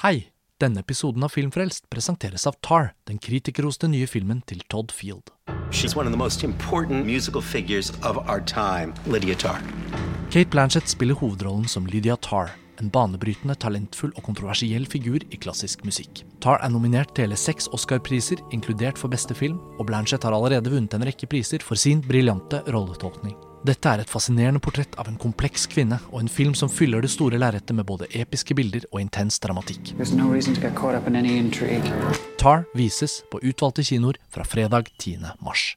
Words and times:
Hei! 0.00 0.30
Denne 0.56 0.80
episoden 0.80 1.26
av 1.26 1.28
Filmfrelst 1.28 1.90
presenteres 1.92 2.46
av 2.48 2.54
Tar, 2.64 2.94
den 3.04 3.18
kritikerroste 3.20 3.84
nye 3.92 4.06
filmen 4.08 4.38
til 4.48 4.62
Todd 4.72 4.94
Field. 4.96 5.28
She's 5.76 5.92
one 5.92 6.08
of 6.08 6.14
the 6.14 6.16
most 6.16 6.40
important 6.42 7.04
musical 7.04 7.42
figures 7.44 7.90
of 8.00 8.16
our 8.16 8.40
time. 8.40 8.94
Kate 10.30 10.48
Blanchett 10.48 10.88
spiller 10.88 11.20
hovedrollen 11.20 11.68
som 11.68 11.84
Lydia 11.84 12.16
Tarr, 12.16 12.48
en 12.80 12.88
banebrytende, 12.88 13.58
talentfull 13.60 14.16
og 14.16 14.24
kontroversiell 14.24 14.88
figur 14.88 15.20
i 15.20 15.36
klassisk 15.36 15.84
musikk. 15.84 16.24
Tarr 16.40 16.64
er 16.64 16.72
nominert 16.72 17.12
til 17.12 17.28
hele 17.28 17.36
seks 17.36 17.68
Oscar-priser, 17.68 18.40
inkludert 18.56 18.96
for 18.96 19.12
beste 19.12 19.36
film, 19.36 19.60
og 19.76 19.90
Blanchett 19.92 20.24
har 20.24 20.32
allerede 20.32 20.72
vunnet 20.72 20.96
en 20.96 21.04
rekke 21.04 21.28
priser 21.28 21.60
for 21.60 21.76
sin 21.76 22.00
briljante 22.00 22.64
rolletolkning. 22.72 23.36
Dette 23.60 23.90
er 23.92 24.00
et 24.00 24.08
fascinerende 24.08 24.60
portrett 24.64 24.94
av 24.96 25.08
en 25.10 25.18
kompleks 25.20 25.66
kvinne, 25.68 25.98
og 26.08 26.22
en 26.22 26.30
film 26.32 26.54
som 26.56 26.70
fyller 26.72 27.04
det 27.04 27.10
store 27.12 27.36
lerretet 27.40 27.76
med 27.76 27.84
både 27.88 28.08
episke 28.16 28.56
bilder 28.56 28.86
og 28.88 29.02
intens 29.02 29.36
dramatikk. 29.44 29.92
No 30.16 30.32
in. 30.32 31.52
Tar 32.40 32.64
vises 32.74 33.20
på 33.30 33.42
utvalgte 33.44 33.84
kinoer 33.84 34.16
fra 34.32 34.48
fredag 34.48 34.88
10. 34.96 35.36
mars. 35.44 35.74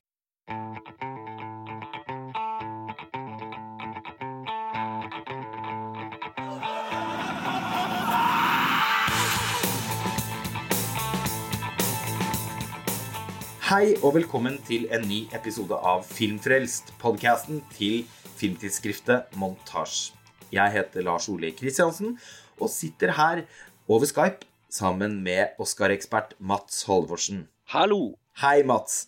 Hei 13.73 13.95
og 14.05 14.11
velkommen 14.13 14.59
til 14.67 14.83
en 14.93 15.01
ny 15.09 15.23
episode 15.33 15.73
av 15.73 16.03
Filmfrelst, 16.05 16.91
podcasten 17.01 17.63
til 17.73 18.03
filmtidsskriftet 18.37 19.31
Montasj. 19.41 20.11
Jeg 20.53 20.75
heter 20.75 21.01
Lars 21.07 21.25
Ole 21.31 21.49
Kristiansen 21.57 22.11
og 22.59 22.69
sitter 22.69 23.15
her 23.17 23.41
over 23.89 24.05
Skype 24.05 24.45
sammen 24.69 25.15
med 25.25 25.57
Oscar-ekspert 25.57 26.35
Mats 26.37 26.83
Halvorsen. 26.85 27.47
Hallo! 27.73 28.13
Hei, 28.43 28.61
Mats. 28.61 29.07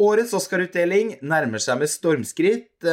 Årets 0.00 0.32
Oscar-utdeling 0.40 1.18
nærmer 1.20 1.60
seg 1.60 1.82
med 1.82 1.92
stormskritt. 1.92 2.88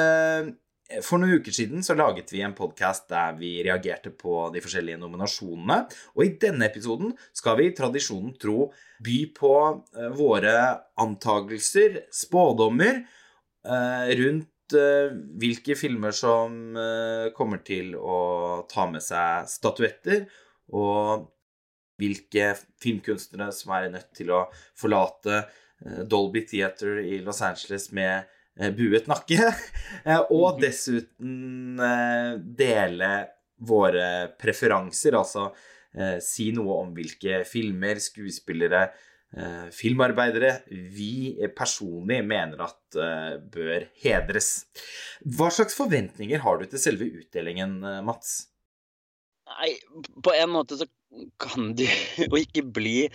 For 0.86 1.18
noen 1.18 1.40
uker 1.40 1.54
siden 1.56 1.82
så 1.82 1.96
laget 1.98 2.30
vi 2.30 2.44
en 2.46 2.54
podkast 2.54 3.08
der 3.10 3.34
vi 3.40 3.56
reagerte 3.66 4.12
på 4.14 4.52
de 4.54 4.62
forskjellige 4.62 5.00
nominasjonene. 5.02 5.80
Og 6.14 6.22
i 6.22 6.36
denne 6.42 6.68
episoden 6.70 7.16
skal 7.34 7.58
vi 7.58 7.72
tradisjonen 7.74 8.36
tro 8.42 8.68
by 9.06 9.16
på 9.34 9.54
eh, 9.98 10.12
våre 10.14 10.54
antagelser, 11.02 12.04
spådommer, 12.14 13.02
eh, 13.66 14.14
rundt 14.22 14.78
eh, 14.78 15.18
hvilke 15.42 15.78
filmer 15.80 16.14
som 16.14 16.78
kommer 17.34 17.66
til 17.66 17.96
å 17.98 18.20
ta 18.70 18.86
med 18.92 19.02
seg 19.02 19.50
statuetter, 19.50 20.28
og 20.70 21.32
hvilke 21.98 22.54
filmkunstnere 22.82 23.50
som 23.56 23.74
er 23.74 23.90
nødt 23.90 24.14
til 24.18 24.30
å 24.36 24.46
forlate 24.78 25.46
Dolby 26.10 26.44
Theater 26.46 27.00
i 27.02 27.24
Los 27.24 27.42
Angeles 27.46 27.90
med 27.96 28.35
buet 28.56 29.10
nakke, 29.12 29.50
eh, 30.08 30.22
og 30.32 30.62
dessuten 30.64 31.82
eh, 31.82 32.36
dele 32.40 33.12
våre 33.66 34.08
preferanser, 34.40 35.18
altså 35.20 35.50
eh, 35.96 36.18
si 36.24 36.52
noe 36.56 36.80
om 36.84 36.94
hvilke 36.96 37.44
filmer, 37.48 38.00
skuespillere, 38.04 38.88
eh, 39.36 39.68
filmarbeidere 39.76 40.58
vi 40.72 41.36
personlig 41.56 42.22
mener 42.28 42.66
at 42.68 43.00
eh, 43.00 43.38
bør 43.40 43.88
hedres. 44.04 44.52
Hva 45.24 45.52
slags 45.54 45.78
forventninger 45.78 46.44
har 46.44 46.60
du 46.60 46.68
til 46.70 46.84
selve 46.88 47.10
utdelingen, 47.22 47.80
eh, 47.84 48.04
Mats? 48.08 48.38
Nei, 49.46 49.76
på 50.26 50.34
en 50.34 50.50
måte 50.56 50.78
så 50.80 50.88
kan 51.42 51.72
du 51.78 51.86
jo 52.26 52.40
ikke 52.40 52.64
bli 52.76 53.08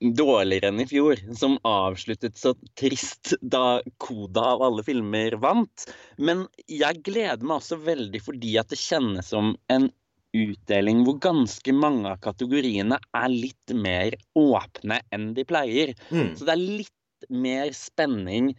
dårligere 0.00 0.72
enn 0.72 0.82
i 0.84 0.88
fjor, 0.90 1.20
som 1.38 1.58
avsluttet 1.68 2.38
så 2.40 2.54
trist 2.78 3.34
da 3.40 3.80
Koda 4.02 4.52
av 4.56 4.66
alle 4.68 4.84
filmer 4.86 5.36
vant. 5.42 5.88
Men 6.18 6.46
jeg 6.68 7.02
gleder 7.06 7.44
meg 7.44 7.60
også 7.60 7.80
veldig 7.82 8.22
fordi 8.24 8.56
at 8.60 8.72
det 8.72 8.80
kjennes 8.82 9.32
som 9.32 9.54
en 9.72 9.90
utdeling 10.32 11.02
hvor 11.04 11.18
ganske 11.20 11.74
mange 11.76 12.08
av 12.08 12.20
kategoriene 12.24 12.96
er 12.96 13.28
litt 13.32 13.74
mer 13.76 14.16
åpne 14.38 15.02
enn 15.12 15.32
de 15.36 15.44
pleier. 15.48 15.92
Mm. 16.08 16.32
Så 16.38 16.48
det 16.48 16.54
er 16.54 16.66
litt 16.82 17.28
mer 17.32 17.72
spenning 17.76 18.54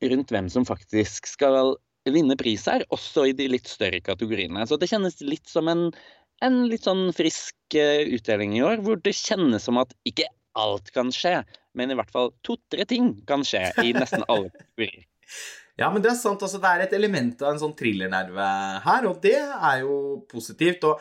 rundt 0.00 0.32
hvem 0.32 0.48
som 0.52 0.64
faktisk 0.64 1.28
skal 1.28 1.74
vinne 2.08 2.36
pris 2.40 2.64
her, 2.68 2.84
også 2.94 3.26
i 3.28 3.34
de 3.36 3.50
litt 3.52 3.68
større 3.68 4.00
kategoriene. 4.04 4.64
Så 4.66 4.78
det 4.80 4.88
kjennes 4.90 5.20
litt 5.20 5.50
som 5.50 5.68
en, 5.68 5.90
en 6.44 6.60
litt 6.70 6.86
sånn 6.88 7.08
frisk 7.16 7.76
eh, 7.78 8.04
utdeling 8.16 8.56
i 8.56 8.64
år, 8.66 8.82
hvor 8.84 9.00
det 9.02 9.16
kjennes 9.16 9.64
som 9.66 9.80
at 9.80 9.94
ikke 10.08 10.28
alt 10.58 10.90
kan 10.94 11.12
skje, 11.14 11.40
men 11.78 11.92
i 11.92 11.96
hvert 11.98 12.10
fall 12.12 12.32
to-tre 12.46 12.86
ting 12.88 13.14
kan 13.28 13.44
skje 13.46 13.68
i 13.84 13.94
nesten 13.96 14.26
alle 14.26 14.50
kategorier. 14.56 15.06
Ja, 15.80 15.88
men 15.88 16.02
det 16.04 16.10
er 16.12 16.18
sant. 16.18 16.42
Altså, 16.44 16.58
det 16.60 16.68
er 16.68 16.84
et 16.84 16.94
element 16.96 17.40
av 17.40 17.54
en 17.54 17.60
sånn 17.62 17.76
thrillernerve 17.78 18.46
her, 18.84 19.06
og 19.08 19.20
det 19.24 19.38
er 19.40 19.84
jo 19.84 19.94
positivt. 20.28 20.84
Og 20.84 21.00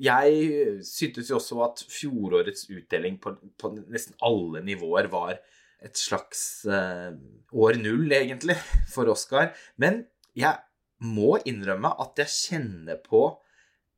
jeg 0.00 0.84
syntes 0.86 1.32
jo 1.32 1.38
også 1.40 1.58
at 1.66 1.82
fjorårets 1.90 2.68
utdeling 2.70 3.18
på, 3.22 3.34
på 3.58 3.72
nesten 3.80 4.14
alle 4.26 4.62
nivåer 4.64 5.10
var 5.10 5.40
et 5.80 5.96
slags 5.96 6.66
eh, 6.68 7.10
år 7.56 7.80
null, 7.80 8.06
egentlig, 8.12 8.58
for 8.94 9.10
Oscar. 9.10 9.50
Men 9.80 10.04
jeg 10.38 10.60
må 11.00 11.38
innrømme 11.48 11.90
at 12.04 12.20
jeg 12.20 12.36
kjenner 12.36 13.00
på 13.02 13.24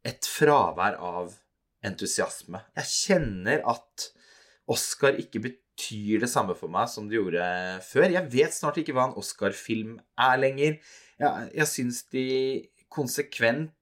et 0.07 0.27
fravær 0.27 0.99
av 0.99 1.37
entusiasme. 1.87 2.63
Jeg 2.79 2.91
kjenner 2.91 3.63
at 3.71 4.09
Oscar 4.71 5.19
ikke 5.19 5.43
betyr 5.43 6.23
det 6.23 6.31
samme 6.31 6.55
for 6.59 6.71
meg 6.73 6.91
som 6.91 7.09
det 7.11 7.19
gjorde 7.19 7.47
før. 7.87 8.09
Jeg 8.15 8.31
vet 8.33 8.55
snart 8.55 8.79
ikke 8.83 8.95
hva 8.97 9.09
en 9.09 9.17
Oscar-film 9.19 9.97
er 10.21 10.37
lenger. 10.41 10.77
Jeg, 11.23 11.49
jeg 11.59 11.71
syns 11.71 12.03
de 12.15 12.27
konsekvent 12.93 13.73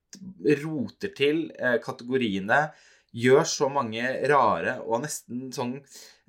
roter 0.65 1.13
til 1.15 1.45
eh, 1.59 1.79
kategoriene, 1.83 2.65
gjør 3.11 3.47
så 3.49 3.69
mange 3.73 4.05
rare 4.31 4.77
og 4.85 5.03
nesten 5.03 5.49
sånn 5.55 5.73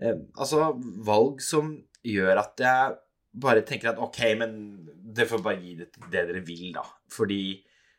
eh, 0.01 0.16
Altså 0.34 0.72
valg 1.06 1.44
som 1.46 1.75
gjør 2.01 2.40
at 2.41 2.63
jeg 2.63 2.96
bare 3.41 3.62
tenker 3.68 3.91
at 3.91 4.01
OK, 4.01 4.19
men 4.40 4.56
dere 4.90 5.30
får 5.30 5.44
bare 5.46 5.62
gi 5.62 5.75
det 5.78 5.91
til 5.94 6.07
det 6.12 6.25
dere 6.30 6.41
vil, 6.46 6.72
da. 6.75 6.84
Fordi 7.13 7.44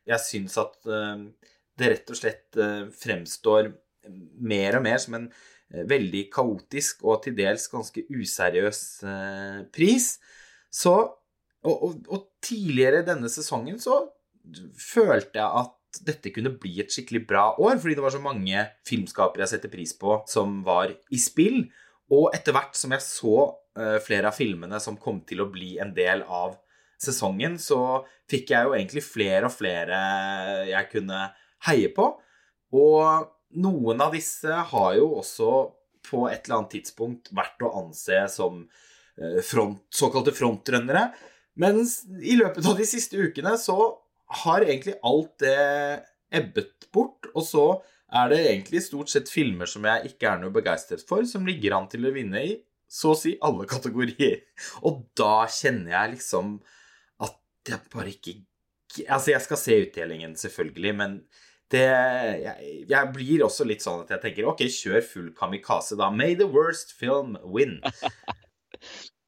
jeg 0.08 0.24
syns 0.24 0.58
at 0.60 0.90
eh, 0.90 1.28
det 1.82 1.90
rett 1.92 2.12
og 2.12 2.18
slett 2.18 2.60
eh, 2.60 2.84
fremstår 2.94 3.72
mer 4.42 4.78
og 4.78 4.84
mer 4.86 5.00
som 5.02 5.18
en 5.18 5.28
eh, 5.28 5.84
veldig 5.88 6.24
kaotisk 6.32 7.04
og 7.06 7.22
til 7.26 7.36
dels 7.38 7.68
ganske 7.72 8.06
useriøs 8.10 8.80
eh, 9.08 9.60
pris. 9.74 10.14
Så 10.72 10.94
og, 11.62 11.76
og, 11.76 11.98
og 12.10 12.26
tidligere 12.42 13.04
denne 13.06 13.30
sesongen 13.30 13.78
så 13.78 14.00
følte 14.74 15.38
jeg 15.38 15.62
at 15.62 16.02
dette 16.08 16.32
kunne 16.34 16.54
bli 16.58 16.80
et 16.82 16.90
skikkelig 16.90 17.20
bra 17.28 17.44
år, 17.60 17.76
fordi 17.78 17.94
det 17.98 18.02
var 18.02 18.14
så 18.14 18.22
mange 18.24 18.64
filmskapere 18.88 19.44
jeg 19.44 19.52
setter 19.52 19.70
pris 19.70 19.92
på, 19.94 20.16
som 20.26 20.62
var 20.66 20.90
i 20.90 21.20
spill. 21.20 21.60
Og 22.10 22.32
etter 22.34 22.56
hvert 22.56 22.74
som 22.74 22.94
jeg 22.96 23.04
så 23.04 23.36
flere 24.04 24.28
av 24.28 24.36
filmene 24.36 24.80
som 24.82 24.98
kom 25.00 25.20
til 25.28 25.44
å 25.44 25.46
bli 25.52 25.76
en 25.80 25.92
del 25.96 26.24
av 26.26 26.56
sesongen, 27.02 27.58
så 27.60 28.02
fikk 28.30 28.52
jeg 28.52 28.66
jo 28.66 28.74
egentlig 28.76 29.04
flere 29.04 29.48
og 29.48 29.54
flere 29.54 30.00
jeg 30.68 30.90
kunne 30.92 31.22
heie 31.68 31.90
på. 31.94 32.08
Og 32.72 33.28
noen 33.62 34.02
av 34.04 34.14
disse 34.16 34.62
har 34.72 34.94
jo 34.98 35.10
også 35.20 35.52
på 36.08 36.26
et 36.30 36.46
eller 36.46 36.60
annet 36.60 36.74
tidspunkt 36.78 37.30
vært 37.36 37.62
å 37.62 37.72
anse 37.82 38.24
som 38.32 38.64
eh, 38.64 39.40
front, 39.46 39.84
såkalte 39.94 40.34
frontrønnere. 40.34 41.10
Mens 41.62 42.00
i 42.22 42.36
løpet 42.38 42.66
av 42.66 42.78
de 42.78 42.86
siste 42.88 43.20
ukene 43.20 43.54
så 43.60 43.76
har 44.42 44.64
egentlig 44.64 44.96
alt 45.04 45.34
det 45.42 45.56
ebbet 46.32 46.88
bort, 46.94 47.28
og 47.36 47.44
så 47.44 47.66
er 48.12 48.28
det 48.32 48.40
egentlig 48.46 48.82
stort 48.84 49.12
sett 49.12 49.30
filmer 49.32 49.68
som 49.68 49.84
jeg 49.88 50.12
ikke 50.12 50.30
er 50.30 50.40
noe 50.40 50.52
begeistret 50.52 51.04
for, 51.08 51.24
som 51.28 51.46
ligger 51.48 51.76
an 51.76 51.88
til 51.92 52.08
å 52.08 52.14
vinne 52.14 52.44
i 52.44 52.54
så 52.92 53.14
å 53.14 53.18
si 53.18 53.34
alle 53.44 53.64
kategorier. 53.68 54.42
Og 54.84 55.04
da 55.16 55.46
kjenner 55.48 55.94
jeg 55.94 56.16
liksom 56.16 56.56
at 57.24 57.38
jeg 57.68 57.92
bare 57.92 58.14
ikke 58.14 58.40
Altså, 58.92 59.30
jeg 59.30 59.40
skal 59.40 59.56
se 59.56 59.76
utdelingen, 59.86 60.34
selvfølgelig, 60.36 60.90
men 60.98 61.12
det 61.72 61.88
jeg, 61.88 62.72
jeg 62.90 63.12
blir 63.16 63.44
også 63.46 63.66
litt 63.68 63.84
sånn 63.84 64.04
at 64.04 64.12
jeg 64.14 64.22
tenker 64.22 64.48
OK, 64.52 64.64
kjør 64.68 65.02
full 65.06 65.32
kamikaze, 65.36 65.98
da. 66.00 66.10
May 66.12 66.36
the 66.38 66.48
worst 66.48 66.94
film 66.98 67.38
win. 67.44 67.80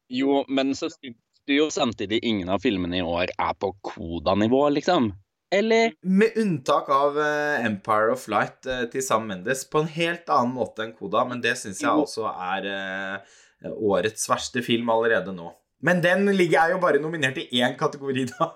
Jo, 0.09 0.43
men 0.47 0.75
så 0.77 0.89
syns 0.93 1.17
du 1.47 1.55
jo 1.55 1.69
samtidig 1.73 2.19
ingen 2.25 2.49
av 2.53 2.61
filmene 2.61 2.99
i 2.99 3.05
år 3.05 3.31
er 3.33 3.55
på 3.57 3.71
Koda-nivå, 3.85 4.67
liksom. 4.75 5.11
Eller? 5.53 5.93
Med 6.01 6.37
unntak 6.41 6.89
av 6.93 7.17
uh, 7.17 7.65
Empire 7.65 8.13
of 8.13 8.25
Light 8.29 8.65
uh, 8.69 8.85
til 8.91 9.03
Sam 9.05 9.27
Mendes, 9.29 9.63
på 9.69 9.81
en 9.83 9.91
helt 9.93 10.29
annen 10.29 10.55
måte 10.57 10.85
enn 10.85 10.95
Koda, 10.97 11.23
men 11.29 11.41
det 11.41 11.55
syns 11.61 11.81
jeg 11.83 11.89
også 11.89 12.27
er 12.29 12.69
uh, 12.69 13.35
årets 13.73 14.29
verste 14.29 14.65
film 14.65 14.89
allerede 14.93 15.33
nå. 15.35 15.51
Men 15.85 16.01
den 16.03 16.25
ligger, 16.33 16.63
er 16.63 16.75
jo 16.75 16.81
bare 16.81 17.01
nominert 17.01 17.37
i 17.41 17.47
én 17.61 17.75
kategori, 17.77 18.25
da. 18.33 18.51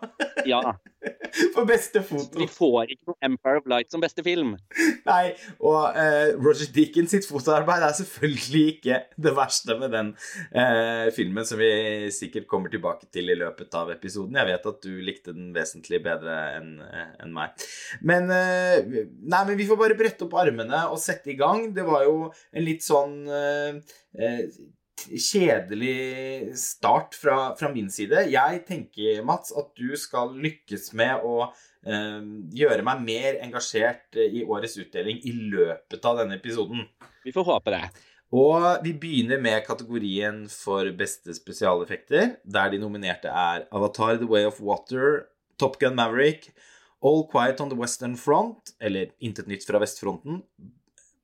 Ja. 0.50 0.64
For 1.54 1.68
beste 1.68 2.02
foto. 2.04 2.40
Vi 2.42 2.48
får 2.50 2.94
ikke 2.94 3.12
noe 3.12 3.28
Empire 3.28 3.62
of 3.62 3.68
Light 3.70 3.94
som 3.94 4.02
beste 4.02 4.24
film. 4.26 4.56
Nei, 5.06 5.34
og 5.62 5.96
uh, 5.96 6.32
Roger 6.42 6.72
Dickens 6.76 7.14
sitt 7.14 7.28
fotoarbeid 7.30 7.86
er 7.86 7.94
selvfølgelig 8.00 8.64
ikke 8.74 8.98
det 9.22 9.34
verste 9.38 9.78
med 9.80 9.94
den 9.96 10.12
uh, 10.56 11.08
filmen, 11.16 11.46
som 11.48 11.62
vi 11.62 12.10
sikkert 12.16 12.50
kommer 12.50 12.74
tilbake 12.74 13.08
til 13.14 13.30
i 13.32 13.38
løpet 13.38 13.78
av 13.78 13.94
episoden. 13.94 14.40
Jeg 14.42 14.50
vet 14.50 14.68
at 14.74 14.82
du 14.88 14.98
likte 15.06 15.36
den 15.38 15.54
vesentlig 15.56 16.02
bedre 16.06 16.40
enn 16.58 16.74
eh, 16.84 17.14
enn 17.24 17.32
meg. 17.36 17.70
Men 18.06 18.30
uh, 18.32 18.82
Nei, 19.30 19.44
men 19.46 19.56
vi 19.60 19.68
får 19.70 19.80
bare 19.80 19.98
brette 20.00 20.26
opp 20.26 20.36
armene 20.40 20.82
og 20.90 21.00
sette 21.02 21.34
i 21.34 21.38
gang. 21.40 21.70
Det 21.76 21.86
var 21.86 22.06
jo 22.08 22.30
en 22.30 22.66
litt 22.66 22.86
sånn 22.86 23.16
kjedelig 25.08 26.58
start 26.60 27.16
fra, 27.18 27.56
fra, 27.60 27.72
min 27.74 27.90
side. 27.92 28.26
Jeg 28.32 28.62
tenker, 28.68 29.24
Mats, 29.26 29.54
at 29.56 29.72
du 29.78 29.96
skal 30.00 30.34
lykkes 30.36 30.92
med 30.98 31.26
å 31.26 31.50
eh, 31.86 32.22
gjøre 32.60 32.86
meg 32.86 33.04
mer 33.06 33.40
engasjert 33.46 34.20
i 34.20 34.44
årets 34.46 34.78
utdeling 34.82 35.22
i 35.24 35.34
løpet 35.54 36.06
av 36.06 36.22
denne 36.22 36.40
episoden. 36.40 36.86
Vi 37.26 37.34
får 37.36 37.48
håpe 37.48 37.76
det. 37.76 37.84
Og 38.36 38.84
vi 38.86 38.94
begynner 38.94 39.42
med 39.42 39.64
kategorien 39.66 40.44
for 40.54 40.92
beste 40.98 41.34
spesialeffekter, 41.34 42.36
der 42.46 42.74
de 42.74 42.82
nominerte 42.82 43.32
er 43.32 43.66
Avatar 43.74 44.20
The 44.22 44.30
Way 44.30 44.46
of 44.50 44.60
Water, 44.62 45.30
Top 45.58 45.80
Gun 45.82 45.98
Maverick, 45.98 46.52
All 47.02 47.24
Quiet 47.32 47.62
on 47.62 47.72
the 47.72 47.80
Western 47.80 48.16
Front, 48.20 48.76
eller 48.80 49.16
Intet 49.20 49.50
nytt 49.50 49.66
fra 49.66 49.82
vestfronten, 49.82 50.44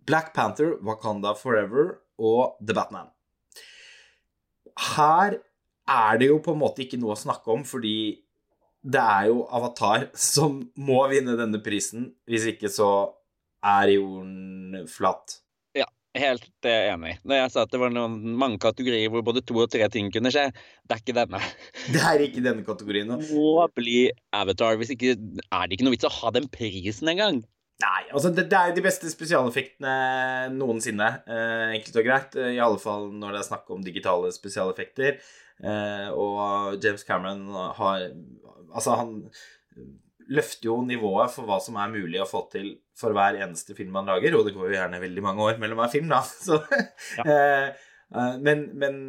Black 0.05 0.33
Panther, 0.33 0.79
Wakanda 0.85 1.35
Forever 1.37 1.99
og 2.17 2.57
The 2.61 2.73
Batman 2.73 3.11
her 4.95 5.39
er 5.85 6.19
det 6.19 6.29
jo 6.31 6.39
på 6.43 6.55
en 6.55 6.61
måte 6.61 6.83
ikke 6.85 6.99
noe 7.01 7.15
å 7.15 7.19
snakke 7.19 7.51
om, 7.53 7.63
fordi 7.67 7.97
det 8.85 9.01
er 9.01 9.29
jo 9.31 9.45
Avatar 9.53 10.09
som 10.17 10.59
må 10.77 10.99
vinne 11.09 11.37
denne 11.39 11.61
prisen. 11.65 12.11
Hvis 12.29 12.45
ikke 12.51 12.69
så 12.69 12.89
er 13.65 13.95
jorden 13.95 14.85
flatt. 14.91 15.39
Ja, 15.77 15.87
helt 16.17 16.69
enig. 16.69 17.15
Når 17.25 17.41
jeg 17.41 17.53
sa 17.53 17.63
at 17.65 17.73
det 17.73 17.81
var 17.81 17.93
noen, 17.93 18.19
mange 18.37 18.61
kategorier 18.61 19.09
hvor 19.13 19.25
både 19.25 19.41
to 19.45 19.57
og 19.63 19.71
tre 19.73 19.87
ting 19.93 20.11
kunne 20.13 20.29
skje, 20.33 20.47
det 20.85 20.97
er 20.97 21.01
ikke 21.01 21.17
denne. 21.17 21.41
Det 21.95 22.03
er 22.11 22.25
ikke 22.27 22.45
denne 22.45 22.65
kategorien. 22.67 23.09
Nå. 23.09 23.19
må 23.31 23.65
bli 23.77 24.09
Avatar. 24.35 24.77
Hvis 24.81 24.93
ikke 24.93 25.15
er 25.15 25.65
det 25.65 25.77
ikke 25.77 25.87
noe 25.87 25.97
vits 25.97 26.09
å 26.09 26.15
ha 26.21 26.33
den 26.35 26.49
prisen 26.53 27.09
engang. 27.13 27.41
Nei, 27.83 28.05
altså 28.07 28.29
det, 28.31 28.45
det, 28.51 28.59
er 28.59 28.75
de 28.75 28.83
beste 28.85 29.09
spesialeffektene 29.11 29.95
noensinne. 30.55 31.09
Eh, 31.27 31.73
enkelt 31.75 31.99
og 31.99 32.07
greit. 32.07 32.37
Eh, 32.39 32.53
I 32.55 32.61
alle 32.63 32.79
fall 32.79 33.09
når 33.11 33.35
det 33.35 33.41
er 33.41 33.49
snakk 33.49 33.73
om 33.75 33.83
digitale 33.83 34.31
spesialeffekter. 34.35 35.19
Eh, 35.59 36.07
og 36.11 36.79
James 36.83 37.05
Cameron 37.07 37.47
har 37.79 38.09
Altså, 38.75 38.91
han 38.99 39.11
løfter 40.27 40.67
jo 40.67 40.81
nivået 40.83 41.31
for 41.31 41.47
hva 41.47 41.61
som 41.63 41.77
er 41.79 41.93
mulig 41.93 42.19
å 42.19 42.27
få 42.27 42.41
til 42.51 42.73
for 42.97 43.15
hver 43.15 43.37
eneste 43.43 43.75
film 43.77 43.95
han 43.99 44.09
lager. 44.09 44.35
Og 44.37 44.47
det 44.47 44.55
går 44.55 44.69
jo 44.69 44.77
gjerne 44.77 45.01
veldig 45.03 45.23
mange 45.23 45.45
år 45.49 45.59
mellom 45.61 45.79
hver 45.81 45.91
film, 45.93 46.11
da. 46.11 46.21
Så, 46.47 46.59
ja. 47.19 47.25
Eh, 47.25 47.67
eh, 48.15 48.35
men, 48.43 48.67
men 48.79 48.99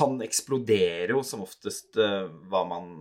han 0.00 0.20
eksploderer 0.24 1.14
jo 1.14 1.22
som 1.26 1.44
oftest 1.44 1.98
eh, 2.00 2.26
hva, 2.50 2.62
man, 2.68 2.92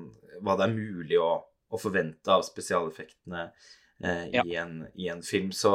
hva 0.42 0.58
det 0.60 0.68
er 0.68 0.78
mulig 0.78 1.20
å 1.22 1.36
å 1.74 1.80
forvente 1.82 2.32
av 2.32 2.46
spesialeffektene 2.48 3.48
eh, 4.04 4.28
ja. 4.36 4.46
i, 4.46 4.56
en, 4.62 4.80
i, 4.94 5.10
en, 5.12 5.24
film. 5.26 5.52
Så 5.56 5.74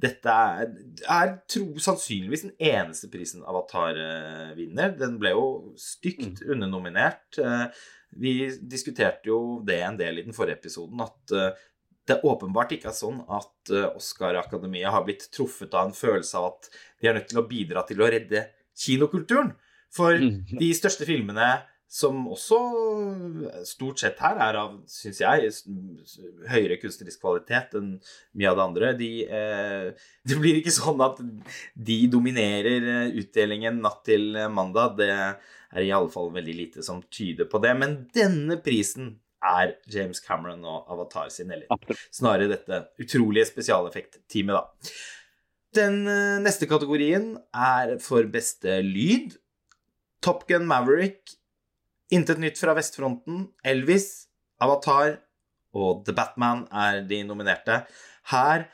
dette 0.00 0.30
er, 0.30 0.72
er 1.10 1.34
tro, 1.50 1.66
sannsynligvis 1.80 2.46
den 2.48 2.56
eneste 2.58 3.10
prisen 3.12 3.44
Avatar 3.46 3.98
eh, 4.00 4.54
vinner. 4.58 4.94
Den 4.98 5.18
ble 5.22 5.34
jo 5.34 5.46
stygt 5.80 6.42
mm. 6.42 6.48
undernominert. 6.56 7.38
Eh, 7.40 7.68
vi 8.20 8.34
diskuterte 8.60 9.30
jo 9.30 9.60
det 9.66 9.80
en 9.82 9.96
del 9.98 10.20
i 10.20 10.26
den 10.26 10.36
forrige 10.36 10.60
episoden, 10.60 11.00
at 11.02 11.34
eh, 11.34 11.64
det 12.08 12.20
åpenbart 12.26 12.74
ikke 12.76 12.90
er 12.90 12.96
sånn 12.96 13.22
at 13.32 13.72
eh, 13.72 13.88
Oscar-akademiet 13.96 14.92
har 14.92 15.04
blitt 15.06 15.26
truffet 15.34 15.72
av 15.74 15.88
en 15.88 15.96
følelse 15.96 16.40
av 16.40 16.50
at 16.52 16.68
de 17.00 17.08
er 17.08 17.16
nødt 17.16 17.30
til 17.32 17.40
å 17.40 17.48
bidra 17.48 17.84
til 17.88 18.02
å 18.04 18.10
redde 18.12 18.46
kinokulturen. 18.76 19.54
For 19.94 20.18
mm. 20.18 20.58
de 20.58 20.68
største 20.76 21.06
filmene 21.08 21.48
som 21.90 22.24
også 22.32 22.58
stort 23.68 24.00
sett 24.02 24.18
her 24.22 24.38
er 24.42 24.58
av, 24.58 24.76
syns 24.90 25.20
jeg, 25.22 25.50
høyere 26.50 26.78
kunstnerisk 26.82 27.22
kvalitet 27.22 27.76
enn 27.78 27.90
mye 28.34 28.50
av 28.50 28.58
det 28.58 28.64
andre. 28.64 28.92
De, 28.98 29.10
eh, 29.28 30.06
det 30.28 30.38
blir 30.40 30.58
ikke 30.58 30.74
sånn 30.74 31.02
at 31.04 31.20
de 31.74 31.98
dominerer 32.10 32.88
eh, 32.94 33.18
utdelingen 33.22 33.82
natt 33.84 34.02
til 34.08 34.32
mandag. 34.50 34.96
Det 34.98 35.10
er 35.14 35.84
i 35.84 35.92
alle 35.94 36.10
fall 36.10 36.32
veldig 36.34 36.56
lite 36.56 36.86
som 36.86 37.02
tyder 37.12 37.50
på 37.50 37.62
det. 37.62 37.74
Men 37.78 38.00
denne 38.16 38.58
prisen 38.64 39.14
er 39.44 39.76
James 39.92 40.22
Cameron 40.24 40.64
og 40.64 40.90
Avatar 40.90 41.28
sin, 41.32 41.52
eller 41.52 41.68
snarere 42.08 42.48
dette 42.50 42.80
utrolige 43.02 43.50
spesialeffektteamet, 43.52 44.56
da. 44.56 44.90
Den 45.74 46.04
eh, 46.06 46.42
neste 46.42 46.68
kategorien 46.70 47.34
er 47.50 47.96
for 48.02 48.26
beste 48.30 48.78
lyd. 48.86 49.34
Top 50.24 50.46
Gun 50.48 50.68
Maverick 50.70 51.34
Intet 52.12 52.40
nytt 52.42 52.60
fra 52.60 52.74
vestfronten. 52.76 53.46
Elvis, 53.64 54.26
Avatar 54.62 55.18
og 55.74 56.04
The 56.06 56.14
Batman 56.16 56.66
er 56.70 57.02
de 57.08 57.22
nominerte. 57.26 57.82
Her 58.32 58.68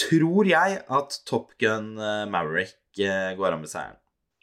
tror 0.00 0.48
jeg 0.48 0.82
at 0.84 1.18
Top 1.28 1.54
Gun 1.60 1.96
eh, 2.00 2.26
Maverick 2.30 2.76
eh, 3.00 3.32
går 3.38 3.56
av 3.56 3.62
med 3.62 3.72
seieren. 3.72 3.98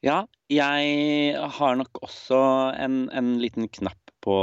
Ja, 0.06 0.20
jeg 0.54 1.48
har 1.58 1.78
nok 1.80 2.04
også 2.06 2.40
en, 2.78 3.08
en 3.10 3.32
liten 3.42 3.66
knapp 3.74 4.12
på, 4.22 4.38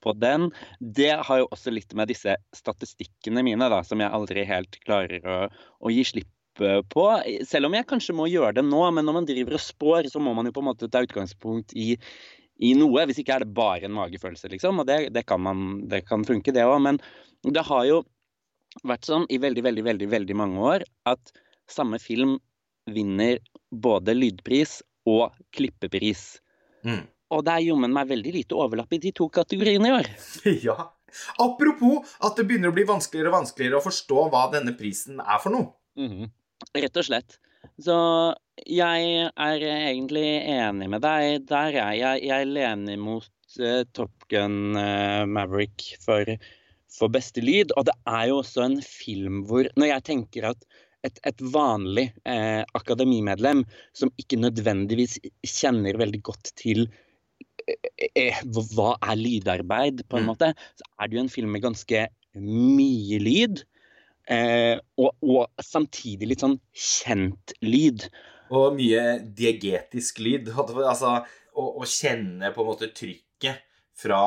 på, 0.00 0.12
den. 0.12 0.50
Det 0.78 1.10
har 1.26 1.40
jo 1.42 1.48
også 1.50 1.72
litt 1.74 1.94
med 1.98 2.10
disse 2.12 2.36
statistikkene 2.54 3.42
mine, 3.46 3.66
da, 3.72 3.80
som 3.86 4.02
jeg 4.02 4.12
aldri 4.14 4.44
helt 4.46 4.78
klarer 4.84 5.26
å, 5.26 5.38
å 5.82 5.92
gi 5.92 6.04
slipp 6.06 6.62
eh, 6.62 6.80
på. 6.92 7.08
Selv 7.48 7.70
om 7.70 7.76
jeg 7.78 7.88
kanskje 7.90 8.16
må 8.18 8.28
gjøre 8.30 8.60
det 8.60 8.66
nå, 8.68 8.84
men 8.94 9.08
når 9.08 9.18
man 9.18 9.28
driver 9.28 9.58
og 9.58 9.64
spår, 9.64 10.10
så 10.12 10.22
må 10.22 10.36
man 10.38 10.48
jo 10.48 10.54
på 10.54 10.62
en 10.62 10.70
måte 10.70 10.90
ta 10.92 11.02
utgangspunkt 11.02 11.74
i, 11.74 11.96
i 12.62 12.72
noe. 12.78 13.06
Hvis 13.08 13.20
ikke 13.22 13.36
er 13.36 13.44
det 13.44 13.54
bare 13.56 13.88
en 13.88 13.96
magefølelse, 13.96 14.50
liksom. 14.52 14.82
Og 14.82 14.88
det, 14.88 14.98
det, 15.14 15.24
kan, 15.28 15.42
man, 15.42 15.82
det 15.90 16.04
kan 16.08 16.26
funke, 16.28 16.54
det 16.54 16.66
òg. 16.68 16.78
Men 16.84 17.00
det 17.42 17.66
har 17.68 17.86
jo 17.88 18.02
vært 18.88 19.08
sånn 19.08 19.26
i 19.32 19.40
veldig, 19.42 19.64
veldig, 19.66 19.84
veldig, 19.88 20.08
veldig 20.12 20.38
mange 20.38 20.62
år 20.64 20.86
at 21.10 21.34
samme 21.70 22.00
film 22.02 22.38
vinner 22.90 23.38
både 23.70 24.14
lydpris 24.16 24.80
og 25.08 25.34
klippepris. 25.54 26.40
Mm. 26.86 27.04
Og 27.32 27.44
det 27.46 27.54
er 27.54 27.66
jommen 27.66 27.94
meg 27.94 28.10
veldig 28.10 28.32
lite 28.34 28.58
overlapp 28.58 28.92
i 28.92 29.00
de 29.02 29.12
to 29.16 29.28
kategoriene 29.32 29.90
i 29.90 29.96
år. 30.00 30.10
Ja. 30.68 30.92
Apropos 31.44 32.08
at 32.24 32.38
det 32.38 32.46
begynner 32.48 32.70
å 32.70 32.76
bli 32.76 32.86
vanskeligere 32.88 33.28
og 33.28 33.42
vanskeligere 33.42 33.76
å 33.76 33.84
forstå 33.84 34.22
hva 34.32 34.46
denne 34.54 34.72
prisen 34.78 35.18
er 35.20 35.42
for 35.42 35.52
noe. 35.52 35.74
Mm 36.00 36.08
-hmm. 36.08 36.30
Rett 36.72 36.96
og 36.96 37.04
slett. 37.04 37.36
Så 37.78 37.96
jeg 38.60 39.28
er 39.30 39.64
egentlig 39.64 40.26
enig 40.52 40.88
med 40.92 41.02
deg 41.04 41.46
der. 41.48 41.78
Jeg, 41.96 42.22
jeg 42.28 42.48
lener 42.50 43.00
mot 43.00 43.58
uh, 43.60 43.82
Top 43.96 44.26
Gun 44.32 44.76
uh, 44.76 45.24
Maverick 45.28 45.94
for, 46.02 46.28
for, 46.92 47.12
beste 47.12 47.44
lyd. 47.44 47.74
Og 47.76 47.88
det 47.88 47.96
er 48.06 48.28
jo 48.30 48.40
også 48.42 48.66
en 48.66 48.80
film 48.84 49.42
hvor 49.48 49.68
Når 49.76 49.94
jeg 49.94 50.08
tenker 50.10 50.50
at 50.52 50.66
et, 51.02 51.18
et 51.26 51.40
vanlig 51.50 52.12
eh, 52.30 52.62
akademimedlem 52.78 53.64
som 53.90 54.12
ikke 54.22 54.38
nødvendigvis 54.38 55.16
kjenner 55.42 55.98
veldig 55.98 56.20
godt 56.28 56.52
til 56.54 56.84
hva 57.66 58.92
er 59.02 59.18
lydarbeid, 59.18 60.04
på 60.06 60.18
en 60.18 60.24
mm. 60.24 60.30
måte, 60.30 60.52
så 60.78 60.86
er 60.98 61.08
det 61.08 61.18
jo 61.18 61.24
en 61.24 61.32
film 61.32 61.52
med 61.54 61.64
ganske 61.64 62.06
mye 62.38 63.18
lyd. 63.22 63.64
Eh, 64.30 64.78
og, 65.02 65.16
og, 65.26 65.50
samtidig 65.62 66.30
litt 66.30 66.44
sånn 66.44 66.58
kjent 66.70 67.54
lyd. 67.64 68.06
Og 68.52 68.76
mye 68.76 69.18
diegetisk 69.36 70.20
lyd. 70.24 70.50
Altså 70.56 71.20
å, 71.52 71.84
kjenne 71.88 72.52
på 72.52 72.64
en 72.64 72.70
måte 72.72 72.90
trykket 72.94 73.64
fra 73.98 74.22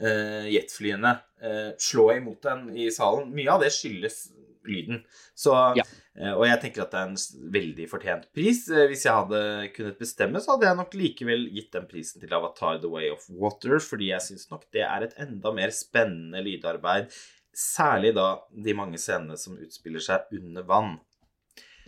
eh, 0.00 0.48
jetflyene 0.54 1.12
eh, 1.42 1.70
slå 1.80 2.10
imot 2.16 2.42
den 2.46 2.70
i 2.76 2.88
salen. 2.94 3.30
Mye 3.36 3.52
av 3.54 3.64
det 3.64 3.72
skyldes 3.74 4.26
lyden. 4.66 5.00
Så, 5.38 5.54
ja. 5.78 5.84
eh, 6.18 6.32
og 6.34 6.44
jeg 6.48 6.60
tenker 6.64 6.84
at 6.84 6.92
det 6.92 7.00
er 7.00 7.12
en 7.12 7.52
veldig 7.54 7.86
fortjent 7.90 8.26
pris. 8.36 8.64
Hvis 8.90 9.06
jeg 9.06 9.14
hadde 9.14 9.70
kunnet 9.76 10.00
bestemme, 10.00 10.42
så 10.42 10.54
hadde 10.54 10.68
jeg 10.68 10.80
nok 10.80 10.98
likevel 10.98 11.46
gitt 11.54 11.72
den 11.76 11.88
prisen 11.90 12.22
til 12.22 12.36
Avatar 12.36 12.80
The 12.82 12.90
Way 12.92 13.12
of 13.14 13.28
Water, 13.30 13.78
fordi 13.82 14.10
jeg 14.12 14.24
syns 14.26 14.50
nok 14.52 14.66
det 14.74 14.84
er 14.86 15.06
et 15.06 15.16
enda 15.22 15.54
mer 15.54 15.74
spennende 15.74 16.44
lydarbeid 16.44 17.10
Særlig 17.56 18.10
da 18.12 18.34
de 18.52 18.72
mange 18.76 18.98
scenene 19.00 19.38
som 19.40 19.54
utspiller 19.56 20.02
seg 20.04 20.26
under 20.36 20.66
vann. 20.68 20.90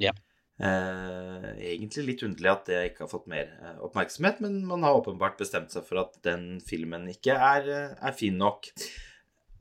Ja. 0.01 0.15
Eh, 0.59 1.51
egentlig 1.71 2.03
litt 2.03 2.23
underlig 2.27 2.51
at 2.51 2.65
det 2.67 2.79
ikke 2.89 3.05
har 3.05 3.11
fått 3.13 3.29
mer 3.31 3.53
eh, 3.63 3.77
oppmerksomhet, 3.87 4.41
men 4.43 4.57
man 4.67 4.83
har 4.83 4.97
åpenbart 4.99 5.39
bestemt 5.39 5.71
seg 5.71 5.85
for 5.87 6.01
at 6.03 6.17
den 6.27 6.59
filmen 6.67 7.07
ikke 7.13 7.37
er, 7.37 7.69
eh, 7.71 7.93
er 7.95 8.17
fin 8.17 8.39
nok. 8.41 8.67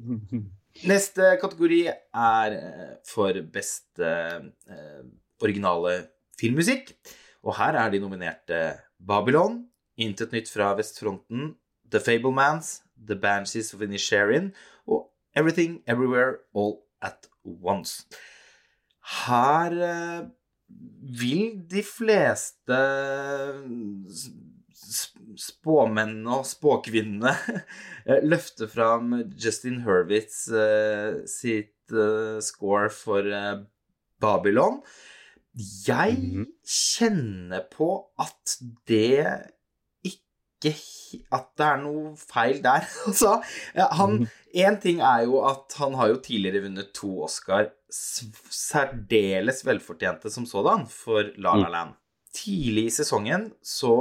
Neste 0.89 1.35
kategori 1.41 1.83
er 1.89 2.55
for 3.05 3.37
beste 3.49 4.09
originale 5.41 5.93
filmmusikk. 6.37 6.91
Og 7.41 7.55
her 7.57 7.77
er 7.81 7.89
de 7.89 8.01
nominerte 8.03 8.59
Babylon, 9.01 9.63
Intet 9.97 10.35
nytt 10.35 10.51
fra 10.53 10.75
vestfronten, 10.77 11.55
The 11.89 11.97
Fablemans, 11.97 12.83
The 12.93 13.17
Banshees 13.17 13.73
of 13.73 13.81
Inisherin 13.81 14.51
og 14.85 15.07
Everything 15.33 15.79
Everywhere 15.89 16.43
All 16.53 16.83
at 17.01 17.25
Once. 17.41 18.05
Her 19.25 20.29
vil 20.67 21.61
de 21.71 21.83
fleste 21.85 22.77
spåmennene 25.37 26.39
og 26.39 26.47
spåkvinnene 26.47 27.33
eh, 28.07 28.23
løfte 28.23 28.69
fram 28.71 29.15
Justin 29.39 29.81
Hurwitz 29.85 30.47
eh, 30.51 31.23
sitt 31.29 31.93
eh, 31.93 32.39
score 32.43 32.89
for 32.93 33.27
Babylon. 34.21 34.81
Jeg 35.87 36.17
mhm. 36.21 36.49
kjenner 36.61 37.65
på 37.71 37.91
at 38.21 38.57
det 38.89 39.25
At 41.31 41.51
det 41.59 41.67
er 41.67 41.77
noe 41.83 42.15
feil 42.19 42.59
der. 42.63 42.87
altså, 43.07 43.37
han 43.99 44.25
Én 44.57 44.73
mhm. 44.73 44.81
ting 44.81 45.01
er 45.05 45.27
jo 45.27 45.41
at 45.45 45.75
han 45.77 45.95
har 45.99 46.09
jo 46.13 46.21
tidligere 46.23 46.63
vunnet 46.65 46.93
to 46.95 47.11
Oscar, 47.27 47.69
særdeles 47.91 49.63
velfortjente 49.67 50.31
som 50.33 50.47
sådan, 50.49 50.87
for 50.89 51.29
La 51.37 51.55
La 51.55 51.67
mm. 51.67 51.73
Land. 51.75 51.95
Tidlig 52.37 52.85
i 52.89 52.93
sesongen 52.93 53.47
så 53.65 53.93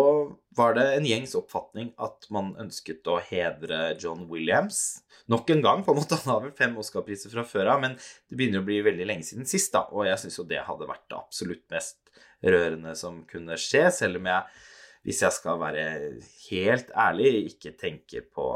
var 0.57 0.75
det 0.77 0.87
en 0.97 1.07
gjengs 1.07 1.35
oppfatning 1.39 1.93
at 2.03 2.27
man 2.33 2.55
ønsket 2.61 3.07
å 3.09 3.19
hedre 3.23 3.95
John 4.03 4.27
Williams. 4.31 5.03
Nok 5.31 5.51
en 5.55 5.63
gang, 5.65 5.85
på 5.85 5.93
en 5.93 6.01
måte. 6.01 6.19
Han 6.25 6.35
har 6.35 6.43
vel 6.45 6.55
fem 6.57 6.77
Oscar-priser 6.79 7.33
fra 7.33 7.45
før 7.47 7.73
av, 7.75 7.83
men 7.83 7.97
det 7.97 8.39
begynner 8.39 8.63
å 8.63 8.67
bli 8.67 8.81
veldig 8.85 9.07
lenge 9.09 9.27
siden 9.29 9.49
sist, 9.49 9.73
da. 9.75 9.87
Og 9.93 10.07
jeg 10.09 10.21
syns 10.23 10.39
jo 10.41 10.47
det 10.49 10.65
hadde 10.67 10.89
vært 10.89 11.07
det 11.11 11.19
absolutt 11.19 11.65
mest 11.73 12.01
rørende 12.45 12.93
som 12.99 13.23
kunne 13.31 13.57
skje, 13.61 13.87
selv 13.95 14.21
om 14.21 14.29
jeg, 14.31 14.59
hvis 15.07 15.23
jeg 15.23 15.35
skal 15.37 15.61
være 15.61 15.83
helt 16.49 16.89
ærlig, 16.99 17.31
ikke 17.53 17.77
tenker 17.79 18.25
på 18.35 18.47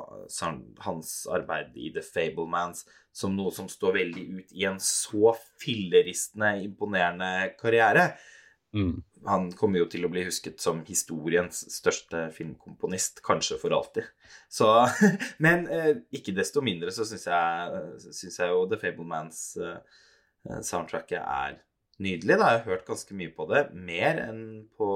hans 0.83 1.13
arbeid 1.31 1.77
i 1.79 1.93
The 1.95 2.03
Fablemans 2.03 2.83
som 3.15 3.37
noe 3.39 3.53
som 3.55 3.69
står 3.71 4.01
veldig 4.01 4.25
ut 4.35 4.57
i 4.59 4.67
en 4.67 4.81
så 4.83 5.31
filleristende, 5.63 6.57
imponerende 6.67 7.53
karriere. 7.61 8.09
Mm. 8.75 8.99
Han 9.27 9.49
kommer 9.55 9.83
jo 9.83 9.89
til 9.93 10.07
å 10.07 10.11
bli 10.11 10.25
husket 10.27 10.59
som 10.63 10.83
historiens 10.89 11.63
største 11.71 12.27
filmkomponist, 12.35 13.23
kanskje 13.27 13.59
for 13.63 13.75
alltid. 13.77 14.11
Så, 14.51 14.67
men 15.45 15.67
eh, 15.71 16.03
ikke 16.19 16.35
desto 16.35 16.67
mindre 16.67 16.91
så 16.95 17.07
syns 17.07 17.29
jeg, 17.31 17.83
synes 18.11 18.43
jeg 18.43 18.55
jo 18.55 18.67
The 18.71 18.83
Fablemans 18.83 19.43
eh, 19.63 19.99
er 20.51 21.61
nydelig. 22.03 22.37
Da. 22.41 22.51
Jeg 22.55 22.63
har 22.63 22.75
hørt 22.75 22.89
ganske 22.89 23.17
mye 23.17 23.33
på 23.37 23.47
det. 23.51 23.65
Mer 23.77 24.23
enn 24.25 24.43
på, 24.79 24.89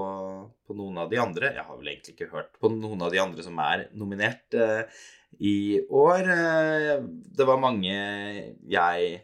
på, 0.66 0.76
noen 0.78 1.02
av 1.04 1.12
de 1.12 1.20
andre. 1.22 1.52
Jeg 1.56 1.66
har 1.68 1.78
vel 1.80 1.92
egentlig 1.92 2.16
ikke 2.16 2.32
hørt 2.32 2.58
på 2.60 2.72
noen 2.72 3.04
av 3.04 3.12
de 3.14 3.22
andre 3.22 3.46
som 3.46 3.60
er 3.62 3.86
nominert 3.96 4.56
eh, 4.58 5.04
i 5.40 5.56
år. 5.88 6.30
Eh, 6.34 6.92
det 7.38 7.48
var 7.48 7.62
mange 7.62 7.94
jeg 7.94 9.16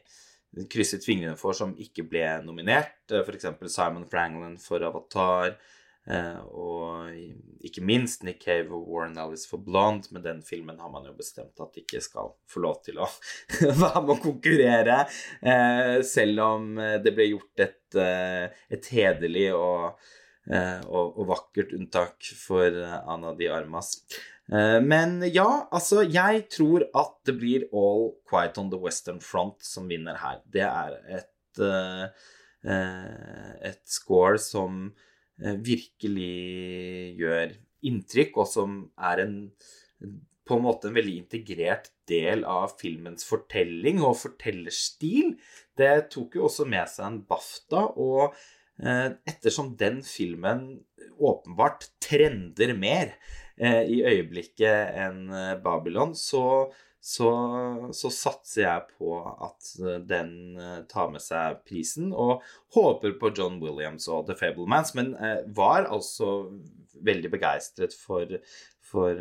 krysset 0.71 1.07
fingrene 1.07 1.39
for 1.39 1.57
som 1.57 1.77
ikke 1.81 2.07
ble 2.11 2.25
nominert. 2.47 2.99
Eh, 3.11 3.23
F.eks. 3.25 3.51
Simon 3.73 4.09
Franglin 4.11 4.59
for 4.63 4.87
Avatar. 4.87 5.57
Eh, 6.11 6.39
og 6.59 7.11
ikke 7.63 7.85
minst 7.87 8.25
Nick 8.27 8.43
Cave 8.43 8.73
og 8.75 8.89
Warren 8.91 9.19
Ellis 9.21 9.47
for 9.51 9.63
Blonde. 9.63 10.11
Men 10.15 10.25
den 10.25 10.41
filmen 10.47 10.81
har 10.83 10.91
man 10.93 11.07
jo 11.07 11.15
bestemt 11.17 11.61
at 11.63 11.79
ikke 11.81 12.03
skal 12.05 12.33
få 12.51 12.65
lov 12.65 12.81
til 12.87 12.99
å 13.03 13.09
være 13.83 14.05
med 14.07 14.15
å 14.17 14.23
konkurrere. 14.23 15.03
Eh, 15.41 16.01
selv 16.07 16.47
om 16.47 16.73
det 17.05 17.15
ble 17.15 17.31
gjort 17.33 17.67
et, 17.67 18.01
et 18.01 18.91
hederlig 18.95 19.51
og, 19.57 20.01
og, 20.51 21.07
og 21.21 21.25
vakkert 21.31 21.75
unntak 21.77 22.33
for 22.39 22.75
Ana 22.81 23.35
di 23.39 23.51
Armas. 23.51 23.99
Eh, 24.51 24.81
men 24.83 25.21
ja, 25.31 25.67
altså, 25.71 26.03
jeg 26.03 26.49
tror 26.51 26.89
at 26.97 27.15
det 27.29 27.37
blir 27.39 27.69
All 27.71 28.11
Quiet 28.27 28.59
on 28.59 28.73
the 28.73 28.81
Western 28.81 29.21
Front 29.23 29.63
som 29.67 29.87
vinner 29.91 30.19
her. 30.23 30.43
Det 30.51 30.67
er 30.67 30.99
et, 31.21 31.63
et 33.71 33.85
score 33.89 34.41
som 34.43 34.91
virkelig 35.41 37.17
gjør 37.21 37.55
inntrykk, 37.89 38.41
og 38.43 38.49
som 38.51 38.81
er 39.01 39.25
en 39.25 39.37
på 40.51 40.57
en 40.59 40.65
måte 40.65 40.89
en 40.89 40.97
veldig 40.97 41.13
integrert 41.21 41.93
del 42.11 42.43
av 42.49 42.73
filmens 42.81 43.23
fortelling 43.29 44.01
og 44.03 44.17
fortellerstil. 44.19 45.37
Det 45.79 45.93
tok 46.11 46.35
jo 46.37 46.49
også 46.49 46.67
med 46.67 46.91
seg 46.91 47.07
en 47.07 47.21
BAFTA, 47.29 47.85
og 47.95 48.35
ettersom 48.81 49.75
den 49.79 50.01
filmen 50.03 50.65
åpenbart 51.21 51.87
trender 52.03 52.73
mer 52.75 53.13
Eh, 53.61 53.83
i 53.93 53.99
øyeblikket 54.09 54.95
enn 54.97 55.27
eh, 55.37 55.57
Babylon, 55.61 56.15
så, 56.17 56.71
så, 57.01 57.31
så, 57.97 58.11
satser 58.13 58.63
jeg 58.67 58.97
på 58.99 59.15
at 59.25 59.71
eh, 59.81 60.01
den 60.05 60.33
tar 60.91 61.13
med 61.13 61.23
seg 61.25 61.63
prisen, 61.69 62.11
og 62.13 62.45
håper 62.77 63.17
på 63.21 63.33
John 63.37 63.61
Williams 63.63 64.09
og 64.09 64.27
The 64.29 64.37
Fablemans, 64.39 64.93
men 64.99 65.15
var 65.57 65.89
altså 65.89 66.51
veldig 67.01 67.31
begeistret 67.33 67.97
for, 67.97 68.37
for 68.85 69.17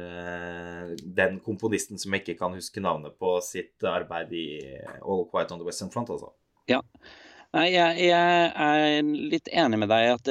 den 1.00 1.40
komponisten 1.46 2.02
som 2.02 2.14
jeg 2.14 2.26
ikke 2.26 2.40
kan 2.42 2.58
huske 2.58 2.84
navnet 2.84 3.16
på 3.22 3.38
sitt 3.46 3.88
arbeid 3.88 4.34
i 4.36 4.48
All 5.00 5.24
Quiet 5.32 5.54
on 5.56 5.62
the 5.62 5.68
Western 5.68 5.94
Front, 5.94 6.12
altså. 6.12 6.34
Ja. 6.70 6.82
Nei, 7.56 7.70
jeg, 7.74 8.10
jeg, 8.12 8.50
er 8.62 9.14
litt 9.32 9.48
enig 9.50 9.80
med 9.82 9.90
deg 9.90 10.12
at 10.12 10.28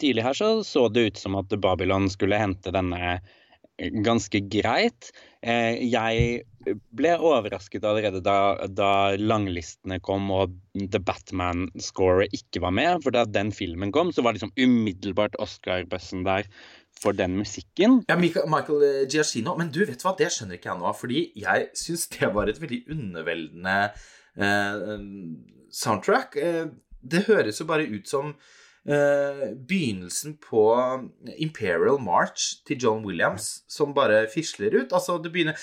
tidlig 0.00 0.24
her 0.24 0.36
så, 0.38 0.54
så 0.64 0.86
det 0.88 1.08
ut 1.10 1.20
som 1.20 1.36
at 1.36 1.52
Babylon 1.60 2.06
skulle 2.12 2.38
hente 2.40 2.72
denne 2.72 3.18
ganske 3.76 4.40
greit. 4.50 5.10
Eh, 5.42 5.82
jeg 5.82 6.44
ble 6.96 7.14
overrasket 7.18 7.84
allerede 7.86 8.22
da, 8.24 8.66
da 8.68 8.92
langlistene 9.18 10.00
kom 10.04 10.30
og 10.34 10.54
The 10.74 11.00
Batman-scoret 11.02 12.34
ikke 12.36 12.62
var 12.64 12.74
med. 12.76 13.02
For 13.04 13.14
da 13.14 13.24
den 13.28 13.52
filmen 13.54 13.92
kom, 13.94 14.12
så 14.14 14.24
var 14.24 14.36
liksom 14.36 14.54
umiddelbart 14.56 15.38
Oscar-bussen 15.42 16.24
der 16.26 16.48
for 17.00 17.16
den 17.16 17.36
musikken. 17.38 18.02
Ja, 18.08 18.16
Michael 18.16 18.84
eh, 18.86 19.04
Giacchino. 19.10 19.56
Men 19.58 19.72
du, 19.74 19.82
vet 19.86 20.02
hva, 20.04 20.14
det 20.18 20.30
skjønner 20.32 20.58
ikke 20.58 20.72
jeg 20.72 20.80
nå. 20.80 20.92
Fordi 20.96 21.24
jeg 21.44 21.70
syns 21.78 22.08
det 22.14 22.32
var 22.34 22.50
et 22.50 22.60
veldig 22.62 22.82
underveldende 22.94 23.78
eh, 24.38 24.92
soundtrack. 25.74 26.38
Eh, 26.40 26.66
det 27.04 27.26
høres 27.28 27.60
jo 27.60 27.68
bare 27.68 27.88
ut 27.90 28.08
som 28.08 28.36
begynnelsen 28.84 30.36
på 30.44 30.64
Imperial 31.40 31.96
March 32.04 32.60
til 32.68 32.76
John 32.84 33.04
Williams, 33.06 33.62
som 33.68 33.94
bare 33.96 34.26
fisler 34.28 34.76
ut. 34.76 34.92
Altså, 34.92 35.16
det 35.24 35.32
begynner 35.32 35.56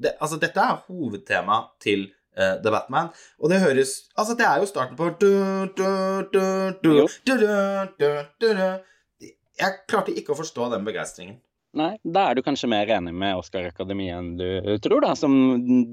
det, 0.00 0.12
Altså, 0.20 0.36
dette 0.40 0.60
er 0.60 0.84
hovedtema 0.86 1.60
til 1.80 2.06
uh, 2.38 2.56
The 2.62 2.70
Batman, 2.70 3.08
og 3.38 3.50
det 3.50 3.60
høres 3.60 3.90
Altså, 4.16 4.34
det 4.38 4.46
er 4.46 4.58
jo 4.58 4.66
starten 4.66 4.96
på 4.96 5.10
Jeg 9.58 9.72
klarte 9.88 10.14
ikke 10.16 10.32
å 10.32 10.40
forstå 10.40 10.70
den 10.72 10.86
begeistringen. 10.86 11.36
Nei, 11.74 11.94
da 12.06 12.28
er 12.30 12.38
du 12.38 12.44
kanskje 12.46 12.68
mer 12.70 12.90
enig 12.94 13.12
med 13.18 13.34
Oscar 13.38 13.66
Akademiet 13.66 14.14
enn 14.14 14.34
du 14.38 14.76
tror, 14.84 15.02
da. 15.02 15.14
Som 15.18 15.34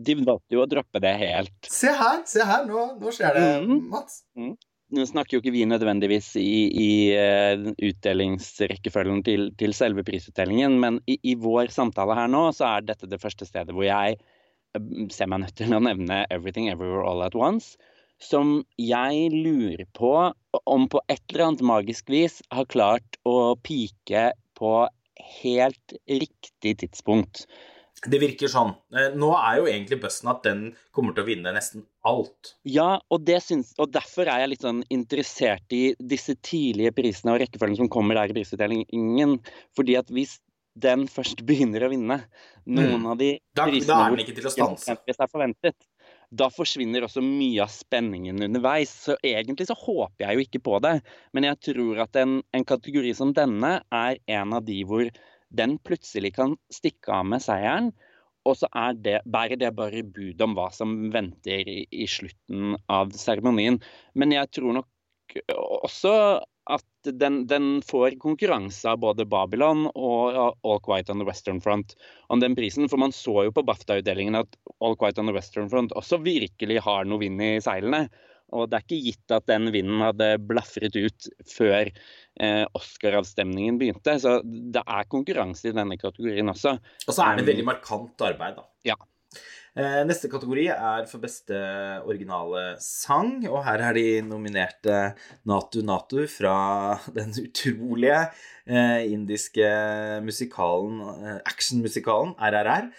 de 0.06 0.16
valgte 0.22 0.58
jo 0.58 0.66
å 0.66 0.70
droppe 0.70 1.02
det 1.02 1.16
helt. 1.18 1.56
Se 1.66 1.90
her, 1.90 2.20
se 2.30 2.46
her, 2.46 2.68
nå, 2.70 2.92
nå 3.02 3.14
skjer 3.16 3.38
det, 3.38 3.48
mm. 3.66 3.80
Mats. 3.90 4.22
Mm. 4.38 4.54
Nå 4.92 5.06
snakker 5.08 5.38
jo 5.38 5.40
ikke 5.42 5.54
vi 5.56 5.64
nødvendigvis 5.66 6.34
i, 6.40 6.52
i 6.68 6.92
uh, 7.16 7.72
utdelingsrekkefølgen 7.80 9.24
til, 9.24 9.48
til, 9.58 9.74
selve 9.76 10.04
prisutdelingen, 10.08 10.76
men 10.84 11.00
i, 11.08 11.16
i, 11.32 11.38
vår 11.40 11.72
samtale 11.72 12.18
her 12.18 12.28
nå, 12.30 12.50
så 12.58 12.68
er 12.74 12.90
dette 12.90 13.08
det 13.10 13.22
første 13.22 13.48
stedet 13.48 13.74
hvor 13.74 13.88
jeg 13.88 14.20
uh, 14.20 14.92
ser 15.14 15.32
meg 15.32 15.46
nødt 15.46 15.56
til 15.58 15.74
å 15.74 15.80
nevne 15.82 16.26
'Everything 16.28 16.68
Everywhere 16.74 17.08
All 17.08 17.24
At 17.26 17.40
Once'. 17.40 17.78
Som 18.22 18.60
jeg 18.78 19.32
lurer 19.34 19.88
på 19.98 20.14
om 20.70 20.84
på 20.92 21.00
et 21.10 21.24
eller 21.32 21.48
annet 21.48 21.64
magisk 21.66 22.12
vis 22.12 22.38
har 22.54 22.68
klart 22.70 23.18
å 23.26 23.56
pike 23.66 24.28
på 24.60 24.74
helt 25.42 25.96
riktig 26.10 26.78
tidspunkt. 26.84 27.46
Det 28.01 28.18
virker 28.18 28.50
sånn. 28.50 28.72
Eh, 28.98 29.12
nå 29.13 29.30
er 29.38 29.60
jo 29.60 29.68
egentlig 29.70 30.00
bussen 30.01 30.32
at 30.32 30.42
den 30.46 30.62
kommer 30.96 31.13
til 31.13 31.22
å 31.22 31.28
vinne 31.28 31.51
nesten 31.54 31.84
alt. 32.08 32.56
Ja, 32.66 32.96
og, 33.13 33.30
syns, 33.46 33.75
og, 33.78 33.92
derfor 33.94 34.25
er 34.25 34.42
jeg 34.42 34.56
litt 34.56 34.66
sånn 34.66 34.82
interessert 34.90 35.75
i 35.75 35.84
disse 36.00 36.34
tidlige 36.42 36.96
prisene 36.98 37.36
og 37.36 37.44
rekkefølgen 37.44 37.84
som 37.84 37.92
kommer 37.94 38.18
der 38.18 38.34
i 38.34 38.38
prisutdelingen. 38.40 39.38
Fordi 39.78 40.00
at 40.01 40.10
hvis 40.10 40.40
den 40.82 41.06
først 41.12 41.44
begynner 41.46 41.86
å 41.86 41.92
vinne 41.92 42.18
noen 42.63 43.01
mm. 43.04 43.08
av 43.12 43.20
de 43.20 43.32
prisene 43.60 43.86
da, 43.86 43.94
da 43.94 44.06
er 44.08 44.16
den 44.16 44.24
ikke 44.24 44.38
til 44.40 44.50
å 44.50 44.56
stanse. 44.56 44.98
Da 46.32 46.48
forsvinner 46.52 47.04
også 47.04 47.24
mye 47.24 47.64
av 47.66 47.72
spenningen 47.74 48.40
underveis. 48.46 48.94
Så 49.08 49.18
egentlig 49.26 49.68
så 49.68 49.76
håper 49.78 50.26
jeg 50.26 50.38
jo 50.38 50.46
ikke 50.46 50.64
på 50.64 50.80
det. 50.84 50.94
Men 51.36 51.48
jeg 51.50 51.60
tror 51.68 52.06
at 52.06 52.16
en, 52.20 52.40
en 52.56 52.68
kategori 52.68 53.12
som 53.18 53.34
denne 53.36 53.74
er 53.92 54.22
en 54.32 54.56
av 54.56 54.64
de 54.68 54.80
hvor 54.88 55.12
den 55.52 55.76
plutselig 55.84 56.34
kan 56.38 56.56
stikke 56.72 57.12
av 57.12 57.28
med 57.28 57.44
seieren. 57.44 57.92
og 58.48 58.56
så 58.58 58.68
det, 58.98 59.20
bærer 59.26 59.60
det 59.60 59.76
bare 59.76 60.02
bud 60.02 60.42
om 60.42 60.56
hva 60.58 60.72
som 60.74 61.12
venter 61.14 61.68
i, 61.68 61.86
i 61.92 62.08
slutten 62.08 62.78
av 62.90 63.12
seremonien. 63.14 63.78
Men 64.16 64.32
jeg 64.32 64.50
tror 64.56 64.80
nok 64.80 65.36
også 65.86 66.14
at 66.72 67.12
den, 67.20 67.44
den, 67.50 67.70
får 67.86 68.18
konkurranse 68.22 68.90
av 68.90 69.01
både 69.04 69.25
Babylon 69.30 69.88
og 69.92 70.38
All 70.38 70.82
Quiet 70.86 71.10
on 71.12 71.22
the 71.22 71.28
Western 71.28 71.62
Front 71.63 71.96
om 72.34 72.42
den 72.44 72.56
prisen. 72.58 72.90
For 72.92 73.01
man 73.01 73.16
så 73.16 73.48
jo 73.48 73.54
på 73.56 73.66
BAFTA-utdelingen 73.68 74.40
at 74.40 74.60
All 74.80 74.98
Quiet 75.00 75.20
on 75.22 75.32
the 75.32 75.36
Western 75.36 75.70
Front 75.72 75.96
også 75.98 76.22
virkelig 76.24 76.82
har 76.86 77.08
noe 77.10 77.24
vind 77.24 77.42
i 77.44 77.56
seilene. 77.63 78.06
Og 78.51 78.68
det 78.68 78.78
er 78.78 78.86
ikke 78.86 79.04
gitt 79.06 79.34
at 79.36 79.48
den 79.48 79.70
vinden 79.72 80.01
hadde 80.04 80.34
blafret 80.44 80.96
ut 80.98 81.30
før 81.48 81.88
eh, 81.88 82.66
Oscar-avstemningen 82.75 83.80
begynte. 83.80 84.18
Så 84.20 84.40
det 84.44 84.84
er 84.84 85.08
konkurranse 85.12 85.72
i 85.72 85.75
denne 85.75 85.96
kategorien 86.00 86.51
også. 86.51 86.75
Og 87.08 87.16
så 87.16 87.30
er 87.30 87.40
det 87.40 87.48
veldig 87.48 87.68
markant 87.70 88.28
arbeid, 88.28 88.60
da. 88.60 88.68
Ja. 88.92 88.98
Eh, 89.72 90.01
neste 90.04 90.28
kategori 90.28 90.66
er 90.74 91.06
for 91.08 91.24
beste 91.24 91.56
originale 92.04 92.74
sang, 92.84 93.38
og 93.48 93.62
her 93.63 93.80
er 93.88 93.96
de 93.96 94.04
nominerte 94.28 95.13
Natu 95.48 95.80
Natu 95.88 96.25
fra 96.28 96.56
den 97.18 97.32
utrolige 97.40 98.18
eh, 98.68 99.08
indiske 99.08 99.70
musikalen, 100.25 101.00
eh, 101.00 101.40
actionmusikalen 101.48 102.36
RRR. 102.36 102.92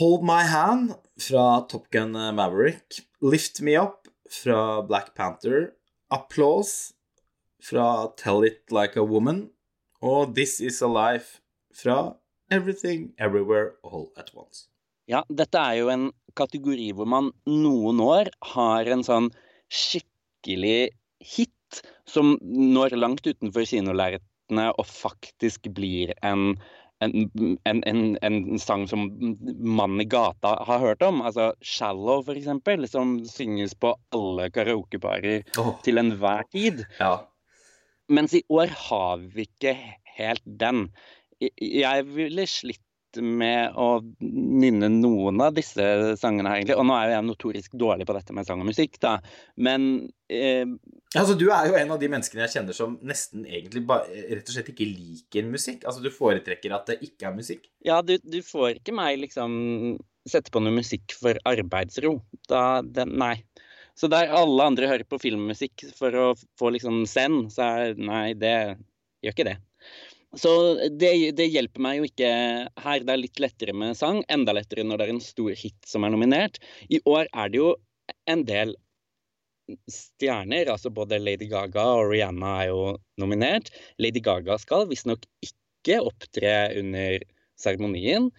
Hold 0.00 0.26
My 0.26 0.42
Hand 0.50 0.96
fra 1.28 1.62
Top 1.70 1.86
Gun 1.94 2.18
Maverick. 2.34 2.98
Lift 3.22 3.62
Me 3.62 3.78
Up 3.78 4.10
fra 4.26 4.82
Black 4.82 5.14
Panther. 5.14 5.76
Applause 6.10 6.94
fra 7.62 8.10
Tell 8.18 8.42
It 8.42 8.66
Like 8.74 8.98
a 8.98 9.06
Woman. 9.06 9.50
Og 10.02 10.34
This 10.34 10.58
Is 10.58 10.82
A 10.82 10.90
Life 10.90 11.38
fra 11.70 12.16
Everything 12.50 13.14
Everywhere 13.16 13.78
All 13.84 14.10
At 14.16 14.34
Once. 14.34 14.73
Ja, 15.10 15.24
dette 15.28 15.60
er 15.60 15.80
jo 15.80 15.90
en 15.92 16.08
kategori 16.38 16.92
hvor 16.96 17.08
man 17.08 17.32
noen 17.48 18.00
år 18.02 18.30
har 18.54 18.88
en 18.90 19.04
sånn 19.06 19.28
skikkelig 19.72 20.94
hit 21.24 21.82
som 22.08 22.36
når 22.40 22.96
langt 22.96 23.26
utenfor 23.26 23.66
kinolerretene 23.68 24.70
og 24.72 24.88
faktisk 24.88 25.68
blir 25.76 26.14
en 26.22 26.54
en, 27.02 27.28
en, 27.68 27.82
en, 27.84 28.18
en, 28.22 28.58
sang 28.62 28.86
som 28.88 29.08
mannen 29.58 30.00
i 30.00 30.06
gata 30.08 30.54
har 30.64 30.80
hørt 30.80 31.02
om. 31.02 31.20
Altså 31.26 31.50
'Shallow', 31.60 32.22
for 32.24 32.38
eksempel, 32.38 32.86
som 32.88 33.18
synges 33.28 33.74
på 33.74 33.92
alle 34.14 34.48
karaokebarer 34.54 35.42
oh. 35.60 35.74
til 35.84 36.00
enhver 36.00 36.46
tid. 36.54 36.84
Ja. 37.00 37.26
Mens 38.08 38.32
i 38.38 38.44
år 38.48 38.72
har 38.88 39.20
vi 39.34 39.48
ikke 39.48 39.74
helt 40.16 40.44
den. 40.46 40.86
Jeg 41.40 42.06
ville 42.14 42.46
slitt 42.48 42.84
med 43.22 43.76
å 43.78 43.88
nynne 44.20 44.88
noen 44.92 45.40
av 45.44 45.54
disse 45.56 45.84
sangene 46.20 46.50
her, 46.50 46.60
egentlig. 46.60 46.76
Og 46.80 46.86
nå 46.88 46.96
er 46.96 47.08
jo 47.08 47.14
jeg 47.16 47.26
notorisk 47.28 47.76
dårlig 47.80 48.06
på 48.08 48.16
dette 48.16 48.36
med 48.36 48.48
sang 48.48 48.62
og 48.64 48.70
musikk, 48.70 48.98
da, 49.02 49.16
men 49.56 49.88
eh... 50.32 50.64
Altså, 51.14 51.36
du 51.38 51.46
er 51.54 51.68
jo 51.70 51.76
en 51.78 51.92
av 51.94 52.00
de 52.00 52.10
menneskene 52.10 52.42
jeg 52.42 52.56
kjenner 52.56 52.76
som 52.76 52.96
nesten 53.06 53.44
egentlig 53.46 53.84
bare, 53.86 54.24
rett 54.34 54.48
og 54.48 54.56
slett 54.56 54.72
ikke 54.72 54.88
liker 54.88 55.46
musikk. 55.46 55.84
Altså, 55.86 56.02
du 56.02 56.10
foretrekker 56.10 56.74
at 56.74 56.90
det 56.90 56.98
ikke 57.06 57.28
er 57.30 57.36
musikk? 57.36 57.68
Ja, 57.86 58.00
du, 58.02 58.16
du 58.18 58.40
får 58.42 58.80
ikke 58.80 58.96
meg 58.96 59.20
liksom 59.22 59.54
sette 60.26 60.50
på 60.50 60.62
noe 60.64 60.74
musikk 60.74 61.14
for 61.20 61.38
arbeidsro. 61.46 62.16
Da 62.50 62.82
det, 62.82 63.06
Nei. 63.12 63.36
Så 63.94 64.08
der 64.10 64.32
alle 64.34 64.66
andre 64.66 64.88
hører 64.90 65.06
på 65.06 65.20
filmmusikk 65.22 65.84
for 65.94 66.16
å 66.18 66.26
få 66.58 66.72
liksom 66.74 67.04
send, 67.06 67.52
så 67.54 67.68
er 67.68 68.00
Nei, 68.00 68.32
det 68.34 68.56
gjør 69.22 69.36
ikke 69.36 69.48
det. 69.52 69.58
Så 70.40 70.50
det, 70.90 71.10
det, 71.38 71.46
hjelper 71.52 71.82
meg 71.84 71.98
jo 71.98 72.08
ikke 72.08 72.30
her. 72.84 73.04
Det 73.04 73.12
er 73.14 73.20
litt 73.20 73.42
lettere 73.42 73.74
med 73.76 73.98
sang. 73.98 74.22
Enda 74.32 74.54
lettere 74.56 74.86
når 74.86 75.00
det 75.00 75.06
er 75.06 75.12
en 75.14 75.24
stor 75.24 75.52
hit 75.58 75.76
som 75.88 76.06
er 76.06 76.14
nominert. 76.14 76.58
I 76.90 77.00
år 77.08 77.28
er 77.30 77.52
det 77.52 77.60
jo 77.60 77.74
en 78.30 78.44
del 78.48 78.74
stjerner. 79.90 80.70
altså 80.72 80.90
Både 80.94 81.20
Lady 81.22 81.48
Gaga 81.50 81.84
og 81.98 82.10
Rihanna 82.12 82.56
er 82.62 82.72
jo 82.72 82.82
nominert. 83.20 83.70
Lady 84.02 84.22
Gaga 84.24 84.58
skal 84.60 84.88
visstnok 84.90 85.24
ikke 85.46 86.00
opptre 86.04 86.54
under 86.80 87.24
seremonien. 87.60 88.30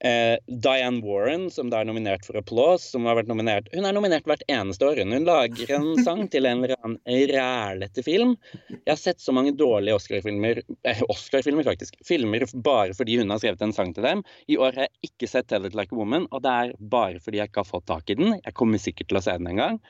Eh, 0.00 0.38
Diane 0.46 1.02
Warren, 1.02 1.48
som 1.50 1.70
da 1.72 1.80
er 1.80 1.88
nominert 1.88 2.22
for 2.26 2.38
Applause, 2.38 2.86
som 2.92 3.06
har 3.08 3.16
vært 3.18 3.30
nominert 3.30 3.66
Hun 3.72 3.86
er 3.88 3.96
nominert 3.96 4.28
hvert 4.30 4.44
eneste 4.46 4.86
år. 4.86 5.00
Hun 5.02 5.26
lager 5.26 5.72
en 5.74 5.88
sang 6.06 6.22
til 6.30 6.46
en 6.46 6.62
eller 6.62 6.76
annen 6.78 7.32
rælete 7.32 8.04
film. 8.06 8.36
Jeg 8.70 8.92
har 8.92 9.00
sett 9.00 9.22
så 9.24 9.34
mange 9.34 9.56
dårlige 9.58 9.98
Oscar-filmer 9.98 10.62
eh, 10.86 11.02
Oscar-filmer 11.10 11.66
faktisk, 11.66 11.98
filmer 12.06 12.46
bare 12.54 12.94
fordi 12.94 13.18
hun 13.18 13.34
har 13.34 13.42
skrevet 13.42 13.64
en 13.66 13.74
sang 13.74 13.90
til 13.96 14.06
dem. 14.06 14.22
I 14.46 14.60
år 14.60 14.78
har 14.78 14.86
jeg 14.86 15.10
ikke 15.10 15.30
sett 15.30 15.50
'Tell 15.50 15.66
It 15.66 15.74
Like 15.74 15.94
a 15.94 15.98
Woman', 15.98 16.28
og 16.30 16.44
det 16.46 16.54
er 16.54 16.76
bare 16.78 17.18
fordi 17.24 17.42
jeg 17.42 17.50
ikke 17.50 17.64
har 17.64 17.72
fått 17.72 17.88
tak 17.90 18.10
i 18.10 18.18
den. 18.20 18.38
Jeg 18.38 18.54
kommer 18.54 18.78
sikkert 18.78 19.10
til 19.10 19.18
å 19.18 19.24
se 19.24 19.34
den 19.34 19.50
en 19.50 19.62
gang. 19.64 19.82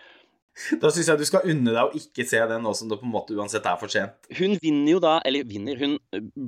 Da 0.82 0.90
syns 0.92 1.08
jeg 1.10 1.20
du 1.20 1.26
skal 1.28 1.46
unne 1.50 1.72
deg 1.74 1.80
å 1.82 1.98
ikke 1.98 2.26
se 2.28 2.40
den 2.50 2.64
nå 2.64 2.72
som 2.76 2.90
det 2.90 2.98
på 3.00 3.06
en 3.06 3.12
måte 3.12 3.36
uansett 3.36 3.66
er 3.68 3.78
for 3.80 3.92
sent. 3.92 4.16
Hun 4.38 4.56
vinner 4.62 4.94
jo 4.96 5.02
da, 5.02 5.14
eller 5.28 5.46
vinner, 5.48 5.78
hun 5.80 5.96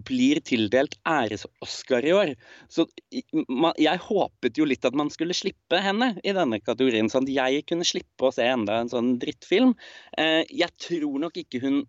blir 0.06 0.42
tildelt 0.46 0.96
æres-Oscar 1.08 2.06
i 2.06 2.14
år. 2.16 2.34
Så 2.72 2.86
jeg 3.10 4.04
håpet 4.06 4.60
jo 4.60 4.68
litt 4.68 4.86
at 4.88 4.98
man 4.98 5.12
skulle 5.14 5.36
slippe 5.36 5.80
henne 5.82 6.12
i 6.24 6.34
denne 6.36 6.60
kategorien, 6.62 7.10
sånn 7.12 7.28
at 7.28 7.34
jeg 7.36 7.64
kunne 7.70 7.88
slippe 7.88 8.28
å 8.28 8.34
se 8.34 8.46
enda 8.46 8.80
en 8.80 8.92
sånn 8.92 9.16
drittfilm. 9.22 9.74
Eh, 10.18 10.42
jeg 10.48 10.74
tror 10.88 11.18
nok 11.26 11.40
ikke 11.40 11.62
hun 11.64 11.82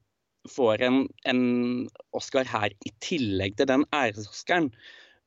får 0.50 0.82
en, 0.88 1.04
en 1.30 1.44
Oscar 2.18 2.48
her 2.50 2.74
i 2.86 2.94
tillegg 3.04 3.58
til 3.60 3.70
den 3.70 3.86
æres-Oscaren. 3.94 4.72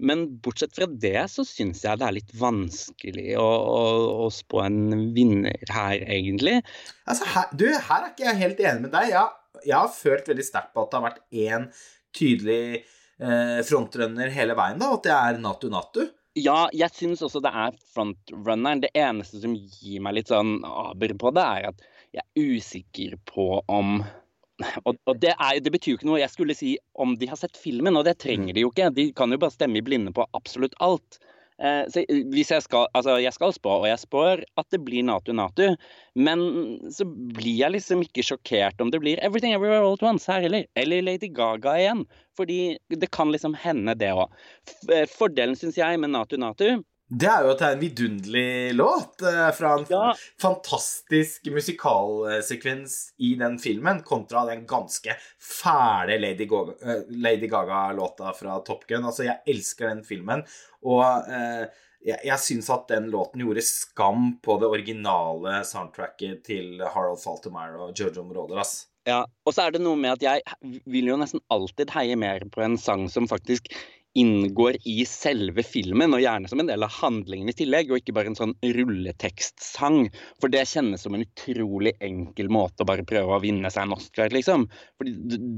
Men 0.02 0.24
bortsett 0.42 0.74
fra 0.74 0.88
det 0.90 1.20
så 1.30 1.44
syns 1.46 1.85
jeg 1.85 2.00
det 2.00 2.07
er 2.07 2.16
litt 2.16 2.33
vanskelig 2.38 3.37
å, 3.38 3.44
å, 3.46 3.83
å 4.24 4.30
spå 4.35 4.64
en 4.64 5.12
vinner 5.14 5.62
her, 5.70 6.02
egentlig. 6.02 6.59
Altså, 7.07 7.28
her, 7.30 7.52
du, 7.54 7.68
her 7.70 8.00
er 8.00 8.11
ikke 8.11 8.26
jeg 8.26 8.40
helt 8.40 8.64
enig 8.64 8.87
med 8.88 8.94
deg. 8.96 9.12
Jeg, 9.14 9.62
jeg 9.62 9.76
har 9.78 9.94
følt 9.94 10.33
veldig 10.33 10.46
sterkt 10.46 10.74
på 10.74 10.83
at 10.83 10.90
det 10.90 10.98
har 10.98 11.07
vært 11.07 11.22
én 11.30 11.68
tydelig 12.14 12.64
eh, 12.74 13.61
frontrunner 13.68 14.35
hele 14.35 14.59
veien, 14.59 14.83
da, 14.83 14.90
at 14.96 15.07
det 15.07 15.14
er 15.14 15.40
Natu 15.44 15.70
Natu. 15.70 16.04
Ja, 16.35 16.64
jeg 16.74 16.90
syns 16.90 17.22
også 17.22 17.38
det 17.44 17.52
er 17.54 17.76
frontrunneren. 17.94 18.83
Det 18.83 18.90
eneste 18.98 19.38
som 19.44 19.54
gir 19.54 20.02
meg 20.02 20.18
litt 20.18 20.33
sånn 20.33 20.57
aber 20.66 21.14
på 21.20 21.30
det, 21.37 21.44
er 21.46 21.70
at 21.70 21.85
jeg 22.14 22.24
er 22.24 22.50
usikker 22.59 23.14
på 23.30 23.46
om 23.70 24.00
og, 24.86 24.96
og 25.10 25.20
det, 25.22 25.34
er, 25.34 25.60
det, 25.60 25.72
betyr 25.74 25.94
jo 25.94 26.00
ikke 26.00 26.10
noe 26.10 26.22
jeg 26.22 26.32
skulle 26.32 26.56
si 26.56 26.76
om 27.00 27.16
de 27.18 27.28
har 27.30 27.38
sett 27.40 27.58
filmen, 27.58 27.96
og 27.98 28.06
det 28.06 28.18
trenger 28.22 28.54
de 28.54 28.64
jo 28.64 28.72
ikke. 28.72 28.92
De 28.94 29.10
kan 29.16 29.34
jo 29.34 29.40
bare 29.42 29.54
stemme 29.54 29.80
i 29.80 29.86
blinde 29.86 30.14
på 30.14 30.26
absolutt 30.36 30.76
alt. 30.84 31.18
Eh, 31.62 31.84
så 31.90 32.02
hvis 32.34 32.50
jeg 32.50 32.64
skal, 32.64 32.88
altså 32.98 33.16
jeg 33.22 33.34
skal 33.34 33.54
spå, 33.54 33.76
og 33.82 33.86
jeg 33.86 34.02
spår 34.02 34.42
at 34.58 34.66
det 34.74 34.80
blir 34.82 35.04
NATO-NATU 35.06 35.76
men 36.18 36.40
så 36.90 37.06
blir 37.06 37.60
jeg 37.60 37.76
liksom 37.76 38.02
ikke 38.02 38.24
sjokkert 38.26 38.82
om 38.82 38.90
det 38.90 38.98
blir 39.02 39.22
Everything 39.22 39.54
Everywhere 39.54 39.84
All 39.84 39.94
At 39.98 40.02
Once 40.06 40.30
her 40.30 40.42
heller. 40.42 40.66
Eller 40.78 41.02
Lady 41.02 41.30
Gaga 41.34 41.76
igjen. 41.78 42.04
Fordi 42.38 42.76
det 42.90 43.10
kan 43.14 43.30
liksom 43.30 43.54
hende, 43.58 43.94
det 43.98 44.10
òg. 44.14 44.30
Eh, 44.90 45.06
fordelen, 45.10 45.54
syns 45.58 45.78
jeg, 45.78 46.00
med 46.02 46.14
Natu-Natu 46.14 46.82
det 47.14 47.29
er 47.31 47.44
jo 47.44 47.53
at 47.53 47.61
det 47.61 47.66
er 47.66 47.77
en 47.77 47.83
vidunderlig 47.83 48.74
låt 48.74 49.22
eh, 49.29 49.50
fra 49.55 49.72
en 49.79 49.87
ja. 49.90 50.03
fantastisk 50.40 51.46
musikalsekvens 51.53 52.96
i 53.22 53.35
den 53.38 53.59
filmen, 53.62 54.03
kontra 54.07 54.44
den 54.48 54.64
ganske 54.66 55.14
fæle 55.38 56.18
Lady, 56.18 56.48
eh, 56.48 57.48
Gaga-låta 57.50 58.35
fra 58.35 58.59
Top 58.66 58.87
Gun. 58.88 59.05
Altså, 59.05 59.29
jeg 59.29 59.42
elsker 59.55 59.92
den 59.92 60.05
filmen, 60.07 60.44
og 60.83 61.05
eh, 61.31 61.66
jeg, 62.05 62.18
jeg 62.27 62.40
syns 62.42 62.72
at 62.74 62.88
den 62.90 63.09
låten 63.12 63.44
gjorde 63.44 63.64
skam 63.64 64.35
på 64.44 64.59
det 64.61 64.72
originale 64.72 65.61
soundtracket 65.68 66.42
til 66.48 66.83
Harald 66.83 67.22
Faltermeyer 67.22 67.79
og 67.87 67.94
Jojo 67.98 68.27
Moroder, 68.27 68.61
ass. 68.64 68.88
Ja, 69.09 69.22
og 69.44 69.53
så 69.53 69.66
er 69.66 69.74
det 69.74 69.83
noe 69.85 69.98
med 70.00 70.16
at 70.16 70.24
jeg 70.24 70.81
vil 70.88 71.11
jo 71.11 71.18
nesten 71.20 71.42
alltid 71.53 71.92
heie 71.92 72.16
mer 72.16 72.46
på 72.53 72.64
en 72.64 72.79
sang 72.81 73.05
som 73.12 73.29
faktisk 73.29 73.68
inngår 74.14 74.77
i 74.88 75.05
selve 75.09 75.64
filmen, 75.66 76.14
og 76.14 76.22
gjerne 76.22 76.50
som 76.50 76.62
en 76.62 76.68
del 76.70 76.87
av 76.87 76.92
handlingen 77.00 77.50
i 77.50 77.57
tillegg, 77.57 77.90
og 77.90 78.00
ikke 78.00 78.14
bare 78.16 78.31
en 78.31 78.38
sånn 78.38 78.55
rulletekstsang. 78.62 80.09
For 80.42 80.53
det 80.53 80.64
kjennes 80.70 81.03
som 81.03 81.16
en 81.16 81.24
utrolig 81.27 81.94
enkel 82.05 82.50
måte 82.53 82.85
å 82.85 82.88
bare 82.88 83.07
prøve 83.09 83.35
å 83.35 83.42
vinne 83.42 83.70
seg 83.74 83.88
en 83.88 83.96
Oscar, 83.98 84.31
liksom. 84.35 84.68
For 84.98 85.11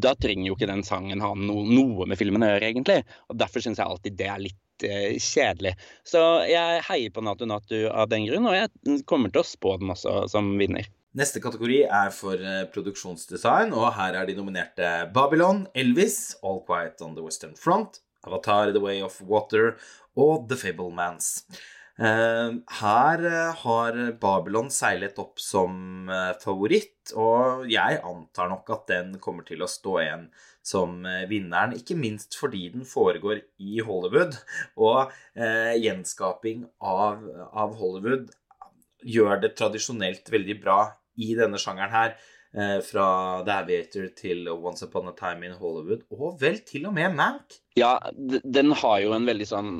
da 0.02 0.14
trenger 0.18 0.50
jo 0.50 0.58
ikke 0.58 0.70
den 0.72 0.86
sangen 0.86 1.24
ha 1.24 1.34
no 1.36 1.62
noe 1.66 2.08
med 2.08 2.20
filmen 2.20 2.46
å 2.46 2.54
gjøre, 2.54 2.70
egentlig. 2.72 3.02
Og 3.30 3.40
derfor 3.40 3.64
syns 3.64 3.82
jeg 3.82 3.88
alltid 3.88 4.16
det 4.16 4.30
er 4.32 4.44
litt 4.48 4.88
eh, 4.88 5.16
kjedelig. 5.20 5.76
Så 6.08 6.22
jeg 6.48 6.84
heier 6.88 7.12
på 7.12 7.24
Natu 7.24 7.44
Natu 7.48 7.80
av 7.92 8.08
den 8.12 8.28
grunn, 8.28 8.48
og 8.48 8.56
jeg 8.56 9.02
kommer 9.08 9.32
til 9.32 9.44
å 9.44 9.50
spå 9.50 9.76
den 9.82 9.92
også 9.92 10.22
som 10.32 10.54
vinner. 10.60 10.88
Neste 11.16 11.40
kategori 11.40 11.78
er 11.84 12.10
for 12.12 12.40
eh, 12.40 12.64
produksjonsdesign, 12.72 13.70
og 13.72 13.94
her 13.96 14.18
er 14.20 14.26
de 14.28 14.34
nominerte 14.36 14.90
Babylon, 15.14 15.62
Elvis, 15.72 16.36
All 16.44 16.60
Quiet 16.66 17.00
on 17.04 17.14
the 17.16 17.24
Western 17.24 17.54
Front, 17.56 18.02
Avatar 18.26 18.74
The 18.74 18.82
Way 18.82 19.00
of 19.06 19.20
Water 19.22 19.74
og 20.16 20.48
The 20.50 20.58
Fablemans. 20.60 21.46
Eh, 21.96 22.50
her 22.80 23.22
eh, 23.24 23.60
har 23.62 23.94
Babylon 24.20 24.68
seilet 24.68 25.16
opp 25.22 25.40
som 25.40 26.10
eh, 26.12 26.34
favoritt, 26.42 27.14
og 27.16 27.64
jeg 27.72 28.02
antar 28.04 28.50
nok 28.52 28.68
at 28.74 28.84
den 28.90 29.14
kommer 29.22 29.46
til 29.48 29.64
å 29.64 29.70
stå 29.70 29.94
igjen 30.02 30.26
som 30.66 30.98
vinneren, 31.30 31.76
ikke 31.78 31.94
minst 31.94 32.34
fordi 32.34 32.64
den 32.72 32.82
foregår 32.90 33.38
i 33.62 33.76
Hollywood, 33.86 34.34
og 34.82 35.12
gjenskaping 35.78 36.64
av, 36.82 37.20
av 37.54 37.76
Hollywood 37.78 38.32
gjør 39.06 39.44
det 39.44 39.52
tradisjonelt 39.54 40.26
veldig 40.34 40.56
bra 40.64 40.80
i 41.22 41.36
denne 41.38 41.60
sjangeren 41.62 41.94
her. 41.94 42.16
Eh, 42.54 42.80
fra 42.80 43.06
The 43.44 43.52
Aviator 43.52 44.06
til 44.16 44.46
Once 44.48 44.86
Upon 44.86 45.10
a 45.10 45.12
Time 45.18 45.44
in 45.48 45.56
Hollywood, 45.58 46.06
og 46.14 46.38
vel 46.40 46.60
til 46.64 46.86
og 46.88 46.94
med 46.96 47.12
Mank. 47.18 47.58
Ja, 47.76 47.98
den 48.16 48.72
har 48.72 49.00
jo 49.02 49.10
en 49.12 49.26
veldig 49.28 49.46
sånn 49.50 49.72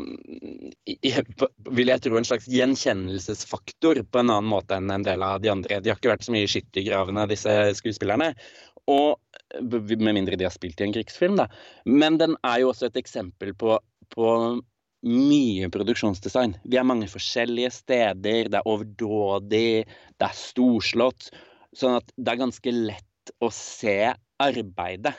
Vil 0.84 1.88
jeg 1.88 2.02
tro 2.04 2.18
en 2.18 2.26
slags 2.28 2.44
gjenkjennelsesfaktor 2.52 4.02
på 4.04 4.20
en 4.20 4.34
annen 4.34 4.50
måte 4.50 4.76
enn 4.76 4.92
en 4.92 5.06
del 5.06 5.24
av 5.24 5.40
de 5.40 5.48
andre. 5.54 5.80
De 5.80 5.88
har 5.88 5.96
ikke 5.96 6.12
vært 6.12 6.26
så 6.26 6.34
mye 6.34 6.44
i 6.44 6.52
skyttergravene, 6.52 7.24
disse 7.32 7.56
skuespillerne. 7.80 8.34
Og 8.92 9.16
Med 9.62 10.12
mindre 10.12 10.36
de 10.36 10.44
har 10.44 10.52
spilt 10.52 10.80
i 10.82 10.84
en 10.84 10.92
krigsfilm, 10.92 11.36
da. 11.38 11.46
Men 11.86 12.18
den 12.20 12.34
er 12.44 12.60
jo 12.60 12.72
også 12.72 12.90
et 12.90 12.98
eksempel 13.00 13.54
på, 13.56 13.78
på 14.12 14.30
mye 15.06 15.68
produksjonsdesign. 15.72 16.56
Vi 16.66 16.76
er 16.76 16.88
mange 16.88 17.08
forskjellige 17.08 17.70
steder. 17.78 18.50
Det 18.50 18.58
er 18.58 18.68
overdådig, 18.68 19.86
det 19.86 20.26
er 20.28 20.36
storslått. 20.36 21.30
Sånn 21.76 21.98
at 21.98 22.12
det 22.16 22.32
er 22.32 22.40
ganske 22.40 22.72
lett 22.72 23.34
å 23.42 23.50
se 23.52 24.14
arbeidet. 24.42 25.14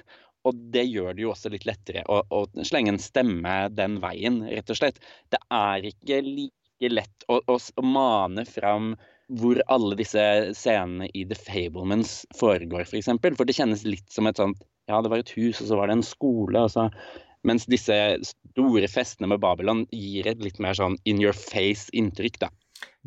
Og 0.48 0.56
det 0.74 0.86
gjør 0.88 1.15
det 1.15 1.26
jo 1.26 1.34
også 1.34 1.52
litt 1.52 1.67
lettere 1.67 2.06
å, 2.08 2.22
å 2.32 2.65
slenge 2.65 2.93
en 2.93 3.02
stemme 3.04 3.58
den 3.76 3.98
veien, 4.04 4.39
rett 4.48 4.72
og 4.72 4.80
slett. 4.80 5.02
Det 5.34 5.41
er 5.54 5.89
ikke 5.89 6.22
like 6.24 6.91
lett 6.93 7.28
å, 7.28 7.41
å, 7.41 7.58
å 7.58 7.84
mane 7.84 8.46
fram 8.48 8.93
hvor 9.28 9.60
alle 9.67 9.98
disse 10.00 10.24
scenene 10.56 11.10
i 11.12 11.26
The 11.28 11.36
Fablemans 11.36 12.22
foregår, 12.39 12.86
f.eks. 12.86 12.91
For, 12.93 13.00
eksempel. 13.02 13.36
for 13.36 13.50
det 13.50 13.58
kjennes 13.58 13.84
litt 13.84 14.08
som 14.13 14.30
et 14.30 14.39
sånt 14.39 14.62
Ja, 14.88 15.02
det 15.04 15.12
var 15.12 15.20
et 15.20 15.34
hus, 15.36 15.60
og 15.60 15.67
så 15.67 15.76
var 15.76 15.89
det 15.89 15.98
en 15.98 16.06
skole, 16.06 16.62
og 16.63 16.72
så 16.72 16.88
Mens 17.46 17.67
disse 17.70 17.96
store 18.26 18.88
festene 18.91 19.30
med 19.32 19.39
Babylon 19.43 19.86
gir 19.93 20.28
et 20.28 20.41
litt 20.43 20.58
mer 20.63 20.76
sånn 20.76 20.98
in 21.08 21.22
your 21.22 21.36
face-inntrykk, 21.38 22.39
da. 22.41 22.50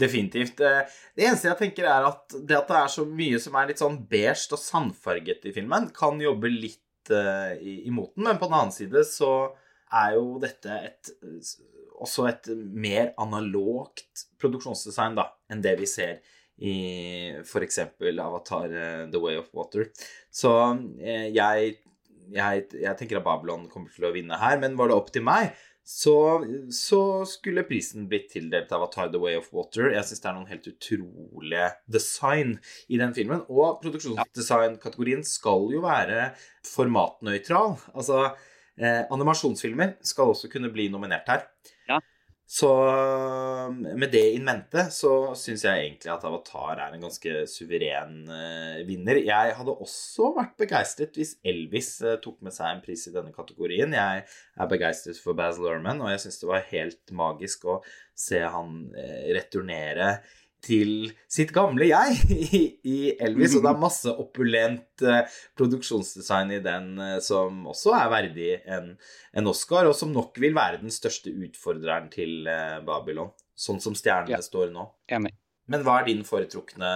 Definitivt. 0.00 0.62
Eh, 0.64 1.00
Det 1.16 1.26
eneste 1.26 1.50
jeg 1.50 1.60
tenker 1.60 1.88
er 1.90 2.06
at 2.08 2.36
det 2.36 2.56
at 2.56 2.70
det 2.70 2.78
er 2.80 2.92
så 2.92 3.06
mye 3.08 3.40
som 3.42 3.58
er 3.60 3.70
litt 3.70 3.82
sånn 3.82 3.98
beige 4.10 4.54
og 4.56 4.62
sandfarget 4.62 5.48
i 5.50 5.54
filmen, 5.56 5.90
kan 5.96 6.20
jobbe 6.22 6.52
litt 6.52 7.12
uh, 7.12 7.52
imot 7.60 8.14
den, 8.14 8.26
men 8.28 8.38
på 8.40 8.48
den 8.48 8.56
annen 8.58 8.74
side 8.74 9.04
så 9.08 9.32
er 9.90 10.14
jo 10.16 10.38
dette 10.42 10.76
et 10.86 11.12
også 12.00 12.26
et 12.30 12.48
mer 12.72 13.12
analogt 13.20 14.24
produksjonsdesign 14.40 15.18
da, 15.18 15.26
enn 15.52 15.62
det 15.64 15.74
vi 15.80 15.88
ser 15.90 16.20
i 16.60 16.74
f.eks. 17.40 17.78
Avatar 18.20 18.72
eh, 18.72 19.04
The 19.12 19.20
Way 19.20 19.38
of 19.40 19.48
Water. 19.56 19.86
Så 20.32 20.52
eh, 21.00 21.28
jeg, 21.32 21.74
jeg, 22.34 22.66
jeg 22.82 22.96
tenker 22.98 23.20
at 23.20 23.26
Babylon 23.26 23.66
kommer 23.72 23.92
til 23.92 24.08
å 24.08 24.12
vinne 24.14 24.38
her, 24.40 24.60
men 24.60 24.76
var 24.80 24.90
det 24.90 24.98
opp 24.98 25.08
til 25.14 25.24
meg, 25.24 25.54
så, 25.90 26.14
så 26.70 27.00
skulle 27.26 27.64
prisen 27.66 28.06
blitt 28.10 28.28
tildelt 28.30 28.70
av 28.72 28.84
'Tide 28.92 29.10
The 29.16 29.20
Way 29.22 29.38
of 29.40 29.48
Water. 29.54 29.88
Jeg 29.90 30.06
syns 30.06 30.22
det 30.22 30.28
er 30.30 30.36
noen 30.36 30.50
helt 30.52 30.68
utrolige 30.70 31.70
design 31.90 32.52
i 32.86 33.00
den 33.00 33.14
filmen. 33.16 33.42
Og 33.50 33.80
produksjonsdesign-kategorien 33.82 35.24
skal 35.26 35.66
jo 35.74 35.82
være 35.82 36.30
formatnøytral. 36.68 37.74
Altså, 37.90 38.22
eh, 38.78 39.02
animasjonsfilmer 39.10 39.96
skal 40.12 40.30
også 40.30 40.52
kunne 40.52 40.70
bli 40.70 40.86
nominert 40.94 41.26
her. 41.26 41.48
Ja. 41.90 41.98
Så 42.50 42.68
med 43.94 44.10
det 44.10 44.24
in 44.34 44.42
mente 44.42 44.88
så 44.90 45.10
syns 45.38 45.62
jeg 45.62 45.84
egentlig 45.84 46.10
at 46.10 46.24
Avatar 46.26 46.80
er 46.82 46.96
en 46.96 47.04
ganske 47.04 47.44
suveren 47.46 48.24
uh, 48.26 48.80
vinner. 48.88 49.20
Jeg 49.22 49.52
hadde 49.54 49.76
også 49.84 50.32
vært 50.34 50.56
begeistret 50.58 51.14
hvis 51.14 51.36
Elvis 51.46 51.92
uh, 52.02 52.16
tok 52.18 52.40
med 52.42 52.56
seg 52.56 52.72
en 52.72 52.82
pris 52.82 53.06
i 53.06 53.14
denne 53.14 53.30
kategorien. 53.36 53.94
Jeg 53.94 54.24
er 54.26 54.72
begeistret 54.72 55.22
for 55.22 55.38
Baz 55.38 55.62
Luhrmann, 55.62 56.02
og 56.02 56.10
jeg 56.10 56.24
syns 56.24 56.42
det 56.42 56.50
var 56.50 56.66
helt 56.72 57.14
magisk 57.22 57.68
å 57.70 57.78
se 58.18 58.42
han 58.42 58.82
uh, 58.98 59.22
returnere 59.30 60.16
til 60.64 61.10
sitt 61.30 61.52
gamle 61.56 61.86
jeg 61.88 62.16
i, 62.36 62.62
i 62.86 62.98
Elvis, 63.22 63.56
og 63.56 63.64
det 63.64 63.70
er 63.72 63.82
masse 63.82 64.12
opulent 64.12 65.04
eh, 65.06 65.24
produksjonsdesign 65.58 66.54
i 66.56 66.62
den 66.64 66.92
eh, 67.00 67.18
som 67.24 67.64
også 67.70 67.94
er 67.98 68.10
verdig 68.12 68.50
en, 68.70 68.92
en 69.36 69.50
Oscar, 69.50 69.88
og 69.90 69.96
som 69.98 70.12
nok 70.14 70.36
vil 70.42 70.56
være 70.56 70.82
den 70.82 70.92
største 70.94 71.32
utfordreren 71.32 72.10
til 72.12 72.46
eh, 72.50 72.78
Babylon, 72.86 73.32
sånn 73.56 73.80
som 73.82 73.96
stjernene 73.98 74.38
Ja. 74.38 74.44
står 74.44 74.72
nå. 74.74 74.88
Enig. 75.12 75.32
Men 75.70 75.84
hva 75.86 76.00
er 76.00 76.08
din 76.08 76.24
foretrukne 76.26 76.88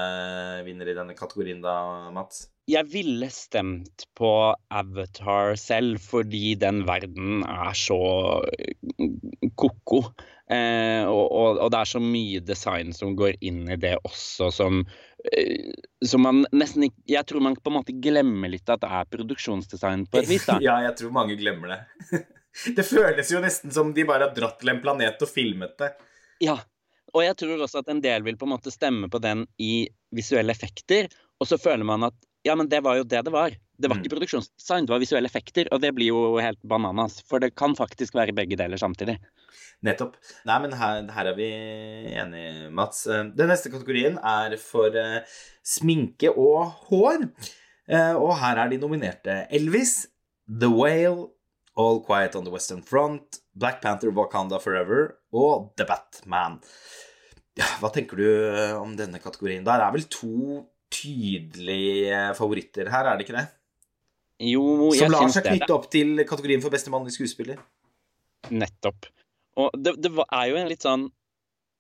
vinner 0.66 0.88
i 0.90 0.96
denne 0.96 1.14
kategorien 1.14 1.61
da, 1.62 2.11
Mats? 2.14 2.48
Jeg 2.70 2.88
ville 2.88 3.27
stemt 3.29 4.07
på 4.16 4.29
Avatar 4.72 5.53
selv, 5.61 5.98
fordi 6.00 6.55
den 6.57 6.85
verden 6.88 7.42
er 7.44 7.74
så 7.77 7.98
ko-ko. 9.61 10.00
Eh, 10.48 11.05
og, 11.09 11.24
og, 11.29 11.59
og 11.59 11.70
det 11.72 11.81
er 11.81 11.88
så 11.88 12.00
mye 12.05 12.40
design 12.44 12.92
som 12.96 13.14
går 13.16 13.37
inn 13.44 13.62
i 13.72 13.79
det 13.81 13.94
også, 14.05 14.50
som, 14.53 14.83
eh, 15.33 15.70
som 16.05 16.20
man 16.20 16.42
nesten 16.53 16.85
ikke 16.85 17.14
Jeg 17.14 17.24
tror 17.31 17.44
man 17.46 17.57
på 17.57 17.72
en 17.72 17.79
måte 17.79 17.94
glemmer 17.96 18.53
litt 18.53 18.68
at 18.68 18.83
det 18.83 18.90
er 18.92 19.09
produksjonsdesign 19.12 20.05
på 20.09 20.20
et 20.20 20.29
vis. 20.29 20.44
da. 20.48 20.59
ja, 20.68 20.81
jeg 20.88 20.98
tror 21.00 21.14
mange 21.16 21.37
glemmer 21.40 21.72
det. 21.74 22.24
det 22.77 22.85
føles 22.88 23.33
jo 23.33 23.40
nesten 23.44 23.72
som 23.77 23.92
de 23.96 24.09
bare 24.09 24.29
har 24.29 24.37
dratt 24.37 24.61
til 24.61 24.72
en 24.72 24.85
planet 24.85 25.24
og 25.24 25.33
filmet 25.33 25.77
det. 25.81 25.94
Ja. 26.44 26.59
Og 27.14 27.22
jeg 27.22 27.37
tror 27.38 27.61
også 27.62 27.85
at 27.85 27.92
en 27.92 28.00
del 28.05 28.24
vil 28.27 28.37
på 28.40 28.48
en 28.48 28.57
måte 28.57 28.72
stemme 28.74 29.09
på 29.12 29.20
den 29.22 29.44
i 29.62 29.87
visuelle 30.16 30.53
effekter, 30.53 31.12
og 31.38 31.46
så 31.46 31.61
føler 31.61 31.87
man 31.87 32.09
at 32.09 32.16
ja, 32.44 32.54
men 32.57 32.68
det 32.68 32.83
var 32.85 32.98
jo 33.00 33.04
det 33.09 33.22
det 33.24 33.33
var. 33.33 33.54
Det 33.74 33.88
var 33.90 33.96
Mm. 33.98 34.04
ikke 34.04 34.12
produksjonsdesign, 34.14 34.87
det 34.87 34.92
var 34.92 35.00
visuelle 35.02 35.26
effekter, 35.26 35.66
og 35.74 35.80
det 35.83 35.90
blir 35.96 36.12
jo 36.12 36.38
helt 36.38 36.61
bananas. 36.62 37.16
For 37.26 37.42
det 37.42 37.57
kan 37.59 37.74
faktisk 37.74 38.14
være 38.14 38.35
begge 38.37 38.57
deler 38.57 38.78
samtidig. 38.78 39.16
Nettopp. 39.83 40.14
Nei, 40.46 40.59
men 40.62 40.72
her, 40.78 41.02
her 41.11 41.26
er 41.33 41.35
vi 41.37 41.48
enige, 42.14 42.70
Mats. 42.70 43.07
Eh, 43.07 43.24
Den 43.35 43.50
neste 43.50 43.72
kategorien 43.72 44.16
er 44.22 44.54
for 44.62 44.94
uh, 44.94 45.20
sminke 45.66 46.30
og 46.30 46.70
hår. 46.88 47.26
Uh, 47.90 48.14
og 48.16 48.37
her 48.40 48.57
er 48.62 48.70
de 48.70 48.78
nominerte 48.80 49.46
Elvis, 49.50 50.07
The 50.48 50.70
Whale, 50.70 51.26
All 51.76 51.98
Quiet 52.07 52.37
on 52.38 52.44
the 52.46 52.52
Western 52.54 52.83
Front, 52.87 53.40
Black 53.59 53.83
Panther 53.83 54.12
Wakanda 54.14 54.61
Forever 54.62 55.16
og 55.35 55.72
The 55.76 55.85
Batman. 55.88 56.61
Ja, 57.59 57.66
hva 57.83 57.90
tenker 57.92 58.16
du 58.18 58.28
om 58.78 58.94
denne 58.98 59.18
kategorien? 59.22 59.64
Der 59.66 59.83
er 59.83 59.92
vel 59.94 60.07
to 60.11 60.62
tydelige 60.94 62.22
favoritter 62.38 62.90
her, 62.92 63.11
er 63.11 63.18
det 63.18 63.26
ikke 63.26 63.38
det? 63.38 63.46
Jo, 64.44 64.64
jeg 64.92 65.04
Som 65.04 65.14
lar 65.14 65.30
seg 65.33 65.46
knytte 65.46 65.74
opp 65.74 65.90
til 65.92 66.18
kategorien 66.26 66.62
for 66.62 66.74
beste 66.74 66.92
mannlige 66.92 67.18
skuespiller. 67.18 67.61
Nettopp. 68.50 69.07
Og 69.61 69.70
det, 69.78 69.94
det 70.02 70.11
er 70.24 70.48
jo 70.50 70.59
en 70.59 70.70
litt 70.70 70.85
sånn 70.85 71.07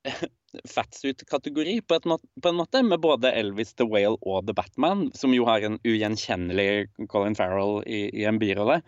fatsuit-kategori 0.74 1.80
på, 1.88 1.98
på 2.06 2.52
en 2.52 2.58
måte, 2.60 2.82
med 2.86 3.02
både 3.02 3.32
Elvis, 3.34 3.74
The 3.74 3.88
Whale 3.90 4.20
og 4.22 4.46
The 4.46 4.54
Batman, 4.56 5.08
som 5.18 5.34
jo 5.34 5.48
har 5.48 5.66
en 5.66 5.80
ugjenkjennelig 5.82 7.08
Colin 7.10 7.36
Farrell 7.38 7.82
i, 7.86 8.06
i 8.14 8.26
en 8.28 8.38
birolle. 8.42 8.80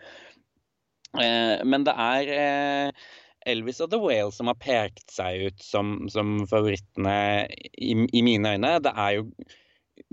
Eh, 1.17 1.63
men 1.67 1.87
det 1.87 1.95
er 1.97 2.33
eh, 2.37 3.07
Elvis 3.47 3.81
og 3.83 3.91
The 3.91 3.99
Whale 4.01 4.33
som 4.35 4.51
har 4.51 4.59
pekt 4.61 5.11
seg 5.13 5.49
ut 5.49 5.63
som, 5.63 5.99
som 6.11 6.39
favorittene 6.49 7.47
i, 7.73 7.93
i 7.95 8.23
mine 8.25 8.55
øyne. 8.55 8.77
Det 8.83 8.93
er 8.93 9.17
jo 9.19 9.27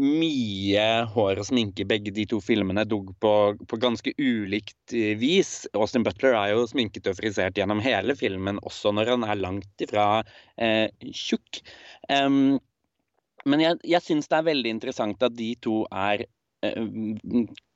mye 0.00 0.84
hår 1.14 1.40
og 1.40 1.46
sminke 1.48 1.86
begge 1.88 2.12
de 2.14 2.24
to 2.28 2.40
filmene, 2.42 2.86
dog 2.88 3.12
på, 3.22 3.32
på 3.70 3.78
ganske 3.82 4.14
ulikt 4.18 4.94
eh, 4.96 5.14
vis. 5.20 5.64
Austin 5.76 6.06
Butler 6.06 6.36
er 6.38 6.54
jo 6.54 6.66
sminket 6.70 7.10
og 7.10 7.18
frisert 7.20 7.58
gjennom 7.60 7.82
hele 7.84 8.16
filmen, 8.18 8.60
også 8.66 8.94
når 8.96 9.14
han 9.14 9.26
er 9.28 9.42
langt 9.42 9.84
ifra 9.86 10.06
eh, 10.56 10.88
tjukk. 11.12 11.62
Um, 12.08 12.56
men 13.44 13.60
jeg, 13.60 13.80
jeg 13.84 14.04
syns 14.04 14.30
det 14.30 14.40
er 14.40 14.50
veldig 14.50 14.74
interessant 14.78 15.24
at 15.24 15.36
de 15.36 15.52
to 15.64 15.82
er 15.92 16.26
eh, 16.64 16.84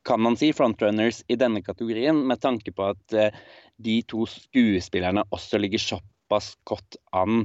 kan 0.09 0.23
man 0.25 0.39
si, 0.41 0.53
frontrunners 0.57 1.23
i 1.29 1.37
denne 1.37 1.61
kategorien, 1.65 2.23
med 2.27 2.41
tanke 2.41 2.73
på 2.73 2.91
at 2.95 3.17
eh, 3.17 3.43
de 3.85 4.01
to 4.09 4.25
skuespillerne 4.31 5.27
også 5.35 5.61
ligger 5.61 5.83
såpass 5.83 6.55
godt 6.69 6.97
an 7.17 7.45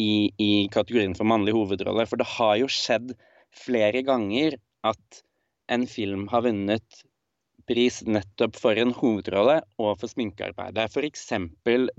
i, 0.00 0.32
i 0.40 0.52
kategorien 0.72 1.14
for 1.14 1.28
mannlig 1.28 1.54
hovedrolle. 1.54 2.08
For 2.10 2.20
det 2.20 2.28
har 2.34 2.56
jo 2.60 2.70
skjedd 2.70 3.14
flere 3.56 4.02
ganger 4.06 4.58
at 4.86 5.22
en 5.72 5.86
film 5.88 6.26
har 6.32 6.44
vunnet 6.46 7.02
pris 7.66 8.00
nettopp 8.06 8.56
for 8.58 8.78
en 8.78 8.92
hovedrolle 8.96 9.60
og 9.80 10.00
for 10.00 10.10
sminkearbeidet. 10.10 10.90
F.eks. 10.90 11.28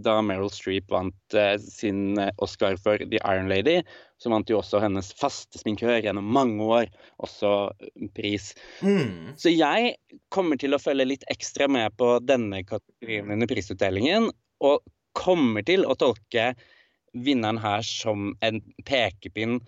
da 0.04 0.16
Meryl 0.26 0.52
Streep 0.52 0.92
vant 0.92 1.38
eh, 1.38 1.56
sin 1.62 2.20
eh, 2.20 2.34
Oscar 2.44 2.76
for 2.82 3.00
The 3.00 3.22
Iron 3.22 3.50
Lady, 3.52 3.80
så 4.20 4.32
vant 4.34 4.50
jo 4.52 4.60
også 4.60 4.82
hennes 4.84 5.13
faste 5.20 5.62
sminkør 5.62 6.02
gjennom 6.04 6.28
mange 6.36 6.68
år 6.68 6.92
også 7.24 7.54
eh, 7.80 8.10
pris. 8.16 8.52
Mm. 8.84 9.34
Så 9.39 9.54
jeg 9.54 9.96
kommer 10.34 10.60
til 10.60 10.76
å 10.76 10.82
følge 10.84 11.08
litt 11.13 11.28
ekstra 11.32 11.70
med 11.72 11.96
på 12.00 12.18
denne 12.24 12.63
kategorien 12.68 13.32
under 13.34 13.50
prisutdelingen, 13.50 14.32
og 14.63 14.84
kommer 15.18 15.66
til 15.66 15.86
å 15.86 15.96
tolke 16.00 16.54
vinneren 17.13 17.60
her 17.62 17.84
som 17.86 18.34
en 18.42 18.60
pekepinn 18.88 19.60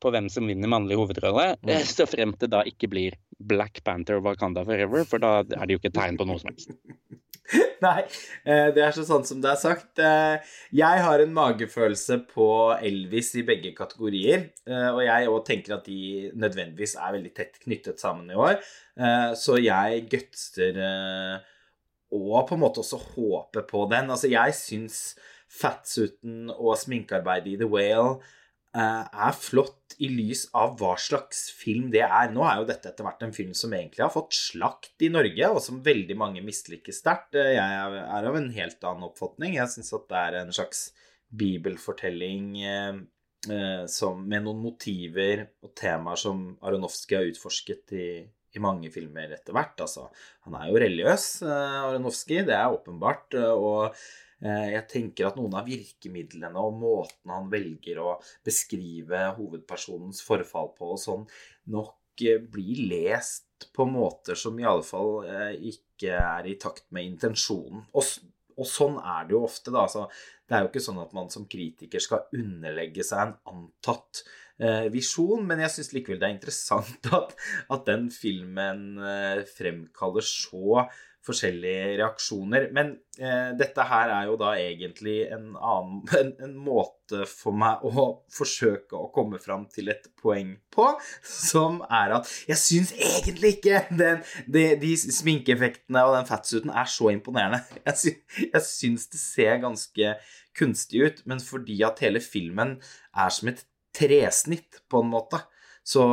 på 0.00 0.10
hvem 0.14 0.28
som 0.32 0.46
vinner 0.48 0.68
mannlig 0.70 0.96
hovedrolle, 1.00 1.56
Mm. 1.62 1.70
eh, 1.76 1.84
så 1.86 2.06
fremt 2.08 2.38
det 2.40 2.50
da 2.50 2.62
ikke 2.66 2.88
blir 2.90 3.16
Black 3.40 3.82
Panther 3.84 4.16
og 4.20 4.24
Wakanda 4.24 4.64
Forever, 4.64 5.04
for 5.04 5.18
da 5.22 5.40
er 5.40 5.66
det 5.66 5.76
jo 5.76 5.80
ikke 5.82 5.92
tegn 5.96 6.16
på 6.20 6.26
noe 6.28 6.38
som 6.42 6.50
helst. 6.52 6.72
Nei, 7.82 8.02
eh, 8.44 8.68
det 8.76 8.82
er 8.84 8.92
så 8.94 9.02
sant 9.08 9.26
som 9.26 9.40
det 9.42 9.50
er 9.50 9.58
sagt. 9.58 9.98
Eh, 9.98 10.38
Jeg 10.76 11.02
har 11.02 11.18
en 11.24 11.32
magefølelse 11.34 12.20
på 12.30 12.46
Elvis 12.78 13.32
i 13.40 13.42
begge 13.42 13.72
kategorier. 13.74 14.50
Og 14.68 15.00
jeg 15.02 15.26
òg 15.32 15.40
tenker 15.48 15.74
at 15.78 15.84
de 15.88 16.30
nødvendigvis 16.38 16.94
er 17.00 17.16
veldig 17.16 17.32
tett 17.34 17.58
knyttet 17.64 17.98
sammen 17.98 18.30
i 18.30 18.36
år. 18.38 18.60
Så 19.34 19.56
jeg 19.58 20.04
gutster 20.12 20.78
og 22.12 22.46
på 22.48 22.54
en 22.54 22.62
måte 22.62 22.82
også 22.84 23.00
håper 23.16 23.62
på 23.66 23.84
den. 23.90 24.10
Altså, 24.10 24.28
jeg 24.30 24.54
syns 24.54 25.00
fatsuiten 25.50 26.50
og 26.52 26.76
sminkearbeidet 26.78 27.54
i 27.54 27.58
The 27.60 27.66
Whale 27.70 28.20
er 28.78 29.32
flott 29.34 29.96
i 30.00 30.08
lys 30.08 30.44
av 30.56 30.76
hva 30.80 30.94
slags 31.00 31.50
film 31.52 31.90
det 31.92 32.04
er. 32.06 32.30
Nå 32.32 32.44
er 32.46 32.60
jo 32.60 32.68
dette 32.68 32.88
etter 32.88 33.04
hvert 33.04 33.22
en 33.26 33.34
film 33.34 33.50
som 33.58 33.72
egentlig 33.74 34.04
har 34.04 34.12
fått 34.14 34.32
slakt 34.36 35.02
i 35.04 35.10
Norge, 35.12 35.48
og 35.50 35.58
som 35.64 35.82
veldig 35.84 36.16
mange 36.16 36.40
misliker 36.46 36.94
sterkt. 36.94 37.34
Eh, 37.34 37.50
Jeg 37.56 37.90
er 38.00 38.28
av 38.30 38.36
en 38.38 38.50
helt 38.54 38.86
annen 38.86 39.08
oppfatning. 39.10 39.56
Jeg 39.58 39.68
syns 39.74 39.92
at 39.98 40.06
det 40.08 40.20
er 40.22 40.38
en 40.40 40.54
slags 40.54 40.84
bibelfortelling 41.30 42.46
eh, 42.62 43.00
eh, 43.50 43.84
som, 43.90 44.22
med 44.26 44.46
noen 44.46 44.62
motiver 44.64 45.48
og 45.64 45.74
temaer 45.78 46.20
som 46.20 46.46
Aronofsky 46.62 47.18
har 47.18 47.28
utforsket 47.30 47.94
i, 47.98 48.08
i 48.56 48.62
mange 48.62 48.90
filmer 48.94 49.34
etter 49.36 49.54
hvert. 49.56 49.76
Altså, 49.84 50.08
han 50.46 50.56
er 50.62 50.70
jo 50.70 50.80
religiøs, 50.86 51.28
eh, 51.46 51.78
Aronofsky, 51.90 52.40
det 52.48 52.56
er 52.56 52.72
åpenbart. 52.78 53.34
eh, 53.38 53.52
og 53.52 53.90
eh, 53.90 54.10
jeg 54.40 54.84
tenker 54.88 55.28
at 55.28 55.36
noen 55.36 55.52
av 55.58 55.66
virkemidlene 55.68 56.62
og 56.64 56.78
måten 56.80 57.32
han 57.32 57.50
velger 57.52 57.98
å 58.00 58.14
beskrive 58.46 59.26
hovedpersonens 59.36 60.22
forfall 60.24 60.72
på 60.78 60.94
og 60.94 61.00
sånn, 61.02 61.26
nok 61.74 62.24
eh, 62.24 62.40
blir 62.40 62.86
lest 62.88 63.68
på 63.76 63.84
måter 63.84 64.38
som 64.38 64.58
i 64.60 64.66
alle 64.66 64.86
fall 64.86 65.24
eh, 65.28 65.54
ikke 65.72 66.16
er 66.16 66.48
i 66.48 66.56
takt 66.60 66.86
med 66.94 67.08
intensjonen. 67.12 67.84
Og, 67.92 68.66
sånn 68.68 68.98
er 69.00 69.28
det 69.28 69.36
jo 69.36 69.44
ofte, 69.46 69.72
da. 69.72 69.86
Altså, 69.86 70.06
det 70.48 70.56
er 70.56 70.64
jo 70.64 70.70
ikke 70.70 70.84
sånn 70.84 71.00
at 71.00 71.12
man 71.16 71.30
som 71.32 71.46
kritiker 71.48 72.02
skal 72.02 72.26
underlegge 72.36 73.04
seg 73.06 73.22
en 73.22 73.36
antatt 73.52 74.22
eh, 74.60 74.88
visjon, 74.92 75.44
men 75.48 75.62
jeg 75.64 75.76
syns 75.76 75.92
likevel 75.96 76.20
det 76.20 76.28
er 76.28 76.36
interessant 76.36 77.10
at, 77.20 77.36
at 77.72 77.86
den 77.88 78.10
filmen 78.14 79.00
eh, 79.00 79.44
fremkaller 79.48 80.26
så 80.26 80.84
forskjellige 81.26 81.98
reaksjoner. 82.00 82.68
Men 82.74 82.94
eh, 83.20 83.50
dette 83.58 83.84
her 83.90 84.12
er 84.14 84.28
jo 84.30 84.36
da 84.40 84.54
egentlig 84.58 85.18
en 85.32 85.52
annen 85.56 86.00
en, 86.20 86.32
en 86.46 86.56
måte 86.56 87.24
for 87.28 87.56
meg 87.56 87.82
å 87.84 88.06
forsøke 88.32 88.96
å 88.96 89.10
komme 89.14 89.40
fram 89.42 89.66
til 89.72 89.90
et 89.92 90.06
poeng 90.20 90.54
på, 90.72 90.86
som 91.26 91.80
er 91.90 92.16
at 92.20 92.30
jeg 92.48 92.60
syns 92.62 92.92
egentlig 92.94 93.56
ikke 93.58 93.82
den, 93.90 94.22
de, 94.46 94.64
de 94.80 94.92
sminkeeffektene 95.00 96.04
og 96.06 96.16
den 96.18 96.28
fatsuiten 96.30 96.72
er 96.72 96.90
så 96.90 97.10
imponerende. 97.14 97.62
Jeg, 97.90 97.96
sy, 97.98 98.10
jeg 98.52 98.62
syns 98.62 99.06
det 99.10 99.18
ser 99.18 99.56
ganske 99.62 100.12
kunstig 100.56 101.00
ut, 101.02 101.22
men 101.28 101.40
fordi 101.42 101.80
at 101.86 102.00
hele 102.04 102.20
filmen 102.22 102.76
er 103.10 103.32
som 103.34 103.50
et 103.50 103.64
tresnitt, 103.96 104.82
på 104.90 105.00
en 105.02 105.10
måte, 105.10 105.40
så, 105.82 106.04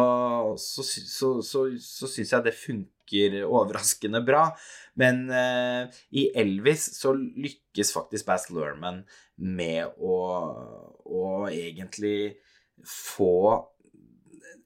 så, 0.58 0.86
så, 0.86 1.32
så, 1.46 1.64
så 1.78 2.10
syns 2.10 2.34
jeg 2.34 2.46
det 2.48 2.56
funker 2.58 2.97
overraskende 3.46 4.22
bra. 4.26 4.44
Men 5.00 5.28
eh, 5.30 6.00
i 6.18 6.28
Elvis 6.38 6.90
så 6.98 7.14
lykkes 7.16 7.94
faktisk 7.96 8.28
Bass 8.28 8.50
Lerman 8.54 9.04
med 9.38 9.98
å, 10.02 10.20
å 11.06 11.26
egentlig 11.52 12.38
få 12.88 13.58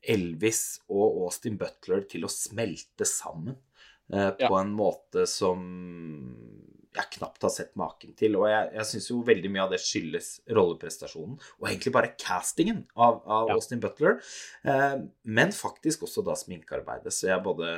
Elvis 0.01 0.81
og 0.89 1.25
Austin 1.27 1.59
Butler 1.61 2.07
til 2.09 2.25
å 2.25 2.31
smelte 2.31 3.05
sammen 3.05 3.59
eh, 4.13 4.31
på 4.41 4.55
en 4.59 4.73
måte 4.75 5.25
som 5.29 5.67
jeg 6.91 7.07
knapt 7.15 7.45
har 7.45 7.51
sett 7.53 7.71
maken 7.79 8.13
til. 8.19 8.35
Og 8.39 8.49
jeg, 8.51 8.67
jeg 8.75 8.87
syns 8.89 9.09
jo 9.13 9.21
veldig 9.27 9.51
mye 9.53 9.63
av 9.63 9.71
det 9.71 9.79
skyldes 9.83 10.29
rolleprestasjonen, 10.51 11.37
og 11.61 11.67
egentlig 11.69 11.93
bare 11.95 12.13
castingen 12.19 12.83
av, 12.95 13.21
av 13.23 13.51
Ja. 13.51 13.55
Austin 13.55 13.79
Butler. 13.83 14.19
Eh, 14.67 14.97
men 15.23 15.55
faktisk 15.55 16.03
også 16.07 16.25
da 16.27 16.35
sminkearbeidet. 16.35 17.13
Så 17.15 17.29
jeg 17.31 17.45
både 17.45 17.71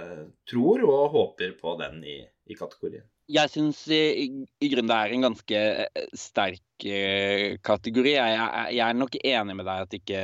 tror 0.50 0.86
og 0.88 1.14
håper 1.14 1.54
på 1.60 1.78
den 1.84 2.02
i, 2.10 2.20
i 2.50 2.58
kategorien. 2.58 3.06
Jeg 3.34 3.50
syns 3.50 3.80
grunnen 3.88 4.92
det 4.92 4.98
er 4.98 5.14
en 5.16 5.26
ganske 5.26 5.62
eh, 5.86 6.12
sterk 6.18 6.86
eh, 6.86 7.56
kategori. 7.66 8.14
Jeg, 8.14 8.36
jeg, 8.38 8.76
jeg 8.78 8.86
er 8.86 9.00
nok 9.00 9.18
enig 9.20 9.56
med 9.58 9.68
deg 9.70 9.88
at 9.88 9.98
ikke 9.98 10.22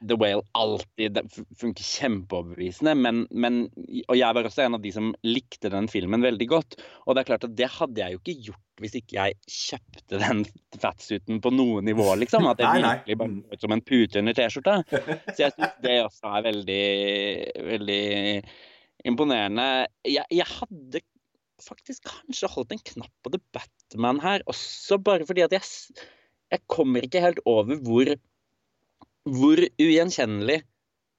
The 0.00 0.16
Whale 0.16 0.42
alltid 0.56 1.18
funker 1.60 1.84
kjempeoverbevisende, 1.84 2.94
men, 2.96 3.22
men 3.30 3.60
Og 4.06 4.16
jeg 4.16 4.36
var 4.36 4.48
også 4.48 4.64
en 4.64 4.78
av 4.78 4.82
de 4.82 4.92
som 4.94 5.12
likte 5.26 5.70
den 5.72 5.90
filmen 5.92 6.24
veldig 6.24 6.48
godt. 6.48 6.78
Og 7.04 7.14
det 7.14 7.22
er 7.22 7.30
klart 7.30 7.46
at 7.46 7.54
det 7.58 7.68
hadde 7.76 8.02
jeg 8.02 8.16
jo 8.16 8.22
ikke 8.22 8.36
gjort 8.48 8.66
hvis 8.80 8.96
ikke 8.96 9.16
jeg 9.18 9.36
kjøpte 9.44 10.18
den 10.22 10.38
fatsuiten 10.80 11.42
på 11.44 11.50
noe 11.52 11.82
nivå, 11.84 12.06
liksom. 12.22 12.48
At 12.48 12.62
nei. 12.64 12.80
virkelig 12.80 13.18
bare 13.20 13.52
ut 13.52 13.66
som 13.66 13.76
en 13.76 13.84
pute 13.84 14.22
under 14.22 14.36
T-skjorta. 14.38 14.78
Så 14.88 15.36
jeg 15.44 15.52
syns 15.52 15.78
det 15.84 15.96
også 16.06 16.32
er 16.38 16.46
veldig, 16.48 16.84
veldig 17.68 18.04
imponerende. 19.10 19.66
Jeg, 20.08 20.24
jeg 20.32 20.48
hadde 20.48 21.04
faktisk 21.64 22.08
kanskje 22.08 22.50
holdt 22.52 22.74
en 22.74 22.82
knapp 22.92 23.12
på 23.24 23.32
The 23.34 23.40
Batman 23.54 24.20
her, 24.22 24.44
også 24.50 24.98
bare 25.02 25.26
fordi 25.28 25.44
at 25.46 25.54
jeg, 25.56 25.64
jeg 26.52 26.64
kommer 26.72 27.06
ikke 27.06 27.22
helt 27.24 27.40
over 27.48 27.80
hvor, 27.86 28.12
hvor 29.28 29.64
ugjenkjennelig 29.80 30.60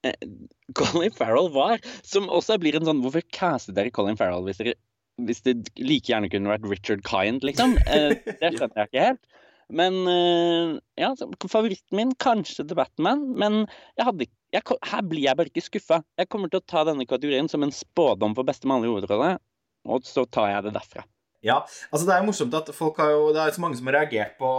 eh, 0.07 0.29
Colin 0.77 1.15
Farrell 1.15 1.51
var. 1.55 1.81
Som 2.07 2.29
også 2.29 2.59
blir 2.61 2.77
en 2.77 2.87
sånn 2.87 3.03
Hvorfor 3.03 3.25
castet 3.35 3.77
dere 3.77 3.93
Colin 3.93 4.19
Farrell 4.19 4.45
hvis, 4.47 4.61
dere, 4.61 4.77
hvis 5.21 5.43
det 5.47 5.57
like 5.79 6.11
gjerne 6.11 6.31
kunne 6.31 6.51
vært 6.53 6.67
Richard 6.69 7.05
Kind, 7.07 7.45
liksom? 7.47 7.77
Eh, 7.87 8.17
det 8.27 8.53
skjønner 8.57 8.83
jeg 8.83 8.91
ikke 8.91 9.07
helt. 9.09 9.25
Men 9.71 10.01
eh, 10.11 10.77
ja, 10.99 11.13
favoritten 11.47 11.95
min 11.95 12.11
kanskje 12.19 12.67
The 12.67 12.75
Batman, 12.75 13.29
men 13.39 13.63
jeg 13.95 14.07
hadde 14.09 14.27
ikke 14.27 14.37
jeg, 14.51 14.65
her 14.83 15.03
blir 15.07 15.23
jeg 15.23 15.37
bare 15.39 15.51
ikke 15.51 15.63
skuffa. 15.63 16.01
Jeg 16.19 16.27
kommer 16.31 16.51
til 16.51 16.59
å 16.59 16.67
ta 16.67 16.83
denne 16.87 17.07
kategorien 17.07 17.47
som 17.51 17.63
en 17.63 17.71
spådom 17.71 18.35
for 18.35 18.47
beste 18.47 18.67
mannlige 18.67 18.97
hovedrolle, 18.97 19.37
og 19.85 20.05
så 20.07 20.25
tar 20.29 20.51
jeg 20.51 20.67
det 20.67 20.75
derfra. 20.77 21.05
Ja, 21.41 21.61
altså 21.89 22.05
det 22.05 22.13
er 22.13 22.21
jo 22.21 22.29
morsomt 22.29 22.53
at 22.53 22.67
folk 22.77 22.99
har 23.01 23.15
jo 23.15 23.31
Det 23.33 23.41
er 23.41 23.53
så 23.55 23.61
mange 23.63 23.77
som 23.79 23.87
har 23.89 23.95
reagert 23.97 24.35
på 24.37 24.49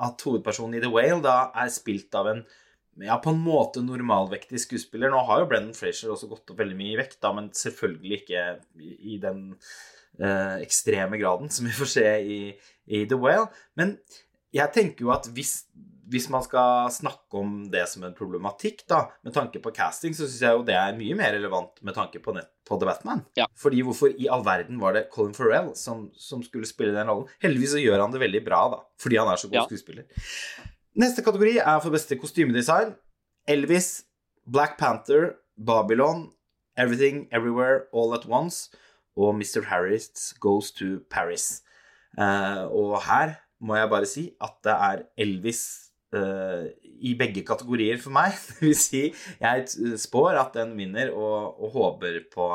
at 0.00 0.22
hovedpersonen 0.22 0.78
i 0.78 0.82
The 0.82 0.90
Whale 0.92 1.18
da 1.24 1.50
er 1.58 1.72
spilt 1.74 2.14
av 2.16 2.28
en 2.30 2.44
ja, 3.00 3.16
på 3.22 3.32
en 3.32 3.40
måte 3.40 3.82
normalvektig 3.84 4.60
skuespiller. 4.60 5.10
Nå 5.12 5.22
har 5.28 5.42
jo 5.42 5.48
Brendan 5.50 5.76
Frazier 5.76 6.12
også 6.12 6.28
gått 6.30 6.52
opp 6.52 6.58
veldig 6.58 6.76
mye 6.76 6.94
i 6.94 6.98
vekt, 6.98 7.20
da, 7.22 7.32
men 7.36 7.48
selvfølgelig 7.56 8.18
ikke 8.18 8.42
i 8.80 9.16
den 9.22 9.44
eh, 10.20 10.56
ekstreme 10.60 11.20
graden 11.20 11.52
som 11.54 11.68
vi 11.68 11.76
får 11.76 11.90
se 11.94 12.08
i, 12.20 12.40
i 12.90 13.04
The 13.08 13.18
Whale. 13.20 13.48
Men 13.78 13.96
jeg 14.54 14.74
tenker 14.74 15.06
jo 15.06 15.14
at 15.14 15.30
hvis, 15.34 15.54
hvis 16.10 16.26
man 16.32 16.42
skal 16.42 16.88
snakke 16.90 17.38
om 17.38 17.52
det 17.70 17.84
som 17.88 18.02
en 18.06 18.14
problematikk, 18.18 18.82
da, 18.90 19.04
med 19.22 19.34
tanke 19.36 19.60
på 19.62 19.70
casting, 19.76 20.14
så 20.16 20.26
syns 20.26 20.40
jeg 20.42 20.56
jo 20.58 20.64
det 20.66 20.74
er 20.74 20.96
mye 20.98 21.14
mer 21.18 21.32
relevant 21.36 21.78
med 21.86 21.94
tanke 21.94 22.18
på, 22.22 22.34
nett, 22.34 22.48
på 22.66 22.78
The 22.80 22.88
Batman. 22.88 23.22
Ja. 23.38 23.46
Fordi 23.58 23.82
hvorfor 23.86 24.10
i 24.18 24.26
all 24.32 24.42
verden 24.46 24.80
var 24.82 24.96
det 24.98 25.04
Colin 25.14 25.36
Farrell 25.36 25.70
som, 25.78 26.08
som 26.18 26.42
skulle 26.42 26.66
spille 26.66 26.96
den 26.96 27.06
rollen? 27.06 27.30
Heldigvis 27.44 27.76
så 27.76 27.82
gjør 27.82 28.02
han 28.02 28.10
det 28.14 28.22
veldig 28.24 28.42
bra, 28.48 28.62
da, 28.74 28.80
fordi 28.98 29.20
han 29.22 29.30
er 29.30 29.38
så 29.38 29.50
god 29.52 29.60
Ja. 29.60 29.66
skuespiller. 29.70 30.08
Neste 30.98 31.22
kategori 31.22 31.58
er 31.62 31.78
for 31.84 31.94
beste 31.94 32.18
kostymedesign. 32.18 32.96
Elvis, 33.48 34.02
Black 34.50 34.76
Panther, 34.80 35.36
Babylon, 35.56 36.32
Everything 36.76 37.28
Everywhere 37.30 37.84
All 37.94 38.14
At 38.14 38.26
Once 38.26 38.70
og 39.16 39.34
Mr. 39.38 39.62
Harris 39.68 40.32
Goes 40.40 40.70
to 40.72 40.98
Paris. 41.10 41.62
Uh, 42.18 42.66
og 42.72 42.98
her 43.06 43.36
må 43.62 43.76
jeg 43.76 43.90
bare 43.92 44.06
si 44.08 44.24
at 44.42 44.56
det 44.64 44.72
er 44.74 45.02
Elvis 45.20 45.89
eh, 46.16 46.68
i 47.00 47.14
begge 47.18 47.44
kategorier 47.46 48.00
for 48.02 48.14
meg. 48.14 48.36
Det 48.48 48.60
vil 48.64 48.76
si, 48.78 49.02
jeg 49.40 49.98
spår 50.00 50.40
at 50.40 50.56
den 50.58 50.76
vinner, 50.78 51.12
og, 51.14 51.60
og 51.60 51.76
håper 51.76 52.20
på, 52.32 52.50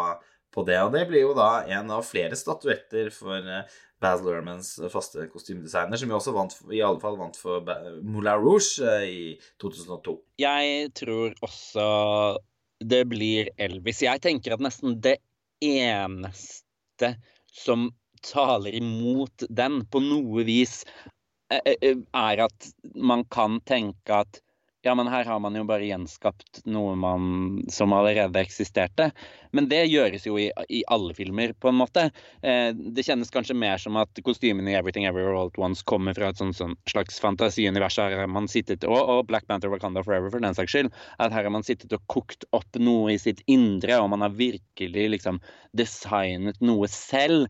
på 0.53 0.67
det. 0.67 0.79
Og 0.83 0.93
det 0.95 1.07
blir 1.09 1.27
jo 1.27 1.33
da 1.37 1.65
en 1.77 1.91
av 1.95 2.05
flere 2.07 2.37
statuetter 2.39 3.11
for 3.13 3.43
uh, 3.43 3.65
Baz 4.03 4.21
Luhrmanns 4.23 4.75
faste 4.91 5.27
kostymedesigner, 5.31 5.97
som 5.97 6.11
jo 6.11 6.17
også 6.19 6.33
vant, 6.35 6.55
i 6.73 6.81
alle 6.83 7.01
fall 7.01 7.17
vant 7.19 7.37
for 7.39 7.63
Moulin 8.03 8.41
Rouge 8.43 8.83
eh, 8.83 9.05
i 9.07 9.23
2002. 9.61 10.17
Jeg 10.43 10.91
tror 10.99 11.35
også 11.45 11.85
det 12.83 13.05
blir 13.09 13.49
Elvis. 13.61 14.03
Jeg 14.03 14.21
tenker 14.23 14.55
at 14.55 14.63
nesten 14.63 14.99
det 15.03 15.17
eneste 15.63 17.15
som 17.55 17.89
taler 18.25 18.75
imot 18.75 19.45
den 19.53 19.83
på 19.87 20.01
noe 20.03 20.43
vis, 20.47 20.81
eh, 20.83 21.05
eh, 21.05 21.14
er 21.53 22.41
at 22.45 22.71
man 22.95 23.25
kan 23.31 23.59
tenke 23.67 24.23
at 24.23 24.41
ja, 24.85 24.95
men 24.95 25.07
her 25.09 25.25
har 25.25 25.39
man 25.41 25.55
jo 25.57 25.63
bare 25.65 25.87
gjenskapt 25.87 26.59
noe 26.69 26.91
man, 26.99 27.63
som 27.73 27.93
allerede 27.97 28.37
eksisterte. 28.37 29.07
Men 29.49 29.65
det 29.71 29.79
gjøres 29.89 30.27
jo 30.27 30.35
i, 30.37 30.51
i 30.69 30.83
alle 30.93 31.15
filmer, 31.17 31.55
på 31.57 31.71
en 31.71 31.79
måte. 31.79 32.03
Eh, 32.45 32.69
det 32.69 33.05
kjennes 33.07 33.33
kanskje 33.33 33.57
mer 33.57 33.81
som 33.81 33.97
at 33.97 34.21
kostymene 34.27 34.69
i 34.69 34.75
Everything 34.77 35.07
Everywhere 35.09 35.39
All 35.39 35.49
At 35.49 35.57
Once 35.57 35.81
kommer 35.89 36.13
fra 36.13 36.29
et 36.29 36.37
sånt, 36.37 36.57
sånt 36.59 36.77
slags 36.91 37.17
fantasiunivers. 37.23 37.97
Her 37.97 38.13
har 38.19 38.29
man 38.29 38.45
sittet, 38.51 38.85
og, 38.85 38.99
og 38.99 39.23
Black 39.31 39.49
Panther 39.49 39.73
Wakanda 39.73 40.05
Forever, 40.05 40.29
for 40.29 40.45
den 40.45 40.57
saks 40.57 40.75
skyld. 40.75 40.93
At 41.17 41.33
her 41.33 41.49
har 41.49 41.55
man 41.55 41.65
sittet 41.65 41.95
og 41.97 42.05
kokt 42.11 42.45
opp 42.53 42.77
noe 42.77 43.15
i 43.15 43.17
sitt 43.21 43.41
indre, 43.49 43.97
og 44.03 44.11
man 44.13 44.21
har 44.27 44.37
virkelig 44.37 45.09
liksom 45.17 45.41
designet 45.73 46.61
noe 46.61 46.91
selv. 46.93 47.49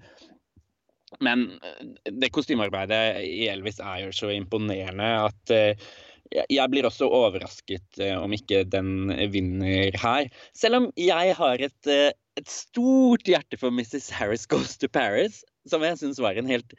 Men 1.23 1.47
eh, 1.61 2.11
det 2.11 2.31
kostymearbeidet 2.35 3.21
i 3.25 3.47
Elvis 3.51 3.79
er 3.83 4.05
jo 4.05 4.11
så 4.15 4.31
imponerende 4.33 5.09
at 5.27 5.53
uh, 5.55 5.87
jeg 6.31 6.71
blir 6.73 6.87
også 6.87 7.07
overrasket 7.07 8.01
uh, 8.01 8.17
om 8.23 8.33
ikke 8.35 8.63
den 8.67 9.13
vinner 9.33 9.95
her. 10.01 10.29
Selv 10.57 10.81
om 10.81 10.89
jeg 10.99 11.35
har 11.37 11.65
et, 11.69 11.91
et 11.91 12.49
stort 12.51 13.27
hjerte 13.29 13.59
for 13.61 13.73
Mrs. 13.73 14.09
Harris 14.15 14.47
Goes 14.49 14.77
to 14.81 14.89
Paris, 14.91 15.43
som 15.69 15.85
jeg 15.85 16.01
syns 16.01 16.21
var 16.21 16.37
en 16.37 16.49
helt 16.49 16.75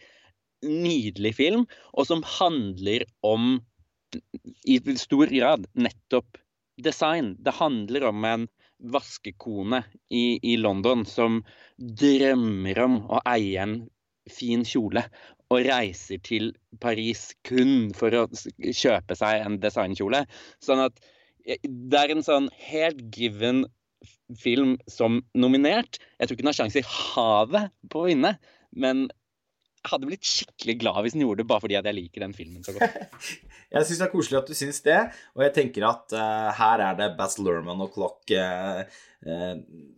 nydelig 0.66 1.36
film, 1.38 1.66
og 1.94 2.08
som 2.08 2.24
handler 2.26 3.04
om, 3.26 3.60
i 4.64 4.78
stor 4.98 5.30
grad, 5.30 5.66
nettopp 5.76 6.38
design. 6.82 7.34
Det 7.38 7.56
handler 7.56 8.08
om 8.08 8.24
en 8.24 8.46
vaskekone 8.92 9.82
i, 10.10 10.38
i 10.42 10.56
London 10.56 11.06
som 11.08 11.40
drømmer 11.76 12.78
om 12.82 12.98
å 13.08 13.20
eie 13.28 13.62
en 13.62 13.78
fin 14.32 14.64
kjole 14.66 15.04
og 15.52 15.66
reiser 15.68 16.18
til 16.26 16.50
Paris 16.82 17.30
kun 17.46 17.92
for 17.94 18.14
å 18.18 18.24
kjøpe 18.58 19.16
seg 19.18 19.44
en 19.44 19.60
designkjole. 19.62 20.24
Sånn 20.64 20.82
at 20.88 20.98
det 21.46 22.00
er 22.00 22.12
en 22.12 22.24
sånn 22.26 22.48
helt 22.66 23.04
given 23.14 23.64
film 24.42 24.74
som 24.90 25.20
nominert. 25.38 26.00
Jeg 26.18 26.28
tror 26.28 26.36
ikke 26.36 26.44
den 26.44 26.50
har 26.50 26.58
sjanse 26.58 26.82
i 26.82 26.88
havet 26.90 27.70
på 27.92 28.02
å 28.02 28.08
vinne, 28.10 28.34
men 28.74 29.06
hadde 29.90 30.08
blitt 30.08 30.26
skikkelig 30.26 30.76
glad 30.82 31.00
hvis 31.04 31.16
den 31.16 31.24
gjorde 31.24 31.42
det, 31.42 31.48
bare 31.50 31.62
fordi 31.64 31.76
jeg 31.78 31.96
liker 31.96 32.24
den 32.26 32.36
filmen 32.36 32.64
så 32.66 32.74
godt. 32.76 32.96
jeg 33.74 33.88
syns 33.88 34.00
det 34.00 34.06
er 34.06 34.12
koselig 34.12 34.38
at 34.40 34.50
du 34.50 34.56
syns 34.58 34.80
det, 34.86 35.00
og 35.36 35.44
jeg 35.46 35.54
tenker 35.56 35.86
at 35.88 36.16
uh, 36.16 36.48
her 36.58 36.84
er 36.88 36.96
det 36.98 37.10
Baz 37.18 37.36
Lerman 37.40 37.84
og 37.84 37.92
Clock 37.94 38.34
uh, 38.36 38.82
uh, 39.26 39.52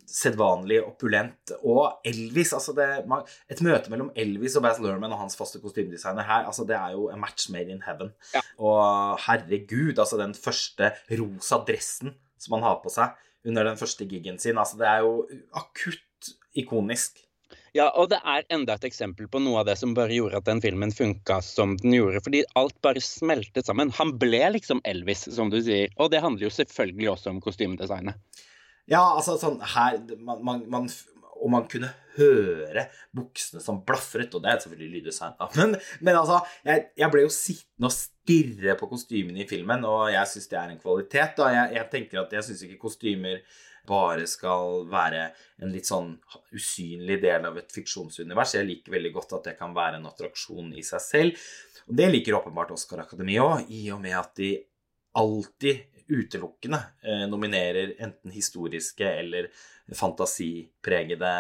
sedvanlig 0.09 0.81
opulent. 0.85 1.55
Og 1.61 2.01
Elvis, 2.09 2.55
altså 2.57 2.75
det, 2.77 2.89
man, 3.11 3.27
Et 3.51 3.63
møte 3.65 3.93
mellom 3.93 4.11
Elvis 4.19 4.57
og 4.61 4.67
Baz 4.67 4.81
Lerman 4.85 5.15
og 5.15 5.23
hans 5.25 5.39
faste 5.39 5.61
kostymedesigner 5.63 6.27
her, 6.27 6.49
altså 6.49 6.67
det 6.69 6.79
er 6.79 6.97
jo 6.97 7.09
a 7.13 7.19
match 7.21 7.51
made 7.55 7.73
in 7.73 7.85
heaven. 7.87 8.13
Ja. 8.35 8.45
Og 8.59 9.19
herregud, 9.27 9.97
altså 9.97 10.21
den 10.21 10.37
første 10.37 10.93
rosa 11.13 11.63
dressen 11.69 12.17
som 12.39 12.59
han 12.59 12.69
har 12.69 12.79
på 12.83 12.93
seg 12.93 13.17
under 13.49 13.67
den 13.67 13.79
første 13.81 14.07
gigen 14.09 14.39
sin, 14.39 14.59
altså 14.59 14.79
det 14.81 14.89
er 14.91 15.03
jo 15.07 15.25
akutt 15.57 16.33
ikonisk. 16.59 17.21
Ja, 17.77 17.89
og 17.91 18.09
det 18.13 18.19
er 18.25 18.47
enda 18.55 18.79
et 18.79 18.87
eksempel 18.89 19.29
på 19.31 19.41
noe 19.43 19.61
av 19.61 19.69
det 19.69 19.77
som 19.81 19.93
bare 19.97 20.15
gjorde 20.15 20.41
at 20.41 20.49
den 20.49 20.63
filmen 20.65 20.93
funka 20.95 21.41
som 21.45 21.77
den 21.83 21.97
gjorde. 21.99 22.23
Fordi 22.25 22.43
alt 22.59 22.77
bare 22.85 23.03
smeltet 23.05 23.69
sammen. 23.69 23.93
Han 23.99 24.15
ble 24.21 24.41
liksom 24.57 24.81
Elvis, 24.89 25.27
som 25.35 25.53
du 25.53 25.61
sier. 25.63 25.93
Og 26.01 26.13
det 26.15 26.23
handler 26.25 26.49
jo 26.49 26.55
selvfølgelig 26.55 27.13
også 27.15 27.35
om 27.35 27.43
kostymedesignet. 27.45 28.17
Ja, 28.89 29.03
altså 29.05 29.37
sånn 29.37 29.59
her 29.75 29.99
man, 30.17 30.41
man, 30.45 30.63
man, 30.73 30.87
Og 31.39 31.53
man 31.53 31.69
kunne 31.71 31.91
høre 32.19 32.89
buksene 33.15 33.63
som 33.63 33.81
blafret, 33.87 34.35
og 34.35 34.43
det 34.43 34.51
er 34.51 34.61
selvfølgelig 34.65 35.03
lyddesign, 35.03 35.37
da. 35.39 35.49
Men, 35.59 35.77
men 36.03 36.19
altså, 36.19 36.41
jeg, 36.67 36.89
jeg, 36.99 37.11
ble 37.15 37.25
jo 37.25 37.33
sittende 37.33 37.91
og 37.91 37.95
stirre 37.95 38.77
på 38.81 38.91
kostymene 38.91 39.45
i 39.45 39.49
filmen, 39.51 39.87
og 39.89 40.09
jeg 40.13 40.33
syns 40.33 40.51
det 40.51 40.61
er 40.61 40.75
en 40.75 40.83
kvalitet. 40.83 41.39
da. 41.39 41.49
Jeg, 41.55 41.75
jeg 41.79 41.91
tenker 41.95 42.23
at 42.25 42.37
jeg 42.39 42.49
syns 42.49 42.67
ikke 42.67 42.83
kostymer 42.89 43.43
bare 43.89 44.27
skal 44.29 44.85
være 44.91 45.23
en 45.65 45.73
litt 45.73 45.89
sånn 45.89 46.11
usynlig 46.53 47.21
del 47.23 47.47
av 47.49 47.57
et 47.61 47.73
fiksjonsunivers. 47.73 48.57
Jeg 48.59 48.69
liker 48.69 48.95
veldig 48.99 49.13
godt 49.15 49.37
at 49.39 49.51
det 49.51 49.55
kan 49.61 49.77
være 49.77 50.01
en 50.01 50.09
attraksjon 50.11 50.75
i 50.77 50.85
seg 50.87 51.05
selv. 51.05 51.47
Og 51.89 51.97
det 51.97 52.11
liker 52.13 52.37
åpenbart 52.37 52.75
Oscar 52.75 53.07
Akademi 53.07 53.39
òg, 53.41 53.71
i 53.73 53.87
og 53.95 54.03
med 54.03 54.17
at 54.19 54.35
de 54.37 54.53
alltid 55.19 55.98
utelukkende 56.09 56.81
eh, 57.05 57.25
nominerer 57.31 57.95
enten 58.03 58.33
historiske 58.33 59.09
eller 59.23 59.51
fantasipregede 59.97 61.33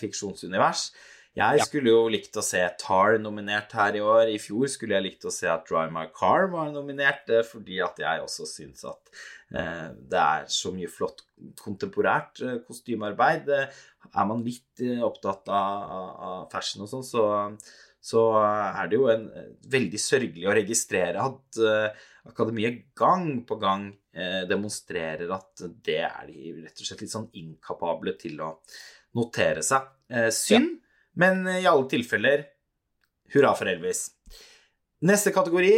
fiksjonsunivers. 0.00 0.90
Jeg 1.32 1.64
skulle 1.64 1.88
jo 1.88 2.08
likt 2.12 2.36
å 2.36 2.42
se 2.44 2.60
Tar 2.80 3.16
nominert 3.22 3.72
her 3.72 3.96
i 3.96 4.02
år. 4.04 4.26
I 4.28 4.40
fjor 4.40 4.68
skulle 4.68 4.98
jeg 4.98 5.06
likt 5.06 5.24
å 5.24 5.32
se 5.32 5.48
at 5.48 5.64
Dry 5.68 5.86
My 5.92 6.10
Car 6.12 6.50
var 6.52 6.68
nominert, 6.74 7.24
eh, 7.32 7.44
fordi 7.46 7.80
at 7.84 8.00
jeg 8.02 8.24
også 8.24 8.48
syns 8.48 8.84
at 8.88 9.14
eh, 9.56 9.88
det 10.12 10.20
er 10.20 10.50
så 10.52 10.74
mye 10.76 10.90
flott 10.92 11.24
kontemporært 11.62 12.42
kostymearbeid. 12.66 13.48
Er 13.52 14.28
man 14.28 14.44
litt 14.44 14.82
opptatt 15.02 15.48
av 15.52 16.50
fashion 16.52 16.84
og 16.84 16.92
sånn, 16.92 17.06
så, 17.06 17.24
så, 18.02 18.22
er 18.42 18.88
det 18.90 18.98
jo 18.98 19.08
en, 19.12 19.28
veldig 19.70 20.00
sørgelig 20.02 20.48
å 20.48 20.56
registrere 20.58 21.22
at 21.22 21.60
Akademiet 22.26 22.84
gang 22.98 23.44
på 23.46 23.56
gang 23.62 23.88
demonstrerer 24.46 25.30
at 25.34 25.62
det 25.86 26.00
er 26.06 26.26
de 26.28 26.52
rett 26.64 26.82
og 26.82 26.86
slett 26.86 27.00
litt 27.02 27.14
sånn 27.14 27.28
inkapable 27.38 28.14
til 28.18 28.42
å 28.42 28.50
notere 29.18 29.62
seg. 29.66 29.86
synd. 30.34 30.76
Ja. 30.76 31.00
Men 31.22 31.46
i 31.50 31.66
alle 31.66 31.88
tilfeller 31.90 32.44
hurra 33.34 33.54
for 33.58 33.70
Elvis. 33.70 34.04
Neste 35.02 35.32
kategori 35.34 35.74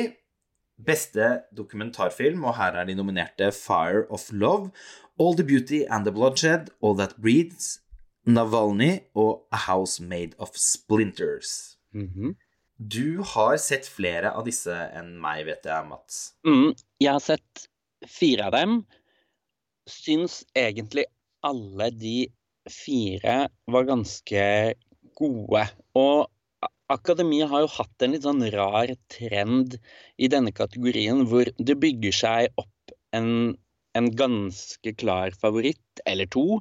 beste 0.77 1.45
dokumentarfilm, 1.55 2.45
og 2.45 2.57
her 2.59 2.77
er 2.81 2.89
de 2.89 2.97
nominerte 2.99 3.51
Fire 3.55 4.05
of 4.11 4.31
Love, 4.33 4.71
All 5.19 5.35
the 5.35 5.45
Beauty 5.45 5.85
and 5.87 6.05
the 6.05 6.13
Bloodshed, 6.13 6.71
All 6.81 6.97
That 6.97 7.17
Breathes, 7.17 7.81
Navalny 8.27 9.05
og 9.15 9.47
A 9.53 9.57
House 9.69 10.03
Made 10.03 10.35
of 10.39 10.51
Splinters. 10.55 11.74
Mm 11.95 12.09
-hmm. 12.09 12.35
Du 12.77 13.19
har 13.23 13.57
sett 13.57 13.87
flere 13.87 14.33
av 14.35 14.45
disse 14.45 14.75
enn 14.99 15.15
meg, 15.23 15.45
vet 15.47 15.65
jeg, 15.65 15.87
Mats. 15.87 16.35
Mm, 16.47 16.75
jeg 16.99 17.13
har 17.13 17.23
sett 17.23 17.69
fire 18.11 18.49
av 18.49 18.53
dem. 18.53 18.81
Syns 19.87 20.43
egentlig 20.59 21.05
alle 21.47 21.91
de 21.91 22.17
fire 22.71 23.49
var 23.71 23.87
ganske 23.87 24.75
gode. 25.15 25.67
Og 25.95 26.31
Akademiet 26.93 27.49
har 27.49 27.65
jo 27.65 27.71
hatt 27.79 28.05
en 28.05 28.13
litt 28.13 28.27
sånn 28.27 28.45
rar 28.53 28.91
trend 29.13 29.79
i 30.21 30.29
denne 30.29 30.53
kategorien, 30.53 31.23
hvor 31.31 31.49
det 31.57 31.79
bygger 31.81 32.13
seg 32.13 32.61
opp 32.61 32.95
en, 33.17 33.55
en 33.97 34.11
ganske 34.19 34.93
klar 35.01 35.33
favoritt, 35.41 36.03
eller 36.05 36.29
to, 36.29 36.61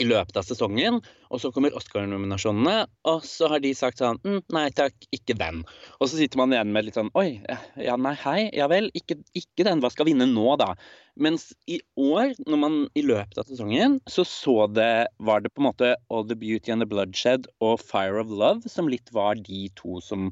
i 0.00 0.06
løpet 0.06 0.38
av 0.40 0.46
sesongen. 0.46 1.00
Og 1.32 1.42
så 1.42 1.50
kommer 1.52 1.74
Oscar-nominasjonene, 1.76 2.86
og 3.08 3.24
så 3.26 3.50
har 3.52 3.62
de 3.64 3.72
sagt 3.76 4.00
sånn 4.00 4.20
mm, 4.24 4.40
Nei 4.54 4.66
takk, 4.76 4.96
ikke 5.14 5.36
den. 5.38 5.62
Og 5.98 6.08
så 6.08 6.18
sitter 6.20 6.40
man 6.40 6.54
igjen 6.54 6.72
med 6.74 6.86
litt 6.86 6.98
sånn 6.98 7.12
Oi, 7.18 7.42
ja 7.80 7.96
nei, 8.00 8.14
hei, 8.24 8.38
ja 8.56 8.68
vel, 8.72 8.90
ikke, 8.98 9.18
ikke 9.38 9.66
den. 9.68 9.82
Hva 9.84 9.92
skal 9.92 10.08
vinne 10.08 10.28
nå, 10.30 10.46
da? 10.60 10.72
Mens 11.20 11.50
i 11.68 11.78
år, 12.00 12.32
når 12.46 12.62
man 12.62 12.80
i 12.96 13.04
løpet 13.04 13.42
av 13.42 13.48
sesongen, 13.50 14.00
så 14.08 14.24
så 14.28 14.66
det 14.72 15.08
Var 15.20 15.44
det 15.44 15.52
på 15.52 15.62
en 15.62 15.68
måte 15.68 15.94
All 16.08 16.26
the 16.28 16.38
Beauty 16.38 16.72
and 16.72 16.84
the 16.84 16.88
Bloodshed 16.88 17.50
og 17.60 17.78
Fire 17.82 18.22
of 18.22 18.32
Love 18.32 18.70
som 18.72 18.88
litt 18.88 19.12
var 19.12 19.40
de 19.40 19.66
to 19.76 20.00
som 20.04 20.30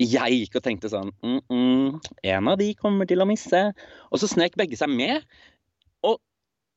jeg 0.00 0.38
gikk 0.38 0.54
og 0.56 0.64
tenkte 0.64 0.88
sånn 0.88 1.10
mm, 1.20 1.40
mm, 1.52 1.96
En 2.32 2.48
av 2.48 2.56
de 2.60 2.70
kommer 2.78 3.08
til 3.08 3.20
å 3.20 3.28
misse. 3.28 3.60
Og 4.08 4.22
så 4.22 4.30
snek 4.30 4.56
begge 4.56 4.78
seg 4.80 4.88
med 4.92 5.26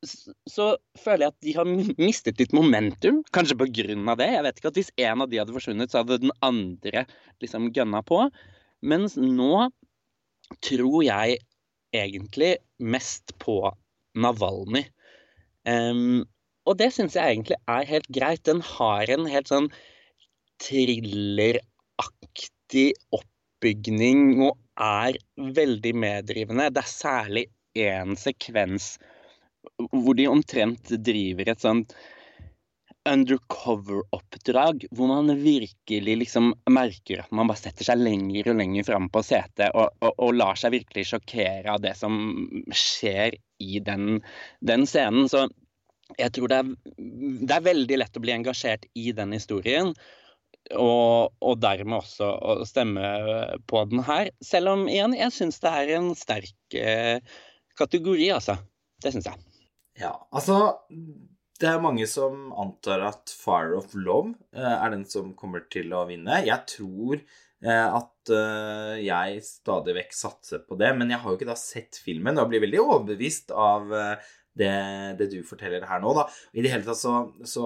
så 0.06 0.66
føler 1.00 1.26
jeg 1.26 1.34
at 1.34 1.46
de 1.46 1.54
har 1.58 1.66
mistet 2.02 2.40
litt 2.42 2.54
momentum, 2.56 3.22
kanskje 3.36 3.60
på 3.60 3.68
grunn 3.80 4.06
av 4.12 4.16
det. 4.20 4.30
Jeg 4.34 4.44
vet 4.46 4.58
ikke 4.60 4.72
at 4.72 4.80
Hvis 4.80 4.96
en 5.06 5.24
av 5.24 5.28
de 5.32 5.40
hadde 5.42 5.56
forsvunnet, 5.56 5.92
så 5.92 5.98
hadde 6.02 6.24
den 6.26 6.36
andre 6.46 7.00
liksom 7.44 7.64
gønna 7.76 8.00
på. 8.08 8.20
Mens 8.84 9.12
nå 9.20 9.54
tror 10.64 11.00
jeg 11.06 11.30
egentlig 11.96 12.54
mest 12.84 13.26
på 13.42 13.58
Navalny. 14.20 14.84
Um, 15.64 16.26
og 16.68 16.74
det 16.80 16.90
syns 16.96 17.16
jeg 17.18 17.26
egentlig 17.32 17.58
er 17.72 17.84
helt 17.88 18.10
greit. 18.14 18.44
Den 18.48 18.62
har 18.66 19.10
en 19.12 19.26
helt 19.30 19.48
sånn 19.52 19.70
thrilleraktig 20.64 22.90
oppbygning 23.16 24.44
og 24.48 24.54
er 24.80 25.18
veldig 25.38 25.96
meddrivende. 26.00 26.70
Det 26.74 26.82
er 26.84 26.92
særlig 26.92 27.46
én 27.78 28.16
sekvens 28.20 28.98
hvor 29.92 30.18
de 30.18 30.28
omtrent 30.30 30.92
driver 31.06 31.50
et 31.50 31.64
sånt 31.64 31.96
undercover-oppdrag, 33.10 34.86
hvor 34.96 35.10
man 35.12 35.32
virkelig 35.44 36.16
liksom 36.22 36.54
merker 36.72 37.24
at 37.24 37.34
man 37.36 37.50
bare 37.52 37.60
setter 37.60 37.88
seg 37.88 38.00
lenger 38.00 38.48
og 38.52 38.60
lenger 38.62 38.88
fram 38.88 39.10
på 39.12 39.24
setet 39.26 39.76
og, 39.76 39.92
og, 40.00 40.14
og, 40.16 40.32
lar 40.40 40.60
seg 40.60 40.76
virkelig 40.78 41.10
sjokkere 41.10 41.74
av 41.74 41.82
det 41.84 41.98
som 42.00 42.16
skjer 42.72 43.36
i 43.64 43.82
den, 43.84 44.22
den 44.64 44.88
scenen. 44.88 45.28
Så 45.32 45.50
jeg 46.20 46.32
tror 46.36 46.52
det 46.52 46.62
er, 46.62 46.74
det 47.44 47.56
er, 47.58 47.68
veldig 47.68 48.00
lett 48.00 48.20
å 48.20 48.24
bli 48.24 48.36
engasjert 48.36 48.88
i 48.96 49.12
den 49.16 49.36
historien. 49.36 49.94
og, 50.72 51.34
og, 51.44 51.58
dermed 51.60 52.00
også 52.00 52.30
å 52.40 52.60
stemme 52.68 53.04
på 53.68 53.84
den 53.92 54.04
her. 54.08 54.32
Selv 54.40 54.78
om 54.78 54.88
igjen, 54.88 55.16
jeg 55.18 55.36
syns 55.36 55.60
det 55.64 55.74
er 55.82 55.98
en 55.98 56.14
sterk 56.16 56.78
eh, 56.80 57.20
kategori, 57.80 58.30
altså. 58.38 58.62
Det 59.04 59.12
syns 59.12 59.28
jeg. 59.28 59.53
Ja, 60.00 60.14
altså 60.34 60.58
Det 60.90 61.70
er 61.70 61.82
mange 61.84 62.06
som 62.10 62.52
antar 62.60 63.04
at 63.06 63.32
Fire 63.38 63.78
of 63.78 63.94
Love 63.96 64.34
eh, 64.56 64.76
er 64.76 64.94
den 64.94 65.06
som 65.08 65.32
kommer 65.38 65.64
til 65.72 65.94
å 65.96 66.04
vinne. 66.10 66.42
Jeg 66.44 66.66
tror 66.68 67.22
eh, 67.22 67.88
at 67.88 68.34
eh, 68.34 69.04
jeg 69.06 69.44
stadig 69.46 69.96
vekk 70.00 70.18
satser 70.18 70.64
på 70.66 70.76
det, 70.82 70.92
men 70.98 71.14
jeg 71.14 71.22
har 71.22 71.30
jo 71.30 71.40
ikke 71.40 71.52
da 71.52 71.58
sett 71.60 72.02
filmen 72.04 72.42
og 72.42 72.50
blir 72.52 72.66
veldig 72.66 72.82
overbevist 72.84 73.54
av 73.56 73.94
det, 73.94 74.74
det, 75.22 75.30
du 75.32 75.40
forteller 75.48 75.86
her 75.88 76.02
nå. 76.04 76.12
Da. 76.18 76.28
I 76.58 76.66
det 76.66 76.74
hele 76.74 76.86
tatt 76.86 77.00
så, 77.00 77.16
så, 77.48 77.66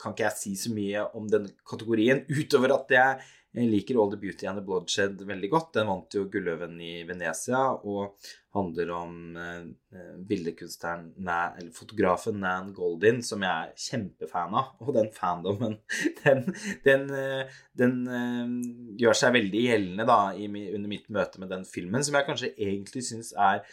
kan 0.00 0.16
ikke 0.16 0.26
jeg 0.26 0.40
si 0.40 0.56
så 0.64 0.74
mye 0.74 1.06
om 1.16 1.28
den 1.30 1.46
kategorien, 1.68 2.24
utover 2.32 2.74
at 2.80 2.92
jeg 2.96 3.22
liker 3.54 3.98
All 4.00 4.10
the 4.10 4.18
Beauty 4.18 4.48
and 4.50 4.58
the 4.58 4.64
Bloodshed 4.66 5.20
veldig 5.26 5.50
godt. 5.52 5.70
Den 5.76 5.90
vant 5.90 6.16
jo 6.16 6.24
Gulløven 6.30 6.74
i 6.82 7.04
Venezia 7.06 7.60
og 7.74 8.16
handler 8.54 8.90
om 8.94 9.38
eh, 9.38 10.10
bildekunstneren, 10.28 11.08
eller 11.22 11.70
fotografen 11.74 12.38
Nan 12.42 12.72
Goldin, 12.74 13.22
som 13.26 13.42
jeg 13.46 13.50
er 13.50 13.86
kjempefan 13.86 14.58
av. 14.58 14.74
Og 14.82 14.92
den 14.98 15.10
fandomen, 15.14 15.78
den, 16.24 16.44
den, 16.86 17.08
eh, 17.14 17.56
den 17.78 17.98
eh, 18.20 18.54
gjør 19.02 19.22
seg 19.22 19.38
veldig 19.38 19.64
gjeldende 19.68 20.06
da, 20.10 20.20
under 20.34 20.90
mitt 20.90 21.10
møte 21.14 21.42
med 21.42 21.54
den 21.54 21.66
filmen, 21.68 22.06
som 22.06 22.18
jeg 22.18 22.30
kanskje 22.30 22.54
egentlig 22.54 23.06
syns 23.06 23.34
er 23.38 23.66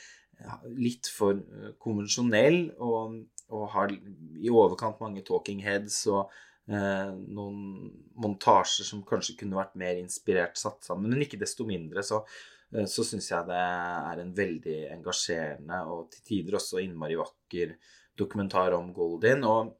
litt 0.77 1.09
for 1.11 1.37
eh, 1.37 1.73
konvensjonell 1.81 2.63
og, 2.79 3.19
og, 3.51 3.65
har 3.75 3.93
i 3.93 4.51
overkant 4.51 5.01
mange 5.03 5.23
talking 5.27 5.61
heads 5.65 6.03
og 6.11 6.23
eh, 6.25 6.47
noen 6.69 7.89
montasjer 8.21 8.85
som 8.85 9.01
kanskje 9.07 9.37
kunne 9.39 9.57
vært 9.57 9.75
mer 9.79 9.95
inspirert 9.99 10.57
satt 10.59 10.83
sammen. 10.85 11.09
Men 11.11 11.21
ikke 11.25 11.39
desto 11.41 11.65
mindre 11.67 12.03
så, 12.05 12.17
eh, 12.75 12.85
syns 13.03 13.31
jeg 13.31 13.47
det 13.47 13.57
er 13.57 14.19
en 14.21 14.33
veldig 14.33 14.91
engasjerende 14.97 15.87
og 15.87 16.11
til 16.11 16.21
tider 16.27 16.53
også 16.59 16.79
innmari 16.83 17.15
vakker 17.19 17.75
dokumentar 18.17 18.73
om 18.77 18.93
Goldin. 18.93 19.43
Og 19.43 19.77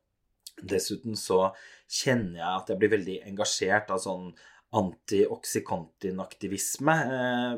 dessuten 0.62 1.16
så 1.16 1.54
kjenner 1.88 2.38
jeg 2.40 2.58
at 2.58 2.68
jeg 2.70 2.80
blir 2.80 2.90
veldig 2.98 3.22
engasjert 3.30 3.92
av 3.92 4.00
sånn 4.00 4.36
anti-Oxycontin-aktivisme. 4.74 6.96
Eh, 7.18 7.56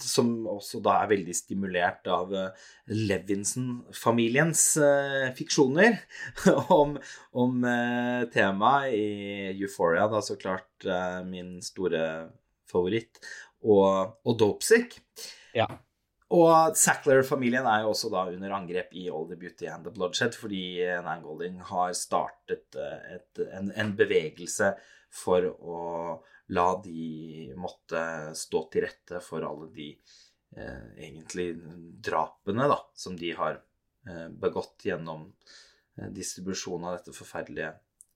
som 0.00 0.30
også 0.50 0.80
da 0.84 0.96
er 1.00 1.10
veldig 1.12 1.34
stimulert 1.36 2.06
av 2.10 2.32
uh, 2.34 2.66
Levinson-familiens 2.90 4.64
uh, 4.82 5.30
fiksjoner 5.36 5.98
om, 6.74 6.96
om 7.32 7.64
uh, 7.66 8.26
temaet 8.34 8.96
i 8.98 9.06
Euphoria, 9.54 10.08
da 10.10 10.22
så 10.24 10.38
klart 10.40 10.86
min 11.28 11.56
store 11.64 12.04
favoritt, 12.68 13.22
og, 13.64 14.18
og 14.26 14.38
Dopesick. 14.40 14.98
Ja. 15.56 15.68
Og 16.34 16.74
Sackler-familien 16.76 17.66
er 17.68 17.84
jo 17.84 17.92
også 17.92 18.10
da 18.12 18.26
under 18.32 18.52
angrep 18.56 18.92
i 18.98 19.06
All 19.08 19.28
the 19.30 19.38
Beauty 19.38 19.68
and 19.70 19.86
the 19.86 19.92
Bloodshed, 19.94 20.36
fordi 20.36 20.82
Nan 21.04 21.22
Golding 21.24 21.60
har 21.70 21.94
startet 21.96 22.76
et, 22.76 23.44
en, 23.54 23.70
en 23.70 23.94
bevegelse 23.96 24.74
for 25.14 25.46
å 25.54 25.80
la 26.52 26.68
de 26.84 27.52
måtte 27.56 28.00
stå 28.36 28.64
til 28.72 28.84
rette 28.84 29.20
for 29.24 29.44
alle 29.46 29.70
de 29.72 29.90
eh, 30.56 30.86
egentlig 31.06 31.54
drapene 32.04 32.68
da, 32.70 32.78
som 32.94 33.16
de 33.16 33.32
har 33.36 33.58
eh, 34.08 34.28
begått 34.28 34.84
gjennom 34.88 35.26
eh, 35.98 36.10
distribusjon 36.12 36.84
av 36.84 36.98
dette 36.98 37.16
forferdelige 37.16 37.72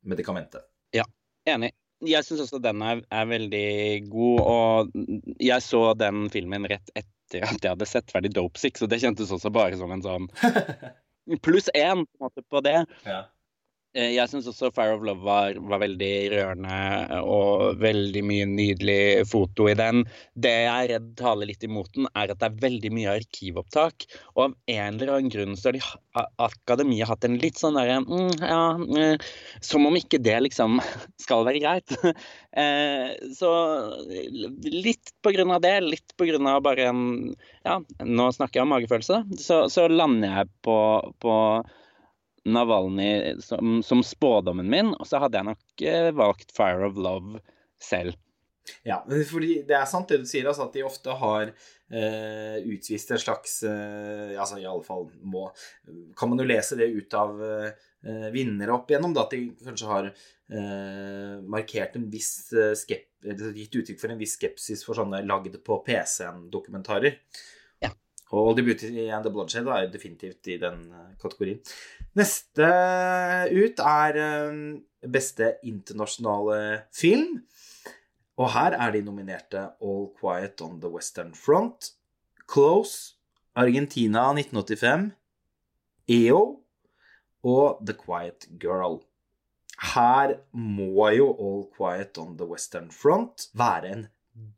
medikamentet. 0.09 0.69
Ja, 0.95 1.07
enig. 1.49 1.73
Jeg 2.05 2.23
syns 2.23 2.45
også 2.45 2.61
den 2.63 2.83
er, 2.87 3.01
er, 3.11 3.25
veldig 3.27 3.69
god, 4.07 4.43
og 4.45 5.41
jeg 5.43 5.65
så 5.65 5.81
den 5.99 6.29
filmen 6.31 6.69
rett 6.71 6.93
etter 6.95 7.43
at 7.49 7.59
jeg 7.59 7.73
hadde 7.73 7.89
sett 7.91 8.13
ferdig 8.13 8.31
Dopesick, 8.37 8.79
så 8.79 8.87
det 8.87 9.01
kjentes 9.03 9.33
også 9.35 9.51
bare 9.53 9.77
som 9.81 9.91
en 9.93 10.05
sånn 10.05 10.29
pluss 11.45 11.67
én 11.75 12.05
på, 12.07 12.31
på 12.31 12.63
det. 12.65 12.85
Ja. 13.09 13.25
Eh, 13.97 14.11
jeg 14.13 14.29
syns 14.29 14.47
også 14.51 14.69
Fire 14.77 14.93
of 14.99 15.05
Love 15.07 15.25
var, 15.25 15.57
var, 15.65 15.81
veldig 15.81 16.13
rørende 16.35 17.21
og 17.25 17.79
veldig 17.81 18.21
mye 18.27 18.49
nydelig 18.51 19.25
foto 19.31 19.69
i 19.71 19.77
den. 19.79 20.03
Det 20.37 20.53
jeg 20.53 20.69
er 20.69 20.91
redd 20.93 21.07
taler 21.17 21.49
litt 21.49 21.65
imot 21.65 21.89
den, 21.97 22.09
er 22.13 22.29
at 22.29 22.43
det 22.43 22.51
er 22.51 22.59
veldig 22.67 22.93
mye 22.93 23.15
arkivopptak. 23.17 24.05
Og 24.35 24.43
av 24.45 24.57
en 24.75 24.99
eller 24.99 25.15
annen 25.15 25.33
grunn 25.33 25.57
så 25.57 25.71
har 25.71 25.79
de 25.79 26.27
akademiet 26.45 27.09
hatt 27.09 27.25
en 27.25 27.41
litt 27.41 27.61
sånn 27.61 27.79
derre 27.79 28.03
mm, 28.05 28.43
ja, 28.43 28.61
mm, 28.77 29.25
Som 29.65 29.89
om 29.89 29.97
ikke 29.97 30.21
det 30.21 30.37
liksom 30.45 30.83
skal 31.25 31.49
være 31.49 31.65
greit. 31.65 31.97
eh, 32.61 33.17
så 33.41 33.51
litt 34.69 35.17
på 35.25 35.33
grunn 35.33 35.57
av 35.57 35.65
det, 35.65 35.79
litt 35.87 36.17
på 36.21 36.29
grunn 36.29 36.51
av 36.51 36.61
bare 36.67 36.91
en 36.93 37.05
Ja, 37.65 37.81
nå 38.05 38.31
snakker 38.37 38.61
jeg 38.61 38.69
om 38.69 38.73
magefølelse, 38.77 39.25
så, 39.41 39.65
så 39.73 39.89
lander 39.89 40.43
jeg 40.43 40.57
på, 40.65 40.79
på 41.23 41.35
Navalny 42.47 43.41
som, 43.45 43.81
som, 43.83 44.05
spådommen 44.07 44.69
min, 44.71 44.95
og 44.95 45.09
så 45.09 45.21
hadde 45.23 45.41
jeg 45.41 45.49
nok 45.51 45.85
eh, 45.85 46.11
valgt 46.17 46.55
Fire 46.57 46.87
of 46.89 46.99
Love 47.01 47.43
selv. 47.83 48.19
Ja, 48.85 48.99
fordi 49.31 49.63
det 49.69 49.77
er 49.79 49.87
sant 49.89 50.11
det 50.13 50.21
du 50.23 50.27
sier, 50.29 50.49
altså, 50.49 50.67
at 50.69 50.75
de 50.77 50.85
ofte 50.85 51.15
har 51.21 51.49
eh, 51.49 52.59
utvist 52.69 53.13
en 53.15 53.23
slags 53.23 53.63
eh, 53.65 54.35
Altså 54.37 54.59
i 54.61 54.67
alle 54.69 54.85
fall 54.85 55.07
må 55.25 55.47
Kan 56.19 56.33
man 56.33 56.43
jo 56.43 56.49
lese 56.49 56.77
det 56.77 56.91
ut 56.93 57.17
av 57.17 57.41
eh, 57.45 58.27
vinnere 58.35 58.75
opp 58.77 58.91
igjennom, 58.91 59.15
da, 59.17 59.25
at 59.25 59.33
de 59.35 59.43
kanskje 59.65 59.89
har 59.89 60.11
eh, 60.11 61.37
markert 61.49 61.97
en 61.99 62.09
viss 62.13 62.33
eh, 62.53 62.75
skep, 62.79 63.09
gitt 63.57 63.81
uttrykk 63.81 64.01
for 64.01 64.15
en 64.15 64.21
viss 64.21 64.37
skepsis 64.39 64.85
for 64.87 64.99
sånne 64.99 65.25
lagd 65.27 65.57
på 65.65 65.81
PC-en-dokumentarer. 65.87 67.19
Og 68.37 68.57
The 68.57 68.65
Beauty 68.65 68.89
and 69.09 69.25
the 69.25 69.33
Bloodshed 69.33 69.69
er 69.73 69.89
definitivt 69.93 70.47
i 70.53 70.59
den 70.61 70.83
eh, 70.93 71.13
kategorien. 71.21 71.61
Neste 72.19 72.69
ut 73.49 73.81
er 73.81 74.19
eh, 74.21 74.59
beste 75.09 75.55
internasjonale 75.65 76.89
film. 76.95 77.39
Og 78.39 78.53
her 78.55 78.77
er 78.77 78.93
de 78.95 79.03
nominerte 79.03 79.65
All 79.83 80.11
Quiet 80.21 80.61
on 80.63 80.79
the 80.81 80.91
Western 80.93 81.33
Front, 81.35 81.95
Close, 82.47 83.17
Argentina 83.57 84.29
1985, 84.31 85.11
EO 86.09 86.43
og 87.43 87.81
The 87.87 87.97
Quiet 87.99 88.47
Girl. 88.61 89.01
Her 89.95 90.37
må 90.53 91.09
jo 91.17 91.33
All 91.33 91.67
Quiet 91.75 92.19
on 92.19 92.37
the 92.39 92.47
Western 92.47 92.91
Front 92.91 93.49
være 93.55 93.91
en 93.91 94.07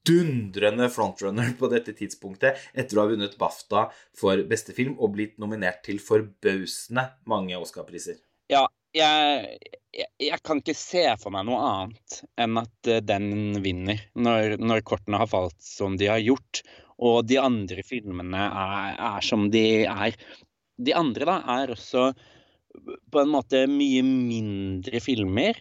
dundrende 0.07 0.89
frontrunner 0.93 1.53
på 1.59 1.69
dette 1.73 1.95
tidspunktet 1.97 2.59
etter 2.73 2.99
å 2.99 3.05
ha 3.05 3.13
vunnet 3.13 3.37
BAFTA 3.41 3.87
for 4.17 4.43
beste 4.51 4.75
film 4.77 4.97
og 4.99 5.15
blitt 5.17 5.39
nominert 5.43 5.83
til 5.87 6.01
forbausende 6.03 7.07
mange 7.31 7.59
Oscar-priser. 7.61 8.19
Ja, 8.51 8.65
jeg, 8.97 9.59
jeg, 9.95 10.09
jeg, 10.19 10.41
kan 10.47 10.61
ikke 10.63 10.75
se 10.75 11.05
for 11.21 11.35
meg 11.35 11.47
noe 11.47 11.61
annet 11.63 12.21
enn 12.41 12.59
at 12.59 12.91
eh, 12.91 13.03
den 13.05 13.61
vinner, 13.63 14.03
når, 14.19 14.57
når 14.59 14.85
kortene 14.87 15.21
har 15.21 15.31
falt 15.31 15.59
som 15.63 15.99
de 16.01 16.11
har 16.11 16.23
gjort. 16.25 16.65
Og 17.01 17.23
de 17.29 17.39
andre 17.41 17.85
filmene 17.87 18.41
er, 18.51 18.99
er 18.99 19.25
som 19.25 19.47
de 19.53 19.85
er. 19.87 20.17
De 20.81 20.97
andre 20.97 21.29
da 21.29 21.39
er 21.61 21.73
også 21.77 22.11
på 23.11 23.21
en 23.21 23.31
måte 23.33 23.65
mye 23.71 24.03
mindre 24.07 25.01
filmer 25.03 25.59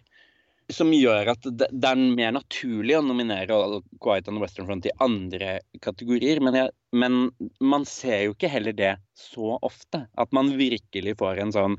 som 0.69 0.91
gjør 0.93 1.31
at 1.33 1.47
det, 1.49 1.69
er 1.71 2.01
mer 2.13 2.33
naturlig 2.35 2.97
å 2.97 3.05
nominere 3.05 3.57
Quiet 4.03 4.29
on 4.29 4.37
the 4.37 4.43
Western 4.43 4.67
Front 4.69 4.85
i 4.85 4.93
andre 5.01 5.57
kategorier. 5.83 6.41
Men, 6.45 6.57
jeg, 6.59 6.73
men, 6.93 7.17
man 7.61 7.87
ser 7.89 8.27
jo 8.27 8.35
ikke 8.35 8.51
heller 8.53 8.75
det 8.77 8.93
så 9.17 9.57
ofte. 9.65 10.05
At 10.19 10.33
man 10.35 10.53
virkelig 10.59 11.17
får 11.19 11.41
en 11.43 11.55
sånn 11.55 11.77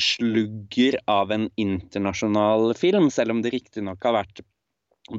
slugger 0.00 0.96
av 1.10 1.34
en 1.34 1.50
internasjonal 1.60 2.72
film, 2.78 3.10
selv 3.12 3.34
om 3.34 3.42
det 3.44 3.52
riktignok 3.52 4.04
har 4.06 4.22
vært 4.22 4.44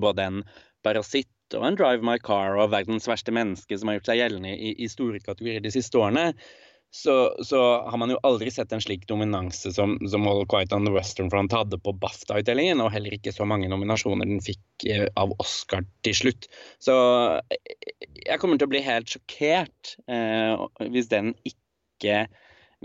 både 0.01 0.25
en 0.25 0.43
parasitt 0.83 1.29
og 1.53 1.67
en 1.67 1.77
Drive 1.77 2.05
My 2.05 2.17
Car 2.23 2.57
og 2.57 2.71
verdens 2.73 3.05
verste 3.09 3.33
menneske 3.35 3.77
som 3.77 3.91
har 3.91 3.99
gjort 3.99 4.09
seg 4.09 4.21
gjeldende 4.23 4.55
i, 4.55 4.73
i 4.81 4.89
store 4.89 5.21
kategorier 5.21 5.61
de 5.61 5.71
siste 5.75 5.99
årene 5.99 6.31
så, 6.95 7.35
så, 7.43 7.59
har 7.89 7.97
man 7.97 8.11
jo 8.13 8.19
aldri 8.21 8.51
sett 8.53 8.71
en 8.71 8.81
slik 8.81 9.07
dominanse 9.09 9.71
som, 9.73 9.95
som 10.09 10.27
All 10.29 10.43
Quiet 10.45 10.75
on 10.75 10.85
the 10.85 10.91
Western 10.93 11.31
Front 11.33 11.55
hadde 11.55 11.79
på 11.81 11.95
BAFTA-utdelingen, 11.97 12.83
og 12.85 12.91
heller 12.93 13.15
ikke 13.17 13.33
så 13.33 13.47
mange 13.49 13.65
nominasjoner 13.71 14.29
den 14.29 14.43
fikk 14.45 14.85
eh, 14.85 15.07
av 15.17 15.33
Oscar 15.41 15.81
til 16.05 16.13
slutt. 16.19 16.45
Så 16.77 16.93
eh, 17.49 17.73
jeg 18.27 18.37
kommer 18.37 18.61
til 18.61 18.69
å 18.69 18.73
bli 18.75 18.83
helt 18.85 19.09
sjokkert 19.09 19.95
eh, 20.05 20.85
hvis 20.93 21.09
den 21.09 21.33
ikke 21.49 22.27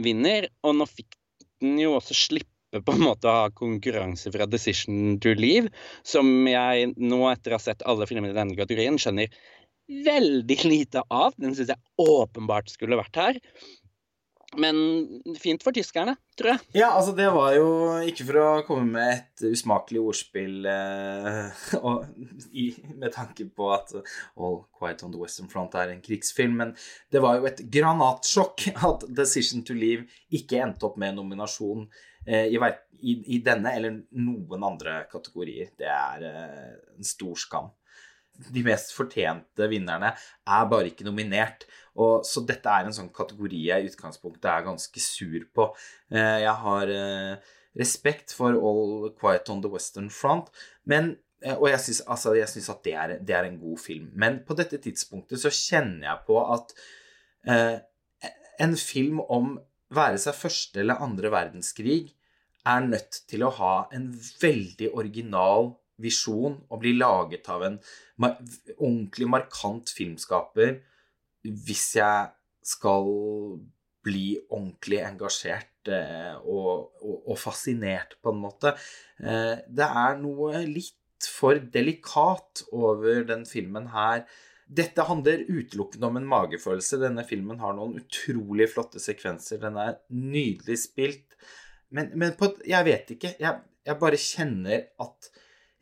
vinner. 0.01 0.49
Og 0.65 0.79
nå 0.81 0.89
fikk 0.89 1.13
den 1.61 1.77
jo 1.83 1.99
også 1.99 2.17
slippe 2.17 2.81
på 2.85 2.97
en 2.97 3.05
måte 3.05 3.29
å 3.29 3.43
ha 3.43 3.53
konkurranse 3.53 4.33
fra 4.33 4.49
Decision 4.49 5.19
to 5.21 5.37
Leave, 5.37 5.69
som 6.01 6.33
jeg 6.49 6.95
nå, 6.97 7.21
etter 7.29 7.53
å 7.53 7.61
ha 7.61 7.67
sett 7.69 7.85
alle 7.85 8.09
filmene 8.09 8.33
i 8.33 8.41
denne 8.41 8.57
kategorien, 8.57 8.97
skjønner 8.97 9.29
veldig 9.89 10.59
lite 10.65 11.03
av. 11.09 11.37
Den 11.41 11.55
syns 11.57 11.73
jeg 11.73 11.81
åpenbart 12.01 12.73
skulle 12.73 12.99
vært 13.01 13.21
her. 13.21 13.41
Men 14.57 14.77
fint 15.37 15.61
for 15.61 15.77
tyskerne, 15.77 16.15
tror 16.39 16.55
jeg. 16.55 16.61
Ja, 16.79 16.89
altså 16.97 17.13
det 17.13 17.27
var 17.35 17.53
jo 17.53 17.67
Ikke 18.09 18.25
for 18.31 18.41
å 18.41 18.47
komme 18.65 18.87
med 18.95 19.11
et 19.13 19.45
usmakelig 19.51 20.01
ordspill 20.01 20.65
eh, 20.71 21.59
og, 21.83 22.07
i, 22.57 22.71
med 22.95 23.13
tanke 23.13 23.45
på 23.53 23.69
at 23.75 23.93
All 23.99 24.63
Quiet 24.79 25.05
on 25.05 25.13
the 25.13 25.21
Western 25.21 25.51
Front 25.53 25.77
er 25.77 25.93
en 25.93 26.03
krigsfilm, 26.05 26.57
men 26.63 26.73
det 27.13 27.21
var 27.25 27.37
jo 27.37 27.49
et 27.51 27.61
granatsjokk 27.69 28.71
at 28.89 29.05
Decision 29.13 29.67
to 29.69 29.77
Leave 29.77 30.09
ikke 30.35 30.63
endte 30.65 30.89
opp 30.89 30.97
med 31.01 31.19
nominasjon 31.19 31.85
eh, 32.25 32.49
i, 32.49 33.13
i, 33.37 33.43
denne 33.45 33.75
eller 33.77 34.01
noen 34.17 34.65
andre 34.65 35.03
kategorier. 35.13 35.75
Det 35.77 35.93
er 35.93 36.25
eh, 36.31 36.73
en 36.97 37.13
stor 37.13 37.37
skam 37.37 37.69
de 38.55 38.63
mest 38.67 38.93
fortjente 38.95 39.69
vinnerne 39.71 40.13
er 40.15 40.67
bare 40.71 40.93
ikke 40.93 41.07
nominert. 41.07 41.67
Og, 41.99 42.23
så 42.27 42.45
dette 42.47 42.71
er 42.71 42.87
en 42.87 42.95
sånn 42.95 43.13
kategori 43.15 43.61
jeg 43.67 43.85
i 43.85 43.91
utgangspunktet 43.91 44.51
er 44.53 44.67
ganske 44.67 45.03
sur 45.03 45.47
på. 45.55 45.71
Eh, 46.15 46.37
jeg 46.45 46.55
har 46.65 46.93
eh, 46.95 47.55
respekt 47.79 48.35
for 48.37 48.55
All 48.55 49.09
Quiet 49.19 49.51
on 49.51 49.63
the 49.65 49.71
Western 49.73 50.11
Front, 50.15 50.53
men, 50.87 51.17
eh, 51.43 51.57
og 51.57 51.69
jeg 51.73 51.83
syns 51.87 52.05
altså, 52.07 52.37
at 52.39 52.85
det 52.87 52.95
er, 52.95 53.17
det 53.19 53.35
er, 53.35 53.49
en 53.49 53.59
god 53.61 53.83
film. 53.83 54.13
Men 54.15 54.43
på 54.47 54.57
dette 54.59 54.79
tidspunktet 54.83 55.43
så 55.43 55.53
kjenner 55.55 56.13
jeg 56.13 56.27
på 56.29 56.39
at 56.55 56.77
eh, 57.51 57.77
en 58.63 58.79
film 58.79 59.21
om 59.27 59.57
være 59.95 60.21
seg 60.21 60.37
første 60.37 60.83
eller 60.83 61.03
andre 61.03 61.31
verdenskrig 61.33 62.13
er 62.69 62.85
nødt 62.85 63.23
til 63.31 63.47
å 63.47 63.53
ha 63.57 63.75
en 63.97 64.11
veldig 64.43 64.91
original 64.93 65.73
visjon 66.03 66.57
og 66.69 66.83
bli 66.83 66.95
laget 66.99 67.49
av 67.51 67.65
en 67.67 67.79
ordentlig 68.23 69.29
markant 69.31 69.91
filmskaper 69.95 70.79
hvis 71.49 71.91
jeg 71.99 72.31
skal 72.69 73.11
bli 74.05 74.39
ordentlig 74.49 75.01
engasjert 75.05 75.91
eh, 75.93 76.35
og, 76.39 76.91
og, 77.03 77.17
og, 77.25 77.37
fascinert, 77.41 78.17
på 78.23 78.33
en 78.33 78.43
måte. 78.43 78.75
Eh, 79.21 79.57
det 79.69 79.89
er 79.89 80.21
noe 80.21 80.63
litt 80.67 81.29
for 81.29 81.59
delikat 81.75 82.65
over 82.71 83.25
den 83.29 83.45
filmen 83.49 83.91
her. 83.93 84.25
Dette 84.69 85.07
handler 85.09 85.47
utelukkende 85.49 86.11
om 86.11 86.21
en 86.21 86.29
magefølelse. 86.29 87.01
Denne 87.03 87.25
filmen 87.29 87.61
har 87.63 87.75
noen 87.77 87.97
utrolig 88.03 88.69
flotte 88.75 89.01
sekvenser. 89.03 89.61
Den 89.63 89.81
er 89.81 89.97
nydelig 90.13 90.79
spilt. 90.85 91.39
Men, 91.95 92.13
men 92.21 92.37
på, 92.39 92.53
jeg 92.69 92.87
vet 92.87 93.15
ikke. 93.17 93.33
Jeg, 93.41 93.65
jeg 93.89 94.01
bare 94.01 94.21
kjenner 94.21 94.85
at 95.01 95.31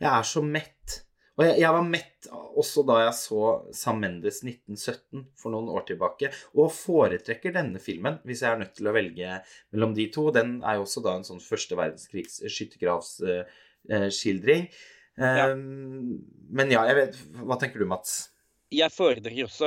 jeg 0.02 0.12
er 0.12 0.24
så 0.28 0.42
mett. 0.44 1.02
Og 1.36 1.44
jeg, 1.44 1.58
jeg, 1.60 1.68
var 1.76 1.84
mett 1.84 2.26
også 2.56 2.80
da 2.88 2.94
jeg 3.02 3.12
så 3.18 3.40
Sam 3.76 3.98
Mendes 4.00 4.38
1917 4.40 5.26
for 5.36 5.52
noen 5.52 5.68
år 5.72 5.82
tilbake, 5.90 6.26
og 6.56 6.72
foretrekker 6.72 7.52
denne 7.56 7.80
filmen 7.82 8.14
hvis 8.28 8.42
jeg 8.44 8.50
er 8.52 8.60
nødt 8.62 8.74
til 8.78 8.88
å 8.88 8.96
velge 8.96 9.28
mellom 9.74 9.92
de 9.96 10.06
to. 10.14 10.24
Den 10.36 10.50
er 10.64 10.74
jo 10.78 10.82
også 10.86 11.00
da 11.04 11.10
en 11.18 11.28
sånn 11.28 11.42
første 11.44 11.74
verdenskrigs 11.76 12.34
skyttergravsskildring. 12.40 14.62
Uh, 14.70 14.74
uh, 15.20 15.36
ja. 15.40 15.44
um, 15.52 16.10
men 16.56 16.66
ja, 16.72 16.80
jeg 16.88 16.96
vet 16.98 17.14
Hva 17.40 17.56
tenker 17.60 17.78
du, 17.80 17.86
Mats? 17.88 18.10
Jeg 18.74 18.90
foretrekker 18.90 19.44
også 19.46 19.66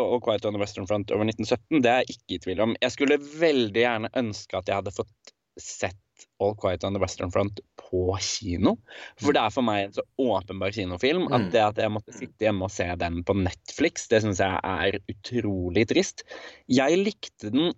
All 0.00 0.20
Quiet 0.24 0.46
on 0.48 0.54
the 0.56 0.62
Western 0.62 0.86
Front 0.88 1.12
over 1.14 1.24
1917. 1.28 1.82
Det 1.84 1.90
er 1.90 1.98
jeg 2.02 2.10
ikke 2.16 2.34
i 2.34 2.42
tvil 2.46 2.60
om. 2.64 2.70
Jeg 2.82 2.92
skulle 2.96 3.18
veldig 3.20 3.82
gjerne 3.84 4.08
ønske 4.18 4.54
at 4.58 4.66
jeg 4.68 4.76
hadde 4.80 4.96
fått 4.96 5.24
sett 5.60 6.02
All 6.42 6.54
Quiet 6.58 6.84
on 6.86 6.96
the 6.96 7.02
Western 7.02 7.32
Front 7.34 7.60
på 7.80 8.04
kino. 8.22 8.76
For 9.20 9.30
mm. 9.30 9.36
det 9.36 9.42
er 9.42 9.54
for 9.54 9.66
meg 9.66 9.84
en 9.84 9.94
så 9.98 10.04
åpenbar 10.20 10.74
kinofilm 10.76 11.28
at 11.28 11.46
mm. 11.46 11.50
det 11.54 11.62
at 11.66 11.82
jeg 11.82 11.94
måtte 11.94 12.16
sitte 12.16 12.46
hjemme 12.46 12.66
og 12.68 12.74
se 12.74 12.88
den 13.00 13.20
på 13.26 13.36
Netflix, 13.38 14.08
det 14.12 14.22
syns 14.24 14.42
jeg 14.42 14.60
er 14.60 15.00
utrolig 15.12 15.86
trist. 15.90 16.24
Jeg 16.70 17.00
likte 17.02 17.52
den 17.54 17.72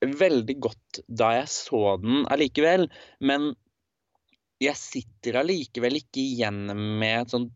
veldig 0.00 0.56
godt 0.64 1.02
da 1.08 1.34
jeg 1.40 1.50
så 1.52 1.96
den 2.00 2.24
allikevel, 2.32 2.86
men 3.20 3.52
jeg 4.60 4.76
sitter 4.76 5.40
allikevel 5.40 6.00
ikke 6.00 6.20
igjen 6.20 6.66
med 7.00 7.22
et 7.22 7.34
sånn 7.34 7.48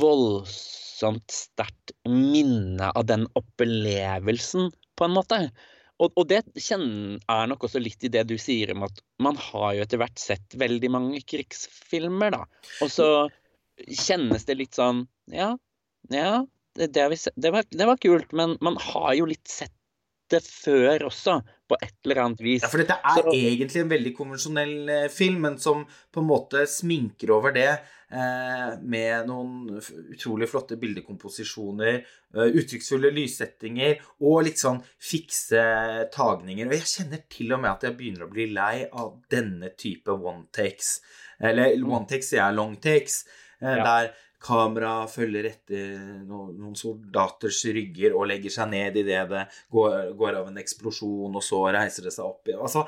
voldsomt 0.00 1.32
sterkt 1.32 1.94
minne 2.08 2.90
av 2.92 3.06
den 3.08 3.24
opplevelsen, 3.38 4.72
på 4.98 5.06
en 5.08 5.14
måte. 5.16 5.38
Og, 6.02 6.10
og, 6.18 6.26
det 6.30 6.40
er 6.42 7.46
nok 7.46 7.68
også 7.68 7.80
litt 7.82 8.02
i 8.02 8.10
det 8.10 8.24
du 8.30 8.34
sier 8.40 8.72
om 8.74 8.86
at 8.88 9.02
man 9.22 9.38
har 9.38 9.76
jo 9.76 9.84
etter 9.84 10.00
hvert 10.02 10.18
sett 10.18 10.56
veldig 10.58 10.90
mange 10.90 11.20
krigsfilmer, 11.22 12.34
da. 12.34 12.42
Og 12.82 12.90
så 12.90 13.08
kjennes 13.86 14.46
det 14.48 14.58
litt 14.58 14.78
sånn 14.78 15.06
Ja, 15.32 15.52
ja, 16.10 16.42
det, 16.78 16.90
det, 16.96 17.06
det, 17.14 17.52
var, 17.54 17.68
det 17.70 17.86
var 17.86 18.00
kult, 18.02 18.34
men 18.34 18.56
man 18.64 18.78
har 18.82 19.14
jo 19.18 19.28
litt 19.30 19.46
sett 19.48 19.74
det 20.32 20.40
før 20.42 21.06
også, 21.10 21.38
på 21.72 21.78
et 21.80 21.96
eller 22.04 22.22
annet 22.26 22.44
vis. 22.44 22.62
Ja, 22.62 22.70
for 22.72 22.82
dette 22.82 22.98
er 23.00 23.18
så... 23.22 23.32
egentlig 23.32 23.82
en 23.82 23.90
veldig 23.92 24.12
konvensjonell 24.16 24.76
eh, 24.92 25.08
film, 25.12 25.42
men 25.46 25.58
som 25.62 25.84
på 25.86 26.22
en 26.22 26.28
måte 26.28 26.66
sminker 26.68 27.32
over 27.32 27.54
det 27.56 27.70
eh, 27.72 28.72
med 28.82 29.28
noen 29.30 29.78
utrolig 30.12 30.48
flotte 30.50 30.76
bildekomposisjoner, 30.80 32.00
eh, 32.36 32.58
uttrykksfulle 32.60 33.12
lyssettinger 33.16 34.02
og 34.26 34.42
litt 34.48 34.60
sånn 34.60 34.82
fikse 35.02 35.62
tagninger. 36.14 36.68
Og 36.68 36.76
jeg 36.76 36.90
kjenner 36.96 37.24
til 37.32 37.56
og 37.56 37.62
med 37.64 37.72
at 37.72 37.88
jeg 37.88 37.98
begynner 37.98 38.26
å 38.26 38.32
bli 38.32 38.50
lei 38.52 38.74
av 38.86 39.16
denne 39.32 39.72
type 39.78 40.12
one 40.12 40.50
takes. 40.52 40.98
Eller 41.40 41.78
mm. 41.78 41.88
one 41.88 42.10
takes 42.10 42.32
sier 42.32 42.44
jeg 42.44 42.58
long 42.58 42.76
takes. 42.82 43.22
Eh, 43.62 43.78
ja. 43.78 43.86
Der 43.86 44.12
kamera 44.42 45.06
følger 45.10 45.46
etter 45.52 45.94
noen, 46.26 46.56
noen, 46.58 46.76
soldaters 46.78 47.60
rygger 47.74 48.16
og 48.16 48.26
legger 48.30 48.54
seg 48.54 48.70
ned 48.72 48.98
idet 49.02 49.24
det 49.30 49.44
går, 49.72 50.12
går, 50.18 50.38
av 50.40 50.50
en 50.50 50.60
eksplosjon, 50.62 51.30
og 51.30 51.44
så 51.44 51.62
reiser 51.74 52.08
det 52.08 52.14
seg 52.14 52.26
opp 52.26 52.50
igjen. 52.50 52.62
Altså, 52.62 52.84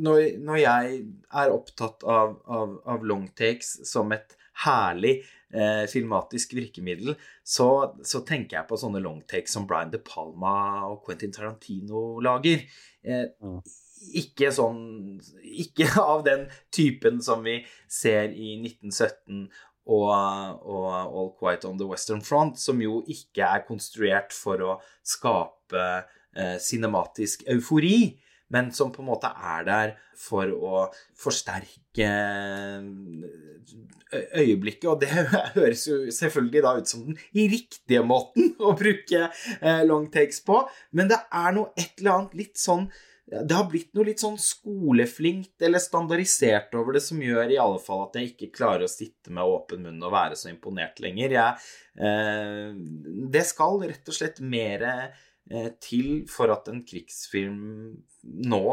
når, 0.00 0.22
når, 0.40 0.60
jeg 0.62 1.00
er 1.42 1.54
opptatt 1.54 2.06
av, 2.08 2.38
av, 2.48 2.78
av 2.96 3.08
longtakes 3.12 3.78
som 3.88 4.14
et 4.16 4.38
herlig 4.64 5.18
eh, 5.54 5.84
filmatisk 5.90 6.54
virkemiddel, 6.58 7.14
så, 7.44 7.68
så, 8.04 8.22
tenker 8.26 8.58
jeg 8.58 8.68
på 8.70 8.78
sånne 8.80 9.02
longtakes 9.04 9.54
som 9.54 9.68
Brian 9.68 9.92
De 9.92 10.00
Palma 10.02 10.86
og 10.88 11.04
Quentin 11.06 11.34
Tarantino 11.34 12.22
lager. 12.24 12.64
Eh, 13.04 13.28
mm. 13.42 13.60
Ikke 14.18 14.52
sånn 14.54 15.18
Ikke 15.42 15.88
av 15.98 16.20
den 16.26 16.44
typen 16.74 17.18
som 17.24 17.42
vi 17.42 17.56
ser 17.90 18.30
i 18.30 18.52
1917 18.60 19.48
og, 19.88 20.08
og, 20.68 20.86
All 20.92 21.32
Quiet 21.38 21.64
on 21.68 21.78
the 21.80 21.88
Western 21.88 22.22
Front, 22.24 22.60
som 22.60 22.80
jo 22.82 23.02
ikke 23.08 23.46
er 23.46 23.66
konstruert 23.68 24.34
for 24.36 24.64
å 24.64 24.78
skape 25.06 25.84
eh, 26.36 26.56
cinematisk 26.62 27.46
eufori, 27.48 28.18
men 28.52 28.70
som 28.72 28.92
på 28.92 29.02
en 29.02 29.10
måte 29.10 29.28
er 29.28 29.64
der 29.66 29.94
for 30.16 30.52
å 30.52 30.84
forsterke 31.18 32.08
eh, 32.08 32.84
øyeblikket. 34.40 34.88
Og 34.88 35.02
det 35.02 35.10
høres 35.56 35.84
jo 35.88 36.00
selvfølgelig 36.14 36.64
da 36.64 36.74
ut 36.78 36.92
som 36.92 37.04
den 37.08 37.18
riktige 37.34 38.04
måten 38.04 38.54
å 38.68 38.74
bruke 38.78 39.28
eh, 39.28 39.82
long 39.88 40.08
takes 40.12 40.42
på, 40.44 40.62
men 40.96 41.12
det 41.12 41.20
er 41.28 41.54
noe 41.56 41.72
et 41.76 42.00
eller 42.00 42.16
annet 42.16 42.40
litt 42.44 42.60
sånn 42.60 42.88
det 43.28 43.54
har 43.54 43.66
blitt 43.68 43.90
noe 43.96 44.06
litt 44.08 44.22
sånn 44.22 44.38
skoleflinkt 44.40 45.60
eller 45.64 45.82
standardisert 45.82 46.72
over 46.78 46.96
det, 46.96 47.02
som 47.04 47.20
gjør 47.20 47.52
i 47.52 47.60
alle 47.60 47.80
fall 47.82 48.06
at 48.06 48.16
jeg 48.16 48.32
ikke 48.32 48.54
klarer 48.56 48.86
å 48.86 48.90
sitte 48.90 49.32
med 49.34 49.44
åpen 49.44 49.84
munn 49.84 50.04
og 50.04 50.14
være 50.14 50.38
så 50.38 50.48
imponert 50.52 51.00
lenger. 51.04 51.34
Jeg, 51.36 51.66
eh, 52.00 52.70
det 53.28 53.44
skal 53.50 53.82
rett 53.84 54.08
og 54.08 54.16
slett 54.16 54.40
mer 54.40 54.86
eh, 54.88 55.70
til 55.84 56.24
for 56.30 56.54
at 56.54 56.70
en 56.72 56.80
krigsfilm 56.88 57.58
nå 58.48 58.64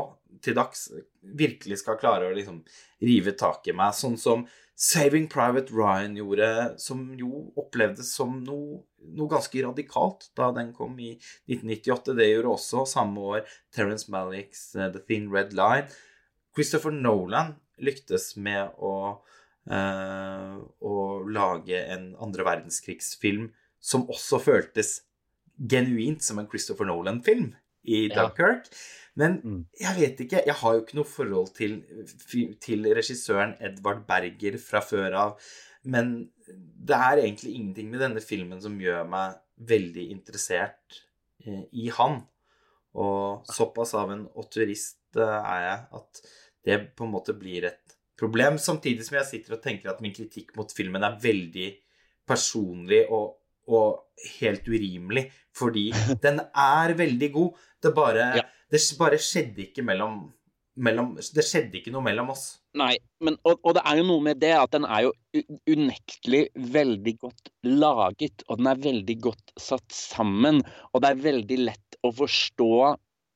til 0.43 0.55
dags 0.55 0.87
virkelig 1.35 1.81
skal 1.81 1.99
klare 1.99 2.29
å 2.29 2.35
liksom 2.35 2.61
rive 3.03 3.35
tak 3.35 3.67
i 3.67 3.75
meg, 3.75 3.95
sånn 3.97 4.17
som 4.19 4.47
Saving 4.75 5.27
Private 5.31 5.71
Ryan 5.71 6.17
gjorde, 6.19 6.49
som 6.83 7.07
jo 7.15 7.47
opplevdes 7.59 8.09
som 8.15 8.41
noe 8.43 8.81
noe 9.15 9.31
ganske 9.31 9.61
radikalt 9.65 10.29
da 10.37 10.49
den 10.55 10.73
kom 10.75 10.97
i 10.99 11.13
1998. 11.15 12.15
Det 12.17 12.29
gjorde 12.31 12.55
også 12.55 12.85
samme 12.89 13.29
år 13.35 13.57
Terence 13.75 14.11
Malicks 14.11 14.67
uh, 14.77 14.89
The 14.93 15.03
Thin 15.05 15.29
Red 15.33 15.55
Line. 15.57 15.87
Christopher 16.55 16.95
Nolan 16.95 17.55
lyktes 17.83 18.33
med 18.39 18.77
å, 18.79 18.95
uh, 19.71 20.55
å 20.79 20.95
lage 21.27 21.81
en 21.91 22.13
andre 22.23 22.47
verdenskrigsfilm 22.47 23.49
som 23.83 24.07
også 24.09 24.39
føltes 24.41 24.97
genuint 25.55 26.23
som 26.23 26.39
en 26.39 26.49
Christopher 26.49 26.87
Nolan-film 26.89 27.51
i 27.85 28.07
Dunkirk. 28.09 28.69
Ja. 28.69 28.79
Men 29.15 29.37
mm. 29.43 29.59
jeg 29.79 29.95
vet 29.95 30.21
ikke 30.25 30.41
Jeg 30.43 30.57
har 30.59 30.73
jo 30.75 30.81
ikke 30.83 30.97
noe 30.97 31.07
forhold 31.07 31.53
til, 31.55 31.77
til 32.63 32.89
regissøren 32.97 33.55
Edvard 33.63 34.03
Berger 34.07 34.57
fra 34.59 34.81
før 34.83 35.15
av. 35.21 35.51
Men 35.87 36.15
det 36.47 36.97
er 36.97 37.23
egentlig 37.23 37.55
ingenting 37.55 37.89
med 37.91 38.03
denne 38.03 38.21
filmen 38.23 38.61
som 38.61 38.77
gjør 38.81 39.05
meg 39.09 39.37
veldig 39.71 40.09
interessert 40.13 41.01
eh, 41.45 41.63
i 41.71 41.89
han. 41.95 42.21
Og 42.95 43.47
såpass 43.51 43.93
av 43.97 44.13
en 44.13 44.25
autorist 44.37 45.17
eh, 45.19 45.39
er 45.39 45.63
jeg 45.65 45.79
at 45.99 46.21
det 46.65 46.79
på 46.97 47.05
en 47.05 47.13
måte 47.13 47.35
blir 47.37 47.67
et 47.69 47.95
problem. 48.19 48.59
Samtidig 48.61 49.07
som 49.07 49.19
jeg 49.19 49.29
sitter 49.31 49.57
og 49.57 49.63
tenker 49.63 49.91
at 49.91 50.01
min 50.03 50.15
kritikk 50.15 50.55
mot 50.57 50.71
filmen 50.75 51.03
er 51.05 51.17
veldig 51.21 51.69
personlig 52.25 53.03
og, 53.13 53.35
og 53.69 54.31
helt 54.39 54.65
urimelig, 54.69 55.27
fordi 55.55 55.89
den 56.25 56.41
er 56.41 56.95
veldig 56.97 57.31
god. 57.35 57.61
Det 57.83 57.93
bare, 57.95 58.29
Ja. 58.39 58.45
det 58.71 58.81
bare 58.99 59.21
skjedde 59.21 59.67
ikke 59.67 59.85
mellom, 59.85 60.25
mellom 60.75 61.13
Det 61.15 61.43
skjedde 61.45 61.79
ikke 61.79 61.93
noe 61.93 62.03
mellom 62.05 62.31
oss. 62.33 62.45
Nei, 62.75 62.93
men, 63.23 63.37
og, 63.47 63.61
og 63.63 63.77
det 63.77 63.83
er 63.87 63.99
jo 64.01 64.07
noe 64.09 64.23
med 64.25 64.41
det 64.41 64.51
at 64.57 64.73
den 64.75 64.87
er 64.87 65.05
jo 65.05 65.13
unektelig 65.71 66.43
veldig 66.75 67.15
godt 67.21 67.51
laget, 67.67 68.43
og 68.49 68.59
den 68.59 68.71
er 68.71 68.83
veldig 68.83 69.17
godt 69.23 69.55
satt 69.61 69.87
sammen, 69.95 70.61
og 70.91 71.03
det 71.03 71.13
er 71.13 71.23
veldig 71.29 71.59
lett 71.63 71.99
å 72.03 72.11
forstå 72.15 72.73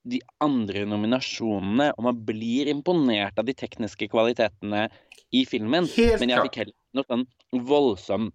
de 0.10 0.20
andre 0.44 0.86
nominasjonene, 0.90 1.92
og 1.96 2.06
man 2.08 2.20
blir 2.28 2.70
imponert 2.72 3.40
av 3.40 3.48
de 3.48 3.56
tekniske 3.58 4.10
kvalitetene 4.12 4.88
i 5.36 5.46
filmen. 5.48 5.88
Helt 5.96 6.24
Men 6.24 6.34
jeg 6.34 6.46
fikk 6.50 6.62
heller 6.64 6.78
noe 6.98 7.10
sånn 7.10 7.26
voldsom 7.70 8.30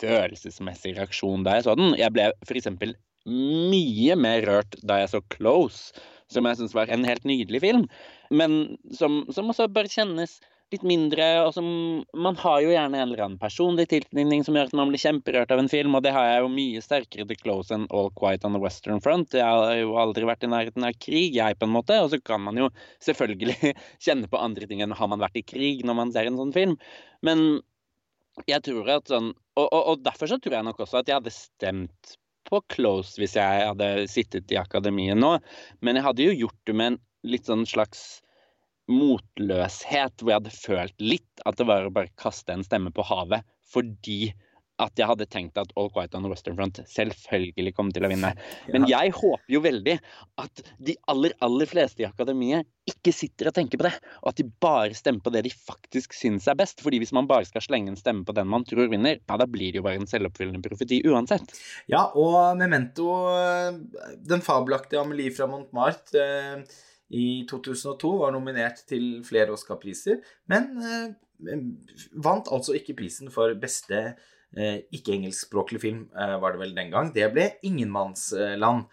følelsesmessig 0.00 0.96
reaksjon 0.96 1.44
da 1.46 1.56
jeg 1.56 1.68
så 1.68 1.76
den. 1.78 1.94
Jeg 1.98 2.14
ble 2.14 2.30
f.eks. 2.46 2.70
mye 3.28 4.18
mer 4.18 4.46
rørt 4.48 4.78
da 4.86 5.00
jeg 5.02 5.12
så 5.14 5.22
Close, 5.34 5.94
som 6.32 6.46
jeg 6.48 6.60
syns 6.60 6.76
var 6.76 6.92
en 6.92 7.06
helt 7.08 7.26
nydelig 7.28 7.62
film, 7.64 7.88
men 8.30 8.78
som, 8.94 9.22
som 9.32 9.50
også 9.52 9.68
bør 9.72 9.90
kjennes 9.90 10.38
litt 10.72 10.84
mindre, 10.84 11.24
og 11.46 11.54
som 11.56 11.68
Man 12.12 12.36
har 12.40 12.58
jo 12.60 12.72
gjerne 12.72 12.98
en 12.98 13.06
eller 13.06 13.22
annen 13.24 13.40
personlig 13.40 13.86
tilknytning 13.88 14.42
som 14.44 14.56
gjør 14.56 14.68
at 14.68 14.76
man 14.76 14.92
blir 14.92 15.00
kjemperørt 15.00 15.52
av 15.54 15.62
en 15.62 15.70
film, 15.72 15.96
og 15.96 16.04
det 16.04 16.12
har 16.12 16.26
jeg 16.28 16.42
jo 16.44 16.50
mye 16.52 16.82
sterkere 16.84 17.26
til 17.30 17.40
Close 17.40 17.74
enn 17.74 17.86
All 17.94 18.10
Quiet 18.18 18.44
on 18.44 18.56
the 18.56 18.60
Western 18.62 19.00
Front. 19.04 19.36
Jeg 19.36 19.44
har 19.46 19.72
jo 19.80 19.96
aldri 20.00 20.28
vært 20.28 20.44
i 20.44 20.52
nærheten 20.52 20.84
av 20.84 21.00
krig, 21.00 21.38
jeg, 21.38 21.58
på 21.58 21.68
en 21.68 21.74
måte, 21.74 21.96
og 22.02 22.12
så 22.12 22.20
kan 22.20 22.44
man 22.44 22.60
jo 22.60 22.68
selvfølgelig 23.06 23.74
kjenne 24.04 24.28
på 24.30 24.42
andre 24.42 24.68
ting 24.68 24.84
enn 24.84 24.96
har 24.98 25.10
man 25.10 25.24
vært 25.24 25.40
i 25.40 25.46
krig 25.46 25.84
når 25.88 26.00
man 26.02 26.12
ser 26.14 26.28
en 26.28 26.40
sånn 26.40 26.54
film. 26.56 26.76
Men 27.24 27.62
jeg 28.46 28.62
tror 28.68 28.92
at 28.98 29.08
sånn 29.10 29.32
og, 29.58 29.66
og, 29.66 29.82
og 29.90 30.02
derfor 30.04 30.30
så 30.30 30.38
tror 30.38 30.58
jeg 30.58 30.66
nok 30.68 30.84
også 30.84 31.00
at 31.00 31.08
jeg 31.10 31.18
hadde 31.18 31.34
stemt 31.34 32.17
på 32.48 32.62
Close 32.72 33.20
hvis 33.20 33.36
jeg 33.38 33.66
hadde 33.68 34.08
sittet 34.10 34.50
i 34.54 34.58
akademiet 34.60 35.18
nå. 35.20 35.36
Men 35.84 35.98
jeg 35.98 36.06
hadde 36.08 36.26
jo 36.30 36.38
gjort 36.44 36.60
det 36.68 36.76
med 36.80 36.92
en 36.92 36.98
litt 37.28 37.48
sånn 37.48 37.66
slags 37.68 38.22
motløshet, 38.88 40.22
hvor 40.22 40.32
jeg 40.32 40.40
hadde 40.40 40.54
følt 40.56 41.02
litt 41.02 41.42
at 41.48 41.58
det 41.60 41.68
var 41.68 41.86
å 41.86 41.92
bare 41.94 42.12
kaste 42.20 42.54
en 42.54 42.64
stemme 42.64 42.92
på 42.94 43.04
havet, 43.04 43.44
fordi 43.68 44.32
at 44.82 45.00
jeg 45.00 45.08
hadde 45.10 45.26
tenkt 45.30 45.58
at 45.60 45.72
All 45.78 45.90
Quiet 45.92 46.14
on 46.14 46.24
the 46.24 46.30
Western 46.30 46.56
Front 46.58 46.80
selvfølgelig 46.88 47.74
kom 47.76 47.92
til 47.94 48.06
å 48.06 48.10
vinne. 48.12 48.32
Men 48.72 48.86
jeg 48.90 49.12
håper 49.16 49.54
jo 49.54 49.62
veldig 49.64 49.96
at 50.42 50.62
de 50.78 50.96
aller, 51.10 51.34
aller 51.44 51.70
fleste 51.70 52.04
i 52.04 52.08
akademiet 52.08 52.68
ikke 52.88 53.12
sitter 53.12 53.50
og 53.50 53.56
tenker 53.56 53.80
på 53.80 53.84
det, 53.84 53.92
og 54.22 54.30
at 54.30 54.38
de 54.40 54.46
bare 54.64 54.96
stemmer 54.96 55.20
på 55.24 55.32
det 55.34 55.42
de 55.44 55.52
faktisk 55.52 56.14
syns 56.16 56.48
er 56.48 56.56
best. 56.58 56.80
Fordi 56.84 57.02
hvis 57.02 57.12
man 57.16 57.28
bare 57.28 57.48
skal 57.48 57.64
slenge 57.64 57.92
en 57.92 58.00
stemme 58.00 58.24
på 58.24 58.34
den 58.36 58.48
man 58.48 58.64
tror 58.68 58.88
vinner, 58.92 59.18
ja, 59.18 59.38
da 59.40 59.48
blir 59.50 59.74
det 59.74 59.82
jo 59.82 59.86
bare 59.86 60.00
en 60.00 60.08
selvoppfyllende 60.08 60.62
profeti 60.64 61.02
uansett. 61.08 61.52
Ja, 61.90 62.06
og 62.16 62.56
Memento, 62.60 63.10
den 64.24 64.44
fabelaktige 64.44 65.02
Amelie 65.02 65.34
fra 65.34 65.50
Montmartre 65.50 66.24
eh, 66.24 66.78
i 67.18 67.28
2002 67.48 68.10
var 68.22 68.34
nominert 68.34 68.82
til 68.88 69.20
flere 69.26 69.54
Oscar-priser, 69.54 70.20
men 70.52 70.70
eh, 70.84 71.06
vant 72.24 72.50
altså 72.52 72.74
ikke 72.76 72.96
prisen 72.98 73.32
for 73.32 73.54
beste 73.60 74.00
eh, 74.00 74.26
ikke-engelskspråklig 74.56 75.80
film, 75.82 76.06
eh, 76.16 76.38
var 76.40 76.54
det 76.54 76.62
vel 76.62 76.74
den 76.76 76.90
gang. 76.94 77.12
Det 77.14 77.28
ble 77.34 77.50
Ingenmannsland. 77.62 78.88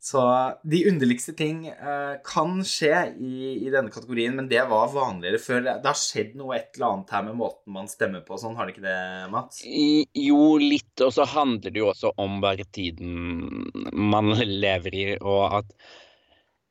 Så 0.00 0.20
de 0.64 0.78
underligste 0.88 1.34
ting 1.36 1.66
eh, 1.68 2.14
kan 2.24 2.62
skje 2.64 2.94
i, 3.20 3.34
i 3.66 3.68
denne 3.68 3.92
kategorien, 3.92 4.32
men 4.32 4.48
det 4.48 4.62
var 4.70 4.88
vanligere 4.94 5.40
før. 5.42 5.60
Det 5.68 5.84
har 5.84 5.98
skjedd 5.98 6.38
noe 6.40 6.56
et 6.56 6.70
eller 6.72 6.94
annet 6.94 7.12
her 7.12 7.26
med 7.26 7.36
måten 7.42 7.74
man 7.74 7.90
stemmer 7.90 8.24
på, 8.24 8.38
sånn 8.40 8.56
har 8.56 8.66
det 8.66 8.78
ikke 8.78 8.86
det, 8.86 9.00
Mats? 9.34 9.60
I, 9.68 10.06
jo, 10.16 10.56
litt, 10.56 10.94
og 11.04 11.12
så 11.12 11.28
handler 11.28 11.74
det 11.74 11.82
jo 11.82 11.90
også 11.92 12.14
om 12.16 12.40
bare 12.40 12.64
tiden 12.72 13.68
man 13.92 14.32
lever 14.40 14.96
i, 14.96 15.04
og 15.20 15.60
at 15.60 15.76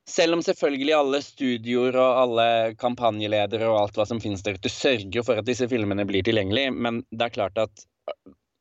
selv 0.09 0.39
om 0.39 0.41
selvfølgelig 0.41 0.95
alle 0.97 1.22
studioer 1.22 1.99
og 2.01 2.24
alle 2.24 2.47
kampanjeledere 2.82 3.70
og 3.70 3.84
alt 3.84 3.99
hva 3.99 4.07
som 4.09 4.22
finnes 4.24 4.41
der 4.41 4.57
ute, 4.57 4.74
sørger 4.74 5.22
for 5.28 5.38
at 5.38 5.45
disse 5.45 5.70
filmene 5.70 6.07
blir 6.09 6.26
tilgjengelig, 6.26 6.72
men 6.74 7.03
det 7.13 7.30
er 7.30 7.38
klart 7.38 7.61
at 7.61 7.86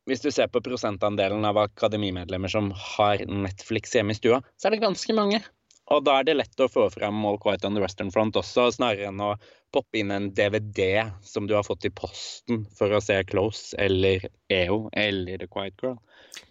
hvis 0.09 0.25
du 0.25 0.31
ser 0.33 0.49
på 0.49 0.63
prosentandelen 0.65 1.45
av 1.45 1.61
akademimedlemmer 1.61 2.49
som 2.53 2.73
har 2.97 3.25
Netflix 3.29 3.95
hjemme 3.97 4.17
i 4.17 4.19
stua, 4.19 4.41
så 4.57 4.69
er 4.69 4.77
det 4.77 4.85
ganske 4.87 5.17
mange. 5.17 5.43
Og 5.89 6.03
da 6.05 6.19
er 6.19 6.27
det 6.29 6.37
lett 6.37 6.61
å 6.61 6.69
få 6.69 6.87
frem 6.93 7.21
All 7.25 7.39
Quiet 7.41 7.65
on 7.65 7.77
the 7.77 7.83
Western 7.83 8.11
Front 8.13 8.37
også, 8.37 8.67
snarere 8.77 9.09
enn 9.09 9.23
å 9.25 9.35
poppe 9.73 10.01
inn 10.01 10.13
en 10.13 10.31
DVD 10.37 11.09
som 11.25 11.49
du 11.49 11.55
har 11.57 11.65
fått 11.65 11.87
i 11.89 11.93
posten 11.93 12.67
for 12.77 12.93
å 12.93 13.01
se 13.05 13.17
Close 13.29 13.77
eller 13.81 14.27
EO 14.53 14.89
eller 14.93 15.41
The 15.41 15.49
Quiet 15.49 15.81
Girl. 15.81 15.97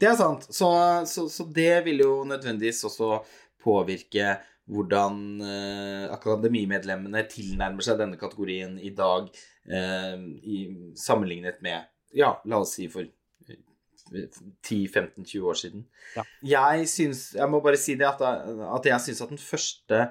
Det 0.01 0.09
er 0.09 0.17
sant. 0.17 0.47
Så, 0.49 0.69
så, 1.09 1.27
så 1.29 1.45
det 1.53 1.83
vil 1.85 2.01
jo 2.05 2.13
nødvendigvis 2.29 2.83
også 2.89 3.19
påvirke 3.61 4.37
hvordan 4.67 5.19
eh, 5.41 6.07
akademimedlemmene 6.11 7.23
tilnærmer 7.31 7.85
seg 7.85 8.01
denne 8.01 8.19
kategorien 8.19 8.75
i 8.83 8.91
dag, 8.95 9.29
eh, 9.69 10.17
i, 10.43 10.57
sammenlignet 10.99 11.61
med 11.63 11.85
ja, 12.15 12.35
la 12.45 12.61
oss 12.63 12.75
si 12.77 12.87
for 12.91 13.03
eh, 13.03 14.39
10-15-20 14.65 15.49
år 15.51 15.59
siden. 15.59 15.83
Ja. 16.15 16.23
Jeg 16.45 16.87
syns 16.91 17.33
Jeg 17.35 17.49
må 17.51 17.61
bare 17.63 17.79
si 17.81 17.97
det 17.99 18.07
at, 18.07 18.21
at 18.23 18.89
jeg 18.91 19.03
syns 19.03 19.23
at 19.25 19.33
den 19.33 19.41
første 19.41 20.07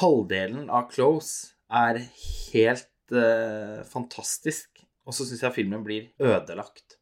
halvdelen 0.00 0.70
av 0.72 0.88
Close 0.92 1.54
er 1.68 2.00
helt 2.52 3.12
uh, 3.12 3.84
fantastisk. 3.88 4.82
Og 5.04 5.16
så 5.16 5.26
syns 5.28 5.42
jeg 5.44 5.56
filmen 5.58 5.84
blir 5.84 6.08
ødelagt 6.22 6.98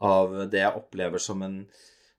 av 0.00 0.32
det 0.50 0.62
jeg 0.62 0.78
opplever 0.78 1.20
som 1.20 1.42
en 1.44 1.64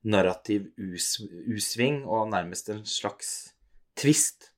narrativ 0.02 0.68
us 0.78 1.16
U-sving 1.22 2.02
og 2.10 2.30
nærmest 2.32 2.70
en 2.74 2.84
slags 2.86 3.54
twist 3.98 4.52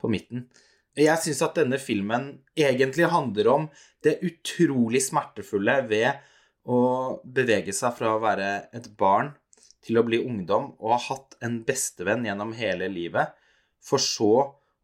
på 0.00 0.10
midten. 0.10 0.46
Jeg 0.96 1.20
syns 1.20 1.42
at 1.44 1.58
denne 1.58 1.78
filmen 1.82 2.30
egentlig 2.56 3.08
handler 3.12 3.50
om 3.52 3.66
det 4.04 4.16
utrolig 4.24 5.02
smertefulle 5.04 5.82
ved 5.90 6.22
å 6.66 6.78
bevege 7.22 7.74
seg 7.76 7.92
fra 7.98 8.14
å 8.14 8.22
være 8.22 8.48
et 8.76 8.88
barn 8.98 9.34
til 9.84 10.00
å 10.00 10.04
bli 10.06 10.22
ungdom 10.24 10.72
og 10.80 10.94
ha 10.94 11.00
hatt 11.10 11.36
en 11.44 11.60
bestevenn 11.66 12.24
gjennom 12.26 12.54
hele 12.58 12.88
livet, 12.90 13.34
for 13.78 14.02
så 14.02 14.32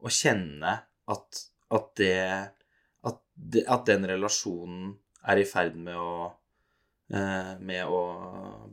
å 0.03 0.13
kjenne 0.13 0.77
at, 1.11 1.41
at 1.75 1.89
det 1.99 2.19
at, 3.09 3.19
det, 3.35 3.65
at 3.67 3.89
den 3.89 4.07
relasjonen 4.13 4.93
er 5.27 5.41
i 5.43 5.49
ferd 5.49 5.79
med 5.81 5.99
å 5.99 6.13
eh, 7.13 7.55
med 7.59 7.87
å 7.87 8.03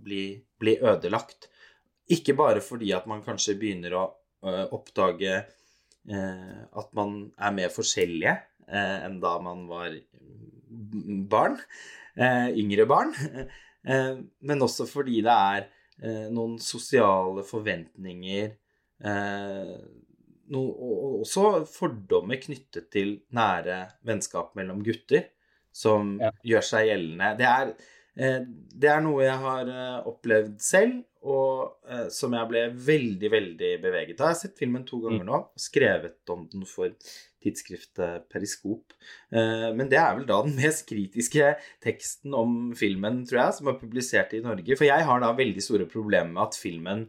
bli, 0.02 0.34
bli 0.60 0.76
ødelagt. 0.82 1.50
Ikke 2.14 2.36
bare 2.38 2.62
fordi 2.64 2.92
at 2.96 3.08
man 3.10 3.24
kanskje 3.26 3.58
begynner 3.60 3.96
å 3.98 4.04
eh, 4.46 4.66
oppdage 4.76 5.42
at 6.10 6.94
man 6.98 7.32
er 7.38 7.52
mer 7.54 7.70
forskjellige 7.74 8.36
eh, 8.68 8.98
enn 9.06 9.20
da 9.22 9.36
man 9.44 9.68
var 9.70 9.94
barn, 11.30 11.58
eh, 12.18 12.50
yngre 12.60 12.86
barn, 12.90 13.14
eh, 13.90 14.16
men 14.42 14.66
også 14.66 14.88
fordi 14.90 15.22
det 15.26 15.36
er 15.36 15.68
eh, 16.02 16.28
noen 16.34 16.58
sosiale 16.64 17.44
forventninger 17.48 18.52
eh, 19.06 19.76
no, 20.50 20.64
og 20.66 21.22
også 21.24 21.66
fordommer 21.70 22.40
knyttet 22.42 22.90
til 22.94 23.20
nære 23.38 23.84
vennskap 24.08 24.56
mellom 24.58 24.82
gutter 24.86 25.28
som 25.80 26.16
Ja. 26.20 26.32
gjør 26.44 26.66
seg 26.66 26.88
gjeldende. 26.90 27.28
Det 27.40 27.46
er, 27.48 27.74
eh, 28.18 28.40
det 28.82 28.90
er 28.90 29.02
noe 29.06 29.22
jeg 29.24 29.38
har 29.44 29.70
eh, 29.70 30.08
opplevd 30.10 30.58
selv, 30.66 31.04
og 31.28 31.90
eh, 31.90 32.08
som 32.14 32.34
jeg 32.36 32.48
ble 32.48 32.62
veldig, 32.86 33.32
veldig 33.34 33.72
beveget 33.84 34.22
av. 34.22 34.30
Jeg 34.30 34.36
har 34.36 34.40
sett 34.40 34.60
filmen 34.60 34.86
to 34.88 35.02
ganger 35.04 35.26
nå, 35.28 35.42
og 35.52 35.60
skrevet 35.60 36.32
om 36.32 36.46
den 36.52 36.64
for 36.70 36.94
tidsskriftet 37.44 38.28
Periskop. 38.32 38.96
Eh, 39.32 39.70
men 39.76 39.92
det 39.92 40.00
er 40.00 40.16
vel 40.18 40.28
da 40.30 40.40
den 40.46 40.56
mest 40.60 40.86
kritiske 40.90 41.54
teksten 41.84 42.36
om 42.36 42.60
filmen, 42.78 43.24
tror 43.28 43.44
jeg, 43.44 43.58
som 43.60 43.72
er 43.72 43.80
publisert 43.82 44.36
i 44.38 44.44
Norge. 44.46 44.78
For 44.80 44.88
jeg 44.88 45.08
har 45.10 45.24
da 45.24 45.34
veldig 45.36 45.64
store 45.64 45.90
problemer 45.92 46.32
med 46.32 46.46
at 46.48 46.60
filmen 46.60 47.08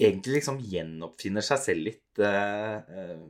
egentlig 0.00 0.38
liksom 0.38 0.60
gjenoppfinner 0.64 1.44
seg 1.44 1.64
selv 1.64 1.88
litt 1.90 2.22
eh, 2.24 2.76
eh, 2.76 3.24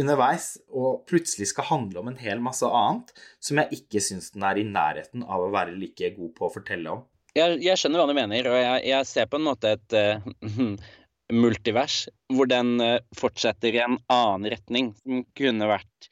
underveis, 0.00 0.54
og 0.72 1.04
plutselig 1.08 1.50
skal 1.52 1.68
handle 1.68 2.02
om 2.02 2.10
en 2.12 2.20
hel 2.20 2.40
masse 2.44 2.66
annet 2.66 3.12
som 3.42 3.60
jeg 3.60 3.82
ikke 3.82 4.02
syns 4.04 4.32
den 4.34 4.44
er 4.48 4.60
i 4.60 4.68
nærheten 4.68 5.24
av 5.24 5.44
å 5.44 5.52
være 5.52 5.76
like 5.76 6.12
god 6.16 6.36
på 6.36 6.48
å 6.48 6.52
fortelle 6.52 6.96
om. 6.96 7.04
Jeg, 7.36 7.60
jeg 7.64 7.80
skjønner 7.80 8.02
hva 8.02 8.10
du 8.10 8.16
mener, 8.16 8.48
og 8.50 8.58
jeg, 8.58 8.80
jeg 8.90 9.08
ser 9.08 9.28
på 9.30 9.38
en 9.40 9.46
måte 9.46 9.72
et 9.78 9.96
uh, 9.96 10.24
multivers 11.42 12.04
hvor 12.32 12.48
den 12.50 12.74
uh, 12.82 12.98
fortsetter 13.16 13.72
i 13.72 13.80
en 13.84 13.96
annen 14.12 14.50
retning, 14.52 14.92
som 15.00 15.24
kunne 15.38 15.70
vært 15.70 16.10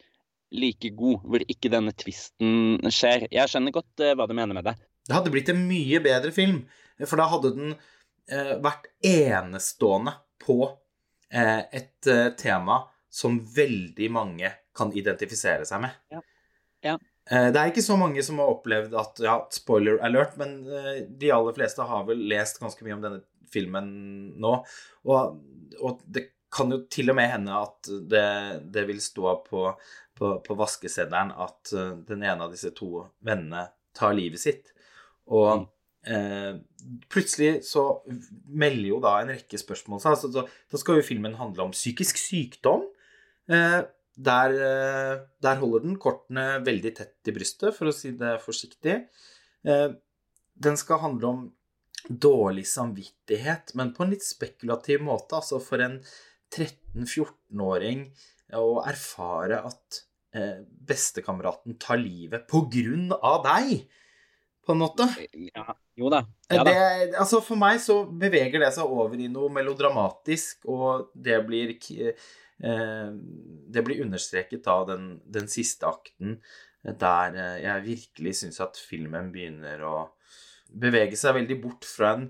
like 0.56 0.90
god, 0.96 1.26
hvor 1.28 1.44
ikke 1.44 1.70
denne 1.70 1.92
tvisten 1.94 2.80
skjer. 2.88 3.28
Jeg 3.30 3.52
skjønner 3.52 3.76
godt 3.76 4.04
uh, 4.04 4.14
hva 4.16 4.28
du 4.30 4.34
mener 4.36 4.56
med 4.56 4.70
det. 4.70 4.76
Det 5.08 5.16
hadde 5.18 5.32
blitt 5.34 5.52
en 5.52 5.60
mye 5.68 6.00
bedre 6.04 6.32
film, 6.34 6.62
for 7.04 7.20
da 7.20 7.28
hadde 7.32 7.54
den 7.56 7.72
vært 8.62 8.84
enestående 9.02 10.12
på 10.38 10.60
et 11.34 12.08
tema 12.38 12.76
som 13.10 13.40
veldig 13.56 14.10
mange 14.14 14.52
kan 14.76 14.92
identifisere 14.94 15.66
seg 15.66 15.82
med. 15.82 15.96
Ja. 16.14 16.20
Ja. 16.86 16.94
Eh, 17.30 17.48
det 17.54 17.60
er 17.60 17.70
ikke 17.70 17.86
så 17.86 17.96
mange 18.00 18.22
som 18.26 18.40
har 18.42 18.50
opplevd 18.50 18.96
at 18.98 19.22
Ja, 19.22 19.36
spoiler 19.54 20.00
alert, 20.06 20.36
men 20.40 20.60
eh, 20.66 21.06
de 21.06 21.30
aller 21.34 21.56
fleste 21.56 21.86
har 21.86 22.04
vel 22.08 22.26
lest 22.30 22.60
ganske 22.62 22.86
mye 22.86 22.98
om 22.98 23.04
denne 23.06 23.22
filmen 23.50 23.88
nå. 24.40 24.54
Og, 25.10 25.40
og 25.80 26.04
det 26.06 26.28
kan 26.50 26.72
jo 26.74 26.82
til 26.90 27.12
og 27.12 27.18
med 27.18 27.30
hende 27.30 27.54
at 27.54 27.90
det, 28.10 28.28
det 28.74 28.86
vil 28.88 29.00
stå 29.02 29.36
på, 29.46 29.66
på, 30.18 30.32
på 30.46 30.56
vaskeseddelen 30.58 31.34
at 31.38 31.74
eh, 31.76 31.92
den 32.08 32.24
ene 32.26 32.46
av 32.46 32.54
disse 32.54 32.72
to 32.76 33.06
vennene 33.26 33.68
tar 33.96 34.16
livet 34.18 34.42
sitt. 34.42 34.72
Og 35.30 35.68
eh, 36.10 36.58
plutselig 37.12 37.60
så 37.68 37.84
melder 38.50 38.88
jo 38.90 39.00
da 39.04 39.16
en 39.20 39.32
rekke 39.34 39.60
spørsmål 39.60 40.02
seg. 40.02 40.16
Altså, 40.16 40.46
da 40.46 40.82
skal 40.82 40.98
jo 40.98 41.06
filmen 41.06 41.38
handle 41.38 41.68
om 41.68 41.76
psykisk 41.76 42.18
sykdom. 42.18 42.88
Eh, 43.50 43.80
der, 44.20 44.54
eh, 44.54 45.14
der, 45.42 45.60
holder 45.60 45.84
den 45.86 45.96
kortene 46.00 46.46
veldig 46.66 46.92
tett 46.96 47.30
i 47.30 47.34
brystet, 47.34 47.74
for 47.76 47.90
å 47.90 47.94
si 47.94 48.12
det 48.18 48.36
forsiktig. 48.44 48.96
Eh, 49.64 49.88
den 50.60 50.76
skal 50.80 51.02
handle 51.04 51.30
om 51.30 51.46
dårlig 52.08 52.66
samvittighet, 52.68 53.74
men 53.78 53.94
på 53.94 54.04
en 54.04 54.12
litt 54.14 54.24
spekulativ 54.24 55.02
måte. 55.04 55.38
Altså 55.38 55.60
for 55.62 55.82
en 55.84 56.00
13-14-åring 56.50 58.06
å 58.58 58.80
erfare 58.88 59.60
at 59.68 60.02
eh, 60.34 60.60
bestekameraten 60.66 61.78
tar 61.80 62.00
livet 62.00 62.48
på 62.50 62.64
grunn 62.72 63.12
av 63.16 63.44
deg, 63.46 63.84
på 64.66 64.74
en 64.74 64.82
måte. 64.82 65.06
Ja, 65.32 65.72
jo 65.96 66.10
da. 66.12 66.24
Ja, 66.50 66.64
da. 66.64 66.70
Det, 66.70 67.14
altså 67.18 67.40
for 67.44 67.60
meg 67.60 67.80
så 67.82 68.02
beveger 68.04 68.60
det 68.62 68.72
seg 68.76 68.90
over 68.90 69.16
i 69.18 69.30
noe 69.32 69.48
melodramatisk, 69.54 70.66
og 70.68 71.08
det 71.14 71.40
blir 71.46 71.72
Det 72.60 73.82
blir 73.86 74.02
understreket 74.04 74.66
av 74.68 74.86
den, 74.90 75.06
den 75.24 75.48
siste 75.48 75.88
akten, 75.88 76.38
der 76.84 77.36
eh, 77.36 77.56
jeg 77.62 77.86
virkelig 77.86 78.34
syns 78.40 78.60
at 78.60 78.76
filmen 78.80 79.30
begynner 79.32 79.80
å 79.84 79.94
bevege 80.70 81.16
seg 81.16 81.38
veldig 81.38 81.56
bort 81.62 81.88
fra 81.88 82.14
en 82.18 82.28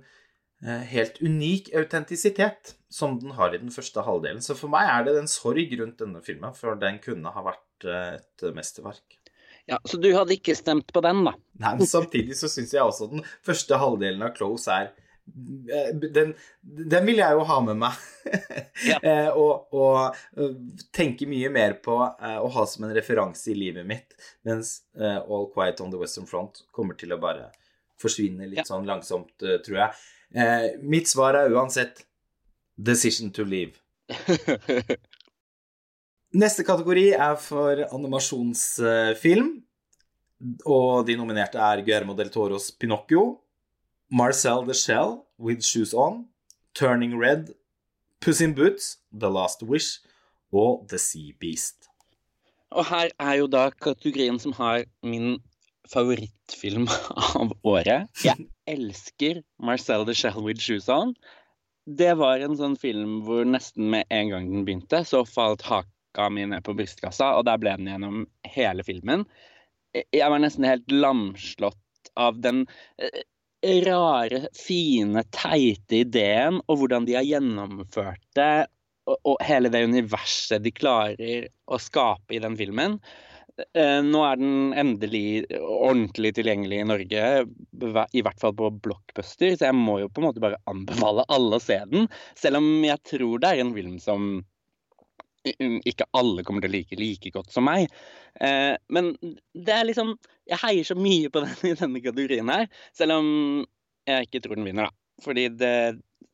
Eh, 0.60 0.82
helt 0.92 1.22
unik 1.22 1.70
autentisitet 1.74 2.74
som 2.92 3.14
den 3.20 3.30
har 3.38 3.54
i 3.54 3.58
den 3.62 3.70
første 3.72 4.02
halvdelen. 4.04 4.42
Så 4.44 4.52
for 4.58 4.68
meg 4.68 4.90
er 4.92 5.06
det 5.06 5.14
en 5.16 5.30
sorg 5.30 5.72
rundt 5.80 6.02
denne 6.02 6.20
filmen, 6.24 6.52
for 6.56 6.76
den 6.76 6.98
kunne 7.00 7.32
ha 7.32 7.44
vært 7.46 7.86
eh, 7.88 8.18
et 8.18 8.44
mesterverk. 8.52 9.16
Ja, 9.70 9.78
Så 9.88 9.96
du 10.02 10.10
hadde 10.12 10.34
ikke 10.36 10.56
stemt 10.58 10.92
på 10.92 11.00
den, 11.04 11.22
da? 11.24 11.32
Nei, 11.62 11.72
men 11.78 11.88
samtidig 11.88 12.36
så 12.36 12.50
syns 12.52 12.74
jeg 12.76 12.84
også 12.84 13.08
den 13.08 13.24
første 13.46 13.78
halvdelen 13.80 14.26
av 14.26 14.34
Close 14.36 14.68
er 14.74 14.90
eh, 14.90 14.99
den, 16.14 16.34
den 16.62 17.06
vil 17.08 17.20
jeg 17.22 17.38
jo 17.38 17.46
ha 17.48 17.58
med 17.64 17.80
meg. 17.80 17.98
ja. 18.90 19.00
og, 19.32 19.72
og, 19.72 20.20
tenke 20.94 21.28
mye 21.30 21.50
mer 21.52 21.78
på 21.84 21.96
å 21.96 22.52
ha 22.54 22.66
som 22.68 22.86
en 22.86 22.94
referanse 22.96 23.50
i 23.52 23.58
livet 23.58 23.88
mitt, 23.88 24.16
mens 24.46 24.80
All 24.96 25.50
Quiet 25.54 25.82
on 25.84 25.92
the 25.92 26.00
Western 26.00 26.28
Front 26.30 26.64
kommer 26.74 26.98
til 27.00 27.14
å 27.14 27.20
bare 27.22 27.50
forsvinne 28.00 28.48
litt 28.48 28.62
ja. 28.62 28.68
sånn 28.68 28.88
langsomt, 28.88 29.34
tror 29.38 29.84
jeg. 29.84 30.00
Eh, 30.34 30.78
mitt 30.82 31.08
svar 31.10 31.34
er 31.34 31.52
uansett 31.52 32.04
decision 32.76 33.30
to 33.34 33.44
leave. 33.44 33.80
Neste 36.40 36.64
kategori 36.66 37.10
er 37.16 37.36
for 37.42 37.82
animasjonsfilm. 37.90 39.52
Og 40.70 41.04
de 41.04 41.18
nominerte 41.20 41.60
er 41.60 41.82
Guillermo 41.84 42.14
del 42.16 42.30
Toros 42.32 42.70
Pinocchio, 42.72 43.42
Marcel 44.10 44.64
the 44.66 44.74
Shell 44.74 45.24
With 45.38 45.62
Shoes 45.62 45.94
On, 45.94 46.26
Turning 46.74 47.16
Red, 47.16 47.54
Puss 48.20 48.40
in 48.40 48.54
Boots, 48.54 48.98
The 49.12 49.30
Last 49.30 49.62
Wish 49.62 50.00
og 50.52 50.88
The 50.88 50.98
Sea 50.98 51.32
Beast. 51.38 51.86
Og 52.74 52.86
her 52.90 53.12
er 53.22 53.36
jo 53.38 53.46
da 53.46 53.68
kategorien 53.70 54.38
som 54.42 54.52
har 54.58 54.82
min 55.06 55.38
favorittfilm 55.90 56.88
av 57.40 57.54
året. 57.62 58.10
Jeg 58.26 58.48
elsker 58.66 59.44
Marcel 59.62 60.02
the 60.06 60.14
Shell 60.14 60.42
with 60.42 60.58
Shoes 60.58 60.90
On. 60.90 61.14
Det 61.86 62.12
var 62.18 62.42
en 62.42 62.58
sånn 62.58 62.74
film 62.78 63.20
hvor 63.26 63.46
nesten 63.46 63.92
med 63.94 64.10
en 64.10 64.34
gang 64.34 64.50
den 64.50 64.66
begynte, 64.66 65.04
så 65.06 65.22
falt 65.26 65.62
haka 65.70 66.28
mi 66.34 66.50
ned 66.50 66.66
på 66.66 66.74
brystkassa, 66.74 67.36
og 67.38 67.46
der 67.46 67.62
ble 67.62 67.78
den 67.78 67.90
gjennom 67.94 68.26
hele 68.58 68.86
filmen. 68.86 69.22
Jeg 69.94 70.26
var 70.34 70.42
nesten 70.42 70.66
helt 70.66 70.90
lamslått 70.90 72.10
av 72.18 72.42
den 72.42 72.64
eh, 72.98 73.22
rare, 73.62 74.46
fine, 74.56 75.24
teite 75.34 76.02
ideen, 76.04 76.60
og 76.66 76.80
hvordan 76.80 77.08
de 77.08 77.16
har 77.18 77.26
gjennomført 77.28 78.22
det, 78.38 78.66
og 79.10 79.40
hele 79.42 79.70
det 79.72 79.82
universet 79.88 80.62
de 80.64 80.72
klarer 80.72 81.48
å 81.66 81.80
skape 81.80 82.36
i 82.36 82.40
den 82.42 82.56
filmen. 82.58 82.98
Eh, 83.76 83.98
nå 84.04 84.22
er 84.24 84.38
den 84.40 84.72
endelig 84.78 85.44
ordentlig 85.58 86.32
tilgjengelig 86.38 86.80
i 86.80 86.86
Norge, 86.88 87.24
i 88.12 88.22
hvert 88.24 88.40
fall 88.40 88.54
på 88.56 88.70
Blockbuster, 88.84 89.56
så 89.56 89.68
jeg 89.68 89.76
må 89.76 89.98
jo 90.00 90.08
på 90.08 90.22
en 90.22 90.30
måte 90.30 90.42
bare 90.42 90.60
anbefale 90.70 91.26
alle 91.28 91.58
å 91.58 91.64
se 91.64 91.80
den. 91.90 92.08
Selv 92.38 92.60
om 92.62 92.70
jeg 92.86 93.02
tror 93.10 93.42
det 93.42 93.52
er 93.52 93.64
en 93.64 93.74
film 93.76 93.98
som 94.02 94.30
ikke 95.44 96.08
alle 96.16 96.44
kommer 96.44 96.64
til 96.64 96.72
å 96.72 96.74
like 96.74 96.98
like 97.00 97.32
godt 97.32 97.54
som 97.54 97.64
meg. 97.68 97.88
Eh, 98.40 98.74
men 98.92 99.14
det 99.54 99.72
er 99.72 99.88
liksom 99.88 100.14
Jeg 100.50 100.60
heier 100.64 100.84
så 100.84 100.96
mye 100.98 101.30
på 101.32 101.44
den 101.44 101.56
i 101.70 101.76
denne 101.78 102.02
kategorien 102.04 102.52
her, 102.52 102.68
selv 102.96 103.20
om 103.20 103.28
jeg 104.08 104.26
ikke 104.26 104.42
tror 104.44 104.58
den 104.58 104.66
vinner, 104.66 104.90
da. 104.90 105.24
Fordi 105.24 105.48
det 105.60 105.74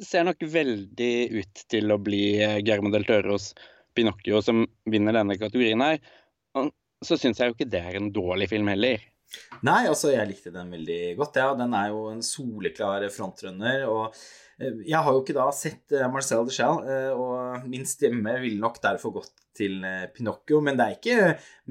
ser 0.02 0.26
nok 0.28 0.40
veldig 0.40 1.14
ut 1.36 1.64
til 1.72 1.92
å 1.92 1.98
bli 2.00 2.22
Guillermo 2.62 2.92
del 2.92 3.06
Tøros 3.08 3.50
Pinocchio 3.96 4.42
som 4.44 4.66
vinner 4.88 5.16
denne 5.16 5.38
kategorien 5.40 5.80
her 5.84 6.00
så 7.04 7.18
syns 7.20 7.40
jeg 7.40 7.50
jo 7.50 7.56
ikke 7.56 7.68
det 7.70 7.82
er 7.82 7.98
en 7.98 8.10
dårlig 8.14 8.48
film 8.52 8.70
heller. 8.72 9.02
Nei, 9.66 9.82
altså 9.90 10.12
jeg 10.12 10.30
likte 10.30 10.52
den 10.54 10.70
veldig 10.72 11.00
godt, 11.18 11.38
ja. 11.42 11.50
Den 11.58 11.74
er 11.76 11.90
jo 11.92 12.06
en 12.12 12.22
soleklar 12.24 13.04
frontrunner. 13.12 13.84
Og 13.90 14.04
eh, 14.06 14.45
jeg 14.58 15.00
har 15.04 15.12
jo 15.12 15.22
ikke 15.22 15.36
da 15.36 15.46
sett 15.54 15.94
eh, 15.94 16.06
Marcel 16.12 16.46
de 16.48 16.54
Chal, 16.54 16.82
eh, 16.88 17.10
og 17.12 17.66
min 17.68 17.86
stemme 17.88 18.38
ville 18.42 18.62
nok 18.62 18.80
derfor 18.84 19.14
gått 19.18 19.34
til 19.56 19.80
Pinocchio. 20.12 20.60
Men 20.64 20.76
det 20.78 20.86
er 20.86 20.98
ikke 20.98 21.18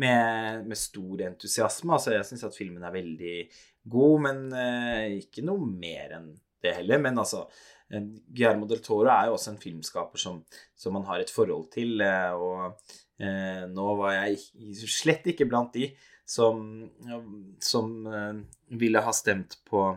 med, 0.01 0.65
med 0.65 0.79
stor 0.79 1.21
entusiasme. 1.27 1.93
Altså 1.97 2.15
jeg 2.15 2.27
syns 2.29 2.47
at 2.47 2.57
filmen 2.57 2.85
er 2.85 2.95
veldig 2.95 3.37
god, 3.93 4.23
men 4.25 4.39
ikke 5.19 5.43
noe 5.45 5.67
mer 5.69 6.15
enn 6.17 6.31
det 6.65 6.71
heller. 6.79 6.97
Men 7.03 7.21
altså 7.21 7.43
Guillermo 7.85 8.65
del 8.65 8.81
Toro 8.81 9.11
er 9.13 9.29
jo 9.29 9.35
også 9.35 9.51
en 9.53 9.61
filmskaper 9.61 10.17
som, 10.17 10.39
som 10.73 10.97
man 10.97 11.05
har 11.05 11.21
et 11.21 11.29
forhold 11.29 11.69
til. 11.77 12.01
og 12.01 12.73
Eh, 13.15 13.63
nå 13.71 13.85
var 13.95 14.11
jeg 14.17 14.41
slett 14.91 15.29
ikke 15.31 15.47
blant 15.47 15.71
de 15.75 15.87
som, 16.27 16.83
som 17.63 17.93
eh, 18.09 18.41
ville 18.75 19.03
ha 19.05 19.13
stemt 19.15 19.61
på 19.69 19.87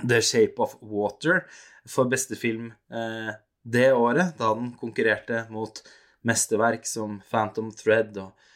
The 0.00 0.20
Shape 0.24 0.62
of 0.62 0.76
Water 0.80 1.44
for 1.88 2.10
beste 2.10 2.38
film 2.38 2.70
eh, 2.92 3.32
det 3.62 3.92
året, 3.94 4.34
da 4.38 4.54
den 4.58 4.72
konkurrerte 4.78 5.44
mot 5.52 5.82
mesterverk 6.26 6.86
som 6.88 7.20
Phantom 7.30 7.68
Thread 7.74 8.18
og 8.18 8.48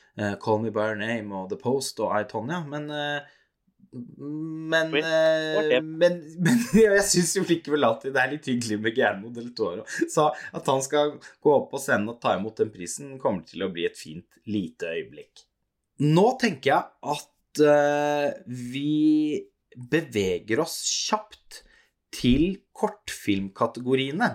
Call 0.42 0.62
Me 0.62 0.70
By 0.72 0.94
Your 0.94 0.98
Name 0.98 1.34
og 1.36 1.50
The 1.50 1.58
Post 1.60 2.00
og 2.00 2.14
I, 2.16 2.24
Tonya. 2.30 2.62
Men 2.66 2.88
men, 3.92 4.94
eh, 4.94 5.82
men, 5.82 6.16
men, 6.44 6.62
jeg 6.74 7.04
syns 7.08 7.34
jo 7.38 7.44
likevel 7.46 7.86
at 7.88 8.06
det 8.08 8.20
er 8.20 8.32
litt 8.34 8.48
hyggelig 8.50 8.78
med 8.82 8.96
Guillermo 8.96 9.32
del 9.34 9.52
Toro. 9.56 9.86
Så 10.12 10.28
at 10.30 10.70
han 10.72 10.82
skal 10.84 11.16
gå 11.42 11.52
opp 11.52 11.70
på 11.72 11.80
scenen 11.82 12.12
og 12.12 12.20
ta 12.22 12.36
imot 12.36 12.62
den 12.62 12.72
prisen, 12.74 13.16
kommer 13.22 13.46
til 13.48 13.66
å 13.66 13.70
bli 13.72 13.86
et 13.88 13.98
fint, 13.98 14.26
lite 14.50 14.90
øyeblikk. 14.94 15.46
Nå 16.06 16.26
tenker 16.40 16.72
jeg 16.74 17.14
at 17.14 17.62
uh, 17.64 18.28
vi 18.46 19.46
beveger 19.76 20.62
oss 20.64 20.78
kjapt 21.06 21.62
til 22.14 22.56
kortfilmkategoriene. 22.76 24.30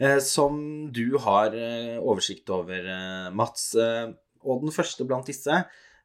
Uh, 0.00 0.18
som 0.24 0.58
du 0.94 1.18
har 1.22 1.54
uh, 1.54 2.00
oversikt 2.00 2.50
over, 2.50 2.88
Mats. 3.36 3.72
og 3.76 4.64
den 4.64 4.74
første 4.74 5.06
blant 5.06 5.28
disse 5.28 5.62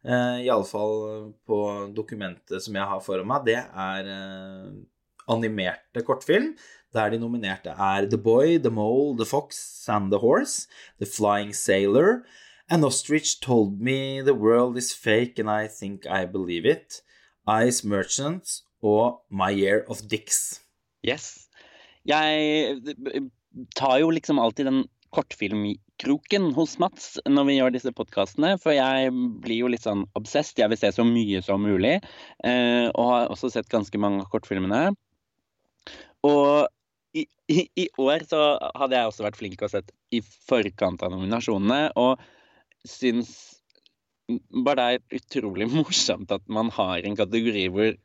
Iallfall 0.08 1.32
på 1.50 1.58
dokumentet 1.96 2.62
som 2.64 2.76
jeg 2.78 2.88
har 2.92 3.02
foran 3.04 3.28
meg, 3.28 3.48
det 3.48 3.58
er 3.58 4.12
animerte 5.28 6.04
kortfilm. 6.06 6.54
Der 6.94 7.10
de 7.12 7.20
nominerte 7.20 7.74
er 7.74 8.06
The 8.08 8.18
Boy, 8.18 8.58
The 8.58 8.70
Mole, 8.72 9.18
The 9.18 9.26
Fox 9.26 9.90
and 9.90 10.12
The 10.12 10.20
Horse, 10.20 10.68
The 11.00 11.06
Flying 11.06 11.54
Sailor, 11.54 12.24
An 12.70 12.84
Ostrich 12.84 13.40
Told 13.42 13.82
Me 13.82 14.22
The 14.22 14.34
World 14.34 14.78
Is 14.78 14.94
Fake 14.94 15.40
And 15.40 15.50
I 15.50 15.68
Think 15.68 16.06
I 16.06 16.26
Believe 16.26 16.66
It, 16.66 17.02
Ice 17.48 17.84
Merchants 17.84 18.64
og 18.86 19.22
My 19.30 19.52
Year 19.54 19.84
of 19.92 20.04
Dicks. 20.10 20.62
Yes. 21.06 21.48
Jeg 22.08 22.96
tar 23.76 23.98
jo 24.02 24.12
liksom 24.14 24.40
alltid 24.40 24.70
den 24.70 24.86
kortfilmkroken 25.16 26.52
hos 26.58 26.76
Mats 26.84 27.16
når 27.26 27.48
vi 27.48 27.58
gjør 27.58 27.76
disse 27.76 27.94
podkastene. 27.96 28.56
For 28.62 28.76
jeg 28.76 29.12
blir 29.44 29.64
jo 29.64 29.72
litt 29.72 29.86
sånn 29.88 30.06
obsessed. 30.20 30.60
Jeg 30.62 30.72
vil 30.72 30.82
se 30.82 30.94
så 30.96 31.06
mye 31.08 31.42
som 31.46 31.64
mulig. 31.64 31.98
Eh, 32.44 32.88
og 32.94 33.12
har 33.14 33.34
også 33.34 33.52
sett 33.54 33.72
ganske 33.72 34.02
mange 34.02 34.26
av 34.26 34.32
kortfilmene. 34.34 34.90
Og 36.28 36.68
i, 37.18 37.26
i, 37.50 37.68
i, 37.80 37.86
år 38.02 38.26
så 38.30 38.42
hadde 38.78 38.98
jeg 38.98 39.10
også 39.10 39.26
vært 39.26 39.40
flink 39.40 39.62
og 39.64 39.72
sett 39.74 39.94
i 40.14 40.22
forkant 40.22 41.02
av 41.06 41.14
nominasjonene, 41.14 41.94
og 41.98 42.20
syns 42.88 43.32
bare 44.28 44.76
det 44.76 44.88
er 44.88 45.22
utrolig 45.22 45.70
morsomt 45.78 46.32
at 46.36 46.44
man 46.52 46.70
har 46.76 47.06
en 47.08 47.16
kategori 47.18 47.68
hvor 47.74 47.96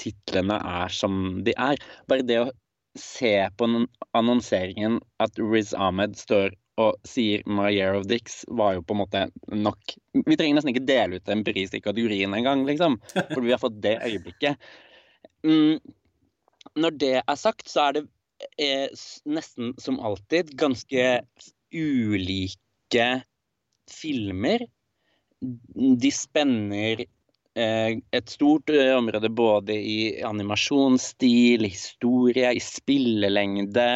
titlene 0.00 0.58
er 0.58 0.92
som 0.92 1.42
de 1.46 1.54
er. 1.56 1.80
Bare 2.10 2.26
det 2.26 2.40
å 2.42 2.52
se 2.96 3.34
på 3.56 3.68
annonseringen 4.16 5.00
at 5.22 5.36
Riz 5.40 5.74
Ahmed 5.76 6.16
står 6.18 6.54
og 6.80 6.96
sier 7.08 7.40
'My 7.48 7.70
Year 7.72 7.96
of 7.96 8.04
Dicks', 8.08 8.44
var 8.48 8.74
jo 8.76 8.82
på 8.84 8.92
en 8.92 9.00
måte 9.00 9.22
nok. 9.48 9.94
Vi 10.12 10.36
trenger 10.36 10.58
nesten 10.58 10.74
ikke 10.74 10.88
dele 10.88 11.16
ut 11.16 11.30
en 11.32 11.44
pris 11.44 11.72
i 11.72 11.80
kategorien 11.80 12.34
engang, 12.36 12.66
liksom. 12.68 12.98
For 13.32 13.40
vi 13.40 13.54
har 13.54 13.62
fått 13.62 13.80
det 13.84 13.96
øyeblikket. 14.04 14.60
Mm, 15.46 15.80
når 16.76 16.98
det 17.00 17.14
er 17.22 17.40
sagt, 17.40 17.68
så 17.72 17.88
er 17.88 17.96
det 17.96 18.04
eh, 18.60 18.88
nesten 19.24 19.72
som 19.80 20.00
alltid 20.04 20.52
ganske 20.60 21.06
ulike 21.72 23.08
filmer. 23.88 24.66
De 25.40 26.12
spenner 26.12 27.06
et 27.56 28.28
stort 28.28 28.70
eh, 28.70 28.92
område 28.96 29.30
både 29.32 29.76
i 29.76 30.22
animasjonsstil, 30.24 31.64
historie, 31.64 32.52
i 32.52 32.60
spillelengde. 32.60 33.88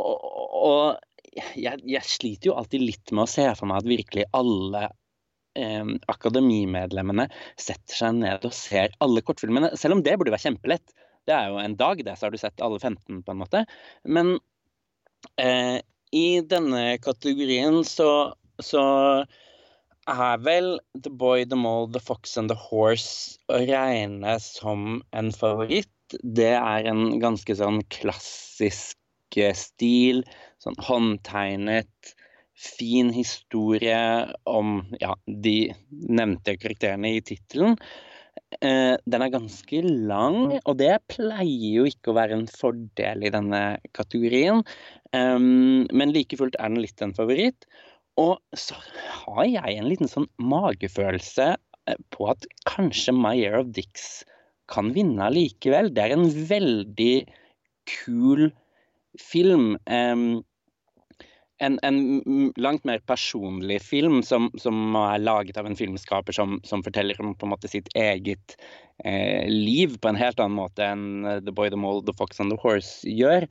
Og, 0.00 0.24
og 0.60 1.34
jeg, 1.60 1.82
jeg, 1.84 2.02
sliter 2.08 2.50
jo 2.50 2.56
alltid 2.56 2.86
litt 2.86 3.12
med 3.12 3.26
å 3.26 3.30
se 3.30 3.44
for 3.58 3.68
meg 3.70 3.82
at 3.82 3.90
virkelig 3.90 4.26
alle 4.36 4.86
eh, 5.58 5.92
akademimedlemmene 6.14 7.28
setter 7.60 8.00
seg 8.00 8.16
ned 8.22 8.48
og 8.48 8.56
ser 8.56 8.96
alle 9.04 9.24
kortfilmene. 9.26 9.74
Selv 9.80 9.98
om 9.98 10.04
det 10.06 10.16
burde 10.16 10.34
være 10.34 10.48
kjempelett. 10.48 10.96
Det 11.28 11.36
er 11.36 11.52
jo 11.52 11.60
en 11.60 11.76
dag, 11.78 12.00
det, 12.00 12.16
så 12.16 12.26
har 12.26 12.34
du 12.34 12.40
sett 12.40 12.64
alle 12.64 12.80
15, 12.80 13.20
på 13.26 13.34
en 13.34 13.42
måte. 13.42 13.64
Men 14.08 14.38
eh, 15.36 15.78
i 16.16 16.40
denne 16.48 16.96
kategorien 17.04 17.82
så, 17.86 18.32
så 18.58 18.82
er 20.10 20.42
vel 20.44 20.72
The 20.98 21.10
Boy, 21.10 21.44
The 21.48 21.58
Mole, 21.58 21.90
The 21.94 22.02
Fox 22.02 22.36
and 22.40 22.50
The 22.52 22.58
Horse 22.58 23.38
å 23.50 23.62
regne 23.62 24.36
som 24.42 25.00
en 25.16 25.30
favoritt. 25.34 25.92
Det 26.22 26.54
er 26.58 26.88
en 26.90 27.20
ganske 27.22 27.54
sånn 27.56 27.84
klassisk 27.94 28.98
stil 29.54 30.24
sånn 30.60 30.78
håndtegnet, 30.82 32.14
fin 32.60 33.08
historie 33.14 33.96
om 34.50 34.82
ja, 35.00 35.14
de 35.24 35.72
nevnte 35.88 36.58
karakterene 36.60 37.14
i 37.16 37.22
tittelen. 37.24 37.78
Eh, 38.60 38.96
den 39.06 39.24
er 39.24 39.32
ganske 39.32 39.80
lang, 39.86 40.58
og 40.58 40.74
det 40.80 40.98
pleier 41.12 41.78
jo 41.78 41.86
ikke 41.88 42.12
å 42.12 42.16
være 42.18 42.36
en 42.36 42.48
fordel 42.50 43.24
i 43.24 43.32
denne 43.32 43.62
kategorien. 43.96 44.60
Um, 45.14 45.86
men 45.94 46.12
like 46.14 46.36
fullt 46.38 46.58
er 46.60 46.70
den 46.70 46.82
litt 46.84 47.00
en 47.02 47.14
favoritt. 47.16 47.64
Og 48.20 48.58
så 48.58 48.76
har 49.24 49.46
jeg 49.48 49.78
en 49.78 49.88
liten 49.88 50.10
sånn 50.10 50.28
magefølelse 50.42 51.54
eh, 51.54 52.00
på 52.12 52.28
at 52.32 52.46
kanskje 52.68 53.16
My 53.16 53.36
Year 53.38 53.60
of 53.62 53.72
Dicks 53.76 54.22
kan 54.70 54.92
vinne 54.94 55.30
likevel. 55.34 55.90
Det 55.94 56.04
er 56.04 56.14
en 56.14 56.28
veldig 56.28 57.14
kul 57.90 58.50
film. 59.18 59.74
Um, 59.90 60.42
en, 61.60 61.78
en, 61.84 62.52
langt 62.56 62.86
mer 62.88 63.02
personlig 63.04 63.80
film 63.84 64.22
som, 64.24 64.48
som, 64.58 64.94
er 64.96 65.20
laget 65.20 65.58
av 65.60 65.68
en 65.68 65.76
filmskaper 65.76 66.32
som, 66.32 66.56
som 66.64 66.84
forteller 66.86 67.18
om 67.20 67.34
måte 67.50 67.68
sitt 67.68 67.90
eget 67.98 68.56
eh, 69.04 69.44
liv 69.50 69.98
på 70.00 70.08
en 70.08 70.20
helt 70.20 70.40
annen 70.40 70.56
måte 70.56 70.86
enn 70.86 71.26
eh, 71.28 71.42
The 71.44 71.52
Boy, 71.52 71.68
The 71.72 71.80
Mole, 71.80 72.04
The 72.06 72.16
Fox 72.16 72.40
and 72.40 72.54
The 72.54 72.60
Horse 72.62 73.04
gjør. 73.04 73.44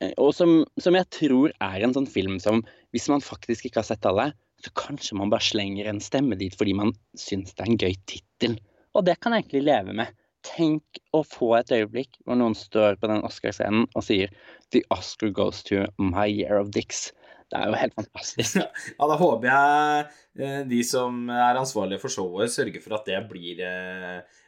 Eh, 0.00 0.14
og 0.16 0.32
som, 0.36 0.62
som, 0.80 0.96
jeg 0.96 1.08
tror 1.12 1.52
er 1.58 1.84
en 1.84 1.94
sånn 1.96 2.08
film 2.10 2.38
som, 2.42 2.62
hvis 2.94 3.08
man 3.12 3.24
faktisk 3.24 3.68
ikke 3.68 3.82
har 3.82 3.88
sett 3.90 4.08
alle, 4.08 4.30
så 4.62 4.72
kanskje 4.78 5.18
man 5.18 5.32
bare 5.32 5.44
slenger 5.44 5.88
en 5.90 6.02
stemme 6.02 6.38
dit 6.38 6.54
fordi 6.54 6.74
man 6.78 6.92
syns 7.18 7.54
det 7.56 7.64
er 7.64 7.72
en 7.72 7.80
gøy 7.80 7.96
tittel. 8.10 8.58
Og 8.96 9.06
det 9.08 9.18
kan 9.20 9.34
jeg 9.34 9.46
egentlig 9.46 9.64
leve 9.66 9.96
med. 10.02 10.12
Tenk 10.46 11.00
å 11.14 11.22
få 11.26 11.52
et 11.58 11.70
øyeblikk 11.74 12.16
hvor 12.26 12.38
noen 12.38 12.54
står 12.58 12.98
på 13.00 13.10
den 13.10 13.24
Oscar-scenen 13.26 13.88
og 13.94 14.06
sier 14.06 14.30
The 14.74 14.82
Oscar 14.94 15.30
goes 15.34 15.62
to 15.68 15.84
My 15.98 16.26
Year 16.30 16.58
of 16.58 16.72
Dicks. 16.74 17.10
Det 17.52 17.60
er 17.60 17.68
jo 17.68 17.78
helt 17.78 17.96
fantastisk. 17.98 18.58
ja, 18.98 19.08
da 19.10 19.16
håper 19.20 19.48
jeg 19.50 20.04
eh, 20.40 20.60
de 20.70 20.80
som 20.88 21.26
er 21.30 21.60
ansvarlige 21.60 22.00
for 22.02 22.14
showet, 22.14 22.54
sørger 22.54 22.82
for 22.82 22.96
at 22.98 23.10
det 23.10 23.18
blir 23.28 23.60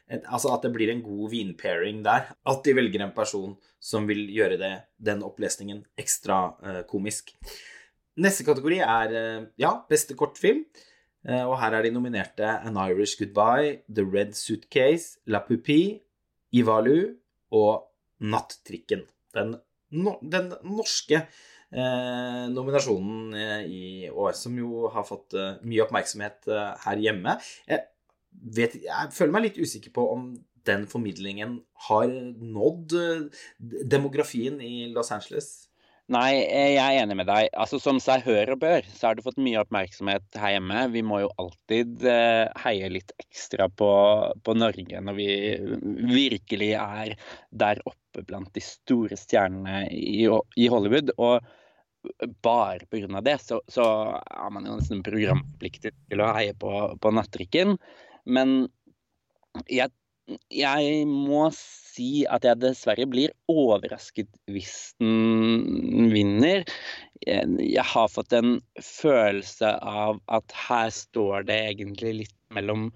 eh, 0.09 0.21
Altså 0.25 0.53
at 0.53 0.65
det 0.65 0.73
blir 0.75 0.91
en 0.91 1.03
god 1.05 1.31
vinpairing 1.33 2.03
der. 2.05 2.31
At 2.45 2.63
de 2.65 2.75
velger 2.77 3.05
en 3.05 3.15
person 3.15 3.55
som 3.79 4.07
vil 4.09 4.25
gjøre 4.33 4.59
det, 4.61 4.73
den 4.97 5.23
opplesningen 5.25 5.83
ekstra 5.97 6.39
eh, 6.63 6.83
komisk. 6.89 7.35
Neste 8.15 8.45
kategori 8.47 8.79
er 8.79 9.15
ja, 9.59 9.73
beste 9.89 10.15
kortfilm. 10.15 10.61
Og 11.25 11.55
her 11.59 11.73
er 11.73 11.83
de 11.83 11.89
nominerte 11.91 12.45
An 12.45 12.77
Irish 12.77 13.17
Goodbye, 13.19 13.81
The 13.89 14.05
Red 14.05 14.37
Suitcase, 14.37 15.17
La 15.27 15.41
Pupille, 15.43 15.99
Ivalu 16.55 17.17
og 17.51 17.89
Nattrikken. 18.23 19.03
Den, 19.35 19.55
no, 19.91 20.15
den 20.21 20.53
norske 20.63 21.25
eh, 21.75 22.45
nominasjonen 22.51 23.35
eh, 23.35 23.65
i 23.67 23.83
år, 24.09 24.33
som 24.37 24.55
jo 24.59 24.87
har 24.93 25.05
fått 25.07 25.35
eh, 25.37 25.57
mye 25.67 25.83
oppmerksomhet 25.85 26.49
eh, 26.51 26.71
her 26.85 27.03
hjemme. 27.03 27.35
Jeg, 27.69 27.85
vet, 28.55 28.77
jeg 28.83 29.13
føler 29.15 29.35
meg 29.35 29.47
litt 29.49 29.61
usikker 29.61 29.93
på 29.95 30.07
om 30.13 30.33
den 30.65 30.87
formidlingen 30.89 31.59
har 31.87 32.09
nådd 32.09 32.97
eh, 32.97 33.45
demografien 33.85 34.57
i 34.63 34.87
Los 34.93 35.13
Angeles. 35.13 35.53
Nei, 36.13 36.35
jeg 36.37 36.77
er 36.77 36.99
enig 37.01 37.15
med 37.17 37.25
deg. 37.25 37.47
Altså, 37.57 37.79
Som 37.81 37.97
seg 38.03 38.21
hør 38.27 38.51
og 38.53 38.59
bør, 38.61 38.85
så 38.93 39.07
har 39.07 39.17
det 39.17 39.25
fått 39.25 39.41
mye 39.41 39.63
oppmerksomhet 39.63 40.37
her 40.37 40.53
hjemme. 40.53 40.83
Vi 40.93 41.01
må 41.05 41.23
jo 41.23 41.31
alltid 41.41 42.05
eh, 42.05 42.45
heie 42.61 42.91
litt 42.93 43.13
ekstra 43.23 43.65
på, 43.73 43.89
på, 44.45 44.57
Norge 44.57 45.01
når 45.01 45.17
vi 45.17 45.29
virkelig 46.13 46.71
er 46.77 47.15
der 47.49 47.81
oppe 47.89 48.21
blant 48.29 48.53
de 48.53 48.61
store 48.61 49.17
stjernene 49.17 49.87
i, 49.89 50.27
i 50.29 50.69
Hollywood. 50.69 51.09
Og 51.17 51.41
bare 52.45 52.85
pga. 52.85 53.21
det, 53.25 53.39
så, 53.41 53.61
så 53.67 53.85
er 54.21 54.53
man 54.53 54.69
jo 54.69 54.77
nesten 54.77 55.01
programpliktig 55.05 55.95
til 55.95 56.21
å 56.21 56.29
heie 56.37 56.53
på, 56.53 56.71
på 57.01 57.13
nattrikken. 57.17 57.79
Men 58.25 58.67
jeg, 59.71 59.91
jeg, 60.49 61.05
må 61.07 61.47
si 61.55 62.25
at 62.31 62.45
jeg 62.47 62.61
dessverre 62.61 63.07
blir 63.09 63.33
overrasket 63.51 64.29
hvis 64.51 64.95
den 65.01 66.09
vinner. 66.13 66.65
Jeg, 67.25 67.85
har 67.93 68.11
fått 68.11 68.33
en 68.35 68.57
følelse 68.81 69.75
av 69.81 70.19
at 70.33 70.55
her 70.67 70.89
står 70.93 71.45
det 71.49 71.59
egentlig 71.73 72.15
litt 72.23 72.37
mellom 72.53 72.89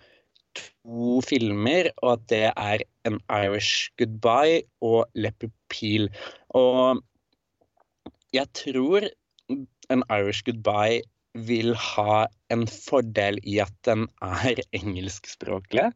to 0.57 1.19
filmer, 1.23 1.91
og 2.01 2.17
at 2.17 2.25
det 2.31 2.45
er 2.49 2.83
An 3.07 3.19
Irish 3.29 3.93
Goodbye 4.01 4.63
og 4.85 5.05
Le 5.15 5.31
Peel. 5.69 6.09
Og 6.57 6.99
jeg 8.35 8.49
tror 8.57 9.05
en 9.89 10.03
Irish 10.09 10.43
Goodbye 10.45 11.01
vil 11.37 11.75
ha 11.77 12.25
en 12.53 12.65
fordel 12.69 13.39
i 13.47 13.59
at 13.63 13.75
den 13.87 14.07
er 14.25 14.61
engelskspråklig. 14.79 15.89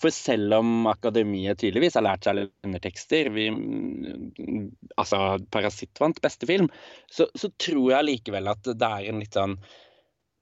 For 0.00 0.10
selv 0.10 0.56
om 0.56 0.88
akademiet 0.90 1.60
tydeligvis 1.62 1.94
har 1.94 2.06
lært 2.08 2.26
seg 2.26 2.48
undertekster 2.66 3.30
vi, 3.34 3.46
Altså, 4.98 5.38
'Parasitt' 5.52 6.00
vant 6.02 6.18
beste 6.24 6.48
film, 6.48 6.66
så, 7.06 7.28
så, 7.38 7.52
tror 7.62 7.92
jeg 7.92 8.08
likevel 8.08 8.50
at 8.50 8.66
det 8.66 8.88
er 8.88 9.10
en 9.10 9.22
litt 9.22 9.38
sånn 9.38 9.54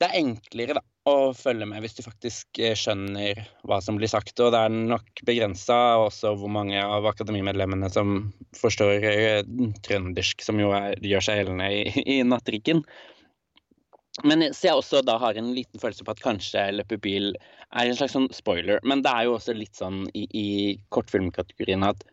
Det 0.01 0.09
er 0.09 0.16
enklere, 0.22 0.79
da, 0.79 0.83
å 1.07 1.35
følge 1.37 1.68
med 1.68 1.85
hvis 1.85 1.99
du 1.99 2.03
faktisk 2.03 2.59
eh, 2.59 2.72
skjønner 2.79 3.39
hva 3.68 3.79
som 3.85 3.99
blir 4.01 4.11
sagt. 4.11 4.41
Og 4.41 4.51
det 4.55 4.62
er 4.64 4.72
nok 4.75 5.22
begrensa 5.29 5.77
også 6.03 6.33
hvor 6.41 6.51
mange 6.51 6.81
av 6.81 7.07
akademimedlemmene 7.12 7.91
som 7.93 8.33
forstår 8.59 9.05
eh, 9.11 9.43
trøndersk, 9.87 10.43
som 10.43 10.59
jo 10.61 10.72
er, 10.77 10.97
gjør 11.05 11.29
seg 11.29 11.43
gjeldende 11.43 11.68
i, 11.70 12.05
i 12.16 12.22
nattrikken. 12.27 12.83
Men 14.23 14.47
så 14.55 14.69
jeg 14.69 14.79
også 14.79 15.03
da 15.03 15.17
har 15.19 15.35
en 15.35 15.51
liten 15.57 15.83
følelse 15.83 16.07
på 16.07 16.15
at 16.15 16.23
kanskje 16.23 16.69
Le 16.77 16.85
Pupil 16.87 17.33
er 17.35 17.89
en 17.89 17.99
slags 17.99 18.15
sånn 18.15 18.31
spoiler. 18.33 18.79
Men 18.87 19.03
det 19.03 19.11
er 19.11 19.27
jo 19.27 19.35
også 19.41 19.57
litt 19.57 19.75
sånn 19.75 20.05
i, 20.15 20.29
i 20.31 20.49
kortfilmkategorien 20.95 21.83
at 21.89 22.07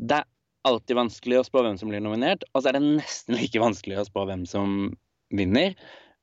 det 0.00 0.18
er 0.18 0.28
alltid 0.66 0.98
vanskelig 0.98 1.38
å 1.38 1.46
spå 1.46 1.62
hvem 1.64 1.78
som 1.80 1.92
blir 1.92 2.02
nominert, 2.02 2.42
og 2.52 2.64
så 2.64 2.70
er 2.72 2.76
det 2.76 2.98
nesten 2.98 3.38
like 3.38 3.62
vanskelig 3.62 4.00
å 4.00 4.08
spå 4.08 4.26
hvem 4.28 4.42
som 4.48 4.90
vinner 5.30 5.76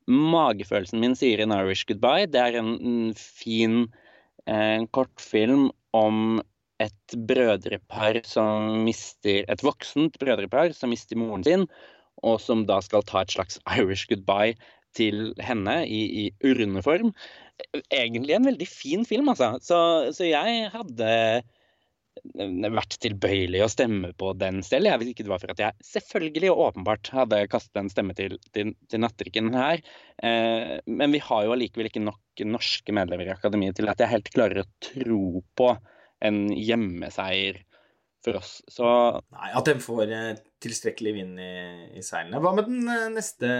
magefølelsen 0.08 1.02
min 1.02 1.16
sier 1.18 1.42
en 1.42 1.52
Irish 1.52 1.86
Goodbye. 1.88 2.28
Det 2.32 2.40
er 2.40 2.58
en, 2.58 3.12
fin 3.14 3.84
eh, 4.48 4.84
kortfilm 4.96 5.68
om 5.96 6.40
et 6.80 7.16
brødrepar 7.28 8.20
som 8.28 8.84
mister 8.86 9.42
Et 9.50 9.62
voksent 9.66 10.14
brødrepar 10.22 10.72
som 10.76 10.92
mister 10.94 11.18
moren 11.18 11.44
sin, 11.44 11.66
og 12.22 12.40
som 12.42 12.64
da 12.66 12.80
skal 12.82 13.04
ta 13.06 13.22
et 13.22 13.34
slags 13.34 13.58
Irish 13.76 14.08
goodbye 14.10 14.54
til 14.98 15.30
henne 15.42 15.80
i, 15.86 16.02
i 16.24 16.50
urneform. 16.50 17.14
Egentlig 17.90 18.36
en 18.36 18.50
veldig 18.50 18.68
fin 18.70 19.06
film, 19.08 19.30
altså. 19.32 19.54
Så, 19.64 19.78
så 20.14 20.28
jeg 20.28 20.68
hadde 20.74 21.08
vært 22.74 22.96
tilbøyelig 23.02 23.62
å 23.64 23.70
stemme 23.70 24.12
på 24.18 24.32
den 24.38 24.60
selv. 24.66 24.88
Jeg, 24.88 25.00
hvis 25.00 25.12
ikke 25.12 25.26
det 25.26 25.32
var 25.32 25.42
for 25.42 25.52
at 25.54 25.62
jeg 25.62 25.86
selvfølgelig 25.86 26.50
og 26.52 26.62
åpenbart 26.68 27.10
hadde 27.14 27.44
kastet 27.52 27.80
en 27.80 27.92
stemme 27.92 28.16
til, 28.18 28.38
til, 28.56 28.74
til 28.90 29.02
Nattrikken 29.02 29.52
her. 29.54 29.82
Eh, 30.22 30.78
men 30.86 31.14
vi 31.14 31.22
har 31.24 31.46
jo 31.46 31.54
allikevel 31.54 31.90
ikke 31.90 32.04
nok 32.04 32.44
norske 32.48 32.94
medlemmer 32.94 33.28
i 33.28 33.34
akademiet 33.34 33.78
til 33.78 33.90
at 33.90 34.02
jeg 34.02 34.12
helt 34.12 34.32
klarer 34.34 34.62
å 34.62 34.68
tro 34.84 35.42
på 35.58 35.72
en 36.26 36.44
hjemmeseier 36.54 37.62
for 38.28 38.38
oss. 38.40 38.52
Så 38.70 38.86
Nei, 39.34 39.50
At 39.56 39.68
de 39.68 39.74
får 39.82 40.12
eh, 40.14 40.40
tilstrekkelig 40.62 41.14
vind 41.16 41.40
i, 41.42 41.52
i 41.98 42.04
seilene. 42.04 42.40
Hva 42.42 42.52
med 42.56 42.68
den 42.68 42.84
eh, 42.92 43.08
neste 43.14 43.50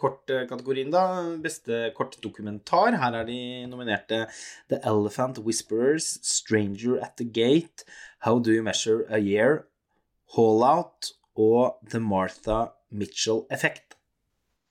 kortkategorien, 0.00 0.92
da? 0.94 1.06
Beste 1.42 1.90
kortdokumentar. 1.96 2.98
Her 3.00 3.20
er 3.22 3.28
de 3.28 3.40
nominerte 3.70 4.24
The 4.72 4.80
Elephant 4.82 5.40
Whisperers, 5.46 6.16
Stranger 6.26 6.98
at 7.02 7.16
the 7.20 7.28
Gate, 7.28 7.86
How 8.26 8.40
Do 8.40 8.54
You 8.54 8.66
Measure 8.66 9.06
a 9.08 9.22
Year, 9.22 9.64
Hall 10.36 10.64
Out 10.66 11.12
og 11.36 11.78
The 11.92 12.00
Martha 12.02 12.72
Mitchell 12.90 13.44
Effect. 13.52 13.85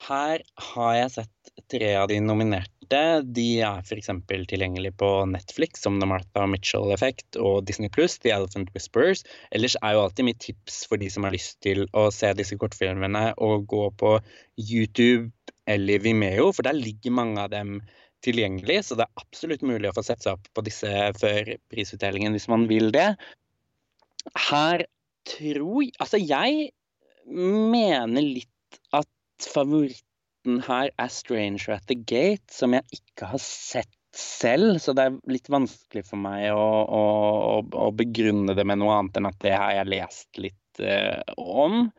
Her 0.05 0.41
har 0.71 0.95
jeg 0.99 1.11
sett 1.15 1.51
tre 1.71 1.91
av 1.97 2.09
de 2.11 2.19
nominerte. 2.21 2.71
De 3.25 3.45
er 3.65 3.81
f.eks. 3.81 4.11
tilgjengelig 4.51 4.91
på 5.01 5.09
Netflix 5.31 5.81
som 5.81 5.97
The 6.01 6.09
Martha 6.09 6.45
Mitchell 6.49 6.91
Effect 6.93 7.39
og 7.41 7.63
Disney 7.65 7.89
Pluss, 7.89 8.19
The 8.21 8.35
Elephant 8.35 8.69
Whisperers. 8.75 9.23
Ellers 9.55 9.77
er 9.81 9.95
jo 9.95 10.03
alltid 10.03 10.27
mitt 10.27 10.41
tips 10.45 10.83
for 10.89 11.01
de 11.01 11.09
som 11.09 11.25
har 11.25 11.33
lyst 11.33 11.57
til 11.65 11.87
å 11.97 12.07
se 12.13 12.29
disse 12.37 12.57
kortfilmene, 12.61 13.31
å 13.41 13.57
gå 13.65 13.87
på 13.97 14.17
YouTube 14.61 15.31
eller 15.65 16.03
Vimeo, 16.03 16.51
for 16.53 16.67
der 16.67 16.77
ligger 16.77 17.15
mange 17.17 17.41
av 17.41 17.49
dem 17.55 17.79
tilgjengelig. 18.25 18.83
Så 18.85 18.99
det 18.99 19.07
er 19.07 19.25
absolutt 19.25 19.65
mulig 19.65 19.89
å 19.89 19.95
få 19.97 20.05
sette 20.05 20.27
seg 20.27 20.37
opp 20.37 20.51
på 20.53 20.65
disse 20.67 20.91
før 21.17 21.55
prisutdelingen 21.73 22.37
hvis 22.37 22.49
man 22.51 22.69
vil 22.69 22.91
det. 22.93 23.13
Her 24.51 24.85
tror 25.25 25.81
jeg 25.81 25.95
Altså, 25.97 26.21
jeg 26.21 26.69
mener 27.25 28.21
litt 28.21 28.51
at 28.93 29.09
favoritten 29.41 30.61
her 30.67 30.91
er 30.97 31.09
'Stranger 31.11 31.75
at 31.75 31.87
the 31.87 31.95
Gate', 31.95 32.51
som 32.51 32.73
jeg 32.73 32.85
ikke 32.93 33.29
har 33.33 33.41
sett 33.41 33.91
selv, 34.15 34.79
så 34.79 34.93
det 34.95 35.05
er 35.05 35.17
litt 35.27 35.49
vanskelig 35.51 36.05
for 36.07 36.21
meg 36.21 36.47
å, 36.55 36.67
å, 36.87 37.03
å 37.67 37.89
begrunne 37.91 38.55
det 38.55 38.63
med 38.67 38.79
noe 38.79 38.95
annet 38.99 39.19
enn 39.19 39.27
at 39.27 39.39
det 39.43 39.55
har 39.57 39.73
jeg 39.75 39.91
lest 39.91 40.39
litt 40.39 40.79
uh, 40.79 41.19
om. 41.35 41.89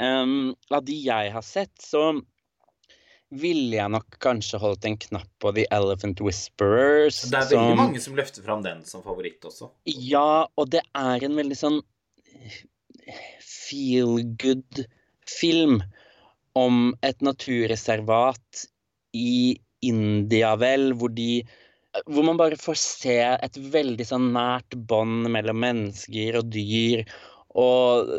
Um, 0.00 0.54
av 0.72 0.82
de 0.88 0.96
jeg 1.04 1.30
har 1.34 1.44
sett, 1.46 1.74
så 1.78 2.16
ville 3.32 3.78
jeg 3.78 3.92
nok 3.94 4.18
kanskje 4.20 4.60
holdt 4.60 4.84
en 4.88 4.98
knapp 5.00 5.28
på 5.40 5.52
The 5.56 5.64
Elephant 5.72 6.20
Whisperers. 6.20 7.22
Det 7.30 7.38
er 7.38 7.48
veldig 7.52 7.70
som... 7.70 7.78
mange 7.80 8.02
som 8.04 8.18
løfter 8.18 8.44
fram 8.44 8.64
den 8.64 8.82
som 8.88 9.04
favoritt 9.04 9.44
også. 9.48 9.70
Ja, 9.86 10.44
og 10.58 10.72
det 10.74 10.82
er 10.98 11.24
en 11.24 11.38
veldig 11.38 11.58
sånn 11.58 11.80
feel 13.40 14.20
good-film 14.42 15.80
om 16.58 16.92
et 17.04 17.20
naturreservat 17.24 18.64
i 19.16 19.58
India, 19.82 20.54
vel, 20.60 20.92
hvor 20.98 21.12
de 21.12 21.42
hvor 22.08 22.24
man 22.24 22.38
bare 22.40 22.56
får 22.56 22.78
se 22.80 23.18
et 23.20 23.58
veldig 23.72 24.04
sånn 24.08 24.30
nært 24.32 24.76
bånd 24.88 25.28
mellom 25.32 25.58
mennesker 25.60 26.38
og 26.40 26.48
dyr. 26.54 27.04
Og 27.58 28.12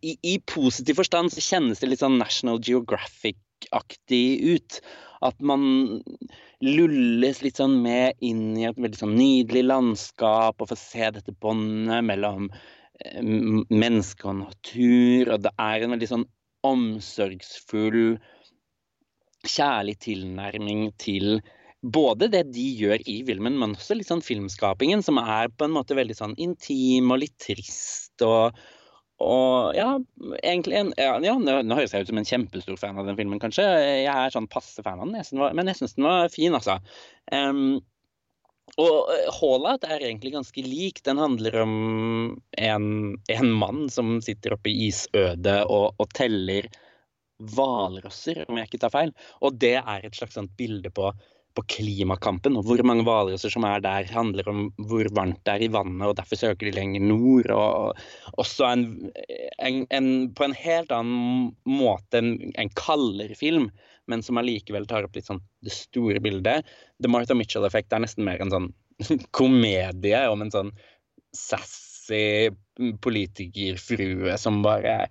i, 0.00 0.14
i, 0.24 0.38
positiv 0.48 0.96
forstand 1.02 1.34
så 1.34 1.42
kjennes 1.44 1.82
det 1.82 1.90
litt 1.90 2.00
sånn 2.00 2.16
National 2.20 2.62
Geographic-aktig 2.64 4.24
ut. 4.54 4.78
At 5.24 5.36
man 5.44 6.00
lulles 6.64 7.42
litt 7.44 7.60
sånn 7.60 7.76
med 7.84 8.16
inn 8.24 8.54
i 8.56 8.64
et 8.70 8.80
veldig 8.80 9.02
sånn 9.02 9.18
nydelig 9.18 9.66
landskap 9.68 10.60
og 10.62 10.70
får 10.72 10.80
se 10.80 11.10
dette 11.18 11.36
båndet 11.44 12.06
mellom 12.08 12.48
eh, 12.48 13.20
menneske 13.20 14.30
og 14.30 14.40
natur. 14.46 15.34
Og 15.34 15.44
det 15.44 15.52
er 15.60 15.84
en 15.84 15.96
veldig 15.96 16.10
sånn 16.14 16.26
omsorgsfull, 16.64 18.16
kjærlig 19.44 19.98
tilnærming 20.00 20.88
til 21.00 21.38
både 21.84 22.30
det 22.32 22.46
de 22.54 22.64
gjør 22.78 23.02
i 23.10 23.18
filmen, 23.28 23.58
men 23.60 23.74
også 23.76 23.96
litt 23.98 24.08
sånn 24.08 24.24
filmskapingen, 24.24 25.04
som 25.04 25.20
er 25.20 25.52
på 25.52 25.66
en 25.66 25.74
måte 25.74 25.96
veldig 25.98 26.16
sånn 26.16 26.36
intim 26.40 27.12
og 27.12 27.20
litt 27.20 27.36
trist 27.42 28.24
og, 28.24 28.56
og 29.20 29.76
ja, 29.76 29.90
egentlig 30.40 30.80
en, 30.80 30.92
ja, 30.96 31.18
ja, 31.22 31.34
Nå 31.36 31.76
høres 31.76 31.92
jeg 31.92 32.06
ut 32.06 32.12
som 32.12 32.20
en 32.22 32.28
kjempestor 32.28 32.80
fan 32.80 33.00
av 33.00 33.08
den 33.08 33.18
filmen, 33.18 33.40
kanskje. 33.42 33.66
Jeg 34.00 34.10
er 34.10 34.32
sånn 34.32 34.48
passe 34.50 34.82
fan 34.84 35.02
av 35.02 35.12
den, 35.12 35.44
men 35.44 35.70
jeg 35.70 35.82
syns 35.82 35.98
den 35.98 36.08
var 36.08 36.32
fin, 36.32 36.56
altså. 36.56 36.80
Um, 37.30 37.82
og 38.80 39.10
Haalat 39.38 39.84
er 39.86 40.00
egentlig 40.00 40.32
ganske 40.34 40.64
lik. 40.64 41.02
Den 41.06 41.20
handler 41.20 41.60
om 41.62 41.74
en, 42.58 42.88
en 43.30 43.52
mann 43.52 43.84
som 43.92 44.16
sitter 44.24 44.56
oppe 44.56 44.72
i 44.72 44.88
isødet 44.88 45.60
og, 45.68 45.92
og 46.00 46.10
teller 46.16 46.66
hvalrosser, 47.54 48.44
om 48.48 48.58
jeg 48.58 48.70
ikke 48.70 48.82
tar 48.86 48.94
feil. 48.94 49.14
Og 49.44 49.60
det 49.62 49.76
er 49.82 50.06
et 50.06 50.18
slags 50.18 50.38
bilde 50.58 50.90
på 50.94 51.12
på 51.54 51.62
klimakampen. 51.70 52.56
Og 52.58 52.66
hvor 52.66 52.82
mange 52.86 53.04
hvalrosser 53.06 53.52
som 53.52 53.66
er 53.68 53.82
der, 53.84 54.08
handler 54.10 54.48
om 54.50 54.66
hvor 54.88 55.08
varmt 55.14 55.40
det 55.46 55.54
er 55.54 55.66
i 55.66 55.70
vannet, 55.72 56.06
og 56.08 56.16
derfor 56.18 56.40
søker 56.40 56.68
de 56.68 56.74
lenger 56.74 57.04
nord. 57.06 57.50
Og 57.54 58.40
også 58.42 58.70
en, 58.72 58.86
en, 59.62 60.08
på 60.34 60.48
en 60.48 60.56
helt 60.58 60.94
annen 60.94 61.52
måte 61.68 62.20
en, 62.20 62.34
en 62.58 62.72
kaldere 62.78 63.38
film, 63.38 63.70
men 64.10 64.22
som 64.22 64.38
allikevel 64.40 64.86
tar 64.90 65.06
opp 65.06 65.16
litt 65.16 65.28
sånn 65.30 65.42
det 65.64 65.72
store 65.74 66.20
bildet. 66.24 66.66
The 67.02 67.10
Martha 67.10 67.36
Mitchell-effekt 67.36 67.94
er 67.94 68.04
nesten 68.04 68.26
mer 68.26 68.42
en 68.44 68.52
sånn 68.52 68.70
komedie 69.38 70.20
om 70.30 70.44
en 70.44 70.52
sånn 70.54 70.72
sassy 71.34 72.50
politikerfrue 73.02 74.36
som 74.40 74.60
bare 74.64 75.06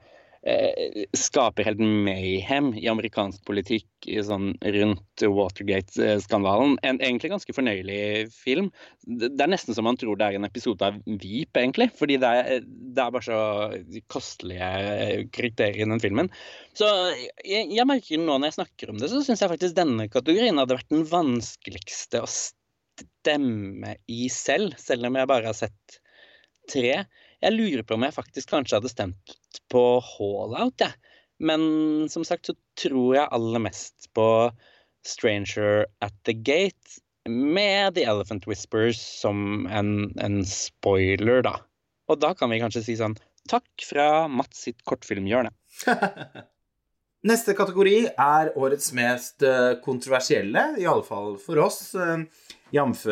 skaper 1.15 1.63
helt 1.63 1.79
mayhem 1.79 2.73
i 2.75 2.89
amerikansk 2.91 3.45
politikk 3.47 3.87
sånn 4.27 4.49
rundt 4.75 5.23
Watergate-skandalen. 5.23 6.75
En 6.83 6.99
egentlig 6.99 7.31
ganske 7.31 7.55
fornøyelig 7.55 8.27
film. 8.35 8.67
Det, 9.07 9.31
er 9.39 9.53
nesten 9.53 9.75
som 9.77 9.87
man 9.87 9.95
tror 9.99 10.19
det 10.19 10.27
er 10.27 10.39
en 10.39 10.47
episode 10.47 10.83
av 10.83 10.99
Veep, 11.07 11.55
egentlig. 11.55 11.87
Fordi 11.95 12.19
det 12.19 12.33
er, 12.41 12.67
det 12.67 13.05
er 13.05 13.15
bare 13.15 13.23
så 13.23 13.39
kostelige 14.11 15.23
kriterier 15.35 15.85
i 15.85 15.89
den 15.95 16.03
filmen. 16.03 16.31
Så 16.75 16.91
jeg, 17.45 17.69
jeg, 17.71 17.87
merker 17.87 18.19
nå 18.19 18.35
når 18.35 18.51
jeg 18.51 18.59
snakker 18.59 18.91
om 18.91 18.99
det, 18.99 19.13
så 19.13 19.23
syns 19.23 19.45
jeg 19.45 19.53
faktisk 19.53 19.79
denne 19.79 20.09
kategorien 20.11 20.59
hadde 20.59 20.75
vært 20.75 20.91
den 20.91 21.07
vanskeligste 21.07 22.23
å 22.23 22.29
stemme 22.29 23.95
i 24.11 24.27
selv, 24.31 24.75
selv 24.81 25.07
om 25.07 25.15
jeg 25.21 25.31
bare 25.31 25.53
har 25.53 25.57
sett 25.57 26.01
tre. 26.71 27.05
Jeg 27.43 27.55
lurer 27.57 27.83
på 27.83 27.97
om 27.97 28.05
jeg 28.07 28.15
faktisk 28.15 28.53
kanskje 28.53 28.79
hadde 28.79 28.91
stemt 28.91 29.33
på 29.71 29.83
Hallout, 30.13 30.79
jeg. 30.79 30.93
Ja. 30.93 31.19
Men 31.43 32.07
som 32.09 32.23
sagt 32.23 32.47
så 32.47 32.55
tror 32.79 33.17
jeg 33.17 33.31
aller 33.35 33.63
mest 33.65 34.07
på 34.15 34.27
Stranger 35.03 35.83
at 36.05 36.15
the 36.23 36.33
Gate 36.33 37.01
med 37.27 37.95
The 37.97 38.05
Elephant 38.07 38.47
Whispers 38.47 39.01
som 39.01 39.67
en, 39.67 40.13
en 40.23 40.43
spoiler, 40.47 41.43
da. 41.43 41.57
Og 42.11 42.19
da 42.23 42.33
kan 42.37 42.51
vi 42.51 42.61
kanskje 42.63 42.85
si 42.85 42.97
sånn 42.99 43.17
Takk 43.51 43.83
fra 43.83 44.29
Mats 44.31 44.61
sitt 44.63 44.85
kortfilmhjørne. 44.87 45.51
Neste 47.27 47.55
kategori 47.55 47.97
er 48.19 48.51
årets 48.59 48.89
mest 48.95 49.43
eh, 49.47 49.73
kontroversielle, 49.83 50.63
i 50.79 50.87
alle 50.87 51.03
fall 51.07 51.35
for 51.43 51.59
oss, 51.63 51.89
eh, 51.95 52.23
jf. 52.75 53.03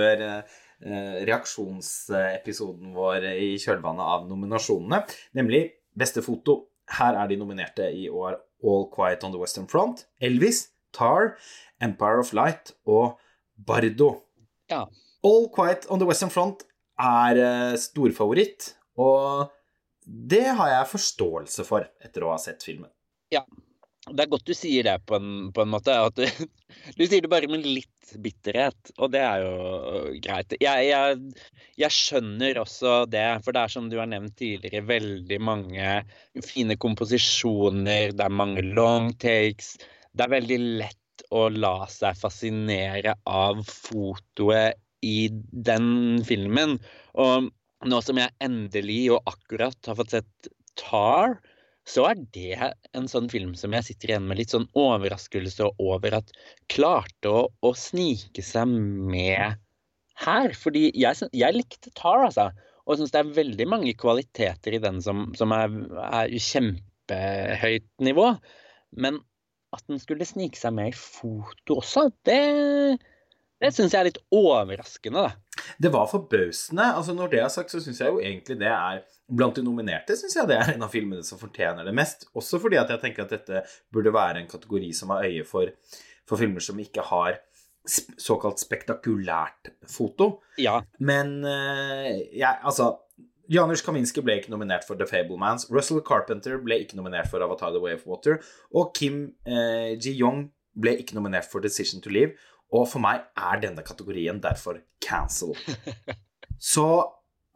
Eh, 0.81 1.19
reaksjonsepisoden 1.29 2.95
vår 2.95 3.27
i 3.35 3.49
kjølvannet 3.61 4.01
av 4.01 4.23
nominasjonene, 4.25 5.03
nemlig 5.37 5.67
beste 5.93 6.23
foto. 6.25 6.63
Her 6.97 7.19
er 7.21 7.29
de 7.29 7.37
nominerte 7.37 7.85
i 7.93 8.07
år 8.09 8.39
All 8.65 8.87
Quiet 8.93 9.21
on 9.23 9.35
the 9.35 9.37
Western 9.37 9.67
Front, 9.69 10.07
Elvis, 10.17 10.71
Tar, 10.91 11.35
Empire 11.81 12.23
of 12.23 12.33
Light 12.33 12.73
og 12.89 13.19
Bardo. 13.53 14.09
Ja. 14.73 14.87
All 15.21 15.47
Quiet 15.53 15.85
on 15.93 16.01
the 16.01 16.09
Western 16.09 16.33
Front 16.33 16.65
er 17.01 17.37
uh, 17.37 17.77
storfavoritt, 17.77 18.73
og 18.97 19.53
det 20.01 20.47
har 20.57 20.73
jeg 20.73 20.91
forståelse 20.95 21.65
for 21.67 21.85
etter 22.01 22.25
å 22.25 22.33
ha 22.33 22.41
sett 22.41 22.65
filmen. 22.65 22.89
Ja, 23.31 23.45
det 24.09 24.23
er 24.23 24.31
godt 24.31 24.47
du 24.49 24.55
sier 24.57 24.85
det 24.87 24.95
på 25.05 25.17
en, 25.19 25.33
på 25.53 25.61
en 25.61 25.71
måte. 25.71 25.93
Du, 26.17 26.23
du, 26.97 27.03
sier 27.05 27.21
det 27.21 27.29
bare 27.31 27.49
med 27.51 27.65
litt 27.67 28.13
bitterhet, 28.23 28.93
og 28.97 29.11
det 29.13 29.21
er 29.21 29.43
jo 29.45 30.15
greit. 30.23 30.55
Jeg, 30.57 30.87
jeg, 30.89 31.19
jeg, 31.79 31.95
skjønner 31.95 32.61
også 32.63 32.95
det, 33.11 33.27
for 33.45 33.55
det 33.55 33.61
er 33.61 33.75
som 33.75 33.91
du 33.91 33.99
har 34.01 34.09
nevnt 34.09 34.35
tidligere, 34.41 34.83
veldig 34.89 35.39
mange 35.45 35.93
fine 36.47 36.77
komposisjoner, 36.81 38.15
det 38.17 38.25
er 38.25 38.39
mange 38.41 38.65
long 38.73 39.11
takes. 39.21 39.75
Det 40.11 40.25
er 40.25 40.33
veldig 40.33 40.59
lett 40.81 41.25
å 41.31 41.45
la 41.53 41.85
seg 41.91 42.17
fascinere 42.19 43.13
av 43.29 43.61
fotoet 43.69 44.81
i 45.05 45.29
den 45.31 46.21
filmen. 46.25 46.79
Og 47.21 47.51
nå 47.87 48.01
som 48.05 48.19
jeg 48.19 48.33
endelig 48.43 49.03
og 49.15 49.29
akkurat 49.29 49.89
har 49.89 50.01
fått 50.01 50.17
sett 50.17 50.51
Tar, 50.79 51.33
så 51.91 52.05
er 52.11 52.21
det 52.35 52.71
en 52.95 53.07
sånn 53.11 53.27
film 53.31 53.51
som 53.59 53.73
jeg 53.75 53.89
sitter 53.89 54.13
igjen 54.13 54.27
med 54.29 54.39
litt 54.39 54.53
sånn 54.53 54.69
overraskelse 54.77 55.73
over 55.81 56.21
at 56.21 56.31
klarte 56.71 57.31
å, 57.31 57.41
å 57.51 57.71
snike 57.77 58.43
seg 58.45 58.71
med 58.71 59.57
her. 60.23 60.55
Fordi 60.57 60.89
jeg, 60.95 61.31
jeg 61.35 61.57
likte 61.57 61.91
Tar, 61.97 62.27
altså. 62.29 62.49
Og 62.87 62.97
syns 62.97 63.13
det 63.13 63.21
er 63.21 63.35
veldig 63.35 63.67
mange 63.69 63.93
kvaliteter 63.99 64.77
i 64.77 64.81
den 64.83 65.01
som, 65.03 65.29
som 65.37 65.53
er, 65.55 65.73
er 66.07 66.31
kjempehøyt 66.31 67.89
nivå. 68.03 68.31
Men 68.91 69.19
at 69.75 69.85
den 69.87 70.01
skulle 70.01 70.27
snike 70.27 70.59
seg 70.59 70.75
med 70.75 70.91
i 70.91 70.97
foto 70.97 71.79
også, 71.79 72.09
det, 72.27 72.41
det 73.63 73.71
syns 73.75 73.93
jeg 73.93 74.01
er 74.01 74.09
litt 74.09 74.23
overraskende, 74.35 75.27
da. 75.29 75.50
Det 75.81 75.91
var 75.93 76.09
forbausende. 76.11 76.85
Altså, 76.97 77.15
når 77.17 77.33
det 77.33 77.41
er 77.43 77.51
sagt, 77.53 77.73
så 77.73 77.81
syns 77.83 78.01
jeg 78.01 78.13
jo 78.13 78.21
egentlig 78.21 78.59
det 78.61 78.71
er 78.71 79.03
Blant 79.31 79.55
de 79.55 79.61
nominerte 79.63 80.11
syns 80.19 80.33
jeg 80.35 80.47
det 80.49 80.57
er 80.59 80.73
en 80.73 80.81
av 80.83 80.91
filmene 80.91 81.23
som 81.23 81.39
fortjener 81.39 81.85
det 81.87 81.93
mest. 81.95 82.25
Også 82.35 82.59
fordi 82.59 82.75
at 82.81 82.89
jeg 82.91 82.99
tenker 82.99 83.23
at 83.23 83.31
dette 83.31 83.61
burde 83.93 84.11
være 84.11 84.41
en 84.41 84.49
kategori 84.51 84.89
som 84.97 85.13
har 85.15 85.23
øye 85.23 85.45
for, 85.47 85.71
for 86.27 86.41
filmer 86.41 86.59
som 86.59 86.81
ikke 86.83 87.05
har 87.07 87.37
såkalt 88.19 88.59
spektakulært 88.59 89.71
foto. 89.87 90.41
Ja. 90.59 90.81
Men 90.99 91.39
uh, 91.47 92.11
jeg, 92.11 92.51
altså 92.59 92.91
Janusz 93.51 93.83
Kaminski 93.83 94.23
ble 94.23 94.37
ikke 94.39 94.53
nominert 94.53 94.85
for 94.87 94.99
The 94.99 95.07
Fablemans. 95.09 95.67
Russell 95.71 96.03
Carpenter 96.07 96.59
ble 96.61 96.81
ikke 96.83 96.99
nominert 96.99 97.27
for 97.31 97.43
Avatar 97.43 97.73
The 97.73 97.81
Way 97.83 97.97
of 97.97 98.05
Water. 98.07 98.39
Og 98.75 98.93
Kim 98.95 99.23
uh, 99.47 99.91
Ji-yong 99.97 100.45
ble 100.81 100.95
ikke 101.01 101.17
nominert 101.17 101.49
for 101.51 101.63
Decision 101.63 102.03
to 102.03 102.11
Live. 102.13 102.37
Og 102.71 102.87
for 102.87 103.03
meg 103.03 103.25
er 103.35 103.61
denne 103.63 103.83
kategorien 103.85 104.39
derfor 104.43 104.79
cancel. 105.03 105.55
Så 106.71 106.87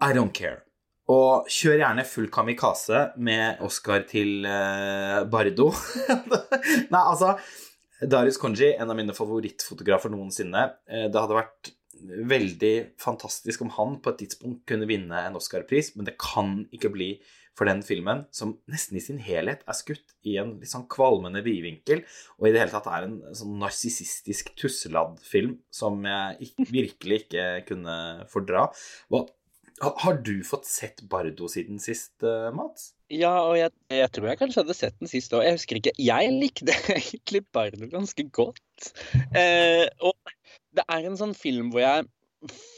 I 0.03 0.11
don't 0.15 0.33
care. 0.35 0.63
Og 1.11 1.45
kjør 1.51 1.79
gjerne 1.83 2.07
full 2.09 2.27
kamikaze 2.33 3.11
med 3.21 3.61
Oscar 3.63 4.07
til 4.09 4.43
uh, 4.47 5.21
Bardo. 5.29 5.69
Nei, 6.93 7.03
altså 7.03 7.35
Darius 8.01 8.39
Konji, 8.41 8.73
en 8.73 8.91
av 8.91 8.97
mine 8.97 9.13
favorittfotografer 9.15 10.11
noensinne. 10.11 10.65
Det 10.89 11.15
hadde 11.15 11.37
vært 11.37 11.75
veldig 12.03 12.73
fantastisk 13.01 13.63
om 13.63 13.71
han 13.77 13.99
på 14.03 14.11
et 14.11 14.23
tidspunkt 14.25 14.65
kunne 14.69 14.87
vinne 14.89 15.21
en 15.27 15.37
Oscar-pris, 15.39 15.93
men 15.95 16.07
det 16.07 16.17
kan 16.21 16.65
ikke 16.75 16.91
bli 16.93 17.09
for 17.55 17.69
den 17.69 17.81
filmen, 17.85 18.25
som 18.35 18.57
nesten 18.71 18.99
i 18.99 19.03
sin 19.03 19.21
helhet 19.23 19.63
er 19.63 19.77
skutt 19.77 20.15
i 20.27 20.35
en 20.41 20.57
litt 20.59 20.71
sånn 20.71 20.87
kvalmende 20.91 21.43
vidvinkel, 21.45 22.03
og 22.39 22.49
i 22.49 22.51
det 22.53 22.63
hele 22.63 22.73
tatt 22.73 22.89
er 22.91 23.07
en 23.07 23.15
sånn 23.37 23.55
narsissistisk 23.61 24.51
tusseladd 24.59 25.21
film 25.23 25.57
som 25.73 26.03
jeg 26.05 26.49
ikke, 26.49 26.67
virkelig 26.79 27.21
ikke 27.23 27.47
kunne 27.71 27.97
fordra. 28.31 28.67
Hva, 29.13 29.23
har 29.81 30.19
du 30.23 30.39
fått 30.47 30.67
sett 30.69 31.03
Bardo 31.11 31.49
siden 31.51 31.81
sist, 31.83 32.13
uh, 32.23 32.47
Mats? 32.55 32.93
Ja, 33.11 33.33
og 33.43 33.57
jeg, 33.59 33.73
jeg, 33.91 34.11
tror 34.15 34.29
jeg 34.31 34.39
kanskje 34.39 34.63
hadde 34.63 34.77
sett 34.77 34.95
den 35.01 35.11
sist 35.11 35.33
òg. 35.35 35.43
Jeg 35.45 35.57
husker 35.57 35.79
ikke. 35.79 35.93
Jeg 35.99 36.31
likte 36.33 36.75
egentlig 36.95 37.43
Bardo 37.53 37.89
ganske 37.91 38.27
godt. 38.33 38.91
Eh, 39.35 39.85
og 39.99 40.35
det 40.75 40.85
er 40.87 41.07
en 41.07 41.19
sånn 41.19 41.35
film 41.37 41.73
hvor 41.73 41.83
jeg 41.83 42.07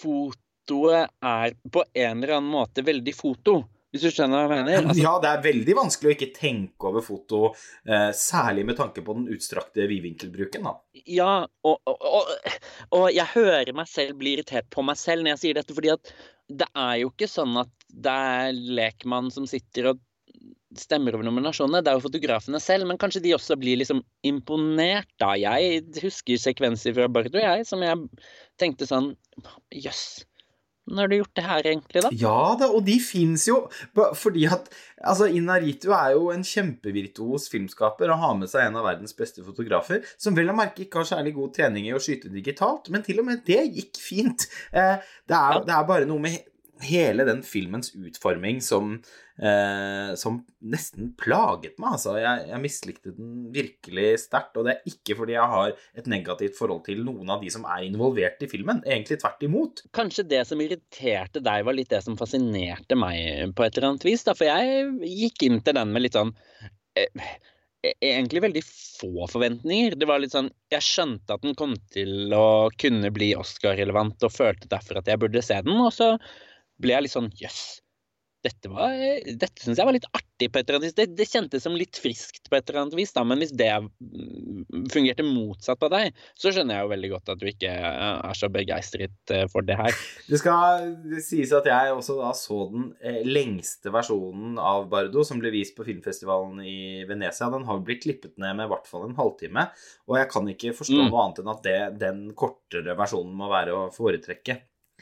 Fotoet 0.02 1.12
er 1.26 1.56
på 1.74 1.84
en 1.84 2.22
eller 2.22 2.38
annen 2.38 2.54
måte 2.54 2.84
veldig 2.88 3.14
foto. 3.16 3.60
Hvis 3.98 4.14
du 4.14 4.14
skjønner 4.14 4.46
hva 4.46 4.60
jeg 4.60 4.66
mener? 4.68 4.88
Altså, 4.92 5.04
ja, 5.08 5.14
det 5.24 5.30
er 5.32 5.44
veldig 5.48 5.76
vanskelig 5.80 6.10
å 6.10 6.16
ikke 6.16 6.30
tenke 6.36 6.90
over 6.92 7.06
foto, 7.06 7.42
eh, 7.90 8.10
særlig 8.14 8.66
med 8.70 8.78
tanke 8.78 9.04
på 9.06 9.16
den 9.18 9.28
utstrakte 9.34 9.88
vidvinkelbruken, 9.90 10.68
da. 10.70 10.76
Ja, 11.10 11.32
og, 11.66 11.80
og, 11.90 12.06
og, 12.06 12.34
og, 12.92 13.08
jeg 13.16 13.34
hører 13.34 13.74
meg 13.78 13.90
selv 13.90 14.20
bli 14.22 14.38
irritert 14.38 14.70
på 14.74 14.86
meg 14.86 15.00
selv 15.02 15.26
når 15.26 15.36
jeg 15.36 15.44
sier 15.44 15.60
dette, 15.60 15.78
fordi 15.78 15.94
at 15.96 16.14
det 16.48 16.70
er 16.78 17.00
jo 17.02 17.10
ikke 17.12 17.32
sånn 17.32 17.58
at 17.60 17.74
det 17.92 18.14
er 18.14 18.62
lekmann 18.78 19.34
som 19.34 19.50
sitter 19.50 19.92
og 19.92 20.04
stemmer 20.78 21.16
over 21.16 21.26
nominasjonene. 21.26 21.82
Det 21.82 21.90
er 21.90 21.98
jo 21.98 22.06
fotografene 22.06 22.62
selv, 22.62 22.86
men 22.88 23.00
kanskje 23.02 23.24
de 23.26 23.34
også 23.34 23.58
blir 23.60 23.80
liksom 23.82 24.04
imponert, 24.28 25.10
da. 25.18 25.34
Jeg 25.40 25.82
husker 26.04 26.40
sekvenser 26.40 26.96
fra 26.96 27.10
Bardo, 27.10 27.42
jeg, 27.42 27.66
som 27.68 27.82
jeg 27.82 28.08
tenkte 28.62 28.88
sånn 28.90 29.16
Jøss. 29.74 30.08
Yes 30.22 30.27
når 30.88 31.02
har 31.04 31.12
du 31.12 31.16
gjort 31.18 31.36
det 31.36 31.46
her, 31.46 31.70
egentlig, 31.72 32.04
da? 32.06 32.12
Ja 32.16 32.42
da, 32.60 32.70
og 32.72 32.86
de 32.88 32.98
fins 33.04 33.48
jo. 33.50 33.60
Fordi 34.16 34.48
at 34.50 34.70
altså, 34.98 35.28
Inaritu 35.28 35.92
er 35.92 36.16
jo 36.16 36.30
en 36.34 36.46
kjempevirtuos 36.48 37.48
filmskaper 37.52 38.14
og 38.14 38.22
har 38.24 38.36
med 38.40 38.52
seg 38.52 38.68
en 38.68 38.80
av 38.80 38.88
verdens 38.88 39.16
beste 39.18 39.44
fotografer, 39.46 40.06
som 40.20 40.38
vel 40.38 40.54
å 40.54 40.58
merke 40.58 40.86
ikke 40.86 41.02
har 41.02 41.10
særlig 41.12 41.36
god 41.38 41.56
trening 41.58 41.90
i 41.90 41.96
å 41.96 42.02
skyte 42.04 42.32
digitalt, 42.34 42.92
men 42.94 43.04
til 43.06 43.24
og 43.24 43.30
med 43.30 43.44
det 43.48 43.64
gikk 43.68 44.00
fint. 44.02 44.48
Eh, 44.72 44.96
det, 45.28 45.38
er, 45.38 45.66
det 45.68 45.76
er 45.76 45.90
bare 45.92 46.08
noe 46.10 46.24
med 46.24 46.40
hele 46.86 47.26
den 47.28 47.42
filmens 47.46 47.90
utforming 47.96 48.60
som, 48.62 48.94
eh, 49.42 50.14
som 50.20 50.40
nesten 50.62 51.12
plaget 51.20 51.78
meg. 51.82 51.96
Altså, 51.98 52.16
jeg, 52.22 52.46
jeg 52.52 52.64
mislikte 52.64 53.14
den 53.16 53.48
virkelig 53.56 54.10
sterkt. 54.26 54.58
Og 54.58 54.68
det 54.68 54.76
er 54.76 54.92
ikke 54.92 55.18
fordi 55.20 55.38
jeg 55.38 55.54
har 55.54 55.74
et 55.98 56.10
negativt 56.12 56.58
forhold 56.60 56.84
til 56.88 57.04
noen 57.08 57.34
av 57.34 57.44
de 57.44 57.52
som 57.54 57.68
er 57.70 57.88
involvert 57.88 58.44
i 58.44 58.52
filmen. 58.52 58.84
Egentlig 58.86 59.20
tvert 59.24 59.46
imot. 59.48 59.84
Kanskje 59.98 60.28
det 60.30 60.44
som 60.50 60.62
irriterte 60.64 61.44
deg, 61.44 61.68
var 61.68 61.78
litt 61.78 61.92
det 61.94 62.04
som 62.06 62.18
fascinerte 62.20 62.98
meg 63.00 63.54
på 63.58 63.68
et 63.68 63.78
eller 63.78 63.94
annet 63.94 64.08
vis. 64.08 64.26
Da. 64.28 64.38
For 64.38 64.50
jeg 64.50 65.14
gikk 65.18 65.48
inn 65.50 65.62
til 65.62 65.78
den 65.80 65.94
med 65.94 66.06
litt 66.06 66.18
sånn 66.18 66.34
eh, 66.98 67.30
e-, 67.86 67.96
egentlig 68.02 68.44
veldig 68.48 68.66
få 68.68 69.30
forventninger. 69.32 69.98
Det 70.00 70.10
var 70.10 70.22
litt 70.24 70.36
sånn, 70.36 70.52
Jeg 70.74 70.84
skjønte 70.84 71.38
at 71.38 71.46
den 71.46 71.56
kom 71.58 71.76
til 71.94 72.34
å 72.36 72.70
kunne 72.80 73.12
bli 73.16 73.34
Oscar-relevant, 73.40 74.22
og 74.24 74.34
følte 74.34 74.70
derfor 74.72 75.00
at 75.02 75.10
jeg 75.10 75.22
burde 75.22 75.46
se 75.46 75.62
den. 75.64 75.80
Og 75.80 75.94
så 75.96 76.16
ble 76.82 76.96
jeg 76.96 77.06
litt 77.06 77.16
sånn 77.16 77.32
jøss. 77.34 77.62
Yes, 77.78 77.88
dette, 78.48 78.70
var, 78.70 78.94
dette 79.26 79.64
syns 79.64 79.80
jeg 79.80 79.88
var 79.88 79.96
litt 79.96 80.08
artig 80.16 80.48
på 80.54 80.60
et 80.60 80.68
eller 80.70 80.78
annet 80.78 80.88
vis. 80.92 80.96
Det, 80.98 81.06
det, 81.18 81.26
kjentes 81.28 81.64
som 81.66 81.76
litt 81.76 81.98
friskt 82.00 82.48
på 82.48 82.58
et 82.58 82.70
eller 82.70 82.84
annet 82.84 82.98
vis, 83.00 83.12
da. 83.16 83.24
Men 83.28 83.42
hvis 83.42 83.54
det 83.58 83.70
mm, 83.74 84.86
fungerte 84.94 85.26
motsatt 85.26 85.80
på 85.82 85.90
deg, 85.92 86.16
så 86.38 86.54
skjønner 86.54 86.78
jeg 86.78 86.86
jo 86.86 86.92
veldig 86.94 87.10
godt 87.16 87.32
at 87.34 87.42
du 87.42 87.48
ikke 87.50 87.72
er 87.74 88.38
så 88.38 88.50
begeistret 88.54 89.34
eh, 89.34 89.48
for 89.52 89.68
det 89.68 89.80
her. 89.80 89.98
Det 90.30 90.40
skal 90.42 90.86
sies 91.24 91.52
at 91.56 91.68
jeg 91.70 91.96
også 91.96 92.18
da 92.20 92.30
så 92.38 92.60
den 92.72 92.88
eh, 93.02 93.20
lengste 93.26 93.92
versjonen 93.96 94.58
av 94.62 94.86
Bardo, 94.92 95.26
som 95.28 95.42
ble 95.42 95.52
vist 95.56 95.76
på 95.78 95.86
filmfestivalen 95.88 96.62
i 96.68 97.04
Venezia. 97.10 97.50
Den 97.54 97.66
har 97.68 97.84
blitt 97.86 98.06
klippet 98.06 98.36
ned 98.38 98.60
med 98.60 98.68
i 98.68 98.72
hvert 98.72 98.90
fall 98.90 99.08
en 99.08 99.18
halvtime. 99.18 99.66
Og 100.12 100.20
jeg 100.22 100.32
kan 100.32 100.54
ikke 100.54 100.76
forstå 100.78 101.02
mm. 101.02 101.10
noe 101.10 101.26
annet 101.26 101.44
enn 101.44 101.54
at 101.56 101.66
det, 101.66 101.78
den 102.06 102.24
kortere 102.38 102.96
versjonen 103.00 103.36
må 103.40 103.50
være 103.52 103.76
å 103.76 103.86
foretrekke. 103.96 104.62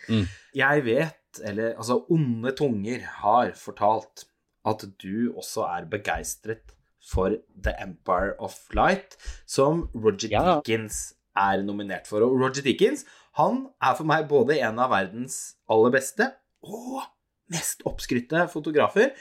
Mm. 0.10 0.26
Jeg 0.56 0.84
vet 0.86 1.22
eller 1.44 1.76
altså 1.76 2.02
onde 2.12 2.52
tunger 2.56 3.04
har 3.24 3.52
fortalt 3.60 4.26
at 4.66 4.86
du 5.02 5.34
også 5.36 5.68
er 5.70 5.90
begeistret 5.90 6.74
for 7.06 7.36
The 7.64 7.74
Empire 7.84 8.34
of 8.40 8.56
Light, 8.74 9.18
som 9.46 9.90
Roger 9.94 10.32
ja. 10.32 10.46
Dickens 10.56 11.14
er 11.38 11.62
nominert 11.64 12.08
for. 12.10 12.26
Og 12.26 12.40
Roger 12.42 12.66
Dickens 12.66 13.06
han 13.36 13.66
er 13.84 13.98
for 13.98 14.08
meg 14.08 14.30
både 14.32 14.58
en 14.64 14.80
av 14.80 14.94
verdens 14.94 15.58
aller 15.72 15.92
beste 15.94 16.30
og 16.66 17.04
mest 17.52 17.84
oppskrytte 17.86 18.48
fotografer. 18.52 19.12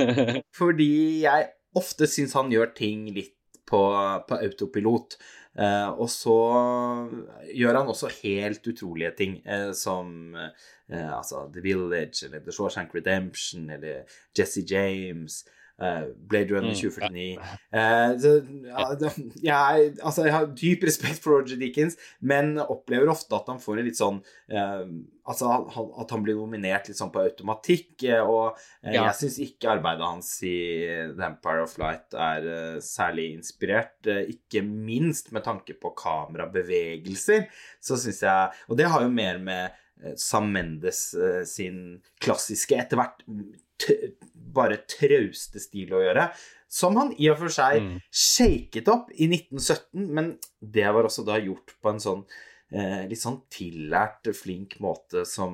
fordi 0.60 1.24
jeg 1.24 1.48
ofte 1.78 2.06
syns 2.10 2.36
han 2.38 2.52
gjør 2.52 2.74
ting 2.76 3.08
litt 3.14 3.34
på, 3.68 3.80
på 4.28 4.38
autopilot. 4.38 5.16
Eh, 5.52 5.88
og 6.00 6.08
så 6.08 6.36
gjør 7.52 7.76
han 7.76 7.90
også 7.92 8.08
helt 8.22 8.66
utrolige 8.70 9.12
ting, 9.18 9.34
eh, 9.44 9.72
som 9.76 10.34
eh, 10.34 11.10
altså 11.12 11.44
The 11.52 11.64
Village 11.64 12.24
eller 12.26 12.40
The 12.40 12.54
Shawshank 12.56 12.94
Redemption 12.94 13.68
eller 13.70 14.08
Jesse 14.38 14.64
James. 14.64 15.42
Blade 16.28 16.54
Runner 16.54 16.74
2049. 16.74 17.38
Mm, 17.38 17.40
ja. 17.72 18.18
så, 18.18 18.34
ja, 19.42 19.58
jeg, 19.76 19.94
altså, 20.02 20.26
jeg 20.26 20.34
har 20.36 20.52
dyp 20.58 20.86
respekt 20.86 21.22
for 21.24 21.38
Roger 21.38 21.58
Dickens, 21.60 21.98
men 22.20 22.54
opplever 22.62 23.10
ofte 23.12 23.36
at 23.38 23.50
han 23.50 23.60
får 23.62 23.80
en 23.80 23.90
litt 23.90 24.00
sånn 24.00 24.22
Altså 25.22 25.46
at 26.02 26.10
han 26.10 26.24
blir 26.24 26.34
nominert 26.34 26.88
litt 26.90 26.98
sånn 26.98 27.12
på 27.14 27.20
automatikk. 27.22 27.92
Og 28.26 28.58
jeg 28.82 29.12
syns 29.14 29.36
ikke 29.44 29.70
arbeidet 29.76 30.02
hans 30.02 30.30
i 30.42 30.56
The 31.12 31.28
Empire 31.28 31.62
of 31.62 31.76
Light 31.78 32.16
er 32.18 32.48
særlig 32.82 33.28
inspirert. 33.36 34.10
Ikke 34.32 34.64
minst 34.66 35.30
med 35.30 35.46
tanke 35.46 35.76
på 35.78 35.94
kamerabevegelser, 35.98 37.46
så 37.78 38.00
syns 38.02 38.24
jeg 38.26 38.66
Og 38.66 38.80
det 38.80 38.90
har 38.90 39.06
jo 39.06 39.14
mer 39.14 39.38
med 39.38 39.78
Sam 40.18 40.50
Mendes 40.50 41.04
sin 41.46 42.02
klassiske, 42.18 42.82
etter 42.82 42.98
hvert 42.98 43.22
bare 44.54 44.82
trauste 44.88 45.62
stil 45.62 45.94
å 45.96 46.02
gjøre. 46.02 46.28
Som 46.72 46.96
han 46.96 47.12
i 47.20 47.28
og 47.28 47.38
for 47.42 47.52
seg 47.52 47.82
mm. 47.84 47.96
shaket 48.08 48.88
opp 48.92 49.10
i 49.12 49.28
1917, 49.28 50.06
men 50.08 50.34
det 50.60 50.88
var 50.88 51.08
også 51.08 51.26
da 51.28 51.36
gjort 51.42 51.74
på 51.84 51.92
en 51.92 52.00
sånn 52.00 52.22
eh, 52.72 53.02
litt 53.10 53.20
sånn 53.20 53.42
tillært, 53.52 54.30
flink 54.36 54.78
måte 54.84 55.26
som 55.28 55.52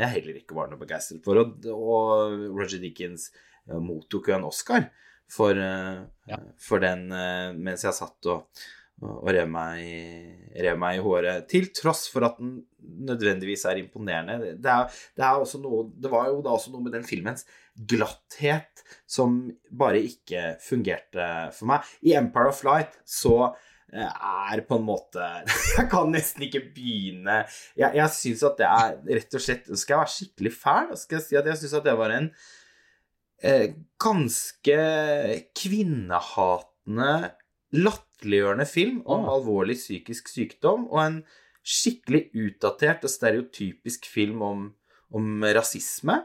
jeg 0.00 0.12
heller 0.18 0.40
ikke 0.40 0.56
var 0.56 0.70
noe 0.70 0.80
begeistret 0.80 1.24
for. 1.26 1.42
Og, 1.42 1.68
og 1.68 2.46
Roger 2.54 2.80
Dickens 2.80 3.28
eh, 3.68 3.76
mottok 3.76 4.32
jo 4.32 4.38
en 4.38 4.48
Oscar 4.48 4.88
for, 5.30 5.52
eh, 5.52 6.00
ja. 6.32 6.40
for 6.60 6.84
den 6.84 7.10
eh, 7.12 7.52
mens 7.56 7.84
jeg 7.84 7.96
satt 7.96 8.32
og 8.32 8.48
og 9.02 9.26
rev 9.34 9.48
meg, 9.50 9.80
rev 10.64 10.78
meg, 10.80 10.98
i 10.98 11.02
håret. 11.02 11.46
Til 11.50 11.66
tross 11.74 12.06
for 12.12 12.28
at 12.28 12.38
den 12.38 12.60
nødvendigvis 13.08 13.64
er 13.68 13.80
imponerende. 13.80 14.54
Det, 14.62 14.70
er, 14.70 15.00
det, 15.18 15.24
er 15.26 15.62
noe, 15.64 15.88
det, 15.90 16.10
var 16.12 16.30
jo 16.30 16.40
da 16.44 16.54
også 16.54 16.72
noe 16.72 16.84
med 16.86 16.94
den 16.94 17.06
filmens 17.06 17.44
glatthet 17.74 18.84
som 19.06 19.38
bare 19.74 20.02
ikke 20.04 20.54
fungerte 20.62 21.28
for 21.56 21.70
meg. 21.72 21.86
I 22.06 22.16
Empire 22.18 22.52
of 22.52 22.62
Light 22.66 22.98
så 23.08 23.54
er 23.94 24.64
på 24.66 24.78
en 24.80 24.86
måte 24.88 25.22
Jeg 25.76 25.86
kan 25.92 26.08
nesten 26.10 26.46
ikke 26.48 26.64
begynne 26.74 27.44
Jeg, 27.78 27.92
jeg 27.94 28.10
syns 28.16 28.42
at 28.48 28.58
det 28.58 28.66
er 28.66 28.96
rett 29.20 29.36
og 29.38 29.44
slett 29.44 29.68
Skal 29.70 29.94
jeg 29.94 30.00
være 30.00 30.14
skikkelig 30.14 30.52
fæl, 30.56 30.88
skal 30.98 31.18
jeg 31.20 31.26
si 31.28 31.38
at 31.38 31.50
jeg 31.50 31.60
syns 31.60 31.76
at 31.78 31.86
det 31.86 31.94
var 32.00 32.14
en 32.14 32.26
eh, 33.44 33.66
ganske 34.02 34.78
kvinnehatende, 35.60 37.12
latterliggjørende 37.74 38.66
film 38.68 39.00
om 39.10 39.28
alvorlig 39.30 39.76
psykisk 39.78 40.30
sykdom, 40.32 40.86
og 40.90 41.00
en 41.02 41.18
skikkelig 41.64 42.26
utdatert 42.34 43.04
og 43.04 43.12
stereotypisk 43.12 44.08
film 44.10 44.42
om, 44.44 44.66
om 45.14 45.46
rasisme. 45.56 46.22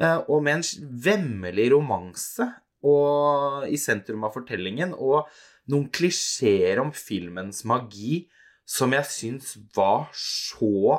Eh, 0.00 0.18
Og 0.28 0.42
med 0.42 0.60
en 0.60 0.90
vemmelig 1.08 1.70
romanse 1.74 2.48
i 2.82 3.78
sentrum 3.78 4.24
av 4.26 4.32
fortellingen, 4.34 4.90
og 4.98 5.28
noen 5.70 5.84
klisjeer 5.94 6.80
om 6.82 6.88
filmens 6.90 7.60
magi 7.68 8.24
som 8.66 8.90
jeg 8.90 9.06
syns 9.06 9.52
var 9.76 10.08
så 10.18 10.98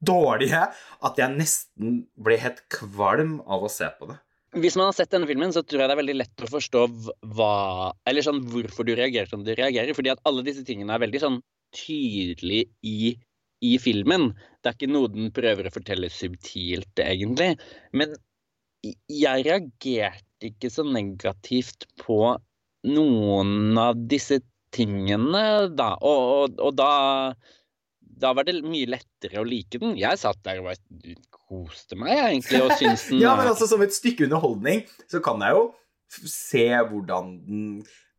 dårlige 0.00 0.62
at 0.70 1.20
jeg 1.20 1.34
nesten 1.36 2.02
ble 2.14 2.38
helt 2.40 2.62
kvalm 2.72 3.40
av 3.44 3.66
å 3.66 3.72
se 3.72 3.88
på 3.98 4.12
det. 4.12 4.18
Hvis 4.58 4.74
man 4.74 4.88
har 4.88 4.96
sett 4.96 5.12
denne 5.12 5.28
filmen, 5.30 5.52
så 5.54 5.62
tror 5.62 5.84
jeg 5.84 5.90
det 5.90 5.94
er 5.94 6.00
veldig 6.00 6.16
lett 6.16 6.42
å 6.42 6.50
forstå 6.50 6.80
hva 7.36 7.52
sånn 8.26 8.40
hvorfor 8.50 8.86
du 8.86 8.96
reagerer 8.98 9.30
som 9.30 9.44
du 9.46 9.52
reagerer. 9.54 9.94
Fordi 9.94 10.10
at 10.10 10.22
alle 10.26 10.42
disse 10.46 10.64
tingene 10.66 10.96
er 10.96 11.04
veldig 11.04 11.20
sånn 11.22 11.36
tydelig 11.76 12.64
i, 12.82 13.14
i 13.60 13.76
filmen. 13.82 14.30
Det 14.60 14.70
er 14.70 14.76
ikke 14.78 14.90
noe 14.92 15.10
den 15.12 15.30
prøver 15.36 15.68
å 15.68 15.74
fortelle 15.74 16.10
subtilt, 16.12 16.92
egentlig. 17.02 17.54
Men 17.96 18.14
jeg 18.82 19.46
reagerte 19.46 20.50
ikke 20.50 20.70
så 20.72 20.86
negativt 20.88 21.88
på 22.00 22.20
noen 22.88 23.80
av 23.80 23.98
disse 24.08 24.40
tingene, 24.72 25.68
da. 25.76 25.92
Og, 26.00 26.20
og, 26.34 26.60
og 26.70 26.76
da 26.78 26.92
da 28.20 28.34
var 28.36 28.44
det 28.44 28.58
mye 28.64 28.88
lettere 28.90 29.40
å 29.40 29.46
like 29.46 29.80
den. 29.80 29.96
Jeg 29.98 30.20
satt 30.20 30.40
der 30.44 30.60
og 30.60 30.70
bare 30.70 31.14
koste 31.32 31.96
meg, 31.98 32.12
egentlig, 32.18 32.60
og 32.64 32.74
syntes 32.76 33.06
den 33.10 33.22
Ja, 33.24 33.34
men 33.38 33.50
altså 33.50 33.68
Som 33.70 33.84
et 33.84 33.96
stykke 33.96 34.26
underholdning 34.28 34.84
så 35.10 35.22
kan 35.24 35.42
jeg 35.44 35.56
jo 35.56 35.64
se 36.10 36.66
hvordan 36.90 37.32
den 37.46 37.64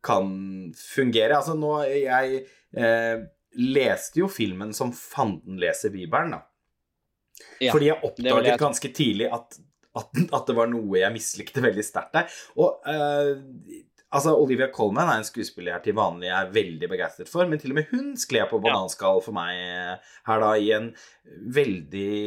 kan 0.02 0.26
fungere. 0.74 1.38
Altså 1.38 1.54
nå 1.58 1.76
Jeg 1.86 2.42
eh, 2.74 3.26
leste 3.58 4.22
jo 4.22 4.30
filmen 4.32 4.72
som 4.76 4.92
fanden 4.96 5.60
leser 5.60 5.92
Bibelen, 5.94 6.36
da. 6.36 6.42
Ja, 7.62 7.72
Fordi 7.72 7.88
jeg 7.88 7.98
oppdaget 8.04 8.50
jeg 8.50 8.60
ganske 8.60 8.90
tidlig 8.94 9.28
at, 9.32 9.56
at, 9.98 10.20
at 10.38 10.48
det 10.48 10.54
var 10.56 10.68
noe 10.70 11.00
jeg 11.00 11.14
mislikte 11.14 11.64
veldig 11.64 11.84
sterkt 11.86 12.14
der. 12.16 12.36
Og 12.60 12.84
uh, 12.86 13.32
altså 14.12 14.34
Olivia 14.38 14.68
Colman 14.74 15.10
er 15.10 15.20
en 15.20 15.26
skuespiller 15.26 15.76
jeg 15.76 15.88
til 15.88 15.98
vanlig 15.98 16.30
er 16.32 16.52
veldig 16.54 16.90
begeistret 16.92 17.30
for, 17.30 17.48
men 17.48 17.60
til 17.60 17.74
og 17.74 17.80
med 17.80 17.92
hun 17.92 18.12
skled 18.20 18.50
på 18.50 18.60
bananskall 18.62 19.22
for 19.24 19.36
meg 19.36 19.56
eh, 19.56 20.12
her 20.28 20.42
da 20.44 20.50
i 20.60 20.72
en 20.76 20.90
veldig 21.56 22.18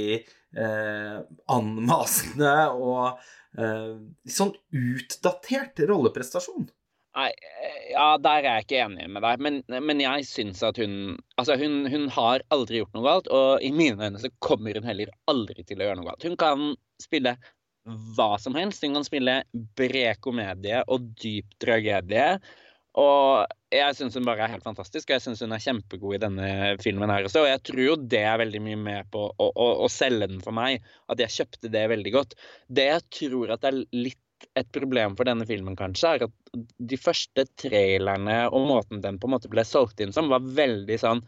uh, 0.57 1.19
anmasende 1.55 2.55
og 2.73 3.21
uh, 3.59 3.93
sånn 4.37 4.55
utdatert 4.73 5.85
rolleprestasjon. 5.85 6.67
Nei, 7.15 7.29
eh, 7.31 7.75
ja, 7.93 8.07
der 8.19 8.43
er 8.43 8.57
jeg 8.57 8.65
ikke 8.65 8.79
enig 8.83 9.05
med 9.15 9.23
deg. 9.23 9.43
Men, 9.45 9.59
men 9.87 10.03
jeg 10.03 10.27
syns 10.27 10.63
at 10.67 10.79
hun 10.81 11.15
Altså, 11.39 11.55
hun, 11.59 11.85
hun 11.91 12.09
har 12.15 12.43
aldri 12.53 12.81
gjort 12.81 12.95
noe 12.95 13.05
galt, 13.07 13.29
og 13.31 13.63
i 13.63 13.71
mine 13.75 14.09
øyne 14.09 14.21
så 14.21 14.31
kommer 14.43 14.75
hun 14.75 14.87
heller 14.87 15.11
aldri 15.31 15.63
til 15.63 15.81
å 15.81 15.87
gjøre 15.87 15.99
noe 15.99 16.09
galt. 16.09 16.27
Hun 16.27 16.37
kan 16.39 16.73
spille 17.01 17.35
hva 17.85 18.35
som 18.41 18.55
helst. 18.57 18.83
Hun 18.83 18.97
kan 18.97 19.07
spille 19.07 19.41
bred 19.77 20.21
komedie 20.23 20.81
og 20.91 21.09
dyp 21.21 21.57
tragedie. 21.61 22.39
Og 22.95 23.43
jeg 23.75 23.95
syns 23.97 24.15
hun 24.15 24.27
bare 24.27 24.45
er 24.45 24.53
helt 24.53 24.63
fantastisk, 24.63 25.09
og 25.09 25.17
jeg 25.17 25.23
syns 25.25 25.41
hun 25.43 25.51
er 25.55 25.63
kjempegod 25.63 26.15
i 26.15 26.21
denne 26.23 26.49
filmen 26.83 27.11
her 27.11 27.27
også. 27.27 27.43
Og 27.43 27.49
jeg 27.49 27.63
tror 27.67 27.81
jo 27.83 27.97
det 27.99 28.21
er 28.23 28.39
veldig 28.39 28.61
mye 28.63 28.79
med 28.79 29.09
på 29.11 29.25
å, 29.27 29.49
å, 29.51 29.67
å 29.83 29.89
selge 29.91 30.29
den 30.31 30.39
for 30.43 30.55
meg, 30.55 30.85
at 31.11 31.19
jeg 31.19 31.35
kjøpte 31.41 31.71
det 31.73 31.83
veldig 31.91 32.13
godt. 32.15 32.37
Det 32.71 32.87
jeg 32.87 33.05
tror 33.19 33.51
at 33.57 33.67
er 33.67 33.81
litt 33.91 34.21
et 34.55 34.67
problem 34.75 35.15
for 35.17 35.27
denne 35.27 35.45
filmen, 35.47 35.77
kanskje, 35.79 36.11
er 36.15 36.25
at 36.27 36.59
de 36.91 36.99
første 36.99 37.45
trailerne 37.59 38.45
og 38.49 38.67
måten 38.69 39.01
den 39.03 39.19
på 39.19 39.29
en 39.29 39.35
måte 39.35 39.51
ble 39.51 39.65
solgt 39.67 40.03
inn 40.03 40.13
som, 40.15 40.31
var 40.31 40.45
veldig 40.45 40.99
sånn 41.01 41.23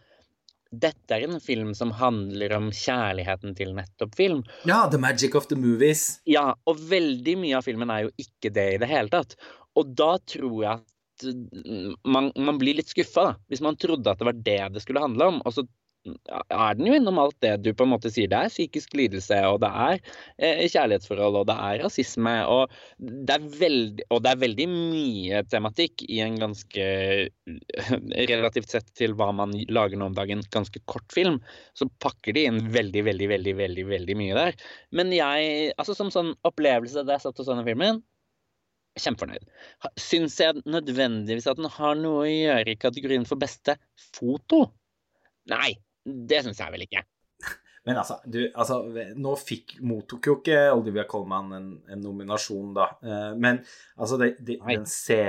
Dette 0.68 1.16
er 1.16 1.24
en 1.24 1.40
film 1.40 1.70
som 1.78 1.94
handler 1.96 2.52
om 2.58 2.66
kjærligheten 2.76 3.54
til 3.56 3.70
nettopp 3.78 4.18
film. 4.20 4.42
Ja, 4.68 4.82
The 4.92 5.00
Magic 5.00 5.36
of 5.40 5.48
the 5.48 5.56
Movies. 5.56 6.20
Ja, 6.28 6.50
og 6.68 6.82
veldig 6.90 7.38
mye 7.40 7.62
av 7.62 7.64
filmen 7.64 7.94
er 7.94 8.04
jo 8.04 8.12
ikke 8.20 8.52
det 8.52 8.66
i 8.74 8.82
det 8.82 8.90
hele 8.92 9.08
tatt. 9.14 9.38
Og 9.80 9.94
da 9.96 10.18
tror 10.28 10.58
jeg 10.66 10.82
at 10.84 11.24
mm, 11.24 11.96
man, 12.04 12.34
man 12.36 12.60
blir 12.60 12.76
litt 12.82 12.92
skuffa, 12.92 13.30
da. 13.30 13.38
Hvis 13.48 13.64
man 13.64 13.80
trodde 13.80 14.12
at 14.12 14.20
det 14.20 14.28
var 14.28 14.44
det 14.50 14.60
det 14.76 14.84
skulle 14.84 15.06
handle 15.06 15.32
om. 15.32 15.40
Og 15.48 15.56
så 15.56 15.64
er 16.28 16.78
den 16.78 16.90
jo 16.90 16.96
innom 16.98 17.20
alt 17.22 17.38
det 17.44 17.54
du 17.66 17.70
på 17.78 17.86
en 17.86 17.92
måte 17.94 18.12
sier. 18.14 18.30
Det 18.32 18.40
er 18.40 18.54
psykisk 18.54 18.96
lidelse, 18.98 19.38
og 19.50 19.60
det 19.64 19.70
er 19.70 20.00
eh, 20.38 20.64
kjærlighetsforhold, 20.66 21.40
og 21.42 21.48
det 21.50 21.58
er 21.68 21.82
rasisme. 21.84 22.36
Og 22.54 22.74
det 22.98 23.38
er 23.38 23.48
veldig, 23.62 24.08
og 24.14 24.24
det 24.26 24.34
er 24.34 24.44
veldig 24.44 24.68
mye 24.74 25.44
tematikk 25.52 26.06
i 26.08 26.22
en 26.26 26.40
ganske 26.42 26.90
Relativt 28.28 28.72
sett 28.72 28.90
til 28.98 29.14
hva 29.18 29.30
man 29.36 29.54
lager 29.72 30.00
nå 30.00 30.10
om 30.10 30.16
dagen, 30.18 30.44
ganske 30.54 30.82
kort 30.90 31.14
film, 31.14 31.40
så 31.78 31.88
pakker 32.04 32.36
de 32.36 32.44
inn 32.50 32.60
veldig, 32.74 33.04
veldig, 33.08 33.30
veldig, 33.32 33.56
veldig, 33.62 33.86
veldig 33.92 34.18
mye 34.20 34.38
der. 34.38 34.60
Men 34.96 35.14
jeg, 35.16 35.72
altså 35.80 35.96
som 35.98 36.12
sånn 36.14 36.34
opplevelse 36.48 37.06
da 37.08 37.16
jeg 37.16 37.28
satt 37.28 37.40
og 37.40 37.48
så 37.48 37.54
denne 37.54 37.68
filmen, 37.68 38.02
kjempefornøyd. 39.02 39.46
Syns 40.02 40.38
jeg 40.42 40.64
nødvendigvis 40.66 41.48
at 41.50 41.60
den 41.60 41.70
har 41.72 41.98
noe 42.00 42.24
å 42.24 42.30
gjøre 42.30 42.74
i 42.74 42.80
kategorien 42.80 43.28
for 43.30 43.40
beste 43.42 43.78
foto? 44.16 44.66
Nei, 45.52 45.76
det 46.08 46.44
syns 46.46 46.64
jeg 46.64 46.74
vel 46.74 46.88
ikke. 46.88 47.04
Men 47.88 48.02
altså, 48.02 48.18
du, 48.28 48.42
altså 48.52 48.82
Nå 49.16 49.34
fikk, 49.40 49.78
mottok 49.88 50.28
jo 50.28 50.34
ikke 50.42 50.58
Olivia 50.76 51.06
Colman 51.08 51.54
en, 51.56 51.68
en 51.88 52.02
nominasjon, 52.04 52.74
da. 52.76 52.90
Eh, 53.00 53.30
men 53.40 53.62
altså, 53.96 54.18
de, 54.20 54.34
de, 54.44 54.58
se, 54.92 55.22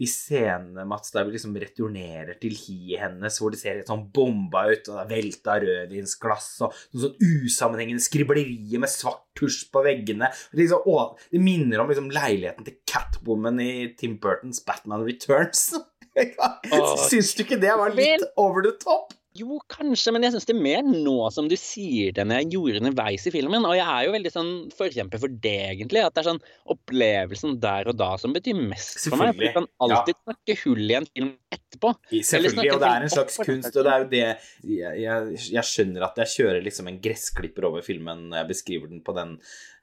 de 0.00 0.08
scenene, 0.08 0.86
Mats, 0.88 1.12
der 1.12 1.28
vi 1.28 1.36
liksom 1.36 1.52
returnerer 1.60 2.38
til 2.40 2.56
hiet 2.56 3.02
hennes, 3.04 3.36
hvor 3.36 3.52
det 3.52 3.60
ser 3.60 3.76
litt 3.76 3.92
sånn 3.92 4.06
bomba 4.14 4.64
ut, 4.70 4.88
og 4.88 4.96
det 4.96 5.02
er 5.04 5.12
velta 5.12 5.58
rødvinsglass, 5.66 6.48
og 6.64 6.80
noe 6.94 7.04
sånn 7.04 7.44
usammenhengende 7.44 8.06
skriblerier 8.06 8.80
med 8.80 8.92
svart 8.92 9.26
tusj 9.36 9.66
på 9.74 9.84
veggene. 9.84 10.32
Det, 10.48 10.62
liksom, 10.62 10.88
å, 10.88 11.12
det 11.28 11.44
minner 11.44 11.84
om 11.84 11.92
liksom 11.92 12.08
leiligheten 12.14 12.64
til 12.70 12.80
Catwoman 12.88 13.60
i 13.60 13.70
Tim 14.00 14.16
Burtons 14.22 14.64
Batman 14.64 15.04
Returns. 15.04 15.74
Syns 17.10 17.36
du 17.36 17.44
ikke 17.44 17.60
det 17.60 17.76
var 17.76 17.92
litt 17.92 18.24
over 18.40 18.64
the 18.64 18.72
top? 18.80 19.12
Jo, 19.38 19.60
kanskje, 19.70 20.12
men 20.16 20.24
jeg 20.26 20.34
syns 20.34 20.48
det 20.48 20.56
er 20.56 20.62
mer 20.64 20.82
nå 20.88 21.16
som 21.34 21.46
du 21.50 21.54
sier 21.58 22.12
det, 22.16 22.24
enn 22.24 22.34
jeg 22.36 22.50
gjorde 22.56 22.80
underveis 22.82 23.26
i 23.28 23.32
filmen. 23.34 23.66
Og 23.68 23.76
jeg 23.78 23.86
er 23.86 24.06
jo 24.08 24.14
veldig 24.16 24.32
sånn 24.34 24.52
forkjemper 24.74 25.22
for 25.22 25.38
det, 25.46 25.56
egentlig. 25.74 26.02
At 26.02 26.16
det 26.16 26.24
er 26.24 26.30
sånn 26.32 26.42
opplevelsen 26.74 27.58
der 27.62 27.90
og 27.92 27.98
da 28.00 28.10
som 28.20 28.34
betyr 28.34 28.58
mest 28.58 29.06
for 29.08 29.20
meg. 29.20 29.34
For 29.36 29.44
du 29.44 29.54
kan 29.60 29.68
alltid 29.78 29.96
alltid 29.98 30.18
snakke 30.22 30.54
hull 30.64 30.84
i 30.90 30.94
en 30.98 31.06
film 31.08 31.30
etterpå. 31.52 31.90
Selvfølgelig, 32.28 32.72
og 32.74 32.80
det 32.82 32.88
er 32.88 33.04
en 33.06 33.12
slags 33.12 33.38
kunst, 33.42 33.76
og 33.76 33.84
det 33.86 33.92
er 33.92 34.02
jo 34.02 34.08
det 34.12 34.20
Jeg, 34.68 34.92
jeg, 35.02 35.38
jeg 35.56 35.64
skjønner 35.68 36.04
at 36.06 36.20
jeg 36.22 36.32
kjører 36.34 36.62
liksom 36.64 36.90
en 36.90 37.00
gressklipper 37.02 37.66
over 37.68 37.84
filmen 37.86 38.28
når 38.30 38.40
jeg 38.42 38.48
beskriver 38.52 38.90
den 38.92 39.02
på 39.06 39.14
den 39.16 39.34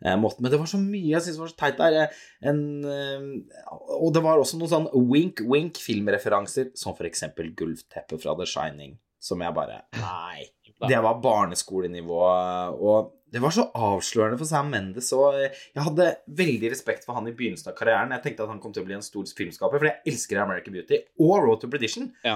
eh, 0.05 0.15
måten, 0.19 0.43
men 0.45 0.53
det 0.53 0.59
var 0.61 0.69
så 0.71 0.79
mye 0.81 1.11
jeg 1.13 1.25
syns 1.25 1.39
var 1.41 1.51
så 1.51 1.57
teit 1.59 1.79
der. 1.81 1.97
eh, 2.05 2.23
En, 2.49 2.59
eh, 2.85 3.27
og 3.99 4.13
det 4.15 4.23
var 4.25 4.39
også 4.41 4.59
noen 4.59 4.71
sånn 4.71 4.89
wink-wink-filmreferanser, 5.11 6.71
som 6.77 6.95
for 6.97 7.07
eksempel 7.09 7.51
gulvteppet 7.57 8.21
fra 8.23 8.35
The 8.39 8.47
Shining, 8.49 8.97
som 9.25 9.41
jeg 9.41 9.55
bare 9.55 9.81
Nei. 9.97 10.45
Det 10.75 10.97
var 11.01 11.21
barneskolenivå, 11.23 12.17
og 12.83 13.13
det 13.31 13.41
var 13.43 13.53
så 13.55 13.63
avslørende 13.73 14.37
for 14.39 14.49
Sam 14.49 14.69
Mendes. 14.73 15.07
Og 15.15 15.37
jeg 15.39 15.83
hadde 15.85 16.09
veldig 16.39 16.71
respekt 16.73 17.07
for 17.07 17.17
han 17.17 17.29
i 17.29 17.33
begynnelsen 17.35 17.71
av 17.71 17.77
karrieren. 17.77 18.13
Jeg 18.15 18.25
tenkte 18.25 18.45
at 18.45 18.51
han 18.51 18.59
kom 18.63 18.75
til 18.75 18.83
å 18.83 18.87
bli 18.89 18.97
en 18.97 19.05
stor 19.05 19.25
filmskaper, 19.39 19.81
for 19.81 19.89
jeg 19.89 20.13
elsker 20.13 20.41
American 20.43 20.75
Beauty 20.75 20.99
og 21.23 21.33
Road 21.47 21.63
to 21.63 21.71
Perdition. 21.71 22.11
Ja. 22.27 22.35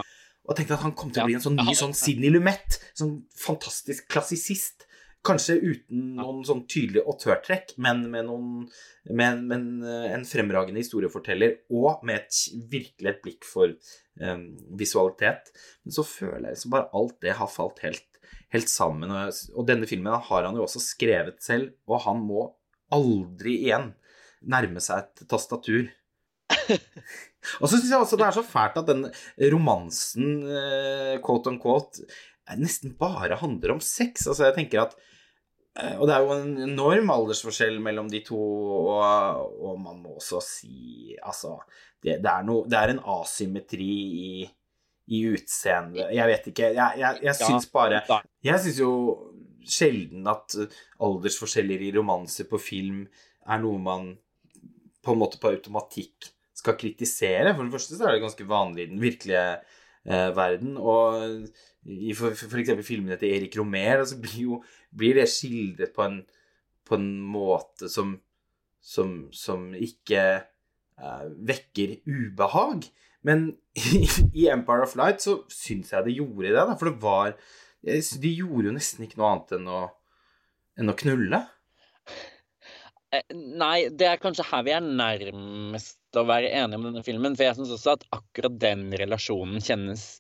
Og 0.50 0.58
tenkte 0.58 0.80
at 0.80 0.86
han 0.88 0.96
kom 0.98 1.12
til 1.14 1.24
å 1.24 1.28
bli 1.30 1.38
en 1.38 1.46
sånn 1.46 1.60
ny 1.60 1.76
sånn 1.78 1.96
Sidney 1.98 2.32
Lumet. 2.34 2.80
Sånn 2.98 3.20
fantastisk 3.38 4.08
klassisist. 4.10 4.89
Kanskje 5.26 5.58
uten 5.60 6.14
noen 6.16 6.44
sånn 6.48 6.62
tydelige 6.72 7.04
autørtrekk, 7.12 7.74
men 7.84 8.06
med, 8.12 8.30
noen, 8.30 8.68
med, 9.10 9.42
med 9.50 9.56
en, 9.58 9.88
en 10.16 10.24
fremragende 10.28 10.80
historieforteller, 10.80 11.58
og 11.76 12.06
med 12.08 12.22
et, 12.22 12.38
virkelig 12.72 13.12
et 13.12 13.20
blikk 13.26 13.48
for 13.48 13.74
um, 14.24 14.46
visualitet. 14.80 15.52
Men 15.84 15.98
så 15.98 16.08
føler 16.08 16.48
jeg 16.48 16.56
liksom 16.56 16.76
bare 16.78 16.88
alt 17.02 17.18
det 17.26 17.36
har 17.36 17.52
falt 17.52 17.84
helt, 17.84 18.08
helt 18.56 18.72
sammen. 18.72 19.12
Og, 19.12 19.44
og 19.60 19.68
denne 19.68 19.90
filmen 19.92 20.16
har 20.30 20.48
han 20.48 20.56
jo 20.56 20.64
også 20.64 20.84
skrevet 20.88 21.44
selv, 21.44 21.74
og 21.90 22.06
han 22.08 22.24
må 22.24 22.48
aldri 22.96 23.60
igjen 23.68 23.92
nærme 24.50 24.82
seg 24.84 25.04
et 25.04 25.28
tastatur. 25.30 25.90
og 27.60 27.68
så 27.68 27.76
syns 27.76 27.92
jeg 27.92 28.00
også 28.00 28.18
det 28.20 28.28
er 28.30 28.38
så 28.40 28.46
fælt 28.46 28.80
at 28.82 28.90
den 28.90 29.06
romansen, 29.52 30.40
eh, 30.48 31.16
quote 31.26 31.52
on 31.52 31.60
quote, 31.62 32.08
nesten 32.58 32.96
bare 32.98 33.38
handler 33.40 33.76
om 33.76 33.82
sex. 33.84 34.26
Altså, 34.28 34.48
jeg 34.48 34.56
tenker 34.58 34.82
at 34.88 34.96
eh, 35.78 35.98
Og 36.00 36.08
det 36.10 36.16
er 36.16 36.24
jo 36.26 36.38
en 36.38 36.56
enorm 36.70 37.12
aldersforskjell 37.14 37.78
mellom 37.84 38.10
de 38.10 38.24
to, 38.26 38.40
og, 38.96 39.44
og 39.62 39.76
man 39.82 40.02
må 40.02 40.18
også 40.18 40.42
si 40.44 41.16
Altså, 41.22 41.60
det, 42.02 42.22
det, 42.24 42.32
er, 42.32 42.48
no, 42.48 42.64
det 42.66 42.80
er 42.80 42.94
en 42.94 43.04
asymmetri 43.20 43.92
i, 44.24 44.32
i 45.12 45.26
utseendet. 45.34 46.14
Jeg 46.16 46.32
vet 46.32 46.50
ikke. 46.54 46.72
Jeg, 46.78 47.02
jeg, 47.04 47.22
jeg 47.28 47.38
syns 47.42 47.68
bare. 47.74 48.02
Jeg 48.46 48.64
syns 48.64 48.80
jo 48.80 48.94
sjelden 49.70 50.26
at 50.32 50.56
aldersforskjeller 51.04 51.84
i 51.86 51.92
romanser 51.94 52.48
på 52.50 52.58
film 52.62 53.04
er 53.50 53.62
noe 53.62 53.82
man 53.84 54.14
på 55.04 55.14
en 55.14 55.22
måte 55.22 55.40
på 55.42 55.52
automatikk 55.52 56.32
skal 56.60 56.78
kritisere. 56.80 57.54
For 57.56 57.66
det 57.66 57.76
første 57.76 57.98
så 57.98 58.08
er 58.08 58.16
det 58.16 58.24
ganske 58.24 58.48
vanlig 58.48 58.86
i 58.86 58.92
den 58.94 59.02
virkelige 59.04 59.44
eh, 59.56 60.30
verden. 60.36 60.76
Og 60.78 61.48
i 61.88 62.14
for, 62.18 62.36
for, 62.36 62.60
eksempel 62.60 62.86
filmene 62.86 63.18
til 63.20 63.32
Erik 63.38 63.56
Romer, 63.60 64.04
så 64.06 64.18
blir, 64.20 64.60
blir 64.96 65.20
det 65.20 65.30
skildret 65.32 65.94
på 65.96 66.04
en, 66.06 66.18
på 66.88 66.98
en 67.00 67.12
måte 67.24 67.90
som, 67.92 68.18
som, 68.84 69.30
som 69.36 69.70
ikke 69.78 70.24
uh, 71.00 71.28
vekker 71.50 72.00
ubehag. 72.10 72.90
Men 73.28 73.54
i 74.40 74.50
Empire 74.52 74.88
of 74.88 74.98
Light 75.00 75.24
så 75.24 75.40
syns 75.54 75.94
jeg 75.94 76.08
det 76.08 76.18
gjorde 76.18 76.50
det, 76.50 76.58
da. 76.58 76.76
For 76.80 76.92
det 76.92 77.00
var 77.04 77.38
De 77.80 78.34
gjorde 78.34 78.70
jo 78.70 78.76
nesten 78.76 79.06
ikke 79.06 79.20
noe 79.22 79.32
annet 79.34 79.56
enn 79.56 79.72
å, 79.72 79.80
enn 80.80 80.92
å 80.92 80.98
knulle. 81.00 81.42
Eh, 83.16 83.24
Nei, 83.34 83.88
det 83.90 84.06
er 84.10 84.22
kanskje 84.22 84.46
her 84.52 84.66
vi 84.68 84.76
er 84.76 84.84
nærmest 84.86 86.20
å 86.20 86.26
være 86.28 86.52
enige 86.60 86.80
om 86.80 86.90
denne 86.90 87.06
filmen. 87.06 87.38
For 87.40 87.48
jeg 87.48 87.58
syns 87.58 87.74
også 87.78 87.96
at 87.96 88.06
akkurat 88.16 88.60
den 88.62 88.90
relasjonen 89.00 89.64
kjennes 89.64 90.12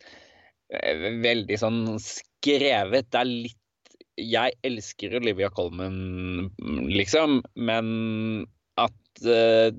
veldig 0.69 1.57
sånn 1.59 1.81
skrevet. 2.03 3.09
Det 3.09 3.19
er 3.19 3.29
litt 3.29 3.55
Jeg 4.19 4.57
elsker 4.67 5.15
Olivia 5.15 5.49
Colman, 5.49 6.49
liksom, 6.91 7.39
men 7.55 7.91
at 8.79 9.23
uh, 9.27 9.71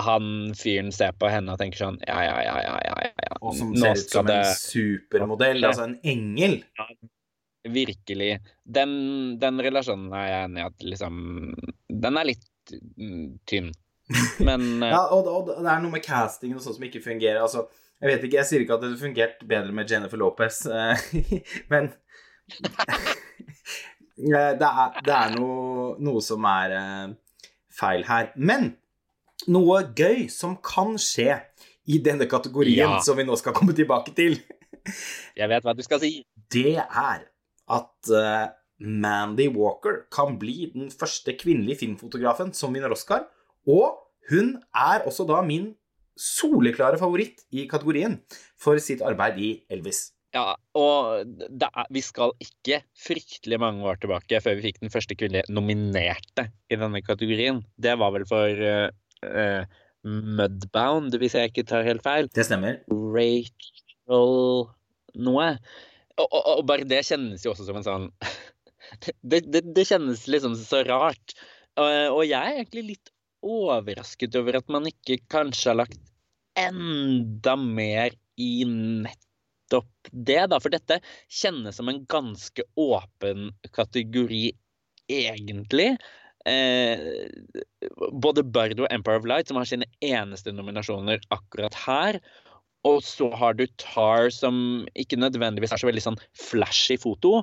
han 0.00 0.52
fyren 0.58 0.92
ser 0.92 1.12
på 1.16 1.28
henne 1.32 1.52
og 1.54 1.60
tenker 1.60 1.84
sånn 1.84 1.98
Ja, 2.06 2.20
ja, 2.24 2.36
ja, 2.44 2.56
ja, 2.64 2.76
ja, 2.86 2.96
ja, 3.06 3.12
ja. 3.28 3.40
Og 3.40 3.56
som 3.56 3.74
ser 3.76 3.96
ut 3.96 4.04
som 4.04 4.26
som 4.26 4.32
en 4.32 4.54
supermodell. 4.58 5.64
Altså 5.68 5.88
en 5.88 5.98
engel. 6.04 6.58
Virkelig. 7.68 8.32
Den, 8.64 8.92
den 9.42 9.62
relasjonen 9.62 10.12
er 10.18 10.26
jeg 10.26 10.48
enig 10.48 10.62
i 10.62 10.66
at 10.66 10.88
liksom 10.88 11.20
Den 11.86 12.18
er 12.18 12.28
litt 12.32 12.74
mm, 12.98 13.28
tynn. 13.48 13.70
Men 14.48 14.82
eh, 14.82 14.92
Ja, 14.92 15.04
og, 15.14 15.28
og 15.30 15.52
det 15.52 15.68
er 15.70 15.82
noe 15.84 15.94
med 15.94 16.04
castingen 16.04 16.58
og 16.58 16.64
sånt 16.64 16.80
som 16.80 16.88
ikke 16.88 17.04
fungerer. 17.04 17.42
Altså, 17.44 17.68
jeg 18.02 18.10
vet 18.10 18.24
ikke, 18.26 18.36
jeg 18.40 18.48
sier 18.48 18.64
ikke 18.64 18.74
at 18.76 18.82
det 18.82 18.88
hadde 18.90 19.00
fungert 19.02 19.42
bedre 19.48 19.72
med 19.72 19.90
Jennifer 19.90 20.18
Lopez, 20.20 20.64
eh, 20.66 21.06
men 21.72 21.92
Eh, 24.22 24.52
det 24.60 24.68
er, 24.68 24.98
det 25.02 25.12
er 25.16 25.30
noe, 25.34 25.94
noe 26.04 26.20
som 26.22 26.44
er 26.46 26.72
eh, 26.76 27.14
feil 27.74 28.04
her. 28.06 28.28
Men 28.36 28.68
noe 29.50 29.80
gøy 29.98 30.26
som 30.30 30.52
kan 30.62 30.92
skje 31.00 31.38
i 31.90 31.98
denne 32.04 32.28
kategorien, 32.30 32.78
Ja. 32.98 33.00
som 33.02 33.16
vi 33.18 33.24
nå 33.26 33.34
skal 33.40 33.56
komme 33.56 33.74
tilbake 33.74 34.12
til, 34.14 34.36
jeg 35.34 35.48
vet 35.50 35.64
hva 35.64 35.74
du 35.74 35.82
skal 35.82 35.98
si. 36.02 36.12
det 36.52 36.76
er 36.84 37.24
at 37.72 38.12
Mandy 38.82 39.48
Walker 39.56 40.02
kan 40.12 40.36
bli 40.38 40.68
den 40.74 40.90
første 40.92 41.34
kvinnelige 41.40 41.80
filmfotografen 41.86 42.52
som 42.54 42.74
vinner 42.74 42.92
Oscar. 42.94 43.24
Og 43.66 43.96
hun 44.30 44.56
er 44.74 45.02
også 45.08 45.26
da 45.26 45.40
min 45.46 45.72
soleklare 46.18 46.98
favoritt 47.00 47.44
i 47.54 47.66
kategorien 47.70 48.18
for 48.60 48.80
sitt 48.82 49.04
arbeid 49.04 49.38
i 49.40 49.52
Elvis. 49.72 50.10
Ja, 50.32 50.54
og 50.78 51.28
er, 51.28 51.86
vi 51.92 52.00
skal 52.00 52.32
ikke 52.40 52.80
fryktelig 52.96 53.58
mange 53.60 53.84
år 53.84 54.00
tilbake 54.00 54.40
før 54.40 54.56
vi 54.56 54.70
fikk 54.70 54.80
den 54.80 54.92
første 54.92 55.16
kvinnelige 55.18 55.52
nominerte 55.52 56.46
i 56.72 56.78
denne 56.80 57.02
kategorien. 57.04 57.60
Det 57.76 57.98
var 58.00 58.14
vel 58.14 58.24
for 58.28 58.62
uh, 58.64 59.66
Mudbound, 60.02 61.12
hvis 61.20 61.36
jeg 61.36 61.52
ikke 61.52 61.66
tar 61.68 61.84
helt 61.84 62.04
feil. 62.06 62.30
Det 62.32 62.46
stemmer. 62.48 62.80
Rachel 62.88 64.70
noe. 65.20 65.48
Og, 66.16 66.26
og, 66.26 66.42
og 66.56 66.64
bare 66.68 66.88
det 66.88 67.04
kjennes 67.08 67.44
jo 67.44 67.52
også 67.52 67.68
som 67.68 67.78
en 67.80 67.86
sånn 67.86 68.08
det, 69.30 69.44
det, 69.52 69.62
det 69.76 69.88
kjennes 69.88 70.24
liksom 70.32 70.56
så 70.58 70.82
rart. 70.88 71.36
Og, 71.76 71.88
og 72.16 72.24
jeg 72.24 72.40
er 72.40 72.62
egentlig 72.62 72.86
litt 72.94 73.12
overrasket 73.42 74.36
over 74.38 74.58
at 74.58 74.72
man 74.72 74.88
ikke 74.90 75.20
kanskje 75.32 75.72
har 75.72 75.82
lagt 75.82 76.00
enda 76.58 77.56
mer 77.58 78.14
i 78.40 78.64
nettopp 78.66 80.10
det, 80.12 80.40
da. 80.52 80.58
For 80.60 80.72
dette 80.72 81.00
kjennes 81.32 81.78
som 81.78 81.90
en 81.90 82.02
ganske 82.10 82.66
åpen 82.80 83.50
kategori, 83.72 84.50
egentlig. 85.12 85.94
Eh, 86.48 87.28
både 88.10 88.42
Bardo 88.42 88.86
og 88.86 88.94
Empire 88.94 89.20
of 89.20 89.28
Light, 89.28 89.48
som 89.48 89.60
har 89.60 89.68
sine 89.68 89.88
eneste 90.04 90.54
nominasjoner 90.54 91.22
akkurat 91.34 91.76
her. 91.86 92.20
Og 92.88 93.02
så 93.06 93.28
har 93.38 93.54
du 93.54 93.66
Tar, 93.78 94.30
som 94.34 94.84
ikke 94.98 95.20
nødvendigvis 95.20 95.74
er 95.74 95.82
så 95.82 95.88
veldig 95.88 96.02
sånn 96.02 96.22
flashy 96.34 96.98
foto. 96.98 97.40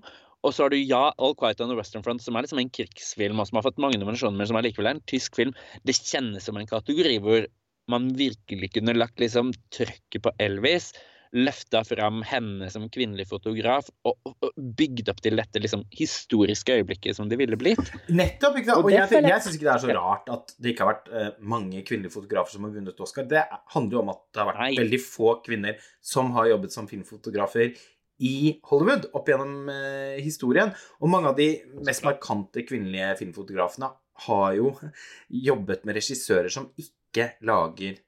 Og 0.48 0.54
så 0.56 0.64
har 0.66 0.72
du 0.72 0.78
ja, 0.80 1.10
All 1.20 1.36
Quiet 1.36 1.60
on 1.62 1.68
the 1.72 1.76
Western 1.76 2.04
Front, 2.06 2.24
som 2.24 2.38
er 2.40 2.46
liksom 2.46 2.62
en 2.62 2.70
krigsfilm, 2.72 3.42
og 3.42 3.50
som 3.50 3.60
har 3.60 3.66
fått 3.68 3.82
mange 3.84 4.00
nominasjoner, 4.00 4.38
men 4.40 4.48
som 4.48 4.56
er 4.60 4.70
likevel 4.70 4.88
en 4.94 5.02
tysk 5.10 5.36
film. 5.36 5.52
Det 5.84 5.98
kjennes 6.00 6.46
som 6.48 6.56
en 6.60 6.70
kategori 6.70 7.18
hvor 7.26 7.48
man 7.92 8.12
virkelig 8.16 8.70
kunne 8.78 8.94
lagt 8.96 9.20
liksom 9.20 9.52
trøkket 9.76 10.22
på 10.24 10.32
Elvis, 10.40 10.94
løfta 11.36 11.84
fram 11.86 12.24
henne 12.26 12.70
som 12.74 12.88
kvinnelig 12.90 13.28
fotograf, 13.30 13.90
og, 14.08 14.16
og, 14.26 14.48
bygd 14.58 15.12
opp 15.12 15.20
til 15.22 15.38
dette 15.38 15.62
liksom 15.62 15.84
historiske 15.94 16.80
øyeblikket 16.80 17.20
som 17.20 17.28
det 17.30 17.38
ville 17.38 17.58
blitt. 17.60 17.92
Nettopp. 18.10 18.58
ikke 18.58 18.72
sant? 18.72 18.80
Og 18.80 18.88
Og 18.88 18.92
jeg, 18.96 19.06
jeg- 19.12 19.28
jeg 19.30 19.44
syns 19.44 19.60
ikke 19.60 19.68
det 19.68 19.76
er 19.76 19.84
så 19.84 19.94
rart 20.00 20.30
at 20.34 20.56
det 20.58 20.72
ikke 20.74 20.86
har 20.88 20.94
vært 20.96 21.12
uh, 21.14 21.30
mange 21.42 21.84
kvinnelige 21.86 22.16
fotografer 22.16 22.56
som 22.56 22.64
har 22.66 22.72
vunnet 22.74 23.00
Oscar. 23.06 23.28
Det 23.30 23.44
handler 23.76 23.92
jo 24.00 24.00
om 24.06 24.10
at 24.16 24.22
det 24.34 24.42
har 24.42 24.50
vært 24.54 24.64
Nei. 24.64 24.74
veldig 24.80 25.02
få 25.06 25.36
kvinner 25.46 25.78
som 26.02 26.32
har 26.32 26.48
jobbet 26.50 26.72
som 26.74 26.88
filmfotografer 26.90 27.76
i 28.20 28.60
Hollywood 28.70 29.10
opp 29.16 29.30
gjennom 29.32 29.70
eh, 29.72 30.20
historien. 30.24 30.74
Og 31.00 31.12
mange 31.12 31.32
av 31.32 31.40
de 31.40 31.50
mest 31.88 32.06
markante 32.06 32.66
kvinnelige 32.68 33.16
filmfotografene 33.22 33.92
har 34.28 34.54
jo 34.58 34.74
jobbet 35.50 35.86
med 35.88 36.00
regissører 36.00 36.52
som 36.52 36.70
ikke 36.80 37.34
lager 37.48 38.00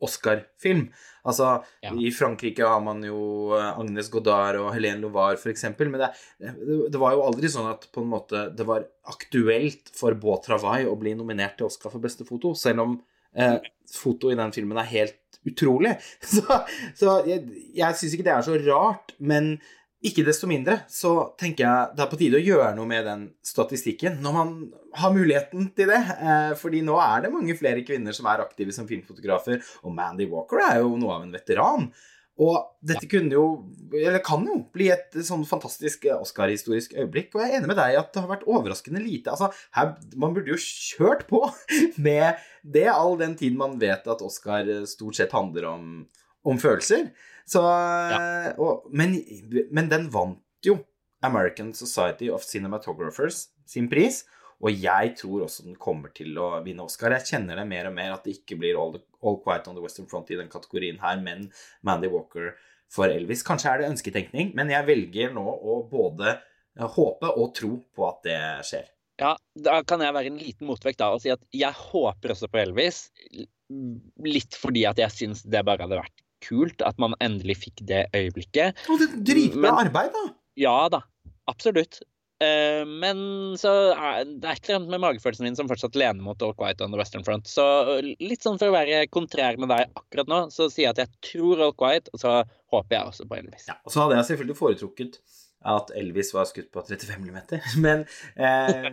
Oscar-film. 0.00 0.88
Altså, 1.28 1.62
Ja. 1.84 1.92
I 1.92 2.10
Frankrike 2.10 2.64
har 2.64 2.80
man 2.80 3.02
jo 3.04 3.52
eh, 3.56 3.78
Agnes 3.78 4.08
Godard 4.10 4.56
og 4.56 4.72
Helene 4.74 5.04
Lovar, 5.04 5.36
f.eks. 5.36 5.66
Men 5.78 6.00
det, 6.00 6.10
det, 6.40 6.54
det 6.90 7.00
var 7.00 7.14
jo 7.14 7.24
aldri 7.26 7.50
sånn 7.52 7.68
at 7.70 7.86
på 7.92 8.02
en 8.02 8.12
måte 8.14 8.48
det 8.56 8.66
var 8.66 8.86
aktuelt 9.12 9.92
for 9.96 10.16
Beau 10.16 10.40
Travail 10.44 10.88
å 10.88 10.96
bli 10.98 11.14
nominert 11.18 11.58
til 11.58 11.68
Oscar 11.68 11.92
for 11.92 12.02
beste 12.02 12.24
foto, 12.28 12.54
selv 12.56 12.86
om 12.86 12.98
eh, 13.36 13.58
foto 13.90 14.30
i 14.30 14.38
den 14.38 14.54
filmen 14.54 14.78
er 14.80 14.90
helt 14.92 15.18
utrolig. 15.48 15.96
Så, 16.34 16.62
så 16.94 17.20
jeg, 17.28 17.46
jeg 17.74 17.96
syns 17.96 18.16
ikke 18.16 18.26
det 18.26 18.34
er 18.34 18.44
så 18.44 18.58
rart, 18.66 19.14
men 19.18 19.54
ikke 20.00 20.24
desto 20.24 20.48
mindre 20.48 20.78
så 20.88 21.10
tenker 21.40 21.66
jeg 21.66 21.96
det 21.96 22.04
er 22.04 22.08
på 22.08 22.18
tide 22.20 22.38
å 22.38 22.44
gjøre 22.44 22.70
noe 22.76 22.88
med 22.88 23.04
den 23.04 23.24
statistikken 23.44 24.14
når 24.24 24.32
man 24.32 24.52
har 24.96 25.12
muligheten 25.12 25.66
til 25.76 25.92
det. 25.92 25.98
Eh, 26.16 26.52
fordi 26.60 26.80
nå 26.86 26.96
er 27.04 27.26
det 27.26 27.32
mange 27.34 27.56
flere 27.58 27.84
kvinner 27.86 28.16
som 28.16 28.28
er 28.30 28.44
aktive 28.44 28.72
som 28.76 28.88
filmfotografer, 28.88 29.60
og 29.84 29.94
Mandy 29.96 30.28
Walker 30.30 30.62
er 30.64 30.80
jo 30.80 30.96
noe 31.00 31.18
av 31.18 31.26
en 31.26 31.36
veteran. 31.36 31.90
Og 32.40 32.56
dette 32.86 33.04
kunne 33.10 33.34
jo, 33.36 33.44
eller 33.92 34.22
kan 34.24 34.46
jo, 34.48 34.56
bli 34.72 34.86
et 34.94 35.16
sånn 35.26 35.42
fantastisk 35.48 36.06
Oscar-historisk 36.14 36.94
øyeblikk. 36.96 37.34
Og 37.34 37.42
jeg 37.42 37.52
er 37.52 37.58
enig 37.58 37.68
med 37.68 37.80
deg 37.80 37.98
at 38.00 38.14
det 38.14 38.22
har 38.22 38.30
vært 38.30 38.46
overraskende 38.48 39.02
lite. 39.04 39.34
Altså, 39.34 39.50
her, 39.76 39.92
man 40.16 40.32
burde 40.36 40.54
jo 40.54 40.60
kjørt 40.60 41.26
på 41.28 41.42
med 42.06 42.40
det, 42.62 42.86
all 42.92 43.18
den 43.20 43.36
tid 43.40 43.58
man 43.60 43.76
vet 43.82 44.08
at 44.08 44.24
Oscar 44.24 44.68
stort 44.88 45.20
sett 45.20 45.36
handler 45.36 45.68
om, 45.68 45.90
om 46.48 46.60
følelser. 46.60 47.10
Så, 47.50 47.60
og, 48.56 48.88
men, 48.94 49.18
men 49.74 49.90
den 49.92 50.08
vant 50.14 50.40
jo 50.64 50.78
American 51.26 51.74
Society 51.76 52.30
of 52.32 52.46
Cinematographers 52.46 53.50
sin 53.68 53.90
pris. 53.90 54.22
Og 54.60 54.76
jeg 54.76 55.14
tror 55.16 55.46
også 55.46 55.64
den 55.64 55.76
kommer 55.80 56.12
til 56.12 56.36
å 56.36 56.50
vinne 56.64 56.84
Oscar. 56.84 57.14
Jeg 57.16 57.30
kjenner 57.32 57.56
det 57.56 57.64
mer 57.70 57.88
og 57.88 57.94
mer 57.96 58.12
at 58.12 58.26
det 58.26 58.34
ikke 58.38 58.58
blir 58.60 58.76
All, 58.76 58.92
the, 58.92 59.00
All 59.24 59.38
Quiet 59.40 59.68
on 59.70 59.78
the 59.78 59.84
Western 59.84 60.08
Front 60.10 60.30
i 60.34 60.36
den 60.36 60.50
kategorien 60.52 61.00
her, 61.00 61.16
men 61.24 61.46
Mandy 61.86 62.10
Walker 62.12 62.52
for 62.92 63.08
Elvis. 63.08 63.44
Kanskje 63.46 63.72
er 63.72 63.80
det 63.82 63.90
ønsketenkning, 63.94 64.52
men 64.58 64.72
jeg 64.72 64.84
velger 64.88 65.32
nå 65.32 65.44
å 65.46 65.78
både 65.88 66.34
eh, 66.34 66.88
håpe 66.96 67.30
og 67.32 67.54
tro 67.56 67.76
på 67.96 68.08
at 68.10 68.20
det 68.26 68.40
skjer. 68.68 68.90
Ja, 69.20 69.34
da 69.56 69.80
kan 69.84 70.00
jeg 70.04 70.16
være 70.16 70.30
en 70.32 70.40
liten 70.40 70.68
motvekt 70.68 71.00
da 71.00 71.10
og 71.12 71.20
si 71.24 71.32
at 71.32 71.42
jeg 71.56 71.76
håper 71.76 72.32
også 72.32 72.48
på 72.52 72.60
Elvis. 72.62 73.06
Litt 74.24 74.56
fordi 74.56 74.86
at 74.88 75.00
jeg 75.00 75.12
syns 75.16 75.42
det 75.44 75.64
bare 75.68 75.84
hadde 75.86 76.00
vært 76.00 76.24
kult 76.44 76.80
at 76.84 76.96
man 77.00 77.16
endelig 77.20 77.58
fikk 77.66 77.82
det 77.88 78.06
øyeblikket. 78.16 78.80
Og 78.92 79.00
det 79.02 79.10
dritbra 79.28 79.60
Men- 79.66 79.86
arbeid, 79.86 80.12
da! 80.16 80.24
Ja 80.60 80.76
da, 80.92 81.02
absolutt. 81.48 82.00
Eh, 82.40 82.82
men 82.88 83.18
så 83.60 83.72
det 83.92 83.96
er 84.48 84.54
et 84.54 84.64
eller 84.64 84.78
annet 84.78 84.92
med 84.94 85.02
magefølelsen 85.02 85.44
min 85.44 85.58
som 85.58 85.68
fortsatt 85.68 85.98
lener 85.98 86.24
mot 86.24 86.40
All 86.44 86.54
Quiet 86.56 86.80
on 86.84 86.94
the 86.94 87.00
Western 87.00 87.26
Front. 87.26 87.50
Så 87.50 87.64
litt 88.02 88.46
sånn 88.46 88.56
for 88.60 88.70
å 88.70 88.76
være 88.78 89.02
kontrær 89.12 89.60
med 89.60 89.68
deg 89.72 89.92
akkurat 89.92 90.30
nå, 90.30 90.40
så 90.54 90.70
sier 90.72 90.88
jeg 90.88 90.94
at 90.94 91.02
jeg 91.04 91.32
tror 91.32 91.66
All 91.66 91.76
Quiet, 91.76 92.08
og 92.14 92.22
så 92.22 92.40
håper 92.72 92.96
jeg 92.96 93.12
også 93.12 93.28
på 93.28 93.38
Elvis. 93.42 93.68
Ja, 93.68 93.76
og 93.84 93.92
så 93.92 94.04
hadde 94.04 94.16
jeg 94.16 94.30
selvfølgelig 94.30 94.60
foretrukket 94.62 95.20
at 95.70 95.90
Elvis 96.00 96.30
var 96.32 96.46
skutt 96.48 96.70
på 96.72 96.80
35 96.86 97.20
mm. 97.20 97.40
Men, 97.84 98.06
eh, 98.40 98.88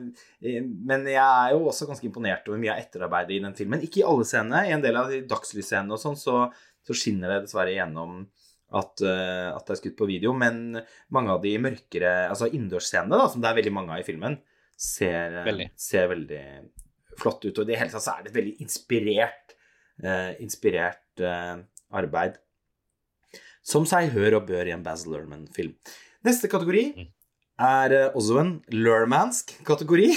men 0.84 1.06
jeg 1.07 1.24
er 1.24 1.53
jo 1.56 1.61
også 1.69 1.88
ganske 1.88 2.03
imponert 2.10 2.49
over 2.49 2.60
mye 2.60 2.74
av 2.74 2.82
etterarbeidet 2.84 3.38
i 3.38 3.44
den 3.45 3.56
filmen. 3.56 3.84
Ikke 3.86 4.02
i 4.02 4.07
alle 4.07 4.28
scenene. 4.28 4.65
I 4.68 4.76
en 4.76 4.84
del 4.84 4.99
av 4.99 5.14
de 5.14 5.22
dagslysscenene 5.30 5.95
og 5.95 6.02
sånn, 6.02 6.19
så, 6.19 6.49
så 6.84 6.98
skinner 6.98 7.32
det 7.32 7.45
dessverre 7.45 7.78
gjennom 7.78 8.26
at, 8.68 9.03
uh, 9.03 9.53
at, 9.53 9.64
det 9.64 9.76
er 9.76 9.80
skutt 9.80 9.98
på 9.99 10.07
video, 10.10 10.34
men 10.35 10.80
mange 11.15 11.34
av 11.34 11.44
de 11.44 11.53
mørkere 11.64 12.14
altså 12.27 12.49
innendørsscenene, 12.52 13.19
som 13.31 13.44
det 13.44 13.49
er 13.52 13.60
veldig 13.61 13.73
mange 13.76 13.95
av 13.95 14.03
i 14.03 14.07
filmen, 14.07 14.35
ser 14.77 15.39
veldig, 15.45 15.69
ser 15.80 16.10
veldig 16.11 16.44
flott 17.18 17.48
ut. 17.48 17.53
Og 17.56 17.64
i 17.64 17.69
det 17.72 17.80
hele 17.80 17.94
tatt 17.94 18.06
så 18.06 18.18
er 18.18 18.26
det 18.26 18.34
et 18.34 18.39
veldig 18.39 18.56
inspirert, 18.65 19.56
uh, 20.03 20.34
inspirert 20.44 21.23
uh, 21.23 21.56
arbeid. 21.95 22.38
Som 23.68 23.88
seg 23.89 24.11
hør 24.14 24.41
og 24.41 24.49
bør 24.52 24.69
i 24.69 24.76
en 24.76 24.84
Baz 24.85 25.07
Lerman-film. 25.10 25.73
Neste 26.27 26.52
kategori 26.52 26.84
mm. 26.95 27.07
er 27.64 27.98
også 28.10 28.41
en 28.44 28.53
Lermansk 28.72 29.57
kategori. 29.68 30.11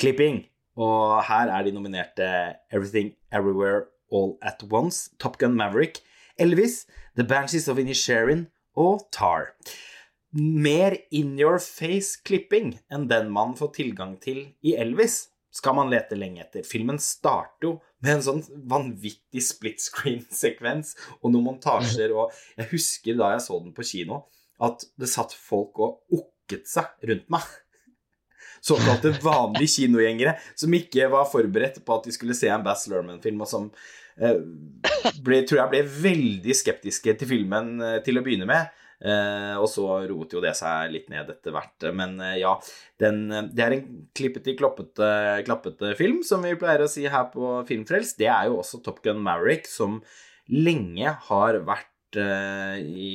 Clipping. 0.00 0.46
Og 0.80 1.20
her 1.28 1.50
er 1.52 1.64
de 1.66 1.72
nominerte 1.76 2.26
Everything 2.72 3.14
Everywhere 3.32 3.84
All 4.12 4.36
At 4.42 4.64
Once, 4.70 5.10
Top 5.20 5.38
Gun 5.38 5.56
Maverick, 5.56 6.00
Elvis, 6.40 6.84
The 7.16 7.26
Banshees 7.28 7.68
of 7.68 7.78
Inisherin 7.78 8.46
og 8.78 9.06
Tar. 9.12 9.52
Mer 10.32 10.96
in 11.10 11.34
your 11.38 11.58
face-klipping 11.58 12.76
enn 12.92 13.08
den 13.10 13.30
man 13.34 13.56
får 13.58 13.74
tilgang 13.80 14.14
til 14.22 14.44
i 14.62 14.76
Elvis, 14.78 15.26
skal 15.50 15.74
man 15.74 15.90
lete 15.90 16.14
lenge 16.14 16.44
etter. 16.44 16.62
Filmen 16.66 17.00
starter 17.02 17.66
jo 17.66 17.72
med 18.00 18.16
en 18.16 18.22
sånn 18.24 18.44
vanvittig 18.70 19.42
split 19.42 19.82
screen-sekvens 19.82 20.94
og 21.20 21.32
noen 21.32 21.48
montasjer, 21.50 22.14
og 22.14 22.30
jeg 22.56 22.70
husker 22.74 23.18
da 23.18 23.34
jeg 23.34 23.44
så 23.48 23.58
den 23.60 23.74
på 23.76 23.86
kino, 23.86 24.22
at 24.62 24.86
det 25.00 25.10
satt 25.10 25.34
folk 25.34 25.80
og 25.82 26.20
okket 26.20 26.70
seg 26.70 27.10
rundt 27.10 27.28
meg 27.32 27.48
såkalte 28.60 29.14
vanlige 29.24 29.72
kinogjengere 29.78 30.36
som 30.54 30.74
ikke 30.76 31.08
var 31.12 31.28
forberedt 31.30 31.80
på 31.84 31.96
at 31.96 32.06
de 32.06 32.14
skulle 32.14 32.36
se 32.36 32.50
en 32.52 32.64
Bass 32.64 32.86
Lerman-film, 32.90 33.40
og 33.40 33.50
som 33.50 33.70
ble, 34.20 35.40
tror 35.48 35.62
jeg 35.62 35.72
ble 35.72 35.82
veldig 36.08 36.56
skeptiske 36.56 37.16
til 37.20 37.30
filmen 37.30 37.74
eh, 37.84 37.98
til 38.04 38.20
å 38.20 38.24
begynne 38.26 38.48
med. 38.50 38.76
Eh, 39.00 39.54
og 39.56 39.64
så 39.72 39.86
roet 40.10 40.34
jo 40.36 40.42
det 40.44 40.52
seg 40.58 40.90
litt 40.92 41.08
ned 41.12 41.30
etter 41.32 41.54
hvert. 41.54 41.88
Men 41.96 42.18
eh, 42.24 42.40
ja, 42.42 42.54
den, 43.00 43.22
eh, 43.32 43.48
det 43.56 43.64
er 43.64 43.76
en 43.76 43.86
klippete, 44.16 44.56
kloppete, 44.58 45.12
klappete 45.46 45.94
film, 45.98 46.20
som 46.26 46.44
vi 46.44 46.56
pleier 46.60 46.84
å 46.84 46.90
si 46.90 47.06
her 47.08 47.30
på 47.32 47.60
Filmfrelst. 47.68 48.18
Det 48.20 48.28
er 48.32 48.50
jo 48.50 48.60
også 48.60 48.82
Top 48.84 49.00
Gun 49.04 49.22
Maverick, 49.24 49.68
som 49.70 50.00
lenge 50.50 51.14
har 51.30 51.60
vært 51.64 52.20
eh, 52.20 52.76
i, 52.82 53.14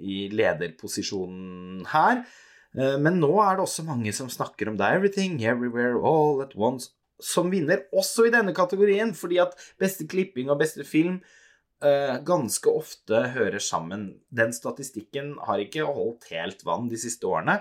i 0.00 0.24
lederposisjonen 0.32 1.84
her. 1.92 2.24
Eh, 2.78 2.96
men 3.02 3.20
nå 3.20 3.34
er 3.44 3.58
det 3.58 3.66
også 3.66 3.84
mange 3.88 4.14
som 4.16 4.32
snakker 4.32 4.70
om 4.70 4.80
det. 4.80 4.88
Everything, 4.96 5.40
Everywhere, 5.44 6.00
All 6.00 6.40
at 6.44 6.56
Once, 6.56 6.92
som 7.24 7.50
vinner 7.52 7.86
også 7.94 8.26
i 8.28 8.34
denne 8.34 8.54
kategorien, 8.56 9.14
fordi 9.16 9.40
at 9.42 9.56
beste 9.80 10.06
klipping 10.10 10.50
og 10.52 10.60
beste 10.62 10.86
film 10.88 11.20
uh, 11.84 12.18
ganske 12.26 12.72
ofte 12.72 13.22
hører 13.36 13.62
sammen. 13.62 14.08
Den 14.30 14.54
statistikken 14.56 15.34
har 15.46 15.62
ikke 15.62 15.88
holdt 15.88 16.30
helt 16.32 16.64
vann 16.66 16.90
de 16.92 17.00
siste 17.00 17.28
årene. 17.28 17.60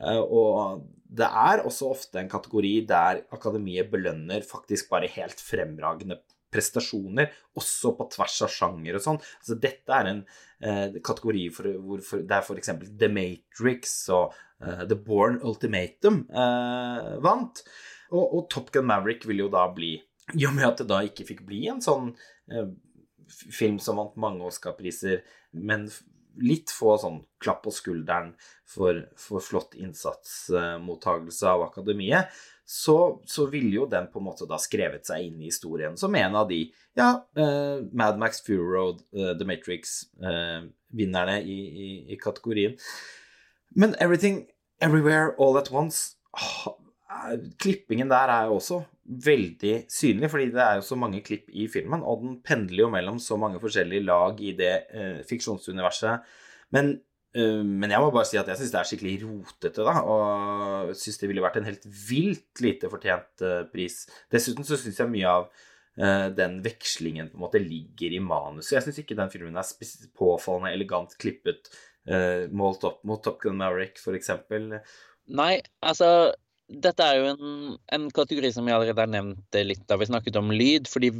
Uh, 0.00 0.22
og 0.22 0.84
det 1.12 1.28
er 1.28 1.64
også 1.66 1.92
ofte 1.92 2.20
en 2.20 2.30
kategori 2.32 2.74
der 2.88 3.24
akademiet 3.34 3.90
belønner 3.92 4.44
faktisk 4.48 4.90
bare 4.92 5.10
helt 5.12 5.40
fremragende 5.40 6.20
prestasjoner, 6.52 7.30
også 7.56 7.94
på 7.96 8.08
tvers 8.12 8.38
av 8.44 8.52
sjanger 8.52 8.98
og 8.98 9.04
sånn. 9.04 9.20
Altså, 9.40 9.58
dette 9.60 9.96
er 9.96 10.10
en 10.10 10.22
uh, 10.24 10.98
kategori 11.04 11.46
for, 11.54 11.70
hvor 11.84 12.02
for, 12.06 12.24
det 12.28 12.38
er 12.38 12.44
f.eks. 12.44 12.74
The 13.00 13.08
Matrix 13.12 13.96
og 14.12 14.36
uh, 14.64 14.84
The 14.84 14.98
Born 14.98 15.40
Ultimatum 15.40 16.24
uh, 16.28 17.16
vant. 17.24 17.64
Og, 18.12 18.22
og, 18.22 18.46
Top 18.52 18.70
Gun 18.74 18.86
Maverick 18.88 19.26
vil 19.28 19.44
jo 19.44 19.50
da 19.52 19.66
bli 19.72 19.94
I 20.36 20.46
og 20.48 20.56
med 20.56 20.68
at 20.68 20.82
det 20.82 20.88
da 20.90 21.00
ikke 21.06 21.26
fikk 21.28 21.44
bli 21.48 21.64
en 21.72 21.82
sånn 21.84 22.12
film 23.32 23.78
som 23.80 23.96
vant 24.00 24.16
mange 24.20 24.44
Oscar-priser, 24.44 25.22
men 25.52 25.86
litt 26.40 26.72
få 26.72 26.94
sånn 27.00 27.20
klapp 27.42 27.62
på 27.66 27.72
skulderen 27.74 28.32
for, 28.68 29.02
for 29.20 29.44
flott 29.44 29.74
innsatsmottagelse 29.76 31.48
av 31.48 31.66
akademiet, 31.66 32.30
så, 32.64 33.20
så 33.28 33.46
ville 33.52 33.74
jo 33.74 33.86
den 33.90 34.06
på 34.12 34.20
en 34.20 34.26
måte 34.30 34.46
da 34.48 34.56
skrevet 34.60 35.04
seg 35.08 35.26
inn 35.26 35.42
i 35.42 35.50
historien 35.50 35.96
som 36.00 36.14
en 36.16 36.36
av 36.38 36.48
de 36.48 36.62
ja, 36.96 37.10
eh, 37.36 37.82
Mad 37.92 38.20
Max, 38.20 38.40
Fury 38.46 38.64
Road, 38.64 39.02
eh, 39.16 39.34
The 39.36 39.48
Matrix-vinnerne 39.48 41.36
uh, 41.40 41.48
i, 41.48 41.58
i, 41.68 41.90
i, 42.14 42.18
kategorien. 42.20 42.78
Men 43.76 43.96
Everything, 44.00 44.46
Everywhere, 44.80 45.34
All 45.38 45.58
At 45.60 45.72
Once 45.72 46.16
Klippingen 47.62 48.10
der 48.10 48.32
er 48.32 48.48
jo 48.48 48.58
også 48.58 48.82
veldig 49.26 49.74
synlig, 49.90 50.30
fordi 50.30 50.50
det 50.54 50.62
er 50.62 50.78
jo 50.78 50.84
så 50.86 50.96
mange 50.96 51.20
klipp 51.26 51.50
i 51.50 51.66
filmen, 51.68 52.04
og 52.06 52.22
den 52.22 52.36
pendler 52.46 52.84
jo 52.86 52.90
mellom 52.92 53.18
så 53.20 53.36
mange 53.40 53.60
forskjellige 53.60 54.06
lag 54.06 54.38
i 54.40 54.52
det 54.56 54.74
fiksjonsuniverset. 55.28 56.28
Men 56.72 56.94
Eh, 57.32 57.60
men 57.64 57.92
jeg 57.92 58.02
må 58.02 58.10
bare 58.12 58.28
si 58.28 58.36
at 58.36 58.48
jeg 58.50 58.60
syns 58.60 58.72
det 58.74 58.80
er 58.80 58.88
skikkelig 58.90 59.14
rotete, 59.24 59.84
da. 59.86 59.94
Og 60.04 60.96
syns 60.98 61.20
det 61.20 61.30
ville 61.30 61.44
vært 61.44 61.60
en 61.60 61.68
helt 61.68 61.86
vilt 62.08 62.62
lite 62.64 62.90
fortjent 62.92 63.44
uh, 63.46 63.62
pris. 63.72 64.02
Dessuten 64.32 64.66
så 64.68 64.78
syns 64.80 65.00
jeg 65.00 65.12
mye 65.12 65.30
av 65.30 65.46
uh, 65.48 66.28
den 66.36 66.60
vekslingen 66.64 67.32
på 67.32 67.38
en 67.38 67.46
måte 67.46 67.62
ligger 67.62 68.16
i 68.16 68.20
manuset. 68.22 68.76
Jeg 68.76 68.86
syns 68.86 69.00
ikke 69.02 69.16
den 69.18 69.32
filmen 69.32 69.56
er 69.56 70.04
påfallende 70.18 70.74
elegant 70.76 71.16
klippet, 71.22 71.72
uh, 72.10 72.50
målt 72.52 72.84
opp 72.88 73.00
mot 73.08 73.22
Top 73.24 73.40
Gun 73.44 73.60
Maverick, 73.60 74.02
f.eks. 74.02 74.34
Nei, 75.32 75.54
altså 75.86 76.34
dette 76.72 77.04
er 77.04 77.18
jo 77.18 77.28
en, 77.32 77.76
en, 77.92 78.08
kategori 78.14 78.52
som 78.54 78.66
vi 78.68 78.72
allerede 78.74 79.02
har 79.02 79.10
nevnt 79.10 79.58
litt 79.66 79.84
da 79.90 79.98
vi 80.00 80.08
snakket 80.08 80.38
om 80.40 80.52
lyd. 80.54 80.88
fordi 80.90 81.12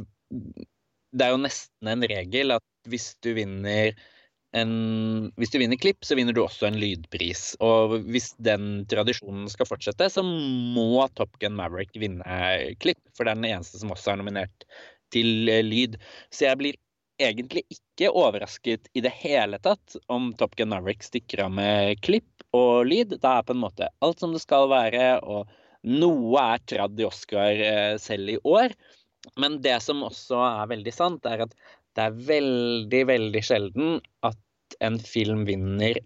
det 1.13 1.25
er 1.25 1.33
jo 1.35 1.43
nesten 1.43 1.91
en 1.91 2.05
regel 2.09 2.55
at 2.55 2.89
hvis 2.89 3.13
du 3.23 3.33
vinner 3.37 3.93
en, 4.53 4.73
hvis 5.41 5.53
du 5.53 5.57
vinner 5.61 5.79
klipp, 5.81 6.05
så 6.05 6.17
vinner 6.17 6.35
du 6.35 6.43
også 6.43 6.67
en 6.67 6.77
lydpris. 6.77 7.55
Og 7.63 7.97
hvis 8.13 8.31
den 8.37 8.83
tradisjonen 8.89 9.47
skal 9.49 9.69
fortsette, 9.69 10.09
så 10.13 10.23
må 10.23 11.07
Top 11.17 11.39
Gun 11.41 11.57
Maverick 11.57 11.95
vinne 11.97 12.75
klipp. 12.83 13.01
For 13.17 13.25
det 13.25 13.33
er 13.33 13.41
den 13.41 13.49
eneste 13.49 13.81
som 13.81 13.93
også 13.93 14.13
er 14.13 14.21
nominert 14.21 14.67
til 15.13 15.49
eh, 15.49 15.63
lyd. 15.65 15.97
Så 16.33 16.47
jeg 16.47 16.61
blir 16.61 16.79
egentlig 17.21 17.63
ikke 17.73 18.09
overrasket 18.13 18.89
i 18.97 19.01
det 19.05 19.13
hele 19.21 19.59
tatt 19.61 19.97
om 20.11 20.31
Top 20.37 20.55
Gun 20.57 20.71
Maverick 20.73 21.05
stikker 21.05 21.45
av 21.45 21.53
med 21.53 22.01
klipp 22.05 22.32
og 22.57 22.87
lyd. 22.89 23.17
Da 23.23 23.37
er 23.39 23.47
på 23.47 23.55
en 23.55 23.63
måte 23.63 23.89
alt 24.05 24.23
som 24.23 24.35
det 24.35 24.43
skal 24.43 24.69
være, 24.71 25.17
og 25.21 25.49
noe 25.83 26.43
er 26.53 26.63
tradd 26.69 26.99
i 26.99 27.07
Oscar 27.07 27.63
eh, 27.67 27.95
selv 28.01 28.35
i 28.35 28.39
år. 28.47 28.75
Men 29.39 29.61
det 29.63 29.79
som 29.83 30.03
også 30.05 30.39
er 30.45 30.71
veldig 30.71 30.93
sant, 30.95 31.25
er 31.25 31.45
at 31.47 31.55
det 31.93 32.07
er 32.07 32.23
veldig, 32.29 33.03
veldig 33.09 33.43
sjelden 33.45 33.99
at 34.25 34.77
en 34.83 34.97
film 34.99 35.43
vinner 35.47 35.99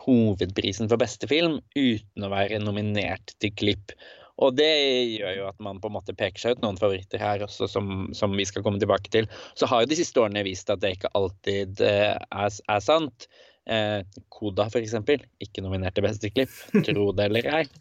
hovedprisen 0.00 0.88
for 0.90 1.00
beste 1.00 1.28
film 1.30 1.60
uten 1.76 2.26
å 2.26 2.32
være 2.32 2.58
nominert 2.62 3.34
til 3.42 3.54
klipp. 3.54 3.94
Og 4.40 4.56
det 4.56 4.70
gjør 5.18 5.34
jo 5.36 5.48
at 5.50 5.58
man 5.62 5.80
på 5.82 5.90
en 5.90 5.96
måte 5.98 6.16
peker 6.16 6.40
seg 6.40 6.56
ut 6.56 6.62
noen 6.64 6.78
favoritter 6.80 7.20
her 7.20 7.44
også, 7.44 7.68
som, 7.68 8.08
som 8.16 8.32
vi 8.36 8.46
skal 8.48 8.64
komme 8.64 8.80
tilbake 8.80 9.12
til. 9.12 9.28
Så 9.58 9.68
har 9.68 9.84
jo 9.84 9.90
de 9.90 9.98
siste 10.00 10.22
årene 10.22 10.46
vist 10.46 10.72
at 10.72 10.80
det 10.82 10.94
ikke 10.96 11.12
alltid 11.18 11.82
uh, 11.84 12.16
er, 12.16 12.48
er, 12.48 12.80
sant. 12.84 13.28
Eh, 13.68 14.00
Koda, 14.32 14.66
for 14.72 14.80
eksempel, 14.80 15.22
ikke 15.42 15.62
nominert 15.64 15.94
til 15.96 16.06
beste 16.06 16.30
klipp. 16.32 16.54
Tro 16.86 17.10
det 17.16 17.28
eller 17.30 17.50
ei. 17.60 17.66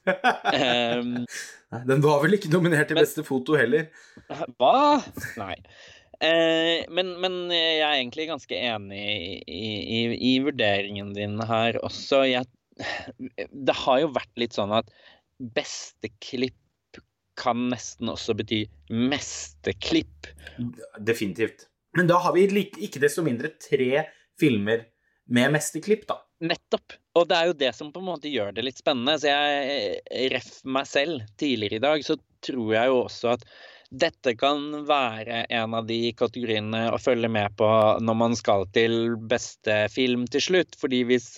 Um, 0.49 1.25
Den 1.85 2.01
var 2.01 2.23
vel 2.23 2.35
ikke 2.35 2.49
nominert 2.51 2.89
til 2.89 2.97
beste 2.97 3.23
foto 3.25 3.55
heller? 3.59 3.87
Hva? 4.57 4.99
Nei. 5.37 5.55
Eh, 6.19 6.83
men, 6.91 7.13
men, 7.21 7.35
jeg 7.53 7.83
er 7.85 7.99
egentlig 7.99 8.27
ganske 8.31 8.57
enig 8.57 9.03
i, 9.47 9.69
i, 9.79 9.99
i 10.31 10.33
vurderingen 10.43 11.13
din 11.15 11.37
her 11.47 11.79
også. 11.85 12.25
Jeg, 12.27 12.49
det 13.53 13.77
har 13.85 14.01
jo 14.03 14.11
vært 14.17 14.41
litt 14.41 14.57
sånn 14.57 14.73
at 14.75 14.89
beste 15.39 16.11
klipp 16.19 16.57
kan 17.39 17.69
nesten 17.71 18.11
også 18.11 18.35
bety 18.35 18.65
mesteklipp. 18.91 20.27
Definitivt. 20.99 21.69
Men 21.95 22.09
da 22.09 22.19
har 22.25 22.35
vi 22.35 22.49
ikke 22.83 23.01
desto 23.01 23.23
mindre 23.25 23.53
tre 23.61 24.03
filmer 24.39 24.83
med 25.29 25.53
mesterklipp, 25.53 26.07
da. 26.09 26.19
Nettopp. 26.41 26.95
Og 27.19 27.27
det 27.29 27.37
er 27.37 27.49
jo 27.49 27.57
det 27.59 27.73
som 27.75 27.91
på 27.93 28.01
en 28.01 28.09
måte 28.09 28.31
gjør 28.31 28.53
det 28.55 28.65
litt 28.65 28.79
spennende. 28.79 29.17
Så 29.19 29.29
jeg 29.31 30.31
ref 30.33 30.51
meg 30.65 30.87
selv 30.89 31.25
tidligere 31.41 31.79
i 31.79 31.83
dag, 31.83 32.05
så 32.05 32.17
tror 32.45 32.73
jeg 32.73 32.91
jo 32.91 33.03
også 33.03 33.33
at 33.35 33.45
dette 33.89 34.35
kan 34.37 34.83
være 34.85 35.43
en 35.49 35.73
av 35.73 35.87
de 35.89 36.11
kategoriene 36.17 36.85
å 36.93 36.99
følge 37.01 37.29
med 37.31 37.55
på 37.57 37.69
når 38.05 38.17
man 38.17 38.37
skal 38.37 38.67
til 38.75 39.15
beste 39.31 39.81
film 39.93 40.27
til 40.29 40.45
slutt. 40.45 40.77
Fordi 40.79 41.03
hvis 41.09 41.37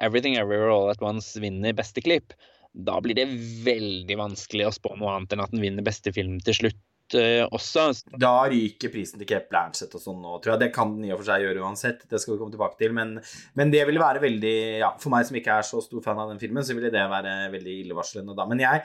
Everything 0.00 0.38
Everywhere 0.40 0.72
All 0.72 0.92
At 0.92 1.04
Once 1.04 1.40
vinner 1.40 1.76
beste 1.76 2.02
klipp, 2.04 2.32
da 2.72 3.00
blir 3.02 3.18
det 3.18 3.28
veldig 3.66 4.16
vanskelig 4.16 4.68
å 4.68 4.74
spå 4.74 4.94
noe 4.96 5.16
annet 5.16 5.34
enn 5.34 5.44
at 5.44 5.52
den 5.52 5.64
vinner 5.64 5.84
beste 5.84 6.12
film 6.14 6.38
til 6.46 6.56
slutt 6.56 6.80
uh, 7.18 7.44
også. 7.56 7.86
Da 8.20 8.32
ryker 8.50 8.92
prisen 8.92 9.20
til 9.20 9.28
Cape 9.30 9.50
Blanchett 9.50 9.94
og 9.96 10.02
sånn 10.02 10.20
nå, 10.22 10.38
tror 10.40 10.54
jeg. 10.54 10.62
Det 10.64 10.70
kan 10.74 10.94
den 10.96 11.08
i 11.08 11.12
og 11.14 11.20
for 11.20 11.28
seg 11.30 11.44
gjøre 11.46 11.62
uansett, 11.64 12.04
det 12.10 12.20
skal 12.22 12.34
vi 12.34 12.40
komme 12.42 12.54
tilbake 12.54 12.78
til. 12.80 12.94
Men, 12.96 13.16
men 13.58 13.72
det 13.74 13.84
ville 13.88 14.02
være 14.02 14.22
veldig 14.24 14.54
Ja, 14.82 14.92
for 15.00 15.12
meg 15.14 15.28
som 15.28 15.38
ikke 15.40 15.58
er 15.60 15.66
så 15.66 15.82
stor 15.84 16.02
fan 16.04 16.20
av 16.22 16.32
den 16.32 16.40
filmen, 16.42 16.64
så 16.66 16.76
ville 16.76 16.92
det 16.94 17.06
være 17.12 17.36
veldig 17.54 17.78
illevarslende 17.84 18.36
da. 18.38 18.48
Men 18.50 18.62
jeg 18.66 18.84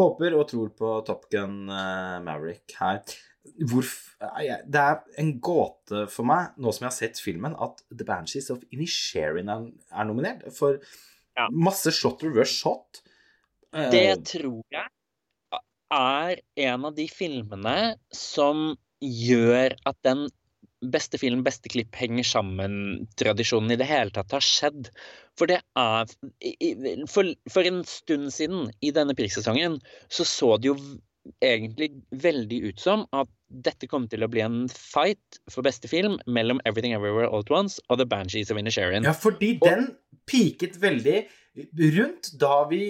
Håper 0.00 0.32
og 0.38 0.46
tror 0.48 0.70
på 0.72 0.90
Top 1.04 1.26
Gun 1.28 1.66
uh, 1.68 2.16
Maverick 2.24 2.72
her. 2.78 3.02
Hvorf, 3.68 4.14
Det 4.22 4.80
er 4.80 5.00
en 5.20 5.32
gåte 5.42 6.06
for 6.08 6.24
meg, 6.24 6.54
nå 6.56 6.72
som 6.72 6.86
jeg 6.86 6.88
har 6.88 6.96
sett 6.96 7.20
filmen, 7.20 7.52
at 7.60 7.82
The 7.90 8.06
Banshees 8.08 8.48
of 8.54 8.62
Inisherin 8.72 9.50
er, 9.52 9.66
er 9.92 10.08
nominert. 10.08 10.46
For 10.56 10.78
Ja. 11.36 11.48
masse 11.52 11.92
shot 11.96 12.22
reverse 12.24 12.52
shot. 12.56 13.02
Eh, 13.74 13.90
Det 13.90 14.24
tror 14.28 14.62
jeg 14.70 14.88
er 15.92 16.40
en 16.68 16.86
av 16.88 16.94
de 16.96 17.06
filmene 17.10 17.96
som 18.14 18.72
gjør 19.02 19.74
at 19.88 19.98
den 20.06 20.28
beste 20.82 21.18
film, 21.20 21.44
beste 21.46 21.70
klipp 21.70 21.94
henger 21.94 22.26
sammen-tradisjonen 22.26 23.70
i 23.74 23.78
det 23.78 23.86
hele 23.86 24.10
tatt 24.14 24.34
har 24.34 24.42
skjedd. 24.42 24.90
For 25.38 25.50
det 25.50 25.60
er 25.78 26.10
for, 27.10 27.30
for 27.50 27.68
en 27.68 27.82
stund 27.88 28.32
siden 28.34 28.68
i 28.82 28.90
denne 28.94 29.14
prissesongen 29.18 29.78
så 30.10 30.26
så 30.26 30.56
det 30.58 30.72
jo 30.72 30.76
egentlig 31.44 31.92
veldig 32.18 32.58
ut 32.66 32.82
som 32.82 33.04
at 33.14 33.30
dette 33.62 33.86
kom 33.86 34.08
til 34.10 34.24
å 34.24 34.30
bli 34.32 34.42
en 34.42 34.64
fight 34.72 35.38
for 35.52 35.62
beste 35.62 35.86
film 35.90 36.16
mellom 36.26 36.58
Everything 36.66 36.96
Everywhere 36.96 37.28
All 37.30 37.44
At 37.46 37.52
Once 37.54 37.78
og 37.88 38.00
The 38.00 38.08
Banshees 38.08 38.50
of 38.50 38.58
Inisherin. 38.58 39.06
Ja, 39.06 39.14
fordi 39.14 39.58
Og- 39.60 39.68
den 39.68 39.96
piket 40.26 40.80
veldig 40.82 41.26
rundt 41.56 42.32
da 42.40 42.54
vi 42.70 42.82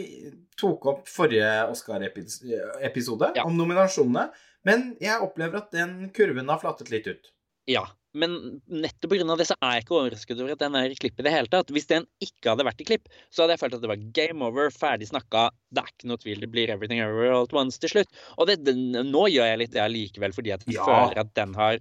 tok 0.60 0.84
opp 0.86 1.08
forrige 1.10 1.48
Oscar-episode 1.72 3.32
Ja. 3.36 3.44
om 3.44 3.56
nominasjonene. 3.58 4.28
Men 4.64 4.96
jeg 5.02 5.18
opplever 5.20 5.56
at 5.58 5.72
den 5.74 6.10
kurven 6.14 6.48
har 6.48 6.60
flatet 6.62 6.90
litt 6.92 7.06
ut. 7.10 7.32
Ja, 7.66 7.84
men 8.14 8.60
nettopp 8.70 9.10
pga. 9.10 9.36
det 9.38 9.46
så 9.48 9.54
er 9.62 9.74
jeg 9.76 9.84
ikke 9.84 9.96
overrasket 9.98 10.38
over 10.40 10.52
at 10.52 10.58
den 10.58 10.74
er 10.76 10.90
i 10.90 10.94
klipp 10.98 11.18
i 11.18 11.22
det 11.26 11.32
hele 11.32 11.46
tatt. 11.50 11.70
Hvis 11.70 11.86
den 11.90 12.06
ikke 12.20 12.50
hadde 12.52 12.64
vært 12.66 12.80
i 12.82 12.84
klipp, 12.86 13.08
så 13.30 13.42
hadde 13.42 13.54
jeg 13.56 13.62
følt 13.62 13.74
at 13.74 13.82
det 13.82 13.88
var 13.90 14.02
game 14.12 14.42
over, 14.46 14.70
ferdig 14.70 15.08
snakka, 15.10 15.50
det 15.72 15.82
er 15.82 15.90
ikke 15.90 16.08
noe 16.10 16.18
tvil, 16.22 16.40
det 16.40 16.50
blir 16.50 16.70
Everything 16.70 17.00
Everywhere 17.00 17.34
All 17.34 17.44
At 17.48 17.54
Once 17.54 17.78
til 17.78 17.90
slutt. 17.90 18.10
Og 18.38 18.46
det, 18.50 18.64
den, 18.66 18.90
nå 18.92 19.26
gjør 19.30 19.46
jeg 19.50 19.58
litt 19.62 19.72
det 19.72 19.82
allikevel, 19.82 20.34
fordi 20.34 20.52
at 20.54 20.64
jeg 20.66 20.74
Ja. 20.78 20.84
føler 20.86 21.18
at 21.18 21.34
den 21.34 21.54
har 21.54 21.78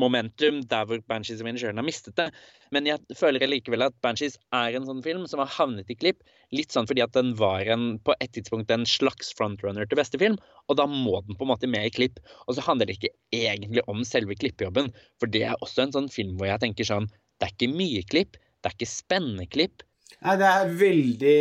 momentum 0.00 0.60
der 0.70 0.86
hvor 0.88 1.00
Banshees 1.10 1.40
of 1.42 1.48
Inisherin 1.48 1.80
har 1.80 1.86
mistet 1.86 2.16
det. 2.18 2.28
Men 2.74 2.88
jeg 2.88 3.18
føler 3.18 3.44
likevel 3.48 3.84
at 3.86 3.96
Banshees 4.04 4.38
er 4.56 4.76
en 4.76 4.86
sånn 4.88 5.02
film 5.04 5.26
som 5.30 5.42
har 5.42 5.50
havnet 5.56 5.90
i 5.92 5.96
klipp, 5.98 6.22
litt 6.54 6.74
sånn 6.74 6.88
fordi 6.88 7.04
at 7.04 7.14
den 7.16 7.34
var 7.38 7.66
en, 7.72 7.98
på 8.04 8.16
et 8.18 8.32
tidspunkt 8.36 8.72
en 8.72 8.86
slags 8.88 9.32
frontrunner 9.38 9.88
til 9.88 10.00
beste 10.00 10.20
film, 10.20 10.38
og 10.68 10.78
da 10.80 10.88
må 10.88 11.20
den 11.26 11.38
på 11.38 11.46
en 11.46 11.52
måte 11.52 11.70
med 11.70 11.90
i 11.90 11.94
klipp. 11.94 12.22
Og 12.46 12.56
så 12.56 12.64
handler 12.66 12.88
det 12.88 12.98
ikke 12.98 13.14
egentlig 13.36 13.84
om 13.90 14.02
selve 14.08 14.38
klippejobben, 14.38 14.92
for 15.20 15.32
det 15.32 15.46
er 15.50 15.60
også 15.60 15.86
en 15.86 15.96
sånn 15.98 16.10
film 16.12 16.38
hvor 16.38 16.50
jeg 16.52 16.64
tenker 16.64 16.88
sånn 16.88 17.10
Det 17.40 17.48
er 17.48 17.54
ikke 17.56 17.74
mye 17.74 18.02
klipp, 18.06 18.36
det 18.62 18.70
er 18.70 18.76
ikke 18.76 18.92
spennende 18.92 19.48
klipp. 19.50 19.82
Nei, 20.22 20.36
det 20.38 20.48
er 20.48 20.74
veldig 20.78 21.38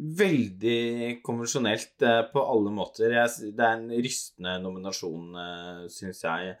Veldig 0.00 1.20
konvensjonelt 1.20 2.02
eh, 2.08 2.22
på 2.32 2.42
alle 2.48 2.70
måter. 2.72 3.12
Det 3.12 3.64
er 3.66 3.74
en 3.74 3.90
rystende 3.92 4.54
nominasjon, 4.62 5.34
uh, 5.36 5.82
syns 5.92 6.22
jeg. 6.24 6.54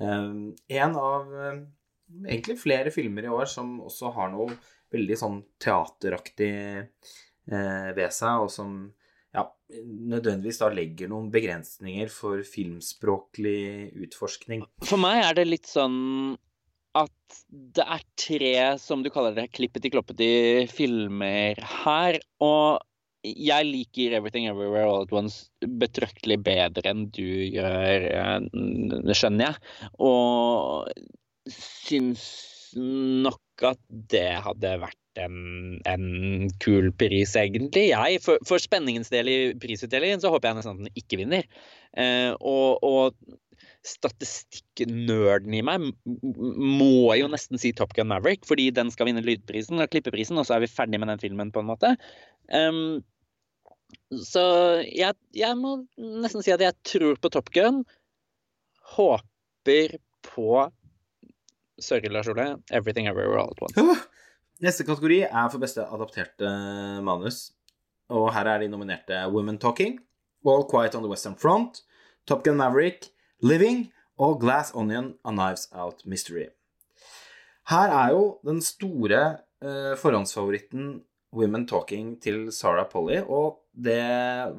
Eh, 0.00 0.28
en 0.80 0.96
av 0.96 1.34
eh, 1.34 1.58
egentlig 2.26 2.58
flere 2.60 2.92
filmer 2.94 3.26
i 3.26 3.32
år 3.32 3.48
som 3.50 3.78
også 3.86 4.12
har 4.16 4.30
noe 4.34 4.54
veldig 4.90 5.18
sånn 5.18 5.40
teateraktig 5.62 6.54
eh, 6.80 7.90
ved 7.96 8.10
seg, 8.14 8.46
og 8.46 8.50
som 8.52 8.80
ja, 9.30 9.44
nødvendigvis 9.70 10.58
da 10.58 10.70
legger 10.74 11.10
noen 11.10 11.30
begrensninger 11.30 12.10
for 12.10 12.42
filmspråklig 12.46 13.92
utforskning. 14.06 14.64
For 14.82 14.98
meg 14.98 15.22
er 15.28 15.38
det 15.38 15.46
litt 15.46 15.70
sånn 15.70 16.34
at 16.98 17.42
det 17.48 17.84
er 17.86 18.02
tre, 18.18 18.54
som 18.82 19.04
du 19.04 19.10
kaller 19.14 19.36
det, 19.36 19.52
klippet 19.54 19.86
i 19.86 19.92
kloppet 19.94 20.22
i 20.26 20.32
filmer 20.70 21.60
her. 21.84 22.18
Og 22.42 22.82
jeg 23.26 23.66
liker 23.68 24.16
Everything 24.16 24.46
Everywhere 24.48 24.88
All 24.88 25.04
At 25.04 25.12
Once 25.12 25.50
betraktelig 25.80 26.38
bedre 26.46 26.92
enn 26.92 27.08
du 27.12 27.26
gjør, 27.52 28.06
det 28.50 29.16
skjønner 29.18 29.50
jeg. 29.50 29.90
Og 30.00 30.88
syns 31.50 32.24
nok 32.78 33.66
at 33.66 33.80
det 34.12 34.28
hadde 34.44 34.76
vært 34.80 34.96
en, 35.20 35.80
en 35.90 36.48
kul 36.62 36.90
pris, 36.96 37.34
egentlig. 37.36 37.88
Jeg, 37.90 38.20
for, 38.24 38.40
for 38.46 38.62
spenningens 38.62 39.10
del 39.12 39.30
i 39.30 39.38
prisutdelingen 39.60 40.22
så 40.22 40.30
håper 40.32 40.50
jeg 40.50 40.60
nesten 40.60 40.78
at 40.78 40.84
den 40.84 41.02
ikke 41.02 41.20
vinner. 41.20 41.48
Eh, 41.98 42.30
og, 42.38 42.84
og 42.86 43.40
statistikknerden 43.86 45.54
i 45.56 45.62
meg 45.64 45.86
må 46.12 47.14
jo 47.16 47.28
nesten 47.32 47.60
si 47.60 47.72
Top 47.76 47.94
Gun 47.96 48.10
Maverick, 48.10 48.44
fordi 48.48 48.68
den 48.76 48.90
skal 48.92 49.08
vinne 49.08 49.24
lydprisen 49.24 49.80
og 49.80 49.88
klippeprisen, 49.92 50.38
og 50.40 50.48
så 50.48 50.56
er 50.56 50.64
vi 50.64 50.72
ferdig 50.72 51.00
med 51.00 51.08
den 51.12 51.22
filmen, 51.22 51.52
på 51.54 51.62
en 51.62 51.70
måte. 51.70 51.94
Um, 52.52 53.00
så 54.10 54.44
jeg, 54.84 55.16
jeg 55.36 55.56
må 55.58 55.80
nesten 55.96 56.44
si 56.44 56.52
at 56.54 56.62
jeg 56.62 56.76
tror 56.86 57.16
på 57.22 57.32
Top 57.32 57.50
Gun. 57.54 57.82
Håper 58.96 59.96
på 60.26 60.66
Sorry, 61.80 62.10
Lars 62.12 62.28
Ole. 62.28 62.58
Everything 62.70 63.08
Everywhere 63.08 63.40
All 63.40 63.54
At 63.54 63.62
Once. 63.64 64.00
Neste 64.64 64.84
kategori 64.84 65.22
er 65.24 65.46
for 65.48 65.62
beste 65.62 65.86
adapterte 65.88 66.50
manus. 67.06 67.54
Og 68.12 68.28
her 68.34 68.50
er 68.50 68.60
de 68.60 68.68
nominerte 68.68 69.16
Women 69.32 69.56
Talking, 69.62 69.96
All 70.44 70.66
Quiet 70.68 70.96
on 70.98 71.04
the 71.06 71.08
Western 71.08 71.36
Front, 71.38 71.80
Top 72.28 72.44
Gun 72.44 72.58
Maverick, 72.58 73.08
Living 73.42 73.86
og 74.20 74.40
Glass 74.42 74.74
Onion, 74.76 75.14
A 75.24 75.32
Knives 75.32 75.68
Out 75.72 76.04
Mystery. 76.04 76.48
Her 77.70 77.92
er 77.94 78.10
jo 78.12 78.24
den 78.44 78.60
store 78.64 79.20
eh, 79.62 79.94
forhåndsfavoritten 80.00 80.98
Women 81.36 81.66
Talking 81.70 82.16
til 82.22 82.48
Sarah 82.52 82.88
Polly, 82.90 83.20
og 83.22 83.62
det 83.70 84.02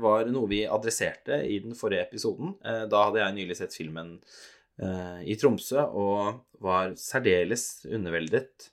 var 0.02 0.30
noe 0.32 0.48
vi 0.50 0.64
adresserte 0.64 1.42
i 1.44 1.60
den 1.64 1.76
forrige 1.78 2.08
episoden. 2.08 2.56
Eh, 2.64 2.86
da 2.90 3.06
hadde 3.08 3.22
jeg 3.22 3.38
nylig 3.38 3.60
sett 3.60 3.76
filmen 3.76 4.16
eh, 4.80 5.20
i 5.28 5.38
Tromsø 5.38 5.84
og 5.84 6.46
var 6.64 6.96
særdeles 7.00 7.86
underveldet. 7.92 8.72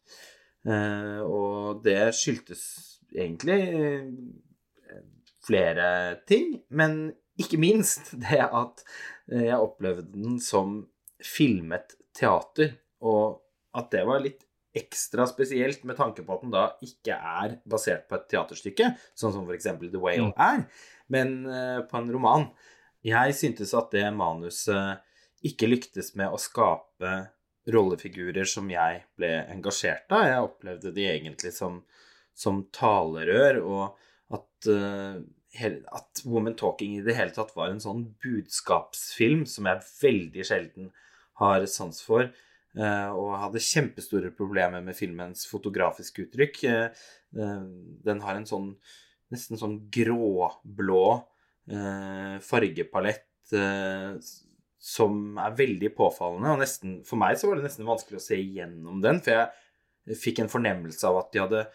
Eh, 0.68 1.20
og 1.26 1.82
det 1.84 2.14
skyldtes 2.16 2.64
egentlig 3.12 3.60
eh, 3.74 5.04
flere 5.44 5.90
ting, 6.28 6.60
men 6.70 7.10
ikke 7.38 7.60
minst 7.60 8.12
det 8.18 8.40
at 8.44 8.84
eh, 9.30 9.46
jeg 9.48 9.58
opplevde 9.62 10.08
den 10.14 10.38
som 10.42 10.80
filmet 11.24 11.96
teater, 12.16 12.76
og 13.02 13.40
at 13.78 13.90
det 13.94 14.04
var 14.08 14.22
litt 14.24 14.44
ekstra 14.78 15.24
spesielt 15.26 15.82
med 15.88 15.96
tanke 15.98 16.22
på 16.22 16.34
at 16.36 16.42
den 16.44 16.52
da 16.54 16.64
ikke 16.84 17.14
er 17.16 17.56
basert 17.68 18.04
på 18.10 18.18
et 18.18 18.26
teaterstykke, 18.30 18.90
sånn 19.18 19.32
som 19.34 19.46
f.eks. 19.48 19.66
The 19.80 19.98
Whale 20.02 20.30
er, 20.34 20.64
men 21.10 21.38
eh, 21.48 21.80
på 21.88 21.98
en 21.98 22.10
roman. 22.14 22.48
Jeg 23.06 23.34
syntes 23.38 23.72
at 23.78 23.90
det 23.94 24.04
manuset 24.14 25.00
ikke 25.46 25.68
lyktes 25.70 26.12
med 26.18 26.34
å 26.34 26.38
skape 26.42 27.12
rollefigurer 27.70 28.46
som 28.48 28.68
jeg 28.72 29.02
ble 29.18 29.30
engasjert 29.52 30.10
av. 30.14 30.24
Jeg 30.26 30.44
opplevde 30.46 30.92
de 30.96 31.04
egentlig 31.06 31.52
som, 31.54 31.80
som 32.34 32.62
talerør, 32.74 33.60
og 33.62 33.84
at, 34.34 34.68
hel- 34.68 35.22
at 35.56 36.22
Woman 36.24 36.56
Talking 36.58 36.98
i 36.98 37.04
det 37.04 37.16
hele 37.16 37.32
tatt 37.34 37.54
var 37.56 37.72
en 37.72 37.80
sånn 37.82 38.04
budskapsfilm 38.22 39.46
som 39.48 39.68
jeg 39.68 39.86
veldig 40.02 40.44
sjelden 40.46 40.90
har 41.40 41.64
sans 41.66 42.02
for. 42.04 42.30
eh, 42.78 43.08
og 43.10 43.38
hadde 43.40 43.62
kjempestore 43.64 44.30
problemer 44.36 44.82
med 44.84 44.94
filmens 44.94 45.46
fotografiske 45.48 46.26
uttrykk. 46.26 46.60
Eh, 46.68 47.06
eh, 47.40 47.62
den 48.04 48.20
har 48.20 48.36
en 48.36 48.46
sånn 48.46 48.76
nesten 49.32 49.58
sånn 49.60 49.90
gråblå 49.92 51.24
fargepalett 52.40 53.50
som 54.78 55.38
er 55.42 55.56
veldig 55.58 55.90
påfallende. 55.96 56.54
Og 56.54 56.62
nesten, 56.62 56.94
for 57.04 57.20
meg 57.20 57.36
så 57.36 57.50
var 57.50 57.58
det 57.58 57.66
nesten 57.66 57.88
vanskelig 57.88 58.20
å 58.20 58.24
se 58.24 58.38
igjennom 58.40 59.02
den, 59.04 59.20
for 59.20 59.34
jeg 59.34 60.20
fikk 60.22 60.40
en 60.40 60.52
fornemmelse 60.52 61.04
av 61.10 61.18
at 61.20 61.34
de 61.34 61.42
hadde 61.42 61.66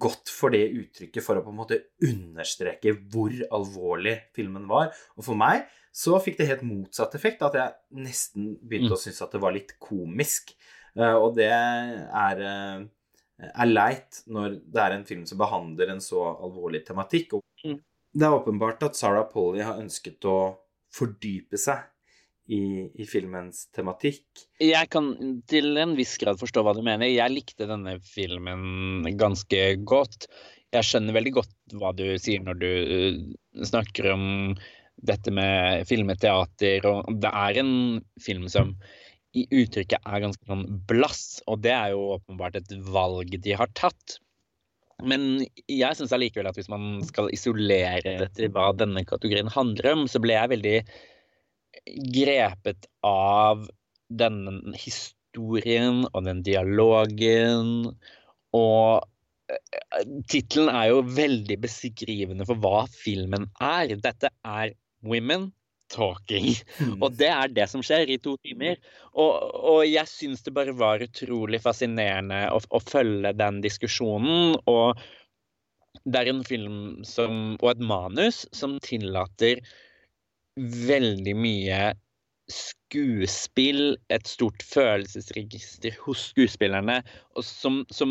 gått 0.00 0.28
for 0.32 0.52
det 0.52 0.66
uttrykket 0.68 1.24
for 1.24 1.38
å 1.38 1.44
på 1.44 1.52
en 1.52 1.58
måte 1.60 1.78
understreke 2.04 2.92
hvor 3.12 3.32
alvorlig 3.56 4.16
filmen 4.36 4.66
var. 4.68 4.92
Og 5.16 5.24
for 5.24 5.38
meg 5.38 5.66
så 5.92 6.18
fikk 6.22 6.38
det 6.38 6.48
helt 6.50 6.64
motsatt 6.66 7.14
effekt, 7.18 7.42
at 7.42 7.56
jeg 7.58 7.72
nesten 8.04 8.52
begynte 8.60 8.92
Mm. 8.92 8.96
å 8.98 9.00
synes 9.00 9.22
at 9.22 9.32
det 9.32 9.40
var 9.40 9.52
litt 9.52 9.72
komisk. 9.80 10.54
Eh, 10.96 11.14
og 11.14 11.36
det 11.36 11.48
er, 11.50 12.40
eh, 12.40 12.84
er 13.54 13.66
leit 13.66 14.22
når 14.28 14.60
det 14.70 14.82
er 14.82 14.92
en 14.92 15.04
film 15.04 15.26
som 15.26 15.38
behandler 15.38 15.90
en 15.90 16.00
så 16.00 16.20
alvorlig 16.38 16.84
tematikk. 16.84 17.34
Og 17.34 17.42
Mm. 17.64 17.80
det 18.14 18.22
er 18.22 18.38
åpenbart 18.38 18.82
at 18.82 18.96
Sarah 18.96 19.24
Polly 19.24 19.60
har 19.62 19.80
ønsket 19.80 20.20
å 20.20 20.56
fordype 20.92 21.56
seg 21.58 21.82
i, 22.50 22.90
i 22.98 23.06
filmens 23.06 23.68
tematikk. 23.76 24.24
Jeg 24.62 24.90
kan 24.90 25.12
til 25.50 25.78
en 25.80 25.94
viss 25.98 26.16
grad 26.20 26.40
forstå 26.40 26.64
hva 26.66 26.74
du 26.76 26.82
mener. 26.82 27.06
Jeg 27.06 27.34
likte 27.34 27.68
denne 27.70 27.98
filmen 28.02 29.06
ganske 29.20 29.62
godt. 29.86 30.26
Jeg 30.74 30.86
skjønner 30.86 31.16
veldig 31.16 31.34
godt 31.40 31.76
hva 31.78 31.92
du 31.96 32.04
sier 32.22 32.42
når 32.46 32.60
du 32.60 32.70
uh, 32.70 33.20
snakker 33.66 34.10
om 34.14 34.24
dette 35.00 35.32
med 35.32 35.86
filmeteater, 35.88 36.84
og 36.84 37.20
det 37.22 37.30
er 37.30 37.60
en 37.62 37.74
film 38.20 38.50
som 38.52 38.74
i 39.32 39.46
uttrykket 39.54 40.02
er 40.02 40.24
ganske 40.24 40.50
sånn 40.50 40.66
blass, 40.90 41.38
og 41.48 41.62
det 41.64 41.72
er 41.72 41.94
jo 41.94 42.16
åpenbart 42.16 42.58
et 42.58 42.74
valg 42.90 43.32
de 43.40 43.54
har 43.56 43.70
tatt. 43.78 44.18
Men 45.06 45.46
jeg 45.70 45.96
syns 45.96 46.12
allikevel 46.12 46.50
at 46.50 46.58
hvis 46.58 46.68
man 46.68 46.98
skal 47.06 47.30
isolere 47.32 48.18
det 48.36 48.50
hva 48.52 48.70
denne 48.76 49.06
kategorien 49.08 49.48
handler 49.54 49.94
om, 49.94 50.04
så 50.10 50.20
ble 50.20 50.36
jeg 50.36 50.52
veldig 50.52 50.76
grepet 52.14 52.88
av 53.06 53.68
denne 54.10 54.74
historien 54.78 56.04
og 56.10 56.26
den 56.26 56.42
dialogen. 56.46 57.90
Og 58.56 59.06
eh, 59.52 60.10
tittelen 60.30 60.72
er 60.72 60.90
jo 60.90 61.06
veldig 61.06 61.60
beskrivende 61.62 62.46
for 62.48 62.60
hva 62.62 62.84
filmen 62.90 63.48
er. 63.62 63.96
Dette 64.02 64.32
er 64.42 64.74
Women 65.06 65.50
Talking. 65.90 66.52
Og 67.02 67.16
det 67.18 67.30
er 67.34 67.50
det 67.54 67.66
som 67.70 67.82
skjer 67.84 68.10
i 68.10 68.18
to 68.22 68.36
timer. 68.44 68.78
Og, 69.12 69.32
og 69.74 69.80
jeg 69.88 70.06
syns 70.10 70.44
det 70.46 70.54
bare 70.56 70.74
var 70.76 71.02
utrolig 71.02 71.62
fascinerende 71.64 72.44
å, 72.54 72.60
å 72.60 72.82
følge 72.82 73.34
den 73.38 73.58
diskusjonen. 73.64 74.54
Og 74.70 75.00
det 76.04 76.22
er 76.22 76.30
en 76.30 76.44
film 76.46 76.80
som, 77.06 77.56
og 77.60 77.72
et 77.72 77.82
manus 77.82 78.44
som 78.56 78.78
tillater 78.84 79.62
veldig 80.60 81.34
mye 81.38 81.80
skuespill, 82.50 83.94
et 84.10 84.26
stort 84.26 84.62
følelsesregister 84.66 85.94
hos 86.02 86.30
skuespillerne, 86.32 86.98
som, 87.46 87.84
som 87.94 88.10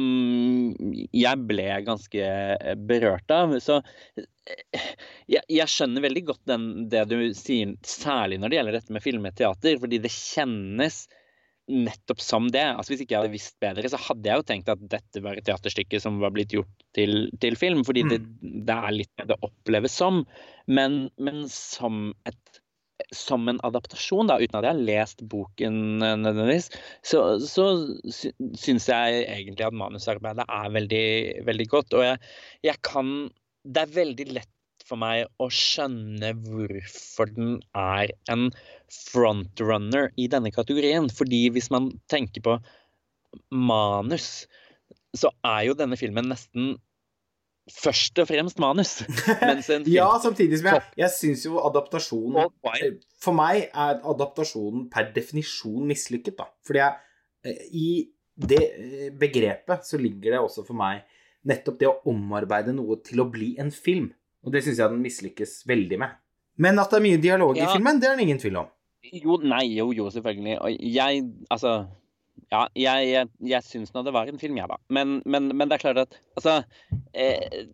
jeg 1.12 1.48
ble 1.50 1.68
ganske 1.88 2.30
berørt 2.90 3.36
av. 3.36 3.58
Så 3.64 3.82
jeg, 5.28 5.44
jeg 5.44 5.68
skjønner 5.74 6.08
veldig 6.08 6.26
godt 6.32 6.46
den, 6.50 6.70
det 6.92 7.06
du 7.12 7.18
sier, 7.38 7.76
særlig 7.86 8.40
når 8.40 8.52
det 8.52 8.62
gjelder 8.62 8.80
dette 8.80 8.96
med 8.96 9.06
film 9.06 9.28
og 9.28 9.36
teater, 9.40 9.82
fordi 9.84 10.02
det 10.06 10.14
kjennes 10.16 11.04
nettopp 11.70 12.22
som 12.24 12.48
det. 12.52 12.64
Altså 12.74 12.94
Hvis 12.94 13.04
ikke 13.06 13.16
jeg 13.16 13.24
hadde 13.24 13.34
visst 13.36 13.58
bedre, 13.62 13.92
så 13.92 14.00
hadde 14.02 14.30
jeg 14.30 14.42
jo 14.42 14.48
tenkt 14.52 14.72
at 14.74 14.86
dette 14.92 15.24
var 15.26 15.38
et 15.40 15.46
teaterstykke 15.48 16.02
som 16.02 16.22
var 16.24 16.34
blitt 16.36 16.56
gjort 16.56 16.88
til, 16.98 17.30
til 17.42 17.60
film, 17.60 17.84
fordi 17.88 18.06
det, 18.10 18.24
det, 18.42 18.76
er 18.76 18.96
litt 18.96 19.12
det 19.20 19.30
det 19.32 19.40
oppleves 19.46 19.96
som. 20.02 20.24
Men, 20.70 21.06
men 21.22 21.46
som 21.54 22.10
et 22.30 22.60
som 23.16 23.48
en 23.48 23.60
adaptasjon, 23.64 24.28
da, 24.28 24.38
uten 24.42 24.60
at 24.60 24.66
jeg 24.68 24.76
har 24.76 24.88
lest 24.90 25.22
boken 25.32 26.02
nødvendigvis, 26.02 26.68
så, 27.06 27.24
så 27.40 27.66
syns 28.60 28.90
jeg 28.92 29.24
egentlig 29.24 29.66
at 29.66 29.78
manusarbeidet 29.80 30.46
er 30.46 30.74
veldig, 30.76 31.06
veldig 31.48 31.68
godt. 31.72 31.96
Og 31.96 32.06
jeg, 32.06 32.20
jeg, 32.68 32.82
kan 32.86 33.30
Det 33.64 33.82
er 33.86 33.96
veldig 33.96 34.26
lett 34.36 34.52
for 34.90 35.00
meg 35.02 35.28
å 35.42 35.50
skjønne 35.54 36.34
hvorfor 36.44 37.32
den 37.36 37.58
er 37.78 38.12
en 38.32 38.50
frontrunner 38.90 40.10
i 40.18 40.28
denne 40.32 40.52
kategorien. 40.56 41.10
Fordi 41.14 41.46
hvis 41.56 41.70
man 41.74 41.92
tenker 42.12 42.46
på 42.46 42.58
manus, 43.54 44.48
så 45.18 45.32
er 45.46 45.70
jo 45.70 45.78
denne 45.78 45.98
filmen 46.00 46.30
nesten 46.32 46.76
først 47.70 48.18
og 48.22 48.30
fremst 48.30 48.60
manus. 48.62 48.96
ja, 49.94 50.10
samtidig 50.22 50.62
som 50.62 50.72
jeg, 50.72 50.86
jeg 51.04 51.14
syns 51.14 51.46
jo 51.46 51.60
adaptasjonen 51.62 52.50
For 53.22 53.36
meg 53.38 53.68
er 53.70 54.00
adaptasjonen 54.10 54.88
per 54.92 55.12
definisjon 55.16 55.86
mislykket, 55.90 56.40
da. 56.40 56.50
Fordi 56.66 56.82
jeg, 56.82 56.98
eh, 57.46 57.62
i 57.70 57.90
det 58.40 58.64
eh, 58.64 59.08
begrepet 59.20 59.86
så 59.86 60.00
ligger 60.02 60.36
det 60.36 60.42
også 60.42 60.66
for 60.68 60.80
meg 60.80 61.06
nettopp 61.50 61.78
det 61.80 61.88
å 61.88 62.00
omarbeide 62.12 62.74
noe 62.76 63.00
til 63.06 63.22
å 63.24 63.30
bli 63.32 63.54
en 63.62 63.72
film. 63.72 64.10
Og 64.46 64.54
det 64.54 64.64
syns 64.66 64.80
jeg 64.82 64.92
den 64.92 65.04
mislykkes 65.04 65.62
veldig 65.70 66.00
med. 66.02 66.18
Men 66.60 66.80
at 66.82 66.92
det 66.92 67.00
er 67.00 67.06
mye 67.06 67.22
dialog 67.24 67.58
ja. 67.58 67.68
i 67.68 67.74
filmen, 67.78 68.00
det 68.02 68.10
er 68.10 68.20
det 68.20 68.28
ingen 68.28 68.42
tvil 68.42 68.62
om. 68.62 68.70
Jo, 69.16 69.38
nei, 69.40 69.64
jo, 69.78 69.90
jo, 69.96 70.10
selvfølgelig. 70.12 70.58
Og 70.60 70.80
jeg, 70.84 71.24
altså 71.52 71.74
ja, 72.50 72.64
jeg, 72.78 73.10
jeg, 73.12 73.30
jeg 73.52 73.68
syns 73.68 73.94
nå 73.94 74.04
det 74.08 74.14
var 74.16 74.30
en 74.30 74.42
film, 74.42 74.58
jeg, 74.60 74.70
da. 74.72 74.80
Men, 74.96 75.20
men, 75.26 75.52
men, 75.54 75.70
det 75.70 75.78
er 75.78 75.84
klart 75.84 76.02
at 76.06 76.18
Altså 76.40 76.62
eh, 77.14 77.68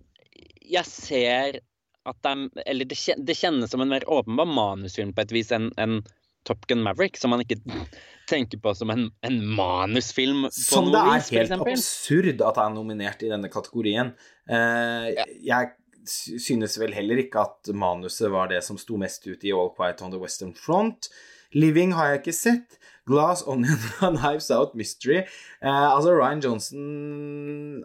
Jeg 0.66 0.86
ser 0.90 1.60
at 2.06 2.20
det 2.26 2.34
er 2.34 2.66
Eller 2.74 2.90
det, 2.90 2.98
det, 3.26 3.38
kjennes 3.38 3.72
som 3.72 3.82
en 3.82 3.92
mer 3.92 4.06
åpenbar 4.12 4.50
manusfilm 4.50 5.14
på 5.16 5.26
et 5.26 5.34
vis 5.34 5.54
enn 5.56 5.72
en 5.82 6.00
Top 6.46 6.68
Gun 6.70 6.84
Maverick, 6.86 7.18
som 7.18 7.32
man 7.34 7.42
ikke 7.42 7.58
tenker 8.30 8.60
på 8.62 8.70
som 8.78 8.92
en, 8.94 9.08
en 9.26 9.38
manusfilm. 9.58 10.44
som 10.54 10.92
det 10.94 11.00
er 11.02 11.16
vis, 11.16 11.32
helt 11.34 11.56
absurd 11.56 12.28
at 12.36 12.60
det 12.60 12.66
er 12.68 12.76
nominert 12.76 13.26
i 13.26 13.32
denne 13.32 13.50
kategorien. 13.50 14.12
Eh, 14.46 15.08
ja. 15.16 15.26
Jeg 15.42 15.72
synes 16.10 16.80
vel 16.82 16.96
heller 16.96 17.22
ikke 17.22 17.44
at 17.46 17.72
manuset 17.74 18.32
var 18.34 18.52
det 18.52 18.64
som 18.66 18.80
sto 18.82 19.00
mest 19.02 19.26
ut 19.28 19.44
i 19.46 19.54
All 19.56 19.72
Quiet 19.76 20.04
on 20.06 20.14
the 20.14 20.22
Western 20.22 20.54
Front. 20.58 21.10
Living 21.56 21.96
har 21.96 22.12
jeg 22.12 22.24
ikke 22.24 22.36
sett. 22.36 22.80
Glass 23.06 23.44
Onion 23.46 23.82
og 24.02 24.16
Knives 24.18 24.50
Out 24.52 24.76
Mystery. 24.76 25.24
Eh, 25.62 25.88
altså 25.96 26.16
Ryan 26.16 26.42
Johnson 26.42 27.84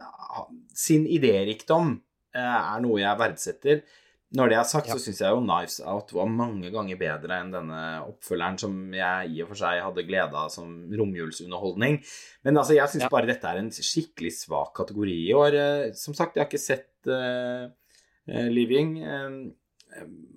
sin 0.74 1.04
idérikdom 1.06 1.98
eh, 2.34 2.60
er 2.60 2.84
noe 2.84 3.02
jeg 3.02 3.20
verdsetter. 3.20 3.82
Når 4.30 4.52
det 4.52 4.56
er 4.60 4.66
sagt, 4.68 4.86
ja. 4.86 4.94
så 4.94 5.02
syns 5.02 5.20
jeg 5.24 5.34
jo 5.34 5.40
Knives 5.42 5.80
Out 5.82 6.12
var 6.14 6.28
mange 6.30 6.70
ganger 6.70 6.98
bedre 7.00 7.40
enn 7.42 7.50
denne 7.50 7.80
oppfølgeren 8.04 8.60
som 8.62 8.76
jeg 8.94 9.32
i 9.34 9.40
og 9.42 9.50
for 9.50 9.58
seg 9.58 9.80
hadde 9.82 10.04
glede 10.06 10.38
av 10.38 10.52
som 10.54 10.70
romjulsunderholdning. 10.86 11.98
Men 12.46 12.60
altså, 12.62 12.76
jeg 12.78 12.92
syns 12.92 13.08
ja. 13.08 13.10
bare 13.12 13.28
dette 13.32 13.50
er 13.50 13.58
en 13.58 13.72
skikkelig 13.74 14.32
svak 14.38 14.70
kategori 14.78 15.16
i 15.26 15.34
år. 15.34 15.58
Eh, 15.58 15.84
som 15.98 16.14
sagt, 16.14 16.38
jeg 16.38 16.44
har 16.44 16.50
ikke 16.50 16.62
sett 16.62 17.10
uh, 17.10 17.66
Living. 18.26 18.98
Uh, 19.02 19.50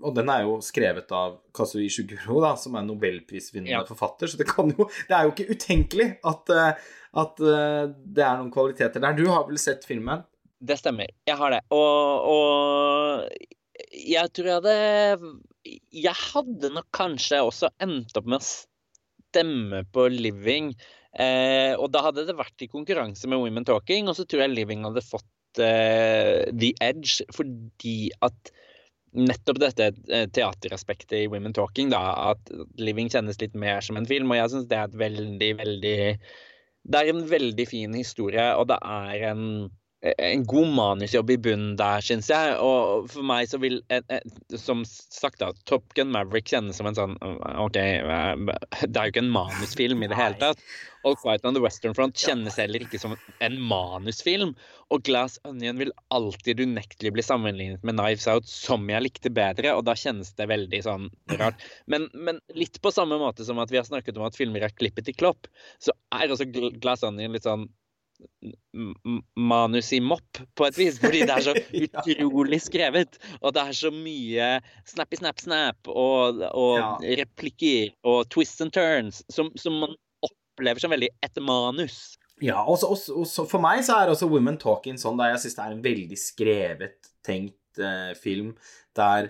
og 0.03 0.15
den 0.18 0.30
er 0.31 0.43
jo 0.45 0.57
skrevet 0.65 1.11
av 1.15 1.38
Kazui 1.55 1.85
Shuguro, 1.91 2.39
da, 2.43 2.53
som 2.60 2.76
er 2.77 2.85
nobelprisvinnende 2.88 3.76
ja. 3.76 3.84
forfatter, 3.88 4.30
så 4.30 4.39
det, 4.39 4.47
jo, 4.49 4.88
det, 4.89 5.14
er 5.14 5.27
jo 5.27 5.34
ikke 5.34 5.55
utenkelig 5.55 6.07
at, 6.30 6.53
eh, 6.53 6.89
at, 7.23 7.43
eh, 7.53 7.84
det 8.18 8.26
er 8.26 8.39
noen 8.39 8.51
kvaliteter 8.53 9.03
der. 9.03 9.18
Du 9.18 9.27
har 9.30 9.45
vel 9.47 9.60
sett 9.61 9.85
filmen? 9.88 10.26
Det 10.64 10.80
stemmer. 10.80 11.11
Jeg 11.27 11.38
har 11.39 11.53
det. 11.53 11.61
Og, 11.76 12.27
og 12.34 13.93
jeg 13.93 14.31
tror 14.31 14.47
jeg 14.49 14.60
hadde 14.61 15.31
Jeg 15.91 16.15
hadde 16.19 16.72
nok 16.72 16.88
kanskje 16.95 17.41
også 17.43 17.72
endt 17.84 18.15
opp 18.19 18.30
med 18.30 18.39
å 18.39 18.45
stemme 18.47 19.84
på 19.91 20.07
Living. 20.14 20.72
Eh, 21.14 21.73
og 21.77 21.91
da 21.93 22.07
hadde 22.07 22.26
det 22.26 22.38
vært 22.38 22.64
i 22.65 22.72
konkurranse 22.72 23.30
med 23.30 23.41
Women 23.43 23.68
Talking, 23.68 24.10
og 24.10 24.18
så 24.18 24.26
tror 24.26 24.45
jeg 24.45 24.55
Living 24.55 24.85
hadde 24.88 25.03
fått 25.05 25.27
eh, 25.27 25.32
The 25.59 26.71
Edge 26.81 27.25
fordi 27.35 28.11
at 28.25 28.53
nettopp 29.13 29.59
dette 29.61 29.91
eh, 30.09 30.25
teateraspektet 30.34 31.15
i 31.19 31.30
Women 31.30 31.53
Talking, 31.53 31.91
da, 31.93 32.01
at 32.34 32.49
Living 32.81 33.11
kjennes 33.13 33.39
litt 33.41 33.53
mer 33.57 33.84
som 33.85 33.99
en 33.99 34.09
film. 34.09 34.31
Og 34.31 34.39
jeg 34.39 34.53
syns 34.53 34.67
det 34.71 34.80
er 34.80 34.89
et 34.89 34.99
veldig, 35.03 35.51
veldig 35.61 35.97
Det 36.84 36.99
er 36.99 37.11
en 37.11 37.23
veldig 37.30 37.67
fin 37.69 37.93
historie, 37.95 38.47
og 38.57 38.67
det 38.71 38.80
er 38.81 39.30
en 39.31 39.45
en 40.03 40.43
god 40.45 40.67
manusjobb 40.75 41.31
i 41.31 41.38
bunnen 41.39 41.75
der, 41.80 42.03
syns 42.03 42.27
jeg. 42.31 42.55
Og 42.59 43.07
for 43.11 43.25
meg 43.27 43.47
så 43.47 43.59
vil, 43.63 43.80
som 44.59 44.84
sagt, 44.88 45.39
da, 45.39 45.53
Top 45.69 45.85
Gun 45.97 46.11
Maverick 46.11 46.49
kjennes 46.51 46.80
som 46.80 46.89
en 46.89 46.97
sånn 46.97 47.15
OK, 47.23 47.77
det 47.77 47.85
er 47.88 49.05
jo 49.05 49.13
ikke 49.13 49.23
en 49.23 49.31
manusfilm 49.31 50.03
i 50.03 50.09
det 50.11 50.19
hele 50.19 50.39
tatt. 50.41 50.63
All 51.03 51.15
Quiet 51.19 51.43
on 51.47 51.55
the 51.55 51.61
Western 51.63 51.95
Front 51.95 52.19
kjennes 52.19 52.55
heller 52.59 52.84
ikke 52.84 52.99
som 52.99 53.15
en 53.43 53.55
manusfilm. 53.59 54.53
Og 54.93 55.03
Glass 55.07 55.39
Onion 55.47 55.80
vil 55.80 55.93
alltid 56.15 56.61
unektelig 56.63 57.13
bli 57.15 57.25
sammenlignet 57.25 57.84
med 57.88 57.97
Knives 57.97 58.27
Out, 58.31 58.47
som 58.47 58.85
jeg 58.91 59.03
likte 59.03 59.31
bedre, 59.34 59.71
og 59.75 59.85
da 59.88 59.95
kjennes 59.99 60.34
det 60.38 60.47
veldig 60.51 60.81
sånn 60.85 61.07
rart. 61.39 61.63
Men, 61.91 62.09
men 62.13 62.39
litt 62.55 62.80
på 62.84 62.91
samme 62.93 63.19
måte 63.21 63.47
som 63.47 63.59
at 63.63 63.71
vi 63.71 63.80
har 63.80 63.88
snakket 63.88 64.19
om 64.19 64.27
at 64.27 64.38
filmer 64.39 64.63
er 64.63 64.75
klippet 64.75 65.11
i 65.11 65.15
klopp, 65.15 65.47
så 65.84 65.95
er 66.15 66.31
også 66.31 66.47
Glass 66.51 67.07
Onion 67.07 67.35
litt 67.35 67.47
sånn 67.47 67.67
manus 69.36 69.91
i 69.94 70.00
mopp, 70.04 70.40
på 70.56 70.68
et 70.68 70.78
vis. 70.78 71.00
Fordi 71.02 71.24
det 71.28 71.36
er 71.36 71.45
så 71.45 71.56
utrolig 71.84 72.62
skrevet. 72.64 73.20
Og 73.41 73.54
det 73.56 73.64
er 73.64 73.78
så 73.78 73.91
mye 73.94 74.50
snappy, 74.90 75.20
snap, 75.22 75.44
snap 75.44 75.91
og, 75.91 76.41
og 76.50 76.80
ja. 76.80 76.90
replikker 77.24 77.94
og 78.10 78.26
twists 78.34 78.64
and 78.64 78.74
turns 78.76 79.24
som, 79.32 79.52
som, 79.60 79.78
man 79.86 79.95
opplever 80.26 80.84
som 80.84 80.94
veldig 80.94 81.12
et 81.26 81.44
manus. 81.44 82.18
Ja, 82.44 82.64
også, 82.66 83.45
for 83.48 83.62
meg 83.64 83.84
så 83.86 84.02
er 84.02 84.12
også 84.12 84.28
Women 84.32 84.58
Talking 84.60 84.98
sånn 85.00 85.20
der 85.20 85.36
jeg 85.36 85.45
syns 85.45 85.58
det 85.58 85.64
er 85.64 85.76
en 85.76 85.86
veldig 85.86 86.18
skrevet, 86.20 87.12
tenkt 87.24 87.80
eh, 87.80 88.12
film 88.20 88.52
der 88.98 89.30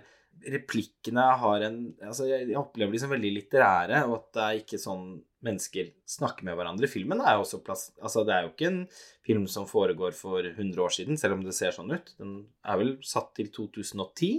replikkene 0.50 1.26
har 1.40 1.66
en 1.68 1.78
Altså, 2.02 2.26
jeg, 2.28 2.50
jeg 2.50 2.60
opplever 2.60 2.96
de 2.96 3.02
som 3.04 3.12
veldig 3.14 3.32
litterære, 3.38 4.04
og 4.08 4.18
at 4.18 4.26
det 4.36 4.46
er 4.46 4.64
ikke 4.64 4.82
sånn 4.82 5.06
mennesker 5.44 5.92
snakker 6.10 6.48
med 6.48 6.58
hverandre. 6.58 6.90
Filmen 6.92 7.22
er 7.24 7.38
jo 7.38 7.44
også 7.46 7.62
plass 7.66 7.90
Altså, 8.00 8.24
det 8.28 8.36
er 8.36 8.46
jo 8.46 8.54
ikke 8.54 8.70
en 8.70 8.82
film 9.26 9.46
som 9.52 9.68
foregår 9.70 10.16
for 10.18 10.46
100 10.46 10.82
år 10.84 10.96
siden, 10.96 11.20
selv 11.20 11.38
om 11.38 11.46
det 11.46 11.56
ser 11.58 11.76
sånn 11.76 11.94
ut. 11.94 12.14
Den 12.20 12.34
er 12.64 12.80
vel 12.82 12.96
satt 13.06 13.34
til 13.38 13.52
2010. 13.54 14.34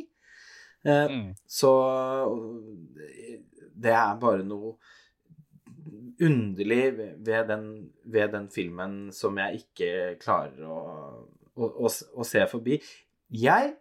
Eh, 0.84 1.14
mm. 1.14 1.30
Så 1.46 1.72
det 3.74 3.94
er 3.94 4.20
bare 4.20 4.44
noe 4.46 4.76
underlig 6.22 6.82
ved 6.96 7.48
den, 7.48 7.64
ved 8.04 8.34
den 8.34 8.50
filmen 8.52 8.98
som 9.12 9.38
jeg 9.40 9.64
ikke 9.64 9.88
klarer 10.22 10.68
å, 10.68 10.82
å, 11.56 11.64
å, 11.66 11.90
å 11.90 12.26
se 12.26 12.44
forbi. 12.50 12.78
Jeg 13.34 13.74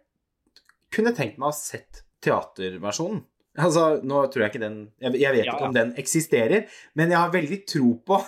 kunne 0.94 1.14
tenkt 1.14 1.38
meg 1.38 1.48
å 1.48 1.52
ha 1.52 1.56
sett 1.56 2.04
teaterversjonen. 2.24 3.22
Altså, 3.54 4.00
nå 4.02 4.24
tror 4.32 4.44
jeg 4.44 4.52
ikke 4.54 4.64
den 4.64 4.78
Jeg, 4.98 5.14
jeg 5.20 5.34
vet 5.36 5.46
ja, 5.46 5.54
ikke 5.54 5.68
om 5.68 5.74
den 5.76 5.92
eksisterer, 6.00 6.64
men 6.98 7.12
jeg 7.12 7.20
har 7.20 7.34
veldig 7.34 7.60
tro 7.70 7.92
på 8.06 8.18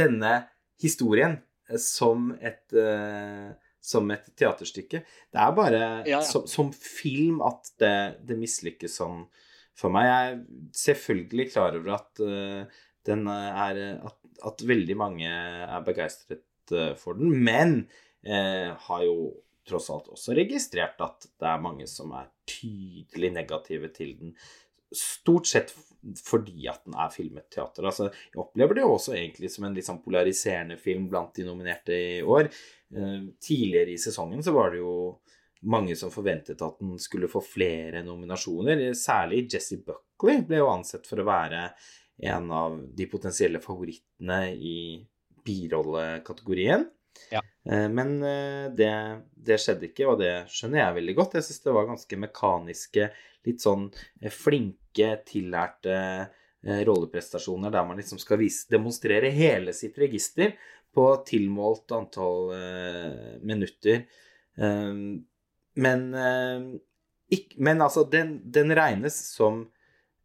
denne 0.00 0.36
historien 0.80 1.36
som 1.78 2.30
et, 2.40 2.64
uh, 2.74 3.52
som 3.84 4.08
et 4.10 4.24
teaterstykke. 4.34 5.02
Det 5.04 5.42
er 5.42 5.52
bare 5.54 5.82
ja, 6.08 6.22
som, 6.26 6.46
som, 6.50 6.72
film 6.72 7.42
at 7.46 7.70
det, 7.78 7.92
det 8.26 8.38
mislykkes 8.40 8.96
sånn 9.02 9.20
for 9.78 9.92
meg. 9.94 10.08
Jeg 10.08 10.32
er 10.32 10.40
selvfølgelig 10.80 11.50
klar 11.52 11.76
over 11.78 11.98
at 11.98 12.24
uh, 12.24 12.80
den 13.06 13.28
er 13.30 13.82
at, 13.98 14.18
at, 14.48 14.64
veldig 14.66 14.96
mange 14.98 15.28
er 15.28 15.84
begeistret 15.86 16.74
uh, 16.74 16.96
for 16.98 17.20
den, 17.20 17.36
men 17.44 17.82
uh, 18.26 18.72
har 18.88 19.06
jo 19.06 19.30
tross 19.68 19.90
alt 19.92 20.08
også 20.10 20.34
registrert 20.38 21.00
at 21.04 21.28
det 21.28 21.46
er 21.46 21.62
mange 21.62 21.86
som 21.90 22.12
er 22.16 22.30
tydelig 22.48 23.32
negative 23.36 23.92
til 23.94 24.16
den. 24.18 24.34
Stort 24.96 25.46
sett 25.46 25.72
fordi 26.24 26.64
at 26.70 26.86
den 26.86 26.96
er 26.96 27.10
filmet 27.12 27.50
teater. 27.52 27.84
Altså, 27.84 28.08
jeg 28.32 28.40
opplever 28.40 28.78
det 28.78 28.84
jo 28.86 28.94
også 28.94 29.14
egentlig 29.18 29.50
som 29.52 29.66
en 29.68 29.74
litt 29.76 29.86
sånn 29.86 30.00
polariserende 30.00 30.78
film 30.80 31.10
blant 31.10 31.34
de 31.36 31.44
nominerte 31.44 31.96
i 31.96 32.22
år. 32.22 32.48
tidligere 33.38 33.92
i 33.92 34.00
sesongen 34.02 34.42
så 34.42 34.50
var 34.50 34.72
det 34.72 34.80
jo 34.80 34.94
mange 35.70 35.94
som 35.96 36.10
forventet 36.10 36.62
at 36.64 36.78
den 36.80 36.96
skulle 36.98 37.28
få 37.28 37.42
flere 37.44 38.02
nominasjoner. 38.02 38.80
Særlig 38.96 39.44
Jesse 39.52 39.78
Buckley 39.84 40.42
ble 40.46 40.62
jo 40.62 40.70
ansett 40.72 41.06
for 41.06 41.20
å 41.20 41.28
være 41.28 41.68
en 42.30 42.50
av 42.52 42.80
de 42.96 43.06
potensielle 43.08 43.60
favorittene 43.60 44.40
i 44.56 44.80
birollekategorien. 45.44 46.86
Ja. 47.30 47.42
Eh, 47.64 47.88
men 47.92 48.22
eh, 48.22 48.66
det, 48.76 48.92
det, 49.34 49.58
skjedde 49.60 49.88
ikke, 49.90 50.08
og 50.08 50.20
det 50.20 50.32
skjønner 50.52 50.82
jeg 50.82 50.98
veldig 51.00 51.16
godt. 51.18 51.36
Jeg 51.38 51.48
syns 51.48 51.64
det 51.64 51.76
var 51.76 51.88
ganske 51.88 52.20
mekaniske, 52.24 53.08
litt 53.46 53.64
sånn 53.64 53.88
eh, 54.20 54.32
flinke, 54.32 55.14
tillærte 55.26 55.96
rolleprestasjoner 56.60 57.72
der 57.72 57.84
man 57.88 57.96
liksom 57.96 58.18
skal 58.20 58.36
vise, 58.36 58.66
demonstrere 58.68 59.30
hele 59.32 59.72
sitt 59.72 59.94
register 59.96 60.50
på 60.92 61.06
tilmålt 61.24 61.94
antall 61.96 62.50
minutter. 63.40 64.02
Men, 65.78 66.14
eh, 66.14 66.64
ikk, 67.30 67.54
men 67.58 67.82
altså, 67.82 68.04
den, 68.04 68.40
den, 68.44 68.74
regnes 68.74 69.16
som 69.34 69.68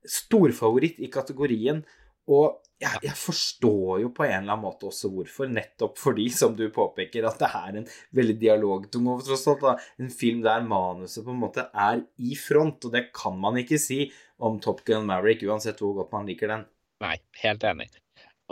storfavoritt 0.05 0.99
i 0.99 1.11
kategorien. 1.11 1.83
Og 2.31 2.61
jeg, 2.81 2.99
jeg, 3.05 3.15
forstår 3.15 4.01
jo 4.03 4.09
på 4.13 4.25
en 4.25 4.33
eller 4.41 4.55
annen 4.55 4.63
måte 4.65 4.89
også 4.89 5.09
hvorfor. 5.13 5.49
Nettopp 5.51 5.99
fordi, 6.01 6.25
som 6.33 6.55
du 6.57 6.65
påpeker, 6.73 7.27
at 7.27 7.39
det 7.41 7.49
er 7.61 7.79
en 7.81 7.87
veldig 8.17 8.35
dialogtung 8.41 9.07
og 9.13 9.23
tross 9.25 9.45
alt 9.51 9.65
en 10.01 10.11
film 10.11 10.41
der 10.45 10.65
manuset 10.67 11.23
på 11.25 11.33
en 11.33 11.43
måte 11.45 11.67
er 11.71 12.03
i 12.17 12.35
front. 12.39 12.87
Og 12.87 12.95
det 12.95 13.07
kan 13.15 13.37
man 13.39 13.61
ikke 13.61 13.79
si 13.81 14.05
om 14.43 14.59
Top 14.63 14.83
Gun 14.87 15.07
Maverick, 15.07 15.45
uansett 15.47 15.79
hvor 15.83 15.95
godt 16.01 16.11
man 16.15 16.27
liker 16.29 16.51
den. 16.51 16.67
Nei, 17.05 17.15
helt 17.43 17.63
enig. 17.67 17.89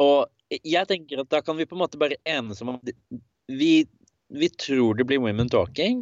Og 0.01 0.29
jeg 0.53 0.87
tenker 0.89 1.23
at 1.23 1.31
da 1.33 1.41
kan 1.43 1.57
vi 1.57 1.67
på 1.67 1.75
en 1.75 1.83
måte 1.83 1.99
bare 2.01 2.19
enes 2.29 2.61
om 2.63 2.75
at 2.75 2.93
vi, 3.51 3.73
vi 4.31 4.49
tror 4.55 4.95
det 4.97 5.07
blir 5.09 5.21
women 5.23 5.49
talking 5.51 5.99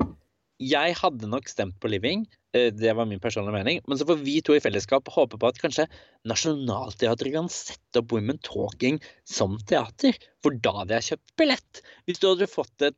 jeg 0.61 0.95
hadde 0.99 1.29
nok 1.29 1.49
stemt 1.49 1.77
på 1.81 1.89
Living, 1.89 2.27
det 2.51 2.93
var 2.97 3.07
min 3.07 3.19
personlige 3.23 3.55
mening. 3.55 3.81
Men 3.87 3.99
så 3.99 4.05
får 4.07 4.19
vi 4.21 4.39
to 4.43 4.55
i 4.55 4.61
fellesskap 4.63 5.07
håpe 5.13 5.39
på 5.39 5.49
at 5.49 5.59
kanskje 5.61 5.87
Nationaltheatret 6.27 7.33
kan 7.33 7.47
sette 7.51 8.01
opp 8.01 8.11
Women 8.11 8.41
Talking 8.43 8.99
som 9.27 9.55
teater. 9.69 10.17
For 10.43 10.57
da 10.59 10.73
hadde 10.81 10.97
jeg 10.97 11.07
kjøpt 11.11 11.35
billett. 11.39 11.83
Hvis 12.09 12.19
du 12.21 12.27
hadde 12.31 12.49
fått 12.51 12.87
et, 12.89 12.97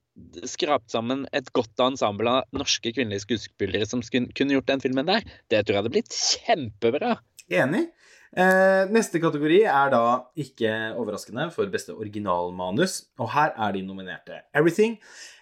skrapt 0.50 0.94
sammen 0.94 1.28
et 1.36 1.52
godt 1.54 1.86
ensemble 1.86 2.40
av 2.40 2.56
norske 2.56 2.96
kvinnelige 2.96 3.28
skuespillere 3.28 3.90
som 3.90 4.02
kunne 4.02 4.58
gjort 4.58 4.72
den 4.72 4.84
filmen 4.84 5.10
der, 5.10 5.28
det 5.54 5.64
tror 5.64 5.78
jeg 5.78 5.84
hadde 5.84 5.94
blitt 5.94 6.18
kjempebra. 6.18 7.18
Enig. 7.54 7.88
Eh, 8.34 8.90
neste 8.90 9.20
kategori 9.22 9.60
er 9.70 9.92
da 9.94 10.04
ikke 10.40 10.72
overraskende 10.98 11.52
for 11.54 11.70
beste 11.70 11.94
originalmanus. 11.94 13.04
Og 13.22 13.30
her 13.36 13.54
er 13.54 13.76
de 13.76 13.84
nominerte 13.86 14.42
Everything, 14.56 14.98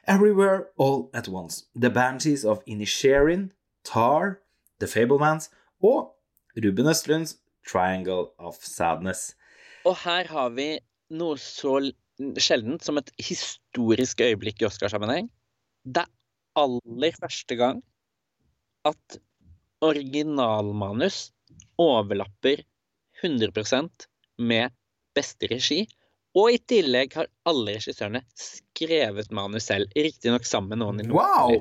Everywhere, 0.08 0.66
All 0.78 1.08
at 1.14 1.30
Once, 1.30 1.64
The 1.76 1.90
Banshees 1.90 2.44
of 2.44 2.60
Inisherin, 2.68 3.52
Tar, 3.88 4.38
The 4.82 4.90
Fablemans 4.90 5.50
og 5.82 6.14
Ruben 6.58 6.90
Østlunds 6.92 7.38
Triangle 7.68 8.32
of 8.40 8.60
Sadness. 8.62 9.36
Og 9.86 9.98
her 10.04 10.30
har 10.30 10.50
vi 10.56 10.76
noe 11.18 11.38
så 11.42 11.80
sjeldent 12.42 12.84
som 12.86 13.00
et 13.02 13.10
historisk 13.22 14.22
øyeblikk 14.22 14.62
i 14.62 14.68
Oscarsammenheng. 14.70 15.30
Det 15.86 16.04
er 16.04 16.62
aller 16.62 17.18
første 17.18 17.58
gang 17.58 17.82
at 18.86 19.18
originalmanus 19.82 21.32
overlapper 21.82 22.62
100% 23.24 24.08
med 24.42 24.74
beste 25.16 25.50
regi. 25.52 25.84
Og 26.38 26.54
i 26.56 26.62
tillegg 26.64 27.18
har 27.18 27.28
alle 27.50 27.76
regissørene 27.76 28.22
skrevet 28.40 29.34
manus 29.36 29.68
selv, 29.68 29.92
riktignok 29.98 30.46
sammen 30.48 30.78
med 30.78 30.84
noen 30.84 31.12
Wow! 31.12 31.58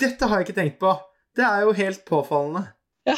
Dette 0.00 0.26
har 0.26 0.40
jeg 0.40 0.48
ikke 0.48 0.58
tenkt 0.58 0.80
på. 0.82 0.96
Det 1.36 1.46
er 1.46 1.64
jo 1.66 1.72
helt 1.76 2.04
påfallende. 2.08 2.66
Ja. 3.08 3.16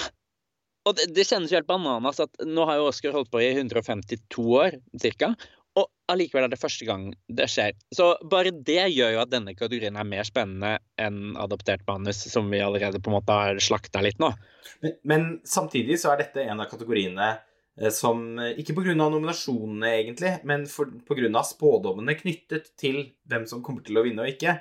Og 0.85 0.97
det, 0.99 1.09
det 1.17 1.27
kjennes 1.27 1.53
jo 1.53 1.59
helt 1.59 1.69
bananas 1.69 2.21
at 2.23 2.45
nå 2.45 2.67
har 2.69 2.79
jo 2.79 2.89
Oscar 2.91 3.15
holdt 3.17 3.33
på 3.33 3.41
i 3.43 3.51
152 3.55 4.45
år 4.61 4.77
ca. 5.17 5.31
Og 5.75 5.89
allikevel 6.13 6.47
er 6.47 6.53
det 6.53 6.61
første 6.61 6.87
gang 6.87 7.09
det 7.27 7.49
skjer. 7.51 7.73
Så 7.97 8.13
bare 8.31 8.53
det 8.55 8.85
gjør 8.93 9.17
jo 9.17 9.23
at 9.25 9.33
denne 9.33 9.57
kategorien 9.57 9.97
er 9.99 10.07
mer 10.07 10.29
spennende 10.29 10.77
enn 11.01 11.35
adoptert 11.41 11.83
manus, 11.89 12.21
som 12.31 12.53
vi 12.53 12.63
allerede 12.63 13.01
på 13.03 13.11
en 13.11 13.17
måte 13.17 13.39
har 13.41 13.59
slakta 13.65 14.05
litt 14.05 14.21
nå. 14.23 14.31
Men, 14.85 14.95
men 15.03 15.27
samtidig 15.49 15.99
så 16.03 16.13
er 16.13 16.23
dette 16.23 16.45
en 16.45 16.63
av 16.63 16.71
kategoriene 16.71 17.33
Eh, 17.81 17.91
som 17.91 18.39
eh, 18.39 18.55
Ikke 18.61 18.75
pga. 18.77 18.95
nominasjonene, 18.95 19.91
egentlig, 19.99 20.37
men 20.45 20.67
pga. 20.67 21.43
spådommene 21.43 22.15
knyttet 22.15 22.73
til 22.79 23.17
hvem 23.27 23.47
som 23.51 23.63
kommer 23.63 23.83
til 23.83 23.99
å 23.99 24.05
vinne 24.07 24.23
og 24.23 24.31
ikke, 24.31 24.61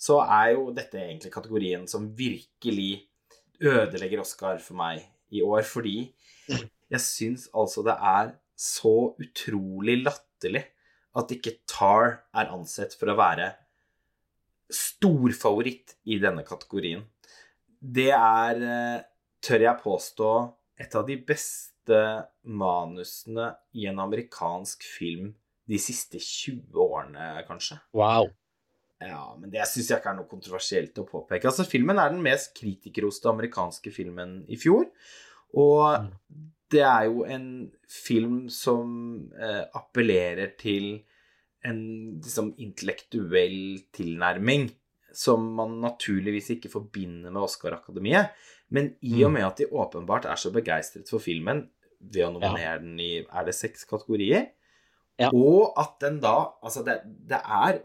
så 0.00 0.20
er 0.22 0.54
jo 0.54 0.68
dette 0.74 1.00
egentlig 1.00 1.32
kategorien 1.32 1.86
som 1.90 2.10
virkelig 2.16 3.06
ødelegger 3.62 4.22
Oscar 4.24 4.58
for 4.62 4.78
meg 4.78 5.04
i 5.32 5.42
år. 5.44 5.62
Fordi 5.66 5.98
jeg 6.92 7.02
syns 7.02 7.48
altså 7.54 7.84
det 7.86 7.96
er 7.96 8.34
så 8.54 9.14
utrolig 9.20 10.00
latterlig 10.04 10.64
at 11.14 11.30
ikke 11.34 11.58
Tar 11.70 12.24
er 12.34 12.50
ansett 12.54 12.94
for 12.98 13.10
å 13.10 13.18
være 13.18 13.52
storfavoritt 14.74 15.96
i 16.10 16.18
denne 16.22 16.44
kategorien. 16.46 17.04
Det 17.78 18.10
er, 18.10 18.62
eh, 18.62 19.02
tør 19.44 19.60
jeg 19.60 19.82
påstå, 19.82 20.30
et 20.80 20.94
av 20.94 21.06
de 21.06 21.16
beste 21.16 21.98
manusene 22.42 23.54
i 23.74 23.86
en 23.86 23.98
amerikansk 23.98 24.82
film 24.82 25.34
de 25.68 25.78
siste 25.78 26.18
20 26.18 26.80
årene, 26.80 27.44
kanskje. 27.46 27.78
Wow. 27.92 28.30
Ja, 29.04 29.24
men 29.38 29.52
det 29.52 29.66
syns 29.68 29.90
jeg 29.90 30.00
ikke 30.00 30.12
er 30.12 30.18
noe 30.18 30.30
kontroversielt 30.30 30.98
å 31.00 31.06
påpeke. 31.08 31.48
Altså, 31.50 31.66
Filmen 31.68 32.00
er 32.00 32.12
den 32.12 32.22
mest 32.24 32.54
kritikerroste 32.56 33.30
amerikanske 33.30 33.92
filmen 33.94 34.40
i 34.48 34.58
fjor. 34.60 34.86
Og 35.60 35.82
mm. 36.06 36.08
det 36.74 36.84
er 36.86 37.08
jo 37.10 37.26
en 37.28 37.48
film 37.90 38.38
som 38.52 38.94
eh, 39.36 39.64
appellerer 39.76 40.54
til 40.60 40.96
en 41.64 41.82
liksom, 42.20 42.52
intellektuell 42.60 43.84
tilnærming 43.94 44.68
som 45.14 45.44
man 45.56 45.78
naturligvis 45.82 46.50
ikke 46.56 46.72
forbinder 46.72 47.30
med 47.30 47.46
Oscar-akademiet. 47.46 48.34
Men 48.74 48.90
i 49.06 49.22
og 49.22 49.30
mm. 49.30 49.36
med 49.38 49.46
at 49.46 49.62
de 49.62 49.70
åpenbart 49.70 50.26
er 50.26 50.40
så 50.40 50.50
begeistret 50.54 51.10
for 51.10 51.22
filmen 51.22 51.64
ved 52.00 52.26
å 52.26 52.34
nominere 52.34 52.74
ja. 52.74 52.80
den 52.82 53.00
i 53.00 53.12
Er 53.22 53.46
det 53.46 53.54
seks 53.56 53.86
kategorier? 53.88 54.50
Ja. 55.20 55.30
Og 55.30 55.76
at 55.78 55.94
den 56.02 56.18
da 56.22 56.34
Altså, 56.64 56.82
det, 56.86 56.98
det 57.30 57.38
er 57.38 57.78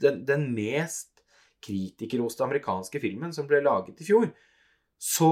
den, 0.00 0.22
den 0.28 0.48
mest 0.56 1.22
kritikerroste 1.64 2.44
amerikanske 2.44 3.00
filmen 3.00 3.32
som 3.32 3.48
ble 3.48 3.62
laget 3.64 4.02
i 4.02 4.08
fjor. 4.08 4.28
Så 5.00 5.30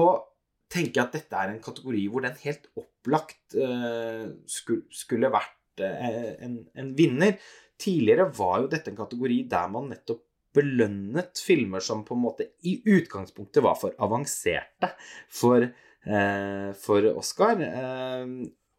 tenker 0.73 0.99
jeg 0.99 1.05
at 1.05 1.17
dette 1.17 1.39
er 1.39 1.53
en 1.53 1.63
kategori 1.63 2.05
hvor 2.09 2.25
den 2.25 2.37
helt 2.41 2.69
opplagt 2.79 3.57
uh, 3.57 4.25
skulle, 4.49 4.87
skulle, 4.93 5.29
vært 5.33 5.83
uh, 5.83 6.31
en, 6.41 6.57
en, 6.73 6.93
vinner. 6.97 7.37
Tidligere 7.77 8.31
var 8.33 8.63
jo 8.63 8.71
dette 8.71 8.89
en 8.89 8.97
kategori 8.97 9.43
der 9.51 9.69
man 9.73 9.91
nettopp 9.93 10.23
belønnet 10.53 11.39
filmer 11.41 11.81
som 11.83 12.03
på 12.05 12.15
en 12.15 12.25
måte 12.27 12.49
i 12.69 12.77
utgangspunktet 12.85 13.63
var 13.65 13.77
for 13.79 13.95
avanserte 14.05 14.91
for, 15.31 15.65
eh, 15.65 16.69
for 16.77 17.07
Oscar. 17.17 17.61
Eh, 17.61 18.27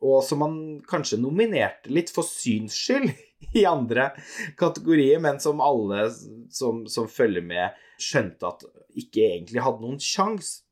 og 0.05 0.21
som 0.27 0.43
man 0.45 0.57
kanskje 0.87 1.21
nominerte 1.21 1.91
litt 1.91 2.13
for 2.15 2.27
syns 2.29 2.77
skyld 2.77 3.11
i 3.61 3.65
andre 3.69 4.11
kategorier, 4.61 5.21
men 5.23 5.41
som 5.43 5.63
alle 5.65 6.09
som, 6.55 6.85
som 6.91 7.11
følger 7.11 7.45
med, 7.45 7.77
skjønte 8.01 8.51
at 8.51 8.65
ikke 8.99 9.29
egentlig 9.33 9.65
hadde 9.65 9.85
noen 9.85 10.01
sjanse. 10.03 10.63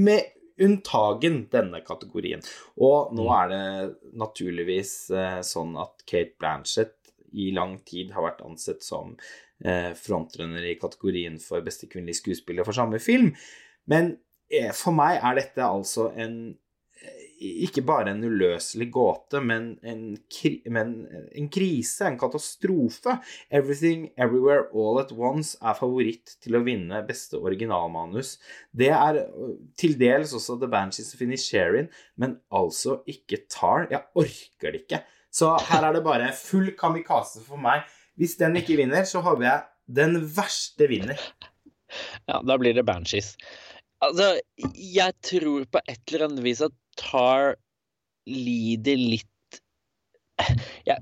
Med 0.00 0.34
unntagen 0.58 1.42
denne 1.52 1.82
kategorien. 1.86 2.40
Og 2.80 3.12
nå 3.14 3.26
mm. 3.28 3.34
er 3.36 3.50
det 3.52 4.14
naturligvis 4.18 4.94
eh, 5.14 5.42
sånn 5.46 5.76
at 5.78 6.02
Kate 6.08 6.34
Blanchett 6.40 6.96
i 7.36 7.50
lang 7.54 7.76
tid 7.86 8.14
har 8.16 8.24
vært 8.24 8.40
ansett 8.46 8.80
som 8.82 9.12
Eh, 9.64 9.94
frontrunner 9.94 10.62
i 10.62 10.76
kategorien 10.78 11.34
for 11.42 11.64
beste 11.66 11.88
kvinnelige 11.90 12.20
skuespiller 12.20 12.62
for 12.66 12.76
samme 12.76 13.00
film. 13.02 13.32
Men 13.90 14.12
eh, 14.46 14.70
for 14.70 14.94
meg 14.94 15.18
er 15.18 15.34
dette 15.40 15.64
altså 15.66 16.12
en 16.14 16.36
eh, 16.52 16.58
ikke 17.38 17.82
bare 17.86 18.12
en 18.12 18.24
uløselig 18.24 18.88
gåte, 18.92 19.40
men 19.44 19.70
en, 19.86 20.02
men 20.74 20.94
en 21.08 21.48
krise, 21.52 22.06
en 22.06 22.18
katastrofe. 22.20 23.18
Everything 23.50 24.08
Everywhere 24.18 24.66
All 24.74 25.00
At 25.02 25.12
Once 25.14 25.58
er 25.62 25.78
favoritt 25.78 26.36
til 26.42 26.58
å 26.58 26.62
vinne 26.66 27.04
beste 27.06 27.38
originalmanus. 27.38 28.36
Det 28.74 28.90
er 28.94 29.22
øh, 29.26 29.54
til 29.78 29.94
dels 30.00 30.34
også 30.36 30.58
The 30.58 30.70
Banshees 30.72 31.14
of 31.14 31.22
Inisherin, 31.24 31.92
men 32.16 32.38
altså 32.50 33.00
ikke 33.08 33.44
Tar. 33.48 33.86
Jeg 33.92 34.04
orker 34.18 34.74
det 34.74 34.82
ikke. 34.84 35.02
Så 35.30 35.54
her 35.70 35.86
er 35.86 35.94
det 35.94 36.04
bare 36.06 36.32
full 36.36 36.72
kamikaze 36.78 37.44
for 37.46 37.60
meg. 37.60 37.86
Hvis 38.18 38.36
den 38.40 38.58
ikke 38.58 38.80
vinner, 38.80 39.06
så 39.06 39.22
håper 39.22 39.46
jeg 39.46 39.66
den 40.00 40.18
verste 40.34 40.88
vinner. 40.90 41.20
Ja, 42.28 42.42
da 42.44 42.58
blir 42.60 42.74
det 42.76 42.84
Banshees. 42.84 43.36
Altså, 44.04 44.36
jeg 44.74 45.14
tror 45.24 45.64
på 45.72 45.80
et 45.88 46.02
eller 46.12 46.28
annet 46.28 46.44
vis 46.44 46.60
at 46.62 46.74
Tar 47.00 47.56
lider 48.28 48.98
litt 49.00 49.26
jeg, 50.86 50.98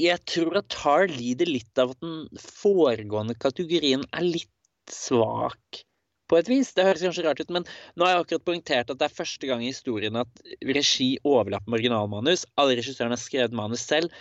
jeg 0.00 0.16
tror 0.30 0.56
at 0.62 0.70
Tar 0.72 1.10
lider 1.10 1.50
litt 1.50 1.80
av 1.80 1.92
at 1.92 2.00
den 2.04 2.40
foregående 2.40 3.36
kategorien 3.36 4.06
er 4.16 4.24
litt 4.24 4.50
svak, 4.90 5.82
på 6.30 6.38
et 6.38 6.50
vis. 6.50 6.72
Det 6.74 6.86
høres 6.86 7.02
kanskje 7.04 7.24
rart 7.26 7.42
ut, 7.42 7.50
men 7.52 7.66
nå 7.98 8.06
har 8.06 8.14
jeg 8.14 8.24
akkurat 8.24 8.46
poengtert 8.46 8.92
at 8.92 9.00
det 9.00 9.08
er 9.08 9.16
første 9.16 9.50
gang 9.50 9.64
i 9.64 9.72
historien 9.72 10.18
at 10.20 10.44
regi 10.68 11.12
overlapper 11.26 11.70
med 11.70 11.80
originalmanus. 11.80 12.46
Alle 12.60 12.78
regissørene 12.78 13.18
har 13.18 13.22
skrevet 13.22 13.56
manus 13.56 13.84
selv. 13.86 14.14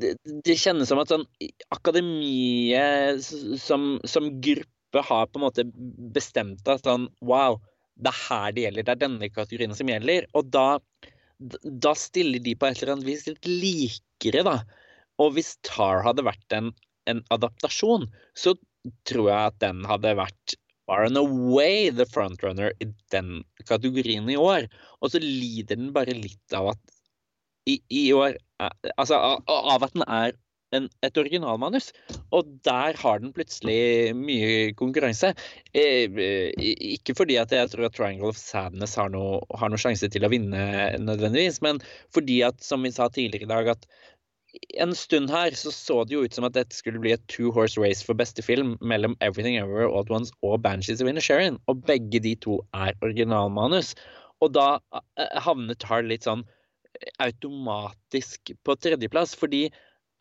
Det, 0.00 0.14
det 0.46 0.56
kjennes 0.56 0.88
som 0.88 1.00
at 1.02 1.12
sånn 1.12 1.26
Akademiet 1.74 3.20
som, 3.60 3.98
som 4.08 4.30
gruppe 4.40 5.02
har 5.04 5.28
på 5.28 5.38
en 5.38 5.44
måte 5.44 5.66
bestemt 6.16 6.64
at 6.72 6.86
sånn 6.88 7.10
Wow, 7.20 7.60
det 7.96 8.12
er 8.12 8.22
her 8.26 8.54
det 8.54 8.64
gjelder. 8.66 8.86
Det 8.86 8.94
er 8.94 9.02
denne 9.04 9.30
kategorien 9.32 9.76
som 9.76 9.90
gjelder. 9.90 10.26
Og 10.36 10.50
da, 10.52 10.66
da 11.64 11.94
stiller 11.98 12.42
de 12.44 12.56
på 12.58 12.68
et 12.68 12.82
eller 12.82 12.96
annet 12.96 13.08
vis 13.08 13.26
litt 13.28 13.48
likere, 13.48 14.44
da. 14.46 14.58
Og 15.22 15.36
hvis 15.36 15.54
Tar 15.64 16.02
hadde 16.04 16.26
vært 16.26 16.56
en, 16.56 16.72
en 17.08 17.22
adaptasjon, 17.32 18.06
så 18.36 18.54
tror 19.08 19.30
jeg 19.30 19.52
at 19.52 19.60
den 19.64 19.84
hadde 19.88 20.16
vært 20.18 20.56
far 20.86 21.06
and 21.08 21.18
away 21.18 21.90
the 21.90 22.06
frontrunner 22.06 22.70
i 22.84 22.90
den 23.14 23.40
kategorien 23.66 24.28
i 24.30 24.38
år. 24.38 24.68
Og 25.00 25.14
så 25.14 25.22
lider 25.22 25.80
den 25.80 25.92
bare 25.96 26.14
litt 26.14 26.56
av 26.56 26.74
at 26.74 26.96
i, 27.66 27.80
i 27.90 28.12
år 28.14 28.36
Altså 28.96 29.18
av 29.18 29.82
at 29.84 29.92
den 29.96 30.04
er 30.06 30.36
en, 30.78 30.88
et 31.06 31.20
originalmanus. 31.20 31.90
Og 32.36 32.48
der 32.66 32.98
har 33.00 33.22
den 33.22 33.34
plutselig 33.36 34.14
mye 34.16 34.72
konkurranse. 34.78 35.32
Eh, 35.76 36.08
ikke 36.96 37.16
fordi 37.18 37.38
at 37.42 37.54
jeg 37.54 37.72
tror 37.72 37.88
at 37.88 37.96
Triangle 37.98 38.32
of 38.32 38.40
Sadness 38.40 38.96
har 39.00 39.12
noe, 39.14 39.40
har 39.58 39.72
noe 39.72 39.80
sjanse 39.80 40.10
til 40.12 40.26
å 40.26 40.32
vinne 40.32 40.66
nødvendigvis, 41.02 41.62
men 41.64 41.80
fordi 42.14 42.42
at, 42.46 42.60
som 42.64 42.86
vi 42.86 42.94
sa 42.94 43.08
tidligere 43.12 43.48
i 43.48 43.54
dag, 43.54 43.72
at 43.76 43.88
en 44.80 44.94
stund 44.96 45.30
her 45.30 45.54
så 45.58 45.70
så 45.74 46.02
det 46.04 46.14
jo 46.14 46.24
ut 46.24 46.34
som 46.34 46.46
at 46.48 46.54
dette 46.56 46.76
skulle 46.76 47.00
bli 47.02 47.12
et 47.12 47.24
two 47.32 47.52
horse 47.52 47.80
race 47.80 48.04
for 48.04 48.16
beste 48.16 48.42
film 48.44 48.76
mellom 48.80 49.16
Everything 49.20 49.58
Ever 49.60 49.84
All 49.84 50.04
At 50.04 50.10
Once 50.10 50.32
og 50.42 50.62
Banshees 50.64 51.02
of 51.02 51.10
Inisherin. 51.10 51.58
Og 51.68 51.84
begge 51.88 52.22
de 52.24 52.34
to 52.40 52.60
er 52.74 52.96
originalmanus. 53.04 53.94
Og 54.40 54.52
da 54.56 54.78
eh, 54.96 55.40
havnet 55.44 55.84
Har 55.84 56.04
litt 56.04 56.24
sånn 56.28 56.44
automatisk 57.20 58.54
på 58.64 58.76
tredjeplass, 58.80 59.34
fordi 59.36 59.66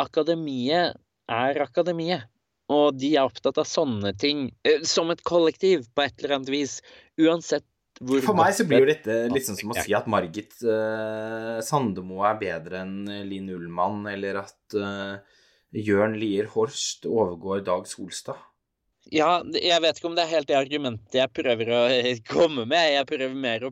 akademiet 0.01 0.97
er 1.31 1.61
akademiet. 1.63 2.25
Og 2.71 2.97
de 2.97 3.11
er 3.13 3.27
opptatt 3.27 3.59
av 3.61 3.67
sånne 3.69 4.15
ting, 4.17 4.47
eh, 4.65 4.81
som 4.81 5.11
et 5.13 5.21
kollektiv, 5.27 5.85
på 5.93 6.01
et 6.01 6.15
eller 6.19 6.39
annet 6.39 6.49
vis. 6.49 6.79
Uansett 7.21 7.65
hvor 8.03 8.19
For 8.25 8.35
meg 8.35 8.51
så 8.57 8.65
blir 8.67 8.83
jo 8.83 8.89
dette 8.89 9.13
litt 9.31 9.45
sånn 9.45 9.55
som 9.55 9.71
å 9.71 9.75
si 9.79 9.93
at 9.95 10.07
Margit 10.11 10.57
uh, 10.67 11.61
Sandemo 11.63 12.25
er 12.27 12.35
bedre 12.41 12.81
enn 12.83 13.05
Linn 13.23 13.47
Ullmann, 13.55 14.01
eller 14.11 14.41
at 14.41 14.75
uh, 14.75 15.15
Jørn 15.71 16.17
Lier 16.19 16.49
Horst 16.51 17.07
overgår 17.07 17.63
Dag 17.63 17.87
Solstad. 17.87 18.41
Ja, 19.13 19.39
jeg 19.45 19.79
vet 19.85 19.99
ikke 19.99 20.09
om 20.09 20.17
det 20.17 20.25
er 20.25 20.33
helt 20.33 20.49
det 20.49 20.57
argumentet 20.57 21.15
jeg 21.19 21.31
prøver 21.37 21.71
å 21.71 21.81
komme 22.27 22.65
med. 22.67 22.91
Jeg 22.97 23.07
prøver 23.07 23.37
mer 23.37 23.67
å 23.69 23.71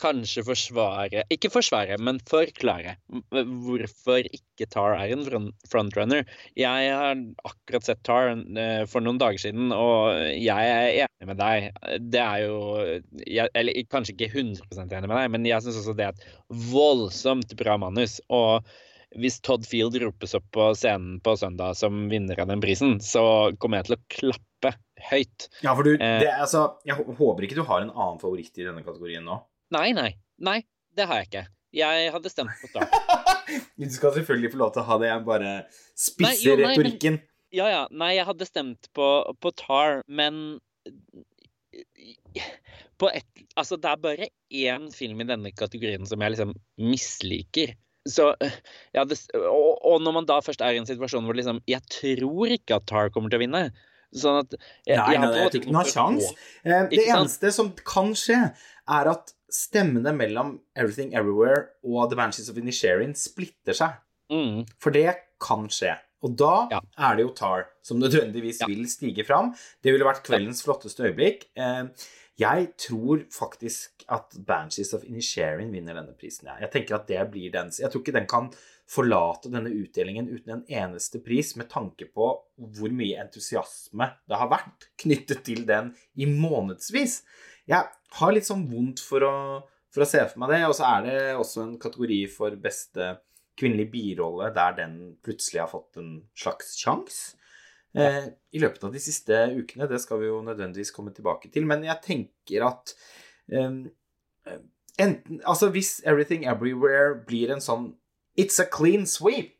kanskje 0.00 0.44
forsvare 0.46 1.24
Ikke 1.32 1.50
forsvare, 1.52 1.98
men 2.02 2.20
forklare 2.28 2.96
hvorfor 3.30 4.26
ikke 4.26 4.68
Tar 4.70 4.92
er 4.98 5.14
en 5.14 5.50
frontrunner. 5.70 6.26
Jeg 6.58 6.90
har 6.92 7.16
akkurat 7.48 7.86
sett 7.86 8.02
Tar 8.04 8.34
eh, 8.34 8.82
for 8.90 9.04
noen 9.04 9.20
dager 9.20 9.40
siden, 9.40 9.72
og 9.72 10.12
jeg 10.36 10.74
er 10.74 11.06
enig 11.06 11.30
med 11.30 11.40
deg. 11.40 11.70
Det 12.12 12.20
er 12.20 12.44
jo 12.44 12.58
jeg, 13.24 13.48
Eller 13.56 13.80
kanskje 13.88 14.16
ikke 14.16 14.30
100% 14.34 14.92
enig 14.98 15.08
med 15.08 15.16
deg, 15.16 15.32
men 15.32 15.48
jeg 15.48 15.64
syns 15.64 15.80
også 15.80 15.96
det 15.96 16.10
er 16.10 16.14
et 16.14 16.62
voldsomt 16.70 17.56
bra 17.60 17.78
manus. 17.80 18.18
Og 18.28 18.60
hvis 19.18 19.40
Todd 19.42 19.64
Field 19.66 19.96
ropes 20.02 20.36
opp 20.38 20.46
på 20.54 20.70
scenen 20.78 21.18
på 21.24 21.34
søndag 21.40 21.78
som 21.80 22.04
vinner 22.12 22.38
av 22.40 22.50
den 22.52 22.62
prisen, 22.62 22.98
så 23.02 23.50
kommer 23.58 23.80
jeg 23.80 23.88
til 23.88 23.96
å 23.96 24.04
klappe 24.16 24.74
høyt. 25.10 25.48
Ja, 25.64 25.74
for 25.74 25.86
du, 25.86 25.94
eh. 25.96 26.18
det, 26.22 26.30
altså, 26.36 26.66
Jeg 26.86 26.98
håper 27.00 27.46
ikke 27.46 27.58
du 27.58 27.64
har 27.66 27.82
en 27.82 27.94
annen 27.94 28.20
favoritt 28.22 28.54
i 28.60 28.66
denne 28.66 28.84
kategorien 28.86 29.24
nå. 29.26 29.40
Nei, 29.74 29.90
nei. 29.96 30.10
Nei, 30.42 30.60
det 30.96 31.06
har 31.10 31.22
jeg 31.22 31.30
ikke. 31.30 31.46
Jeg 31.76 32.10
hadde 32.14 32.30
stemt 32.32 32.62
på 32.62 32.70
Trump. 32.72 32.94
du 33.78 33.90
skal 33.90 34.14
selvfølgelig 34.16 34.50
få 34.54 34.62
lov 34.64 34.72
til 34.74 34.82
å 34.82 34.88
ha 34.88 34.96
det, 35.02 35.10
jeg 35.12 35.26
bare 35.28 35.52
spisser 35.94 36.26
nei, 36.26 36.38
jo, 36.42 36.56
retorikken. 36.64 37.20
Men, 37.20 37.28
ja, 37.54 37.68
ja. 37.70 37.82
Nei, 38.02 38.14
jeg 38.16 38.26
hadde 38.26 38.48
stemt 38.48 38.90
på, 38.96 39.10
på 39.42 39.52
Tar, 39.58 40.02
men 40.10 40.58
på 43.00 43.10
et, 43.14 43.44
altså, 43.58 43.78
det 43.80 43.92
er 43.92 44.02
bare 44.02 44.28
én 44.50 44.90
film 44.94 45.22
i 45.22 45.28
denne 45.28 45.52
kategorien 45.56 46.06
som 46.08 46.22
jeg 46.22 46.34
liksom 46.34 46.56
misliker. 46.82 47.76
Så, 48.08 48.32
ja, 48.96 49.04
det, 49.04 49.18
og, 49.36 49.76
og, 49.84 50.00
når 50.02 50.16
man 50.16 50.26
da 50.28 50.40
først 50.42 50.62
er 50.64 50.74
i 50.74 50.80
en 50.80 50.88
situasjon 50.88 51.26
hvor 51.28 51.36
liksom, 51.36 51.60
jeg 51.68 51.84
tror 51.92 52.54
ikke 52.56 52.78
at 52.80 52.86
Tar 52.88 53.12
kommer 53.12 53.30
til 53.30 53.36
å 53.36 53.42
vinne 53.44 53.66
Sånn 54.16 54.40
at 54.40 54.54
jeg, 54.56 54.96
Nei, 54.96 55.12
jeg, 55.12 55.20
jeg 55.20 55.28
tror 55.30 55.60
ikke 55.60 55.68
den 55.68 55.76
har 55.78 55.90
sjans. 55.92 56.30
Eh, 56.64 56.86
det 56.90 57.04
eneste 57.04 57.52
som 57.54 57.68
kan 57.86 58.08
skje, 58.18 58.38
er 58.90 59.10
at 59.12 59.30
stemmene 59.54 60.12
mellom 60.16 60.54
Everything 60.78 61.14
Everywhere 61.16 61.66
og 61.84 62.10
The 62.10 62.18
Banshees 62.18 62.50
of 62.52 62.60
Inisherin 62.60 63.16
splitter 63.18 63.76
seg. 63.76 63.98
Mm. 64.30 64.64
For 64.82 64.94
det 64.94 65.10
kan 65.42 65.68
skje. 65.72 65.96
Og 66.26 66.34
da 66.36 66.54
ja. 66.74 66.80
er 67.08 67.16
det 67.16 67.24
jo 67.24 67.34
Tar 67.36 67.68
som 67.84 68.00
nødvendigvis 68.00 68.60
ja. 68.60 68.68
vil 68.68 68.84
stige 68.92 69.24
fram. 69.24 69.54
Det 69.80 69.94
ville 69.94 70.06
vært 70.06 70.24
kveldens 70.26 70.60
flotteste 70.66 71.06
øyeblikk. 71.08 71.46
Eh, 71.56 72.08
jeg 72.40 72.68
tror 72.80 73.24
faktisk 73.32 74.04
at 74.08 74.36
Banshees 74.46 74.94
of 74.96 75.04
Inisherin 75.04 75.72
vinner 75.72 75.96
denne 75.96 76.14
prisen. 76.16 76.48
Jeg 76.60 76.72
tenker 76.72 76.96
at 76.96 77.08
det 77.08 77.20
blir 77.32 77.52
den 77.52 77.72
Jeg 77.76 77.90
tror 77.92 78.00
ikke 78.00 78.16
den 78.16 78.28
kan 78.30 78.48
forlate 78.90 79.52
denne 79.52 79.70
utdelingen 79.70 80.28
uten 80.30 80.56
en 80.56 80.64
eneste 80.66 81.20
pris, 81.22 81.52
med 81.56 81.68
tanke 81.70 82.08
på 82.10 82.30
hvor 82.56 82.94
mye 82.96 83.20
entusiasme 83.22 84.08
det 84.28 84.40
har 84.40 84.50
vært 84.50 84.88
knyttet 85.02 85.44
til 85.46 85.62
den 85.68 85.92
i 86.16 86.26
månedsvis. 86.26 87.20
Jeg 87.70 87.86
har 88.18 88.32
litt 88.34 88.48
sånn 88.48 88.66
vondt 88.70 89.02
for 89.04 89.24
å, 89.26 89.34
for 89.94 90.04
å 90.04 90.08
se 90.08 90.22
for 90.30 90.42
meg 90.42 90.54
det. 90.54 90.62
Og 90.68 90.76
så 90.78 90.86
er 90.88 91.04
det 91.06 91.18
også 91.38 91.64
en 91.64 91.76
kategori 91.82 92.22
for 92.32 92.56
beste 92.62 93.12
kvinnelig 93.60 93.90
birolle 93.92 94.48
der 94.56 94.76
den 94.78 94.96
plutselig 95.24 95.62
har 95.64 95.70
fått 95.70 96.00
en 96.00 96.16
slags 96.38 96.74
sjanse. 96.80 97.36
Eh, 97.98 98.26
I 98.54 98.60
løpet 98.62 98.84
av 98.86 98.92
de 98.94 99.00
siste 99.02 99.36
ukene, 99.50 99.88
det 99.90 99.98
skal 100.02 100.20
vi 100.20 100.28
jo 100.28 100.42
nødvendigvis 100.46 100.92
komme 100.94 101.10
tilbake 101.14 101.50
til, 101.50 101.66
men 101.66 101.82
jeg 101.82 101.98
tenker 102.04 102.66
at 102.68 102.92
eh, 103.50 103.80
enten 105.00 105.40
Altså, 105.42 105.72
hvis 105.74 105.98
Everything 106.06 106.46
Everywhere 106.46 107.16
blir 107.26 107.50
en 107.50 107.62
sånn 107.64 107.90
It's 108.38 108.62
a 108.62 108.66
clean 108.70 109.08
sweep, 109.10 109.56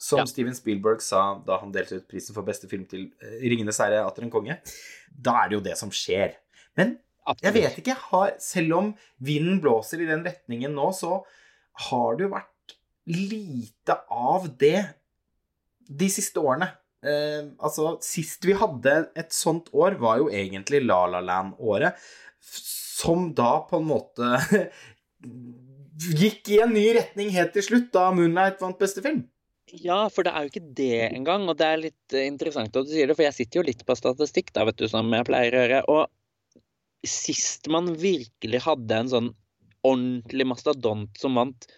som 0.00 0.22
ja. 0.22 0.26
Steven 0.26 0.56
Spielberg 0.56 1.02
sa 1.04 1.34
da 1.44 1.58
han 1.60 1.74
delte 1.74 1.98
ut 2.00 2.08
prisen 2.08 2.32
for 2.32 2.48
beste 2.48 2.68
film 2.70 2.86
til 2.88 3.10
eh, 3.20 3.44
'Ringenes 3.44 3.82
herre' 3.84 4.06
atter 4.06 4.24
en 4.24 4.32
konge, 4.32 4.56
da 5.12 5.36
er 5.42 5.50
det 5.50 5.58
jo 5.58 5.64
det 5.68 5.76
som 5.76 5.92
skjer. 5.92 6.38
Men 6.80 6.96
jeg 7.40 7.54
vet 7.54 7.78
ikke. 7.82 7.96
Har, 8.10 8.34
selv 8.42 8.76
om 8.78 8.92
vinden 9.22 9.60
blåser 9.62 10.02
i 10.02 10.08
den 10.08 10.24
retningen 10.26 10.74
nå, 10.76 10.90
så 10.96 11.20
har 11.88 12.16
det 12.16 12.26
jo 12.26 12.34
vært 12.34 12.76
lite 13.10 13.96
av 14.10 14.46
det 14.60 14.84
de 15.90 16.08
siste 16.12 16.42
årene. 16.42 16.70
Eh, 17.00 17.48
altså, 17.58 17.94
sist 18.04 18.44
vi 18.44 18.54
hadde 18.56 18.96
et 19.18 19.32
sånt 19.34 19.70
år, 19.72 19.98
var 20.00 20.20
jo 20.20 20.30
egentlig 20.32 20.82
La 20.84 21.02
La 21.10 21.22
Land-året. 21.24 21.98
Som 22.40 23.30
da 23.36 23.62
på 23.68 23.80
en 23.80 23.88
måte 23.88 24.40
gikk 26.20 26.50
i 26.52 26.60
en 26.64 26.74
ny 26.76 26.86
retning 26.96 27.32
helt 27.34 27.54
til 27.56 27.66
slutt, 27.66 27.90
da 27.94 28.10
Moonlight 28.14 28.60
vant 28.62 28.80
beste 28.80 29.04
film. 29.04 29.24
Ja, 29.70 30.08
for 30.10 30.26
det 30.26 30.32
er 30.34 30.44
jo 30.44 30.50
ikke 30.50 30.72
det 30.76 30.94
engang. 31.10 31.46
Og 31.48 31.58
det 31.58 31.66
er 31.66 31.84
litt 31.84 32.16
interessant 32.18 32.74
at 32.74 32.88
du 32.88 32.92
sier 32.92 33.10
det, 33.10 33.16
for 33.16 33.26
jeg 33.26 33.36
sitter 33.36 33.60
jo 33.60 33.68
litt 33.68 33.84
på 33.86 33.96
statistikk, 33.98 34.52
da, 34.56 34.66
vet 34.68 34.80
du, 34.80 34.88
som 34.90 35.10
jeg 35.14 35.28
pleier 35.28 35.54
å 35.54 35.62
gjøre. 35.62 35.82
Og 35.94 36.02
sist 37.06 37.68
man 37.72 37.92
virkelig 38.00 38.62
hadde 38.66 38.98
en 39.02 39.12
sånn 39.12 39.30
ordentlig 39.86 40.46
mastodont 40.50 41.20
som 41.20 41.38
vant 41.40 41.68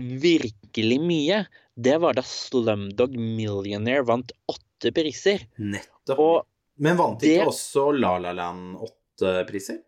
virkelig 0.00 0.98
mye, 1.02 1.44
det 1.76 1.96
var 2.00 2.16
da 2.16 2.24
Slumdog 2.26 3.16
Millionaire 3.16 4.04
vant 4.08 4.32
åtte 4.50 4.92
priser. 4.96 5.44
Nettopp. 5.60 6.20
Og 6.20 6.80
Men 6.80 6.98
vant 7.00 7.24
ikke 7.24 7.44
det... 7.44 7.48
også 7.52 7.90
La 7.96 8.16
La 8.20 8.32
Land 8.36 8.80
åtte 8.80 9.34
priser? 9.48 9.80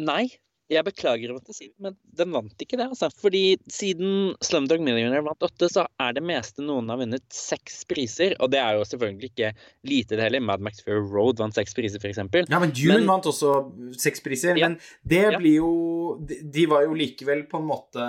Nei, 0.00 0.24
Jeg 0.68 0.84
beklager 0.84 1.30
å 1.32 1.38
måtte 1.38 1.54
si 1.56 1.68
det, 1.70 1.74
men 1.80 1.94
den 2.18 2.32
vant 2.34 2.60
ikke 2.64 2.76
det. 2.76 2.88
altså. 2.90 3.08
Fordi 3.22 3.56
siden 3.72 4.34
Slumdog 4.44 4.82
Millionaire 4.84 5.24
vant 5.24 5.46
åtte, 5.46 5.68
så 5.72 5.86
er 5.98 6.12
det 6.18 6.22
meste 6.28 6.60
noen 6.60 6.90
har 6.92 7.00
vunnet 7.00 7.24
seks 7.32 7.84
priser. 7.88 8.34
Og 8.44 8.50
det 8.52 8.60
er 8.60 8.76
jo 8.76 8.84
selvfølgelig 8.84 9.30
ikke 9.32 9.52
lite 9.88 10.18
det 10.18 10.26
heller. 10.26 10.44
Mad 10.44 10.60
Max 10.60 10.82
Fury 10.84 11.00
Road 11.08 11.40
vant 11.40 11.56
seks 11.56 11.72
priser, 11.78 11.98
f.eks. 12.02 12.20
Ja, 12.52 12.60
men 12.60 12.74
Dune 12.76 12.98
Men- 13.00 13.08
vant 13.14 13.24
også 13.32 13.54
seks 13.96 14.20
priser. 14.20 14.56
Ja. 14.60 14.68
Men 14.68 14.78
det 15.06 15.22
Ja. 15.32 15.38
blir 15.40 15.56
jo 15.62 16.18
de, 16.20 16.42
de 16.44 16.66
var 16.66 16.84
jo 16.84 16.92
likevel 16.94 17.46
på 17.48 17.58
en 17.62 17.68
måte 17.68 18.04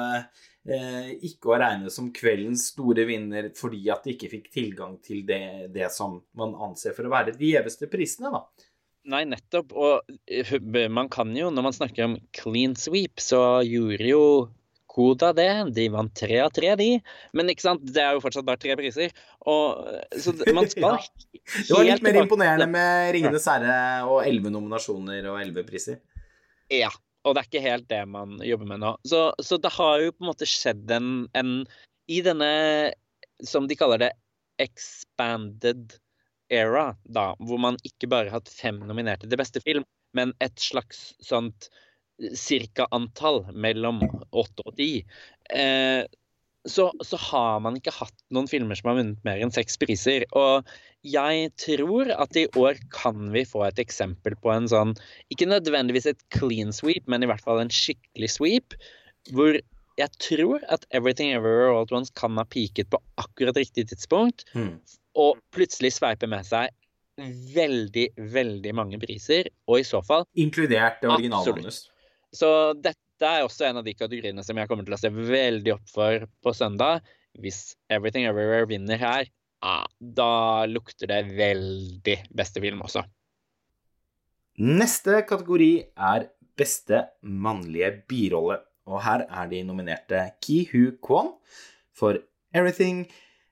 eh, 0.69 1.15
ikke 1.26 1.53
å 1.53 1.57
regne 1.60 1.90
som 1.90 2.11
kveldens 2.14 2.68
store 2.73 3.06
vinner 3.07 3.49
fordi 3.56 3.90
at 3.90 4.03
de 4.03 4.14
ikke 4.14 4.30
fikk 4.30 4.52
tilgang 4.52 4.98
til 5.02 5.23
det, 5.26 5.72
det 5.73 5.88
som 5.91 6.19
man 6.36 6.53
anser 6.56 6.94
for 6.94 7.07
å 7.07 7.10
være 7.14 7.38
de 7.38 7.53
gjeveste 7.56 7.88
prisene, 7.90 8.31
da. 8.36 8.44
Nei, 9.09 9.23
nettopp. 9.26 9.71
Og 9.73 10.01
eh, 10.27 10.89
man 10.91 11.09
kan 11.09 11.31
jo, 11.38 11.49
når 11.53 11.65
man 11.69 11.76
snakker 11.76 12.05
om 12.05 12.17
clean 12.35 12.76
sweep, 12.76 13.21
så 13.23 13.61
gjorde 13.65 14.09
jo 14.09 14.23
Koda 14.89 15.30
det. 15.38 15.47
De 15.77 15.85
vant 15.93 16.09
tre 16.17 16.39
av 16.41 16.49
tre, 16.51 16.73
de. 16.76 16.88
Men 17.38 17.51
ikke 17.53 17.61
sant, 17.67 17.84
det 17.85 18.01
er 18.01 18.15
jo 18.17 18.23
fortsatt 18.23 18.47
bare 18.47 18.59
tre 18.59 18.73
priser. 18.76 19.11
Og, 19.47 19.85
så 20.17 20.34
det- 20.35 20.53
man 20.57 20.67
skal 20.73 20.97
Det 20.97 21.69
var 21.69 21.85
litt 21.85 22.01
mer 22.01 22.11
tilbake- 22.17 22.26
imponerende 22.26 22.67
med 22.67 23.13
'Ringenes 23.13 23.45
herre' 23.47 24.07
og 24.09 24.23
elleve 24.26 24.49
nominasjoner 24.51 25.30
og 25.30 25.39
elleve 25.41 25.63
priser. 25.67 26.01
Ja. 26.73 26.89
Og 27.27 27.35
det 27.35 27.41
er 27.41 27.47
ikke 27.49 27.61
helt 27.69 27.88
det 27.91 28.07
man 28.07 28.38
jobber 28.41 28.65
med 28.65 28.80
nå. 28.80 28.93
Så, 29.05 29.34
så 29.43 29.57
det 29.61 29.71
har 29.76 29.99
jo 30.01 30.11
på 30.15 30.23
en 30.23 30.30
måte 30.31 30.47
skjedd 30.47 30.89
en, 30.95 31.27
en 31.35 31.65
I 32.09 32.21
denne, 32.26 32.93
som 33.43 33.67
de 33.67 33.76
kaller 33.76 33.99
det, 33.99 34.11
expanded 34.57 35.99
era, 36.49 36.93
da, 37.05 37.31
hvor 37.39 37.61
man 37.61 37.77
ikke 37.88 38.09
bare 38.11 38.30
har 38.30 38.39
hatt 38.39 38.51
fem 38.51 38.81
nominerte 38.89 39.30
til 39.30 39.39
beste 39.39 39.61
film, 39.63 39.85
men 40.17 40.34
et 40.43 40.57
slags 40.59 41.11
sånt 41.23 41.69
cirka 42.35 42.88
antall 42.95 43.45
mellom 43.53 44.01
åtte 44.35 44.65
og 44.65 44.76
ti, 44.80 45.05
eh, 45.55 46.03
så, 46.67 46.89
så 47.05 47.17
har 47.30 47.61
man 47.63 47.77
ikke 47.80 47.93
hatt 47.95 48.15
noen 48.35 48.49
filmer 48.51 48.77
som 48.77 48.91
har 48.91 48.97
vunnet 48.99 49.23
mer 49.27 49.39
enn 49.41 49.53
seks 49.53 49.80
priser. 49.80 50.26
Og 50.35 50.67
jeg 51.07 51.51
tror 51.61 52.11
at 52.11 52.35
i 52.38 52.45
år 52.59 52.81
kan 52.93 53.30
vi 53.34 53.45
få 53.47 53.63
et 53.69 53.80
eksempel 53.80 54.35
på 54.43 54.51
en 54.51 54.67
sånn 54.67 54.91
Ikke 55.31 55.47
nødvendigvis 55.47 56.09
et 56.11 56.26
clean 56.35 56.76
sweep, 56.76 57.07
men 57.07 57.23
i 57.23 57.30
hvert 57.31 57.43
fall 57.45 57.61
en 57.63 57.71
skikkelig 57.71 58.34
sweep. 58.35 58.76
Hvor 59.31 59.55
jeg 59.99 60.11
tror 60.23 60.63
at 60.71 60.85
Everything 60.95 61.34
Everywhere 61.35 61.73
All 61.73 61.84
At 61.84 61.91
Once 61.95 62.13
kan 62.15 62.38
ha 62.39 62.45
peaket 62.47 62.89
på 62.91 62.99
akkurat 63.19 63.57
riktig 63.59 63.89
tidspunkt, 63.91 64.45
Mm. 64.55 64.80
og 65.19 65.38
plutselig 65.51 65.91
sveipe 65.97 66.27
med 66.30 66.45
seg 66.47 66.69
veldig, 67.53 68.07
veldig 68.31 68.73
mange 68.76 68.99
priser. 69.01 69.49
Og 69.67 69.81
i 69.81 69.88
så 69.88 69.99
fall 70.05 70.23
Inkludert 70.39 71.01
det 71.01 71.09
originalmanus. 71.11 71.89
Så 72.31 72.73
dette 72.80 73.27
er 73.27 73.43
også 73.43 73.67
en 73.67 73.81
av 73.81 73.84
de 73.84 73.93
kategoriene 73.93 74.43
som 74.45 74.55
jeg 74.55 74.69
kommer 74.69 74.85
til 74.88 74.95
å 74.95 74.99
se 75.01 75.09
veldig 75.11 75.73
opp 75.76 75.89
for 75.91 76.27
på 76.45 76.53
søndag. 76.55 77.01
Hvis 77.39 77.76
Everything 77.91 78.26
Everywhere 78.30 78.69
vinner 78.69 78.97
her, 78.97 79.27
ah, 79.61 79.85
da 79.99 80.65
lukter 80.65 81.07
det 81.11 81.26
veldig 81.35 82.15
beste 82.31 82.61
film 82.63 82.81
også. 82.85 83.03
Neste 84.59 85.21
kategori 85.27 85.71
er 85.95 86.30
beste 86.59 87.05
mannlige 87.23 87.91
birolle. 88.09 88.59
Og 88.90 89.03
her 89.06 89.26
er 89.30 89.49
de 89.49 89.64
nominerte 89.64 90.32
Ki 90.41 90.64
Hu 90.72 90.91
Kwon 91.06 91.34
for 91.94 92.18
Everything 92.53 93.07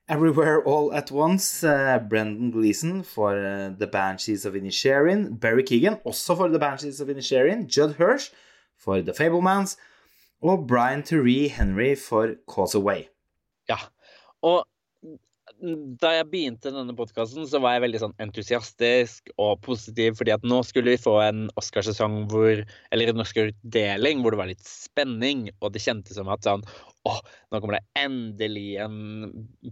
Everywhere 0.08 0.62
All 0.66 0.92
At 0.92 1.12
Once, 1.12 1.62
uh, 1.62 1.98
Brendan 2.10 2.50
Gleeson 2.50 3.04
for 3.04 3.36
uh, 3.36 3.70
The 3.78 3.86
Banshees 3.86 4.46
of 4.46 4.54
Inisherin, 4.54 5.38
Barry 5.38 5.62
Keegan 5.62 5.98
også 6.04 6.36
for 6.36 6.48
The 6.48 6.58
Banshees 6.58 7.00
of 7.00 7.08
Inisherin, 7.08 7.68
Judd 7.68 7.94
Hirsch 7.98 8.32
for 8.78 9.00
The 9.00 9.12
Fablemans 9.12 9.76
og 10.42 10.66
Brian 10.66 11.02
Teree 11.02 11.48
Henry 11.48 11.94
for 11.94 12.34
Cause 12.48 12.78
Away. 12.78 13.02
Ja. 13.68 13.76
Og 14.42 14.64
da 15.58 16.12
jeg 16.14 16.26
begynte 16.30 16.70
denne 16.70 16.94
podkasten, 16.94 17.46
så 17.50 17.58
var 17.62 17.74
jeg 17.74 17.82
veldig 17.88 18.00
sånn 18.02 18.14
entusiastisk 18.22 19.32
og 19.42 19.58
positiv, 19.64 20.14
fordi 20.20 20.32
at 20.36 20.44
nå 20.46 20.60
skulle 20.66 20.94
vi 20.94 21.00
få 21.02 21.16
en 21.24 21.48
Oscarsesong 21.58 22.20
hvor 22.30 22.62
Eller 22.94 23.10
en 23.10 23.24
Oscar-utdeling 23.24 24.22
hvor 24.22 24.34
det 24.34 24.40
var 24.40 24.50
litt 24.52 24.62
spenning, 24.68 25.48
og 25.58 25.74
det 25.74 25.82
kjentes 25.82 26.18
som 26.18 26.30
at 26.30 26.46
sånn 26.46 26.62
Å, 27.08 27.16
nå 27.50 27.60
kommer 27.60 27.78
det 27.78 28.04
endelig 28.04 28.78
en 28.84 29.00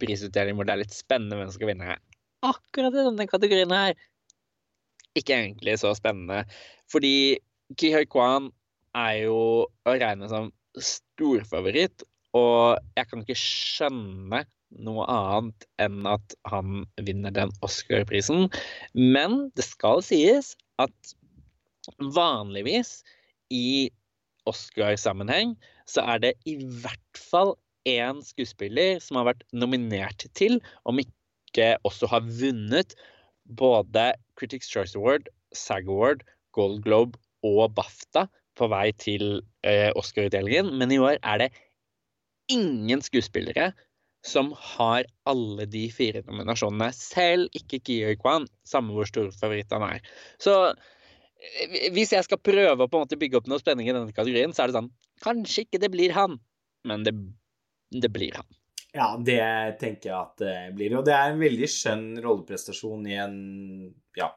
prisutdeling 0.02 0.58
hvor 0.58 0.66
det 0.66 0.74
er 0.74 0.82
litt 0.82 0.96
spennende 0.96 1.38
hvem 1.38 1.50
som 1.50 1.58
skal 1.58 1.70
vinne. 1.70 1.96
Akkurat 2.46 2.94
i 2.94 3.06
denne 3.06 3.28
kategorien 3.30 3.74
her 3.74 3.94
ikke 5.16 5.32
egentlig 5.32 5.78
så 5.80 5.94
spennende, 5.96 6.42
fordi 6.92 7.38
Ki 7.80 7.88
Høy 7.94 8.04
Kwan 8.12 8.50
er 8.96 9.22
jo 9.22 9.38
å 9.64 9.94
regne 9.96 10.28
som 10.28 10.50
storfavoritt, 10.76 12.04
og 12.36 12.76
jeg 12.98 13.08
kan 13.08 13.22
ikke 13.22 13.38
skjønne 13.40 14.42
noe 14.70 15.06
annet 15.10 15.66
enn 15.82 16.06
at 16.10 16.34
han 16.50 16.84
vinner 17.06 17.34
den 17.34 17.52
Oscar-prisen. 17.66 18.48
Men 18.94 19.46
det 19.56 19.66
skal 19.66 20.02
sies 20.04 20.54
at 20.82 21.14
vanligvis 22.16 23.00
i 23.54 23.90
Oscar-sammenheng 24.50 25.54
så 25.90 26.02
er 26.14 26.22
det 26.22 26.34
i 26.50 26.56
hvert 26.82 27.20
fall 27.20 27.54
én 27.86 28.22
skuespiller 28.26 28.98
som 29.02 29.20
har 29.20 29.30
vært 29.30 29.44
nominert 29.54 30.26
til, 30.38 30.58
om 30.84 30.98
ikke 31.02 31.76
også 31.86 32.10
har 32.10 32.26
vunnet 32.26 32.96
både 33.58 34.10
Critics' 34.38 34.70
Choice 34.70 34.98
Award, 34.98 35.30
SAG 35.54 35.86
Award, 35.86 36.24
Gold 36.56 36.82
Globe 36.82 37.18
og 37.46 37.76
BAFTA 37.76 38.26
på 38.58 38.68
vei 38.72 38.90
til 38.98 39.40
eh, 39.62 39.92
Oscar-utdelingen. 39.94 40.72
Men 40.80 40.90
i 40.90 40.98
år 40.98 41.20
er 41.22 41.44
det 41.44 41.50
ingen 42.50 43.02
skuespillere 43.02 43.70
som 44.26 44.50
har 44.74 45.06
alle 45.28 45.66
de 45.70 45.86
fire 45.94 46.24
nominasjonene. 46.26 46.90
Selv 46.96 47.56
ikke 47.56 47.80
Kiyo 47.86 48.12
Kwan, 48.20 48.48
samme 48.66 48.96
hvor 48.96 49.08
stor 49.08 49.30
favoritt 49.38 49.72
han 49.74 49.86
er. 49.86 50.04
Så 50.42 50.54
eh, 50.72 51.88
hvis 51.94 52.14
jeg 52.16 52.26
skal 52.26 52.42
prøve 52.42 52.76
å 52.76 52.90
på 52.90 52.98
en 52.98 53.06
måte 53.06 53.20
bygge 53.20 53.40
opp 53.40 53.50
noe 53.50 53.62
spenning 53.62 53.90
i 53.90 53.94
denne 53.94 54.14
kategorien, 54.14 54.54
så 54.56 54.64
er 54.64 54.72
det 54.72 54.80
sånn 54.80 54.94
Kanskje 55.24 55.62
ikke 55.64 55.78
det 55.80 55.88
blir 55.94 56.12
han, 56.12 56.34
men 56.84 57.06
det, 57.06 57.14
det 58.02 58.10
blir 58.12 58.34
han. 58.36 58.44
Ja, 58.96 59.10
det 59.20 59.40
tenker 59.80 60.10
jeg 60.10 60.16
at 60.16 60.40
det 60.40 60.56
blir. 60.76 60.94
Og 60.96 61.06
det 61.06 61.12
er 61.16 61.32
en 61.32 61.40
veldig 61.40 61.68
skjønn 61.68 62.04
rolleprestasjon 62.24 63.08
i 63.10 63.16
en, 63.20 63.38
ja, 64.16 64.30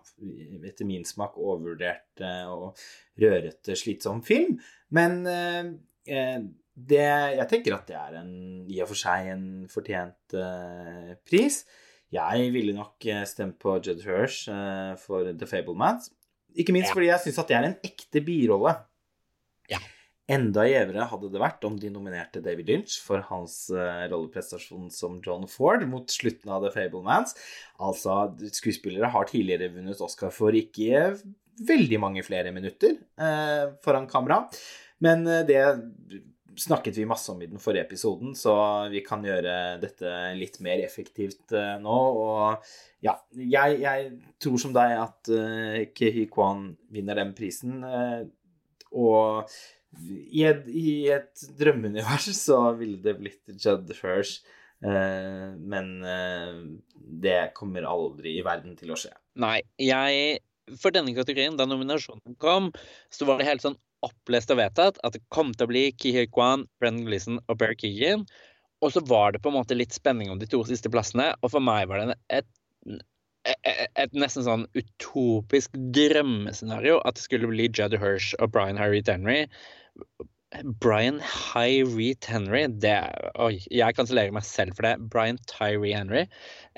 etter 0.67 0.87
min 0.87 1.05
smak 1.07 1.37
overvurdert 1.39 2.23
eh, 2.25 2.47
og 2.47 2.79
rørete, 3.23 3.77
slitsom 3.79 4.23
film. 4.25 4.57
Men 4.95 5.21
eh, 5.31 5.69
eh, 6.11 6.39
det, 6.87 7.05
jeg 7.35 7.47
tenker 7.51 7.75
at 7.75 7.89
det 7.89 7.97
er 7.99 8.17
en, 8.21 8.33
i 8.69 8.79
og 8.83 8.89
for 8.91 8.99
seg 8.99 9.29
en 9.33 9.45
fortjent 9.71 10.35
uh, 10.37 11.13
pris. 11.27 11.63
Jeg 12.09 12.49
ville 12.55 12.73
nok 12.73 13.05
eh, 13.05 13.21
stemt 13.29 13.59
på 13.61 13.75
Judd 13.85 14.01
Hirsch 14.01 14.47
uh, 14.49 14.95
for 14.97 15.29
The 15.29 15.45
Fablemans. 15.49 16.09
Ikke 16.57 16.73
minst 16.73 16.89
Ja. 16.89 16.95
fordi 16.97 17.11
jeg 17.11 17.21
syns 17.21 17.37
at 17.43 17.51
det 17.51 17.57
er 17.57 17.67
en 17.67 17.75
ekte 17.85 18.23
birolle. 18.25 18.73
Ja. 19.69 19.77
Enda 20.29 20.65
gjevere 20.65 21.05
hadde 21.09 21.29
det 21.33 21.41
vært 21.41 21.65
om 21.65 21.77
de 21.77 21.91
nominerte 21.93 22.41
David 22.41 22.69
Lynch 22.69 22.97
for 23.05 23.21
hans 23.29 23.59
uh, 23.73 24.07
rolleprestasjon 24.09 24.89
som 24.93 25.19
John 25.25 25.45
Ford 25.49 25.85
mot 25.89 26.09
slutten 26.09 26.49
av 26.53 26.65
The 26.65 26.73
Fablemans. 26.73 27.35
Altså, 27.77 28.31
skuespillere 28.57 29.09
har 29.13 29.29
tidligere 29.29 29.69
vunnet 29.77 30.01
Oscar 30.01 30.33
for 30.33 30.57
ikke 30.57 31.13
veldig 31.69 32.01
mange 32.01 32.25
flere 32.25 32.53
minutter 32.55 32.97
uh, 33.21 33.77
foran 33.85 34.09
kamera. 34.09 34.47
Men 34.99 35.23
det 35.47 35.61
snakket 36.57 36.97
vi 36.97 37.07
masse 37.09 37.31
om 37.31 37.41
i 37.41 37.47
den 37.49 37.61
forrige 37.61 37.85
episoden, 37.85 38.33
så 38.37 38.53
vi 38.91 39.03
kan 39.05 39.23
gjøre 39.25 39.79
dette 39.81 40.13
litt 40.37 40.59
mer 40.65 40.81
effektivt 40.85 41.53
eh, 41.55 41.75
nå. 41.81 41.97
Og 42.23 42.71
ja, 43.05 43.15
jeg, 43.35 43.79
jeg 43.83 44.11
tror 44.41 44.61
som 44.61 44.75
deg 44.75 44.95
at 44.99 45.31
uh, 45.31 45.79
Kehi 45.95 46.25
Kwan 46.31 46.71
vinner 46.93 47.19
den 47.21 47.35
prisen. 47.37 47.83
eh, 47.83 48.23
og 48.89 49.49
i 49.99 50.45
et, 50.45 50.67
i 50.69 51.09
et 51.13 51.45
drømmeunivers 51.59 52.29
så 52.45 52.61
ville 52.77 52.99
det 53.03 53.17
blitt 53.19 53.55
Judd 53.55 53.89
Hirsch. 54.01 54.39
eh, 54.85 55.49
men 55.57 55.95
eh, 56.05 56.61
det 57.25 57.39
kommer 57.57 57.87
aldri 57.89 58.37
i 58.37 58.45
verden 58.45 58.77
til 58.79 58.93
å 58.93 58.99
skje. 58.99 59.13
Nei, 59.39 59.59
jeg 59.81 60.39
For 60.77 60.93
denne 60.93 61.15
kategorien, 61.17 61.55
da 61.57 61.65
nominasjonen 61.65 62.35
kom, 62.37 62.69
så 63.09 63.25
var 63.25 63.39
det 63.39 63.47
helt 63.49 63.63
sånn 63.65 63.79
opplest 64.05 64.51
og 64.53 64.59
vedtatt 64.61 64.99
at 65.05 65.15
det 65.15 65.23
kom 65.33 65.51
til 65.53 65.67
å 65.67 65.71
bli 65.71 65.83
Kihi 65.95 66.27
Kwan, 66.31 66.65
Brennan 66.79 67.07
Gleeson 67.07 67.41
og 67.47 67.59
Bear 67.61 67.75
Keegan. 67.79 68.25
Og 68.83 68.93
så 68.95 69.03
var 69.09 69.33
det 69.33 69.41
på 69.43 69.51
en 69.51 69.57
måte 69.59 69.75
litt 69.75 69.95
spenning 69.95 70.31
om 70.31 70.39
de 70.39 70.47
to 70.47 70.61
siste 70.67 70.91
plassene, 70.91 71.33
og 71.43 71.51
for 71.51 71.63
meg 71.63 71.89
var 71.91 71.99
det 71.99 72.15
et, 72.39 72.47
et, 73.49 73.89
et 73.99 74.15
nesten 74.15 74.45
sånn 74.45 74.65
utopisk 74.77 75.75
drømmescenario 75.95 77.01
at 77.03 77.19
det 77.19 77.25
skulle 77.25 77.51
bli 77.51 77.67
Judd 77.67 77.97
Hirsch 77.99 78.31
og 78.39 78.53
Brian 78.55 78.79
Harry 78.79 79.03
Henry. 79.05 79.41
Brian 80.81 81.19
Hyreet 81.21 82.25
Henry 82.25 82.63
det, 82.81 82.95
Oi, 83.37 83.59
jeg 83.69 83.95
kansellerer 83.97 84.33
meg 84.33 84.45
selv 84.47 84.73
for 84.77 84.87
det. 84.87 84.95
Brian 85.13 85.37
Tyree 85.49 85.93
Henry, 85.93 86.23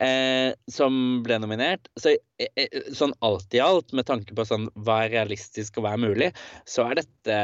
eh, 0.04 0.52
som 0.72 1.22
ble 1.24 1.38
nominert. 1.40 1.88
Så, 2.00 2.18
eh, 2.44 2.82
sånn 2.96 3.16
alt 3.24 3.56
i 3.56 3.62
alt, 3.64 3.94
med 3.96 4.10
tanke 4.10 4.36
på 4.36 4.46
sånn 4.48 4.68
hva 4.76 5.06
er 5.06 5.16
realistisk 5.16 5.80
og 5.80 5.88
hva 5.88 5.94
er 5.96 6.04
mulig, 6.04 6.30
så 6.68 6.90
er 6.90 7.00
dette 7.00 7.38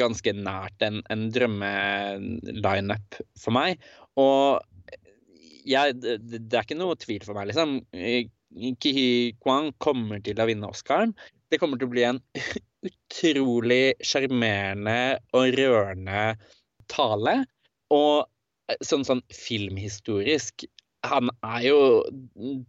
ganske 0.00 0.32
nært 0.38 0.86
en, 0.86 1.02
en 1.12 1.28
drømmelineup 1.34 3.20
for 3.36 3.56
meg. 3.56 3.84
Og 4.16 4.64
jeg, 5.68 5.98
det, 6.00 6.20
det 6.24 6.56
er 6.56 6.64
ikke 6.64 6.80
noe 6.80 6.96
tvil 7.02 7.26
for 7.26 7.36
meg, 7.36 7.50
liksom. 7.52 7.82
Kihi 8.80 9.36
Kwang 9.42 9.74
kommer 9.84 10.22
til 10.24 10.40
å 10.40 10.48
vinne 10.48 10.70
Oscaren. 10.72 11.12
Det 11.52 11.60
kommer 11.60 11.78
til 11.78 11.90
å 11.90 11.92
bli 11.92 12.06
en 12.08 12.22
utrolig 12.86 13.96
sjarmerende 14.04 15.18
og 15.36 15.56
rørende 15.58 16.22
tale. 16.92 17.38
Og 17.94 18.26
eh, 18.70 18.80
sånn, 18.84 19.06
sånn 19.06 19.22
filmhistorisk 19.34 20.66
Han 21.06 21.30
er 21.46 21.60
jo 21.68 21.80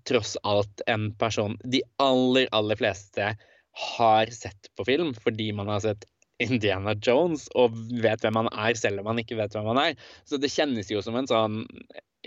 tross 0.05 0.35
alt 0.45 0.83
en 0.91 1.09
person 1.17 1.55
de 1.65 1.81
aller, 2.03 2.45
aller 2.53 2.77
fleste 2.77 3.31
har 3.77 4.29
sett 4.33 4.69
på 4.77 4.85
film 4.85 5.13
fordi 5.17 5.47
man 5.57 5.71
har 5.71 5.81
sett 5.85 6.05
Indiana 6.43 6.93
Jones 7.01 7.47
og 7.57 7.77
vet 8.03 8.21
hvem 8.21 8.37
han 8.37 8.49
er, 8.51 8.75
selv 8.77 9.01
om 9.01 9.09
han 9.09 9.21
ikke 9.21 9.39
vet 9.39 9.55
hvem 9.57 9.71
han 9.71 9.79
er. 9.81 9.95
Så 10.29 10.37
det 10.41 10.53
kjennes 10.53 10.91
jo 10.91 11.01
som 11.01 11.17
en 11.17 11.29
sånn 11.29 11.63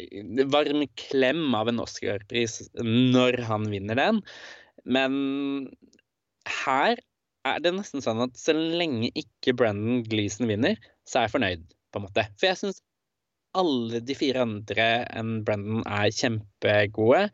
eh, 0.00 0.42
varm 0.50 0.82
klem 0.98 1.54
av 1.54 1.70
en 1.70 1.82
Oscar-pris 1.84 2.58
når 2.82 3.38
han 3.46 3.68
vinner 3.70 3.98
den. 4.00 4.18
Men 4.82 5.14
her 6.64 6.98
er 7.48 7.62
det 7.64 7.72
nesten 7.76 8.04
sånn 8.04 8.22
at 8.24 8.36
så 8.38 8.54
lenge 8.56 9.10
ikke 9.16 9.54
Brandon 9.56 10.04
Gleeson 10.08 10.50
vinner, 10.50 10.78
så 11.08 11.20
er 11.20 11.28
jeg 11.28 11.34
fornøyd, 11.36 11.66
på 11.90 12.00
en 12.00 12.06
måte. 12.06 12.26
For 12.36 12.50
jeg 12.50 12.60
syns 12.60 12.82
alle 13.58 14.02
de 14.06 14.14
fire 14.14 14.44
andre 14.44 14.90
enn 15.16 15.40
Brandon 15.46 15.82
er 15.88 16.12
kjempegode. 16.14 17.24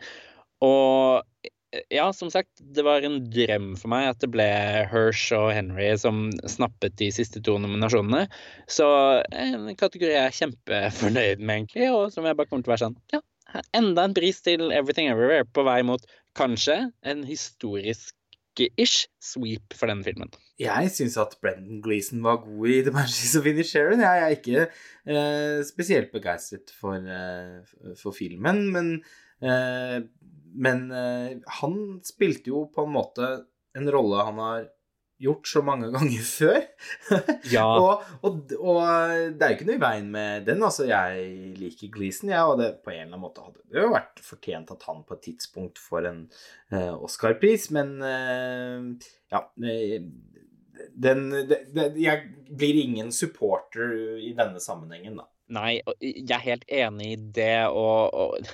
Og 0.65 1.51
ja, 1.93 2.07
som 2.13 2.31
sagt, 2.33 2.51
det 2.59 2.85
var 2.87 3.05
en 3.05 3.19
drøm 3.33 3.73
for 3.77 3.91
meg 3.93 4.09
at 4.11 4.21
det 4.23 4.31
ble 4.33 4.47
Hirsch 4.91 5.29
og 5.37 5.51
Henry 5.53 5.91
som 6.01 6.29
snappet 6.49 6.97
de 7.01 7.11
siste 7.13 7.43
to 7.45 7.57
nominasjonene. 7.61 8.27
Så 8.71 8.87
en 9.35 9.69
kategori 9.79 10.15
jeg 10.15 10.23
er 10.23 10.37
kjempefornøyd 10.41 11.43
med, 11.43 11.57
egentlig, 11.59 11.91
og 11.93 12.13
som 12.15 12.29
jeg 12.29 12.39
bare 12.39 12.49
kommer 12.51 12.65
til 12.65 12.73
å 12.73 12.77
være 12.77 12.87
sånn 12.87 13.01
Ja, 13.15 13.23
enda 13.77 14.07
en 14.07 14.17
pris 14.17 14.41
til 14.47 14.71
Everything 14.75 15.11
Everywhere 15.11 15.47
på 15.47 15.67
vei 15.67 15.81
mot 15.87 16.03
kanskje 16.39 16.79
en 17.07 17.27
historisk 17.27 18.15
ish 18.81 19.07
sweep 19.23 19.75
for 19.77 19.91
den 19.91 20.03
filmen. 20.07 20.31
Jeg 20.61 20.91
syns 20.95 21.19
at 21.21 21.37
Brendan 21.43 21.83
Gleeson 21.85 22.23
var 22.25 22.41
god 22.45 22.71
i 22.73 22.79
The 22.87 22.95
Banshees 22.95 23.35
of 23.39 23.49
Inisherin. 23.49 24.05
Jeg 24.05 24.23
er 24.23 24.37
ikke 24.37 24.63
eh, 24.67 25.59
spesielt 25.69 26.13
begeistret 26.15 26.73
for, 26.81 26.97
eh, 26.97 27.93
for 28.01 28.17
filmen, 28.17 28.63
men, 28.73 28.93
eh, 29.45 29.99
men 30.57 30.87
eh, 30.91 31.37
han 31.61 31.77
spilte 32.07 32.55
jo 32.55 32.67
på 32.73 32.87
en 32.87 32.97
måte 32.97 33.31
en 33.77 33.93
rolle 33.93 34.25
han 34.25 34.41
har 34.41 34.71
gjort 35.23 35.49
så 35.49 35.63
mange 35.65 35.91
ganger 35.97 36.27
før. 36.29 36.61
Ja. 37.51 37.67
og, 37.83 38.05
og, 38.21 38.55
og, 38.59 38.81
det 39.37 39.47
er 39.47 39.53
jo 39.53 39.59
ikke 39.59 39.69
noe 39.71 39.79
i 39.79 39.85
veien 39.87 40.13
med 40.15 40.47
den. 40.49 40.65
Altså, 40.67 40.87
jeg 40.91 41.27
liker 41.61 41.93
Gleason, 41.95 42.33
jeg, 42.33 42.45
og 42.45 42.61
det 42.63 42.71
på 42.85 42.95
en 42.95 43.03
eller 43.03 43.13
annen 43.15 43.27
måte 43.27 43.45
hadde 43.45 43.65
det 43.73 43.83
jo 43.83 43.93
vært 43.95 44.25
fortjent 44.25 44.73
at 44.75 44.89
han 44.89 45.05
på 45.07 45.19
et 45.19 45.27
tidspunkt 45.31 45.83
får 45.83 46.11
en 46.13 46.25
uh, 46.75 46.95
Oscar-pris, 47.07 47.71
men 47.77 47.97
uh, 48.03 49.13
ja 49.33 49.43
den, 50.93 51.31
det, 51.49 51.61
det, 51.75 51.87
Jeg 52.01 52.29
blir 52.57 52.83
ingen 52.83 53.13
supporter 53.13 53.95
i 54.21 54.33
denne 54.37 54.61
sammenhengen, 54.63 55.17
da. 55.21 55.29
Nei, 55.57 55.77
jeg 56.03 56.33
er 56.35 56.43
helt 56.43 56.65
enig 56.75 57.13
i 57.13 57.19
det, 57.37 57.69
og, 57.71 58.11
og 58.11 58.49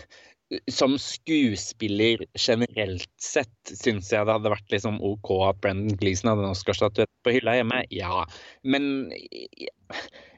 som 0.71 0.99
skuespiller 1.01 2.25
generelt 2.37 3.11
sett 3.21 3.73
syns 3.73 4.11
jeg 4.13 4.27
det 4.27 4.37
hadde 4.37 4.53
vært 4.53 4.75
liksom 4.75 5.01
OK 5.05 5.31
at 5.49 5.61
Brendan 5.65 5.99
Gleeson 6.01 6.33
hadde 6.33 6.47
en 6.47 6.55
Oscarstatuett 6.55 7.13
på 7.25 7.35
hylla 7.37 7.57
hjemme. 7.59 7.83
Ja. 7.95 8.25
Men 8.67 9.11
jeg, 9.13 9.71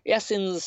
jeg 0.07 0.25
syns 0.25 0.67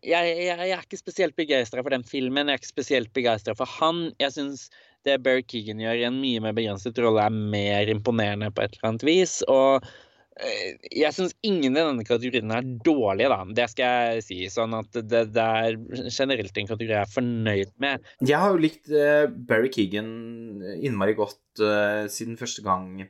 jeg, 0.00 0.08
jeg, 0.10 0.48
jeg, 0.48 0.70
er 0.72 0.82
ikke 0.82 1.00
spesielt 1.00 1.36
begeistra 1.36 1.82
for 1.84 1.94
den 1.94 2.06
filmen. 2.08 2.48
Jeg 2.48 2.56
er 2.56 2.62
ikke 2.62 2.72
spesielt 2.72 3.12
begeistra 3.16 3.54
for 3.58 3.70
han. 3.78 4.08
Jeg 4.22 4.36
syns 4.36 4.68
det 5.04 5.18
Berry 5.24 5.44
Keegan 5.44 5.82
gjør 5.82 6.00
i 6.00 6.06
en 6.08 6.20
mye 6.22 6.40
mer 6.40 6.54
begrenset 6.56 6.98
rolle, 7.02 7.26
er 7.26 7.52
mer 7.54 7.90
imponerende 7.92 8.48
på 8.54 8.64
et 8.64 8.78
eller 8.78 8.92
annet 8.92 9.06
vis. 9.06 9.36
Og 9.52 9.84
jeg 10.34 11.14
syns 11.14 11.34
ingen 11.46 11.76
i 11.76 11.82
denne 11.82 12.04
kategorien 12.06 12.50
er 12.50 12.66
dårlige, 12.86 13.30
da. 13.30 13.38
Det 13.54 13.68
skal 13.70 14.08
jeg 14.08 14.24
si. 14.26 14.38
Sånn 14.50 14.74
at 14.76 14.98
det, 14.98 15.22
det 15.34 15.44
er 15.44 15.78
generelt 16.10 16.58
en 16.58 16.70
kategori 16.70 16.96
jeg 16.96 17.00
er 17.04 17.14
fornøyd 17.14 17.74
med. 17.84 18.08
Jeg 18.24 18.40
har 18.42 18.54
jo 18.54 18.62
likt 18.64 18.90
uh, 18.90 19.26
Barry 19.30 19.70
Keegan 19.74 20.10
innmari 20.80 21.14
godt 21.18 21.62
uh, 21.62 22.04
siden 22.10 22.38
første 22.40 22.66
gang 22.66 23.04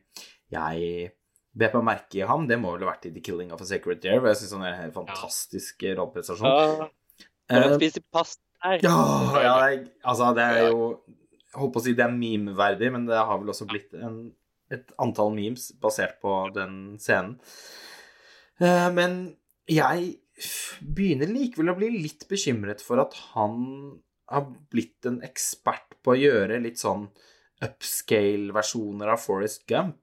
jeg 0.52 1.12
bet 1.54 1.74
meg 1.78 1.88
merke 1.88 2.20
i 2.20 2.28
ham. 2.28 2.48
Det 2.50 2.58
må 2.60 2.74
vel 2.74 2.84
ha 2.84 2.92
vært 2.92 3.08
i 3.08 3.14
The 3.14 3.24
Killing 3.24 3.54
of 3.54 3.62
a 3.64 3.68
Sacred 3.68 4.02
Deer, 4.04 4.20
for 4.20 4.32
jeg 4.32 4.42
syns 4.42 4.56
han 4.58 4.66
er 4.66 4.74
en 4.74 4.84
helt 4.84 4.98
fantastisk 4.98 5.86
ja. 5.86 5.96
rolleprestasjon. 6.00 6.50
Ja, 6.50 6.92
Uh, 7.52 7.74
spiser 7.76 8.00
der. 8.00 8.78
Ja, 8.80 8.92
ja, 9.44 9.56
altså, 10.00 10.30
det 10.32 10.44
er 10.44 10.70
jo 10.70 11.02
Jeg 11.04 11.58
holdt 11.60 11.74
på 11.74 11.82
å 11.82 11.84
si 11.84 11.92
det 11.92 12.06
er 12.06 12.14
memeverdig, 12.14 12.88
men 12.94 13.04
det 13.04 13.18
har 13.20 13.36
vel 13.38 13.52
også 13.52 13.66
blitt 13.68 13.92
en 13.94 14.32
et 14.76 14.94
antall 15.02 15.32
memes 15.34 15.70
basert 15.82 16.20
på 16.22 16.36
den 16.54 16.96
scenen. 17.02 17.38
Eh, 18.62 18.88
men 18.94 19.34
jeg 19.70 20.14
begynner 20.82 21.30
likevel 21.30 21.72
å 21.72 21.78
bli 21.78 21.90
litt 21.94 22.26
bekymret 22.30 22.82
for 22.84 23.02
at 23.02 23.14
han 23.34 23.58
har 24.30 24.48
blitt 24.72 25.06
en 25.08 25.20
ekspert 25.26 25.96
på 26.02 26.14
å 26.14 26.18
gjøre 26.18 26.62
litt 26.62 26.80
sånn 26.80 27.06
upscale-versjoner 27.64 29.12
av 29.14 29.20
Forest 29.22 29.66
Gump. 29.70 30.00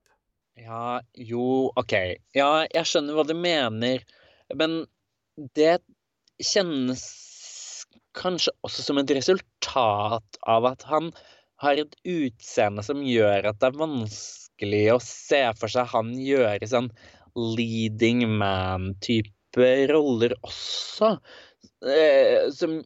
Ja, 0.60 1.00
jo, 1.16 1.72
OK. 1.80 1.96
Ja, 2.38 2.66
jeg 2.68 2.88
skjønner 2.88 3.18
hva 3.18 3.26
du 3.26 3.34
mener, 3.38 4.04
men 4.56 4.84
det 5.56 5.80
kjennes 6.42 7.06
kanskje 8.18 8.54
også 8.66 8.86
som 8.86 9.00
et 9.02 9.14
resultat 9.16 10.40
av 10.52 10.68
at 10.70 10.86
han 10.90 11.12
har 11.64 11.80
et 11.80 11.96
utseende 12.08 12.84
som 12.86 13.04
gjør 13.06 13.52
at 13.52 13.62
det 13.62 13.70
er 13.70 13.80
vanskelig 13.80 14.41
vanskelig 14.62 14.94
å 14.94 15.00
se 15.02 15.42
for 15.58 15.70
seg 15.72 15.90
han 15.90 16.14
gjøre 16.14 16.68
sånn 16.68 16.92
leading 17.36 18.28
man-type 18.38 19.88
roller 19.90 20.34
også. 20.44 21.18
Eh, 21.82 22.52
som, 22.54 22.84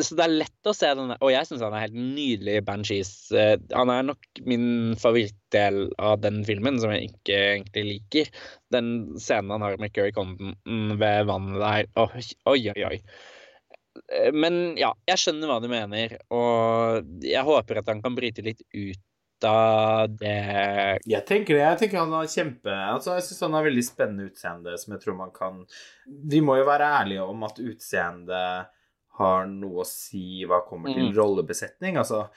så 0.00 0.16
det 0.16 0.24
er 0.24 0.38
lett 0.40 0.68
å 0.68 0.72
se 0.72 0.88
denne 0.96 1.18
Og 1.20 1.30
jeg 1.34 1.44
syns 1.44 1.60
han 1.60 1.74
er 1.76 1.82
helt 1.84 1.96
nydelig 1.96 2.54
i 2.56 2.64
Banshees. 2.64 3.30
Eh, 3.32 3.58
han 3.74 3.90
er 3.92 4.06
nok 4.08 4.40
min 4.48 4.96
favorittdel 4.96 5.90
av 5.98 6.20
den 6.22 6.44
filmen, 6.48 6.80
som 6.80 6.92
jeg 6.94 7.10
ikke 7.10 7.40
egentlig 7.54 7.84
liker. 7.88 8.30
Den 8.72 9.18
scenen 9.20 9.52
han 9.56 9.66
har 9.66 9.76
med 9.80 9.92
Kerry 9.92 10.14
Condon 10.16 10.56
ved 11.00 11.28
vannet 11.28 11.60
der. 11.60 11.90
Oi, 12.06 12.24
oi, 12.48 12.88
oi. 12.88 12.96
Eh, 14.08 14.32
men 14.32 14.78
ja, 14.80 14.94
jeg 15.10 15.20
skjønner 15.20 15.50
hva 15.50 15.60
du 15.60 15.68
mener, 15.72 16.16
og 16.32 17.20
jeg 17.24 17.44
håper 17.44 17.82
at 17.82 17.92
han 17.92 18.00
kan 18.04 18.16
bryte 18.16 18.44
litt 18.46 18.64
ut 18.72 19.04
av 19.46 20.16
det 20.18 20.98
Jeg 21.06 21.24
tenker 21.28 21.54
det. 21.54 21.62
Jeg 21.62 21.78
tenker 21.82 22.02
han 22.02 22.16
har 22.16 22.30
kjempe 22.30 22.74
altså 22.74 23.16
Jeg 23.18 23.26
syns 23.28 23.44
han 23.46 23.56
har 23.58 23.68
veldig 23.68 23.84
spennende 23.86 24.26
utseende 24.30 24.74
som 24.80 24.94
jeg 24.94 25.04
tror 25.04 25.18
man 25.20 25.32
kan 25.34 25.62
Vi 26.30 26.42
må 26.44 26.58
jo 26.58 26.66
være 26.68 26.90
ærlige 27.02 27.26
om 27.28 27.46
at 27.46 27.62
utseendet 27.62 28.74
har 29.18 29.48
noe 29.50 29.82
å 29.82 29.88
si 29.88 30.44
hva 30.46 30.60
kommer 30.66 30.94
til 30.94 31.08
mm. 31.08 31.16
rollebesetning. 31.16 31.96
Altså 31.98 32.28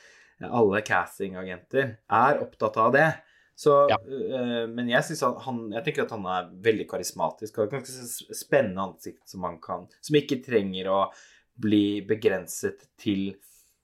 alle 0.41 0.79
castingagenter 0.81 1.91
er 2.09 2.39
opptatt 2.41 2.79
av 2.81 2.95
det. 2.95 3.09
Så, 3.61 3.75
ja. 3.91 3.99
øh, 4.01 4.65
men 4.73 4.89
jeg 4.89 5.19
han, 5.45 5.59
jeg 5.75 5.85
tenker 5.85 6.07
at 6.07 6.13
han 6.15 6.25
er 6.25 6.49
veldig 6.65 6.87
karismatisk. 6.89 7.59
Har 7.59 7.69
et 7.69 7.75
ganske 7.75 8.33
spennende 8.33 8.87
ansikt 8.87 9.21
som 9.29 9.43
man 9.45 9.59
kan 9.61 9.85
Som 10.01 10.17
ikke 10.17 10.39
trenger 10.41 10.89
å 10.89 11.01
bli 11.61 12.01
begrenset 12.07 12.87
til 12.97 13.35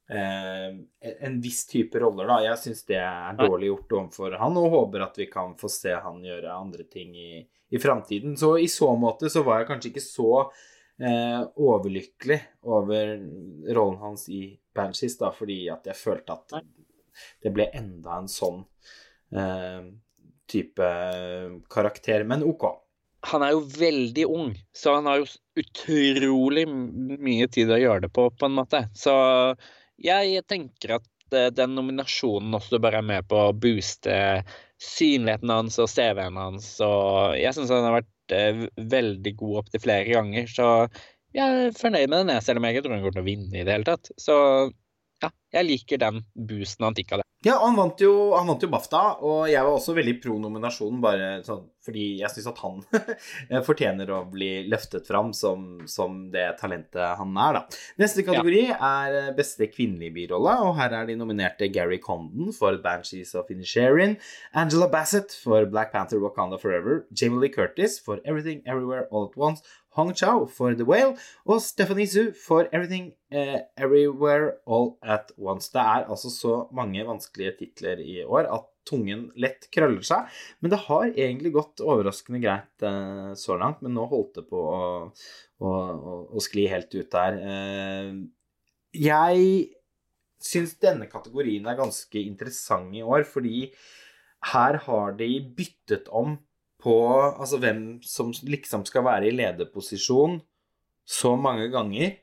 Eh, 0.10 0.76
en 1.20 1.42
viss 1.42 1.66
type 1.68 2.00
roller, 2.00 2.28
da. 2.30 2.40
Jeg 2.46 2.62
syns 2.62 2.86
det 2.88 3.00
er 3.02 3.36
dårlig 3.40 3.72
gjort 3.74 3.96
overfor 4.00 4.38
han, 4.40 4.60
og 4.60 4.72
håper 4.72 5.04
at 5.04 5.20
vi 5.20 5.28
kan 5.32 5.56
få 5.60 5.70
se 5.72 5.92
han 5.92 6.24
gjøre 6.24 6.54
andre 6.54 6.88
ting 6.88 7.16
i, 7.20 7.44
i 7.44 7.82
framtiden. 7.82 8.38
Så 8.40 8.56
i 8.62 8.70
så 8.72 8.94
måte 9.00 9.32
så 9.34 9.44
var 9.48 9.62
jeg 9.62 9.70
kanskje 9.72 9.92
ikke 9.92 10.06
så 10.06 10.32
eh, 10.40 11.44
overlykkelig 11.60 12.40
over 12.72 13.14
rollen 13.76 14.02
hans 14.06 14.28
i 14.32 14.42
Banshees, 14.76 15.18
da, 15.20 15.34
fordi 15.36 15.66
at 15.74 15.90
jeg 15.90 16.00
følte 16.00 16.38
at 16.38 16.60
det 17.44 17.52
ble 17.52 17.68
enda 17.76 18.22
en 18.22 18.30
sånn 18.32 18.62
eh, 19.36 19.88
type 20.48 20.92
karakter. 21.74 22.24
Men 22.30 22.46
ok. 22.48 22.70
Han 23.28 23.44
er 23.44 23.58
jo 23.58 23.66
veldig 23.76 24.24
ung, 24.30 24.54
så 24.72 24.94
han 24.96 25.10
har 25.10 25.20
jo 25.20 25.28
utrolig 25.60 26.64
mye 26.70 27.50
tid 27.52 27.74
å 27.74 27.82
gjøre 27.82 28.06
det 28.06 28.12
på, 28.16 28.30
på 28.32 28.48
en 28.48 28.56
måte. 28.56 28.86
Så 28.96 29.12
jeg 30.02 30.46
tenker 30.50 30.98
at 31.00 31.36
eh, 31.36 31.50
den 31.56 31.76
nominasjonen 31.78 32.56
også 32.58 32.80
bare 32.84 33.02
er 33.02 33.08
med 33.08 33.28
på 33.30 33.40
å 33.48 33.56
booste 33.56 34.18
synligheten 34.82 35.52
hans 35.52 35.80
og 35.82 35.90
CV-en 35.92 36.40
hans. 36.40 36.70
Og 36.86 37.38
jeg 37.40 37.56
syns 37.58 37.74
han 37.74 37.88
har 37.88 38.00
vært 38.00 38.36
eh, 38.38 38.66
veldig 38.78 39.34
god 39.40 39.62
opptil 39.64 39.84
flere 39.84 40.10
ganger. 40.12 40.50
Så 40.52 40.68
jeg 41.36 41.46
er 41.46 41.78
fornøyd 41.78 42.12
med 42.12 42.28
den, 42.28 42.44
selv 42.44 42.62
om 42.62 42.68
jeg 42.68 42.78
ikke 42.78 42.86
tror 42.86 42.98
han 42.98 43.06
kommer 43.06 43.18
til 43.18 43.26
å 43.26 43.30
vinne 43.30 43.56
i 43.56 43.66
det 43.66 43.74
hele 43.74 43.90
tatt. 43.90 44.12
Så 44.22 44.36
ja, 45.24 45.32
jeg 45.58 45.68
liker 45.68 46.02
den 46.02 46.22
boosten 46.50 46.88
han 46.88 46.98
fikk 46.98 47.16
av 47.16 47.24
det. 47.24 47.28
Ja, 47.46 47.60
han 47.62 47.76
vant, 47.78 48.02
jo, 48.02 48.34
han 48.34 48.48
vant 48.50 48.64
jo 48.66 48.70
BAFTA, 48.72 49.02
og 49.22 49.44
jeg 49.52 49.62
var 49.62 49.76
også 49.78 49.94
veldig 49.94 50.16
pro 50.24 50.40
nominasjonen, 50.42 51.02
bare 51.04 51.28
sånn 51.46 51.68
fordi 51.88 52.06
jeg 52.20 52.34
syns 52.34 52.50
at 52.50 52.58
han 52.64 52.82
fortjener 53.68 54.10
å 54.12 54.24
bli 54.28 54.66
løftet 54.68 55.08
fram 55.08 55.30
som, 55.38 55.86
som, 55.88 56.18
det 56.34 56.44
talentet 56.60 57.16
han 57.20 57.38
er, 57.40 57.60
da. 57.60 57.80
Neste 58.02 58.26
kategori 58.28 58.64
ja. 58.66 58.78
er 59.06 59.32
beste 59.38 59.70
kvinnelige 59.72 60.16
birolle, 60.18 60.58
og 60.66 60.76
her 60.82 60.98
er 60.98 61.08
de 61.08 61.16
nominerte 61.20 61.70
Gary 61.72 62.02
Condon 62.04 62.52
for 62.58 62.82
Banshees 62.84 63.36
of 63.38 63.54
Inisherin, 63.54 64.18
Angela 64.58 64.90
Bassett 64.92 65.38
for 65.46 65.70
Black 65.70 65.94
Panther 65.94 66.20
Wakanda 66.24 66.60
Forever, 66.60 67.06
Jamie 67.14 67.40
Lee 67.46 67.54
Curtis 67.54 68.02
for 68.04 68.20
Everything 68.26 68.66
Everywhere 68.66 69.08
All 69.12 69.30
At 69.30 69.38
Once, 69.40 69.64
Hong 69.98 70.14
Chau 70.14 70.46
for 70.46 70.78
The 70.78 70.86
Whale 70.88 71.16
og 71.50 71.62
Stephanie 71.66 72.08
Su 72.10 72.30
for 72.38 72.70
Everything 72.72 73.12
eh, 73.34 73.60
Everywhere 73.76 74.60
All 74.70 74.94
At 75.02 75.34
Once. 75.38 75.72
Det 75.74 75.82
er 75.82 76.06
altså 76.06 76.32
så 76.34 76.56
mange 76.78 77.06
vanskelige 77.08 77.56
titler 77.64 78.02
i 78.04 78.22
år 78.24 78.50
at 78.54 78.68
tungen 78.88 79.28
lett 79.36 79.68
krøller 79.74 80.06
seg. 80.06 80.30
Men 80.62 80.74
det 80.74 80.84
har 80.86 81.10
egentlig 81.10 81.54
gått 81.58 81.84
overraskende 81.84 82.42
greit 82.44 82.86
eh, 82.86 83.34
så 83.40 83.58
langt, 83.60 83.82
men 83.82 83.98
nå 83.98 84.06
holdt 84.12 84.38
det 84.40 84.48
på 84.52 84.62
å, 84.62 84.82
å, 85.60 85.74
å, 85.74 86.20
å 86.30 86.46
skli 86.46 86.68
helt 86.72 86.94
ut 86.94 87.10
der. 87.18 87.42
Eh, 87.42 88.14
jeg 88.98 89.50
syns 90.44 90.78
denne 90.82 91.10
kategorien 91.10 91.66
er 91.68 91.80
ganske 91.80 92.22
interessant 92.22 92.94
i 92.96 93.04
år, 93.04 93.26
fordi 93.28 93.72
her 94.54 94.78
har 94.86 95.18
de 95.18 95.32
byttet 95.58 96.12
om 96.14 96.38
på 96.88 96.96
altså, 97.12 97.60
hvem 97.60 97.82
som 98.08 98.32
liksom 98.48 98.88
skal 98.88 99.04
være 99.08 99.28
i 99.28 99.36
lederposisjon 99.36 100.40
så 101.08 101.36
mange 101.40 101.68
ganger 101.74 102.16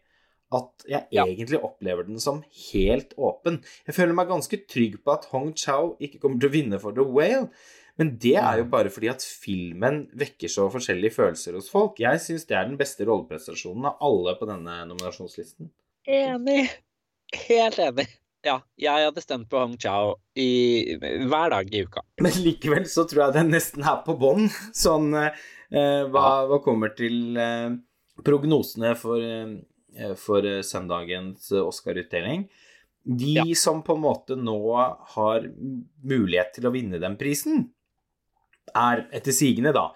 at 0.54 0.84
jeg 0.86 1.06
ja. 1.14 1.24
egentlig 1.24 1.58
opplever 1.64 2.06
den 2.06 2.20
som 2.22 2.42
helt 2.70 3.14
åpen. 3.18 3.58
Jeg 3.88 3.96
føler 3.96 4.16
meg 4.16 4.30
ganske 4.30 4.60
trygg 4.70 5.00
på 5.02 5.14
at 5.14 5.26
Hong 5.32 5.54
Chau 5.58 5.94
ikke 5.98 6.20
kommer 6.22 6.38
til 6.40 6.50
å 6.50 6.54
vinne 6.54 6.80
for 6.82 6.96
The 6.96 7.06
Whale. 7.06 7.48
Men 7.98 8.12
det 8.22 8.34
er 8.40 8.58
jo 8.58 8.66
bare 8.70 8.90
fordi 8.90 9.08
at 9.12 9.22
filmen 9.22 10.04
vekker 10.18 10.50
så 10.50 10.66
forskjellige 10.72 11.14
følelser 11.14 11.58
hos 11.58 11.70
folk. 11.70 12.00
Jeg 12.02 12.22
syns 12.22 12.46
det 12.48 12.58
er 12.58 12.66
den 12.66 12.78
beste 12.78 13.06
rolleprestasjonen 13.06 13.86
av 13.90 14.02
alle 14.02 14.34
på 14.38 14.48
denne 14.50 14.80
nominasjonslisten. 14.90 15.70
Enig. 16.10 16.66
Helt 17.46 17.78
enig. 17.82 18.08
Ja, 18.44 18.58
jeg 18.80 19.06
hadde 19.08 19.22
stemt 19.24 19.48
på 19.50 19.60
Hong 19.62 19.76
Chao 19.80 20.16
i, 20.36 20.96
hver 21.00 21.54
dag 21.54 21.70
i 21.72 21.84
uka. 21.86 22.04
Men 22.24 22.36
likevel 22.44 22.86
så 22.90 23.06
tror 23.08 23.26
jeg 23.26 23.36
den 23.38 23.52
nesten 23.54 23.86
er 23.86 24.02
på 24.06 24.16
bånn, 24.20 24.50
sånn 24.76 25.10
eh, 25.16 26.04
hva, 26.12 26.26
hva, 26.50 26.60
kommer 26.64 26.92
til 26.96 27.38
eh, 27.40 27.72
prognosene 28.24 28.94
for, 29.00 29.24
eh, 29.24 30.12
for 30.20 30.48
søndagens 30.66 31.50
Oscar-utdeling. 31.64 32.48
De 33.04 33.36
ja. 33.40 33.46
som 33.58 33.82
på 33.84 33.96
en 33.96 34.04
måte 34.04 34.36
nå 34.36 34.58
har 35.16 35.48
mulighet 36.04 36.54
til 36.56 36.68
å 36.68 36.72
vinne 36.74 37.00
den 37.00 37.18
prisen, 37.20 37.68
er 38.74 39.06
etter 39.12 39.34
sigende, 39.36 39.74
da 39.76 39.90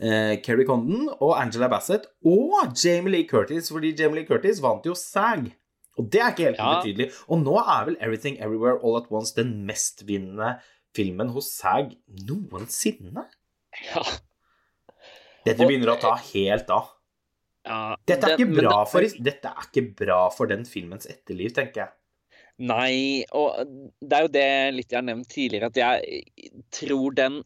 eh, 0.00 0.40
Kerry 0.44 0.64
Condon 0.66 1.08
og 1.18 1.34
Angela 1.38 1.68
Bassett 1.72 2.08
og 2.26 2.72
Jamie 2.72 3.12
Lee 3.12 3.28
Curtis, 3.28 3.70
fordi 3.72 3.94
Jamie 3.98 4.22
Lee 4.22 4.28
Curtis 4.28 4.62
vant 4.64 4.86
jo 4.86 4.96
SAG 4.98 5.50
og 5.94 6.10
det 6.10 6.20
er 6.20 6.32
ikke 6.32 6.48
helt 6.48 6.60
ja. 6.60 6.70
ubetydelig. 6.70 7.08
Og 7.30 7.42
nå 7.44 7.54
er 7.60 7.88
vel 7.88 7.98
Everything 8.02 8.38
Everywhere 8.42 8.80
All 8.82 8.98
At 8.98 9.10
Once 9.14 9.34
den 9.36 9.52
mestvinnende 9.68 10.56
filmen 10.94 11.30
hos 11.34 11.52
SAG 11.54 11.94
noensinne. 12.26 13.26
Ja. 13.90 14.02
Dette 15.44 15.66
begynner 15.66 15.94
å 15.94 15.98
ta 16.02 16.14
helt 16.32 16.70
av. 16.72 16.92
Ja, 17.64 17.96
dette, 18.04 18.34
er 18.34 18.40
det, 18.40 18.46
det, 18.60 18.72
for, 18.90 19.06
dette 19.24 19.50
er 19.50 19.68
ikke 19.68 19.84
bra 20.04 20.18
for 20.34 20.50
den 20.50 20.66
filmens 20.68 21.08
etterliv, 21.08 21.54
tenker 21.56 21.86
jeg. 21.86 21.94
Nei, 22.64 23.24
og 23.34 23.56
det 23.98 24.18
er 24.18 24.26
jo 24.26 24.32
det 24.34 24.48
litt 24.76 24.92
jeg 24.92 25.00
har 25.00 25.06
nevnt 25.06 25.30
tidligere, 25.32 25.70
at 25.72 25.80
jeg 25.80 26.60
tror 26.76 27.16
den 27.16 27.40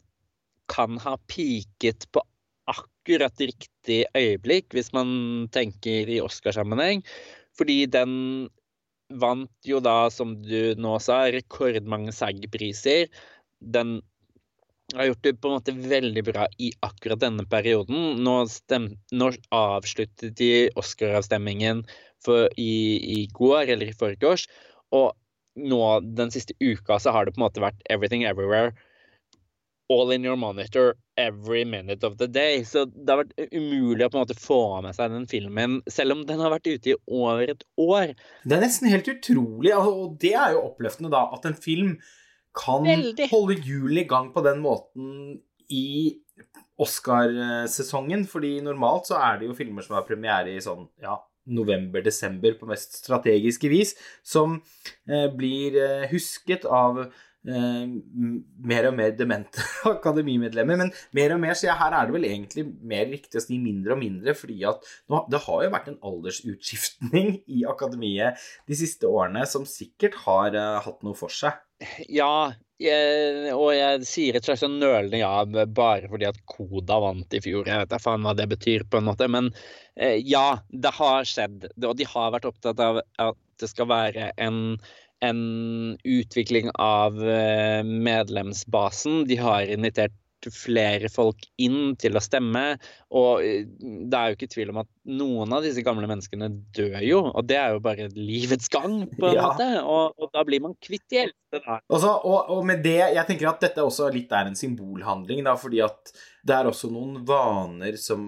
kan 0.69 0.99
ha 1.01 1.15
piket 1.31 2.05
på 2.13 2.21
akkurat 2.69 3.41
riktig 3.41 4.03
øyeblikk, 4.13 4.69
hvis 4.75 4.91
man 4.93 5.47
tenker 5.55 6.11
i 6.11 6.19
Oscarsammenheng. 6.21 7.01
Fordi 7.59 7.83
den 7.91 8.13
vant 9.09 9.51
jo 9.65 9.81
da, 9.83 10.09
som 10.13 10.35
du 10.43 10.75
nå 10.79 10.95
sa, 11.03 11.23
rekordmange 11.33 12.13
SAG-priser. 12.15 13.09
Den 13.59 13.99
har 14.95 15.09
gjort 15.09 15.23
det 15.25 15.35
på 15.41 15.49
en 15.49 15.57
måte 15.59 15.75
veldig 15.75 16.23
bra 16.29 16.47
i 16.61 16.71
akkurat 16.85 17.21
denne 17.21 17.45
perioden. 17.49 18.21
Nå, 18.25 18.35
stem, 18.49 18.91
nå 19.13 19.31
avsluttet 19.53 20.37
de 20.39 20.69
Oscar-avstemmingen 20.79 21.83
i, 22.57 22.73
i, 23.17 23.19
går, 23.33 23.73
eller 23.73 23.89
i 23.89 23.97
forgårs. 23.97 24.47
Og 24.95 25.11
nå 25.59 25.83
den 26.17 26.31
siste 26.33 26.55
uka 26.61 26.99
så 27.01 27.13
har 27.13 27.25
det 27.25 27.35
på 27.35 27.41
en 27.41 27.47
måte 27.49 27.63
vært 27.63 27.83
Everything 27.89 28.25
Everywhere 28.25 28.73
all 29.89 30.11
in 30.11 30.23
your 30.23 30.37
monitor 30.37 30.95
every 31.19 31.65
minute 31.67 32.05
of 32.07 32.15
the 32.19 32.27
day. 32.31 32.63
Så 32.67 32.85
det 32.87 33.11
har 33.11 33.21
vært 33.23 33.35
umulig 33.51 34.05
å 34.05 34.11
på 34.11 34.19
en 34.19 34.23
måte 34.23 34.37
få 34.39 34.61
med 34.85 34.95
seg 34.97 35.11
den 35.15 35.27
filmen, 35.29 35.79
selv 35.91 36.15
om 36.15 36.23
den 36.29 36.41
har 36.43 36.53
vært 36.55 36.69
ute 36.69 36.93
i 36.93 36.97
over 37.05 37.53
et 37.55 37.65
år. 37.81 38.15
Det 38.45 38.57
er 38.57 38.65
nesten 38.65 38.91
helt 38.91 39.11
utrolig, 39.11 39.75
og 39.75 40.17
det 40.23 40.33
er 40.37 40.55
jo 40.55 40.65
oppløftende, 40.69 41.11
da, 41.13 41.25
at 41.35 41.47
en 41.49 41.59
film 41.59 41.97
kan 42.57 42.87
Veldig. 42.87 43.29
holde 43.31 43.59
hjulene 43.61 44.03
i 44.03 44.09
gang 44.09 44.31
på 44.33 44.43
den 44.45 44.63
måten 44.63 45.39
i 45.69 46.17
Oscarsesongen, 46.79 48.23
fordi 48.29 48.57
normalt 48.63 49.09
så 49.09 49.19
er 49.19 49.39
det 49.39 49.49
jo 49.49 49.57
filmer 49.57 49.83
som 49.85 49.97
har 49.97 50.07
premiere 50.07 50.55
i 50.55 50.63
sånn, 50.63 50.87
ja, 51.03 51.17
november-desember 51.49 52.55
på 52.59 52.69
mest 52.69 52.99
strategiske 53.01 53.71
vis, 53.71 53.95
som 54.23 54.59
eh, 55.09 55.27
blir 55.35 55.75
eh, 55.81 56.07
husket 56.11 56.65
av 56.65 57.07
Eh, 57.47 57.83
mer 58.67 58.89
og 58.89 58.95
mer 58.97 59.13
demente 59.15 59.63
akademimedlemmer. 59.93 60.79
Men 60.81 60.91
mer 61.15 61.35
og 61.35 61.41
mer, 61.43 61.55
så 61.55 61.71
her 61.71 61.95
er 61.95 62.09
det 62.09 62.15
vel 62.17 62.27
egentlig 62.27 62.65
mer 62.83 63.07
riktig 63.07 63.39
å 63.39 63.43
si 63.45 63.59
mindre 63.61 63.95
og 63.95 64.01
mindre, 64.01 64.35
fordi 64.35 64.59
at 64.67 64.83
det 65.31 65.43
har 65.45 65.63
jo 65.63 65.71
vært 65.71 65.91
en 65.91 66.01
aldersutskiftning 66.11 67.37
i 67.59 67.63
akademiet 67.69 68.43
de 68.67 68.79
siste 68.79 69.07
årene 69.07 69.45
som 69.47 69.67
sikkert 69.69 70.19
har 70.25 70.57
uh, 70.57 70.81
hatt 70.83 71.05
noe 71.07 71.15
for 71.17 71.31
seg. 71.31 71.55
Ja, 72.11 72.51
jeg, 72.79 73.53
og 73.55 73.71
jeg 73.71 74.03
sier 74.07 74.35
et 74.35 74.43
slags 74.43 74.65
sånn 74.65 74.75
nølende 74.81 75.21
ja 75.21 75.31
bare 75.47 76.09
fordi 76.11 76.27
at 76.27 76.39
Koda 76.43 76.97
vant 76.99 77.35
i 77.35 77.39
fjor. 77.43 77.63
Jeg 77.63 77.85
vet 77.85 77.87
ikke 77.87 78.03
faen 78.03 78.27
hva 78.27 78.35
det 78.35 78.49
betyr, 78.51 78.83
på 78.91 78.99
en 78.99 79.07
måte, 79.13 79.31
men 79.31 79.53
uh, 79.55 80.17
ja, 80.19 80.59
det 80.67 80.97
har 80.99 81.27
skjedd. 81.27 81.71
Og 81.79 81.95
de 81.95 82.13
har 82.17 82.33
vært 82.35 82.51
opptatt 82.51 82.83
av 82.83 82.99
at 82.99 83.45
det 83.59 83.71
skal 83.71 83.87
være 83.87 84.33
en 84.39 84.59
en 85.25 85.97
utvikling 86.03 86.71
av 86.79 87.19
eh, 87.27 87.83
medlemsbasen. 87.83 89.23
De 89.27 89.39
har 89.39 89.67
invitert 89.67 90.15
flere 90.47 91.09
folk 91.11 91.43
inn 91.59 91.95
til 91.99 92.15
å 92.15 92.21
stemme. 92.23 92.63
Og 93.15 93.43
eh, 93.43 93.65
det 93.79 94.19
er 94.19 94.31
jo 94.31 94.37
ikke 94.37 94.51
tvil 94.53 94.71
om 94.73 94.81
at 94.83 94.89
noen 95.19 95.55
av 95.55 95.65
disse 95.65 95.83
gamle 95.85 96.07
menneskene 96.09 96.49
dør 96.75 96.99
jo. 97.03 97.21
Og 97.33 97.49
det 97.49 97.59
er 97.59 97.75
jo 97.75 97.83
bare 97.83 98.07
livets 98.15 98.71
gang, 98.71 99.01
på 99.11 99.31
en 99.31 99.35
ja. 99.35 99.49
måte. 99.49 99.67
Og, 99.83 100.15
og, 100.15 100.31
da 100.35 100.45
blir 100.47 100.63
man 100.63 100.77
kvitt 100.79 101.07
de 101.11 101.25
eldste. 101.25 101.63
Og, 101.89 102.07
og, 102.39 102.63
med 102.67 102.83
det, 102.85 103.01
jeg 103.17 103.27
tenker 103.27 103.51
at 103.51 103.67
dette 103.67 103.85
også 103.85 104.11
litt 104.13 104.31
er 104.31 104.51
en 104.51 104.57
symbolhandling, 104.59 105.43
da, 105.47 105.57
fordi 105.59 105.83
at 105.85 106.13
det 106.47 106.55
er 106.55 106.71
også 106.71 106.91
noen 106.93 107.19
vaner 107.27 107.99
som 107.99 108.23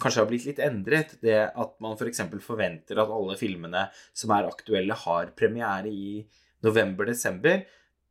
kanskje 0.00 0.22
har 0.22 0.30
blitt 0.30 0.46
litt 0.48 0.62
endret. 0.64 1.16
Det 1.22 1.38
at 1.48 1.74
man 1.82 1.96
f.eks. 1.96 2.24
For 2.30 2.46
forventer 2.52 3.00
at 3.00 3.12
alle 3.14 3.36
filmene 3.40 3.86
som 4.16 4.32
er 4.36 4.48
aktuelle, 4.48 4.96
har 5.06 5.34
premiere 5.38 5.92
i 5.92 6.22
november-desember. 6.66 7.62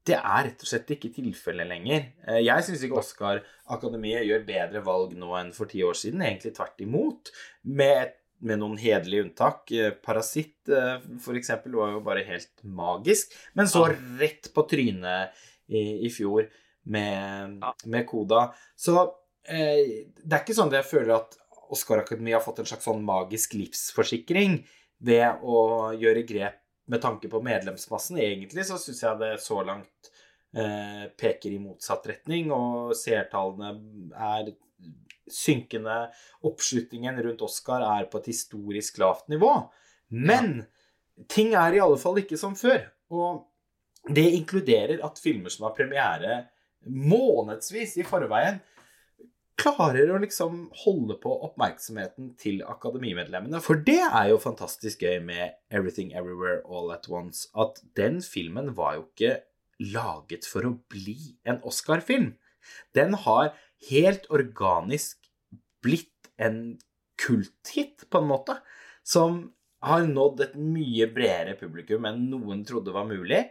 Det 0.10 0.16
er 0.16 0.46
rett 0.48 0.64
og 0.64 0.70
slett 0.70 0.94
ikke 0.96 1.12
tilfellet 1.14 1.68
lenger. 1.70 2.06
Eh, 2.28 2.40
jeg 2.46 2.66
syns 2.66 2.86
ikke 2.86 3.02
Oscar-akademiet 3.02 4.26
gjør 4.28 4.48
bedre 4.48 4.82
valg 4.86 5.14
nå 5.20 5.34
enn 5.38 5.52
for 5.56 5.70
ti 5.70 5.84
år 5.86 5.98
siden. 5.98 6.24
Egentlig 6.26 6.56
tvert 6.58 6.82
imot. 6.86 7.34
Med, 7.80 8.16
med 8.46 8.62
noen 8.62 8.80
hederlige 8.82 9.28
unntak. 9.28 9.68
Eh, 9.76 9.92
Parasitt 10.06 10.72
eh, 10.72 11.04
f.eks. 11.20 11.54
var 11.68 11.94
jo 11.94 12.02
bare 12.06 12.26
helt 12.30 12.64
magisk. 12.64 13.36
Men 13.60 13.70
så 13.70 13.86
rett 13.92 14.50
på 14.56 14.66
trynet 14.72 15.38
i, 15.68 16.08
i 16.08 16.14
fjor 16.14 16.48
med, 16.90 17.60
med 17.86 18.08
Koda. 18.10 18.48
Så 18.80 18.96
det 19.50 20.30
er 20.30 20.42
ikke 20.42 20.54
sånn 20.54 20.70
at 20.70 20.82
jeg 20.82 20.90
føler 20.90 21.16
at 21.16 21.38
Oscar-akademiet 21.70 22.40
har 22.40 22.46
fått 22.46 22.64
en 22.64 22.70
slags 22.70 22.88
sånn 22.88 23.04
magisk 23.06 23.56
livsforsikring 23.58 24.60
ved 25.06 25.44
å 25.46 25.92
gjøre 25.98 26.26
grep 26.28 26.58
med 26.90 27.04
tanke 27.04 27.30
på 27.30 27.42
medlemsmassen. 27.46 28.18
Egentlig 28.22 28.66
så 28.68 28.80
syns 28.82 29.04
jeg 29.06 29.22
det 29.22 29.34
så 29.44 29.62
langt 29.66 30.10
eh, 30.58 31.06
peker 31.20 31.54
i 31.54 31.62
motsatt 31.62 32.08
retning, 32.10 32.50
og 32.56 32.96
seertallene 32.98 33.76
er 34.16 34.52
synkende. 35.30 36.08
Oppslutningen 36.50 37.22
rundt 37.26 37.46
Oscar 37.46 37.86
er 37.86 38.10
på 38.10 38.22
et 38.22 38.32
historisk 38.32 38.98
lavt 39.02 39.30
nivå. 39.32 39.54
Men 40.10 40.64
ting 41.30 41.54
er 41.54 41.78
i 41.78 41.84
alle 41.84 42.00
fall 42.02 42.22
ikke 42.24 42.40
som 42.42 42.58
før. 42.58 42.82
Og 43.14 43.46
det 44.10 44.26
inkluderer 44.40 45.04
at 45.06 45.22
filmer 45.22 45.54
som 45.54 45.68
har 45.68 45.78
premiere 45.78 46.42
månedsvis 46.90 47.98
i 48.00 48.06
forveien, 48.08 48.62
klarer 49.60 50.12
å 50.14 50.20
liksom 50.22 50.68
holde 50.84 51.18
på 51.22 51.34
oppmerksomheten 51.50 52.34
til 52.40 52.62
akademimedlemmene. 52.68 53.62
For 53.64 53.82
det 53.86 54.02
er 54.06 54.32
jo 54.32 54.42
fantastisk 54.42 55.04
gøy 55.06 55.20
med 55.26 55.58
Everything 55.74 56.14
Everywhere 56.16 56.62
All 56.66 56.92
At 56.96 57.10
Once, 57.12 57.48
at 57.54 57.82
den 58.00 58.22
filmen 58.26 58.74
var 58.78 58.98
jo 58.98 59.06
ikke 59.08 59.40
laget 59.80 60.48
for 60.48 60.68
å 60.68 60.76
bli 60.92 61.36
en 61.48 61.62
Oscar-film. 61.68 62.34
Den 62.96 63.16
har 63.26 63.54
helt 63.90 64.28
organisk 64.34 65.30
blitt 65.84 66.32
en 66.40 66.78
kulthit, 67.20 68.06
på 68.10 68.22
en 68.22 68.30
måte, 68.30 68.56
som 69.04 69.42
har 69.84 70.06
nådd 70.08 70.44
et 70.44 70.56
mye 70.60 71.08
bredere 71.12 71.56
publikum 71.60 72.08
enn 72.08 72.26
noen 72.32 72.64
trodde 72.68 72.96
var 72.96 73.08
mulig, 73.08 73.46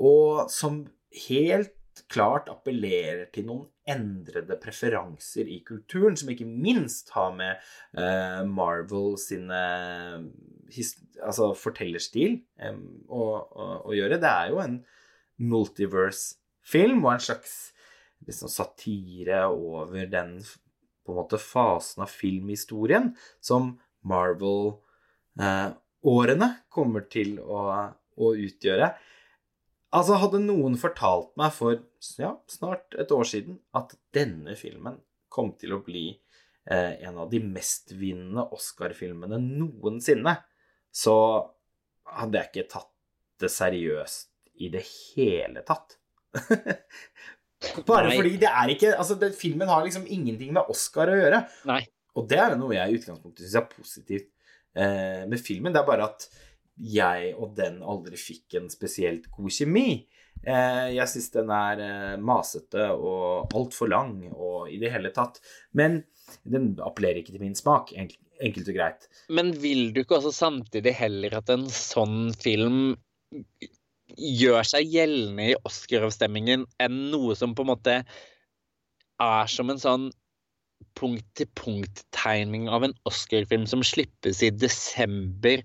og 0.00 0.48
som 0.52 0.82
helt 1.28 1.72
klart 2.12 2.50
appellerer 2.52 3.26
til 3.34 3.46
noen 3.48 3.66
endrede 3.88 4.56
preferanser 4.60 5.48
i 5.48 5.62
kulturen, 5.66 6.16
som 6.18 6.30
ikke 6.32 6.46
minst 6.48 7.10
har 7.14 7.30
med 7.36 7.52
uh, 7.98 8.42
Marvel 8.48 9.16
sine 9.20 9.60
altså 11.22 11.54
fortellerstil 11.56 12.40
um, 12.66 13.04
å, 13.08 13.22
å, 13.22 13.24
å, 13.86 13.94
gjøre. 13.96 14.20
Det 14.22 14.30
er 14.30 14.46
jo 14.52 14.58
en 14.62 14.76
multiverse-film 15.52 17.04
og 17.04 17.12
en 17.14 17.24
slags 17.28 17.52
liksom, 18.26 18.48
satire 18.52 19.38
over 19.52 20.04
den 20.10 20.30
på 21.06 21.12
en 21.12 21.20
måte 21.20 21.38
fasen 21.38 22.02
av 22.02 22.08
filmhistorien 22.10 23.16
som 23.44 23.78
Marvel-årene 24.06 26.48
uh, 26.50 26.56
kommer 26.72 27.02
til 27.10 27.38
å, 27.42 27.58
å, 28.18 28.34
utgjøre. 28.34 28.90
Altså, 29.96 30.18
hadde 30.20 30.42
noen 30.44 30.76
fortalt 30.80 31.32
meg 31.40 31.54
for 31.56 31.78
ja, 32.20 32.34
snart 32.50 32.96
et 33.00 33.12
år 33.14 33.28
siden 33.28 33.60
at 33.76 33.94
denne 34.14 34.56
filmen 34.58 34.98
kom 35.32 35.54
til 35.60 35.76
å 35.76 35.82
bli 35.84 36.08
eh, 36.68 36.98
en 37.06 37.20
av 37.22 37.30
de 37.32 37.40
mestvinnende 37.42 38.46
Oscar-filmene 38.56 39.38
noensinne, 39.40 40.36
så 40.92 41.16
hadde 42.16 42.40
jeg 42.40 42.52
ikke 42.52 42.72
tatt 42.76 42.92
det 43.40 43.50
seriøst 43.52 44.30
i 44.64 44.70
det 44.72 44.84
hele 44.84 45.64
tatt. 45.66 45.98
Bare 47.88 48.10
Nei. 48.10 48.16
fordi 48.18 48.34
det 48.40 48.48
er 48.50 48.70
ikke 48.72 48.90
Altså, 48.92 49.16
den 49.20 49.32
filmen 49.32 49.70
har 49.72 49.84
liksom 49.84 50.04
ingenting 50.12 50.52
med 50.56 50.68
Oscar 50.72 51.08
å 51.08 51.16
gjøre. 51.16 51.42
Nei. 51.68 51.82
Og 52.16 52.26
det 52.28 52.40
er 52.40 52.56
noe 52.60 52.76
jeg 52.76 52.92
i 52.92 52.98
utgangspunktet 53.00 53.44
syns 53.44 53.58
er 53.60 53.68
positivt 53.70 54.28
eh, 54.76 55.24
med 55.28 55.40
filmen. 55.40 55.72
Det 55.74 55.80
er 55.80 55.88
bare 55.88 56.08
at 56.08 56.28
jeg 56.76 57.32
og 57.36 57.56
den 57.56 57.80
aldri 57.84 58.18
fikk 58.20 58.58
en 58.60 58.68
spesielt 58.72 59.30
god 59.32 59.52
kjemi. 59.52 59.88
Eh, 60.46 60.88
jeg 60.94 61.08
syns 61.10 61.30
den 61.34 61.50
er 61.54 61.82
eh, 61.82 62.18
masete 62.20 62.90
og 62.92 63.54
altfor 63.56 63.90
lang 63.90 64.18
og 64.30 64.68
i 64.70 64.78
det 64.82 64.92
hele 64.92 65.12
tatt. 65.16 65.40
Men 65.76 66.02
den 66.44 66.74
appellerer 66.82 67.22
ikke 67.22 67.34
til 67.34 67.44
min 67.44 67.56
smak, 67.58 67.94
enkelt, 67.96 68.68
og 68.68 68.76
greit. 68.76 69.08
Men 69.32 69.54
vil 69.62 69.90
du 69.94 70.02
ikke 70.02 70.18
også 70.18 70.34
samtidig 70.34 70.92
heller 70.98 71.38
at 71.38 71.50
en 71.54 71.66
sånn 71.72 72.34
film 72.36 72.96
gjør 74.16 74.66
seg 74.66 74.92
gjeldende 74.92 75.50
i 75.50 75.58
Oscar-avstemmingen 75.66 76.64
enn 76.82 77.00
noe 77.12 77.34
som 77.38 77.56
på 77.56 77.64
en 77.64 77.72
måte 77.72 77.96
er 79.22 79.50
som 79.50 79.72
en 79.72 79.80
sånn 79.80 80.06
punkt-til-punkt-tegning 80.96 82.66
av 82.72 82.86
en 82.86 82.94
Oscar-film 83.08 83.66
som 83.68 83.84
slippes 83.86 84.42
i 84.44 84.50
desember, 84.54 85.62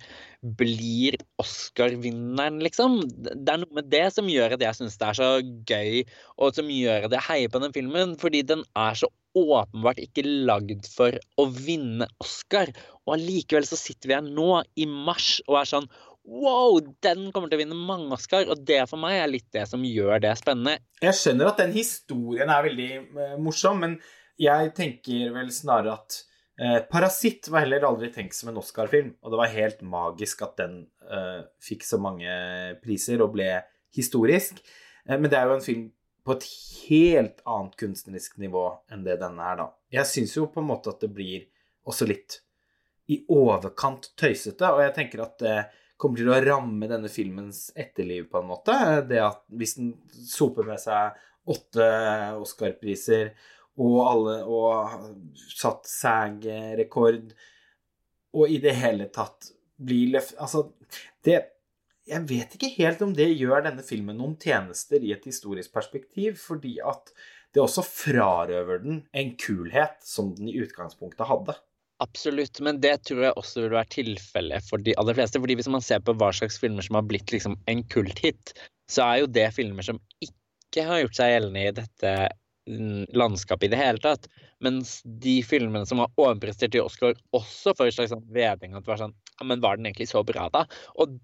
blir 0.57 1.17
Oscar-vinneren, 1.41 2.59
liksom. 2.65 2.99
Det 3.21 3.53
er 3.53 3.61
noe 3.61 3.77
med 3.77 3.89
det 3.93 4.07
som 4.15 4.29
gjør 4.31 4.57
at 4.57 4.65
jeg 4.65 4.79
syns 4.79 4.99
det 4.99 5.09
er 5.09 5.19
så 5.19 5.31
gøy, 5.69 6.03
og 6.41 6.55
som 6.57 6.71
gjør 6.73 7.07
at 7.07 7.17
jeg 7.17 7.27
heier 7.29 7.53
på 7.53 7.63
den 7.63 7.75
filmen, 7.75 8.15
fordi 8.21 8.43
den 8.53 8.63
er 8.77 8.97
så 8.97 9.11
åpenbart 9.37 10.01
ikke 10.03 10.25
lagd 10.27 10.87
for 10.91 11.15
å 11.39 11.47
vinne 11.55 12.07
Oscar. 12.23 12.71
Og 13.05 13.15
allikevel 13.15 13.67
så 13.67 13.79
sitter 13.79 14.11
vi 14.11 14.17
her 14.17 14.25
nå, 14.25 14.63
i 14.75 14.87
mars, 14.89 15.37
og 15.47 15.61
er 15.61 15.75
sånn 15.75 15.91
Wow, 16.21 16.77
den 17.01 17.31
kommer 17.33 17.49
til 17.49 17.57
å 17.57 17.61
vinne 17.63 17.75
mange 17.75 18.13
Oscar, 18.13 18.45
og 18.45 18.59
det 18.67 18.83
for 18.91 19.01
meg 19.01 19.17
er 19.17 19.31
litt 19.31 19.47
det 19.55 19.63
som 19.65 19.81
gjør 19.81 20.21
det 20.21 20.35
spennende. 20.37 20.77
Jeg 21.01 21.17
skjønner 21.17 21.49
at 21.49 21.61
den 21.63 21.73
historien 21.73 22.51
er 22.53 22.67
veldig 22.67 22.89
uh, 23.17 23.39
morsom, 23.41 23.81
men 23.81 23.95
jeg 24.41 24.73
tenker 24.77 25.31
vel 25.35 25.51
snarere 25.53 25.95
at 25.99 26.17
eh, 26.61 26.79
Parasitt 26.89 27.49
var 27.51 27.65
heller 27.65 27.85
aldri 27.87 28.11
tenkt 28.13 28.37
som 28.37 28.51
en 28.51 28.59
Oscar-film, 28.61 29.13
og 29.21 29.33
det 29.33 29.41
var 29.41 29.55
helt 29.55 29.81
magisk 29.85 30.43
at 30.47 30.57
den 30.61 30.77
eh, 31.05 31.41
fikk 31.61 31.85
så 31.87 32.01
mange 32.01 32.31
priser 32.83 33.23
og 33.23 33.35
ble 33.37 33.53
historisk. 33.95 34.61
men 35.09 35.27
det 35.27 35.35
er 35.35 35.49
jo 35.49 35.57
en 35.57 35.65
film 35.65 35.87
på 36.23 36.35
et 36.37 36.45
helt 36.87 37.41
annet 37.49 37.75
kunstnerisk 37.81 38.37
nivå 38.39 38.67
enn 38.93 39.03
det 39.03 39.17
denne 39.19 39.45
er, 39.45 39.57
da. 39.63 39.67
Jeg 39.91 40.07
syns 40.07 40.35
jo 40.37 40.47
på 40.53 40.61
en 40.61 40.69
måte 40.69 40.93
at 40.93 41.01
det 41.01 41.09
blir 41.13 41.47
også 41.89 42.07
litt 42.07 42.37
i 43.11 43.17
overkant 43.33 44.11
tøysete, 44.19 44.69
og 44.69 44.83
jeg 44.85 44.93
tenker 44.95 45.25
at 45.25 45.39
det 45.41 45.55
kommer 46.01 46.21
til 46.21 46.31
å 46.31 46.39
ramme 46.41 46.89
denne 46.89 47.09
filmens 47.11 47.69
etterliv, 47.77 48.29
på 48.31 48.41
en 48.41 48.49
måte. 48.49 48.75
Det 49.09 49.19
at 49.21 49.41
hvis 49.53 49.75
den 49.77 49.91
soper 50.29 50.65
med 50.69 50.81
seg 50.81 51.17
åtte 51.51 51.87
Oscar-priser 52.37 53.33
og 53.79 53.97
alle 54.03 54.35
og 54.43 55.31
satt 55.55 55.87
SAG-rekord 55.87 57.31
og 58.37 58.51
i 58.51 58.59
det 58.63 58.75
hele 58.79 59.07
tatt 59.13 59.51
blir 59.81 60.15
løft... 60.17 60.37
Altså, 60.39 60.69
det 61.25 61.41
Jeg 62.11 62.25
vet 62.27 62.55
ikke 62.57 62.71
helt 62.79 63.01
om 63.05 63.11
det 63.15 63.29
gjør 63.37 63.67
denne 63.67 63.83
filmen 63.85 64.17
noen 64.17 64.33
tjenester 64.41 65.03
i 65.05 65.13
et 65.13 65.25
historisk 65.27 65.71
perspektiv, 65.71 66.39
fordi 66.41 66.79
at 66.83 67.13
det 67.53 67.61
også 67.61 67.83
frarøver 67.85 68.81
den 68.83 69.03
en 69.13 69.35
kulhet 69.39 69.99
som 70.03 70.31
den 70.35 70.49
i 70.49 70.57
utgangspunktet 70.63 71.27
hadde. 71.29 71.55
Absolutt, 72.01 72.57
men 72.65 72.79
det 72.81 72.95
tror 73.05 73.27
jeg 73.27 73.37
også 73.37 73.65
vil 73.65 73.75
være 73.75 73.93
tilfellet 73.93 74.65
for 74.65 74.81
de 74.81 74.95
aller 74.97 75.17
fleste. 75.19 75.39
fordi 75.39 75.59
hvis 75.59 75.69
man 75.69 75.83
ser 75.85 76.01
på 76.01 76.15
hva 76.17 76.31
slags 76.33 76.57
filmer 76.59 76.81
som 76.81 76.97
har 76.97 77.05
blitt 77.05 77.31
liksom 77.31 77.59
en 77.69 77.83
kulthit, 77.93 78.55
så 78.89 79.05
er 79.05 79.21
jo 79.21 79.33
det 79.37 79.51
filmer 79.53 79.85
som 79.85 79.99
ikke 80.23 80.87
har 80.87 81.03
gjort 81.03 81.19
seg 81.19 81.35
gjeldende 81.35 81.67
i 81.67 81.75
dette 81.83 82.15
landskapet 82.67 83.67
i 83.67 83.71
det 83.73 83.79
hele 83.79 84.01
tatt. 84.01 84.27
Mens 84.59 85.01
de 85.03 85.39
filmene 85.43 85.85
som 85.89 85.99
har 86.03 86.11
overprestert 86.17 86.75
i 86.77 86.83
Oscar, 86.83 87.17
også 87.35 87.73
får 87.77 87.89
en 87.89 87.97
slags 87.97 88.13
sånn 88.13 88.29
veding 88.33 88.75
at 88.75 88.85
det 88.85 88.93
var 88.93 89.03
sånn 89.07 89.17
Ja, 89.39 89.45
men 89.49 89.61
var 89.63 89.77
den 89.77 89.87
egentlig 89.89 90.11
så 90.11 90.21
bra, 90.23 90.49
da? 90.53 90.67
Og 91.01 91.17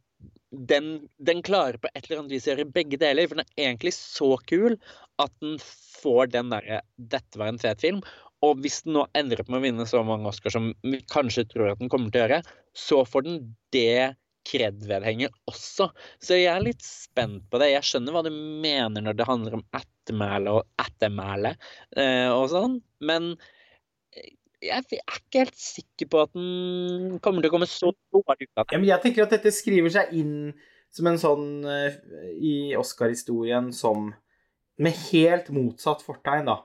den, 0.49 1.07
den, 1.21 1.43
klarer 1.45 1.77
på 1.77 1.89
et 1.93 2.07
eller 2.07 2.23
annet 2.23 2.33
vis 2.33 2.47
å 2.47 2.53
gjøre 2.53 2.71
begge 2.73 2.97
deler, 2.97 3.27
for 3.27 3.37
den 3.37 3.45
er 3.45 3.67
egentlig 3.67 3.93
så 3.93 4.31
kul 4.49 4.77
at 5.21 5.33
den 5.43 5.59
får 5.61 6.31
den 6.33 6.49
derre 6.53 6.81
'dette 6.97 7.37
var 7.37 7.51
en 7.51 7.61
fet 7.61 7.83
film', 7.83 8.01
og 8.45 8.61
hvis 8.63 8.83
den 8.85 8.95
nå 8.97 9.05
ender 9.17 9.41
opp 9.41 9.49
med 9.51 9.59
å 9.59 9.65
vinne 9.65 9.85
så 9.89 10.01
mange 10.05 10.29
Oscar 10.29 10.53
som 10.53 10.71
vi 10.81 11.01
kanskje 11.11 11.45
tror 11.51 11.71
at 11.71 11.81
den 11.81 11.91
kommer 11.93 12.09
til 12.13 12.21
å 12.21 12.25
gjøre, 12.25 12.41
så 12.77 13.03
får 13.05 13.25
den 13.27 13.39
det 13.75 14.15
kred-vedhenget 14.47 15.35
også. 15.49 15.89
Så 16.23 16.39
jeg 16.39 16.49
er 16.53 16.63
litt 16.63 16.83
spent 16.85 17.45
på 17.51 17.59
det. 17.61 17.73
Jeg 17.73 17.87
skjønner 17.89 18.15
hva 18.15 18.23
du 18.25 18.31
mener 18.31 19.03
når 19.03 19.19
det 19.19 19.27
handler 19.27 19.59
om 19.59 19.65
ettermæle 19.75 20.55
og 20.59 20.85
ettermæle 20.85 21.53
eh, 21.99 22.31
og 22.31 22.47
sånn, 22.53 22.79
men 23.03 23.35
jeg 24.63 24.73
er 24.73 25.19
ikke 25.19 25.43
helt 25.43 25.59
sikker 25.59 26.09
på 26.09 26.21
at 26.23 26.33
den 26.33 27.19
kommer 27.23 27.43
til 27.43 27.51
å 27.51 27.53
komme 27.53 27.69
så 27.69 27.91
dårlig 28.13 28.47
ut 28.47 28.61
av 28.63 28.69
det. 28.71 28.79
Jeg 28.89 29.03
tenker 29.03 29.25
at 29.27 29.35
dette 29.35 29.53
skriver 29.53 29.93
seg 29.93 30.15
inn 30.17 30.37
som 30.93 31.09
en 31.09 31.19
sånn 31.21 31.47
uh, 31.67 31.93
i 32.33 32.73
Oscar-historien 32.79 33.69
som 33.75 34.11
med 34.81 34.97
helt 35.09 35.51
motsatt 35.53 36.03
fortegn, 36.05 36.49
da. 36.49 36.61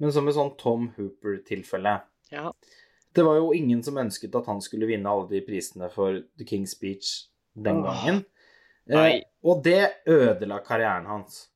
Men 0.00 0.12
som 0.14 0.28
et 0.28 0.36
sånn 0.36 0.54
Tom 0.60 0.88
Hooper-tilfelle. 0.96 1.98
Ja. 2.32 2.52
Det 3.14 3.24
var 3.26 3.40
jo 3.40 3.52
ingen 3.56 3.82
som 3.82 3.98
ønsket 3.98 4.34
at 4.38 4.48
han 4.50 4.60
skulle 4.62 4.88
vinne 4.90 5.10
alle 5.10 5.26
de 5.30 5.40
prisene 5.42 5.88
for 5.92 6.20
The 6.38 6.46
King's 6.46 6.76
Speech 6.76 7.30
den 7.58 7.82
gangen. 7.82 8.24
Eh, 8.90 9.22
og 9.46 9.62
det 9.64 10.04
ødela 10.10 10.60
karrieren 10.66 11.08
hans. 11.10 11.46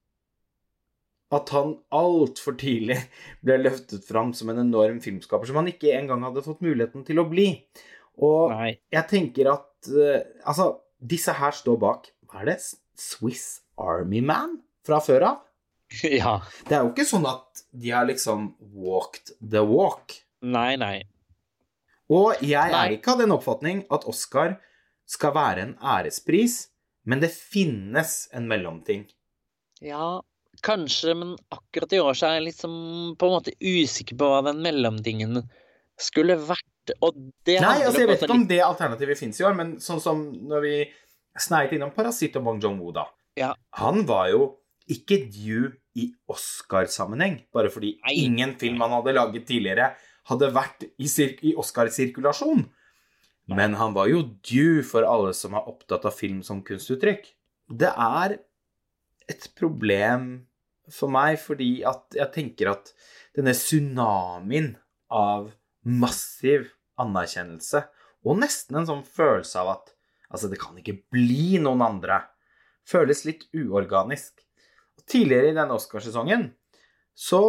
At 1.35 1.51
han 1.55 1.77
altfor 1.95 2.57
tidlig 2.61 2.99
ble 3.47 3.59
løftet 3.63 4.07
fram 4.07 4.35
som 4.37 4.53
en 4.53 4.63
enorm 4.67 5.01
filmskaper 5.03 5.51
som 5.51 5.59
han 5.63 5.71
ikke 5.73 5.95
engang 5.97 6.27
hadde 6.27 6.45
fått 6.47 6.63
muligheten 6.65 7.07
til 7.07 7.23
å 7.23 7.29
bli. 7.31 7.49
Og 8.23 8.53
Nei. 8.55 8.75
jeg 8.95 9.11
tenker 9.11 9.49
at 9.51 9.89
eh, 9.91 10.21
Altså, 10.47 10.69
disse 11.03 11.33
her 11.35 11.51
står 11.51 11.81
bak 11.83 12.05
Hva 12.31 12.45
er 12.45 12.53
det? 12.53 12.61
Swiss 12.95 13.65
Army 13.75 14.21
Man 14.23 14.61
fra 14.87 15.01
før 15.03 15.31
av? 15.33 15.41
Ja. 16.21 16.37
Det 16.69 16.77
er 16.77 16.85
jo 16.87 16.93
ikke 16.93 17.07
sånn 17.09 17.27
at 17.27 17.65
de 17.75 17.91
har 17.91 18.07
liksom 18.07 18.53
walked 18.75 19.35
the 19.39 19.63
walk. 19.67 20.15
Nei, 20.43 20.75
nei. 20.79 21.03
Og 22.15 22.45
jeg 22.45 22.71
er 22.71 22.95
ikke 22.95 23.15
av 23.15 23.25
den 23.25 23.35
oppfatning 23.35 23.83
at 23.95 24.07
Oscar 24.11 24.59
skal 25.09 25.35
være 25.37 25.65
en 25.67 25.75
ærespris, 25.83 26.69
men 27.09 27.21
det 27.21 27.33
finnes 27.35 28.15
en 28.33 28.47
mellomting. 28.49 29.05
Ja, 29.85 30.23
kanskje, 30.65 31.17
men 31.19 31.35
akkurat 31.53 31.93
i 31.93 32.01
år 32.01 32.17
så 32.17 32.31
er 32.31 32.39
jeg 32.39 32.49
liksom 32.51 32.75
på 33.21 33.29
en 33.29 33.35
måte 33.35 33.57
usikker 33.61 34.17
på 34.21 34.31
hva 34.31 34.41
den 34.47 34.63
mellomtingen 34.65 35.43
skulle 36.01 36.39
vært. 36.41 36.95
Og 37.01 37.17
det 37.47 37.61
Nei, 37.65 37.79
altså 37.85 38.03
jeg 38.03 38.11
vet 38.11 38.25
ikke 38.27 38.37
om 38.37 38.49
det 38.49 38.61
alternativet 38.65 39.21
fins 39.21 39.41
i 39.41 39.47
år, 39.47 39.57
men 39.57 39.77
sånn 39.83 40.03
som 40.05 40.27
når 40.49 40.65
vi 40.65 40.75
sneit 41.41 41.73
innom 41.75 41.93
Parasitt 41.95 42.37
og 42.39 42.45
Bong 42.47 42.61
Jong-woo, 42.63 42.93
da. 42.95 43.09
Ja. 43.41 43.55
Han 43.81 44.05
var 44.09 44.29
jo 44.31 44.45
ikke 44.93 45.25
Due 45.33 45.73
i 45.99 46.11
Oscar-sammenheng, 46.31 47.39
bare 47.55 47.71
fordi 47.73 47.95
Nei. 48.05 48.19
ingen 48.27 48.55
film 48.61 48.83
han 48.85 48.93
hadde 48.99 49.15
laget 49.17 49.47
tidligere, 49.49 49.93
hadde 50.31 50.51
vært 50.55 50.87
i, 50.97 51.09
i 51.51 51.55
Oscar-sirkulasjon. 51.61 52.65
Men 53.53 53.77
han 53.77 53.93
var 53.97 54.09
jo 54.09 54.23
Due 54.41 54.85
for 54.87 55.05
alle 55.05 55.35
som 55.37 55.57
er 55.57 55.69
opptatt 55.69 56.07
av 56.09 56.17
film 56.17 56.41
som 56.47 56.63
kunstuttrykk. 56.65 57.27
Det 57.69 57.91
er 57.91 58.39
et 59.29 59.49
problem 59.57 60.47
for 60.93 61.13
meg, 61.13 61.37
fordi 61.41 61.83
at 61.89 62.17
jeg 62.17 62.33
tenker 62.35 62.73
at 62.73 62.93
denne 63.37 63.55
tsunamien 63.57 64.75
av 65.13 65.51
massiv 65.85 66.71
anerkjennelse, 67.01 67.85
og 68.25 68.41
nesten 68.41 68.81
en 68.81 68.89
sånn 68.89 69.05
følelse 69.05 69.61
av 69.61 69.73
at 69.75 69.93
altså, 70.31 70.49
det 70.49 70.61
kan 70.63 70.77
ikke 70.81 71.01
bli 71.13 71.61
noen 71.63 71.85
andre, 71.85 72.23
føles 72.89 73.25
litt 73.29 73.47
uorganisk. 73.57 74.41
Tidligere 75.05 75.51
i 75.53 75.57
denne 75.57 75.77
Oscarsesongen 75.77 76.49
så 77.13 77.41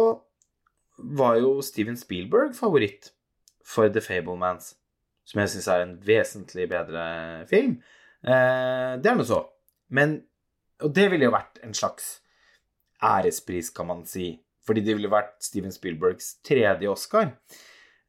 var 0.98 1.38
jo 1.40 1.60
Steven 1.64 1.96
Spielberg 1.98 2.54
favoritt 2.56 3.10
for 3.66 3.90
The 3.92 4.00
Fablemans, 4.00 4.74
som 5.26 5.42
jeg 5.42 5.52
syns 5.52 5.68
er 5.72 5.84
en 5.84 5.96
vesentlig 6.06 6.68
bedre 6.70 7.04
film. 7.50 7.78
Eh, 8.22 8.96
det 9.02 9.10
er 9.10 9.18
nå 9.18 9.26
så. 9.26 9.44
Men 9.88 10.22
Og 10.76 10.92
det 10.92 11.06
ville 11.08 11.24
jo 11.24 11.32
vært 11.32 11.56
en 11.64 11.72
slags 11.72 12.18
ærespris, 13.00 13.70
kan 13.72 13.86
man 13.88 14.02
si, 14.04 14.34
fordi 14.66 14.82
det 14.84 14.92
ville 14.98 15.08
vært 15.08 15.38
Steven 15.40 15.72
Spielbergs 15.72 16.34
tredje 16.44 16.90
Oscar. 16.90 17.30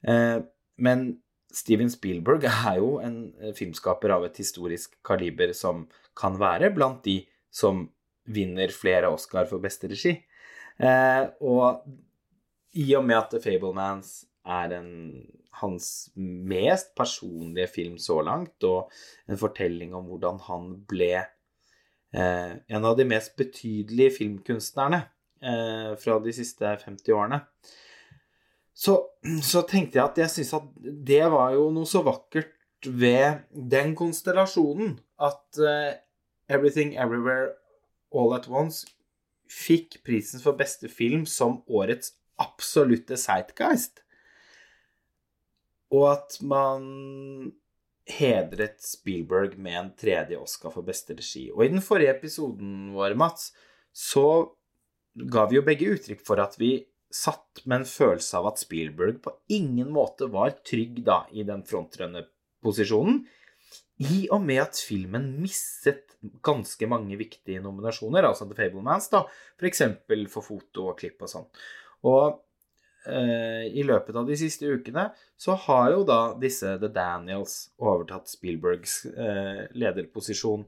Eh, 0.03 0.41
men 0.75 1.05
Steven 1.47 1.87
Spielberg 1.89 2.43
er 2.67 2.81
jo 2.81 2.97
en 2.99 3.31
filmskaper 3.55 4.11
av 4.17 4.25
et 4.27 4.35
historisk 4.43 4.97
kaliber 5.07 5.53
som 5.55 5.85
kan 6.17 6.35
være 6.35 6.73
blant 6.75 6.99
de 7.07 7.21
som 7.47 7.85
vinner 8.27 8.73
flere 8.75 9.07
Oscar 9.07 9.47
for 9.47 9.63
beste 9.63 9.87
regi. 9.87 10.17
Eh, 10.77 11.23
og 11.39 11.87
i 12.77 12.87
og 12.97 13.05
med 13.07 13.17
at 13.19 13.31
The 13.33 13.41
Fablemans 13.43 14.21
er 14.47 14.75
en, 14.77 14.91
hans 15.59 16.09
mest 16.15 16.93
personlige 16.97 17.71
film 17.73 17.97
så 18.01 18.21
langt, 18.25 18.63
og 18.63 18.91
en 19.27 19.39
fortelling 19.39 19.95
om 19.97 20.07
hvordan 20.11 20.39
han 20.47 20.69
ble 20.89 21.13
eh, 21.17 22.53
en 22.55 22.87
av 22.87 22.97
de 22.97 23.07
mest 23.09 23.35
betydelige 23.39 24.17
filmkunstnerne 24.19 25.01
eh, 25.41 25.93
fra 25.99 26.19
de 26.23 26.35
siste 26.35 26.77
50 26.85 27.15
årene, 27.17 27.41
så, 28.77 28.99
så 29.41 29.63
tenkte 29.65 29.97
jeg 29.97 30.05
at 30.05 30.19
jeg 30.21 30.33
syns 30.35 30.53
at 30.59 30.67
det 30.83 31.23
var 31.33 31.55
jo 31.55 31.71
noe 31.73 31.89
så 31.89 32.03
vakkert 32.05 32.53
ved 32.85 33.41
den 33.51 33.95
konstellasjonen 33.97 34.99
at 35.17 35.61
eh, 35.65 35.97
Everything 36.47 36.93
Everywhere 36.95 37.55
All 38.13 38.35
At 38.37 38.45
Once 38.47 38.85
fikk 39.49 39.97
prisen 40.05 40.43
for 40.43 40.59
beste 40.59 40.91
film 40.91 41.25
som 41.25 41.63
årets 41.67 42.13
absolutte 42.41 43.17
Zeitgeist. 43.19 44.03
Og 45.93 46.09
at 46.11 46.37
man 46.43 47.53
hedret 48.07 48.79
Spielberg 48.83 49.57
med 49.59 49.79
en 49.79 49.89
tredje 49.99 50.39
Oscar 50.39 50.71
for 50.71 50.87
beste 50.87 51.15
regi. 51.17 51.47
Og 51.51 51.65
i 51.65 51.71
den 51.71 51.83
forrige 51.83 52.13
episoden 52.15 52.93
vår, 52.95 53.15
Mats, 53.19 53.51
så 53.91 54.53
ga 55.17 55.47
vi 55.49 55.57
jo 55.57 55.65
begge 55.65 55.89
uttrykk 55.95 56.23
for 56.25 56.39
at 56.43 56.55
vi 56.59 56.77
satt 57.13 57.63
med 57.65 57.81
en 57.81 57.89
følelse 57.89 58.39
av 58.39 58.51
at 58.51 58.61
Spielberg 58.61 59.21
på 59.23 59.33
ingen 59.55 59.89
måte 59.95 60.27
var 60.31 60.57
trygg 60.67 61.01
da 61.07 61.23
i 61.31 61.45
den 61.47 61.63
frontrønneposisjonen, 61.67 63.23
i 63.97 64.27
og 64.33 64.43
med 64.45 64.61
at 64.61 64.77
filmen 64.77 65.31
mistet 65.41 66.17
ganske 66.45 66.89
mange 66.89 67.17
viktige 67.17 67.61
nominasjoner, 67.63 68.27
altså 68.27 68.45
The 68.45 68.57
Fablemans, 68.57 69.09
da, 69.13 69.23
f.eks. 69.57 69.83
For, 70.05 70.27
for 70.33 70.45
foto 70.45 70.89
og 70.91 70.99
klipp 70.99 71.23
og 71.25 71.31
sånn. 71.31 71.47
Og 72.07 72.37
eh, 73.07 73.65
i 73.71 73.83
løpet 73.87 74.15
av 74.15 74.27
de 74.27 74.37
siste 74.39 74.69
ukene 74.69 75.09
så 75.39 75.57
har 75.67 75.91
jo 75.93 76.03
da 76.07 76.21
disse 76.39 76.77
The 76.81 76.91
Daniels 76.93 77.57
overtatt 77.77 78.31
Spielbergs 78.31 79.01
eh, 79.11 79.65
lederposisjon. 79.77 80.67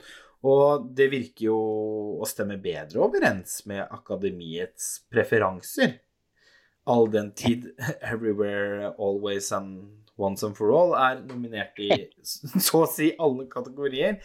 Og 0.50 0.86
det 0.96 1.10
virker 1.12 1.50
jo 1.50 1.60
å 2.24 2.28
stemme 2.30 2.60
bedre 2.64 3.02
overens 3.04 3.60
med 3.68 3.84
akademiets 3.84 5.02
preferanser. 5.12 5.98
All 6.90 7.10
den 7.12 7.34
tid 7.38 7.72
Everywhere, 8.14 8.94
Always 8.98 9.52
and 9.56 10.06
Once 10.20 10.44
and 10.44 10.56
for 10.58 10.72
All 10.76 10.96
er 11.00 11.22
nominert 11.24 11.80
i 11.80 11.92
så 12.68 12.84
å 12.84 12.90
si 12.92 13.12
alle 13.20 13.48
kategorier. 13.52 14.20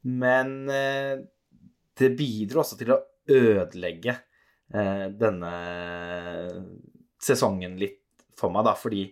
Men 0.00 0.64
eh, 0.72 1.20
det 2.00 2.14
bidro 2.16 2.62
også 2.62 2.80
til 2.80 2.94
å 2.94 3.02
ødelegge 3.30 4.16
denne 4.70 5.50
sesongen 7.20 7.74
litt 7.80 7.98
for 8.38 8.54
meg, 8.54 8.64
da, 8.68 8.76
fordi 8.78 9.08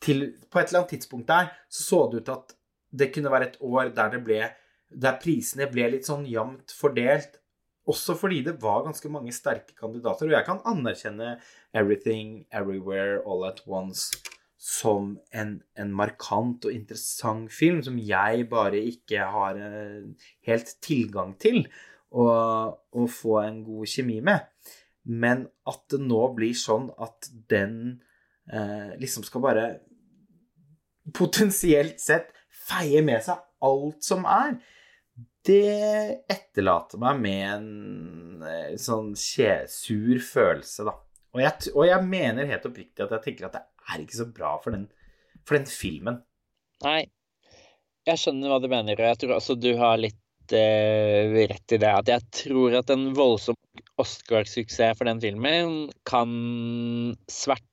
til, 0.00 0.22
på 0.46 0.60
et 0.60 0.70
eller 0.70 0.80
annet 0.80 0.92
tidspunkt 0.94 1.28
der 1.28 1.50
så 1.68 1.82
så 1.82 1.98
det 2.08 2.20
ut 2.20 2.28
til 2.28 2.36
at 2.36 2.54
det 3.02 3.08
kunne 3.14 3.32
være 3.32 3.48
et 3.50 3.58
år 3.60 3.90
der 3.96 4.14
det 4.14 4.20
ble 4.24 4.38
der 4.90 5.18
prisene 5.22 5.68
ble 5.70 5.86
litt 5.92 6.08
sånn 6.08 6.26
jevnt 6.26 6.72
fordelt. 6.74 7.38
Også 7.90 8.14
fordi 8.18 8.42
det 8.46 8.56
var 8.62 8.84
ganske 8.84 9.10
mange 9.12 9.32
sterke 9.34 9.74
kandidater. 9.78 10.28
Og 10.28 10.34
jeg 10.34 10.46
kan 10.46 10.60
anerkjenne 10.68 11.36
Everything, 11.72 12.44
Everywhere, 12.52 13.20
All 13.24 13.46
At 13.48 13.62
Once 13.66 14.10
som 14.60 15.14
en, 15.32 15.54
en 15.78 15.92
markant 15.96 16.66
og 16.68 16.74
interessant 16.74 17.48
film 17.54 17.80
som 17.86 17.96
jeg 17.96 18.44
bare 18.50 18.82
ikke 18.90 19.24
har 19.32 19.56
eh, 19.56 20.26
helt 20.44 20.74
tilgang 20.84 21.32
til 21.40 21.62
å, 22.10 22.26
å 22.76 23.06
få 23.08 23.38
en 23.40 23.62
god 23.64 23.88
kjemi 23.88 24.18
med. 24.26 24.44
Men 25.08 25.46
at 25.68 25.84
det 25.92 26.00
nå 26.04 26.20
blir 26.36 26.56
sånn 26.56 26.90
at 27.00 27.30
den 27.50 28.02
eh, 28.52 28.92
liksom 29.00 29.24
skal 29.26 29.44
bare 29.44 29.64
potensielt 31.16 32.00
sett 32.02 32.34
feie 32.68 33.00
med 33.02 33.24
seg 33.24 33.40
alt 33.64 34.04
som 34.04 34.26
er, 34.28 34.58
det 35.46 36.24
etterlater 36.30 37.00
meg 37.00 37.20
med 37.22 37.44
en 37.48 38.42
eh, 38.44 38.74
sånn 38.80 39.14
sur 39.16 40.20
følelse, 40.24 40.84
da. 40.86 40.96
Og 41.30 41.42
jeg, 41.44 41.70
og 41.72 41.86
jeg 41.86 42.06
mener 42.10 42.48
helt 42.50 42.66
oppriktig 42.66 43.04
at 43.04 43.14
jeg 43.16 43.24
tenker 43.24 43.48
at 43.48 43.56
det 43.56 43.64
er 43.90 44.02
ikke 44.02 44.18
så 44.18 44.26
bra 44.34 44.56
for 44.62 44.74
den, 44.74 44.88
for 45.46 45.56
den 45.56 45.68
filmen. 45.70 46.20
Nei, 46.84 47.04
jeg 48.08 48.20
skjønner 48.20 48.52
hva 48.52 48.58
du 48.62 48.68
mener, 48.72 48.98
og 48.98 49.12
jeg 49.12 49.20
tror 49.22 49.36
også 49.36 49.56
du 49.60 49.70
har 49.80 50.00
litt 50.00 50.19
eh, 50.56 51.32
rett 51.50 51.74
i 51.74 51.80
det. 51.80 51.90
At 51.90 52.10
jeg 52.10 52.26
tror 52.44 52.76
at 52.80 52.92
en 52.92 53.10
voldsom 53.16 53.58
Oscar-suksess 54.00 54.98
for 54.98 55.08
den 55.08 55.20
filmen 55.22 55.74
kan 56.08 56.30
sverte 57.30 57.66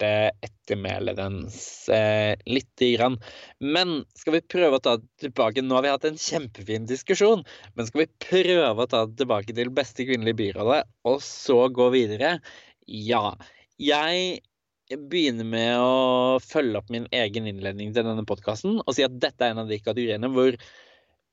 ettermælet 0.00 1.18
dens 1.18 1.88
eh, 1.92 2.34
lite 2.48 2.92
grann. 2.94 3.18
Men 3.60 4.02
skal 4.16 4.38
vi 4.38 4.42
prøve 4.56 4.78
å 4.78 4.84
ta 4.84 4.96
det 5.00 5.08
tilbake 5.26 5.64
Nå 5.64 5.76
har 5.76 5.84
vi 5.84 5.92
hatt 5.92 6.06
en 6.08 6.20
kjempefin 6.20 6.88
diskusjon, 6.88 7.44
men 7.76 7.88
skal 7.88 8.04
vi 8.04 8.12
prøve 8.26 8.84
å 8.84 8.90
ta 8.90 9.04
det 9.08 9.20
tilbake 9.20 9.56
til 9.56 9.72
beste 9.76 10.06
kvinnelige 10.08 10.40
birolle, 10.40 10.82
og 11.08 11.20
så 11.24 11.66
gå 11.68 11.90
videre? 11.96 12.38
Ja. 12.88 13.34
Jeg 13.80 14.40
begynner 14.90 15.46
med 15.46 15.76
å 15.78 16.38
følge 16.42 16.80
opp 16.80 16.88
min 16.90 17.06
egen 17.14 17.46
innledning 17.46 17.92
til 17.94 18.06
denne 18.06 18.24
podkasten 18.26 18.80
og 18.80 18.96
si 18.96 19.04
at 19.06 19.20
dette 19.22 19.46
er 19.46 19.54
en 19.54 19.62
av 19.62 19.70
de 19.70 19.78
kategoriene 19.78 20.30
hvor 20.34 20.56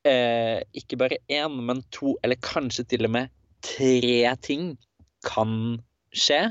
eh, 0.08 0.60
ikke 0.76 0.98
bare 1.00 1.20
én, 1.30 1.60
men 1.68 1.82
to, 1.94 2.16
eller 2.24 2.40
kanskje 2.44 2.86
til 2.94 3.08
og 3.08 3.14
med 3.16 3.34
tre 3.64 4.34
ting 4.44 4.72
kan 5.26 5.80
skje. 6.14 6.48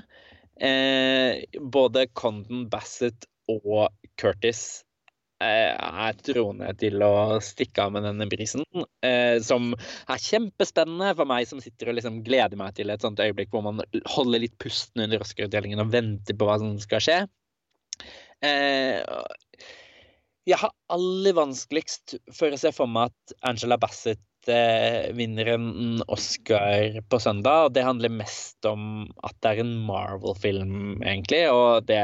Eh, 0.57 1.45
både 1.61 2.07
Condon 2.17 2.67
Bassett 2.71 3.27
og 3.51 3.87
Curtis 4.17 4.83
eh, 5.43 5.73
er 5.73 6.17
troende 6.25 6.71
til 6.81 7.01
å 7.05 7.37
stikke 7.43 7.85
av 7.85 7.93
med 7.95 8.07
denne 8.07 8.27
prisen. 8.31 8.65
Eh, 9.05 9.37
som 9.45 9.71
er 9.75 10.23
kjempespennende 10.23 11.13
for 11.17 11.29
meg 11.29 11.49
som 11.49 11.61
sitter 11.63 11.91
og 11.91 11.99
liksom 11.99 12.21
gleder 12.25 12.59
meg 12.59 12.77
til 12.77 12.93
et 12.93 13.05
sånt 13.05 13.21
øyeblikk 13.21 13.53
hvor 13.53 13.65
man 13.69 13.83
holder 14.15 14.43
litt 14.43 14.57
pusten 14.61 15.05
under 15.05 15.23
Oscar-utdelingen 15.23 15.83
og 15.83 15.93
venter 15.93 16.37
på 16.37 16.49
hva 16.49 16.57
som 16.63 16.77
skal 16.81 17.03
skje. 17.05 17.19
Eh, 18.45 19.01
jeg 20.47 20.61
har 20.61 20.71
aller 20.93 21.35
vanskeligst 21.35 22.17
for 22.35 22.53
å 22.53 22.59
se 22.59 22.71
for 22.75 22.87
meg 22.89 23.11
at 23.11 23.33
Angela 23.49 23.75
Bassett 23.81 24.47
eh, 24.47 25.09
vinner 25.15 25.49
en 25.57 26.03
Oscar 26.07 27.01
på 27.11 27.19
søndag. 27.19 27.65
og 27.65 27.73
Det 27.75 27.83
handler 27.83 28.13
mest 28.15 28.67
om 28.69 29.09
at 29.27 29.35
det 29.43 29.51
er 29.51 29.61
en 29.65 29.73
Marvel-film, 29.89 31.03
egentlig. 31.03 31.41
Og 31.51 31.89
det 31.89 31.99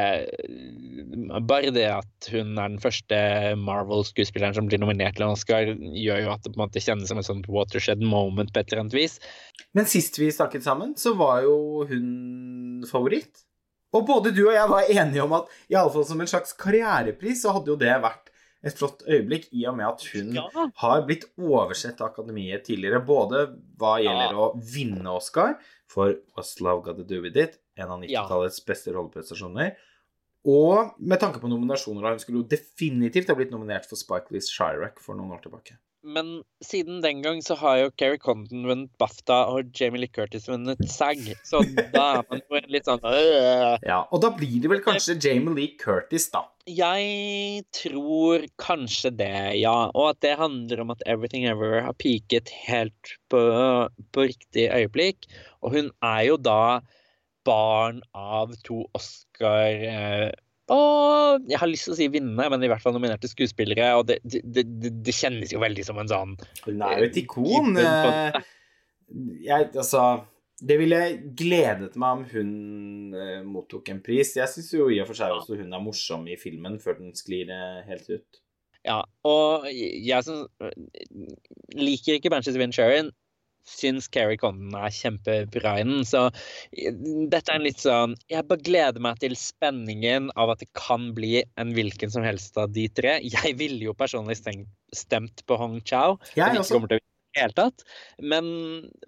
Bare 1.47 1.71
det 1.71 1.87
at 1.93 2.29
hun 2.33 2.57
er 2.57 2.73
den 2.73 2.83
første 2.83 3.21
Marvel-skuespilleren 3.63 4.57
som 4.57 4.67
blir 4.67 4.81
nominert 4.83 5.15
til 5.15 5.27
en 5.27 5.37
Oscar, 5.37 5.71
gjør 5.79 6.25
jo 6.25 6.35
at 6.35 6.43
det 6.43 6.51
på 6.51 6.59
en 6.59 6.65
måte 6.65 6.83
kjennes 6.83 7.07
som 7.09 7.21
et 7.21 7.29
sånt 7.29 7.47
watershed 7.47 8.03
moment 8.03 8.51
på 8.51 8.59
et 8.59 8.73
eller 8.73 8.85
annet 8.85 8.97
vis. 8.97 9.17
Men 9.71 9.87
sist 9.87 10.19
vi 10.19 10.31
snakket 10.35 10.67
sammen, 10.67 10.97
så 10.99 11.15
var 11.15 11.45
jo 11.47 11.87
hun 11.87 12.83
favoritt. 12.91 13.47
Og 13.93 14.07
både 14.07 14.33
du 14.33 14.47
og 14.47 14.55
jeg 14.55 14.69
var 14.71 14.89
enige 14.89 15.23
om 15.23 15.35
at 15.37 15.49
iallfall 15.71 16.05
som 16.07 16.21
en 16.21 16.29
slags 16.29 16.55
karrierepris 16.57 17.43
så 17.45 17.53
hadde 17.53 17.69
jo 17.69 17.79
det 17.79 17.93
vært 18.01 18.22
et 18.63 18.77
flott 18.79 19.01
øyeblikk, 19.07 19.49
i 19.53 19.65
og 19.67 19.75
med 19.77 19.85
at 19.89 20.03
hun 20.13 20.33
Ja. 20.35 20.47
har 20.79 21.01
blitt 21.07 21.25
oversett 21.37 21.99
av 22.01 22.11
Akademiet 22.13 22.63
tidligere, 22.65 23.01
både 23.05 23.45
hva 23.77 23.97
gjelder 24.01 24.33
å 24.39 24.45
vinne 24.73 25.07
Oscar 25.11 25.57
for 25.87 26.13
What's 26.37 26.59
Love 26.61 26.83
Got 26.85 26.97
To 26.97 27.03
Do 27.03 27.21
With 27.21 27.35
It, 27.37 27.59
en 27.77 27.89
av 27.89 27.99
90-tallets 28.01 28.63
beste 28.65 28.93
rolleprestasjoner, 28.93 29.75
og 30.45 30.93
med 30.99 31.19
tanke 31.19 31.39
på 31.39 31.47
nominasjoner, 31.47 32.09
hun 32.09 32.19
skulle 32.19 32.41
jo 32.41 32.47
definitivt 32.51 33.27
ha 33.31 33.35
blitt 33.35 33.51
nominert 33.51 33.85
for 33.87 33.95
Spike 33.95 34.31
Lee's 34.31 34.49
Chirac 34.51 34.99
for 34.99 35.15
noen 35.15 35.31
år 35.31 35.41
tilbake. 35.45 35.77
Men 36.03 36.41
siden 36.63 36.99
den 37.03 37.21
gang 37.23 37.39
så 37.43 37.55
har 37.55 37.77
jo 37.79 37.91
Keri 37.95 38.19
Condon 38.19 38.65
vunnet 38.67 38.91
BAFTA 38.99 39.37
og 39.53 39.71
Jamie 39.79 40.03
Lee 40.03 40.11
Curtis 40.11 40.49
vunnet 40.51 40.81
SAG, 40.91 41.29
så 41.47 41.61
da 41.93 42.03
er 42.17 42.25
man 42.27 42.41
jo 42.43 42.59
litt 42.73 42.89
sånn 42.89 43.05
øh. 43.07 43.77
Ja, 43.87 44.01
og 44.11 44.23
da 44.25 44.33
blir 44.35 44.57
det 44.63 44.71
vel 44.71 44.83
kanskje 44.83 45.15
Jamie 45.15 45.55
Lee 45.55 45.77
Curtis, 45.79 46.27
da. 46.33 46.43
Jeg 46.67 47.63
tror 47.75 48.43
kanskje 48.59 49.13
det, 49.19 49.59
ja. 49.59 49.75
Og 49.91 50.11
at 50.11 50.19
det 50.23 50.35
handler 50.39 50.83
om 50.83 50.91
at 50.93 51.03
Everything 51.07 51.47
Ever 51.47 51.81
har 51.87 51.95
peaket 51.99 52.51
helt 52.67 53.15
på, 53.31 53.41
på 54.15 54.27
riktig 54.27 54.69
øyeblikk. 54.71 55.27
Og 55.63 55.75
hun 55.77 55.91
er 56.03 56.21
jo 56.29 56.37
da 56.39 56.83
barn 57.47 57.99
av 58.15 58.53
to 58.63 58.83
Oscar 58.95 59.83
eh, 59.87 60.29
og 60.71 61.43
jeg 61.49 61.59
har 61.59 61.67
lyst 61.67 61.89
til 61.89 61.93
å 61.93 61.97
si 61.97 62.07
vinne, 62.13 62.45
men 62.49 62.63
i 62.63 62.69
hvert 62.71 62.81
fall 62.83 62.93
nominerte 62.95 63.27
skuespillere. 63.27 63.89
Og 63.99 64.05
det, 64.07 64.19
det, 64.23 64.43
det, 64.63 64.91
det 65.03 65.15
kjennes 65.17 65.51
jo 65.51 65.59
veldig 65.63 65.83
som 65.87 65.97
en 65.99 66.07
sånn 66.11 66.35
Hun 66.63 66.83
er 66.87 67.01
jo 67.01 67.07
et 67.09 67.17
ikon. 67.23 67.73
Given 67.73 67.81
på- 68.05 68.13
eh, 68.13 68.51
Jeg, 69.43 69.67
altså 69.75 70.03
Det 70.63 70.77
ville 70.79 70.99
gledet 71.35 71.97
meg 71.99 72.13
om 72.15 72.23
hun 72.31 72.53
uh, 73.17 73.41
mottok 73.43 73.89
en 73.91 73.99
pris. 74.05 74.31
Jeg 74.39 74.47
syns 74.47 74.71
jo 74.73 74.87
i 74.93 75.01
og 75.03 75.09
for 75.09 75.19
seg 75.19 75.33
også 75.35 75.57
hun 75.59 75.73
er 75.75 75.83
morsom 75.83 76.23
i 76.31 76.37
filmen 76.39 76.79
før 76.79 76.95
den 77.01 77.11
sklir 77.17 77.51
eh, 77.51 77.81
helt 77.89 78.07
ut. 78.13 78.39
Ja, 78.87 79.01
og 79.27 79.67
jeg 79.71 80.23
som 80.27 80.45
liker 81.75 82.17
ikke 82.17 82.31
Banshees 82.33 82.55
of 82.57 82.63
Inisherin, 82.63 83.11
syns 83.67 84.09
Keri 84.13 84.37
Condon 84.41 84.75
er 84.77 84.93
kjempebra 84.93 85.77
i 85.79 85.85
den. 85.87 86.03
Så 86.07 86.25
dette 86.73 87.47
er 87.47 87.57
en 87.57 87.65
litt 87.67 87.81
sånn 87.83 88.17
Jeg 88.31 88.47
bare 88.49 88.65
gleder 88.65 89.03
meg 89.03 89.21
til 89.23 89.35
spenningen 89.39 90.29
av 90.39 90.53
at 90.53 90.63
det 90.63 90.69
kan 90.77 91.11
bli 91.17 91.41
en 91.59 91.73
hvilken 91.75 92.13
som 92.13 92.25
helst 92.25 92.59
av 92.59 92.73
de 92.75 92.87
tre. 92.91 93.19
Jeg 93.23 93.55
ville 93.59 93.89
jo 93.89 93.97
personlig 93.97 94.39
stemt 94.39 95.45
på 95.47 95.59
Hong 95.59 95.79
Chau. 95.87 96.19
Jeg 96.35 96.53
ikke 96.53 96.65
også. 96.65 96.77
kommer 96.77 96.93
til 96.93 97.01
å 97.01 97.07
i 97.33 97.45
tatt. 97.55 97.83
Men 98.21 98.45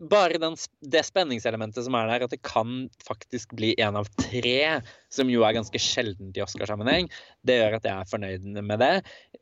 bare 0.10 0.40
den, 0.42 0.58
det 0.82 1.04
spenningselementet 1.06 1.86
som 1.86 1.98
er 1.98 2.10
der, 2.10 2.26
at 2.26 2.34
det 2.34 2.42
kan 2.46 2.88
faktisk 3.06 3.54
bli 3.58 3.74
en 3.82 4.00
av 4.00 4.10
tre, 4.18 4.82
som 5.14 5.30
jo 5.32 5.46
er 5.46 5.56
ganske 5.58 5.82
sjeldent 5.82 6.38
i 6.38 6.44
Oscarsammenheng, 6.46 7.10
det 7.46 7.60
gjør 7.60 7.78
at 7.80 7.88
jeg 7.88 7.96
er 7.96 8.12
fornøyd 8.12 8.48
med 8.66 8.82
det. 8.82 8.94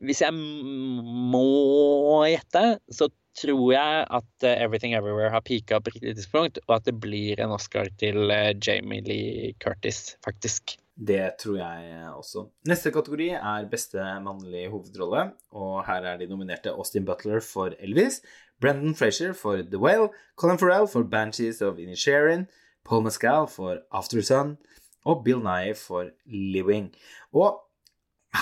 Hvis 0.03 0.23
jeg 0.26 0.35
må 0.35 2.23
gjette, 2.27 2.65
så 2.91 3.10
tror 3.38 3.74
jeg 3.74 4.06
at 4.20 4.46
eh, 4.46 4.62
Everything 4.64 4.96
Everywhere 4.98 5.32
har 5.34 5.44
peaka 5.46 5.80
på 5.82 5.94
riktig 5.96 6.16
tidspunkt, 6.18 6.60
og 6.68 6.76
at 6.78 6.88
det 6.88 6.96
blir 7.02 7.42
en 7.42 7.56
Oscar 7.56 7.90
til 8.00 8.32
eh, 8.32 8.54
Jamie 8.56 9.04
Lee 9.06 9.54
Curtis, 9.64 10.16
faktisk. 10.26 10.78
Det 10.94 11.32
tror 11.42 11.58
jeg 11.58 12.10
også. 12.14 12.46
Neste 12.70 12.92
kategori 12.94 13.32
er 13.40 13.70
beste 13.72 14.04
mannlige 14.22 14.70
hovedrolle, 14.70 15.32
og 15.52 15.86
her 15.88 16.06
er 16.12 16.20
de 16.22 16.30
nominerte 16.30 16.74
Austin 16.74 17.06
Butler 17.06 17.42
for 17.42 17.74
Elvis, 17.80 18.22
Brendan 18.62 18.96
Frazier 18.96 19.34
for 19.34 19.64
The 19.64 19.80
Whale, 19.82 20.10
Colin 20.38 20.60
Farrell 20.60 20.88
for 20.88 21.04
Banshees 21.04 21.62
of 21.62 21.82
Inisherin, 21.82 22.46
Paul 22.86 23.04
Mescal 23.04 23.48
for 23.48 23.82
After 23.92 24.22
Sun 24.22 24.58
og 25.06 25.24
Bill 25.24 25.42
Nye 25.44 25.74
for 25.76 26.12
Living. 26.26 26.94
Og 27.34 27.58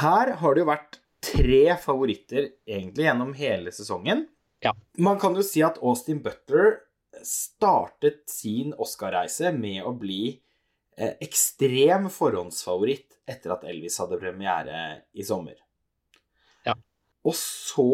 her 0.01 0.35
har 0.35 0.53
det 0.53 0.63
jo 0.63 0.69
vært 0.69 0.99
tre 1.21 1.63
favoritter 1.81 2.51
egentlig 2.67 3.07
gjennom 3.07 3.33
hele 3.37 3.73
sesongen. 3.73 4.25
Ja. 4.61 4.75
Man 5.01 5.19
kan 5.21 5.35
jo 5.37 5.43
si 5.45 5.63
at 5.65 5.79
Austin 5.81 6.21
Butler 6.23 6.79
startet 7.25 8.23
sin 8.29 8.75
Oscar-reise 8.79 9.51
med 9.55 9.83
å 9.85 9.93
bli 9.97 10.23
eh, 10.97 11.15
ekstrem 11.23 12.07
forhåndsfavoritt 12.13 13.19
etter 13.29 13.55
at 13.55 13.65
Elvis 13.67 13.99
hadde 14.01 14.19
premiere 14.21 14.81
i 15.13 15.25
sommer. 15.25 15.57
Ja. 16.67 16.75
Og 17.25 17.35
så 17.37 17.89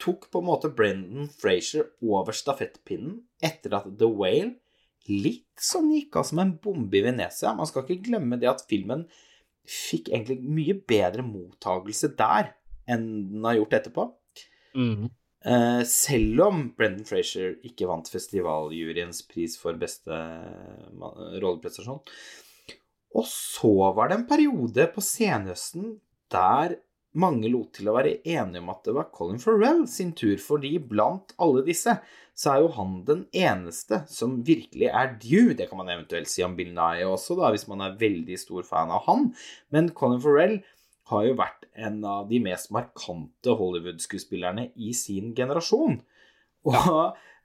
tok 0.00 0.28
på 0.32 0.40
en 0.40 0.48
måte 0.48 0.70
Brendan 0.72 1.28
Frazier 1.40 1.90
over 2.04 2.36
stafettpinnen 2.36 3.20
etter 3.44 3.76
at 3.76 3.88
The 4.00 4.08
Whale 4.08 4.56
litt 5.10 5.60
sånn 5.60 5.90
gikk 5.94 6.20
av 6.20 6.28
som 6.28 6.40
en 6.42 6.54
bombe 6.62 6.98
i 6.98 7.04
Venezia. 7.04 7.52
Man 7.56 7.68
skal 7.68 7.84
ikke 7.84 8.10
glemme 8.10 8.38
det 8.40 8.48
at 8.50 8.64
filmen 8.68 9.06
fikk 9.70 10.10
egentlig 10.10 10.40
mye 10.44 10.76
bedre 10.88 11.24
mottagelse 11.24 12.12
der 12.18 12.54
enn 12.90 13.06
den 13.30 13.46
har 13.46 13.58
gjort 13.58 13.76
etterpå. 13.80 14.06
Mm. 14.76 15.08
Eh, 15.40 15.82
selv 15.88 16.42
om 16.44 16.66
Brendan 16.76 17.06
Frazier 17.08 17.56
ikke 17.64 17.88
vant 17.88 18.08
festivaljuryens 18.12 19.22
pris 19.30 19.56
for 19.60 19.78
beste 19.80 20.12
rolleprestasjon. 21.40 22.02
Og 23.16 23.26
så 23.26 23.72
var 23.96 24.10
det 24.10 24.20
en 24.20 24.28
periode 24.28 24.86
på 24.92 25.02
senhøsten 25.02 25.96
der 26.30 26.76
mange 27.18 27.48
lot 27.50 27.72
til 27.74 27.88
å 27.90 27.96
være 27.96 28.20
enige 28.20 28.60
om 28.62 28.68
at 28.70 28.84
det 28.86 28.94
var 28.94 29.08
Colin 29.14 29.40
Farrell 29.42 29.82
sin 29.90 30.12
tur, 30.14 30.36
fordi 30.38 30.76
blant 30.78 31.32
alle 31.42 31.64
disse 31.66 31.96
så 32.40 32.52
er 32.52 32.62
jo 32.62 32.70
han 32.76 32.92
den 33.08 33.24
eneste 33.36 34.04
som 34.08 34.38
virkelig 34.46 34.88
er 34.88 35.16
due. 35.20 35.56
Det 35.58 35.66
kan 35.68 35.80
man 35.80 35.90
eventuelt 35.92 36.30
si 36.30 36.44
om 36.46 36.54
Bill 36.56 36.70
Nye 36.76 37.08
også, 37.08 37.36
da, 37.40 37.50
hvis 37.52 37.66
man 37.68 37.82
er 37.84 37.98
veldig 38.00 38.38
stor 38.40 38.68
fan 38.68 38.92
av 38.94 39.04
han. 39.08 39.32
Men 39.74 39.90
Colin 39.96 40.22
Farrell 40.22 40.60
har 41.10 41.26
jo 41.26 41.34
vært 41.40 41.59
en 41.80 41.98
av 42.06 42.28
de 42.30 42.40
mest 42.44 42.70
markante 42.74 43.56
Hollywood-skuespillerne 43.56 44.70
i 44.76 44.92
sin 44.96 45.34
generasjon. 45.36 45.98
Og 46.68 46.76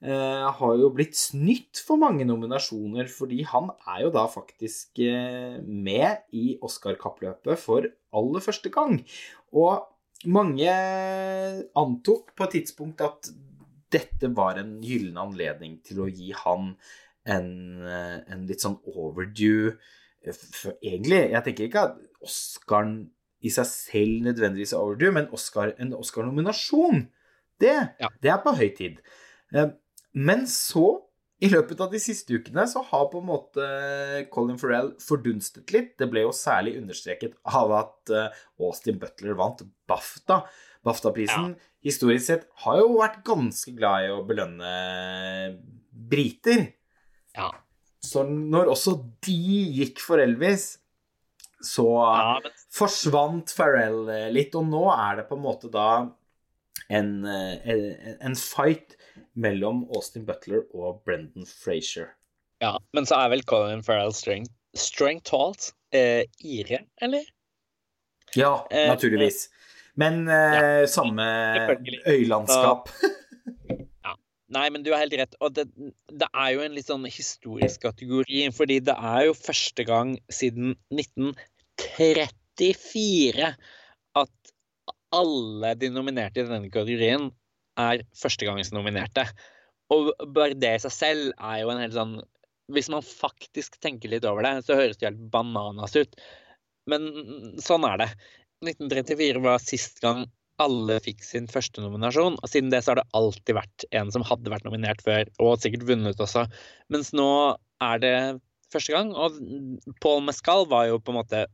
eh, 0.03 0.45
har 0.59 0.77
jo 0.81 0.91
blitt 0.93 1.15
snytt 1.17 1.79
for 1.85 2.01
mange 2.01 2.27
nominasjoner, 2.27 3.07
fordi 3.11 3.45
han 3.47 3.71
er 3.87 4.05
jo 4.05 4.13
da 4.15 4.25
faktisk 4.31 5.01
eh, 5.03 5.57
med 5.63 6.25
i 6.35 6.57
Oscar-kappløpet 6.65 7.61
for 7.61 7.87
aller 8.15 8.43
første 8.43 8.71
gang. 8.73 8.99
Og 9.55 9.85
mange 10.25 10.69
antok 11.77 12.31
på 12.35 12.47
et 12.47 12.55
tidspunkt 12.59 13.03
at 13.05 13.31
dette 13.93 14.29
var 14.35 14.59
en 14.59 14.77
gyllen 14.83 15.17
anledning 15.21 15.79
til 15.85 16.03
å 16.03 16.11
gi 16.11 16.31
han 16.35 16.73
en, 17.25 17.49
eh, 17.85 18.17
en 18.31 18.45
litt 18.49 18.63
sånn 18.63 18.77
overdue 18.91 19.75
eh, 20.25 20.33
for 20.33 20.75
Egentlig, 20.81 21.31
jeg 21.33 21.45
tenker 21.45 21.69
ikke 21.69 21.85
at 21.89 22.25
Oscaren 22.25 22.95
i 23.45 23.51
seg 23.53 23.67
selv 23.69 24.25
nødvendigvis 24.25 24.73
er 24.73 24.81
overdue, 24.81 25.13
men 25.15 25.27
Oscar, 25.35 25.73
en 25.79 25.93
Oscar-nominasjon, 25.97 27.05
det, 27.61 27.75
Ja. 28.01 28.09
det 28.21 28.31
er 28.33 28.41
på 28.43 28.55
høy 28.57 28.69
tid. 28.77 29.01
Eh, 29.53 29.69
Men 30.15 30.45
så, 30.47 31.01
i 31.43 31.49
løpet 31.51 31.81
av 31.83 31.89
de 31.91 31.99
siste 31.99 32.31
ukene, 32.39 32.63
så 32.71 32.79
har 32.87 33.09
på 33.11 33.19
en 33.19 33.27
måte 33.27 33.65
Colin 34.31 34.57
Farrell 34.57 34.93
fordunstet 35.03 35.73
litt. 35.75 35.97
Det 35.99 36.07
ble 36.09 36.21
jo 36.23 36.31
særlig 36.31 36.77
understreket 36.79 37.33
av 37.43 37.73
at 37.75 38.13
eh, 38.15 38.29
Austin 38.63 38.97
Butler 39.01 39.35
vant 39.35 39.59
BAFTA. 39.91 40.37
BAFTA-prisen 40.87 41.57
historisk 41.83 42.25
sett 42.29 42.47
har 42.63 42.79
jo 42.79 42.95
vært 43.01 43.19
ganske 43.27 43.73
glad 43.75 44.05
i 44.07 44.13
å 44.15 44.23
belønne 44.25 44.71
briter. 45.91 46.69
Ja. 47.35 47.51
Så 48.05 48.23
når 48.29 48.69
også 48.71 48.95
de 49.25 49.35
gikk 49.81 49.99
for 50.03 50.21
Elvis, 50.21 50.77
så 51.65 51.85
ja, 51.99 52.35
men 52.43 52.53
forsvant 52.73 53.51
Farrell 53.55 54.09
eh, 54.13 54.27
litt, 54.33 54.55
og 54.57 54.67
nå 54.69 54.85
er 54.93 55.21
det 55.21 55.27
på 55.29 55.37
en 55.39 55.43
måte 55.45 55.71
da 55.73 55.89
en, 56.93 57.09
eh, 57.25 57.55
en, 57.73 58.17
en 58.29 58.37
fight 58.39 58.95
mellom 59.35 59.83
Austin 59.95 60.25
Butler 60.27 60.63
og 60.75 61.01
Brendan 61.07 61.47
Frazier. 61.49 62.13
Ja, 62.63 62.77
men 62.95 63.07
så 63.09 63.17
er 63.19 63.33
vel 63.33 63.43
Colin 63.47 63.83
Farrell 63.83 64.13
strength, 64.15 64.53
strength 64.77 65.27
talt 65.31 65.73
eh, 65.95 66.23
ire, 66.39 66.85
eller? 67.03 67.25
Ja, 68.35 68.65
Eh, 68.71 68.87
naturligvis. 68.91 69.49
Men 69.95 70.25
eh, 70.27 70.83
samme 70.91 71.23
øylandskap. 72.07 72.89
ja. 74.03 74.15
Nei, 74.51 74.65
men 74.69 74.83
du 74.83 74.91
har 74.93 75.01
helt 75.01 75.15
rett. 75.17 75.35
Og 75.39 75.53
det, 75.55 75.65
det 76.11 76.27
er 76.29 76.49
jo 76.53 76.63
en 76.65 76.75
litt 76.75 76.89
sånn 76.91 77.07
historisk 77.07 77.85
kategori, 77.87 78.43
fordi 78.55 78.81
det 78.85 78.95
er 78.95 79.29
jo 79.29 79.37
første 79.37 79.85
gang 79.87 80.13
siden 80.31 80.75
1934 81.95 83.49
at 84.21 84.53
alle 85.15 85.73
de 85.79 85.89
nominerte 85.93 86.41
i 86.41 86.47
denne 86.47 86.71
kategorien 86.71 87.29
er 87.79 88.03
førstegangsnominerte. 88.19 89.25
Og 89.93 90.11
bare 90.35 90.57
det 90.57 90.77
i 90.77 90.83
seg 90.85 90.93
selv 90.95 91.35
er 91.35 91.61
jo 91.61 91.69
en 91.71 91.83
helt 91.83 91.93
sånn 91.93 92.15
Hvis 92.73 92.87
man 92.89 93.03
faktisk 93.05 93.75
tenker 93.83 94.09
litt 94.09 94.25
over 94.25 94.41
det, 94.41 94.63
så 94.65 94.73
høres 94.79 94.97
det 94.97 95.11
helt 95.11 95.27
bananas 95.29 95.93
ut. 95.93 96.15
Men 96.89 97.11
sånn 97.61 97.85
er 97.85 97.99
det. 98.01 98.07
1934 98.65 99.43
var 99.43 99.61
sist 99.61 100.01
gang 100.01 100.23
alle 100.63 100.97
fikk 101.03 101.21
sin 101.25 101.49
første 101.51 101.83
nominasjon. 101.83 102.39
Og 102.41 102.49
siden 102.49 102.71
det 102.73 102.81
så 102.81 102.93
har 102.93 103.01
det 103.01 103.17
alltid 103.19 103.57
vært 103.57 103.85
en 103.99 104.09
som 104.15 104.25
hadde 104.25 104.49
vært 104.49 104.65
nominert 104.65 105.03
før, 105.05 105.29
og 105.43 105.59
sikkert 105.61 105.85
vunnet 105.89 106.21
også. 106.21 106.45
Mens 106.93 107.11
nå 107.13 107.29
er 107.85 108.01
det 108.01 108.15
første 108.73 108.95
gang. 108.95 109.13
Og 109.13 109.37
Paul 110.01 110.23
Mescal 110.25 110.65
var 110.71 110.89
jo 110.89 110.97
på 111.01 111.13
en 111.13 111.19
måte 111.19 111.45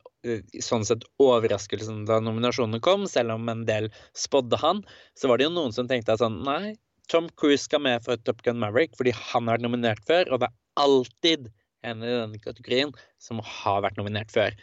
sånn 0.61 0.85
sett 0.85 1.05
overraskelsen 1.21 2.03
da 2.09 2.19
nominasjonene 2.23 2.81
kom, 2.83 3.07
selv 3.09 3.35
om 3.35 3.49
en 3.51 3.65
del 3.67 3.89
spådde 4.17 4.59
han, 4.61 4.83
så 5.17 5.31
var 5.31 5.39
det 5.39 5.47
jo 5.47 5.55
noen 5.55 5.73
som 5.75 5.89
tenkte 5.89 6.15
at 6.15 6.21
sånn 6.21 6.41
Nei, 6.45 6.75
Tom 7.11 7.27
Cruise 7.39 7.65
skal 7.65 7.83
med 7.83 8.05
for 8.05 8.19
Top 8.25 8.43
Gun 8.45 8.61
Maverick 8.61 8.93
fordi 8.99 9.15
han 9.17 9.49
har 9.49 9.57
vært 9.57 9.65
nominert 9.65 10.05
før, 10.07 10.29
og 10.29 10.43
det 10.43 10.51
er 10.51 10.85
alltid 10.85 11.51
en 11.87 12.05
i 12.05 12.13
denne 12.13 12.39
kategorien 12.41 12.93
som 13.21 13.41
har 13.41 13.81
vært 13.85 13.97
nominert 13.99 14.31
før. 14.33 14.55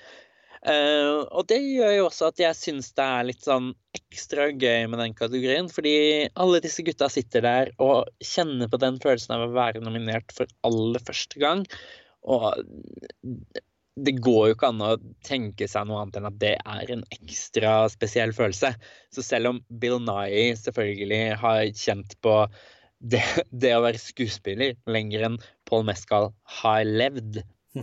Uh, 0.59 1.23
og 1.39 1.47
det 1.51 1.61
gjør 1.63 1.93
jo 1.95 2.07
også 2.09 2.33
at 2.33 2.41
jeg 2.43 2.59
syns 2.59 2.91
det 2.99 3.05
er 3.05 3.27
litt 3.29 3.45
sånn 3.47 3.71
ekstra 3.95 4.49
gøy 4.51 4.89
med 4.91 4.99
den 5.03 5.15
kategorien, 5.19 5.69
fordi 5.71 5.95
alle 6.35 6.63
disse 6.65 6.83
gutta 6.87 7.07
sitter 7.13 7.45
der 7.45 7.71
og 7.83 8.09
kjenner 8.25 8.71
på 8.71 8.81
den 8.83 8.99
følelsen 9.03 9.37
av 9.37 9.47
å 9.47 9.55
være 9.55 9.85
nominert 9.85 10.35
for 10.35 10.51
aller 10.67 11.03
første 11.07 11.39
gang. 11.43 11.63
Og 12.27 12.59
det 14.05 14.15
går 14.23 14.49
jo 14.49 14.57
ikke 14.57 14.71
an 14.71 14.83
å 14.85 14.95
tenke 15.27 15.69
seg 15.71 15.89
noe 15.89 16.03
annet 16.03 16.19
enn 16.21 16.29
at 16.29 16.41
det 16.41 16.55
er 16.59 16.91
en 16.95 17.05
ekstra 17.15 17.73
spesiell 17.93 18.33
følelse. 18.37 18.73
Så 19.15 19.25
selv 19.25 19.53
om 19.53 19.61
Bill 19.83 19.99
Nye 20.05 20.51
selvfølgelig 20.59 21.39
har 21.41 21.63
kjent 21.77 22.15
på 22.25 22.35
det, 22.99 23.23
det 23.63 23.75
å 23.77 23.85
være 23.85 24.03
skuespiller 24.03 24.77
lenger 24.91 25.29
enn 25.29 25.41
Paul 25.69 25.87
Mescal 25.89 26.31
har 26.61 26.85
levd, 26.87 27.41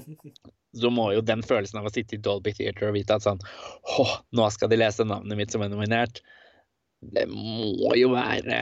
så 0.80 0.92
må 0.92 1.10
jo 1.16 1.24
den 1.26 1.44
følelsen 1.46 1.80
av 1.82 1.90
å 1.90 1.94
sitte 1.94 2.18
i 2.18 2.24
Dolby 2.24 2.56
Theater 2.56 2.90
og 2.90 2.98
vite 2.98 3.16
at 3.16 3.24
sånn 3.24 3.40
Å, 3.40 4.08
nå 4.36 4.48
skal 4.52 4.72
de 4.72 4.80
lese 4.82 5.06
navnet 5.08 5.40
mitt 5.40 5.54
som 5.54 5.64
er 5.64 5.72
nominert. 5.72 6.20
Det 7.00 7.28
må 7.30 7.94
jo 7.96 8.10
være 8.16 8.58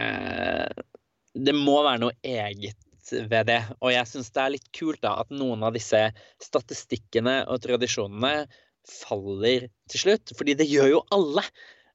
Det 1.34 1.54
må 1.56 1.80
være 1.86 2.02
noe 2.04 2.18
eget 2.22 2.78
ved 3.12 3.48
det. 3.50 3.60
Og 3.82 3.92
jeg 3.94 4.10
syns 4.10 4.32
det 4.34 4.44
er 4.44 4.54
litt 4.56 4.70
kult 4.76 5.02
da 5.04 5.16
at 5.24 5.32
noen 5.34 5.64
av 5.68 5.76
disse 5.76 6.00
statistikkene 6.44 7.42
og 7.52 7.62
tradisjonene 7.66 8.46
faller 8.90 9.68
til 9.92 10.04
slutt. 10.06 10.34
Fordi 10.38 10.56
det 10.60 10.68
gjør 10.70 10.92
jo 10.96 11.02
alle. 11.16 11.44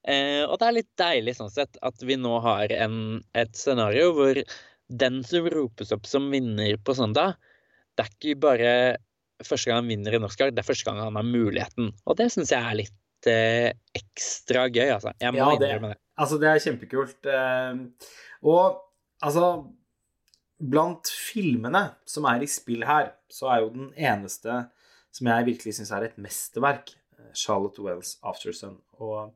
Eh, 0.09 0.45
og 0.47 0.59
det 0.61 0.69
er 0.69 0.77
litt 0.79 0.91
deilig 1.01 1.37
sånn 1.39 1.53
sett 1.53 1.79
at 1.85 2.05
vi 2.07 2.17
nå 2.21 2.39
har 2.45 2.73
en, 2.77 3.19
et 3.37 3.55
scenario 3.59 4.13
hvor 4.17 4.41
den 4.89 5.21
som 5.27 5.49
ropes 5.53 5.93
opp 5.93 6.07
som 6.09 6.31
vinner 6.33 6.79
på 6.81 6.95
søndag, 6.97 7.37
det 7.99 8.07
er 8.07 8.15
ikke 8.15 8.41
bare 8.41 8.71
første 9.45 9.69
gang 9.69 9.83
han 9.83 9.91
vinner 9.91 10.17
en 10.17 10.27
Oscar, 10.27 10.51
det 10.55 10.63
er 10.63 10.67
første 10.67 10.87
gang 10.89 11.03
han 11.03 11.19
har 11.19 11.27
muligheten. 11.27 11.93
Og 12.09 12.17
det 12.19 12.31
syns 12.33 12.51
jeg 12.55 12.63
er 12.63 12.79
litt 12.79 13.29
eh, 13.31 13.71
ekstra 13.99 14.65
gøy, 14.71 14.89
altså. 14.97 15.13
Jeg 15.21 15.35
må 15.37 15.43
Ja, 15.43 15.51
det, 15.61 15.69
innrømme 15.69 15.93
det. 15.93 16.01
altså, 16.19 16.39
det 16.41 16.49
er 16.51 16.63
kjempekult. 16.65 17.29
Eh, 17.29 18.09
og 18.49 18.81
altså 19.29 19.45
Blant 20.59 21.11
filmene 21.13 21.85
som 22.09 22.27
er 22.27 22.43
i 22.43 22.51
spill 22.51 22.83
her, 22.87 23.13
så 23.31 23.51
er 23.53 23.63
jo 23.63 23.73
den 23.75 23.93
eneste 23.95 24.65
som 25.15 25.31
jeg 25.31 25.47
virkelig 25.47 25.77
syns 25.77 25.93
er 25.95 26.09
et 26.09 26.19
mesterverk, 26.21 26.93
eh, 27.19 27.33
Charlotte 27.35 27.83
Wells' 27.83 28.19
'Aftersun'. 28.23 28.81
Og 28.99 29.35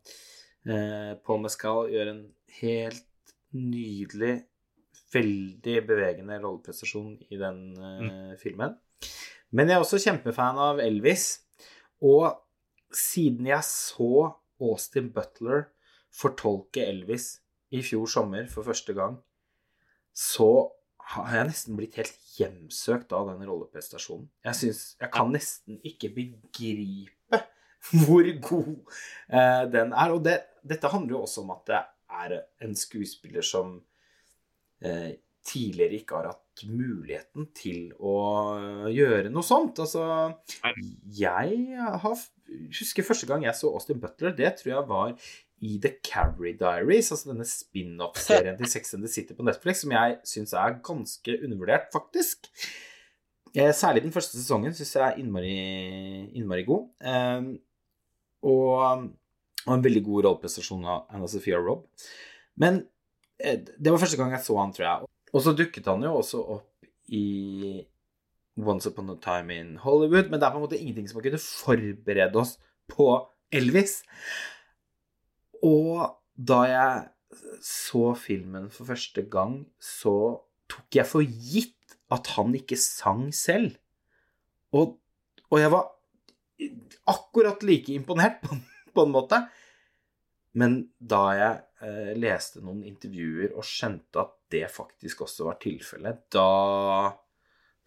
eh, 0.66 1.14
Paul 1.24 1.42
Mescal 1.42 1.90
gjør 1.92 2.10
en 2.10 2.24
helt 2.60 3.34
nydelig, 3.52 4.44
veldig 5.12 5.76
bevegende 5.86 6.40
rolleprestasjon 6.42 7.18
i 7.30 7.38
den 7.40 7.62
eh, 7.78 8.34
filmen. 8.40 8.76
Men 9.52 9.68
jeg 9.68 9.76
er 9.76 9.84
også 9.84 10.00
kjempefan 10.00 10.58
av 10.58 10.80
Elvis. 10.80 11.42
Og 12.02 12.32
siden 12.92 13.46
jeg 13.46 13.62
så 13.64 14.32
Austin 14.62 15.10
Butler 15.12 15.68
fortolke 16.12 16.84
Elvis 16.84 17.38
i 17.72 17.82
fjor 17.84 18.08
sommer 18.10 18.48
for 18.52 18.66
første 18.66 18.92
gang, 18.96 19.16
så 20.12 20.68
har 21.12 21.34
jeg 21.36 21.48
nesten 21.50 21.78
blitt 21.78 21.96
helt 22.00 22.18
hjemsøkt 22.36 23.12
av 23.16 23.28
den 23.32 23.42
rolleprestasjonen. 23.48 24.28
Jeg 24.46 24.58
syns 24.58 24.82
jeg 25.00 25.10
kan 25.12 25.32
nesten 25.34 25.80
ikke 25.86 26.12
begripe 26.14 27.42
hvor 28.02 28.28
god 28.46 28.70
eh, 29.28 29.64
den 29.72 29.92
er. 29.92 30.14
Og 30.14 30.22
det, 30.24 30.38
dette 30.62 30.90
handler 30.92 31.16
jo 31.16 31.24
også 31.26 31.42
om 31.44 31.52
at 31.56 31.66
det 31.68 31.82
er 32.22 32.38
en 32.64 32.74
skuespiller 32.78 33.44
som 33.46 33.76
eh, 34.84 35.18
tidligere 35.46 35.98
ikke 35.98 36.20
har 36.20 36.30
hatt 36.32 36.64
muligheten 36.68 37.48
til 37.56 37.90
å 37.98 38.16
gjøre 38.92 39.32
noe 39.32 39.46
sånt. 39.46 39.80
Altså, 39.82 40.04
jeg 41.18 41.78
har, 42.04 42.26
husker 42.78 43.06
første 43.06 43.28
gang 43.30 43.46
jeg 43.48 43.58
så 43.58 43.72
Austin 43.72 44.00
Butler, 44.02 44.36
det 44.36 44.54
tror 44.60 44.74
jeg 44.76 44.90
var 44.90 45.16
i 45.62 45.76
The 45.82 45.92
Carrie 46.02 46.56
Diaries, 46.58 47.12
altså 47.14 47.30
denne 47.30 47.46
spin-off-serien 47.46 48.56
til 48.58 48.70
Sex 48.70 48.94
and 48.96 49.04
the 49.06 49.10
City 49.12 49.36
på 49.38 49.44
Netflix, 49.46 49.84
som 49.84 49.94
jeg 49.94 50.16
syns 50.26 50.54
er 50.58 50.80
ganske 50.82 51.36
undervurdert, 51.38 51.86
faktisk. 51.94 52.48
Eh, 53.54 53.70
Særlig 53.76 54.02
den 54.02 54.14
første 54.14 54.40
sesongen 54.40 54.74
syns 54.74 54.96
jeg 54.96 55.04
er 55.06 55.20
innmari, 55.22 55.54
innmari 56.34 56.64
god. 56.66 56.88
Eh, 57.04 57.52
og, 58.50 59.06
og 59.62 59.72
en 59.76 59.86
veldig 59.86 60.02
god 60.08 60.26
rolleprestasjon 60.26 60.88
av 60.88 61.06
Anna 61.14 61.30
Sophia 61.30 61.60
Robb. 61.62 61.86
Men 62.58 62.82
eh, 63.38 63.60
det 63.62 63.92
var 63.94 64.02
første 64.02 64.18
gang 64.18 64.34
jeg 64.34 64.42
så 64.48 64.58
han, 64.58 64.74
tror 64.74 64.88
jeg. 64.88 65.10
Og 65.32 65.44
så 65.44 65.54
dukket 65.56 65.86
han 65.88 66.02
jo 66.04 66.16
også 66.18 66.42
opp 66.56 66.90
i 67.12 67.84
Once 68.58 68.90
Upon 68.90 69.14
a 69.14 69.16
Time 69.22 69.54
in 69.54 69.76
Hollywood, 69.80 70.26
men 70.28 70.40
det 70.40 70.48
er 70.48 70.56
på 70.56 70.58
en 70.58 70.66
måte 70.66 70.80
ingenting 70.80 71.06
som 71.08 71.20
har 71.20 71.28
kunnet 71.28 71.44
forberede 71.44 72.42
oss 72.42 72.58
på 72.90 73.06
Elvis. 73.54 74.00
Og 75.62 76.18
da 76.34 76.62
jeg 76.68 77.08
så 77.64 78.12
filmen 78.18 78.68
for 78.74 78.88
første 78.90 79.24
gang, 79.30 79.62
så 79.80 80.14
tok 80.72 80.98
jeg 80.98 81.08
for 81.08 81.24
gitt 81.24 81.96
at 82.12 82.34
han 82.36 82.52
ikke 82.56 82.76
sang 82.80 83.30
selv. 83.34 83.76
Og, 84.76 84.98
og 85.50 85.60
jeg 85.60 85.72
var 85.72 85.88
akkurat 87.10 87.62
like 87.66 87.92
imponert, 87.94 88.40
på, 88.44 88.56
på 88.94 89.06
en 89.06 89.14
måte. 89.14 89.40
Men 90.58 90.78
da 90.98 91.22
jeg 91.38 91.60
eh, 91.88 92.12
leste 92.20 92.60
noen 92.60 92.82
intervjuer 92.84 93.54
og 93.56 93.64
skjønte 93.64 94.20
at 94.20 94.34
det 94.52 94.66
faktisk 94.68 95.24
også 95.24 95.46
var 95.48 95.60
tilfellet, 95.62 96.26
da 96.34 97.12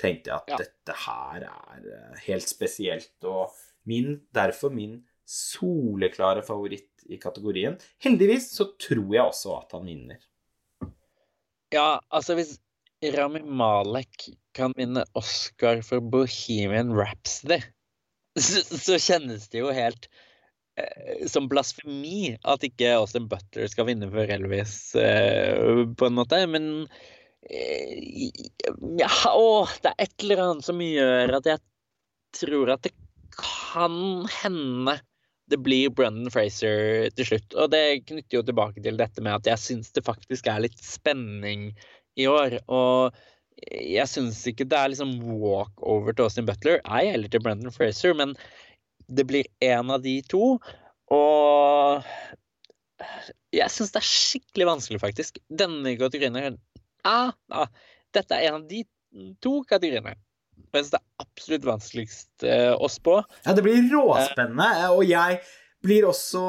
tenkte 0.02 0.32
jeg 0.32 0.40
at 0.42 0.50
Ja. 0.56 0.58
dette 0.64 0.96
her 1.06 1.46
er 1.52 1.86
eh, 1.94 2.24
helt 2.26 2.50
spesielt. 2.50 3.14
Og 3.30 3.54
min, 3.86 4.24
derfor 4.34 4.74
min 4.74 5.04
soleklare 5.26 6.44
favoritt 6.46 7.06
i 7.06 7.18
kategorien. 7.22 7.78
Heldigvis 8.04 8.52
så 8.56 8.70
tror 8.82 9.10
jeg 9.14 9.24
også 9.26 9.58
at 9.60 9.76
han 9.78 9.90
vinner. 9.90 10.22
Ja, 11.74 12.00
altså 12.14 12.38
hvis 12.38 12.56
Rami 13.16 13.42
Malek 13.44 14.30
kan 14.56 14.74
vinne 14.78 15.04
Oscar 15.18 15.82
for 15.86 16.02
Bohemian 16.02 16.94
Rhapsody, 16.96 17.60
så, 18.40 18.64
så 18.64 19.00
kjennes 19.02 19.50
det 19.52 19.62
jo 19.62 19.74
helt 19.76 20.08
eh, 20.80 21.26
som 21.30 21.50
blasfemi 21.52 22.36
at 22.44 22.66
ikke 22.66 22.96
Austin 23.00 23.30
Butler 23.32 23.70
skal 23.72 23.90
vinne 23.90 24.10
for 24.14 24.32
Elvis, 24.38 24.78
eh, 25.00 25.86
på 25.98 26.10
en 26.10 26.18
måte. 26.18 26.42
Men 26.52 26.70
eh, 27.50 28.32
ja, 29.02 29.12
å, 29.34 29.66
det 29.82 29.94
er 29.94 30.08
et 30.08 30.26
eller 30.26 30.46
annet 30.48 30.70
som 30.70 30.82
gjør 30.82 31.40
at 31.40 31.52
jeg 31.54 31.64
tror 32.36 32.76
at 32.76 32.88
det 32.88 32.96
kan 33.36 34.26
hende 34.42 34.98
det 35.52 35.60
blir 35.62 35.94
Brendan 35.94 36.32
Fraser 36.34 37.10
til 37.18 37.30
slutt. 37.30 37.56
Og 37.60 37.70
det 37.74 38.06
knytter 38.10 38.40
jo 38.40 38.46
tilbake 38.46 38.82
til 38.84 38.98
dette 39.00 39.24
med 39.24 39.38
at 39.38 39.50
jeg 39.52 39.62
syns 39.62 39.94
det 39.96 40.06
faktisk 40.06 40.50
er 40.50 40.64
litt 40.66 40.80
spenning 40.82 41.70
i 42.18 42.28
år. 42.30 42.58
Og 42.66 43.16
jeg 43.70 44.10
syns 44.12 44.42
ikke 44.50 44.68
det 44.70 44.80
er 44.80 44.94
liksom 44.94 45.18
walkover 45.42 46.16
til 46.16 46.28
Austin 46.28 46.50
Butler, 46.50 46.82
ei 46.86 47.12
heller 47.12 47.32
til 47.32 47.44
Brendan 47.46 47.74
Fraser, 47.76 48.16
men 48.18 48.34
det 49.06 49.28
blir 49.30 49.48
en 49.64 49.94
av 49.94 50.02
de 50.04 50.18
to. 50.32 50.58
Og 51.14 52.06
jeg 53.56 53.72
syns 53.72 53.94
det 53.94 54.02
er 54.02 54.10
skikkelig 54.10 54.70
vanskelig, 54.72 55.02
faktisk. 55.04 55.40
Denne 55.50 55.96
kategorien 56.00 56.40
her 56.40 56.56
ah, 57.06 57.34
ah, 57.54 57.70
Dette 58.16 58.38
er 58.38 58.50
en 58.50 58.62
av 58.64 58.70
de 58.70 58.84
to 59.44 59.60
kategoriene. 59.70 60.16
Jeg 60.76 60.92
det 60.92 61.00
er 61.02 61.26
absolutt 61.26 61.68
vanskeligst 61.70 62.46
eh, 62.48 62.72
å 62.76 62.90
spå. 62.92 63.20
Ja, 63.46 63.54
det 63.56 63.64
blir 63.66 63.86
råspennende, 63.92 64.90
og 64.96 65.04
jeg 65.08 65.40
blir 65.86 66.08
også 66.10 66.42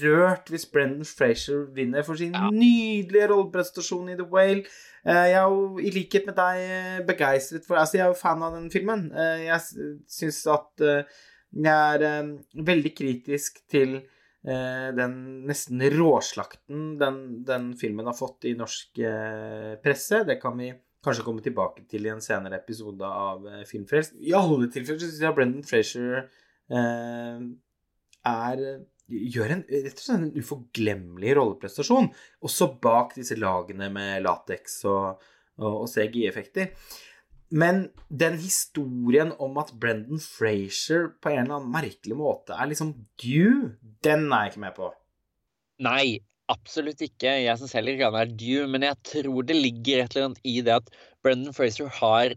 rørt 0.00 0.50
hvis 0.52 0.66
Brendan 0.70 1.06
Fraser 1.08 1.64
vinner 1.74 2.04
for 2.06 2.18
sin 2.20 2.36
nydelige 2.54 3.26
rolleprestasjon 3.32 4.12
i 4.12 4.18
The 4.20 4.26
Whale. 4.30 4.62
Eh, 5.04 5.24
Jeg 5.32 5.40
er 5.40 5.48
jo, 5.50 5.64
i 5.82 5.90
likhet 5.94 6.28
med 6.28 6.36
deg, 6.38 6.60
eh, 6.60 7.00
begeistret 7.08 7.66
for 7.66 7.80
Altså, 7.80 7.98
jeg 7.98 8.04
er 8.06 8.12
jo 8.14 8.20
fan 8.20 8.42
av 8.46 8.54
den 8.54 8.70
filmen. 8.70 9.08
Eh, 9.10 9.46
Jeg 9.48 9.96
syns 10.06 10.44
at 10.54 10.86
eh, 10.86 11.18
jeg 11.50 11.96
er 11.96 12.06
eh, 12.06 12.30
veldig 12.70 12.92
kritisk 12.94 13.58
til 13.72 13.96
eh, 14.46 14.90
den 14.94 15.16
nesten 15.50 15.82
råslakten 15.96 16.92
den, 17.00 17.18
den 17.48 17.72
filmen 17.80 18.06
har 18.06 18.14
fått 18.14 18.46
i 18.46 18.54
norsk 18.54 19.02
eh, 19.02 19.74
presse. 19.82 20.22
Det 20.28 20.38
kan 20.42 20.54
vi 20.60 20.70
kanskje 21.04 21.24
komme 21.26 21.44
tilbake 21.44 21.84
til 21.90 22.06
i 22.06 22.12
en 22.12 22.22
senere 22.24 22.60
episode 22.60 23.06
av 23.06 23.44
eh, 23.48 23.66
Filmfrelst. 23.68 24.16
I 24.20 24.36
alle 24.36 24.70
tilfeller 24.72 25.00
så 25.00 25.08
syns 25.08 25.24
jeg 25.24 25.36
Brendan 25.36 25.66
Fraser 25.66 26.16
eh, 26.20 27.44
er 28.30 28.64
Gjør 29.10 29.50
en 29.56 29.62
rett 29.66 29.96
og 29.98 30.04
slett 30.04 30.20
en 30.20 30.36
uforglemmelig 30.38 31.32
rolleprestasjon, 31.34 32.12
også 32.46 32.68
bak 32.78 33.16
disse 33.16 33.34
lagene 33.34 33.88
med 33.90 34.20
lateks 34.22 34.76
og, 34.86 35.24
og, 35.58 35.80
og 35.80 35.88
CGI-effekter. 35.90 36.68
Men 37.50 37.88
den 38.06 38.38
historien 38.38 39.32
om 39.42 39.58
at 39.58 39.72
Brendan 39.82 40.22
Frazier 40.22 41.08
på 41.18 41.32
en 41.32 41.42
eller 41.42 41.56
annen 41.56 41.74
merkelig 41.74 42.20
måte 42.20 42.54
er 42.54 42.70
liksom 42.70 42.92
due, 43.18 43.72
den 44.06 44.28
er 44.30 44.46
jeg 44.46 44.52
ikke 44.52 44.64
med 44.68 44.76
på. 44.78 44.92
Nei, 45.82 46.04
absolutt 46.52 47.02
ikke. 47.04 47.32
Jeg 47.44 47.58
syns 47.60 47.74
heller 47.76 47.96
ikke 47.96 48.10
han 48.10 48.20
er 48.20 48.36
due, 48.42 48.68
men 48.70 48.86
jeg 48.86 48.98
tror 49.06 49.46
det 49.48 49.56
ligger 49.58 50.04
et 50.04 50.14
eller 50.14 50.30
annet 50.30 50.46
i 50.46 50.60
det 50.66 50.76
at 50.80 50.92
Brendan 51.24 51.56
Fraser 51.56 51.90
har 52.00 52.34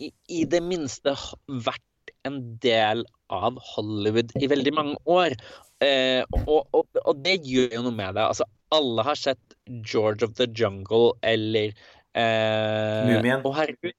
i, 0.00 0.10
i 0.32 0.44
det 0.48 0.62
minste 0.64 1.14
vært 1.48 2.14
en 2.26 2.38
del 2.62 3.04
av 3.32 3.58
Hollywood 3.72 4.32
i 4.40 4.50
veldig 4.50 4.74
mange 4.76 4.98
år. 5.10 5.36
Eh, 5.82 6.22
og, 6.44 6.68
og, 6.72 6.86
og, 7.02 7.16
det 7.24 7.40
gjør 7.42 7.78
jo 7.78 7.86
noe 7.88 7.96
med 7.96 8.18
det. 8.18 8.26
Altså, 8.28 8.46
alle 8.74 9.06
har 9.06 9.18
sett 9.18 9.56
George 9.82 10.24
of 10.26 10.36
the 10.38 10.46
Jungle 10.46 11.16
eller 11.26 11.74
eh, 12.14 13.10
Mumien. 13.10 13.42
Og 13.42 13.56
herregud, 13.58 13.96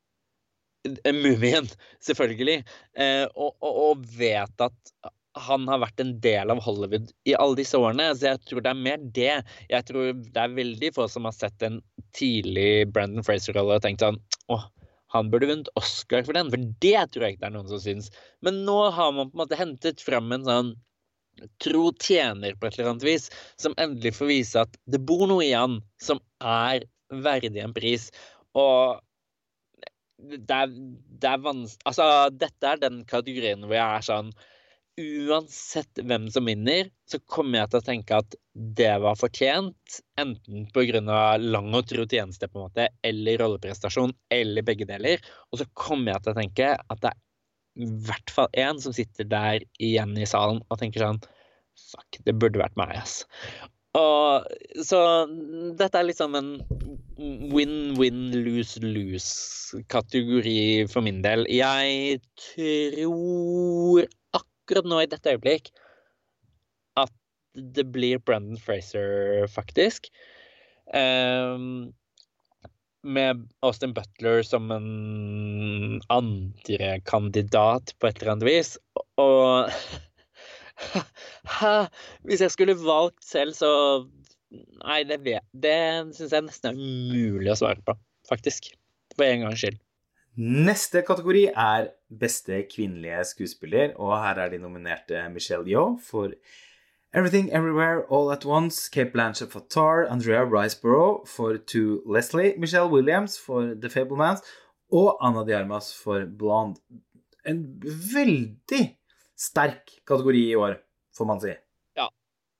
Eh, 0.84 1.14
Mumien, 1.16 1.70
selvfølgelig. 2.00 2.64
Eh, 2.98 3.26
og, 3.36 3.56
og, 3.62 3.76
og, 3.90 4.06
vet 4.18 4.64
at 4.66 4.94
han 5.34 5.66
har 5.68 5.82
vært 5.82 6.02
en 6.04 6.14
del 6.22 6.54
av 6.54 6.62
Hollywood 6.62 7.10
i 7.30 7.34
alle 7.34 7.58
disse 7.58 7.78
årene. 7.80 8.12
Så 8.16 8.30
jeg 8.30 8.42
tror 8.48 8.64
det 8.64 8.72
er 8.72 8.86
mer 8.86 9.04
det. 9.16 9.34
Jeg 9.72 9.88
tror 9.90 10.14
det 10.14 10.40
er 10.40 10.56
veldig 10.58 10.94
få 10.96 11.08
som 11.10 11.26
har 11.28 11.36
sett 11.36 11.66
en 11.66 11.80
tidlig 12.18 12.86
Brandon 12.94 13.26
Fraser-rolle 13.26 13.80
og 13.80 13.86
tenkt 13.86 14.06
sånn 14.06 14.20
åh, 14.54 14.68
han 15.14 15.30
burde 15.34 15.50
vunnet 15.50 15.70
Oscar 15.80 16.26
for 16.26 16.38
den, 16.38 16.50
for 16.54 16.62
det 16.82 17.06
tror 17.14 17.26
jeg 17.26 17.36
ikke 17.36 17.44
det 17.46 17.50
er 17.50 17.56
noen 17.56 17.70
som 17.70 17.82
syns. 17.82 18.10
Men 18.46 18.64
nå 18.68 18.78
har 18.94 19.14
man 19.14 19.30
på 19.30 19.38
en 19.38 19.44
måte 19.44 19.60
hentet 19.60 20.02
fram 20.02 20.32
en 20.34 20.48
sånn 20.48 20.74
tro 21.62 21.88
tjener 22.02 22.58
på 22.58 22.68
et 22.68 22.78
eller 22.78 22.92
annet 22.94 23.06
vis, 23.06 23.30
som 23.62 23.76
endelig 23.82 24.14
får 24.18 24.30
vise 24.30 24.66
at 24.66 24.78
det 24.90 25.02
bor 25.06 25.26
noe 25.30 25.46
i 25.46 25.54
han 25.54 25.80
som 26.02 26.22
er 26.42 26.86
verdig 27.24 27.62
en 27.62 27.76
pris. 27.76 28.10
Og 28.58 29.02
det 30.24 30.56
er, 30.56 30.74
det 31.20 31.28
er 31.28 31.42
vanskelig 31.44 31.90
Altså, 31.90 32.06
dette 32.32 32.70
er 32.70 32.80
den 32.80 33.02
kategorien 33.10 33.66
hvor 33.66 33.76
jeg 33.76 33.98
er 33.98 34.06
sånn 34.08 34.30
Uansett 35.02 35.98
hvem 36.06 36.28
som 36.30 36.46
vinner, 36.46 36.92
så 37.10 37.18
kommer 37.26 37.64
jeg 37.64 37.70
til 37.72 37.80
å 37.80 37.86
tenke 37.88 38.18
at 38.22 38.36
det 38.54 39.02
var 39.02 39.16
fortjent. 39.18 39.96
Enten 40.22 40.68
pga. 40.70 41.38
lang 41.42 41.74
og 41.74 41.88
tro 41.90 42.06
tjeneste, 42.06 42.46
på 42.48 42.60
en 42.60 42.64
måte, 42.68 42.88
eller 43.02 43.38
rolleprestasjon, 43.42 44.14
eller 44.30 44.62
begge 44.62 44.86
deler. 44.86 45.18
Og 45.52 45.60
så 45.62 45.66
kommer 45.74 46.12
jeg 46.14 46.22
til 46.24 46.32
å 46.34 46.42
tenke 46.42 46.78
at 46.78 47.02
det 47.02 47.10
er 47.10 47.18
i 47.74 47.90
hvert 48.06 48.30
fall 48.30 48.50
én 48.54 48.78
som 48.82 48.94
sitter 48.94 49.26
der 49.26 49.64
igjen 49.82 50.14
i 50.14 50.26
salen 50.30 50.62
og 50.70 50.78
tenker 50.78 51.02
sånn 51.02 51.18
Fuck, 51.74 52.22
det 52.22 52.38
burde 52.38 52.62
vært 52.62 52.78
meg, 52.78 52.94
ass. 53.02 53.26
Og, 53.98 54.46
så 54.86 55.26
dette 55.78 55.98
er 55.98 56.04
liksom 56.06 56.36
en 56.38 56.62
win-win, 57.50 58.30
lose-lose-kategori 58.46 60.86
for 60.94 61.02
min 61.06 61.22
del. 61.26 61.46
Jeg 61.50 62.22
tror 62.38 64.06
akkurat 64.74 64.90
nå 64.90 65.02
i 65.04 65.10
dette 65.10 65.36
øyeblikk 65.36 65.70
at 66.98 67.14
det 67.54 67.86
blir 67.94 68.22
Brendan 68.26 68.58
Fraser, 68.58 69.46
faktisk. 69.52 70.10
Um, 70.94 71.94
med 73.04 73.46
Austin 73.62 73.94
Butler 73.94 74.42
som 74.48 74.72
en 74.72 76.02
andre 76.10 77.00
kandidat 77.06 77.94
på 78.00 78.08
et 78.10 78.22
eller 78.22 78.34
annet 78.34 78.48
vis. 78.48 78.74
Og 79.22 79.70
Hvis 82.26 82.42
jeg 82.42 82.52
skulle 82.52 82.80
valgt 82.80 83.24
selv, 83.26 83.54
så 83.54 83.72
Nei, 84.54 85.02
det, 85.10 85.24
vet, 85.26 85.42
det 85.58 86.14
syns 86.14 86.34
jeg 86.34 86.46
nesten 86.46 86.70
er 86.70 86.78
umulig 86.78 87.50
å 87.50 87.58
svare 87.58 87.82
på, 87.82 87.96
faktisk. 88.30 88.68
For 89.16 89.26
en 89.26 89.48
gangs 89.48 89.64
skyld. 89.64 89.80
Neste 90.34 91.04
kategori 91.06 91.44
er 91.54 91.92
beste 92.10 92.64
kvinnelige 92.66 93.20
skuespiller, 93.30 93.92
og 94.02 94.16
her 94.18 94.40
er 94.42 94.50
de 94.50 94.58
nominerte 94.58 95.20
Michelle 95.30 95.70
Yeoh 95.70 96.00
for 96.02 96.34
Everything 97.14 97.52
Everywhere 97.54 98.02
All 98.10 98.32
At 98.34 98.46
Once, 98.46 98.90
Cape 98.90 99.12
Blanchett 99.14 99.52
for 99.52 99.62
Tar, 99.70 100.08
Andrea 100.10 100.42
Riceborough 100.42 101.28
for 101.30 101.58
To 101.58 102.02
Leslie, 102.10 102.56
Michelle 102.58 102.90
Williams 102.90 103.38
for 103.38 103.76
The 103.76 103.90
Fablemans 103.90 104.42
og 104.92 105.20
Anna 105.22 105.44
Diarmas 105.46 105.94
for 105.94 106.26
Blonde. 106.26 106.82
En 107.46 107.62
veldig 108.14 108.82
sterk 109.38 110.00
kategori 110.08 110.44
i 110.50 110.58
år, 110.58 110.80
får 111.14 111.30
man 111.30 111.44
si. 111.46 111.54
Ja, 112.00 112.10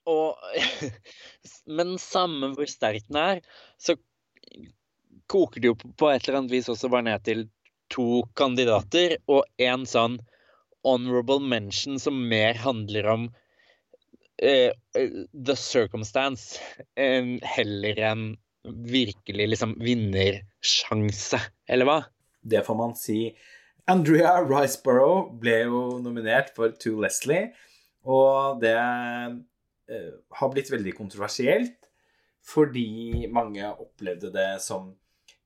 og 0.06 0.38
Men 1.80 1.98
samme 1.98 2.54
hvor 2.54 2.70
sterk 2.70 3.10
den 3.10 3.18
er, 3.18 3.42
så 3.82 3.98
koker 5.26 5.62
det 5.62 5.74
jo 5.74 5.76
på 5.98 6.14
et 6.14 6.28
eller 6.28 6.44
annet 6.44 6.54
vis 6.54 6.70
også 6.70 6.92
bare 6.94 7.10
ned 7.10 7.26
til 7.26 7.48
to 7.94 8.24
kandidater 8.38 9.18
og 9.32 9.46
en 9.62 9.86
sånn 9.90 10.18
honorable 10.84 11.40
mention 11.40 12.00
som 12.02 12.18
mer 12.30 12.58
handler 12.60 13.08
om 13.08 13.28
uh, 14.44 14.72
the 15.34 15.56
circumstance 15.56 16.60
uh, 17.00 17.38
heller 17.56 18.00
enn 18.12 18.26
virkelig 18.64 19.50
liksom 19.52 19.76
vinnersjanse, 19.84 21.40
eller 21.68 21.88
hva? 21.90 22.00
Det 22.44 22.64
får 22.64 22.78
man 22.80 22.94
si. 22.96 23.34
Andrea 23.92 24.38
Riceborough 24.44 25.34
ble 25.40 25.58
jo 25.66 25.82
nominert 26.04 26.54
for 26.56 26.72
To 26.84 26.96
Leslie, 27.04 27.52
og 28.08 28.62
det 28.64 28.76
uh, 28.76 30.12
har 30.40 30.54
blitt 30.54 30.72
veldig 30.72 30.96
kontroversielt 31.00 31.80
fordi 32.44 33.30
mange 33.32 33.64
opplevde 33.72 34.28
det 34.34 34.58
som 34.60 34.90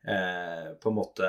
på 0.08 0.90
en 0.90 0.95
måte 0.95 1.27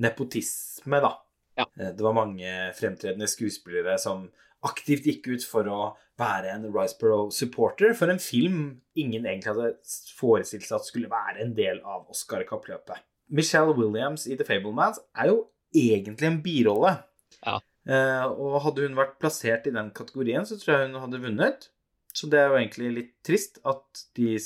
nepotisme, 0.00 1.02
da. 1.04 1.12
Ja. 1.58 1.66
Uh, 1.76 1.90
det 1.90 2.04
var 2.04 2.16
mange 2.16 2.54
fremtredende 2.78 3.28
skuespillere 3.28 3.98
som 4.00 4.28
aktivt 4.62 5.08
gikk 5.08 5.26
ut 5.32 5.44
for 5.46 5.68
å 5.68 5.80
være 6.20 6.52
en 6.52 6.68
Riceborough-supporter 6.70 7.96
for 7.98 8.12
en 8.12 8.20
film 8.22 8.60
ingen 8.98 9.26
egentlig 9.26 9.50
hadde 9.50 9.72
forestilt 10.14 10.68
seg 10.68 10.78
at 10.78 10.88
skulle 10.88 11.10
være 11.10 11.42
en 11.42 11.54
del 11.56 11.80
av 11.82 12.06
Oscar-kappløpet. 12.12 13.02
Michelle 13.32 13.74
Williams 13.74 14.28
i 14.28 14.36
The 14.38 14.46
Fablemans 14.46 15.00
er 15.18 15.32
jo 15.32 15.38
egentlig 15.74 16.28
en 16.28 16.40
birolle. 16.44 16.94
Ja. 17.40 17.58
Eh, 17.88 18.26
og 18.28 18.60
hadde 18.66 18.86
hun 18.86 18.98
vært 18.98 19.16
plassert 19.22 19.66
i 19.66 19.74
den 19.74 19.90
kategorien, 19.96 20.46
så 20.46 20.58
tror 20.60 20.76
jeg 20.76 20.90
hun 20.90 21.00
hadde 21.02 21.22
vunnet. 21.24 21.68
Så 22.12 22.28
det 22.30 22.38
er 22.38 22.50
jo 22.52 22.58
egentlig 22.60 22.92
litt 22.98 23.14
trist 23.24 23.58
at 23.66 24.04
de 24.18 24.36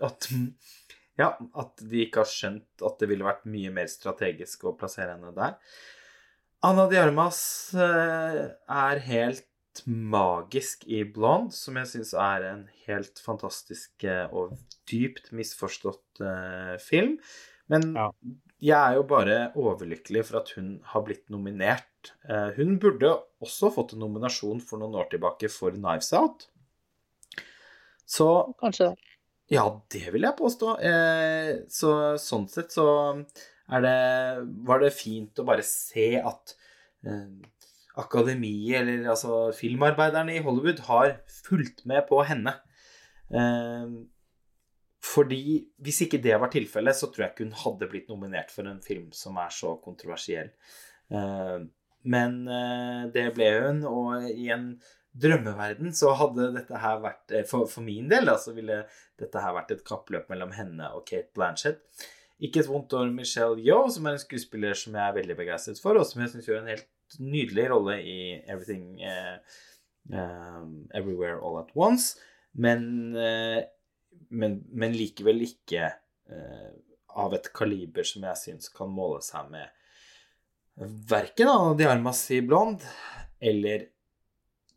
at, 0.00 0.30
ja, 1.20 1.30
at 1.60 1.82
de 1.84 2.04
ikke 2.06 2.22
har 2.24 2.30
skjønt 2.30 2.84
at 2.86 3.00
det 3.02 3.08
ville 3.10 3.26
vært 3.26 3.46
mye 3.50 3.70
mer 3.74 3.88
strategisk 3.92 4.64
å 4.70 4.76
plassere 4.80 5.14
henne 5.16 5.32
der. 5.36 5.56
Anna 6.66 6.84
Diarmas 6.90 7.40
eh, 7.72 8.42
er 8.52 9.00
helt 9.06 9.46
magisk 9.86 10.82
i 10.90 11.02
Blonde, 11.08 11.54
som 11.56 11.78
jeg 11.80 11.88
syns 11.88 12.10
er 12.18 12.44
en 12.50 12.62
helt 12.88 13.20
fantastisk 13.24 14.04
eh, 14.04 14.26
og 14.28 14.58
dypt 14.90 15.30
misforstått 15.36 16.20
eh, 16.24 16.74
film. 16.84 17.16
Men 17.70 17.92
Ja. 17.96 18.08
jeg 18.60 18.76
er 18.76 18.98
jo 18.98 19.06
bare 19.08 19.38
overlykkelig 19.56 20.24
for 20.28 20.40
at 20.42 20.52
hun 20.56 20.72
har 20.92 21.04
blitt 21.06 21.28
nominert. 21.30 21.86
Hun 22.56 22.78
burde 22.82 23.12
også 23.44 23.68
fått 23.74 23.92
en 23.94 24.00
nominasjon 24.02 24.58
for 24.64 24.80
noen 24.80 24.96
år 24.98 25.10
tilbake 25.12 25.50
for 25.52 25.76
Knives 25.76 26.10
Out. 26.16 26.48
Så 28.10 28.26
Kanskje 28.58 28.90
det. 28.90 29.09
Ja, 29.50 29.64
det 29.90 30.04
vil 30.14 30.26
jeg 30.26 30.38
påstå. 30.38 30.74
Eh, 30.86 31.52
så 31.72 31.94
sånn 32.22 32.46
sett 32.50 32.74
så 32.74 32.86
er 33.70 33.82
det 33.84 33.96
Var 34.66 34.82
det 34.82 34.92
fint 34.94 35.42
å 35.42 35.46
bare 35.46 35.64
se 35.66 36.12
at 36.18 36.54
eh, 37.06 37.32
akademiet, 38.00 38.80
eller 38.80 39.10
altså 39.12 39.50
filmarbeiderne 39.56 40.36
i 40.36 40.44
Hollywood, 40.44 40.84
har 40.86 41.18
fulgt 41.42 41.84
med 41.90 42.06
på 42.08 42.22
henne. 42.26 42.54
Eh, 43.34 43.98
fordi 45.00 45.42
hvis 45.80 46.02
ikke 46.04 46.20
det 46.22 46.36
var 46.38 46.52
tilfellet, 46.52 46.96
så 46.96 47.08
tror 47.08 47.24
jeg 47.24 47.34
ikke 47.34 47.48
hun 47.48 47.60
hadde 47.64 47.90
blitt 47.90 48.10
nominert 48.12 48.52
for 48.52 48.68
en 48.68 48.82
film 48.84 49.10
som 49.16 49.38
er 49.40 49.52
så 49.54 49.74
kontroversiell. 49.82 50.50
Eh, 51.10 51.58
men 52.10 52.40
eh, 52.48 53.04
det 53.14 53.26
ble 53.36 53.50
hun, 53.64 53.84
og 53.88 54.28
i 54.30 54.50
en 54.54 54.74
drømmeverden 55.12 55.94
så 55.96 56.12
hadde 56.18 56.52
dette 56.54 56.80
her 56.82 57.00
vært 57.02 57.34
eh, 57.34 57.46
For, 57.48 57.66
for 57.70 57.84
min 57.86 58.08
del 58.10 58.28
da, 58.30 58.36
så 58.38 58.54
ville 58.56 58.84
dette 59.20 59.42
her 59.42 59.56
vært 59.56 59.74
et 59.74 59.84
kappløp 59.86 60.30
mellom 60.32 60.54
henne 60.56 60.92
og 60.96 61.04
Kate 61.08 61.32
Blanchett. 61.36 61.82
Ikke 62.40 62.62
et 62.62 62.70
vondt 62.70 62.94
år 62.96 63.10
Michelle 63.12 63.60
Yeoh, 63.60 63.90
som 63.92 64.06
er 64.06 64.16
en 64.16 64.22
skuespiller 64.22 64.76
som 64.78 64.94
jeg 64.96 65.04
er 65.04 65.16
veldig 65.18 65.36
begeistret 65.36 65.80
for, 65.82 65.98
og 65.98 66.06
som 66.08 66.22
jeg 66.22 66.32
syns 66.32 66.48
gjør 66.48 66.62
en 66.62 66.70
helt 66.72 67.18
nydelig 67.20 67.66
rolle 67.72 67.98
i 68.00 68.20
Everything 68.46 69.02
eh, 69.04 69.58
eh, 70.14 70.62
Everywhere 70.96 71.40
All 71.42 71.60
At 71.60 71.74
Once. 71.76 72.14
Men, 72.56 73.12
eh, 73.18 73.60
men, 74.30 74.60
men 74.72 74.96
likevel 74.96 75.44
ikke 75.44 75.90
eh, 75.90 76.70
av 77.20 77.34
et 77.36 77.50
kaliber 77.52 78.06
som 78.06 78.24
jeg 78.30 78.42
syns 78.44 78.72
kan 78.72 78.90
måle 78.94 79.20
seg 79.26 79.50
med 79.52 79.76
verken 81.10 81.50
Anna 81.50 81.74
Diarmas 81.76 82.22
i 82.32 82.40
Blond 82.46 82.84
eller 83.40 83.88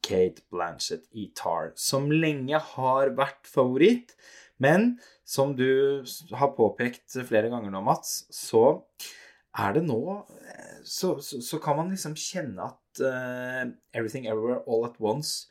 Kate 0.04 0.44
Blanchett 0.52 1.08
i 1.16 1.30
Tar, 1.38 1.72
som 1.80 2.10
lenge 2.12 2.60
har 2.74 3.14
vært 3.18 3.48
favoritt. 3.50 4.16
Men 4.62 4.98
som 5.28 5.56
du 5.58 6.04
har 6.36 6.54
påpekt 6.58 7.18
flere 7.28 7.50
ganger 7.52 7.74
nå, 7.74 7.82
Mats, 7.86 8.24
så 8.34 8.84
er 9.54 9.76
det 9.78 9.84
nå 9.86 10.02
eh, 10.18 10.78
så, 10.84 11.16
så, 11.22 11.40
så 11.46 11.60
kan 11.64 11.78
man 11.78 11.92
liksom 11.94 12.16
kjenne 12.18 12.66
at 12.66 13.04
uh, 13.06 13.66
Everything 13.94 14.26
Everywhere 14.28 14.64
All 14.68 14.88
At 14.88 14.98
Once 15.00 15.50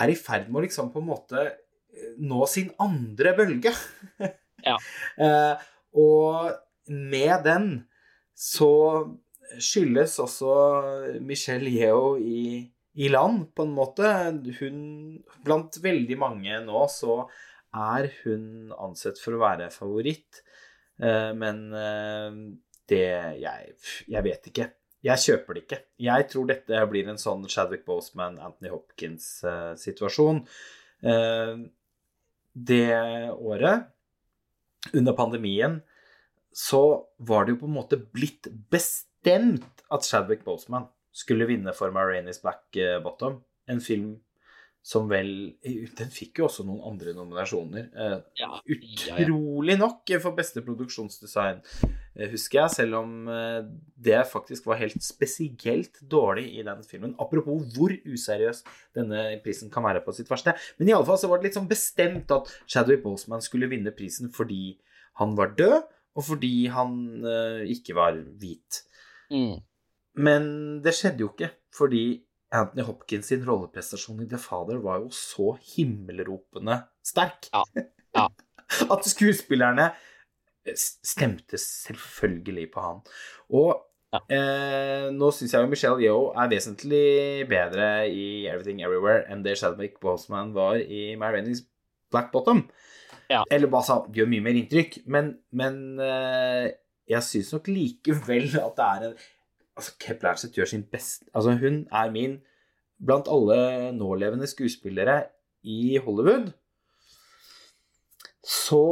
er 0.00 0.10
i 0.10 0.18
ferd 0.18 0.48
med 0.48 0.62
å 0.62 0.64
liksom 0.64 0.90
på 0.94 1.02
en 1.02 1.10
måte 1.12 1.42
eh, 1.44 2.14
nå 2.18 2.42
sin 2.50 2.72
andre 2.82 3.34
bølge. 3.38 3.74
Ja. 4.64 4.78
uh, 5.20 5.60
og 6.04 6.54
med 6.88 7.44
den 7.46 7.68
så 8.34 8.72
skyldes 9.62 10.16
også 10.18 10.54
Michelle 11.22 11.70
Yeo 11.70 12.16
i, 12.18 12.64
i 12.94 13.08
land, 13.10 13.48
på 13.54 13.66
en 13.66 13.74
måte. 13.74 14.10
Hun 14.60 14.78
Blant 15.44 15.78
veldig 15.82 16.18
mange 16.20 16.60
nå 16.64 16.84
så 16.92 17.24
er 17.74 18.08
hun 18.22 18.72
ansett 18.78 19.18
for 19.20 19.34
å 19.34 19.42
være 19.42 19.70
favoritt. 19.74 20.42
Eh, 21.02 21.32
men 21.36 21.66
eh, 21.74 22.38
det 22.90 23.06
jeg, 23.42 23.74
jeg 24.10 24.26
vet 24.28 24.50
ikke. 24.50 24.68
Jeg 25.04 25.20
kjøper 25.20 25.56
det 25.56 25.64
ikke. 25.64 25.80
Jeg 26.06 26.28
tror 26.32 26.46
dette 26.48 26.84
blir 26.88 27.08
en 27.12 27.20
sånn 27.20 27.44
Chadwick 27.50 27.82
Boseman, 27.84 28.38
Anthony 28.40 28.70
Hopkins-situasjon. 28.72 30.38
Det 32.54 32.86
året 33.34 34.94
under 34.96 35.16
pandemien 35.18 35.76
så 36.54 36.80
var 37.18 37.44
det 37.44 37.52
jo 37.52 37.60
på 37.64 37.68
en 37.68 37.76
måte 37.76 37.98
blitt 37.98 38.48
bestemt 38.72 39.84
at 39.92 40.08
Chadwick 40.08 40.44
Boseman 40.46 40.86
skulle 41.14 41.46
vinne 41.48 41.74
for 41.76 41.94
Marainis 41.94 42.40
Black 42.42 42.78
Bottom. 43.04 43.38
En 43.70 43.80
film 43.80 44.16
som 44.84 45.06
vel 45.08 45.30
Den 45.96 46.10
fikk 46.12 46.42
jo 46.42 46.46
også 46.50 46.64
noen 46.68 46.82
andre 46.90 47.14
nominasjoner. 47.16 47.86
Eh, 47.88 48.16
Ja, 48.36 48.50
Utrolig 48.68 49.78
nok 49.80 50.12
for 50.20 50.36
beste 50.36 50.60
produksjonsdesign, 50.64 51.62
eh, 52.18 52.28
husker 52.28 52.60
jeg. 52.60 52.74
Selv 52.74 52.98
om 53.00 53.28
eh, 53.32 53.62
det 53.96 54.20
faktisk 54.28 54.68
var 54.68 54.82
helt 54.82 55.00
spesielt 55.02 56.02
dårlig 56.02 56.50
i 56.58 56.66
den 56.66 56.84
filmen. 56.84 57.16
Apropos 57.18 57.64
hvor 57.72 57.96
useriøs 58.04 58.60
denne 58.94 59.40
prisen 59.44 59.72
kan 59.72 59.88
være 59.88 60.04
på 60.04 60.12
sitt 60.12 60.28
verste. 60.28 60.52
Men 60.76 60.90
i 60.90 60.96
alle 60.96 61.08
fall 61.08 61.18
så 61.22 61.32
var 61.32 61.40
det 61.40 61.48
litt 61.48 61.56
sånn 61.56 61.70
bestemt 61.70 62.36
at 62.36 62.52
Shadowy 62.66 63.00
Boseman 63.00 63.44
skulle 63.44 63.70
vinne 63.72 63.94
prisen 63.96 64.28
fordi 64.36 64.76
han 65.16 65.32
var 65.38 65.54
død, 65.56 65.80
og 66.14 66.28
fordi 66.28 66.66
han 66.68 67.24
eh, 67.24 67.64
ikke 67.72 67.96
var 67.96 68.20
hvit. 68.20 68.84
Mm. 69.32 69.62
Men 70.16 70.80
det 70.84 70.92
skjedde 70.94 71.24
jo 71.24 71.32
ikke, 71.32 71.50
fordi 71.74 72.04
Anthony 72.54 72.84
Hopkins 72.86 73.26
sin 73.32 73.42
rolleprestasjon 73.46 74.20
i 74.22 74.28
The 74.30 74.38
Father 74.38 74.78
var 74.84 75.00
jo 75.02 75.08
så 75.10 75.56
himmelropende 75.74 76.76
sterk 77.02 77.48
Ja, 77.52 77.64
ja. 78.14 78.28
at 78.94 79.08
skuespillerne 79.10 79.88
stemte 80.74 81.58
selvfølgelig 81.60 82.70
på 82.72 82.80
han. 82.84 83.02
Og 83.52 83.82
Ja. 84.14 84.20
eh, 84.30 85.08
nå 85.10 85.32
syns 85.34 85.50
jeg 85.52 85.64
jo 85.64 85.66
Michelle 85.72 85.98
Yeo 86.04 86.28
er 86.38 86.46
vesentlig 86.52 87.48
bedre 87.50 88.06
i 88.06 88.46
Everything 88.46 88.80
Everywhere 88.86 89.24
enn 89.34 89.42
det 89.42 89.56
Shadwick 89.58 89.98
Bosman 90.00 90.52
var 90.54 90.76
i 90.78 91.16
My 91.18 91.32
Rainings 91.34 91.64
Black 92.14 92.30
Bottom. 92.32 92.68
Ja. 93.28 93.42
Eller 93.50 93.66
bare 93.72 93.82
sa 93.88 93.96
gjør 94.14 94.28
mye 94.30 94.44
mer 94.44 94.54
inntrykk. 94.60 95.00
Men, 95.10 95.32
men 95.50 95.98
eh, 95.98 96.70
jeg 97.10 97.26
syns 97.26 97.50
nok 97.56 97.66
likevel 97.74 98.46
at 98.62 98.78
det 98.78 98.86
er 98.86 99.08
en 99.08 99.16
Altså, 99.76 99.94
Kate 99.98 100.20
Blanchett 100.22 100.56
gjør 100.56 100.70
sin 100.70 100.84
beste 100.86 101.26
Altså, 101.34 101.56
hun 101.58 101.86
er 101.90 102.10
min 102.14 102.40
Blant 103.04 103.28
alle 103.28 103.90
nålevende 103.96 104.46
skuespillere 104.46 105.24
i 105.62 105.96
Hollywood 105.98 106.52
så 108.44 108.84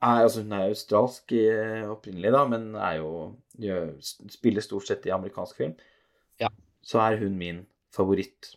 er 0.00 0.22
Altså, 0.24 0.42
hun 0.42 0.52
er 0.52 0.70
australsk 0.70 1.32
eh, 1.36 1.90
opprinnelig, 1.90 2.32
da, 2.32 2.44
men 2.48 2.74
er 2.74 3.00
jo 3.02 3.10
gjør, 3.60 3.90
spiller 4.32 4.64
stort 4.64 4.86
sett 4.88 5.04
i 5.06 5.12
amerikansk 5.12 5.58
film. 5.60 5.74
Ja. 6.40 6.48
Så 6.82 7.02
er 7.02 7.18
hun 7.20 7.36
min 7.36 7.66
favoritt. 7.92 8.54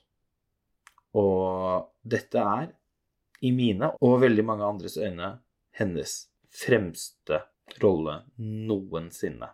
Og 1.13 1.89
dette 2.07 2.39
er, 2.39 2.72
i 3.43 3.51
mine 3.51 3.89
og 3.99 4.22
veldig 4.22 4.45
mange 4.47 4.63
andres 4.63 4.95
øyne, 4.97 5.33
hennes 5.75 6.13
fremste 6.63 7.41
rolle 7.83 8.22
noensinne. 8.39 9.49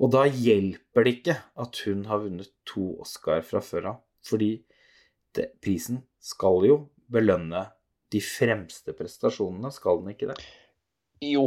Og 0.00 0.12
da 0.14 0.24
hjelper 0.24 1.04
det 1.04 1.16
ikke 1.18 1.36
at 1.60 1.80
hun 1.84 2.06
har 2.08 2.22
vunnet 2.22 2.52
to 2.68 2.94
Oscar 3.04 3.42
fra 3.44 3.60
før 3.64 3.90
av, 3.92 3.98
fordi 4.24 4.54
det, 5.36 5.50
prisen 5.60 6.00
skal 6.24 6.64
jo 6.66 6.78
belønne 7.12 7.66
de 8.10 8.22
fremste 8.24 8.94
prestasjonene, 8.96 9.70
skal 9.74 10.00
den 10.00 10.14
ikke 10.14 10.30
det? 10.32 10.38
Jo. 11.24 11.46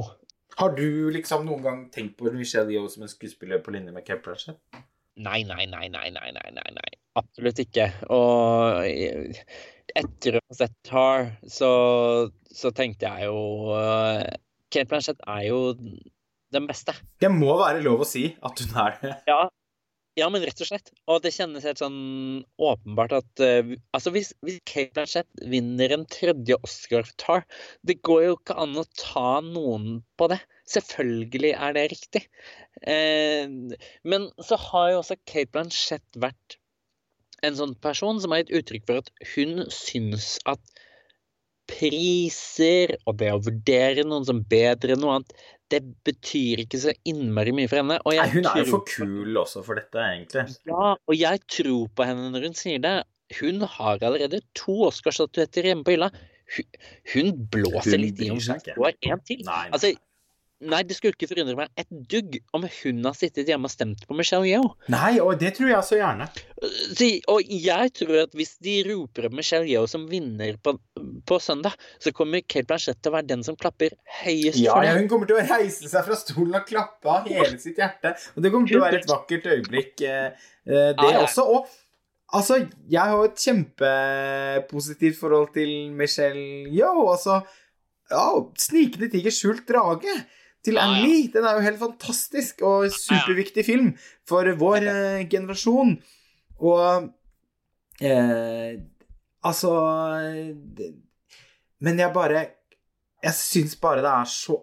Har 0.59 0.75
du 0.77 1.09
liksom 1.11 1.47
noen 1.47 1.63
gang 1.65 1.79
tenkt 1.91 2.19
på 2.19 2.29
Michelle 2.35 2.69
Yeoh 2.71 2.85
som 2.91 3.07
en 3.07 3.11
skuespiller 3.11 3.63
på 3.63 3.73
linje 3.73 3.93
med 3.95 4.05
Kate 4.05 4.21
Blanchett? 4.21 4.59
Nei, 5.17 5.41
nei, 5.49 5.65
nei, 5.69 5.87
nei, 5.93 6.07
nei, 6.13 6.29
nei, 6.33 6.49
nei, 6.53 6.69
nei. 6.77 6.91
Absolutt 7.17 7.59
ikke. 7.61 7.87
Og 8.13 8.85
etter 9.97 10.37
å 10.37 10.41
ha 10.45 10.57
sett 10.57 10.77
Tar, 10.85 11.27
så, 11.49 11.71
så 12.53 12.71
tenkte 12.73 13.09
jeg 13.09 13.29
jo 13.29 13.73
uh, 13.73 14.21
Kate 14.69 14.89
Blanchett 14.89 15.25
er 15.25 15.47
jo 15.49 15.59
den 16.53 16.69
beste. 16.69 16.95
Det 17.21 17.31
må 17.33 17.57
være 17.59 17.83
lov 17.85 18.05
å 18.05 18.07
si 18.07 18.29
at 18.41 18.63
hun 18.63 18.79
er 18.85 18.97
det. 19.01 19.13
Ja, 19.29 19.41
ja, 20.19 20.27
men 20.29 20.43
rett 20.45 20.61
og 20.61 20.69
slett. 20.69 20.91
Og 21.09 21.23
det 21.23 21.33
kjennes 21.33 21.65
helt 21.65 21.81
sånn 21.81 22.43
åpenbart 22.61 23.15
at 23.17 23.41
uh, 23.41 23.73
Altså, 23.97 24.13
hvis, 24.13 24.29
hvis 24.45 24.59
Kate 24.69 24.93
Blanchett 24.93 25.45
vinner 25.49 25.95
en 25.95 26.05
tredje 26.05 26.57
Oscar 26.61 27.07
for 27.07 27.17
Tar, 27.21 27.45
det 27.81 27.97
går 28.05 28.27
jo 28.27 28.35
ikke 28.37 28.57
an 28.61 28.77
å 28.77 28.85
ta 28.99 29.39
noen 29.45 30.03
på 30.21 30.29
det. 30.29 30.37
Selvfølgelig 30.69 31.55
er 31.57 31.77
det 31.77 31.87
riktig. 31.95 32.25
Uh, 32.85 33.73
men 34.05 34.29
så 34.37 34.59
har 34.69 34.91
jo 34.93 35.01
også 35.01 35.17
Kate 35.25 35.49
Blanchett 35.55 36.21
vært 36.21 36.59
en 37.43 37.57
sånn 37.57 37.73
person 37.83 38.21
som 38.21 38.31
har 38.31 38.43
gitt 38.43 38.53
uttrykk 38.61 38.85
for 38.87 39.01
at 39.01 39.09
hun 39.33 39.65
syns 39.73 40.37
at 40.47 40.61
priser 41.69 42.93
og 43.07 43.17
det 43.21 43.31
å 43.33 43.41
vurdere 43.41 44.03
noen 44.05 44.25
som 44.27 44.41
bedre 44.51 44.95
enn 44.95 45.01
noe 45.03 45.17
annet, 45.17 45.33
det 45.71 45.79
betyr 46.05 46.63
ikke 46.63 46.79
så 46.81 46.93
innmari 47.09 47.53
mye 47.55 47.69
for 47.71 47.81
henne. 47.81 47.97
Og 48.03 48.17
Nei, 48.17 48.27
hun 48.33 48.49
er 48.49 48.61
jo 48.61 48.67
for 48.75 48.85
kul 48.89 49.39
også 49.41 49.63
for 49.65 49.79
dette, 49.79 49.97
egentlig. 49.97 50.45
ja, 50.69 50.93
og 50.95 51.15
jeg 51.17 51.41
tror 51.49 51.89
på 51.95 52.07
henne 52.09 52.29
når 52.33 52.49
hun 52.49 52.57
sier 52.59 52.83
det. 52.83 52.95
Hun 53.39 53.63
har 53.65 54.03
allerede 54.03 54.43
to 54.57 54.75
Oscarstatuetter 54.89 55.65
hjemme 55.69 55.85
på 55.87 55.95
hylla. 55.95 56.11
Hun, 56.53 56.67
hun 57.13 57.31
blåser 57.49 57.95
Hun 57.95 58.03
litt 58.03 58.19
i 58.21 58.29
om 58.33 58.41
hun 58.41 58.65
får 58.75 58.97
en 59.09 59.23
til. 59.25 59.45
Nei. 59.47 59.63
Altså, 59.71 59.93
nei, 60.69 60.81
det 60.87 60.95
skulle 60.97 61.15
ikke 61.15 61.29
forundre 61.29 61.55
meg 61.57 61.71
et 61.79 61.89
dugg 62.11 62.37
om 62.55 62.65
hun 62.65 63.03
har 63.07 63.15
sittet 63.17 63.49
hjemme 63.49 63.69
og 63.69 63.73
stemt 63.73 64.05
på 64.07 64.17
Michelle 64.17 64.47
Yeoh. 64.49 64.73
Nei, 64.93 65.17
og 65.23 65.35
det 65.41 65.53
tror 65.57 65.71
jeg 65.71 65.87
så 65.87 65.99
gjerne. 65.99 66.27
Så, 66.95 67.09
og 67.31 67.51
jeg 67.51 67.93
tror 67.99 68.15
at 68.23 68.35
hvis 68.37 68.55
de 68.63 68.77
roper 68.87 69.27
opp 69.27 69.37
Michelle 69.37 69.67
Yeoh 69.69 69.87
som 69.89 70.05
vinner 70.09 70.57
på, 70.63 70.75
på 71.27 71.39
søndag, 71.43 71.75
så 72.01 72.13
kommer 72.15 72.43
Kate 72.45 72.67
Blanchett 72.69 73.01
til 73.03 73.11
å 73.11 73.17
være 73.17 73.29
den 73.33 73.45
som 73.45 73.57
klapper 73.59 73.95
høyest 74.23 74.61
Ja, 74.61 74.77
ja, 74.85 74.95
hun 74.97 75.09
kommer 75.11 75.29
til 75.29 75.39
å 75.39 75.45
reise 75.45 75.89
seg 75.91 76.07
fra 76.07 76.17
stolen 76.19 76.59
og 76.59 76.67
klappe 76.69 77.11
av 77.11 77.29
hele 77.29 77.59
sitt 77.61 77.79
hjerte. 77.81 78.15
Og 78.35 78.43
det 78.45 78.53
kommer 78.53 78.69
til 78.69 78.79
å 78.79 78.85
være 78.85 79.01
et 79.01 79.09
vakkert 79.09 79.49
øyeblikk, 79.55 79.95
eh, 80.07 80.29
eh, 80.67 80.91
det 80.93 81.09
Ja, 81.09 81.17
ja. 81.17 81.25
også. 81.25 81.47
Og 81.49 81.67
altså, 82.33 82.61
jeg 82.89 83.13
har 83.13 83.25
et 83.27 83.43
kjempepositivt 83.47 85.19
forhold 85.19 85.51
til 85.57 85.91
Michelle 85.91 86.69
Yeo 86.71 87.09
Altså, 87.11 87.41
ja, 88.11 88.23
Snikende 88.59 89.09
tiger, 89.11 89.33
skjult 89.33 89.67
drage 89.69 90.13
til 90.63 90.79
Ang. 90.79 90.95
Lee. 91.03 91.27
Den 91.33 91.45
er 91.45 91.57
jo 91.57 91.65
helt 91.65 91.81
fantastisk 91.81 92.63
og 92.65 92.87
superviktig 92.93 93.65
film 93.67 93.91
for 94.27 94.47
vår 94.59 94.87
eh, 94.87 95.27
generasjon. 95.29 95.97
Og 96.63 97.09
eh, 98.01 98.81
Altså 99.43 99.71
det, 100.75 100.93
Men 101.83 101.99
jeg 101.99 102.13
bare 102.15 102.45
Jeg 103.23 103.35
syns 103.35 103.75
bare 103.75 104.03
det 104.03 104.11
er 104.11 104.29
så 104.31 104.61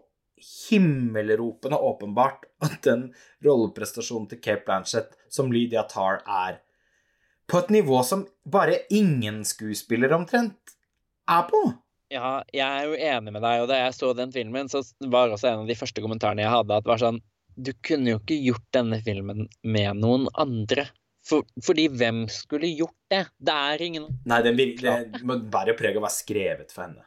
himmelropende 0.70 1.76
åpenbart 1.76 2.46
at 2.64 2.78
den 2.86 3.10
rolleprestasjonen 3.44 4.28
til 4.30 4.40
Kate 4.40 4.64
Blanchett 4.64 5.12
som 5.28 5.50
Lydia 5.52 5.82
Tarr 5.88 6.22
er 6.24 6.62
på 7.50 7.60
et 7.60 7.72
nivå 7.74 7.98
som 8.06 8.22
bare 8.48 8.78
ingen 8.94 9.42
skuespiller 9.44 10.14
omtrent 10.16 10.72
er 11.28 11.44
på. 11.50 11.60
Ja, 12.10 12.40
jeg 12.50 12.66
er 12.66 12.88
jo 12.88 12.96
enig 12.98 13.34
med 13.36 13.44
deg, 13.44 13.62
og 13.62 13.68
da 13.70 13.76
jeg 13.84 13.94
så 13.94 14.10
den 14.18 14.32
filmen, 14.34 14.70
så 14.70 14.82
var 15.12 15.30
også 15.30 15.50
en 15.50 15.62
av 15.62 15.68
de 15.70 15.76
første 15.78 16.02
kommentarene 16.02 16.42
jeg 16.42 16.50
hadde, 16.50 16.78
at 16.78 16.86
det 16.86 16.90
var 16.90 17.02
sånn 17.02 17.20
Du 17.60 17.70
kunne 17.86 18.14
jo 18.14 18.18
ikke 18.22 18.38
gjort 18.40 18.66
denne 18.74 18.98
filmen 19.04 19.46
med 19.62 20.00
noen 20.00 20.26
andre. 20.40 20.88
For, 21.26 21.44
fordi 21.62 21.86
hvem 21.92 22.24
skulle 22.32 22.70
gjort 22.72 22.96
det? 23.12 23.26
Det 23.38 23.54
er 23.54 23.84
ingen 23.84 24.08
Nei, 24.26 24.40
den 24.42 24.58
virkelig, 24.58 24.96
det 25.12 25.22
må 25.28 25.36
bære 25.52 25.76
preg 25.78 25.98
av 25.98 26.02
å 26.02 26.06
være 26.06 26.16
skrevet 26.16 26.74
for 26.74 26.86
henne. 26.88 27.04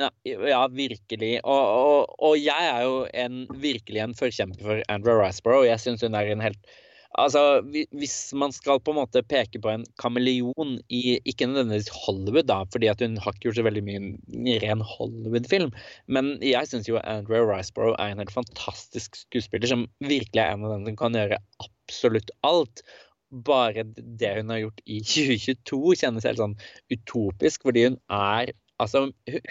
Ja, 0.00 0.10
ja 0.26 0.62
virkelig. 0.74 1.36
Og, 1.46 1.64
og, 1.64 2.14
og 2.28 2.38
jeg 2.40 2.70
er 2.70 2.82
jo 2.84 2.96
en, 3.14 3.44
virkelig 3.62 4.02
en 4.02 4.16
forkjemper 4.18 4.66
for 4.66 4.82
Andrew 4.90 5.20
Riseborough, 5.22 5.62
og 5.62 5.70
jeg 5.70 5.84
syns 5.84 6.02
hun 6.04 6.18
er 6.18 6.32
en 6.34 6.42
helt 6.44 6.74
Altså, 7.20 7.62
hvis 7.94 8.16
man 8.34 8.50
skal 8.54 8.80
på 8.82 8.90
en 8.90 8.98
måte 8.98 9.22
peke 9.30 9.60
på 9.62 9.70
en 9.70 9.84
kameleon 10.02 10.78
i 10.90 11.18
ikke 11.22 11.46
nødvendigvis 11.46 11.92
Hollywood, 11.94 12.48
da, 12.48 12.56
fordi 12.74 12.90
at 12.90 13.04
hun 13.04 13.14
har 13.22 13.36
ikke 13.36 13.48
gjort 13.48 13.60
så 13.60 13.66
veldig 13.66 13.84
mye 13.86 14.56
ren 14.64 14.82
Hollywood-film, 14.82 15.70
men 16.10 16.34
jeg 16.42 16.70
syns 16.70 16.90
jo 16.90 16.98
Andrea 17.02 17.46
Riceborough 17.46 17.94
er 18.02 18.14
en 18.14 18.22
helt 18.24 18.34
fantastisk 18.34 19.20
skuespiller 19.22 19.70
som 19.70 19.86
virkelig 20.02 20.42
er 20.42 20.56
en 20.56 20.66
av 20.66 20.74
dem 20.74 20.88
som 20.90 20.98
kan 21.04 21.18
gjøre 21.20 21.38
absolutt 21.62 22.34
alt. 22.46 22.82
Bare 23.46 23.86
det 23.94 24.32
hun 24.40 24.50
har 24.50 24.64
gjort 24.64 24.82
i 24.86 24.98
2022 25.14 25.98
kjennes 26.02 26.26
helt 26.26 26.42
sånn 26.42 26.58
utopisk, 26.90 27.66
fordi 27.68 27.88
hun 27.90 28.00
er 28.10 28.54
Altså, 28.82 29.04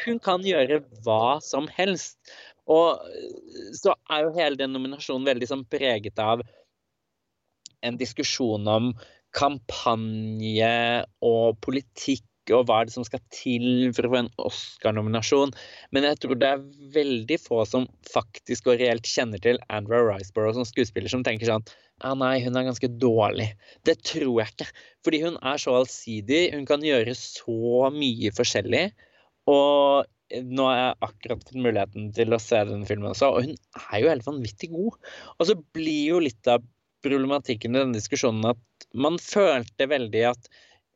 hun 0.04 0.18
kan 0.20 0.44
gjøre 0.44 0.82
hva 1.06 1.38
som 1.40 1.70
helst. 1.72 2.18
Og 2.68 3.00
så 3.76 3.94
er 4.12 4.26
jo 4.26 4.34
hele 4.36 4.60
den 4.60 4.74
nominasjonen 4.76 5.28
veldig 5.30 5.48
sånn 5.48 5.64
preget 5.72 6.20
av 6.20 6.44
en 7.84 8.00
diskusjon 8.00 8.70
om 8.70 8.94
kampanje 9.34 10.76
og 11.26 11.58
politikk 11.66 12.28
og 12.52 12.66
hva 12.68 12.82
er 12.82 12.90
det 12.90 12.96
som 12.96 13.06
skal 13.08 13.22
til 13.32 13.94
for 13.96 14.04
å 14.04 14.12
få 14.12 14.18
en 14.20 14.32
Oscar-nominasjon. 14.44 15.54
Men 15.96 16.08
jeg 16.10 16.20
tror 16.20 16.40
det 16.40 16.50
er 16.50 16.66
veldig 16.96 17.38
få 17.40 17.62
som 17.70 17.88
faktisk 18.12 18.68
og 18.68 18.82
reelt 18.82 19.08
kjenner 19.08 19.40
til 19.44 19.62
Andra 19.72 20.02
Riceborough 20.04 20.58
som 20.58 20.68
skuespiller, 20.68 21.12
som 21.12 21.24
tenker 21.24 21.48
sånn 21.48 21.64
ah, 22.04 22.16
nei, 22.20 22.42
hun 22.44 22.58
er 22.60 22.68
ganske 22.68 22.90
dårlig. 23.00 23.54
Det 23.88 23.96
tror 24.04 24.42
jeg 24.42 24.52
ikke. 24.52 24.68
Fordi 25.08 25.22
hun 25.24 25.40
er 25.40 25.62
så 25.62 25.78
allsidig. 25.80 26.44
Hun 26.52 26.68
kan 26.68 26.84
gjøre 26.84 27.16
så 27.16 27.88
mye 27.96 28.34
forskjellig. 28.36 28.90
Og 29.54 30.44
nå 30.52 30.68
har 30.68 30.78
jeg 30.80 31.00
akkurat 31.08 31.44
fått 31.46 31.60
muligheten 31.64 32.12
til 32.16 32.34
å 32.34 32.42
se 32.42 32.60
denne 32.68 32.88
filmen 32.90 33.12
også, 33.12 33.30
og 33.30 33.46
hun 33.46 33.58
er 33.92 34.00
jo 34.02 34.10
helt 34.10 34.26
vanvittig 34.26 34.72
god. 34.74 34.96
Og 35.38 35.50
så 35.50 35.58
blir 35.76 36.16
jo 36.16 36.22
litt 36.24 36.50
av 36.50 36.64
problematikken 37.04 37.76
i 37.76 37.82
denne 37.82 37.98
diskusjonen 37.98 38.54
at 38.54 38.88
man 38.94 39.20
følte 39.22 39.88
veldig 39.90 40.24
at 40.32 40.50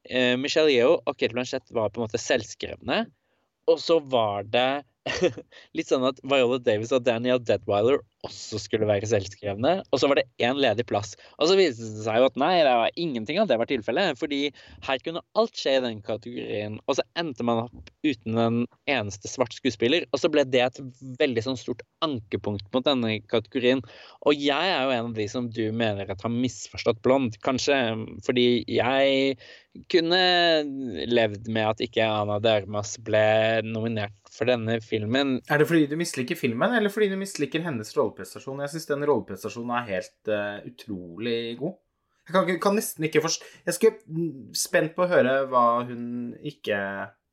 eh, 0.09 0.35
Michelle 0.39 0.73
Yeo 0.73 0.97
og 1.03 1.17
Kate 1.17 1.33
Blanchett 1.35 1.73
var 1.75 1.91
på 1.91 2.01
en 2.01 2.07
måte 2.07 2.21
selvskrevne. 2.21 3.05
Og 3.67 3.81
så 3.83 3.99
var 3.99 4.47
det 4.47 4.83
litt 5.77 5.89
sånn 5.89 6.05
at 6.07 6.19
Viola 6.23 6.59
Davis 6.63 6.93
og 6.95 7.05
Daniel 7.07 7.41
Deadweiler 7.43 7.99
også 8.25 8.59
skulle 8.61 8.87
være 8.89 9.07
selvskrevne. 9.09 9.73
Og 9.91 10.01
så 10.01 10.09
var 10.09 10.19
det 10.19 10.27
én 10.43 10.57
ledig 10.59 10.87
plass. 10.89 11.15
Og 11.37 11.49
så 11.49 11.57
viste 11.59 11.85
det 11.97 12.05
seg 12.05 12.19
jo 12.21 12.29
at 12.29 12.39
nei, 12.39 12.53
det 12.65 12.73
var 12.79 12.99
ingenting 12.99 13.39
av 13.41 13.49
det 13.49 13.59
var 13.61 13.69
tilfellet. 13.69 14.17
Fordi 14.19 14.39
her 14.87 15.03
kunne 15.05 15.23
alt 15.37 15.57
skje 15.57 15.77
i 15.77 15.83
den 15.85 16.01
kategorien. 16.05 16.79
Og 16.87 16.97
så 16.97 17.05
endte 17.19 17.45
man 17.47 17.65
opp 17.67 17.91
uten 18.07 18.41
en 18.41 18.59
eneste 18.89 19.29
svart 19.31 19.55
skuespiller. 19.57 20.07
Og 20.11 20.21
så 20.23 20.31
ble 20.33 20.45
det 20.47 20.63
et 20.65 20.81
veldig 21.21 21.45
sånn 21.45 21.59
stort 21.59 21.85
ankepunkt 22.05 22.67
mot 22.73 22.85
denne 22.87 23.19
kategorien. 23.29 23.83
Og 24.25 24.37
jeg 24.37 24.73
er 24.73 24.87
jo 24.87 24.95
en 24.97 25.11
av 25.11 25.17
de 25.17 25.29
som 25.31 25.51
du 25.53 25.65
mener 25.75 26.09
at 26.09 26.25
har 26.25 26.33
misforstått 26.33 27.03
Blond. 27.05 27.37
Kanskje 27.45 27.77
fordi 28.25 28.63
jeg 28.71 29.37
kunne 29.91 30.19
levd 31.05 31.49
med 31.53 31.73
at 31.75 31.83
ikke 31.85 32.05
Ana 32.05 32.39
Dermas 32.41 32.95
ble 33.05 33.61
nominert 33.67 34.15
for 34.33 34.49
denne 34.49 34.79
filmen. 34.83 35.37
Er 35.49 35.61
det 35.61 35.67
fordi 35.69 35.87
du 35.89 35.95
misliker 35.99 36.37
filmen, 36.37 36.73
eller 36.77 36.93
fordi 36.93 37.09
du 37.11 37.17
misliker 37.19 37.63
hennes 37.65 37.93
rolleprestasjon? 38.07 38.63
Jeg 38.65 38.73
syns 38.73 38.89
den 38.89 39.05
rolleprestasjonen 39.07 39.75
er 39.77 39.91
helt 39.91 40.31
uh, 40.31 40.63
utrolig 40.67 41.41
god. 41.59 41.77
Jeg 42.27 42.35
kan, 42.35 42.49
kan, 42.59 42.75
nesten 42.75 43.05
ikke 43.07 43.21
forstå 43.23 43.45
Jeg 43.69 43.75
skulle 43.77 44.25
spent 44.57 44.97
på 44.97 45.05
å 45.05 45.11
høre 45.11 45.35
hva 45.47 45.67
hun 45.87 46.33
ikke 46.43 46.79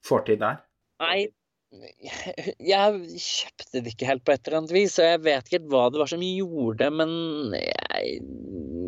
får 0.06 0.28
til 0.28 0.38
der. 0.42 0.60
Nei, 1.02 1.24
jeg 2.62 3.18
kjøpte 3.18 3.82
det 3.82 3.94
ikke 3.94 4.08
helt 4.08 4.24
på 4.26 4.34
et 4.34 4.46
eller 4.46 4.60
annet 4.60 4.74
vis, 4.76 4.94
og 5.00 5.08
jeg 5.08 5.22
vet 5.24 5.50
ikke 5.50 5.72
hva 5.72 5.88
det 5.90 6.00
var 6.02 6.10
som 6.12 6.22
gjorde 6.22 6.90
men 6.94 7.10
jeg, 7.58 8.20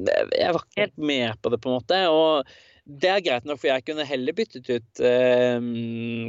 jeg 0.07 0.55
var 0.55 0.63
ikke 0.63 0.85
helt 0.85 1.05
med 1.11 1.43
på 1.43 1.53
det, 1.53 1.61
på 1.63 1.73
en 1.73 1.79
måte. 1.81 2.01
Og 2.13 2.97
det 3.03 3.11
er 3.11 3.25
greit 3.27 3.49
nok, 3.49 3.59
for 3.59 3.73
jeg 3.73 3.87
kunne 3.89 4.07
heller 4.07 4.37
byttet 4.37 4.71
ut 4.71 5.03
eh, 5.03 5.59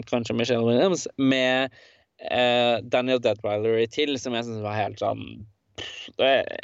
kanskje 0.10 0.38
Michelle 0.38 0.66
Williams 0.66 1.06
med 1.22 1.76
eh, 2.20 2.78
Daniel 2.84 3.22
Deadwilery 3.24 3.88
til, 3.94 4.18
som 4.22 4.36
jeg 4.38 4.48
syns 4.48 4.66
var 4.66 4.78
helt 4.78 5.02
sånn 5.02 5.26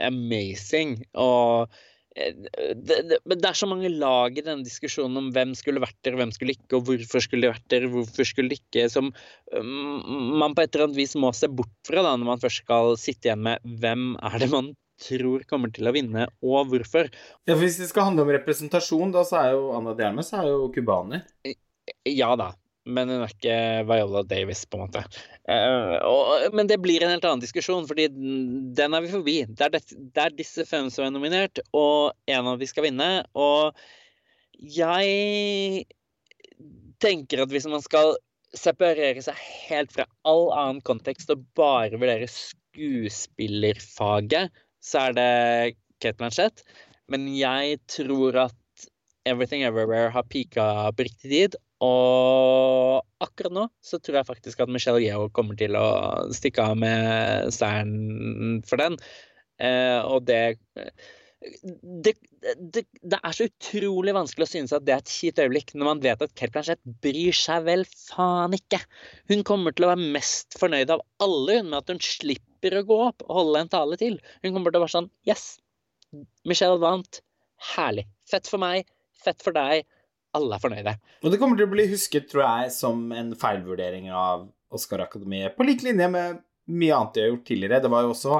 amazing. 0.01 0.97
Og 1.19 1.69
eh, 2.17 2.33
det, 2.33 2.99
det, 3.09 3.19
det, 3.25 3.39
er 3.41 3.57
så 3.57 3.69
mange 3.69 3.91
lag 3.91 4.37
i 4.37 4.45
denne 4.45 4.65
diskusjonen 4.65 5.19
om 5.19 5.31
hvem 5.35 5.55
skulle 5.57 5.83
vært 5.83 5.99
der, 6.05 6.17
hvem 6.19 6.33
skulle 6.35 6.57
ikke, 6.57 6.77
og 6.77 6.87
hvorfor 6.89 7.25
skulle 7.25 7.47
de 7.47 7.53
vært 7.53 7.67
der, 7.73 7.89
hvorfor 7.91 8.29
skulle 8.29 8.53
de 8.53 8.61
ikke, 8.61 8.87
som 8.91 9.11
um, 9.55 10.37
man 10.39 10.55
på 10.55 10.65
et 10.65 10.73
eller 10.73 10.89
annet 10.89 11.01
vis 11.01 11.17
må 11.19 11.33
se 11.35 11.51
bort 11.51 11.73
fra 11.87 12.05
da, 12.05 12.15
når 12.17 12.33
man 12.35 12.43
først 12.43 12.63
skal 12.65 12.95
sitte 13.01 13.29
igjen 13.29 13.45
med 13.49 13.75
hvem 13.81 14.13
er 14.21 14.39
det 14.41 14.53
man 14.53 14.73
tror 15.03 15.43
kommer 15.49 15.71
til 15.73 15.89
å 15.89 15.91
vinne, 15.91 16.27
og 16.45 16.69
hvorfor. 16.71 17.09
Ja, 17.43 17.55
for 17.55 17.63
Hvis 17.65 17.79
det 17.81 17.89
skal 17.89 18.11
handle 18.11 18.23
om 18.23 18.31
representasjon, 18.31 19.11
da 19.11 19.25
så 19.27 19.41
er 19.41 19.55
jo 19.55 19.71
Anna 19.75 19.95
Diarmes 19.97 20.29
er 20.37 20.47
jo 20.47 20.69
cubaner. 20.73 21.25
Ja 22.07 22.29
da, 22.39 22.53
men 22.85 23.09
hun 23.09 23.21
er 23.23 23.31
ikke 23.31 23.83
Viola 23.87 24.23
Davis, 24.27 24.65
på 24.67 24.77
en 24.77 24.83
måte. 24.85 25.01
Uh, 25.47 25.95
og, 26.07 26.55
men 26.55 26.67
det 26.69 26.83
blir 26.83 27.03
en 27.03 27.11
helt 27.13 27.25
annen 27.27 27.43
diskusjon, 27.43 27.87
fordi 27.87 28.05
den 28.11 28.93
er 28.95 29.01
vi 29.05 29.11
forbi. 29.13 29.37
Det 29.47 29.63
er, 29.67 29.71
det, 29.75 29.83
det 30.15 30.21
er 30.25 30.37
disse 30.37 30.61
fem 30.67 30.87
som 30.91 31.01
er 31.07 31.11
nominert, 31.15 31.55
og 31.75 31.99
en 32.31 32.47
av 32.53 32.57
de 32.59 32.67
skal 32.69 32.85
vinne. 32.89 33.11
Og 33.39 33.61
jeg 34.59 35.85
tenker 37.03 37.37
at 37.43 37.51
hvis 37.51 37.71
man 37.71 37.83
skal 37.83 38.07
separere 38.53 39.21
seg 39.25 39.35
helt 39.67 39.91
fra 39.95 40.05
all 40.29 40.45
annen 40.53 40.81
kontekst 40.85 41.31
og 41.33 41.45
bare 41.57 41.97
vurdere 41.97 42.27
skuespillerfaget, 42.29 44.45
så 44.83 44.95
er 45.07 45.11
det 45.17 45.33
Kate 46.03 46.19
Blanchett. 46.19 46.57
Men 47.11 47.21
jeg 47.35 47.79
tror 47.91 48.31
at 48.47 48.59
Everything 49.25 49.63
Everywhere 49.63 50.11
har 50.11 50.25
pika 50.27 50.91
på 50.95 51.05
riktig 51.07 51.29
tid. 51.31 51.55
Og 51.83 53.01
akkurat 53.23 53.55
nå 53.55 53.65
så 53.83 53.99
tror 53.99 54.19
jeg 54.19 54.29
faktisk 54.29 54.61
at 54.63 54.71
Michelle 54.71 55.01
Yeo 55.03 55.27
kommer 55.35 55.57
til 55.59 55.75
å 55.79 55.87
stikke 56.35 56.69
av 56.71 56.79
med 56.79 57.51
seieren 57.55 58.61
for 58.67 58.79
den. 58.81 58.97
Eh, 59.61 59.99
og 60.03 60.23
det, 60.27 60.57
det, 61.43 62.13
det 62.13 62.83
det, 63.01 63.19
er 63.19 63.35
så 63.35 63.47
utrolig 63.49 64.13
vanskelig 64.15 64.47
å 64.47 64.51
synes 64.53 64.73
at 64.75 64.85
det 64.87 64.95
er 64.95 65.03
et 65.03 65.11
kjipt 65.11 65.41
øyeblikk 65.43 65.73
når 65.75 65.89
man 65.89 66.03
vet 66.03 66.23
at 66.23 66.35
Kate 66.39 66.53
Blanchett 66.55 66.81
bryr 67.03 67.35
seg 67.37 67.65
vel 67.67 67.85
faen 67.89 68.55
ikke. 68.57 68.79
Hun 69.31 69.43
kommer 69.47 69.75
til 69.75 69.87
å 69.87 69.91
være 69.93 70.13
mest 70.15 70.57
fornøyd 70.59 70.93
av 70.93 71.03
alle 71.23 71.59
hun 71.59 71.71
med 71.71 71.81
at 71.81 71.93
hun 71.93 72.01
slipper 72.03 72.79
å 72.79 72.85
gå 72.87 72.99
opp 73.09 73.25
og 73.27 73.37
holde 73.41 73.65
en 73.65 73.73
tale 73.73 73.99
til. 73.99 74.19
Hun 74.45 74.55
kommer 74.55 74.71
til 74.71 74.81
å 74.81 74.85
være 74.85 74.95
sånn 74.95 75.11
Yes, 75.29 75.57
Michelle 76.47 76.79
vant. 76.81 77.21
Herlig. 77.73 78.07
Fett 78.29 78.49
for 78.49 78.61
meg. 78.61 78.87
Fett 79.23 79.43
for 79.43 79.55
deg. 79.55 79.87
Alle 80.37 80.57
er 80.57 80.63
fornøyde. 80.63 80.95
Og 81.21 81.33
det 81.33 81.39
kommer 81.41 81.59
til 81.59 81.67
å 81.67 81.73
bli 81.73 81.85
husket, 81.91 82.27
tror 82.31 82.43
jeg, 82.45 82.73
som 82.75 83.05
en 83.13 83.31
feilvurdering 83.37 84.09
av 84.09 84.47
Oscar-akademiet, 84.73 85.53
på 85.57 85.67
lik 85.67 85.85
linje 85.85 86.09
med 86.09 86.41
mye 86.73 86.97
annet 86.97 87.15
de 87.15 87.23
har 87.23 87.31
gjort 87.33 87.47
tidligere. 87.49 87.81
Det 87.83 87.91
var 87.93 88.05
jo 88.05 88.13
også 88.15 88.39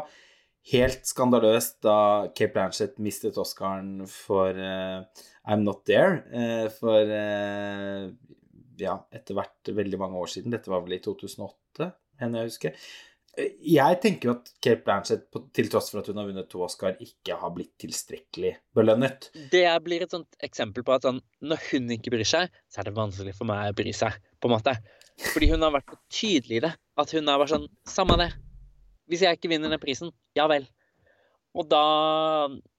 helt 0.73 1.07
skandaløst 1.07 1.81
da 1.83 1.97
Cape 2.31 2.53
Blanchett 2.55 2.99
mistet 3.03 3.37
Oscaren 3.41 4.05
for 4.09 4.55
uh, 4.55 5.03
I'm 5.43 5.65
Not 5.67 5.83
There. 5.89 6.21
Uh, 6.31 6.69
for 6.73 7.13
uh, 7.13 8.09
ja, 8.79 8.97
etter 9.13 9.37
hvert 9.37 9.73
veldig 9.75 9.99
mange 10.01 10.21
år 10.21 10.31
siden. 10.31 10.53
Dette 10.55 10.71
var 10.71 10.85
vel 10.85 10.97
i 10.97 11.03
2008, 11.03 11.91
mener 12.21 12.43
jeg 12.43 12.53
husker. 12.53 12.87
Jeg 13.33 13.97
tenker 14.03 14.29
jo 14.29 14.33
at 14.35 14.49
Kate 14.61 14.83
Blanchett, 14.85 15.23
til 15.57 15.69
tross 15.71 15.87
for 15.89 16.03
at 16.03 16.09
hun 16.11 16.19
har 16.21 16.27
vunnet 16.29 16.49
to 16.51 16.61
Oscar, 16.61 16.93
ikke 17.01 17.37
har 17.41 17.53
blitt 17.55 17.71
tilstrekkelig 17.81 18.51
belønnet. 18.77 19.31
Det 19.49 19.65
blir 19.85 20.05
et 20.05 20.13
sånt 20.13 20.37
eksempel 20.45 20.85
på 20.85 20.93
at 20.93 21.07
sånn, 21.07 21.17
når 21.41 21.63
hun 21.71 21.89
ikke 21.95 22.13
bryr 22.13 22.29
seg, 22.29 22.53
så 22.69 22.81
er 22.81 22.89
det 22.89 22.97
vanskelig 22.99 23.33
for 23.39 23.49
meg 23.49 23.71
å 23.71 23.77
bry 23.79 23.93
seg, 23.97 24.19
på 24.37 24.51
en 24.51 24.53
måte. 24.53 24.75
Fordi 25.31 25.49
hun 25.49 25.65
har 25.65 25.73
vært 25.73 25.89
så 25.95 25.99
tydelig 26.19 26.59
i 26.59 26.63
det. 26.67 26.71
At 27.01 27.13
hun 27.13 27.25
er 27.25 27.41
bare 27.41 27.51
sånn 27.51 27.67
Samme 27.89 28.17
det. 28.21 28.29
Hvis 29.09 29.25
jeg 29.25 29.37
ikke 29.37 29.51
vinner 29.51 29.73
den 29.73 29.81
prisen, 29.81 30.13
ja 30.37 30.45
vel. 30.49 30.65
Og 31.53 31.67
da 31.69 31.83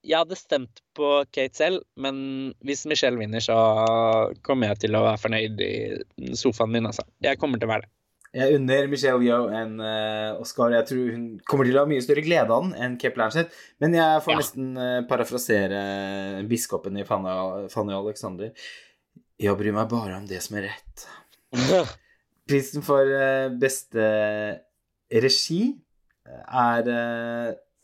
Jeg 0.02 0.18
hadde 0.18 0.38
stemt 0.38 0.80
på 0.98 1.10
Kate 1.34 1.56
selv, 1.56 1.82
men 1.98 2.16
hvis 2.66 2.84
Michelle 2.90 3.18
vinner, 3.18 3.42
så 3.42 3.56
kommer 4.46 4.72
jeg 4.72 4.84
til 4.84 4.98
å 4.98 5.04
være 5.06 5.22
fornøyd 5.22 5.62
i 5.64 6.32
sofaen 6.38 6.74
min, 6.74 6.90
altså. 6.90 7.06
Jeg 7.24 7.40
kommer 7.40 7.58
til 7.58 7.70
å 7.70 7.74
være 7.74 7.86
det. 7.86 7.92
Jeg 8.34 8.56
unner 8.56 8.88
Michelle 8.90 9.22
Yo 9.22 9.44
en 9.54 9.76
uh, 9.78 10.40
Oscar. 10.42 10.72
Jeg 10.74 10.88
tror 10.88 11.10
hun 11.14 11.26
kommer 11.46 11.68
til 11.68 11.76
å 11.78 11.84
ha 11.84 11.90
mye 11.90 12.02
større 12.02 12.24
glede 12.26 12.50
av 12.50 12.64
den 12.64 12.72
enn 12.82 12.96
Cape 12.98 13.20
Lanchett. 13.20 13.54
Men 13.82 13.94
jeg 13.94 14.24
får 14.24 14.34
ja. 14.34 14.38
nesten 14.40 14.72
uh, 14.74 15.04
parafrasere 15.06 15.82
biskopen 16.50 16.98
i 16.98 17.06
Fanny, 17.06 17.34
Fanny 17.70 17.94
Alexander. 17.94 18.50
Jeg 19.38 19.58
bryr 19.60 19.76
meg 19.76 19.86
bare 19.92 20.18
om 20.18 20.26
det 20.26 20.42
som 20.42 20.58
er 20.58 20.66
rett. 20.72 21.06
Prisen 22.50 22.82
for 22.86 23.06
uh, 23.06 23.54
beste 23.54 24.10
regi 25.14 25.62
er 26.24 26.86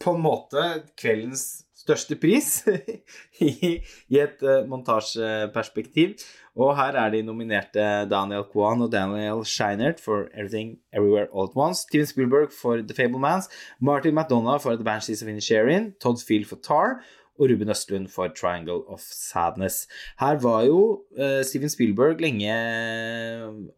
på 0.01 0.13
en 0.17 0.23
måte 0.25 0.63
kveldens 0.99 1.43
største 1.77 2.17
pris 2.19 2.63
i, 3.45 3.77
i 3.77 4.19
et 4.19 4.41
montasjeperspektiv. 4.67 6.17
Og 6.61 6.75
her 6.77 6.97
er 7.01 7.13
de 7.15 7.23
nominerte 7.25 7.85
Daniel 8.11 8.45
Kwan 8.51 8.83
og 8.85 8.91
Daniel 8.93 9.45
Scheinert 9.49 10.01
for 10.03 10.27
Everything 10.35 10.75
Everywhere 10.93 11.31
All 11.33 11.49
At 11.49 11.57
Once, 11.57 11.87
Steven 11.87 12.09
Spielberg 12.11 12.53
for 12.53 12.83
The 12.85 12.97
Fablemans, 12.97 13.49
Martin 13.81 14.15
McDonagh 14.15 14.61
for 14.61 14.77
The 14.77 14.85
Banshees 14.85 15.23
of 15.23 15.29
Inisherin, 15.33 15.95
Todd 16.03 16.21
Field 16.27 16.51
for 16.51 16.61
Tar 16.61 17.01
og 17.41 17.49
Ruben 17.49 17.73
Østlund 17.73 18.11
for 18.13 18.29
'Triangle 18.29 18.83
of 18.93 19.01
Sadness'. 19.01 19.89
Her 20.21 20.37
var 20.43 20.67
jo 20.69 21.01
uh, 21.17 21.41
Steven 21.43 21.73
Spielberg 21.73 22.21
lenge 22.21 22.53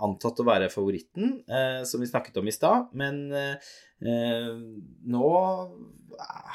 antatt 0.03 0.43
å 0.43 0.49
være 0.49 0.71
favoritten, 0.73 1.37
uh, 1.47 1.85
som 1.87 2.03
vi 2.03 2.11
snakket 2.11 2.41
om 2.43 2.51
i 2.51 2.57
stad, 2.59 2.91
men 2.93 3.29
uh, 3.31 3.55
eh 4.03 4.51
nå 5.07 5.29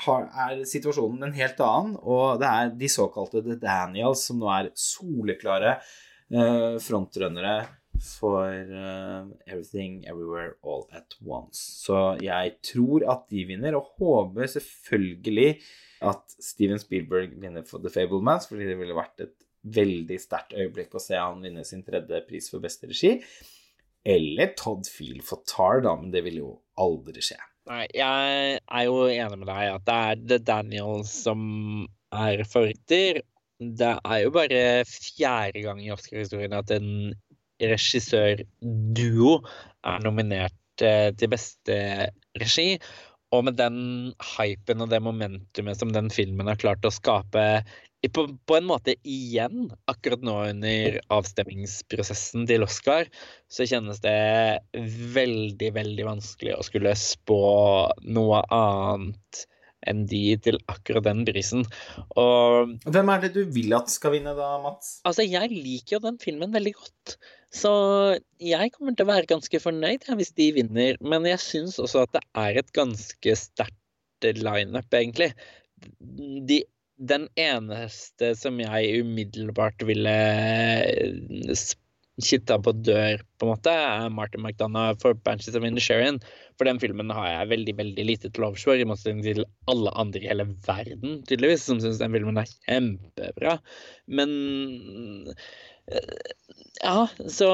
har, 0.03 0.27
er 0.47 0.65
situasjonen 0.67 1.23
en 1.23 1.38
helt 1.38 1.64
annen, 1.64 1.95
og 2.03 2.41
det 2.41 2.49
er 2.49 2.75
de 2.81 2.89
såkalte 2.91 3.41
The 3.45 3.56
Daniels 3.61 4.27
som 4.27 4.39
nå 4.41 4.51
er 4.51 4.69
soleklare 4.75 5.77
eh, 6.33 6.77
frontrunnere 6.83 7.57
for 8.03 8.51
uh, 8.53 9.25
Everything 9.47 10.06
Everywhere 10.06 10.53
All 10.64 10.85
At 10.93 11.15
Once. 11.25 11.57
Så 11.81 12.17
jeg 12.22 12.57
tror 12.65 13.06
at 13.09 13.25
de 13.31 13.43
vinner, 13.49 13.77
og 13.77 13.89
håper 13.97 14.49
selvfølgelig 14.53 15.57
at 16.06 16.38
Steven 16.38 16.80
Spielberg 16.80 17.33
vinner 17.41 17.65
for 17.65 17.81
The 17.81 17.89
Fablemans, 17.93 18.47
fordi 18.49 18.69
det 18.69 18.77
ville 18.80 18.97
vært 18.97 19.25
et 19.25 19.35
veldig 19.67 20.17
sterkt 20.22 20.56
øyeblikk 20.56 20.95
å 20.95 21.01
se 21.01 21.17
han 21.17 21.41
vinne 21.43 21.65
sin 21.67 21.83
tredje 21.85 22.22
pris 22.27 22.49
for 22.51 22.64
beste 22.64 22.89
regi. 22.91 23.17
Eller 24.07 24.53
Todd 24.56 24.88
Field 24.88 25.25
for 25.27 25.43
Tar, 25.49 25.81
da, 25.83 25.95
men 25.99 26.14
det 26.14 26.23
vil 26.27 26.41
jo 26.43 26.51
aldri 26.80 27.23
skje. 27.25 27.39
Nei, 27.67 27.83
jeg 27.91 28.59
er 28.64 28.83
jo 28.88 29.07
enig 29.11 29.41
med 29.41 29.49
deg 29.49 29.73
at 29.73 29.88
det 29.88 29.95
er 30.11 30.22
The 30.30 30.38
Daniels 30.47 31.11
som 31.25 31.41
er 32.15 32.45
favoritter. 32.47 33.19
Det 33.58 33.94
er 34.06 34.19
jo 34.22 34.34
bare 34.36 34.86
fjerde 34.86 35.64
gang 35.66 35.82
i 35.82 35.90
Oscar-historien 35.94 36.53
at 36.53 36.72
en 36.76 37.16
regissørduo 37.58 39.32
er 39.88 40.03
nominert 40.06 40.86
eh, 40.86 41.10
til 41.18 41.32
beste 41.32 41.77
regi. 42.38 42.76
Og 43.34 43.44
med 43.44 43.58
den 43.60 43.80
hypen 44.38 44.86
og 44.86 44.92
det 44.94 45.02
momentumet 45.03 45.80
som 45.80 45.90
den 45.92 46.11
filmen 46.14 46.48
har 46.48 46.60
klart 46.61 46.86
å 46.86 46.94
skape 46.94 47.48
på, 48.14 48.27
på, 48.45 48.56
en 48.56 48.68
måte 48.69 48.94
igjen, 49.10 49.68
akkurat 49.90 50.22
nå 50.24 50.36
under 50.52 51.00
avstemmingsprosessen 51.11 52.45
til 52.48 52.64
Oscar, 52.64 53.10
så 53.52 53.66
kjennes 53.68 54.00
det 54.03 54.61
veldig, 55.18 55.72
veldig 55.76 56.06
vanskelig 56.08 56.53
å 56.56 56.66
skulle 56.66 56.94
spå 57.00 57.42
noe 58.06 58.44
annet 58.53 59.48
enn 59.88 60.06
de 60.09 60.22
til 60.43 60.57
akkurat 60.72 61.06
den 61.06 61.23
prisen. 61.27 61.65
Og 62.19 62.73
Hvem 62.85 63.11
er 63.14 63.25
det 63.25 63.33
du 63.35 63.43
vil 63.53 63.75
at 63.77 63.91
skal 63.93 64.15
vinne, 64.17 64.33
da, 64.38 64.56
Mats? 64.64 64.97
Altså, 65.07 65.25
jeg 65.27 65.51
liker 65.53 65.97
jo 65.97 66.03
den 66.07 66.17
filmen 66.22 66.56
veldig 66.56 66.73
godt. 66.80 67.17
Så 67.53 67.72
jeg 68.43 68.73
kommer 68.73 68.95
til 68.95 69.07
å 69.07 69.11
være 69.11 69.30
ganske 69.30 69.61
fornøyd 69.64 70.07
hvis 70.19 70.33
de 70.39 70.49
vinner. 70.57 70.97
Men 71.01 71.27
jeg 71.30 71.43
syns 71.43 71.77
også 71.83 72.07
at 72.07 72.17
det 72.17 72.23
er 72.41 72.61
et 72.64 72.73
ganske 72.75 73.38
sterkt 73.39 74.31
lineup, 74.41 74.89
egentlig. 74.97 75.31
De 76.49 76.64
den 76.97 77.27
eneste 77.38 78.31
som 78.38 78.57
jeg 78.57 79.03
umiddelbart 79.03 79.83
ville 79.85 80.14
kitta 82.23 82.57
på 82.63 82.73
dør, 82.81 83.21
på 83.37 83.45
en 83.45 83.51
måte, 83.51 83.71
er 83.71 84.09
Martin 84.13 84.41
McDonagh 84.41 84.97
for 85.01 85.13
'Banshees 85.13 85.57
of 85.57 85.65
Inisherin'. 85.67 86.21
For 86.57 86.65
den 86.65 86.79
filmen 86.81 87.13
har 87.13 87.27
jeg 87.29 87.51
veldig 87.53 87.75
veldig 87.77 88.05
lite 88.05 88.31
til 88.33 88.47
overs 88.47 88.63
for, 88.65 88.73
i 88.73 88.87
motsetning 88.89 89.23
til 89.23 89.45
alle 89.69 89.93
andre 89.93 90.23
i 90.23 90.29
hele 90.31 90.47
verden, 90.65 91.21
tydeligvis, 91.29 91.67
som 91.69 91.81
syns 91.83 92.01
den 92.01 92.15
filmen 92.17 92.41
er 92.41 92.49
kjempebra. 92.65 93.59
Men 94.07 95.33
Ja, 96.83 97.07
så 97.31 97.47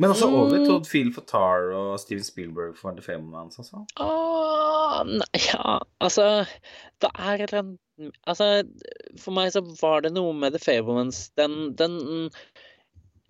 men 0.00 0.14
også 0.14 0.30
over 0.32 0.56
mm. 0.56 0.64
Todd 0.68 0.88
Phil 0.88 1.10
for 1.12 1.28
Tar 1.28 1.68
og 1.76 1.92
Steven 2.00 2.24
Spielberg 2.24 2.72
for 2.78 2.96
The 2.96 3.04
Fablemans, 3.04 3.60
altså? 3.60 3.82
Ah, 4.00 5.02
nei, 5.04 5.42
ja, 5.44 5.76
altså 6.00 6.46
Det 7.02 7.12
er 7.12 7.36
et 7.36 7.50
eller 7.50 7.64
annet 7.64 7.78
Altså, 8.24 8.62
for 9.20 9.36
meg 9.36 9.50
så 9.52 9.60
var 9.76 10.06
det 10.06 10.14
noe 10.16 10.32
med 10.32 10.56
The 10.56 10.62
Fablemans 10.62 11.26
Den, 11.36 11.74
den 11.76 11.98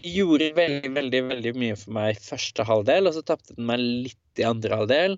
gjorde 0.05 0.52
veldig, 0.57 0.90
veldig, 0.94 1.28
veldig 1.32 1.52
mye 1.58 1.76
for 1.76 1.92
meg 1.97 2.10
i 2.15 2.24
første 2.24 2.65
halvdel, 2.65 3.07
og 3.08 3.15
så 3.16 3.23
tapte 3.26 3.55
den 3.57 3.66
meg 3.68 3.78
litt 3.82 4.40
i 4.40 4.44
andre 4.49 4.76
halvdel. 4.81 5.12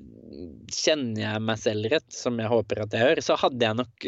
kjenner 0.71 1.25
jeg 1.25 1.45
meg 1.49 1.59
selv 1.59 1.91
rett, 1.91 2.09
som 2.13 2.39
jeg 2.39 2.53
håper 2.53 2.85
at 2.85 2.95
jeg 2.95 3.09
gjør, 3.09 3.23
så 3.25 3.39
hadde 3.43 3.65
jeg 3.65 3.81
nok 3.81 4.07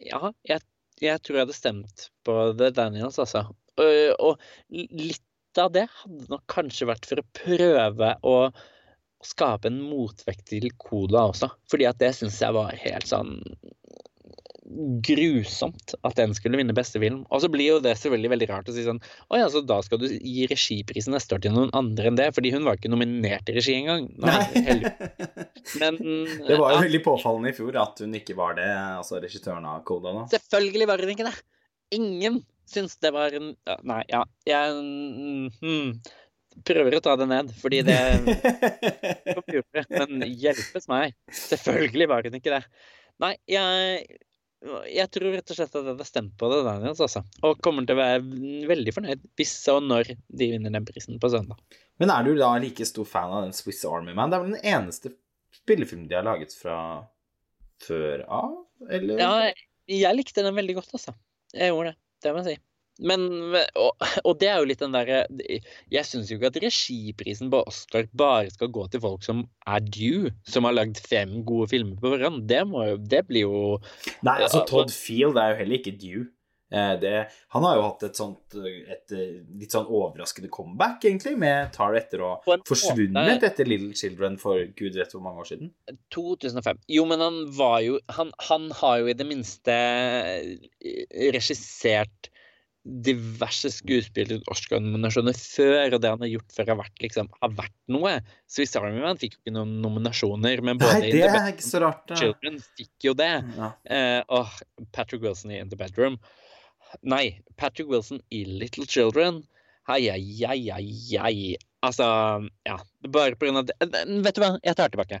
ja, 0.00 0.32
jeg, 0.48 0.64
jeg, 1.02 1.22
tror 1.22 1.38
jeg 1.38 1.46
hadde 1.46 1.56
stemt 1.56 2.06
på 2.26 2.36
The 2.58 2.70
Daniels, 2.74 3.18
altså. 3.22 3.46
Og, 3.80 3.92
og 4.18 4.42
litt 4.72 5.60
av 5.60 5.72
det 5.74 5.86
hadde 6.00 6.28
nok 6.32 6.44
kanskje 6.50 6.88
vært 6.88 7.08
for 7.08 7.20
å 7.20 7.28
prøve 7.36 8.14
å 8.24 8.36
skape 9.22 9.70
en 9.70 9.78
motvekt 9.84 10.48
til 10.50 10.70
Koda 10.80 11.28
også. 11.30 11.50
Fordi 11.70 11.86
at 11.88 12.00
det 12.02 12.12
syns 12.16 12.40
jeg 12.42 12.56
var 12.56 12.74
helt 12.74 13.08
sånn 13.08 13.36
grusomt 15.04 15.94
at 16.02 16.16
den 16.18 16.34
skulle 16.36 16.58
vinne 16.60 16.74
beste 16.76 17.00
film. 17.02 17.22
Og 17.30 17.42
så 17.44 17.50
blir 17.52 17.74
jo 17.74 17.80
det 17.84 17.94
selvfølgelig 18.00 18.32
veldig 18.34 18.48
rart 18.50 18.70
å 18.70 18.74
si 18.74 18.84
sånn 18.86 19.00
Å 19.02 19.40
ja, 19.40 19.48
så 19.52 19.62
da 19.66 19.78
skal 19.84 20.00
du 20.02 20.06
gi 20.08 20.46
regiprisen 20.50 21.14
neste 21.16 21.36
år 21.36 21.42
til 21.44 21.54
noen 21.56 21.72
andre 21.76 22.10
enn 22.10 22.18
det? 22.18 22.30
Fordi 22.36 22.52
hun 22.54 22.66
var 22.68 22.78
ikke 22.78 22.92
nominert 22.92 23.46
til 23.48 23.58
regi 23.58 23.76
engang. 23.80 24.08
Nei, 24.22 24.38
Nei. 24.56 24.78
Men 25.82 26.00
Det 26.48 26.56
var 26.56 26.74
jo 26.74 26.78
ja. 26.78 26.84
veldig 26.86 27.02
påfallende 27.04 27.52
i 27.52 27.56
fjor 27.56 27.78
at 27.82 28.02
hun 28.04 28.16
ikke 28.18 28.36
var 28.38 28.56
det, 28.58 28.70
altså 29.02 29.20
regissøren 29.22 29.68
av 29.68 29.84
Koda, 29.88 30.14
da. 30.16 30.24
Selvfølgelig 30.32 30.88
var 30.90 31.04
hun 31.04 31.14
ikke 31.14 31.28
det. 31.28 31.36
Ingen 31.92 32.42
syns 32.72 32.96
det 33.02 33.12
var 33.14 33.34
en 33.36 33.52
Nei, 33.88 34.02
ja. 34.10 34.24
Jeg 34.48 34.74
hmm, 35.60 35.94
prøver 36.66 36.98
å 36.98 37.04
ta 37.04 37.16
det 37.20 37.28
ned, 37.30 37.52
fordi 37.60 37.82
det 37.86 38.00
Men 39.92 40.26
hjelpes 40.26 40.88
meg. 40.90 41.16
Selvfølgelig 41.32 42.10
var 42.10 42.28
hun 42.28 42.38
ikke 42.40 42.56
det. 42.56 42.62
Nei, 43.22 43.34
jeg 43.50 44.20
jeg 44.62 45.10
tror 45.10 45.32
rett 45.34 45.50
og 45.50 45.58
slett 45.58 45.74
at 45.74 45.88
jeg 45.88 45.98
har 45.98 46.08
stemt 46.08 46.34
på 46.38 46.50
det, 46.52 46.60
Daniels, 46.66 47.00
altså. 47.02 47.24
Og 47.46 47.60
kommer 47.64 47.86
til 47.86 47.96
å 47.96 48.02
være 48.02 48.20
veldig 48.70 48.94
fornøyd 48.94 49.24
hvis 49.38 49.54
og 49.72 49.82
når 49.88 50.12
de 50.12 50.48
vinner 50.54 50.74
den 50.74 50.86
prisen 50.86 51.18
på 51.22 51.30
søndag. 51.32 51.58
Men 52.02 52.12
er 52.14 52.26
du 52.26 52.36
da 52.38 52.52
like 52.62 52.86
stor 52.86 53.08
fan 53.08 53.34
av 53.34 53.46
den 53.46 53.56
Swiss 53.56 53.82
Army 53.88 54.14
Man? 54.14 54.30
Det 54.30 54.38
er 54.38 54.44
vel 54.44 54.54
den 54.54 54.70
eneste 54.74 55.14
spillefilmen 55.62 56.08
de 56.10 56.18
har 56.18 56.26
laget 56.26 56.54
fra 56.56 56.76
før 57.82 58.22
av, 58.30 58.54
eller? 58.88 59.18
Ja, 59.18 59.32
jeg 59.90 60.18
likte 60.18 60.44
den 60.46 60.56
veldig 60.58 60.78
godt, 60.78 60.94
altså. 60.94 61.14
Jeg 61.52 61.72
gjorde 61.72 61.92
det. 61.92 61.98
Det 62.22 62.32
må 62.32 62.42
jeg 62.44 62.54
si. 62.54 62.60
Men, 63.02 63.26
og, 63.78 64.04
og, 64.24 64.34
det 64.40 64.50
er 64.50 64.60
jo 64.60 64.68
litt 64.70 64.82
den 64.82 64.94
derre 64.94 65.24
Jeg 65.90 66.06
syns 66.06 66.30
jo 66.30 66.38
ikke 66.38 66.52
at 66.52 66.60
regiprisen 66.62 67.50
på 67.52 67.62
Oscar 67.68 68.06
bare 68.16 68.52
skal 68.54 68.70
gå 68.74 68.86
til 68.92 69.02
folk 69.02 69.26
som 69.26 69.44
er 69.66 69.82
due, 69.86 70.32
som 70.48 70.68
har 70.68 70.76
lagd 70.76 71.00
fem 71.02 71.40
gode 71.48 71.70
filmer 71.72 71.98
på 72.00 72.14
hverandre. 72.14 72.46
Det, 72.52 72.62
må 72.68 72.86
det 72.98 73.24
blir 73.28 73.46
jo 73.46 73.64
Nei, 74.26 74.38
altså 74.44 74.64
Todd 74.68 74.94
Field 74.94 75.40
er 75.40 75.54
jo 75.54 75.60
heller 75.62 75.80
ikke 75.80 75.96
due. 75.98 76.28
Eh, 76.72 77.00
det, 77.00 77.28
han 77.52 77.64
har 77.66 77.76
jo 77.76 77.84
hatt 77.84 78.04
et 78.06 78.16
sånt 78.16 78.56
et, 78.56 79.12
litt 79.60 79.74
sånn 79.74 79.90
overraskende 79.92 80.48
comeback, 80.52 81.04
egentlig, 81.04 81.34
med 81.40 81.68
Tar 81.74 81.98
etter 81.98 82.22
å 82.24 82.30
ha 82.32 82.56
forsvunnet 82.68 83.44
etter 83.44 83.68
Little 83.68 83.92
Children 83.98 84.38
for 84.40 84.62
gud 84.78 84.96
vet 84.96 85.12
hvor 85.12 85.24
mange 85.24 85.44
år 85.44 85.50
siden. 85.50 85.72
2005. 86.14 86.80
Jo, 86.96 87.04
men 87.10 87.20
han 87.20 87.42
var 87.52 87.82
jo 87.84 87.98
Han, 88.16 88.32
han 88.48 88.70
har 88.80 89.02
jo 89.02 89.10
i 89.12 89.16
det 89.18 89.28
minste 89.28 89.74
regissert 91.34 92.32
diverse 92.82 93.70
skuespillere 93.70 94.42
Oscar-nominasjoner 94.50 95.36
før, 95.38 95.94
og 95.94 96.00
det 96.02 96.10
han 96.10 96.24
har 96.24 96.30
gjort 96.32 96.54
før, 96.56 96.70
har 96.72 96.78
vært, 96.80 96.96
liksom, 97.04 97.28
har 97.38 97.52
vært 97.54 97.74
noe. 97.94 98.16
Swiss 98.50 98.74
Army 98.78 99.02
Man 99.04 99.20
fikk 99.20 99.36
jo 99.36 99.42
ikke 99.44 99.54
noen 99.54 99.76
nominasjoner, 99.84 100.64
men 100.66 100.80
både 100.82 100.98
Nei, 100.98 101.12
det 101.14 101.28
er 101.28 101.52
ikke 101.52 101.68
så 101.68 101.82
rart, 101.84 102.02
ja. 102.10 102.18
Children 102.18 102.58
fikk 102.80 103.06
jo 103.06 103.14
det. 103.18 103.32
Ja. 103.58 103.70
Eh, 103.86 104.20
og 104.34 104.90
Patrick 104.96 105.22
Wilson 105.22 105.54
i 105.54 105.60
In 105.62 105.70
the 105.70 105.78
Bedroom. 105.78 106.18
Nei, 107.06 107.38
Patrick 107.56 107.90
Wilson 107.90 108.20
i 108.34 108.42
Little 108.48 108.88
Children. 108.90 109.44
Hei, 109.88 110.02
hei, 110.10 110.20
hei, 110.42 110.90
hei. 111.14 111.54
Altså, 111.82 112.04
ja. 112.62 112.76
Bare 113.08 113.34
på 113.34 113.46
grunn 113.46 113.58
av 113.58 113.66
det. 113.66 113.74
Vet 113.82 114.36
du 114.36 114.42
hva, 114.42 114.52
jeg 114.62 114.78
tar 114.78 114.92
tilbake. 114.92 115.18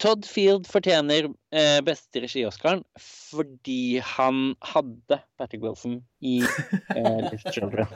Todd 0.00 0.24
Field 0.28 0.64
fortjener 0.68 1.28
eh, 1.52 1.80
beste 1.84 2.22
regi-Oscaren 2.24 2.82
fordi 3.00 3.98
han 4.16 4.54
hadde 4.72 5.20
Patrick 5.36 5.62
Wilson 5.64 5.98
i 6.24 6.38
eh, 6.40 7.18
Little 7.28 7.52
Children. 7.52 7.92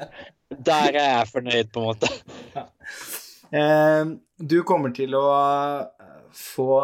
Der 0.51 0.93
er 0.93 1.09
jeg 1.15 1.31
fornøyd, 1.33 1.73
på 1.73 1.83
en 1.83 1.89
måte. 1.89 2.13
Eh, 3.51 4.13
du 4.37 4.61
kommer 4.69 4.93
til 4.95 5.17
å 5.19 5.27
eh, 5.33 6.19
få 6.37 6.75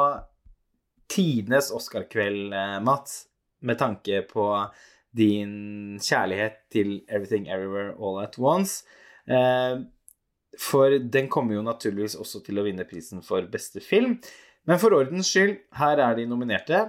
tidenes 1.12 1.68
Oscar-kveld, 1.76 2.56
eh, 2.56 2.78
Mats, 2.82 3.26
med 3.60 3.78
tanke 3.78 4.22
på 4.30 4.48
din 5.16 6.00
kjærlighet 6.02 6.64
til 6.72 6.96
Everything 7.08 7.46
Everywhere 7.52 7.92
All 8.00 8.18
At 8.24 8.40
Once. 8.40 8.82
Eh, 9.28 9.84
for 10.60 10.98
den 10.98 11.30
kommer 11.32 11.56
jo 11.56 11.64
naturligvis 11.64 12.16
også 12.18 12.42
til 12.46 12.60
å 12.60 12.66
vinne 12.66 12.86
prisen 12.88 13.22
for 13.24 13.46
beste 13.50 13.82
film. 13.84 14.18
Men 14.66 14.80
for 14.82 14.96
ordens 14.96 15.30
skyld, 15.30 15.58
her 15.78 16.02
er 16.02 16.16
de 16.18 16.26
nominerte. 16.26 16.86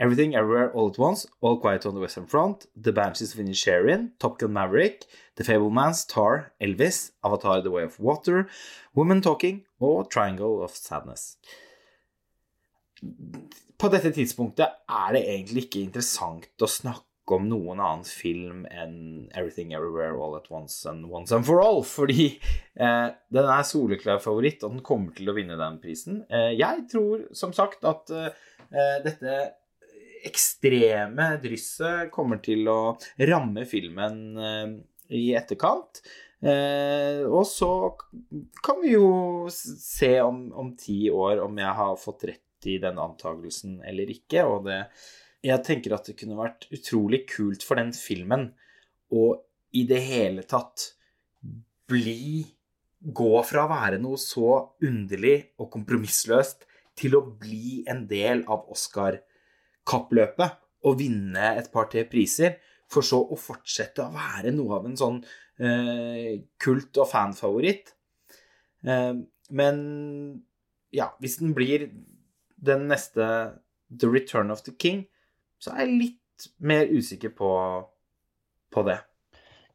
Everything 0.00 0.34
Everywhere 0.34 0.70
All 0.74 0.90
At 0.90 0.98
Once, 0.98 1.26
All 1.42 1.58
Quiet 1.58 1.84
On 1.84 1.94
The 1.94 2.00
Western 2.00 2.26
Front, 2.26 2.66
The 2.76 2.92
Banshees 2.92 3.34
of 3.34 3.40
Inisherin, 3.40 4.12
Top 4.20 4.38
Gun 4.38 4.52
Maverick, 4.52 5.06
The 5.34 5.44
Fablemans, 5.44 6.06
Tar, 6.06 6.52
Elvis, 6.60 7.10
Avatar 7.24 7.60
The 7.62 7.70
Way 7.70 7.82
of 7.82 7.98
Water, 7.98 8.48
Women 8.94 9.20
Talking 9.20 9.64
og 9.80 10.10
Triangle 10.10 10.62
of 10.62 10.76
Sadness. 10.76 11.36
På 13.78 13.90
dette 13.90 14.12
tidspunktet 14.14 14.78
er 14.88 15.12
det 15.14 15.24
egentlig 15.26 15.66
ikke 15.66 15.82
interessant 15.82 16.62
å 16.62 16.70
snakke 16.70 17.07
om 17.36 17.48
noen 17.50 17.80
annen 17.80 18.06
film 18.06 18.64
enn 18.70 19.28
Everything 19.36 19.74
Everywhere 19.76 20.16
All 20.16 20.36
At 20.38 20.50
Once 20.52 20.88
and 20.88 21.08
Once 21.10 21.34
and 21.34 21.46
For 21.46 21.62
All, 21.64 21.82
fordi 21.98 22.30
eh, 22.32 23.08
den 23.34 23.52
er 23.54 23.66
soleklar 23.68 24.22
favoritt, 24.24 24.64
og 24.64 24.76
den 24.76 24.84
kommer 24.86 25.14
til 25.16 25.30
å 25.30 25.36
vinne 25.36 25.58
den 25.60 25.80
prisen. 25.82 26.22
Eh, 26.30 26.52
jeg 26.58 26.86
tror 26.92 27.26
som 27.36 27.54
sagt 27.56 27.86
at 27.88 28.12
eh, 28.14 28.30
dette 29.04 29.40
ekstreme 30.26 31.36
drysset 31.42 32.10
kommer 32.14 32.40
til 32.42 32.66
å 32.70 32.80
ramme 33.30 33.66
filmen 33.68 34.24
eh, 34.38 34.72
i 35.18 35.28
etterkant. 35.38 36.02
Eh, 36.38 37.24
og 37.26 37.46
så 37.50 37.70
kan 38.62 38.82
vi 38.82 38.94
jo 38.94 39.48
se 39.50 40.12
om, 40.22 40.44
om 40.54 40.74
ti 40.78 41.08
år 41.10 41.42
om 41.42 41.56
jeg 41.58 41.78
har 41.80 41.96
fått 41.98 42.28
rett 42.30 42.68
i 42.70 42.76
den 42.82 42.98
antagelsen 43.02 43.80
eller 43.86 44.10
ikke. 44.12 44.44
Og 44.46 44.68
det, 44.68 44.82
jeg 45.44 45.64
tenker 45.66 45.94
at 45.94 46.08
det 46.08 46.16
kunne 46.18 46.38
vært 46.38 46.66
utrolig 46.74 47.22
kult 47.30 47.64
for 47.66 47.78
den 47.78 47.92
filmen 47.96 48.48
å 49.14 49.30
i 49.76 49.84
det 49.88 50.00
hele 50.06 50.44
tatt 50.48 50.92
bli 51.88 52.44
Gå 52.98 53.42
fra 53.46 53.62
å 53.62 53.70
være 53.70 54.00
noe 54.02 54.18
så 54.18 54.56
underlig 54.82 55.52
og 55.62 55.68
kompromissløst 55.70 56.64
til 56.98 57.14
å 57.14 57.20
bli 57.30 57.84
en 57.86 58.00
del 58.10 58.40
av 58.50 58.64
Oscar-kappløpet 58.74 60.56
og 60.88 60.96
vinne 60.98 61.52
et 61.60 61.68
par-tre 61.70 62.02
priser, 62.10 62.56
for 62.90 63.06
så 63.06 63.20
å 63.22 63.38
fortsette 63.38 64.02
å 64.02 64.10
være 64.10 64.50
noe 64.56 64.80
av 64.80 64.88
en 64.88 64.98
sånn 64.98 65.20
eh, 65.62 66.42
kult- 66.58 66.98
og 66.98 67.06
fanfavoritt. 67.12 67.92
Eh, 68.82 69.14
men 69.54 69.78
ja, 70.90 71.12
hvis 71.22 71.38
den 71.38 71.54
blir 71.54 71.86
den 72.58 72.88
neste 72.90 73.28
The 73.94 74.10
Return 74.10 74.50
of 74.50 74.64
the 74.66 74.74
King, 74.74 75.04
så 75.62 75.74
er 75.74 75.86
jeg 75.86 76.00
litt 76.02 76.48
mer 76.62 76.90
usikker 76.90 77.32
på, 77.34 77.52
på 78.74 78.84
det. 78.86 78.98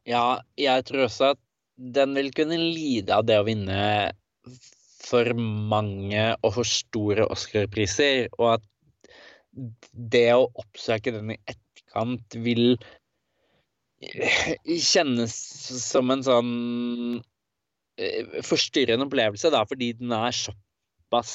Ja, 0.08 0.40
jeg 0.60 0.84
tror 0.88 1.06
også 1.06 1.32
at 1.34 1.40
den 1.76 2.14
vil 2.16 2.30
kunne 2.36 2.58
lide 2.60 3.16
av 3.16 3.26
det 3.28 3.38
å 3.40 3.46
vinne 3.46 4.12
for 5.04 5.34
mange 5.36 6.30
og 6.40 6.54
for 6.58 6.68
store 6.68 7.26
Oscar-priser, 7.32 8.28
og 8.38 8.56
at 8.56 9.10
det 9.92 10.28
å 10.34 10.48
oppsøke 10.60 11.12
den 11.14 11.34
i 11.34 11.40
etterkant 11.44 12.36
vil 12.44 12.78
kjennes 14.04 15.34
som 15.84 16.10
en 16.12 16.24
sånn 16.26 16.54
eh, 18.00 18.40
forstyrrende 18.44 19.06
opplevelse, 19.06 19.52
da, 19.54 19.62
fordi 19.68 19.92
den 20.00 20.12
er 20.16 20.34
såpass 20.36 21.34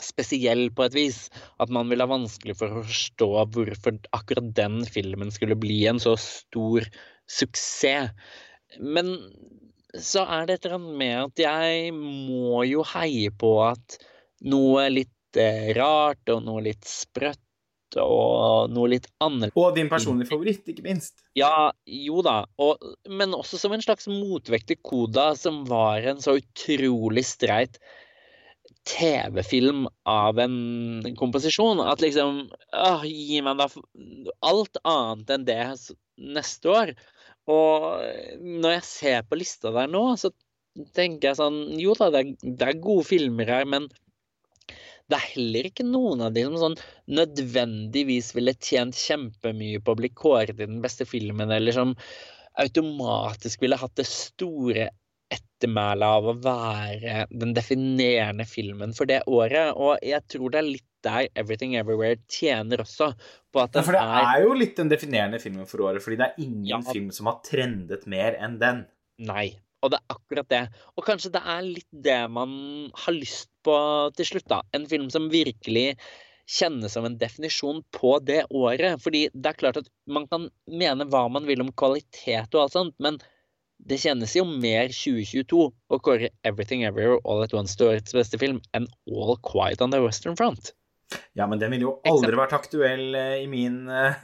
spesiell 0.00 0.68
på 0.74 0.86
et 0.86 0.96
vis 0.96 1.18
at 1.62 1.72
man 1.72 1.90
vil 1.92 2.02
ha 2.02 2.08
vanskelig 2.10 2.56
for 2.58 2.72
å 2.72 2.84
forstå 2.86 3.30
hvorfor 3.54 3.98
akkurat 4.16 4.52
den 4.56 4.82
filmen 4.88 5.32
skulle 5.34 5.58
bli 5.58 5.82
en 5.90 6.00
så 6.02 6.14
stor 6.20 6.86
suksess. 7.30 8.12
Men 8.80 9.14
så 9.92 10.24
er 10.24 10.48
det 10.48 10.56
et 10.56 10.66
eller 10.66 10.78
annet 10.78 10.98
med 11.02 11.16
at 11.20 11.44
jeg 11.44 11.94
må 11.96 12.62
jo 12.64 12.84
heie 12.94 13.32
på 13.36 13.56
at 13.66 13.98
noe 14.48 14.88
litt 14.90 15.38
eh, 15.38 15.72
rart 15.76 16.32
og 16.32 16.44
noe 16.46 16.64
litt 16.64 16.86
sprøtt 16.88 17.40
og 18.00 18.72
noe 18.72 18.88
litt 18.94 19.08
annerledes 19.20 19.58
Og 19.60 19.74
din 19.76 19.90
personlige 19.92 20.30
favoritt, 20.30 20.62
ikke 20.64 20.84
minst. 20.86 21.20
Ja, 21.36 21.72
jo 21.84 22.22
da. 22.24 22.38
Og, 22.56 22.80
men 23.04 23.36
også 23.36 23.60
som 23.60 23.74
en 23.76 23.84
slags 23.84 24.08
motvekt 24.08 24.70
til 24.70 24.80
Koda, 24.80 25.32
som 25.36 25.62
var 25.68 26.00
en 26.08 26.22
så 26.24 26.38
utrolig 26.40 27.26
streit 27.28 27.76
TV-film 28.88 29.86
av 30.08 30.38
en 30.42 31.14
komposisjon. 31.18 31.80
At 31.84 32.02
liksom 32.02 32.44
åh, 32.76 33.04
Gi 33.06 33.42
meg 33.44 33.60
da 33.60 33.68
alt 34.48 34.78
annet 34.82 35.34
enn 35.36 35.48
det 35.48 35.60
neste 36.16 36.72
år. 36.72 36.94
Og 37.50 37.86
når 38.40 38.76
jeg 38.78 38.88
ser 38.88 39.26
på 39.26 39.38
lista 39.40 39.72
der 39.74 39.90
nå, 39.90 40.04
så 40.18 40.30
tenker 40.96 41.30
jeg 41.30 41.40
sånn 41.40 41.58
Jo 41.80 41.96
da, 41.98 42.08
det 42.14 42.22
er, 42.22 42.32
det 42.42 42.68
er 42.68 42.84
gode 42.84 43.06
filmer 43.08 43.50
her, 43.50 43.66
men 43.68 43.90
det 45.10 45.18
er 45.18 45.30
heller 45.34 45.66
ikke 45.68 45.84
noen 45.84 46.22
av 46.24 46.32
de 46.32 46.44
som 46.46 46.54
sånn 46.60 46.76
nødvendigvis 47.18 48.30
ville 48.36 48.54
tjent 48.56 48.96
kjempemye 48.96 49.82
på 49.84 49.92
å 49.92 49.98
bli 49.98 50.08
kåret 50.16 50.54
til 50.56 50.70
den 50.70 50.80
beste 50.84 51.04
filmen, 51.08 51.52
eller 51.52 51.74
som 51.76 51.96
automatisk 52.62 53.64
ville 53.64 53.76
hatt 53.80 53.96
det 53.98 54.06
store 54.08 54.88
ettermælet 55.32 56.06
av 56.18 56.28
å 56.30 56.36
være 56.44 57.26
den 57.30 57.54
definerende 57.56 58.46
filmen 58.48 58.94
for 58.96 59.08
det 59.10 59.22
året. 59.30 59.72
Og 59.76 59.98
jeg 60.04 60.22
tror 60.32 60.52
det 60.52 60.60
er 60.62 60.68
litt 60.68 60.88
der 61.02 61.28
Everything 61.34 61.74
Everywhere 61.78 62.20
tjener 62.30 62.84
også. 62.84 63.12
På 63.52 63.64
at 63.64 63.74
Ja, 63.76 63.82
for 63.82 63.96
det 63.96 64.02
er 64.04 64.44
jo 64.44 64.54
litt 64.54 64.76
den 64.78 64.92
definerende 64.92 65.40
filmen 65.42 65.66
for 65.66 65.82
året, 65.88 66.02
fordi 66.04 66.20
det 66.20 66.28
er 66.30 66.42
ingen 66.44 66.66
Ja. 66.70 66.80
film 66.92 67.10
som 67.10 67.26
har 67.26 67.40
trendet 67.44 68.06
mer 68.06 68.36
enn 68.38 68.58
den. 68.60 68.86
Nei. 69.18 69.58
Og 69.82 69.90
det 69.90 69.98
er 69.98 70.14
akkurat 70.14 70.48
det. 70.48 70.68
Og 70.96 71.04
kanskje 71.04 71.32
det 71.34 71.42
er 71.42 71.62
litt 71.66 71.90
det 72.04 72.30
man 72.30 72.90
har 72.94 73.12
lyst 73.16 73.48
på 73.66 73.74
til 74.14 74.24
slutt, 74.26 74.46
da. 74.46 74.62
En 74.72 74.86
film 74.86 75.10
som 75.10 75.28
virkelig 75.28 75.96
kjennes 76.46 76.92
som 76.92 77.04
en 77.04 77.18
definisjon 77.18 77.82
på 77.94 78.24
det 78.24 78.44
året. 78.50 79.00
Fordi 79.02 79.28
det 79.34 79.46
er 79.50 79.58
klart 79.58 79.80
at 79.82 79.88
man 80.06 80.26
kan 80.30 80.48
mene 80.68 81.06
hva 81.10 81.28
man 81.30 81.46
vil 81.46 81.60
om 81.64 81.72
kvalitet 81.72 82.54
og 82.54 82.62
alt 82.62 82.76
sånt, 82.76 82.94
men 83.02 83.18
det 83.88 83.98
kjennes 84.02 84.34
jo 84.36 84.44
mer 84.46 84.92
2022 84.94 85.64
å 85.72 85.98
kåre 86.04 86.30
Everything 86.46 86.84
Everywhere 86.86 87.20
All 87.26 87.42
At 87.44 87.54
Once 87.56 87.74
til 87.78 87.90
årets 87.90 88.14
beste 88.14 88.38
film 88.40 88.60
enn 88.76 88.86
All 89.10 89.34
Quiet 89.42 89.82
On 89.82 89.92
The 89.92 90.02
Western 90.04 90.38
Front. 90.38 90.72
Ja, 91.36 91.46
men 91.48 91.60
den 91.60 91.72
ville 91.74 91.88
jo 91.88 91.96
aldri 92.08 92.36
vært 92.38 92.54
aktuell 92.56 93.16
eh, 93.18 93.42
i 93.42 93.48
min 93.50 93.82
eh, 93.92 94.22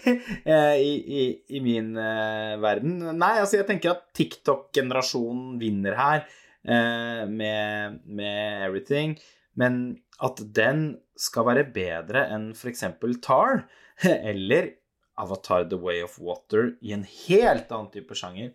i, 0.80 0.92
i, 1.20 1.24
i 1.52 1.60
min 1.64 1.92
eh, 2.00 2.54
verden. 2.62 2.98
Nei, 3.10 3.34
altså 3.42 3.58
jeg 3.58 3.68
tenker 3.68 3.92
at 3.92 4.06
TikTok-generasjonen 4.16 5.58
vinner 5.60 5.98
her 5.98 6.22
eh, 6.22 7.26
med, 7.28 8.00
med 8.06 8.66
Everything, 8.68 9.18
men 9.60 9.98
at 10.24 10.40
den 10.56 10.94
skal 11.20 11.48
være 11.50 11.68
bedre 11.74 12.24
enn 12.32 12.50
f.eks. 12.54 12.86
Tar 13.24 13.64
eller 14.30 14.74
Avatar 15.20 15.66
The 15.68 15.76
Way 15.76 16.04
of 16.04 16.16
Water 16.18 16.74
i 16.80 16.94
en 16.96 17.04
helt 17.04 17.72
annen 17.72 17.90
type 17.92 18.16
sjanger. 18.16 18.54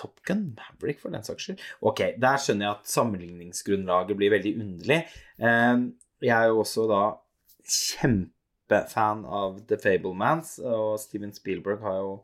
Top 0.00 0.22
Gun 0.26 0.46
Maverick, 0.56 1.00
for 1.02 1.12
den 1.12 1.26
saks 1.26 1.46
skyld. 1.48 1.64
Ok, 1.84 2.00
der 2.22 2.40
skjønner 2.40 2.66
jeg 2.66 2.76
at 2.78 2.92
sammenligningsgrunnlaget 2.94 4.16
blir 4.18 4.32
veldig 4.32 4.54
underlig. 4.64 5.02
Eh, 5.38 5.82
jeg 6.24 6.36
er 6.36 6.50
jo 6.50 6.62
også 6.64 6.86
da 6.90 7.02
kjempefan 7.70 9.26
av 9.28 9.60
The 9.68 9.78
Fablemans, 9.80 10.56
og 10.64 10.96
Steven 11.02 11.34
Spielberg 11.36 11.84
har 11.84 12.00
jo 12.00 12.14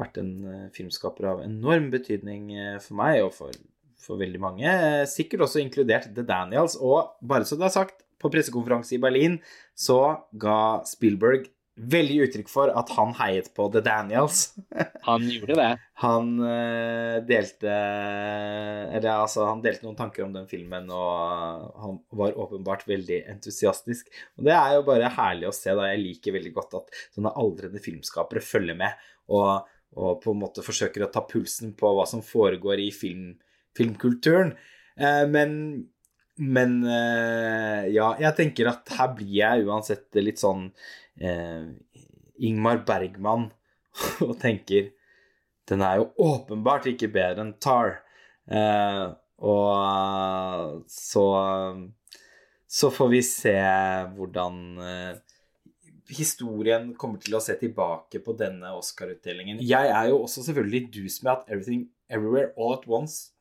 vært 0.00 0.18
en 0.22 0.32
eh, 0.50 0.64
filmskaper 0.74 1.28
av 1.30 1.44
enorm 1.44 1.90
betydning 1.92 2.50
eh, 2.56 2.78
for 2.82 2.98
meg 2.98 3.20
og 3.22 3.32
for, 3.36 3.54
for 4.00 4.20
veldig 4.20 4.40
mange. 4.42 4.66
Eh, 4.66 5.04
Sikkert 5.10 5.46
også 5.46 5.62
inkludert 5.62 6.10
The 6.16 6.24
Daniels. 6.26 6.78
Og 6.80 7.14
bare 7.22 7.46
så 7.48 7.58
det 7.60 7.68
er 7.68 7.76
sagt, 7.76 8.00
på 8.24 8.30
pressekonferanse 8.32 8.96
i 8.96 9.02
Berlin 9.02 9.36
så 9.76 9.98
ga 10.40 10.80
Spielberg 10.88 11.50
veldig 11.74 12.20
uttrykk 12.28 12.50
for 12.50 12.70
at 12.70 12.90
han 12.94 13.14
heiet 13.18 13.48
på 13.56 13.66
The 13.74 13.80
Daniels. 13.82 14.52
Han 15.08 15.24
gjorde 15.26 15.56
det. 15.58 15.70
Han 16.04 16.28
eh, 16.46 17.16
delte 17.26 17.72
Eller 18.94 19.08
altså, 19.10 19.44
han 19.48 19.62
delte 19.62 19.86
noen 19.86 19.98
tanker 19.98 20.24
om 20.24 20.32
den 20.34 20.46
filmen, 20.50 20.88
og 20.90 21.66
han 21.80 21.98
var 22.16 22.38
åpenbart 22.40 22.86
veldig 22.88 23.20
entusiastisk. 23.34 24.08
Og 24.38 24.46
det 24.48 24.54
er 24.56 24.76
jo 24.76 24.86
bare 24.86 25.12
herlig 25.16 25.50
å 25.50 25.54
se, 25.54 25.74
da. 25.74 25.90
Jeg 25.90 26.02
liker 26.02 26.36
veldig 26.38 26.54
godt 26.56 26.78
at 26.80 26.98
sånne 27.16 27.34
aldrende 27.42 27.82
filmskapere 27.84 28.42
følger 28.44 28.78
med 28.78 29.06
og, 29.34 29.66
og 29.98 30.22
på 30.22 30.34
en 30.34 30.42
måte 30.42 30.64
forsøker 30.66 31.06
å 31.06 31.10
ta 31.12 31.24
pulsen 31.28 31.74
på 31.78 31.94
hva 31.96 32.06
som 32.10 32.24
foregår 32.24 32.82
i 32.82 32.90
film, 32.94 33.34
filmkulturen. 33.76 34.54
Eh, 34.98 35.24
men 35.30 35.58
men 36.36 36.80
eh, 36.82 37.90
ja, 37.94 38.08
jeg 38.18 38.34
tenker 38.38 38.70
at 38.72 38.88
her 38.98 39.12
blir 39.14 39.34
jeg 39.38 39.66
uansett 39.68 40.18
litt 40.18 40.40
sånn 40.42 40.66
eh, 41.20 41.68
Ingmar 42.42 42.80
Bergman 42.86 43.50
og 44.26 44.34
tenker 44.42 44.90
den 45.70 45.84
er 45.86 46.00
jo 46.00 46.08
åpenbart 46.20 46.88
ikke 46.90 47.08
bedre 47.14 47.44
enn 47.46 47.54
Tar. 47.62 48.00
Eh, 48.50 49.04
Og 49.44 50.82
så 50.88 51.24
Så 52.68 52.90
får 52.90 53.08
vi 53.12 53.20
se 53.22 53.54
hvordan 54.16 54.58
eh, 54.82 55.14
historien 56.10 56.90
kommer 56.98 57.20
til 57.22 57.36
å 57.36 57.42
se 57.42 57.54
tilbake 57.60 58.20
på 58.24 58.34
denne 58.36 58.72
Oscar-utdelingen. 58.76 59.62
Jeg 59.62 59.88
er 59.88 60.10
jo 60.10 60.22
også 60.24 60.42
selvfølgelig 60.44 60.88
dus 60.92 61.22
med 61.22 61.32
at 61.32 61.48
Everything 61.48 61.86
Everywhere 62.10 62.52
All 62.58 62.74
At 62.74 62.88
Once 62.90 63.33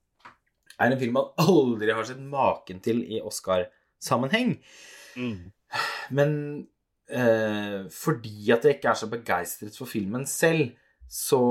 er 0.80 0.92
en 0.92 1.00
film 1.00 1.18
man 1.20 1.32
aldri 1.42 1.94
har 1.94 2.08
sett 2.08 2.22
maken 2.22 2.82
til 2.84 3.04
i 3.06 3.22
Oscar-sammenheng. 3.24 4.56
Mm. 5.16 5.52
Men 6.18 6.32
eh, 7.10 7.84
fordi 7.94 8.52
at 8.54 8.66
jeg 8.66 8.80
ikke 8.80 8.92
er 8.94 9.00
så 9.00 9.12
begeistret 9.12 9.78
for 9.78 9.90
filmen 9.90 10.26
selv, 10.30 10.74
så 11.10 11.42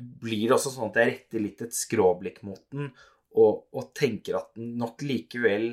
blir 0.00 0.46
det 0.46 0.56
også 0.56 0.72
sånn 0.72 0.92
at 0.92 1.00
jeg 1.00 1.10
retter 1.10 1.42
litt 1.44 1.64
et 1.64 1.74
skråblikk 1.76 2.42
mot 2.46 2.62
den, 2.72 2.92
og, 3.36 3.64
og 3.72 3.90
tenker 3.96 4.38
at 4.38 4.52
den 4.56 4.74
nok 4.80 5.04
likevel, 5.04 5.66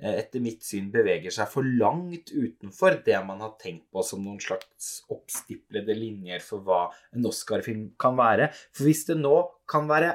eh, 0.00 0.18
etter 0.20 0.42
mitt 0.44 0.64
syn, 0.64 0.90
beveger 0.92 1.32
seg 1.32 1.48
for 1.52 1.64
langt 1.64 2.32
utenfor 2.32 3.00
det 3.06 3.18
man 3.28 3.42
har 3.44 3.56
tenkt 3.60 3.88
på 3.92 4.04
som 4.04 4.24
noen 4.24 4.40
slags 4.42 5.02
oppstiplede 5.12 5.96
linjer 5.96 6.44
for 6.44 6.64
hva 6.64 6.86
en 7.16 7.28
Oscar-film 7.28 7.90
kan 8.00 8.16
være. 8.18 8.50
For 8.72 8.88
hvis 8.88 9.06
det 9.10 9.18
nå 9.20 9.36
kan 9.68 9.88
være 9.90 10.14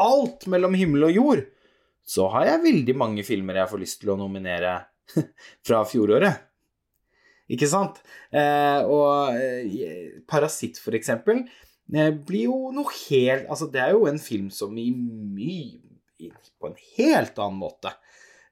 alt 0.00 0.46
mellom 0.50 0.76
himmel 0.78 1.08
og 1.08 1.16
jord, 1.16 1.42
så 2.06 2.28
har 2.34 2.48
jeg 2.48 2.64
veldig 2.64 2.94
mange 2.98 3.24
filmer 3.26 3.60
jeg 3.60 3.70
får 3.70 3.82
lyst 3.82 4.00
til 4.02 4.14
å 4.14 4.18
nominere 4.18 4.78
fra 5.66 5.82
fjoråret. 5.88 6.46
Ikke 7.50 7.66
sant? 7.70 7.98
Eh, 8.30 8.80
og 8.86 9.34
eh, 9.34 10.20
Parasitt, 10.30 10.78
for 10.82 10.94
eksempel, 10.94 11.42
eh, 11.90 12.12
blir 12.14 12.46
jo 12.46 12.70
noe 12.74 12.92
helt 13.08 13.48
Altså, 13.50 13.66
det 13.72 13.82
er 13.82 13.96
jo 13.96 14.06
en 14.06 14.20
film 14.22 14.52
som 14.54 14.76
i 14.78 14.86
mye 14.94 16.30
På 16.62 16.70
en 16.70 16.76
helt 16.94 17.40
annen 17.42 17.58
måte 17.58 17.90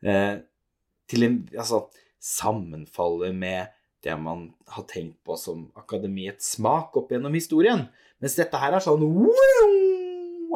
eh, 0.02 0.40
til 1.06 1.28
en 1.28 1.36
Altså 1.54 1.84
sammenfaller 2.18 3.30
med 3.30 3.70
det 4.02 4.14
man 4.18 4.48
har 4.74 4.86
tenkt 4.90 5.20
på 5.26 5.34
som 5.38 5.68
akademiets 5.78 6.52
smak 6.56 6.94
opp 6.98 7.10
gjennom 7.10 7.34
historien. 7.34 7.86
Mens 8.22 8.36
dette 8.38 8.58
her 8.58 8.76
er 8.76 8.82
sånn 8.82 9.02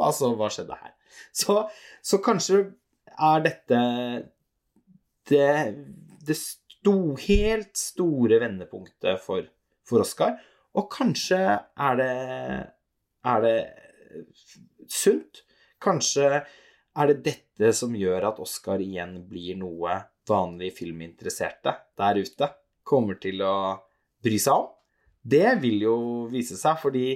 Altså, 0.02 0.32
hva 0.38 0.50
skjedde 0.52 0.78
her? 0.78 0.94
Så, 1.32 1.58
så 2.04 2.18
kanskje 2.24 2.62
er 3.12 3.44
dette 3.44 3.80
det, 5.30 5.48
det 6.26 6.36
sto, 6.38 6.94
helt 7.26 7.76
store 7.78 8.40
vendepunktet 8.42 9.20
for, 9.22 9.46
for 9.86 10.04
Oscar. 10.04 10.38
Og 10.78 10.88
kanskje 10.92 11.38
er 11.38 11.98
det, 12.00 12.12
er 13.28 13.44
det 13.44 13.58
sunt. 14.90 15.44
Kanskje 15.82 16.42
er 16.42 17.12
det 17.12 17.20
dette 17.26 17.72
som 17.76 17.94
gjør 17.96 18.32
at 18.32 18.40
Oscar 18.42 18.82
igjen 18.82 19.20
blir 19.28 19.58
noe 19.60 20.00
vanlige 20.28 20.76
filminteresserte 20.82 21.74
der 21.98 22.20
ute 22.22 22.48
kommer 22.86 23.18
til 23.22 23.42
å 23.44 23.54
bry 24.22 24.38
seg 24.40 24.58
om. 24.58 24.68
Det 25.22 25.54
vil 25.62 25.84
jo 25.84 25.96
vise 26.30 26.58
seg, 26.58 26.78
fordi 26.82 27.06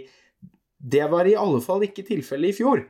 det 0.79 1.07
var 1.13 1.29
i 1.29 1.37
alle 1.39 1.63
fall 1.65 1.85
ikke 1.87 2.05
tilfellet 2.07 2.53
i 2.53 2.57
fjor. 2.59 2.85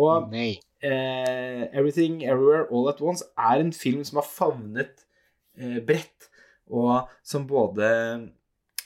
Og 0.00 0.34
eh, 0.34 1.62
Everything 1.70 2.22
Everywhere 2.24 2.66
All 2.70 2.90
At 2.90 3.02
Once 3.02 3.26
er 3.38 3.62
en 3.62 3.72
film 3.74 4.04
som 4.06 4.20
har 4.20 4.28
favnet 4.28 5.06
eh, 5.58 5.80
bredt, 5.86 6.30
og 6.70 7.10
som 7.26 7.48
både 7.50 7.88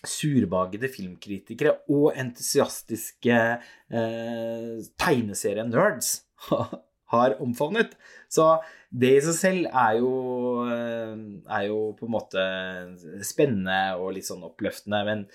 surbagede 0.04 0.88
filmkritikere 0.92 1.78
og 1.92 2.12
entusiastiske 2.20 3.36
eh, 3.36 4.80
tegneserienerds 5.00 6.18
har 7.14 7.36
omfavnet. 7.42 7.94
Så 8.32 8.56
det 8.90 9.12
i 9.16 9.22
seg 9.24 9.36
selv 9.38 9.68
er 9.70 9.98
jo, 10.00 10.12
eh, 10.68 11.16
er 11.48 11.66
jo 11.68 11.80
på 11.98 12.08
en 12.08 12.14
måte 12.16 12.44
spennende 13.26 13.96
og 14.00 14.14
litt 14.16 14.28
sånn 14.28 14.44
oppløftende. 14.46 15.02
Men 15.08 15.26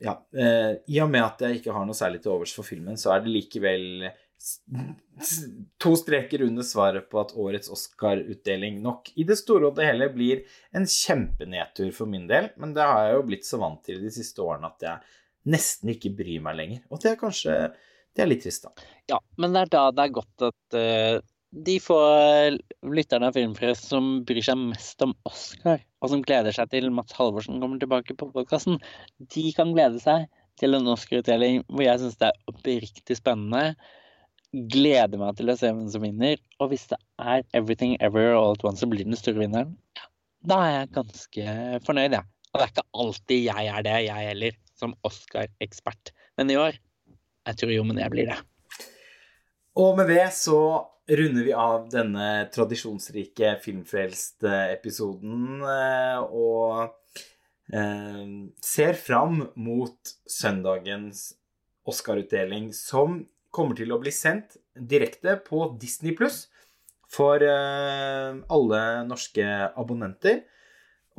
ja, 0.00 0.16
eh, 0.32 0.72
i 0.88 0.98
og 1.04 1.10
med 1.12 1.24
at 1.24 1.44
jeg 1.44 1.60
ikke 1.60 1.74
har 1.76 1.86
noe 1.86 1.96
særlig 1.96 2.22
til 2.24 2.34
overs 2.34 2.54
for 2.56 2.66
filmen, 2.66 2.98
så 3.00 3.14
er 3.14 3.24
det 3.24 3.34
likevel 3.34 4.10
to 5.78 5.92
streker 6.00 6.42
under 6.46 6.64
svaret 6.64 7.10
på 7.12 7.20
at 7.20 7.34
årets 7.36 7.68
Oscar-utdeling 7.72 8.78
nok 8.80 9.10
i 9.20 9.26
det 9.28 9.36
store 9.36 9.68
og 9.68 9.76
det 9.76 9.88
hele 9.90 10.08
blir 10.14 10.46
en 10.76 10.86
kjempenedtur 10.88 11.90
for 11.92 12.08
min 12.08 12.24
del. 12.30 12.48
Men 12.56 12.72
det 12.76 12.86
har 12.88 13.04
jeg 13.06 13.18
jo 13.18 13.26
blitt 13.28 13.48
så 13.48 13.60
vant 13.60 13.82
til 13.84 14.00
de 14.00 14.12
siste 14.14 14.40
årene 14.40 14.70
at 14.72 14.86
jeg 14.86 15.52
nesten 15.52 15.92
ikke 15.92 16.14
bryr 16.16 16.40
meg 16.44 16.56
lenger. 16.56 16.86
Og 16.88 17.02
det 17.02 17.12
er 17.12 17.20
kanskje 17.20 17.58
det 18.16 18.24
er 18.24 18.30
litt 18.30 18.42
trist, 18.42 18.64
da. 18.66 18.88
Ja, 19.12 19.20
men 19.38 19.54
det 19.54 19.66
er 19.66 19.70
da 19.76 19.82
det 19.94 20.06
er 20.06 20.16
godt 20.16 20.46
at 20.48 20.78
eh, 20.78 21.20
de 21.50 21.76
få 21.82 21.98
lytterne 22.86 23.30
av 23.30 23.34
Filmfrelst 23.34 23.88
som 23.90 24.10
bryr 24.26 24.42
seg 24.46 24.58
mest 24.60 25.02
om 25.02 25.14
Oscar, 25.28 25.80
og 26.00 26.12
som 26.12 26.22
gleder 26.22 26.54
seg 26.54 26.70
til 26.72 26.90
Mats 26.94 27.16
Halvorsen 27.18 27.58
kommer 27.62 27.80
tilbake 27.82 28.14
på 28.18 28.28
podkasten, 28.34 28.78
de 29.18 29.46
kan 29.56 29.74
glede 29.74 30.02
seg 30.02 30.28
til 30.60 30.76
en 30.76 30.90
Oscar-utdeling 30.92 31.64
hvor 31.68 31.84
jeg 31.86 32.02
syns 32.02 32.20
det 32.20 32.28
er 32.30 32.52
oppriktig 32.52 33.16
spennende. 33.18 33.74
Gleder 34.50 35.20
meg 35.20 35.38
til 35.38 35.50
å 35.50 35.56
se 35.58 35.70
hvem 35.70 35.88
som 35.92 36.04
vinner. 36.04 36.40
Og 36.60 36.72
hvis 36.72 36.88
det 36.90 36.98
er 37.22 37.44
Everything 37.56 37.96
Ever 38.02 38.34
All 38.34 38.56
At 38.56 38.66
Once 38.66 38.82
som 38.82 38.92
blir 38.92 39.06
den 39.06 39.18
store 39.18 39.40
vinneren, 39.40 39.76
da 40.46 40.58
er 40.66 40.74
jeg 40.74 40.92
ganske 40.98 41.56
fornøyd, 41.86 42.16
jeg. 42.18 42.26
Og 42.50 42.58
det 42.58 42.66
er 42.66 42.72
ikke 42.74 42.88
alltid 43.02 43.44
jeg 43.46 43.72
er 43.72 43.86
det, 43.86 43.98
jeg 44.08 44.30
heller, 44.30 44.62
som 44.78 44.94
Oscar-ekspert. 45.06 46.14
Men 46.40 46.50
i 46.50 46.58
år, 46.58 46.78
jeg 47.46 47.60
tror 47.60 47.74
jo 47.74 47.84
men 47.86 48.00
jeg 48.02 48.12
blir 48.12 48.30
det. 48.32 48.38
Og 49.78 49.96
med 49.98 50.08
det 50.10 50.32
så 50.34 50.86
runder 51.10 51.44
vi 51.46 51.52
av 51.54 51.88
denne 51.90 52.48
tradisjonsrike 52.54 53.56
Filmfrelst-episoden 53.64 55.62
eh, 55.66 56.18
og 56.20 56.94
eh, 57.74 58.26
ser 58.62 58.98
fram 58.98 59.44
mot 59.58 60.14
søndagens 60.30 61.34
Oscar-utdeling, 61.90 62.72
som 62.74 63.24
kommer 63.50 63.74
til 63.78 63.92
å 63.94 63.98
bli 64.02 64.12
sendt 64.14 64.56
direkte 64.74 65.36
på 65.46 65.76
Disney 65.80 66.14
Pluss 66.18 66.48
for 67.10 67.42
eh, 67.42 68.30
alle 68.54 68.82
norske 69.06 69.46
abonnenter. 69.74 70.44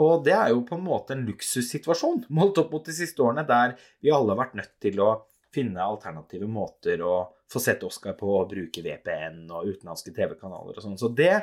Og 0.01 0.23
det 0.25 0.35
er 0.37 0.49
jo 0.53 0.63
på 0.67 0.77
en 0.77 0.85
måte 0.85 1.13
en 1.15 1.25
luksussituasjon, 1.27 2.25
målt 2.31 2.57
opp 2.61 2.71
mot 2.73 2.85
de 2.87 2.95
siste 2.95 3.21
årene, 3.23 3.43
der 3.47 3.75
vi 3.99 4.13
alle 4.13 4.31
har 4.33 4.39
vært 4.45 4.57
nødt 4.59 4.75
til 4.83 5.01
å 5.03 5.11
finne 5.53 5.83
alternative 5.83 6.47
måter 6.49 7.01
å 7.03 7.15
få 7.51 7.59
sett 7.59 7.83
Oscar 7.83 8.15
på, 8.19 8.29
og 8.39 8.51
bruke 8.53 8.83
VPN 8.85 9.43
og 9.49 9.67
utenlandske 9.67 10.13
TV-kanaler 10.15 10.77
og 10.77 10.85
sånn. 10.85 10.99
Så 10.99 11.11
det 11.15 11.33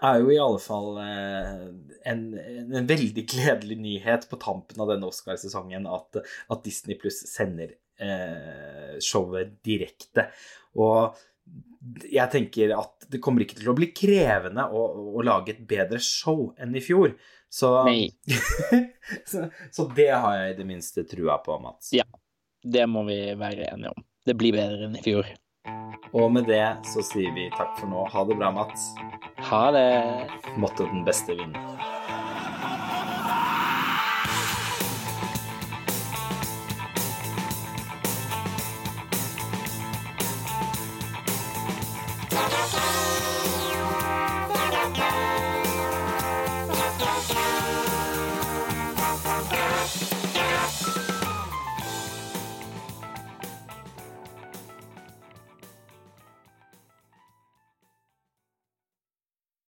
er 0.00 0.20
jo 0.22 0.30
i 0.32 0.40
alle 0.40 0.60
fall 0.62 0.96
eh, 1.02 1.66
en, 2.08 2.22
en 2.38 2.88
veldig 2.88 3.26
gledelig 3.28 3.76
nyhet 3.82 4.24
på 4.30 4.38
tampen 4.40 4.80
av 4.80 4.88
denne 4.92 5.10
Oscarsesongen 5.10 5.88
at, 5.90 6.22
at 6.22 6.64
Disney 6.64 6.96
Pluss 7.00 7.20
sender 7.28 7.74
eh, 8.00 8.96
showet 9.04 9.58
direkte. 9.66 10.30
Og 10.80 11.18
jeg 12.08 12.30
tenker 12.32 12.72
at 12.76 13.08
det 13.10 13.20
kommer 13.22 13.44
ikke 13.44 13.58
til 13.58 13.72
å 13.72 13.76
bli 13.76 13.90
krevende 13.92 14.64
å, 14.70 14.86
å 15.18 15.24
lage 15.26 15.56
et 15.56 15.62
bedre 15.68 16.00
show 16.02 16.52
enn 16.62 16.76
i 16.78 16.84
fjor. 16.84 17.12
Så, 17.52 17.68
så, 19.30 19.48
så 19.74 19.88
det 19.96 20.08
har 20.14 20.38
jeg 20.38 20.54
i 20.54 20.58
det 20.62 20.68
minste 20.68 21.04
trua 21.08 21.36
på, 21.44 21.58
Mats. 21.60 21.92
Ja. 21.92 22.01
Det 22.62 22.86
må 22.86 23.02
vi 23.08 23.18
være 23.38 23.72
enige 23.72 23.90
om. 23.90 24.04
Det 24.26 24.36
blir 24.38 24.54
bedre 24.54 24.86
enn 24.86 24.98
i 24.98 25.02
fjor. 25.02 25.26
Og 26.12 26.28
med 26.30 26.46
det 26.46 26.62
så 26.86 27.02
sier 27.02 27.32
vi 27.34 27.48
takk 27.56 27.74
for 27.80 27.90
nå. 27.90 28.04
Ha 28.12 28.22
det 28.28 28.36
bra, 28.38 28.52
Mats. 28.54 28.92
Ha 29.48 29.64
det. 29.74 29.88
Måtte 30.60 30.86
den 30.86 31.02
beste 31.06 31.34
vinne. 31.38 31.58